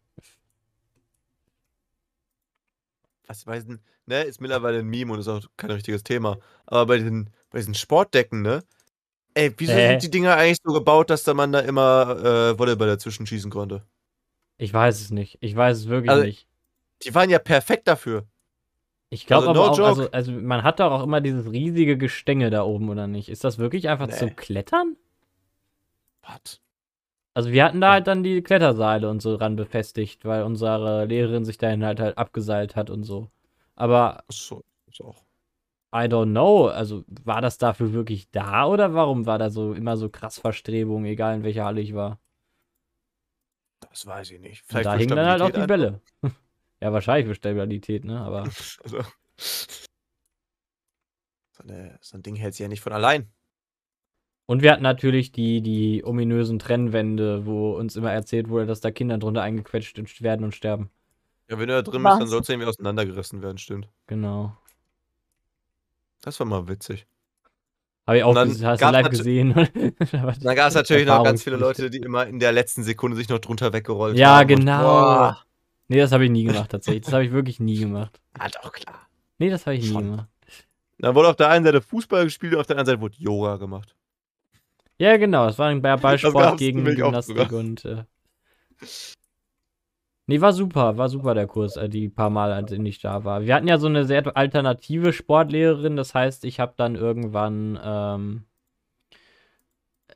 Was 3.27 3.47
weiß 3.47 3.65
denn, 3.65 3.80
ne, 4.05 4.22
ist 4.23 4.39
mittlerweile 4.39 4.77
ein 4.80 4.85
Meme 4.85 5.11
und 5.11 5.19
ist 5.19 5.27
auch 5.27 5.41
kein 5.57 5.72
richtiges 5.72 6.03
Thema. 6.03 6.38
Aber 6.67 6.85
bei 6.85 6.97
diesen, 6.97 7.31
bei 7.49 7.57
diesen 7.57 7.73
Sportdecken, 7.73 8.43
ne? 8.43 8.63
Ey, 9.38 9.53
wieso 9.57 9.74
Hä? 9.74 9.88
sind 9.90 10.03
die 10.03 10.10
Dinger 10.12 10.36
eigentlich 10.38 10.60
so 10.64 10.72
gebaut, 10.72 11.10
dass 11.10 11.24
da 11.24 11.34
man 11.34 11.52
da 11.52 11.60
immer 11.60 12.52
äh, 12.53 12.57
Volleyball 12.60 12.88
dazwischen 12.88 13.28
schießen 13.28 13.52
konnte? 13.52 13.86
Ich 14.57 14.74
weiß 14.74 15.02
es 15.02 15.12
nicht. 15.12 15.38
Ich 15.41 15.56
weiß 15.56 15.78
es 15.78 15.88
wirklich 15.88 16.12
Also, 16.12 16.24
nicht. 16.26 16.48
Die 17.03 17.14
waren 17.16 17.30
ja 17.30 17.40
perfekt 17.40 17.88
dafür. 17.88 18.26
Ich 19.12 19.28
glaube 19.28 19.48
also 19.49 19.62
aber 19.62 19.78
no 19.78 19.84
auch, 19.84 19.88
also, 19.88 20.12
also 20.12 20.32
man 20.32 20.64
hat 20.64 20.80
doch 20.80 20.91
auch 20.91 21.03
immer 21.03 21.22
dieses 21.22 21.52
riesige 21.52 21.98
Gestänge 21.98 22.49
da 22.49 22.64
oben, 22.64 22.90
oder 22.90 23.07
nicht? 23.07 23.30
Ist 23.30 23.44
das 23.44 23.57
wirklich 23.57 23.88
einfach 23.90 24.07
Nee. 24.07 24.14
zum 24.14 24.36
Klettern? 24.36 24.95
Was? 26.24 26.62
Also 27.36 27.52
wir 27.52 27.66
hatten 27.66 27.82
da 27.82 27.94
halt 27.94 28.07
dann 28.07 28.24
die 28.24 28.44
Kletterseile 28.44 29.10
und 29.10 29.22
so 29.22 29.36
ran 29.36 29.57
befestigt, 29.57 30.26
weil 30.26 30.44
unsere 30.44 31.06
Lehrerin 31.06 31.45
sich 31.45 31.57
dahin 31.60 31.86
halt 31.86 31.99
halt 32.02 32.18
abgeseilt 32.20 32.76
hat 32.78 32.90
und 32.91 33.03
so. 33.03 33.30
Aber 33.76 34.24
Achso, 34.30 34.64
ist 34.88 35.02
auch. 35.02 35.24
I 35.94 36.07
don't 36.07 36.32
know, 36.32 36.68
also 36.68 37.06
war 37.24 37.41
das 37.41 37.57
dafür 37.57 37.94
wirklich 37.94 38.30
da 38.32 38.66
oder 38.68 38.94
warum 38.94 39.26
war 39.26 39.40
da 39.40 39.49
so 39.49 39.74
immer 39.74 39.98
so 39.98 40.10
krass 40.10 40.40
Verstrebung, 40.40 41.06
egal 41.06 41.38
in 41.38 41.44
welcher 41.44 41.66
Halle 41.66 41.82
ich 41.82 41.94
war? 41.94 42.20
Das 43.90 44.06
weiß 44.06 44.32
ich 44.32 44.41
nicht. 44.41 44.62
Und 44.64 44.68
Vielleicht 44.68 44.86
da 44.86 44.95
hingen 44.95 45.16
dann 45.16 45.28
halt 45.28 45.41
auch 45.41 45.52
die 45.52 45.68
Bälle. 45.68 46.02
ja, 46.82 46.91
wahrscheinlich 46.91 47.28
für 47.28 47.36
Stabilität, 47.36 48.03
ne? 48.03 48.20
Aber. 48.20 48.44
Also, 48.84 49.02
so, 51.52 51.64
eine, 51.64 51.98
so 52.02 52.18
ein 52.18 52.24
Ding 52.24 52.36
hält 52.36 52.53
sich 52.53 52.64
ja 52.64 52.68
nicht 52.68 52.82
von 52.82 52.94
allein. 52.94 53.32
Und 54.45 54.62
wir 54.62 54.72
hatten 54.72 54.84
natürlich 54.84 55.32
die, 55.32 55.62
die 55.62 56.03
ominösen 56.06 56.60
Trennwände, 56.60 57.45
wo 57.45 57.72
uns 57.76 57.95
immer 57.95 58.12
erzählt 58.12 58.49
wurde, 58.49 58.66
dass 58.66 58.82
da 58.82 58.91
Kinder 58.91 59.18
drunter 59.18 59.41
eingequetscht 59.41 60.22
werden 60.22 60.44
und 60.44 60.53
sterben. 60.53 60.91
Ja, 61.49 61.60
wenn 61.60 61.68
du 61.68 61.74
da 61.74 61.82
drin 61.82 62.03
bist, 62.03 62.14
dann 62.14 62.22
Was? 62.22 62.30
sollst 62.30 62.49
du 62.49 62.53
irgendwie 62.53 62.70
auseinandergerissen 62.70 63.41
werden, 63.41 63.57
stimmt. 63.57 63.90
Genau. 64.07 64.56
Das 66.26 66.39
war 66.39 66.47
mal 66.47 66.68
witzig. 66.68 67.06
Habe 68.07 68.18
ich 68.18 68.23
auch 68.23 68.30
Und 68.30 68.35
dann 68.35 68.49
hast 68.65 68.81
du 68.81 68.89
live 68.91 69.10
gesehen. 69.10 69.53
Dann 70.11 70.56
gab 70.56 70.68
es 70.68 70.76
natürlich 70.76 71.07
noch 71.07 71.23
ganz 71.23 71.41
viele. 71.43 71.56
Leute, 71.56 71.89
die 71.89 71.99
immer 71.99 72.27
in 72.27 72.39
der 72.39 72.52
letzten 72.52 72.84
Sekunde 72.84 73.15
sich 73.18 73.30
noch 73.30 73.39
drunter 73.39 73.73
weggerollt 73.73 74.18
Ja, 74.18 74.35
haben. 74.38 74.52
und- 74.52 74.60
genau. 74.60 74.81
Boah. 74.81 75.41
Nee, 75.88 75.97
das 75.97 76.11
habe 76.11 76.26
ich 76.26 76.31
nie 76.31 76.43
gemacht, 76.43 76.69
tatsächlich. 76.72 77.03
Das 77.06 77.14
habe 77.14 77.26
ich 77.26 77.31
wirklich 77.31 77.60
nie 77.60 77.77
gemacht. 77.80 78.19
Ah, 78.39 78.49
doch, 78.49 78.72
klar. 78.73 79.07
Nee, 79.38 79.49
das 79.49 79.65
habe 79.65 79.77
ich 79.77 79.84
nie 79.85 79.91
Schon. 79.93 80.03
gemacht. 80.11 80.27
Dann 80.99 81.15
wurde 81.15 81.30
auf 81.30 81.35
der 81.35 81.49
einen 81.49 81.64
Seite 81.65 81.81
Fußball 81.81 82.26
gespielt 82.26 82.53
und 82.53 82.60
auf 82.60 82.68
der 82.68 82.76
anderen 82.77 82.88
Seite 82.97 83.02
wurde 83.02 83.15
Yoga 83.18 83.56
gemacht. 83.57 83.95
Ja, 84.97 85.15
genau. 85.18 85.47
Es 85.47 85.57
war 85.57 85.68
ein 85.69 85.81
Ball- 85.81 85.97
Ballsport 85.97 86.57
gegen 86.57 86.84
Gymnastik 86.85 87.52
und. 87.52 87.85
Äh, 87.85 88.03
nee, 90.27 90.41
war 90.41 90.53
super. 90.53 90.97
War 90.97 91.10
super 91.10 91.34
der 91.34 91.47
Kurs, 91.47 91.77
äh, 91.77 91.89
die 91.89 92.10
paar 92.10 92.30
Mal, 92.30 92.52
als 92.52 92.72
ich 92.72 92.99
da 92.99 93.23
war. 93.23 93.43
Wir 93.43 93.56
hatten 93.56 93.68
ja 93.68 93.77
so 93.77 93.88
eine 93.88 94.06
sehr 94.06 94.35
alternative 94.35 95.14
Sportlehrerin. 95.14 95.95
Das 95.95 96.14
heißt, 96.14 96.45
ich 96.45 96.60
habe 96.60 96.73
dann 96.77 96.95
irgendwann 96.95 97.80
ähm, 97.84 98.43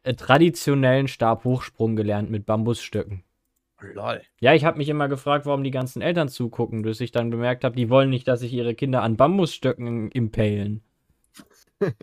äh, 0.04 0.14
traditionellen 0.14 1.08
Stabhochsprung 1.08 1.96
gelernt 1.96 2.30
mit 2.30 2.46
Bambusstöcken. 2.46 3.24
Lol. 3.82 4.22
Ja, 4.40 4.54
ich 4.54 4.66
habe 4.66 4.78
mich 4.78 4.90
immer 4.90 5.08
gefragt, 5.08 5.46
warum 5.46 5.64
die 5.64 5.72
ganzen 5.72 6.02
Eltern 6.02 6.28
zugucken, 6.28 6.82
bis 6.82 7.00
ich 7.00 7.12
dann 7.12 7.30
bemerkt 7.30 7.64
habe, 7.64 7.76
die 7.76 7.90
wollen 7.90 8.10
nicht, 8.10 8.28
dass 8.28 8.42
sich 8.42 8.54
ihre 8.54 8.76
Kinder 8.76 9.04
an 9.04 9.16
Bambusstöcken 9.16 10.12
impalen. 10.12 10.82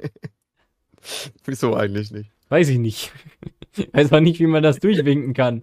Wieso 1.44 1.74
eigentlich 1.74 2.10
nicht? 2.10 2.30
Weiß 2.48 2.68
ich 2.68 2.78
nicht. 2.78 3.12
Weiß 3.92 4.12
auch 4.12 4.20
nicht, 4.20 4.40
wie 4.40 4.46
man 4.46 4.62
das 4.62 4.78
durchwinken 4.78 5.34
kann. 5.34 5.62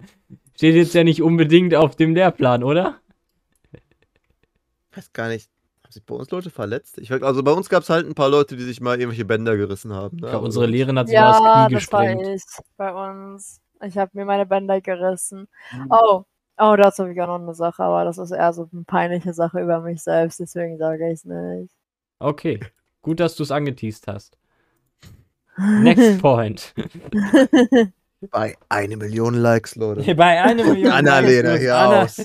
Steht 0.56 0.74
jetzt 0.76 0.94
ja 0.94 1.04
nicht 1.04 1.22
unbedingt 1.22 1.74
auf 1.74 1.96
dem 1.96 2.14
Lehrplan, 2.14 2.62
oder? 2.62 3.00
Ich 3.72 4.96
weiß 4.96 5.12
gar 5.12 5.28
nicht. 5.28 5.50
Haben 5.82 5.92
sich 5.92 6.04
bei 6.04 6.14
uns 6.14 6.30
Leute 6.30 6.50
verletzt? 6.50 6.98
Ich 6.98 7.10
also 7.10 7.42
bei 7.42 7.50
uns 7.50 7.68
gab 7.68 7.82
es 7.82 7.90
halt 7.90 8.06
ein 8.06 8.14
paar 8.14 8.28
Leute, 8.28 8.56
die 8.56 8.62
sich 8.62 8.80
mal 8.80 8.98
irgendwelche 8.98 9.24
Bänder 9.24 9.56
gerissen 9.56 9.92
haben. 9.92 10.16
Ich 10.16 10.22
ne? 10.22 10.28
glaube, 10.28 10.36
Aber 10.36 10.44
unsere 10.46 10.66
Lehrerin 10.66 10.98
hat 10.98 11.08
sich 11.08 11.16
mal 11.16 11.22
Ja, 11.22 11.30
aufs 11.30 11.38
Knie 11.68 11.74
das 11.74 11.92
war 11.92 12.06
gesprengt. 12.06 12.28
ich 12.28 12.42
bei 12.76 12.92
uns. 13.12 13.60
Ich 13.82 13.98
habe 13.98 14.10
mir 14.14 14.24
meine 14.24 14.46
Bänder 14.46 14.80
gerissen. 14.80 15.48
Hm. 15.70 15.88
Oh, 15.90 16.24
oh, 16.58 16.76
dazu 16.76 17.02
habe 17.02 17.12
ich 17.12 17.20
auch 17.20 17.26
noch 17.26 17.40
eine 17.40 17.54
Sache, 17.54 17.82
aber 17.82 18.04
das 18.04 18.18
ist 18.18 18.30
eher 18.30 18.52
so 18.52 18.68
eine 18.72 18.84
peinliche 18.84 19.34
Sache 19.34 19.60
über 19.60 19.80
mich 19.80 20.02
selbst, 20.02 20.38
deswegen 20.40 20.78
sage 20.78 21.08
ich 21.08 21.14
es 21.14 21.24
nicht. 21.24 21.72
Okay. 22.20 22.60
Gut, 23.02 23.20
dass 23.20 23.34
du 23.36 23.42
es 23.42 23.50
angeteased 23.50 24.06
hast. 24.06 24.38
Next 25.58 26.18
point. 26.22 26.74
Bei 28.30 28.56
eine 28.68 28.96
Million 28.96 29.34
Likes, 29.34 29.76
Leute. 29.76 30.14
Bei 30.14 30.42
einer 30.42 30.64
Million. 30.72 30.92
Annalena, 30.92 31.50
Likes, 31.50 31.60
hier 31.62 31.76
Anna- 31.76 32.02
aus. 32.02 32.18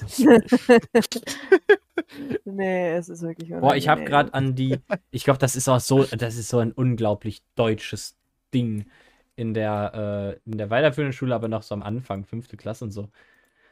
nee, 2.46 2.92
es 2.94 3.10
ist 3.10 3.22
wirklich 3.22 3.50
Boah, 3.50 3.76
ich 3.76 3.88
habe 3.88 4.02
unangenehm. 4.02 4.06
gerade 4.06 4.34
an 4.34 4.56
die. 4.56 4.80
Ich 5.12 5.24
glaube, 5.24 5.40
das 5.40 5.56
ist 5.56 5.68
auch 5.68 5.80
so. 5.80 6.04
Das 6.04 6.36
ist 6.38 6.50
so 6.50 6.60
ein 6.60 6.72
unglaublich 6.72 7.42
deutsches 7.56 8.16
Ding 8.54 8.86
in 9.36 9.54
der, 9.54 10.38
äh, 10.46 10.50
in 10.50 10.58
der 10.58 10.70
weiterführenden 10.70 11.14
Schule, 11.14 11.36
aber 11.36 11.48
noch 11.48 11.64
so 11.64 11.74
am 11.76 11.84
Anfang, 11.84 12.26
fünfte 12.26 12.58
Klasse 12.58 12.86
und 12.86 12.92
so. 12.92 13.10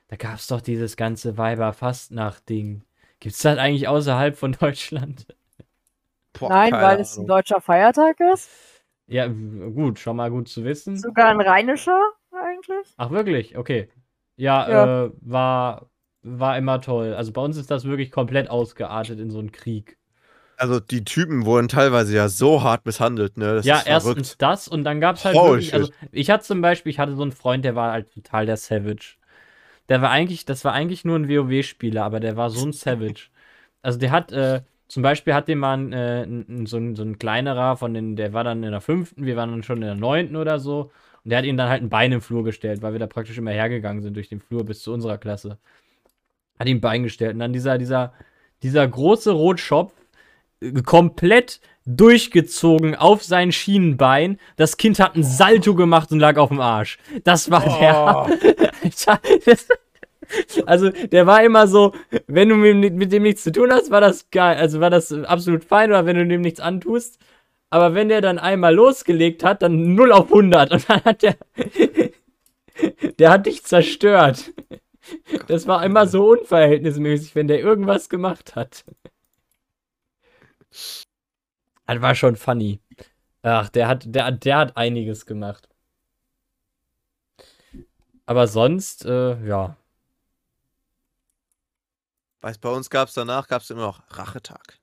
Da 0.08 0.16
gab 0.16 0.36
es 0.36 0.48
doch 0.48 0.62
dieses 0.62 0.96
ganze 0.96 1.38
Weiber-Fastnacht-Ding. 1.38 2.84
Gibt 3.20 3.36
es 3.36 3.42
das 3.42 3.58
eigentlich 3.58 3.88
außerhalb 3.88 4.38
von 4.38 4.54
Deutschland? 4.54 5.26
Boah, 6.40 6.50
Nein, 6.50 6.72
weil 6.72 7.00
es 7.02 7.14
ein 7.16 7.22
Ahnung. 7.22 7.28
deutscher 7.28 7.60
Feiertag 7.60 8.18
ist. 8.34 8.50
Ja, 9.08 9.28
gut, 9.28 10.00
schon 10.00 10.16
mal 10.18 10.30
gut 10.30 10.48
zu 10.48 10.64
wissen. 10.64 10.98
Sogar 10.98 11.30
ein 11.30 11.42
rheinischer 11.42 12.00
eigentlich. 12.58 12.94
Ach, 12.98 13.12
wirklich? 13.12 13.58
Okay. 13.58 13.90
Ja, 14.38 14.70
Ja. 14.70 15.06
Äh, 15.06 15.12
war, 15.22 15.90
war 16.22 16.58
immer 16.58 16.82
toll. 16.82 17.14
Also 17.14 17.32
bei 17.32 17.42
uns 17.42 17.58
ist 17.58 17.72
das 17.72 17.86
wirklich 17.86 18.12
komplett 18.12 18.50
ausgeartet 18.50 19.20
in 19.20 19.32
so 19.32 19.40
einen 19.40 19.52
Krieg. 19.52 19.98
Also 20.58 20.80
die 20.80 21.04
Typen 21.04 21.46
wurden 21.46 21.68
teilweise 21.68 22.16
ja 22.16 22.30
so 22.30 22.64
hart 22.64 22.86
misshandelt, 22.86 23.38
ne? 23.38 23.56
Das 23.56 23.66
ja, 23.66 23.80
ist 23.80 23.88
erstens 23.88 24.38
das 24.38 24.68
und 24.68 24.84
dann 24.84 25.00
gab 25.00 25.18
es 25.18 25.26
halt 25.26 25.36
Holy 25.36 25.72
wirklich, 25.72 25.74
also 25.74 25.92
ich 26.12 26.30
hatte 26.32 26.44
zum 26.44 26.62
Beispiel, 26.62 26.90
ich 26.90 27.00
hatte 27.00 27.16
so 27.16 27.22
einen 27.22 27.32
Freund, 27.32 27.64
der 27.64 27.76
war 27.76 27.92
halt 27.92 28.12
total 28.12 28.46
der 28.48 28.58
Savage. 28.58 29.18
Der 29.90 30.02
war 30.02 30.12
eigentlich, 30.12 30.46
das 30.46 30.66
war 30.66 30.74
eigentlich 30.74 31.06
nur 31.06 31.18
ein 31.18 31.30
WoW-Spieler, 31.30 32.04
aber 32.04 32.20
der 32.20 32.38
war 32.38 32.50
so 32.50 32.66
ein 32.66 32.74
Savage. 32.74 33.30
Also 33.82 34.00
der 34.00 34.12
hat, 34.12 34.32
äh, 34.32 34.62
zum 34.88 35.04
Beispiel 35.04 35.34
hat 35.34 35.48
den 35.48 35.60
mal 35.60 35.94
äh, 35.94 36.28
so, 36.66 36.78
ein, 36.78 36.96
so 36.96 37.04
ein 37.04 37.20
kleinerer 37.20 37.78
von 37.78 37.94
den, 37.94 38.16
der 38.16 38.34
war 38.34 38.44
dann 38.44 38.64
in 38.64 38.72
der 38.72 38.82
fünften, 38.82 39.26
wir 39.26 39.36
waren 39.38 39.52
dann 39.52 39.64
schon 39.64 39.78
in 39.78 39.84
der 39.84 39.96
neunten 39.96 40.36
oder 40.36 40.60
so. 40.60 40.92
Und 41.28 41.32
der 41.32 41.40
hat 41.40 41.46
ihm 41.46 41.58
dann 41.58 41.68
halt 41.68 41.82
ein 41.82 41.90
Bein 41.90 42.14
im 42.14 42.22
Flur 42.22 42.46
gestellt, 42.46 42.82
weil 42.82 42.94
wir 42.94 43.02
da 43.02 43.06
praktisch 43.06 43.38
immer 43.38 43.52
hergegangen 43.52 44.02
sind 44.02 44.16
durch 44.16 44.30
den 44.30 44.40
Flur 44.40 44.64
bis 44.64 44.82
zu 44.82 44.94
unserer 44.94 45.18
Klasse. 45.18 45.58
Hat 46.58 46.70
ihm 46.70 46.78
ein 46.78 46.82
Bein 46.82 47.04
gestellt. 47.04 47.34
Und 47.34 47.40
dann 47.40 47.52
dieser, 47.52 47.78
dieser, 47.78 48.14
dieser 48.64 48.88
große 48.88 49.32
Rotschopf, 49.32 49.92
äh, 50.62 50.72
komplett 50.84 51.60
durchgezogen 51.86 52.96
auf 52.96 53.26
sein 53.26 53.52
Schienenbein. 53.52 54.40
Das 54.56 54.78
Kind 54.78 55.02
hat 55.02 55.18
ein 55.18 55.24
Salto 55.26 55.76
gemacht 55.76 56.14
und 56.14 56.20
lag 56.20 56.38
auf 56.38 56.48
dem 56.48 56.62
Arsch. 56.62 56.98
Das 57.26 57.52
war 57.52 57.78
der. 57.78 58.30
Alter, 58.86 59.20
das, 59.44 59.68
also, 60.66 60.92
der 60.92 61.28
war 61.28 61.44
immer 61.44 61.68
so, 61.68 61.94
wenn 62.28 62.48
du 62.48 62.56
mit, 62.56 62.94
mit 62.94 63.12
dem 63.12 63.24
nichts 63.24 63.44
zu 63.44 63.52
tun 63.52 63.74
hast, 63.74 63.92
war 63.92 64.00
das 64.00 64.32
geil. 64.32 64.56
Also 64.56 64.80
war 64.80 64.92
das 64.92 65.12
absolut 65.12 65.66
fein, 65.66 65.90
oder 65.90 66.06
wenn 66.06 66.16
du 66.16 66.26
dem 66.26 66.40
nichts 66.40 66.62
antust. 66.62 67.20
Aber 67.70 67.94
wenn 67.94 68.10
der 68.10 68.22
dann 68.22 68.40
einmal 68.40 68.74
losgelegt 68.74 69.44
hat, 69.44 69.62
dann 69.62 69.96
0 69.96 70.12
auf 70.12 70.26
100. 70.26 70.72
Und 70.72 70.90
dann 70.90 71.04
hat 71.04 71.22
der. 71.22 71.38
Der 73.18 73.32
hat 73.32 73.48
dich 73.48 73.64
zerstört. 73.64 74.54
Das 75.48 75.66
war 75.66 75.84
immer 75.84 76.06
so 76.06 76.30
unverhältnismäßig, 76.30 77.34
wenn 77.34 77.48
der 77.48 77.60
irgendwas 77.60 78.08
gemacht 78.08 78.56
hat. 78.56 78.86
Das 80.70 82.02
war 82.02 82.14
schon 82.14 82.36
funny. 82.36 82.80
Ach, 83.42 83.70
der 83.70 83.88
hat, 83.88 84.04
der, 84.06 84.32
der 84.32 84.58
hat 84.58 84.78
einiges 84.78 85.26
gemacht. 85.26 85.68
Aber 88.26 88.48
sonst, 88.48 89.06
äh, 89.06 89.44
ja. 89.48 89.78
Weißt, 92.42 92.62
bei 92.62 92.70
uns 92.70 92.90
gab 92.90 93.08
es 93.08 93.14
danach 93.14 93.48
gab's 93.48 93.70
immer 93.70 93.84
noch 93.84 94.04
Rachetag. 94.10 94.78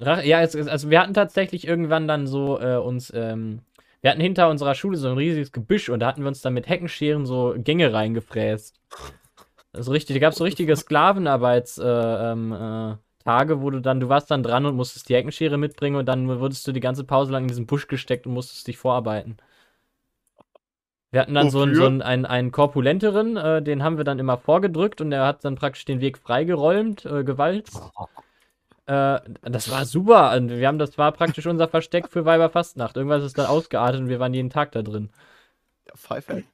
Ja, 0.00 0.40
es, 0.40 0.56
also 0.56 0.88
wir 0.88 1.00
hatten 1.00 1.14
tatsächlich 1.14 1.66
irgendwann 1.66 2.08
dann 2.08 2.26
so 2.26 2.58
äh, 2.58 2.76
uns, 2.76 3.12
ähm, 3.14 3.60
wir 4.00 4.10
hatten 4.10 4.20
hinter 4.20 4.48
unserer 4.48 4.74
Schule 4.74 4.96
so 4.96 5.08
ein 5.08 5.16
riesiges 5.16 5.52
Gebüsch 5.52 5.90
und 5.90 6.00
da 6.00 6.06
hatten 6.06 6.22
wir 6.22 6.28
uns 6.28 6.40
dann 6.40 6.54
mit 6.54 6.68
Heckenscheren 6.68 7.26
so 7.26 7.54
Gänge 7.58 7.92
reingefräst. 7.92 8.80
Das 9.72 9.86
ist 9.86 9.92
richtig, 9.92 10.14
da 10.14 10.20
gab 10.20 10.32
es 10.32 10.38
so 10.38 10.44
richtige 10.44 10.74
Sklavenarbeitstage, 10.74 11.88
äh, 11.88 12.32
ähm, 12.32 12.52
äh, 12.52 12.96
Tage, 13.24 13.60
wo 13.60 13.68
du 13.68 13.80
dann, 13.80 14.00
du 14.00 14.08
warst 14.08 14.30
dann 14.30 14.42
dran 14.42 14.64
und 14.64 14.76
musstest 14.76 15.10
die 15.10 15.14
Heckenschere 15.14 15.58
mitbringen 15.58 15.96
und 15.96 16.06
dann 16.06 16.26
wurdest 16.40 16.66
du 16.66 16.72
die 16.72 16.80
ganze 16.80 17.04
Pause 17.04 17.32
lang 17.32 17.42
in 17.42 17.48
diesen 17.48 17.66
Busch 17.66 17.86
gesteckt 17.86 18.26
und 18.26 18.32
musstest 18.32 18.66
dich 18.66 18.78
vorarbeiten. 18.78 19.36
Wir 21.10 21.20
hatten 21.20 21.34
dann 21.34 21.50
so 21.50 21.60
einen, 21.60 21.74
so 21.74 21.82
Wofür? 21.82 21.88
einen, 21.88 22.02
einen, 22.02 22.24
einen 22.24 22.52
korpulenteren, 22.52 23.36
äh, 23.36 23.62
den 23.62 23.82
haben 23.82 23.98
wir 23.98 24.04
dann 24.04 24.18
immer 24.18 24.38
vorgedrückt 24.38 25.00
und 25.00 25.10
der 25.10 25.26
hat 25.26 25.44
dann 25.44 25.56
praktisch 25.56 25.84
den 25.84 26.00
Weg 26.00 26.16
freigeräumt, 26.16 27.04
äh, 27.04 27.24
gewalzt. 27.24 27.82
Äh, 28.90 29.20
das 29.42 29.70
war 29.70 29.84
super. 29.84 30.32
Und 30.36 30.50
Wir 30.50 30.66
haben, 30.66 30.78
das 30.78 30.98
war 30.98 31.12
praktisch 31.12 31.46
unser 31.46 31.68
Versteck 31.68 32.08
für 32.08 32.24
Weiberfastnacht. 32.24 32.96
Irgendwas 32.96 33.22
ist 33.22 33.38
dann 33.38 33.46
ausgeartet 33.46 34.00
und 34.00 34.08
wir 34.08 34.18
waren 34.18 34.34
jeden 34.34 34.50
Tag 34.50 34.72
da 34.72 34.82
drin. 34.82 35.10
Ja, 35.86 35.94
Pfeife. 35.96 36.44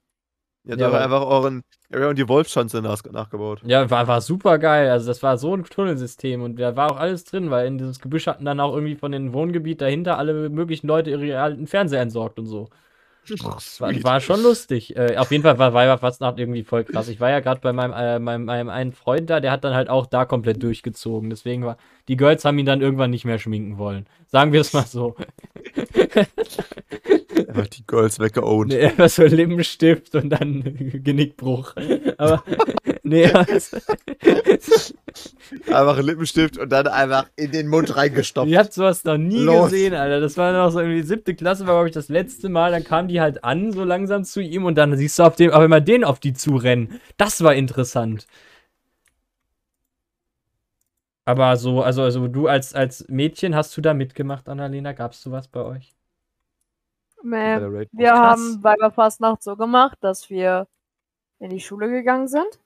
Ihr 0.65 0.73
habt 0.73 0.81
Ja, 0.81 0.89
aber 0.89 1.01
einfach 1.01 1.23
euren 1.23 1.63
Area 1.93 2.09
und 2.11 2.19
die 2.19 2.29
Wolfschanze 2.29 2.83
nach, 2.83 3.03
nachgebaut. 3.05 3.63
Ja, 3.65 3.89
war, 3.91 4.07
war 4.09 4.21
super 4.21 4.59
geil. 4.59 4.91
Also 4.91 5.07
das 5.07 5.23
war 5.23 5.39
so 5.39 5.55
ein 5.55 5.65
Tunnelsystem 5.65 6.43
und 6.43 6.59
da 6.59 6.77
war 6.77 6.91
auch 6.93 6.99
alles 6.99 7.25
drin, 7.25 7.51
weil 7.51 7.67
in 7.67 7.79
dieses 7.79 8.01
Gebüsch 8.01 8.27
hatten 8.27 8.45
dann 8.45 8.61
auch 8.61 8.75
irgendwie 8.75 8.97
von 8.97 9.13
den 9.13 9.33
Wohngebiet 9.33 9.81
dahinter 9.81 10.19
alle 10.19 10.51
möglichen 10.51 10.89
Leute 10.89 11.11
ihre 11.11 11.41
alten 11.41 11.67
Fernseher 11.67 12.03
entsorgt 12.03 12.39
und 12.39 12.47
so. 12.47 12.69
War, 13.29 13.61
Sweet. 13.61 14.05
war 14.05 14.21
schon 14.21 14.43
lustig. 14.43 14.97
Äh, 14.97 15.17
auf 15.17 15.31
jeden 15.31 15.43
Fall 15.43 15.59
war 15.59 15.75
Weiberfastnacht 15.75 16.39
irgendwie 16.39 16.63
voll 16.65 16.85
krass. 16.85 17.09
Ich 17.09 17.21
war 17.21 17.31
ja 17.31 17.41
gerade 17.41 17.61
bei 17.61 17.73
meinem, 17.73 17.93
äh, 17.93 18.19
meinem, 18.19 18.45
meinem 18.45 18.69
einen 18.69 18.93
Freund 18.93 19.29
da, 19.31 19.41
der 19.41 19.51
hat 19.51 19.65
dann 19.65 19.75
halt 19.75 19.89
auch 19.89 20.07
da 20.07 20.25
komplett 20.25 20.63
durchgezogen. 20.63 21.31
Deswegen 21.31 21.65
war, 21.65 21.77
die 22.09 22.17
Girls 22.17 22.45
haben 22.45 22.59
ihn 22.59 22.67
dann 22.67 22.81
irgendwann 22.81 23.11
nicht 23.11 23.25
mehr 23.25 23.39
schminken 23.39 23.79
wollen. 23.79 24.07
Sagen 24.29 24.53
wir 24.53 24.61
es 24.61 24.73
mal 24.73 24.87
so. 24.87 25.17
Einfach 27.49 27.67
die 27.69 27.87
Girls 27.87 28.19
weggeowned. 28.19 28.69
Nee, 28.73 28.87
einfach 28.87 29.09
so 29.09 29.25
Lippenstift 29.25 30.15
und 30.15 30.31
dann 30.31 30.63
Genickbruch. 31.05 31.75
Aber, 32.19 32.43
nee, 33.03 33.29
das, 33.29 33.75
Einfach 35.67 35.99
Lippenstift 36.01 36.59
und 36.59 36.71
dann 36.71 36.87
einfach 36.89 37.27
in 37.37 37.51
den 37.51 37.69
Mund 37.69 37.97
reingestopft. 37.97 38.51
ich 38.51 38.57
hab 38.57 38.73
sowas 38.73 39.05
noch 39.05 39.17
nie 39.17 39.39
Los. 39.39 39.71
gesehen, 39.71 39.95
Alter. 39.95 40.21
Das 40.21 40.37
war 40.37 40.53
noch 40.53 40.71
so 40.71 40.81
irgendwie 40.81 41.03
siebte 41.03 41.35
Klasse, 41.35 41.67
war, 41.67 41.75
glaube 41.75 41.89
ich, 41.89 41.95
das 41.95 42.09
letzte 42.09 42.49
Mal. 42.49 42.73
Dann 42.73 42.85
kamen 42.85 43.09
die 43.09 43.21
halt 43.21 43.45
an, 43.45 43.73
so 43.73 43.85
langsam 43.85 44.25
zu 44.25 44.41
ihm 44.41 44.65
und 44.65 44.77
dann 44.77 44.97
siehst 44.97 45.19
du 45.19 45.23
auf 45.25 45.37
dem, 45.37 45.51
aber 45.53 45.65
immer 45.65 45.81
den 45.81 46.05
auf 46.05 46.21
die 46.21 46.33
zurennen. 46.33 47.01
Das 47.17 47.43
war 47.43 47.55
interessant. 47.55 48.27
Aber 51.25 51.57
so, 51.57 51.83
also, 51.83 52.03
also 52.03 52.29
du 52.29 52.47
als, 52.47 52.73
als 52.75 53.07
Mädchen, 53.09 53.55
hast 53.57 53.77
du 53.77 53.81
da 53.81 53.95
mitgemacht, 53.95 54.49
Annalena? 54.49 54.93
Gab's 54.93 55.23
sowas 55.23 55.49
bei 55.49 55.61
euch? 55.63 55.96
Nee. 57.31 57.55
Bei 57.55 57.59
der 57.61 57.73
Raid. 57.73 57.89
Wir 57.93 58.09
Krass. 58.11 58.19
haben 58.41 58.63
Weiberfastnacht 58.63 59.43
so 59.43 59.57
gemacht, 59.57 59.99
dass 60.01 60.31
wir 60.31 60.69
in 61.41 61.51
die 61.51 61.61
Schule 61.61 61.91
gegangen 61.91 62.29
sind. 62.29 62.61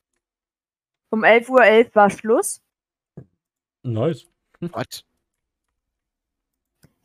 Um 1.10 1.24
11.11 1.24 1.48
Uhr 1.88 1.94
war 1.94 2.10
Schluss. 2.10 2.62
Nice. 3.82 4.26
What? 4.60 5.04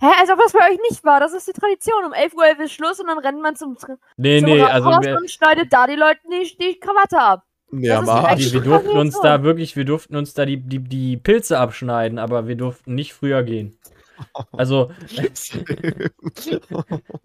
Hä, 0.01 0.07
als 0.19 0.29
ob 0.29 0.37
das 0.39 0.51
bei 0.51 0.59
euch 0.69 0.79
nicht 0.89 1.03
war. 1.05 1.19
Das 1.21 1.33
ist 1.33 1.47
die 1.47 1.53
Tradition. 1.53 2.03
Um 2.05 2.11
11.11 2.13 2.35
Uhr 2.59 2.65
ist 2.65 2.73
Schluss 2.73 2.99
und 2.99 3.07
dann 3.07 3.19
rennt 3.19 3.41
man 3.41 3.55
zum, 3.55 3.77
zum 3.77 3.97
Nee, 4.17 4.41
nee, 4.41 4.61
also 4.61 4.89
und 4.89 5.31
schneidet 5.31 5.71
da 5.71 5.87
die 5.87 5.95
Leute 5.95 6.19
die, 6.29 6.57
die 6.57 6.79
Krawatte 6.79 7.17
ab. 7.19 7.43
Nee, 7.71 7.89
Arsch. 7.89 8.33
echt- 8.33 8.53
wir, 8.53 8.63
wir 8.63 8.69
durften 8.69 8.97
uns 8.97 9.19
da 9.21 9.41
wirklich, 9.43 9.75
wir 9.75 9.85
durften 9.85 10.15
uns 10.17 10.33
da 10.33 10.45
die, 10.45 10.57
die, 10.57 10.79
die 10.79 11.17
Pilze 11.17 11.57
abschneiden, 11.57 12.19
aber 12.19 12.47
wir 12.47 12.55
durften 12.55 12.93
nicht 12.93 13.13
früher 13.13 13.41
gehen. 13.43 13.77
Also, 14.51 14.91
Nee, 15.09 16.09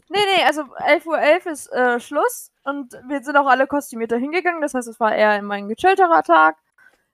nee, 0.09 0.45
also 0.47 0.62
11.11 0.62 1.07
Uhr 1.07 1.53
ist 1.53 1.73
äh, 1.73 2.01
Schluss 2.01 2.53
und 2.65 2.93
wir 3.09 3.23
sind 3.23 3.37
auch 3.37 3.47
alle 3.47 3.67
kostümiert 3.67 4.12
dahin 4.12 4.33
gegangen. 4.33 4.61
Das 4.61 4.75
heißt, 4.75 4.89
es 4.89 5.01
war 5.01 5.15
eher 5.15 5.39
immer 5.39 5.55
ein 5.55 5.69
gechillterer 5.69 6.23
Tag. 6.23 6.57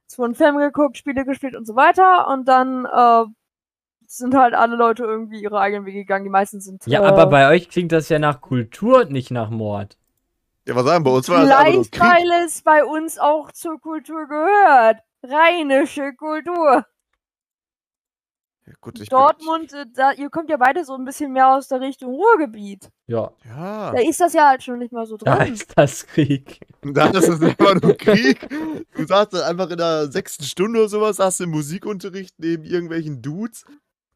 Es 0.08 0.18
wurden 0.18 0.34
Filme 0.34 0.60
geguckt, 0.60 0.96
Spiele 0.96 1.24
gespielt 1.24 1.56
und 1.56 1.66
so 1.66 1.74
weiter. 1.76 2.28
Und 2.28 2.46
dann 2.48 2.84
äh, 2.86 3.24
sind 4.06 4.34
halt 4.34 4.54
alle 4.54 4.76
Leute 4.76 5.04
irgendwie 5.04 5.40
ihre 5.40 5.60
eigenen 5.60 5.84
Wege 5.84 6.00
gegangen. 6.00 6.24
Die 6.24 6.30
meisten 6.30 6.60
sind. 6.60 6.86
ja, 6.86 7.02
äh, 7.02 7.06
aber 7.06 7.26
bei 7.26 7.48
euch 7.48 7.68
klingt 7.68 7.92
das 7.92 8.08
ja 8.08 8.18
nach 8.18 8.40
Kultur 8.40 9.00
und 9.00 9.10
nicht 9.10 9.30
nach 9.30 9.50
Mord. 9.50 9.96
ja, 10.66 10.74
was 10.74 10.84
sagen, 10.84 11.04
bei 11.04 11.10
uns 11.10 11.28
war 11.28 11.42
Vielleicht, 11.42 12.00
weil 12.00 12.44
es 12.44 12.62
bei 12.62 12.84
uns 12.84 13.18
auch 13.18 13.52
zur 13.52 13.80
Kultur 13.80 14.26
gehört. 14.26 15.00
Rheinische 15.22 16.14
Kultur. 16.14 16.84
Ja, 18.66 18.72
gut, 18.80 19.00
ich 19.00 19.08
Dortmund, 19.08 19.72
äh, 19.72 19.86
da, 19.94 20.12
ihr 20.12 20.28
kommt 20.28 20.50
ja 20.50 20.56
beide 20.56 20.84
so 20.84 20.94
ein 20.94 21.04
bisschen 21.04 21.32
mehr 21.32 21.54
aus 21.54 21.68
der 21.68 21.80
Richtung 21.80 22.12
Ruhrgebiet. 22.14 22.90
Ja, 23.06 23.28
Bin, 23.28 23.50
ja, 23.50 23.92
Da 23.92 24.00
ist 24.00 24.20
das 24.20 24.32
ja 24.32 24.48
halt 24.48 24.62
schon 24.64 24.80
nicht 24.80 24.92
mal 24.92 25.06
so 25.06 25.16
da 25.16 25.36
drin. 25.36 25.52
ist 25.52 25.72
das 25.76 26.04
Krieg. 26.06 26.58
da 26.82 27.06
ist 27.10 27.28
es 27.28 27.40
einfach 27.40 27.80
nur 27.80 27.94
Krieg. 27.94 28.48
Du 28.96 29.06
sagst 29.06 29.34
dann 29.34 29.42
einfach 29.42 29.70
in 29.70 29.78
der 29.78 30.10
sechsten 30.10 30.42
Stunde 30.42 30.80
oder 30.80 30.88
sowas, 30.88 31.20
hast 31.20 31.38
du 31.38 31.44
im 31.44 31.50
Musikunterricht 31.50 32.34
neben 32.38 32.64
irgendwelchen 32.64 33.22
Dudes. 33.22 33.64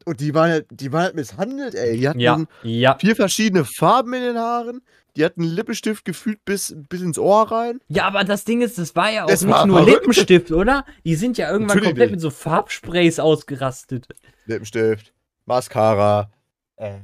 Und 0.06 0.20
die 0.20 0.34
waren 0.34 0.50
halt, 0.50 0.66
die 0.70 0.92
waren 0.92 1.02
halt 1.04 1.14
misshandelt, 1.14 1.74
ey. 1.74 1.96
Die 1.98 2.08
hatten 2.08 2.20
Ja, 2.20 2.38
ja. 2.62 2.96
vier 2.98 3.14
verschiedene 3.16 3.64
Farben 3.64 4.14
in 4.14 4.22
den 4.22 4.38
Haaren. 4.38 4.82
Die 5.16 5.24
hatten 5.24 5.42
einen 5.42 5.50
Lippenstift 5.54 6.04
gefühlt 6.04 6.44
bis, 6.44 6.74
bis 6.88 7.00
ins 7.02 7.18
Ohr 7.18 7.50
rein. 7.50 7.80
Ja, 7.88 8.04
aber 8.06 8.22
das 8.24 8.44
Ding 8.44 8.62
ist, 8.62 8.78
das 8.78 8.94
war 8.94 9.10
ja 9.10 9.24
auch 9.24 9.28
Das 9.28 9.42
nicht 9.44 9.66
nur 9.66 9.78
verrückt. 9.78 10.06
Lippenstift, 10.06 10.52
oder? 10.52 10.84
Die 11.04 11.16
sind 11.16 11.36
ja 11.36 11.46
irgendwann 11.50 11.68
Natürlich 11.76 11.88
komplett 11.90 12.06
nicht. 12.10 12.16
mit 12.16 12.20
so 12.20 12.30
Farbsprays 12.30 13.18
ausgerastet. 13.18 14.06
Lippenstift, 14.46 15.12
Mascara, 15.46 16.30
äh, 16.76 16.98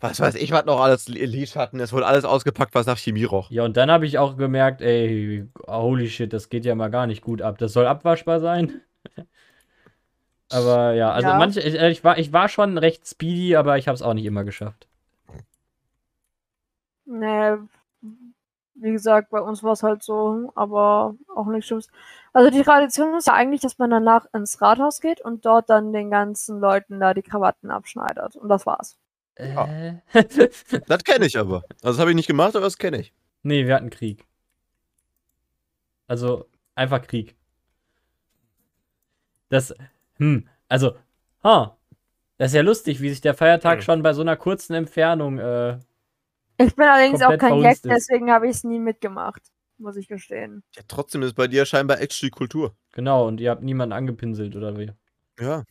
was 0.00 0.18
weiß 0.20 0.34
ich, 0.36 0.50
was 0.52 0.64
noch 0.64 0.80
alles 0.80 1.08
Lied 1.08 1.54
hatten. 1.54 1.78
Es 1.78 1.92
wurde 1.92 2.06
alles 2.06 2.24
ausgepackt, 2.24 2.74
was 2.74 2.86
nach 2.86 2.98
Chemie 2.98 3.24
roch. 3.24 3.50
Ja, 3.50 3.64
und 3.64 3.76
dann 3.76 3.90
habe 3.90 4.06
ich 4.06 4.18
auch 4.18 4.36
gemerkt, 4.36 4.80
ey, 4.82 5.46
holy 5.68 6.08
shit, 6.08 6.32
das 6.32 6.48
geht 6.48 6.64
ja 6.64 6.74
mal 6.74 6.88
gar 6.90 7.06
nicht 7.06 7.22
gut 7.22 7.40
ab. 7.42 7.58
Das 7.58 7.72
soll 7.72 7.86
abwaschbar 7.86 8.40
sein. 8.40 8.80
Aber 10.52 10.92
ja, 10.94 11.10
also 11.12 11.28
Ja. 11.28 11.38
manche, 11.38 11.60
ich, 11.60 11.74
ich, 11.74 12.04
war, 12.04 12.18
ich 12.18 12.32
war 12.32 12.48
schon 12.48 12.78
recht 12.78 13.06
speedy, 13.06 13.56
aber 13.56 13.78
ich 13.78 13.88
habe 13.88 13.94
es 13.94 14.02
auch 14.02 14.14
nicht 14.14 14.24
immer 14.26 14.44
geschafft. 14.44 14.86
Nee, 17.04 17.56
wie 18.74 18.92
gesagt, 18.92 19.30
bei 19.30 19.40
uns 19.40 19.62
war 19.62 19.72
es 19.72 19.82
halt 19.82 20.02
so, 20.02 20.50
aber 20.54 21.14
auch 21.34 21.46
nicht 21.46 21.66
Schlimmes. 21.66 21.88
Also 22.32 22.50
die 22.50 22.62
Tradition 22.62 23.14
ist 23.16 23.26
ja 23.26 23.34
eigentlich, 23.34 23.60
dass 23.60 23.78
man 23.78 23.90
danach 23.90 24.26
ins 24.32 24.60
Rathaus 24.62 25.00
geht 25.00 25.20
und 25.20 25.44
dort 25.44 25.68
dann 25.70 25.92
den 25.92 26.10
ganzen 26.10 26.60
Leuten 26.60 26.98
da 27.00 27.12
die 27.14 27.22
Krawatten 27.22 27.70
abschneidet. 27.70 28.36
Und 28.36 28.48
das 28.48 28.64
war's. 28.66 28.96
Äh? 29.36 29.94
Das 30.86 31.04
kenne 31.04 31.26
ich 31.26 31.38
aber. 31.38 31.64
Also 31.82 31.96
das 31.96 31.98
habe 31.98 32.10
ich 32.10 32.16
nicht 32.16 32.26
gemacht, 32.28 32.56
aber 32.56 32.64
das 32.64 32.78
kenne 32.78 33.00
ich. 33.00 33.12
nee, 33.42 33.66
wir 33.66 33.74
hatten 33.74 33.90
Krieg. 33.90 34.24
Also, 36.06 36.46
einfach 36.74 37.02
Krieg. 37.02 37.36
Das, 39.48 39.74
hm, 40.22 40.48
also, 40.68 40.96
ha, 41.42 41.76
das 42.38 42.52
ist 42.52 42.54
ja 42.56 42.62
lustig, 42.62 43.00
wie 43.00 43.10
sich 43.10 43.20
der 43.20 43.34
Feiertag 43.34 43.78
Hm. 43.78 43.82
schon 43.82 44.02
bei 44.02 44.12
so 44.12 44.20
einer 44.22 44.36
kurzen 44.36 44.74
Entfernung, 44.74 45.38
äh, 45.38 45.78
Ich 46.58 46.74
bin 46.76 46.84
allerdings 46.86 47.22
auch 47.22 47.36
kein 47.38 47.62
ist. 47.64 47.84
deswegen 47.84 48.30
habe 48.30 48.46
ich 48.48 48.56
es 48.56 48.64
nie 48.64 48.78
mitgemacht. 48.78 49.42
Muss 49.78 49.96
ich 49.96 50.06
gestehen. 50.06 50.62
Ja, 50.76 50.82
trotzdem 50.86 51.22
ist 51.22 51.34
bei 51.34 51.48
dir 51.48 51.66
scheinbar 51.66 52.00
echt 52.00 52.22
die 52.22 52.30
Kultur. 52.30 52.76
genau, 52.92 53.26
und 53.26 53.40
ihr 53.40 53.50
habt 53.50 53.62
niemanden 53.64 53.92
angepinselt, 53.92 54.54
oder 54.54 54.78
wie? 54.78 54.92
Ja. 55.40 55.64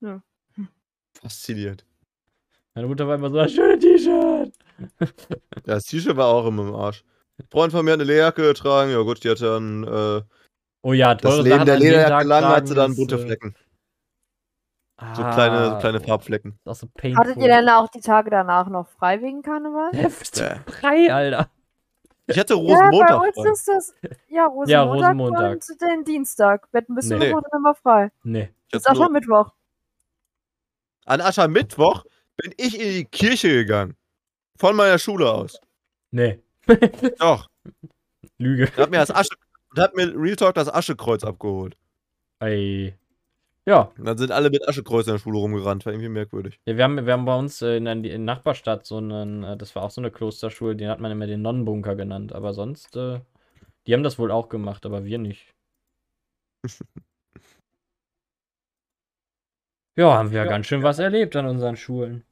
Ja. 0.00 0.22
Faszinierend. 1.20 1.84
Meine 2.74 2.86
Mutter 2.88 3.06
war 3.06 3.16
immer 3.16 3.30
so, 3.30 3.36
das 3.36 3.52
schöne 3.52 3.78
T-Shirt. 3.78 4.52
Das 5.64 5.84
T-Shirt 5.84 6.16
war 6.16 6.26
auch 6.28 6.46
immer 6.46 6.62
im 6.68 6.74
Arsch. 6.74 7.04
Ein 7.38 7.46
Freund 7.50 7.72
von 7.72 7.84
mir 7.84 7.92
hat 7.92 8.00
eine 8.00 8.04
Lederjacke 8.08 8.42
getragen. 8.42 8.90
Ja 8.92 9.00
gut, 9.02 9.22
die 9.24 9.30
hat 9.30 9.40
dann 9.40 9.84
äh, 9.84 10.22
Oh 10.82 10.92
ja, 10.92 11.14
das 11.14 11.22
teure 11.22 11.42
Leben 11.42 11.54
Sachen 11.56 11.66
der 11.66 11.78
Lederjacke 11.78 12.26
lang, 12.26 12.44
hat 12.44 12.50
tragen 12.52 12.66
sie 12.66 12.74
dann 12.74 12.96
bunte 12.96 13.14
äh, 13.16 13.18
Flecken. 13.18 13.54
So 15.14 15.22
ah, 15.22 15.32
kleine, 15.34 15.70
so 15.70 15.78
kleine 15.78 16.00
Farbflecken. 16.00 16.52
Ist 16.52 16.68
auch 16.68 16.74
so 16.74 16.86
painful. 16.94 17.24
Hattet 17.24 17.36
ihr 17.38 17.48
denn 17.48 17.68
auch 17.68 17.88
die 17.88 18.00
Tage 18.00 18.30
danach 18.30 18.68
noch 18.68 18.88
frei 18.88 19.20
wegen 19.20 19.42
Karneval? 19.42 19.90
Heft 19.92 20.36
Ja. 20.38 20.56
frei, 20.66 21.12
Alter. 21.12 21.50
Ich 22.28 22.38
hatte 22.38 22.54
Ja, 22.54 22.60
bei 22.60 22.66
Rosenmontag 22.72 23.20
uns 23.22 23.34
frei. 23.36 23.50
ist 23.50 23.68
das. 23.68 23.94
Ja, 24.28 24.46
Rosenmontag, 24.46 24.68
Ja, 24.68 24.82
Rosenmontag. 24.82 25.52
und 25.70 25.80
den 25.80 26.04
Dienstag. 26.04 26.68
Wir 26.72 26.80
hatten 26.82 26.94
bis 26.94 27.06
Nee. 27.06 27.16
Wochenende 27.16 27.48
immer 27.56 27.74
frei. 27.74 28.12
Nee. 28.22 28.50
Ich 28.68 28.74
Ist 28.74 28.86
hatte 28.88 28.92
auch 28.92 29.02
schon 29.04 29.12
nur, 29.12 29.20
Mittwoch. 29.20 29.52
an 31.06 31.20
Aschermittwoch 31.20 32.04
bin 32.36 32.54
ich 32.56 32.80
in 32.80 32.88
die 32.90 33.04
Kirche 33.04 33.48
gegangen. 33.48 33.96
Von 34.56 34.76
meiner 34.76 34.98
Schule 34.98 35.30
aus. 35.30 35.60
Nee. 36.12 36.40
Doch. 37.18 37.48
Lüge. 38.38 38.64
Und 38.68 38.76
hat 38.76 38.90
mir 38.90 38.98
das 38.98 39.10
Asche, 39.10 39.34
und 39.74 39.82
hat 39.82 39.94
mir 39.94 40.12
Real 40.14 40.36
Talk 40.36 40.54
das 40.54 40.72
Aschekreuz 40.72 41.24
abgeholt. 41.24 41.76
Ey. 42.40 42.94
Ja. 43.66 43.92
Und 43.96 44.04
dann 44.04 44.18
sind 44.18 44.32
alle 44.32 44.50
mit 44.50 44.68
Aschekreuz 44.68 45.06
in 45.06 45.14
der 45.14 45.18
Schule 45.18 45.38
rumgerannt. 45.38 45.86
War 45.86 45.92
irgendwie 45.92 46.08
merkwürdig. 46.08 46.58
ja 46.66 46.76
wir, 46.76 46.84
haben, 46.84 47.06
wir 47.06 47.12
haben 47.12 47.24
bei 47.24 47.38
uns 47.38 47.62
äh, 47.62 47.76
in 47.76 47.84
der 47.84 47.94
in 47.94 48.02
der 48.02 48.18
Nachbarstadt 48.18 48.86
so 48.86 48.96
einen, 48.96 49.44
äh, 49.44 49.56
das 49.56 49.74
war 49.76 49.84
auch 49.84 49.90
so 49.90 50.00
eine 50.00 50.10
Klosterschule, 50.10 50.76
den 50.76 50.88
hat 50.88 51.00
man 51.00 51.12
immer 51.12 51.26
den 51.26 51.42
Nonnenbunker 51.42 51.94
genannt. 51.94 52.32
Aber 52.34 52.54
sonst, 52.54 52.96
äh, 52.96 53.20
die 53.86 53.94
haben 53.94 54.02
das 54.02 54.18
wohl 54.18 54.30
auch 54.30 54.48
gemacht, 54.48 54.84
aber 54.86 55.04
wir 55.04 55.18
nicht. 55.18 55.54
Ja, 59.94 60.16
haben 60.16 60.32
wir 60.32 60.46
ganz 60.46 60.66
schön 60.66 60.82
was 60.82 60.98
erlebt 60.98 61.36
an 61.36 61.46
unseren 61.46 61.76
Schulen. 61.76 62.24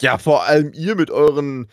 Ja, 0.00 0.18
vor 0.18 0.44
allem 0.44 0.72
ihr 0.74 0.94
mit 0.96 1.10
euren 1.10 1.68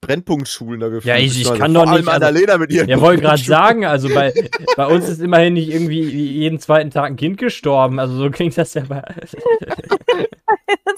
Brennpunktschulen 0.00 0.80
da 0.80 0.88
gefühlt. 0.88 1.04
Ja, 1.06 1.16
ich- 1.16 1.40
ich 1.40 1.46
Vor 1.46 1.56
kann 1.56 1.72
doch 1.74 1.82
allem 1.86 2.00
nicht, 2.04 2.08
also- 2.08 2.26
Annalena 2.26 2.58
mit 2.58 2.70
ihren 2.70 2.88
Ja, 2.88 3.00
wollte 3.00 3.22
gerade 3.22 3.42
sagen, 3.42 3.84
also 3.86 4.08
bei, 4.12 4.32
bei 4.76 4.86
uns 4.86 5.08
ist 5.08 5.20
immerhin 5.20 5.54
nicht 5.54 5.70
irgendwie 5.72 6.02
jeden 6.02 6.58
zweiten 6.60 6.90
Tag 6.90 7.06
ein 7.06 7.16
Kind 7.16 7.38
gestorben. 7.38 7.98
Also 7.98 8.14
so 8.16 8.30
klingt 8.30 8.56
das 8.58 8.74
ja 8.74 8.82
bei. 8.84 9.02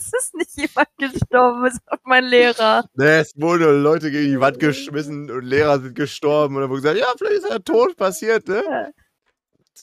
Es 0.01 0.13
ist 0.17 0.35
nicht 0.37 0.51
jemand 0.57 0.89
gestorben, 0.97 1.65
es 1.67 1.75
ist 1.75 1.83
auch 1.91 1.99
mein 2.05 2.25
Lehrer. 2.25 2.85
Ne, 2.95 3.19
es 3.19 3.33
wurden 3.37 3.83
Leute 3.83 4.11
gegen 4.11 4.31
die 4.33 4.41
Wand 4.41 4.59
geschmissen 4.61 5.29
und 5.31 5.45
Lehrer 5.45 5.81
sind 5.81 5.95
gestorben. 5.97 6.55
Und 6.55 6.63
dann 6.63 6.71
wurde 6.71 6.83
gesagt, 6.83 6.99
ja, 7.01 7.07
vielleicht 7.17 7.37
ist 7.39 7.51
er 7.51 7.63
tot 7.65 7.97
passiert, 7.97 8.47
ne? 8.49 8.93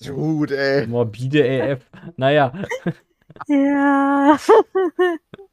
Gut, 0.08 0.52
ey. 0.52 0.88
Morbide 0.88 1.44
AF. 1.74 1.80
Naja, 2.18 2.54
Ja. 3.48 4.38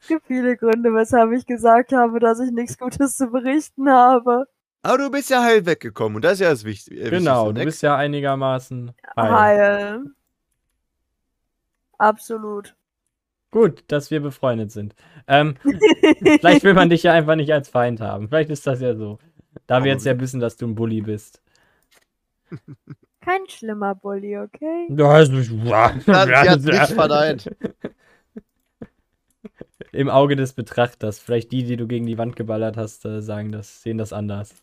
es 0.00 0.08
gibt 0.08 0.26
viele 0.26 0.56
Gründe, 0.56 0.92
weshalb 0.94 1.32
ich 1.32 1.46
gesagt 1.46 1.92
habe, 1.92 2.20
dass 2.20 2.40
ich 2.40 2.50
nichts 2.50 2.78
Gutes 2.78 3.16
zu 3.16 3.28
berichten 3.28 3.88
habe. 3.90 4.46
Aber 4.82 4.98
du 4.98 5.10
bist 5.10 5.30
ja 5.30 5.42
heil 5.42 5.66
weggekommen 5.66 6.16
und 6.16 6.24
das 6.24 6.34
ist 6.34 6.40
ja 6.40 6.50
das 6.50 6.64
Wichtig 6.64 6.98
äh, 6.98 7.10
genau, 7.10 7.46
Wichtigste. 7.46 7.54
du 7.54 7.58
ne? 7.58 7.64
bist 7.64 7.82
ja 7.82 7.96
einigermaßen 7.96 8.92
heil. 9.16 9.32
Heil. 9.32 10.04
Absolut. 11.98 12.76
Gut, 13.50 13.84
dass 13.88 14.10
wir 14.10 14.20
befreundet 14.20 14.70
sind. 14.70 14.94
Ähm, 15.26 15.56
vielleicht 16.22 16.64
will 16.64 16.74
man 16.74 16.90
dich 16.90 17.02
ja 17.02 17.12
einfach 17.12 17.34
nicht 17.34 17.52
als 17.52 17.68
Feind 17.68 18.00
haben. 18.00 18.28
Vielleicht 18.28 18.50
ist 18.50 18.66
das 18.66 18.80
ja 18.80 18.94
so. 18.94 19.18
Da 19.66 19.82
wir 19.82 19.92
jetzt 19.92 20.06
ja 20.06 20.18
wissen, 20.20 20.38
dass 20.38 20.56
du 20.56 20.66
ein 20.66 20.74
Bully 20.74 21.00
bist. 21.00 21.42
Kein 23.20 23.48
schlimmer 23.48 23.94
Bully, 23.94 24.38
okay? 24.38 24.86
Du 24.90 25.06
hast 25.06 25.30
mich. 25.32 25.50
Das, 25.64 26.06
hat 26.06 26.60
nicht 26.60 26.86
verneint. 26.94 27.50
Im 29.92 30.08
Auge 30.08 30.36
des 30.36 30.52
Betrachters. 30.52 31.18
Vielleicht 31.18 31.52
die, 31.52 31.64
die 31.64 31.76
du 31.76 31.86
gegen 31.86 32.06
die 32.06 32.18
Wand 32.18 32.36
geballert 32.36 32.76
hast, 32.76 33.04
äh, 33.04 33.20
sagen 33.22 33.52
das, 33.52 33.82
sehen 33.82 33.98
das 33.98 34.12
anders. 34.12 34.54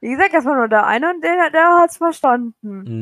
Wie 0.00 0.10
gesagt, 0.10 0.32
das 0.32 0.44
war 0.44 0.56
nur 0.56 0.68
der 0.68 0.86
eine 0.86 1.10
und 1.10 1.22
der, 1.22 1.50
der 1.50 1.78
hat's 1.80 1.96
verstanden. 1.96 2.54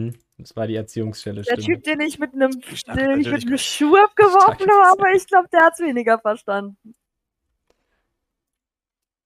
Mhm. 0.07 0.15
Das 0.39 0.55
war 0.55 0.67
die 0.67 0.75
Erziehungsstelle, 0.77 1.43
Der 1.43 1.61
stimmt. 1.61 1.67
Typ, 1.67 1.83
den 1.85 2.01
ich 2.01 2.19
mit 2.19 2.35
einem, 2.35 2.53
Starke 2.63 3.01
den 3.01 3.21
ich 3.21 3.27
mit 3.31 3.43
einem 3.43 3.57
Persönlichkeit. 3.57 3.61
Schuh 3.61 3.97
abgeworfen 3.97 4.71
habe, 4.71 4.91
aber 4.93 5.13
ich 5.15 5.27
glaube, 5.27 5.49
der 5.51 5.61
hat's 5.63 5.81
weniger 5.81 6.19
verstanden. 6.19 6.95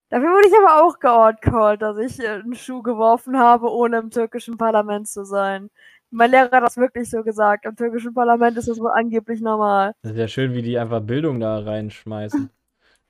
Dafür 0.08 0.28
wurde 0.30 0.48
ich 0.48 0.54
aber 0.56 0.84
auch 0.84 0.98
geoutcalled, 0.98 1.82
dass 1.82 1.96
ich 1.98 2.18
äh, 2.20 2.28
einen 2.28 2.54
Schuh 2.56 2.82
geworfen 2.82 3.38
habe, 3.38 3.70
ohne 3.70 3.98
im 3.98 4.10
türkischen 4.10 4.56
Parlament 4.56 5.08
zu 5.08 5.24
sein. 5.24 5.70
Mein 6.10 6.30
Lehrer 6.30 6.50
hat 6.50 6.62
das 6.62 6.76
wirklich 6.76 7.08
so 7.08 7.22
gesagt. 7.22 7.64
Im 7.64 7.76
türkischen 7.76 8.14
Parlament 8.14 8.56
ist 8.58 8.68
das 8.68 8.78
wohl 8.78 8.90
angeblich 8.92 9.40
normal. 9.40 9.92
Das 10.02 10.12
ist 10.12 10.18
ja 10.18 10.28
schön, 10.28 10.54
wie 10.54 10.62
die 10.62 10.78
einfach 10.78 11.00
Bildung 11.00 11.40
da 11.40 11.58
reinschmeißen. 11.58 12.50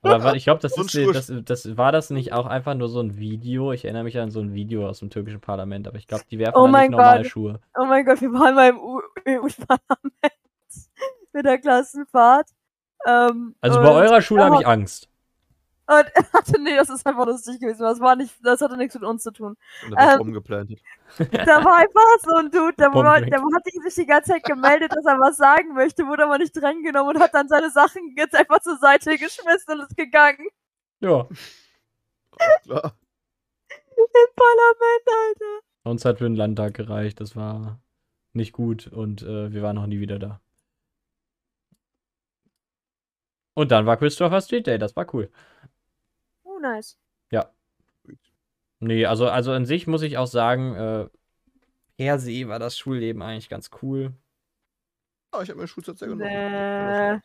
Aber 0.03 0.35
ich 0.35 0.45
glaube, 0.45 0.61
das, 0.61 0.73
das, 1.13 1.31
das 1.45 1.77
war 1.77 1.91
das 1.91 2.09
nicht 2.09 2.33
auch 2.33 2.47
einfach 2.47 2.73
nur 2.73 2.89
so 2.89 2.99
ein 3.01 3.17
Video. 3.17 3.71
Ich 3.71 3.85
erinnere 3.85 4.03
mich 4.03 4.17
an 4.19 4.31
so 4.31 4.39
ein 4.39 4.53
Video 4.53 4.87
aus 4.87 4.99
dem 4.99 5.09
türkischen 5.09 5.41
Parlament, 5.41 5.87
aber 5.87 5.97
ich 5.97 6.07
glaube, 6.07 6.23
die 6.29 6.39
werfen 6.39 6.55
Oh 6.55 6.61
da 6.61 6.67
nicht 6.67 6.71
mein 6.73 6.91
normal 6.91 7.17
Gott. 7.21 7.27
Schuhe. 7.27 7.59
Oh 7.77 7.85
mein 7.85 8.05
Gott, 8.05 8.21
wir 8.21 8.33
waren 8.33 8.55
mal 8.55 8.69
im 8.69 8.77
EU-Parlament 9.27 10.33
mit 11.33 11.45
der 11.45 11.57
Klassenfahrt. 11.59 12.49
Ähm, 13.07 13.55
Also 13.61 13.81
bei 13.81 13.91
eurer 13.91 14.21
Schule 14.21 14.45
habe 14.45 14.61
ich 14.61 14.67
Angst. 14.67 15.10
Und, 15.91 16.05
warte, 16.33 16.61
nee, 16.61 16.75
das 16.75 16.89
ist 16.89 17.05
einfach 17.05 17.25
lustig 17.25 17.59
gewesen. 17.59 17.81
Das 17.81 17.99
war 17.99 18.15
nicht, 18.15 18.33
das 18.43 18.61
hatte 18.61 18.77
nichts 18.77 18.95
mit 18.95 19.03
uns 19.03 19.23
zu 19.23 19.31
tun. 19.31 19.57
Und 19.85 19.91
das 19.91 20.13
Ähm, 20.13 20.19
rumgeplantet. 20.19 20.81
Da 21.17 21.65
war 21.65 21.75
einfach 21.77 22.19
so 22.23 22.35
ein 22.37 22.49
Dude, 22.49 22.73
der, 22.77 22.93
war, 22.93 23.15
Bombing. 23.15 23.29
der 23.29 23.41
hat 23.41 23.65
sich 23.65 23.95
die 23.95 24.05
ganze 24.05 24.31
Zeit 24.31 24.43
gemeldet, 24.45 24.93
dass 24.95 25.05
er 25.05 25.19
was 25.19 25.35
sagen 25.35 25.73
möchte, 25.73 26.07
wurde 26.07 26.23
aber 26.23 26.37
nicht 26.37 26.53
drangenommen 26.53 27.15
und 27.15 27.21
hat 27.21 27.33
dann 27.33 27.49
seine 27.49 27.69
Sachen 27.69 28.15
jetzt 28.15 28.33
einfach 28.35 28.59
zur 28.61 28.77
Seite 28.77 29.17
geschmissen 29.17 29.73
und 29.73 29.81
ist 29.81 29.97
gegangen. 29.97 30.47
Ja. 31.01 31.27
Klar. 32.63 32.95
Im 33.97 34.35
Parlament, 34.35 35.07
Alter. 35.07 35.59
Uns 35.83 36.05
hat 36.05 36.19
für 36.19 36.23
den 36.23 36.35
Landtag 36.35 36.73
gereicht. 36.73 37.19
Das 37.19 37.35
war 37.35 37.79
nicht 38.33 38.53
gut 38.53 38.87
und 38.87 39.23
äh, 39.23 39.51
wir 39.51 39.61
waren 39.61 39.75
noch 39.75 39.87
nie 39.87 39.99
wieder 39.99 40.19
da. 40.19 40.39
Und 43.53 43.71
dann 43.71 43.85
war 43.85 43.97
Christopher 43.97 44.41
Street 44.41 44.65
Day, 44.67 44.77
das 44.79 44.95
war 44.95 45.13
cool. 45.13 45.29
Oh, 46.61 46.67
nice. 46.67 46.97
Nee, 48.83 49.05
also, 49.05 49.29
also 49.29 49.51
an 49.51 49.65
sich 49.65 49.85
muss 49.85 50.01
ich 50.01 50.17
auch 50.17 50.25
sagen, 50.25 50.73
äh, 50.75 51.07
per 51.97 52.17
se 52.17 52.47
war 52.47 52.57
das 52.57 52.79
Schulleben 52.79 53.21
eigentlich 53.21 53.47
ganz 53.47 53.69
cool. 53.83 54.11
Ah, 55.31 55.43
ich 55.43 55.49
habe 55.49 55.57
meine 55.57 55.67
Schulzeit 55.67 55.99
sehr 55.99 56.07
genossen. 56.07 56.27
Nee. 56.27 57.19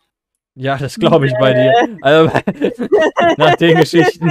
Ja, 0.62 0.76
das 0.76 0.96
glaube 0.96 1.26
ich 1.26 1.34
bei 1.40 1.54
dir. 1.54 1.72
Also, 2.02 2.30
nach 3.38 3.56
den 3.56 3.78
Geschichten. 3.78 4.30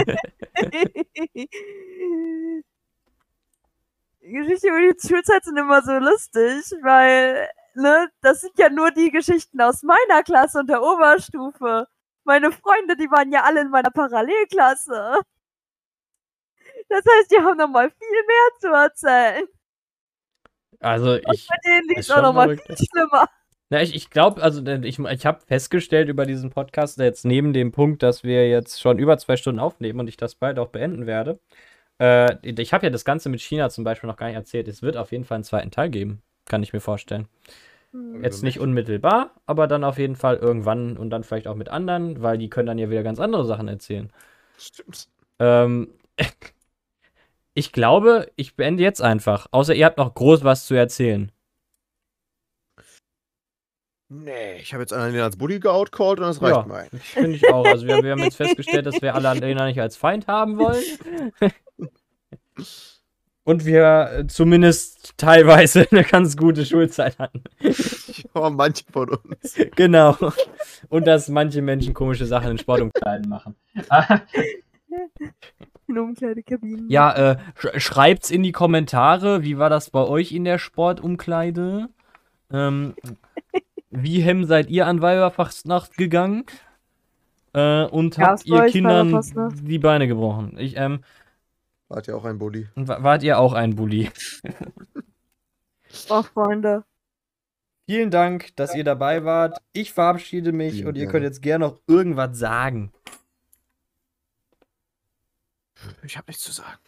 Die 4.21 4.31
Geschichten 4.31 4.67
über 4.67 4.93
die 4.93 5.07
Schulzeit 5.07 5.43
sind 5.43 5.57
immer 5.57 5.81
so 5.81 5.93
lustig, 5.93 6.63
weil, 6.83 7.47
ne, 7.73 8.07
das 8.21 8.41
sind 8.41 8.53
ja 8.59 8.69
nur 8.69 8.91
die 8.91 9.09
Geschichten 9.09 9.59
aus 9.61 9.81
meiner 9.81 10.21
Klasse 10.23 10.59
und 10.59 10.69
der 10.69 10.83
Oberstufe. 10.83 11.87
Meine 12.25 12.51
Freunde, 12.51 12.97
die 12.97 13.09
waren 13.09 13.31
ja 13.31 13.43
alle 13.43 13.61
in 13.61 13.69
meiner 13.69 13.91
Parallelklasse. 13.91 15.19
Das 16.89 17.03
heißt, 17.05 17.31
die 17.31 17.37
haben 17.37 17.57
nochmal 17.57 17.89
viel 17.89 18.23
mehr 18.27 18.59
zu 18.59 18.67
erzählen. 18.67 19.47
Also 20.79 21.15
ich, 21.15 21.47
Bei 21.47 21.55
denen 21.65 21.87
liegt 21.87 22.01
es 22.01 22.11
auch 22.11 22.21
nochmal 22.21 22.57
verrückt. 22.57 22.67
viel 22.67 22.87
schlimmer. 22.87 23.27
na, 23.69 23.81
ich, 23.81 23.95
ich 23.95 24.09
glaube, 24.09 24.41
also 24.41 24.63
ich, 24.65 24.99
ich 24.99 25.25
habe 25.25 25.41
festgestellt 25.45 26.09
über 26.09 26.25
diesen 26.25 26.49
Podcast, 26.49 26.97
jetzt 26.99 27.25
neben 27.25 27.53
dem 27.53 27.71
Punkt, 27.71 28.03
dass 28.03 28.23
wir 28.23 28.49
jetzt 28.49 28.81
schon 28.81 28.99
über 28.99 29.17
zwei 29.17 29.37
Stunden 29.37 29.59
aufnehmen 29.59 29.99
und 29.99 30.07
ich 30.07 30.17
das 30.17 30.35
bald 30.35 30.59
auch 30.59 30.69
beenden 30.69 31.05
werde. 31.07 31.39
Äh, 31.99 32.37
ich 32.43 32.73
habe 32.73 32.85
ja 32.85 32.89
das 32.89 33.05
Ganze 33.05 33.29
mit 33.29 33.41
China 33.41 33.69
zum 33.69 33.83
Beispiel 33.83 34.07
noch 34.07 34.17
gar 34.17 34.27
nicht 34.27 34.35
erzählt. 34.35 34.67
Es 34.67 34.81
wird 34.81 34.97
auf 34.97 35.11
jeden 35.11 35.25
Fall 35.25 35.35
einen 35.35 35.43
zweiten 35.43 35.71
Teil 35.71 35.89
geben, 35.89 36.21
kann 36.45 36.63
ich 36.63 36.73
mir 36.73 36.81
vorstellen. 36.81 37.27
Hm. 37.95 38.23
Jetzt 38.23 38.43
nicht 38.43 38.59
unmittelbar, 38.59 39.31
aber 39.45 39.67
dann 39.67 39.83
auf 39.83 39.97
jeden 39.97 40.15
Fall 40.15 40.35
irgendwann 40.35 40.97
und 40.97 41.09
dann 41.09 41.23
vielleicht 41.23 41.47
auch 41.47 41.55
mit 41.55 41.69
anderen, 41.69 42.21
weil 42.21 42.37
die 42.37 42.49
können 42.49 42.67
dann 42.67 42.77
ja 42.77 42.89
wieder 42.89 43.03
ganz 43.03 43.19
andere 43.19 43.45
Sachen 43.45 43.67
erzählen. 43.69 44.11
Stimmt. 44.57 45.07
Ähm, 45.39 45.93
ich 47.53 47.71
glaube, 47.71 48.29
ich 48.35 48.55
beende 48.55 48.83
jetzt 48.83 49.01
einfach. 49.01 49.47
Außer 49.51 49.73
ihr 49.73 49.85
habt 49.85 49.97
noch 49.97 50.13
groß 50.13 50.43
was 50.43 50.65
zu 50.65 50.73
erzählen. 50.75 51.31
Nee, 54.07 54.57
ich 54.57 54.73
habe 54.73 54.83
jetzt 54.83 54.93
Annalena 54.93 55.23
als 55.23 55.37
Bully 55.37 55.59
geoutcalled 55.59 56.19
und 56.19 56.25
das 56.27 56.41
reicht 56.41 56.55
Ja. 56.55 56.63
mir 56.63 56.75
eigentlich. 56.75 57.03
Finde 57.03 57.31
ich 57.31 57.49
auch. 57.49 57.65
Also 57.65 57.87
wir, 57.87 58.03
wir 58.03 58.11
haben 58.11 58.21
jetzt 58.23 58.37
festgestellt, 58.37 58.85
dass 58.85 59.01
wir 59.01 59.15
alle 59.15 59.29
Annalena 59.29 59.65
nicht 59.65 59.81
als 59.81 59.97
Feind 59.97 60.27
haben 60.27 60.57
wollen. 60.57 60.83
Und 63.45 63.63
wir 63.63 64.09
äh, 64.11 64.27
zumindest 64.27 65.13
teilweise 65.17 65.87
eine 65.91 66.03
ganz 66.03 66.35
gute 66.35 66.65
Schulzeit 66.65 67.17
hatten. 67.19 67.43
Oh, 68.33 68.49
manche 68.49 68.83
von 68.91 69.09
uns. 69.09 69.55
Genau. 69.75 70.17
Und 70.89 71.07
dass 71.07 71.29
manche 71.29 71.61
Menschen 71.61 71.93
komische 71.93 72.25
Sachen 72.25 72.51
in 72.51 72.57
Sportumkleiden 72.57 73.29
machen. 73.29 73.55
In 75.87 75.99
Umkleidekabinen. 75.99 76.89
Ja, 76.89 77.33
äh, 77.33 77.37
sch 77.55 77.67
schreibt's 77.79 78.31
in 78.31 78.41
die 78.41 78.51
Kommentare, 78.51 79.43
wie 79.43 79.59
war 79.59 79.69
das 79.69 79.91
bei 79.91 80.03
euch 80.03 80.31
in 80.31 80.43
der 80.43 80.57
Sportumkleide? 80.57 81.89
Ähm, 82.51 82.95
wie 83.91 84.21
hem 84.21 84.45
seid 84.45 84.71
ihr 84.71 84.87
an 84.87 85.03
Weiberfastnacht 85.03 85.95
gegangen? 85.95 86.45
Äh, 87.53 87.83
und 87.85 88.17
habt 88.17 88.47
ihr 88.47 88.65
Kindern 88.65 89.21
die 89.61 89.77
Beine 89.77 90.07
gebrochen? 90.07 90.55
Ich, 90.57 90.75
ähm, 90.75 91.01
Hat 91.89 92.07
ja 92.07 92.15
auch 92.15 92.25
ein 92.25 92.37
Bully. 92.39 92.67
wa- 92.75 93.03
wart 93.03 93.23
ihr 93.23 93.37
auch 93.39 93.53
ein 93.53 93.75
Bully? 93.75 94.11
Oh, 96.09 96.23
Freunde. 96.23 96.83
Vielen 97.87 98.09
Dank, 98.09 98.55
dass 98.55 98.73
ihr 98.75 98.83
dabei 98.83 99.23
wart. 99.23 99.59
Ich 99.71 99.93
verabschiede 99.93 100.51
mich 100.51 100.73
Vielen 100.73 100.87
und 100.87 100.95
ihr 100.95 101.01
gerne. 101.01 101.11
könnt 101.11 101.23
jetzt 101.25 101.41
gerne 101.41 101.65
noch 101.65 101.79
irgendwas 101.87 102.37
sagen. 102.37 102.91
Ich 106.03 106.17
habe 106.17 106.25
nichts 106.27 106.43
zu 106.43 106.51
sagen. 106.51 106.79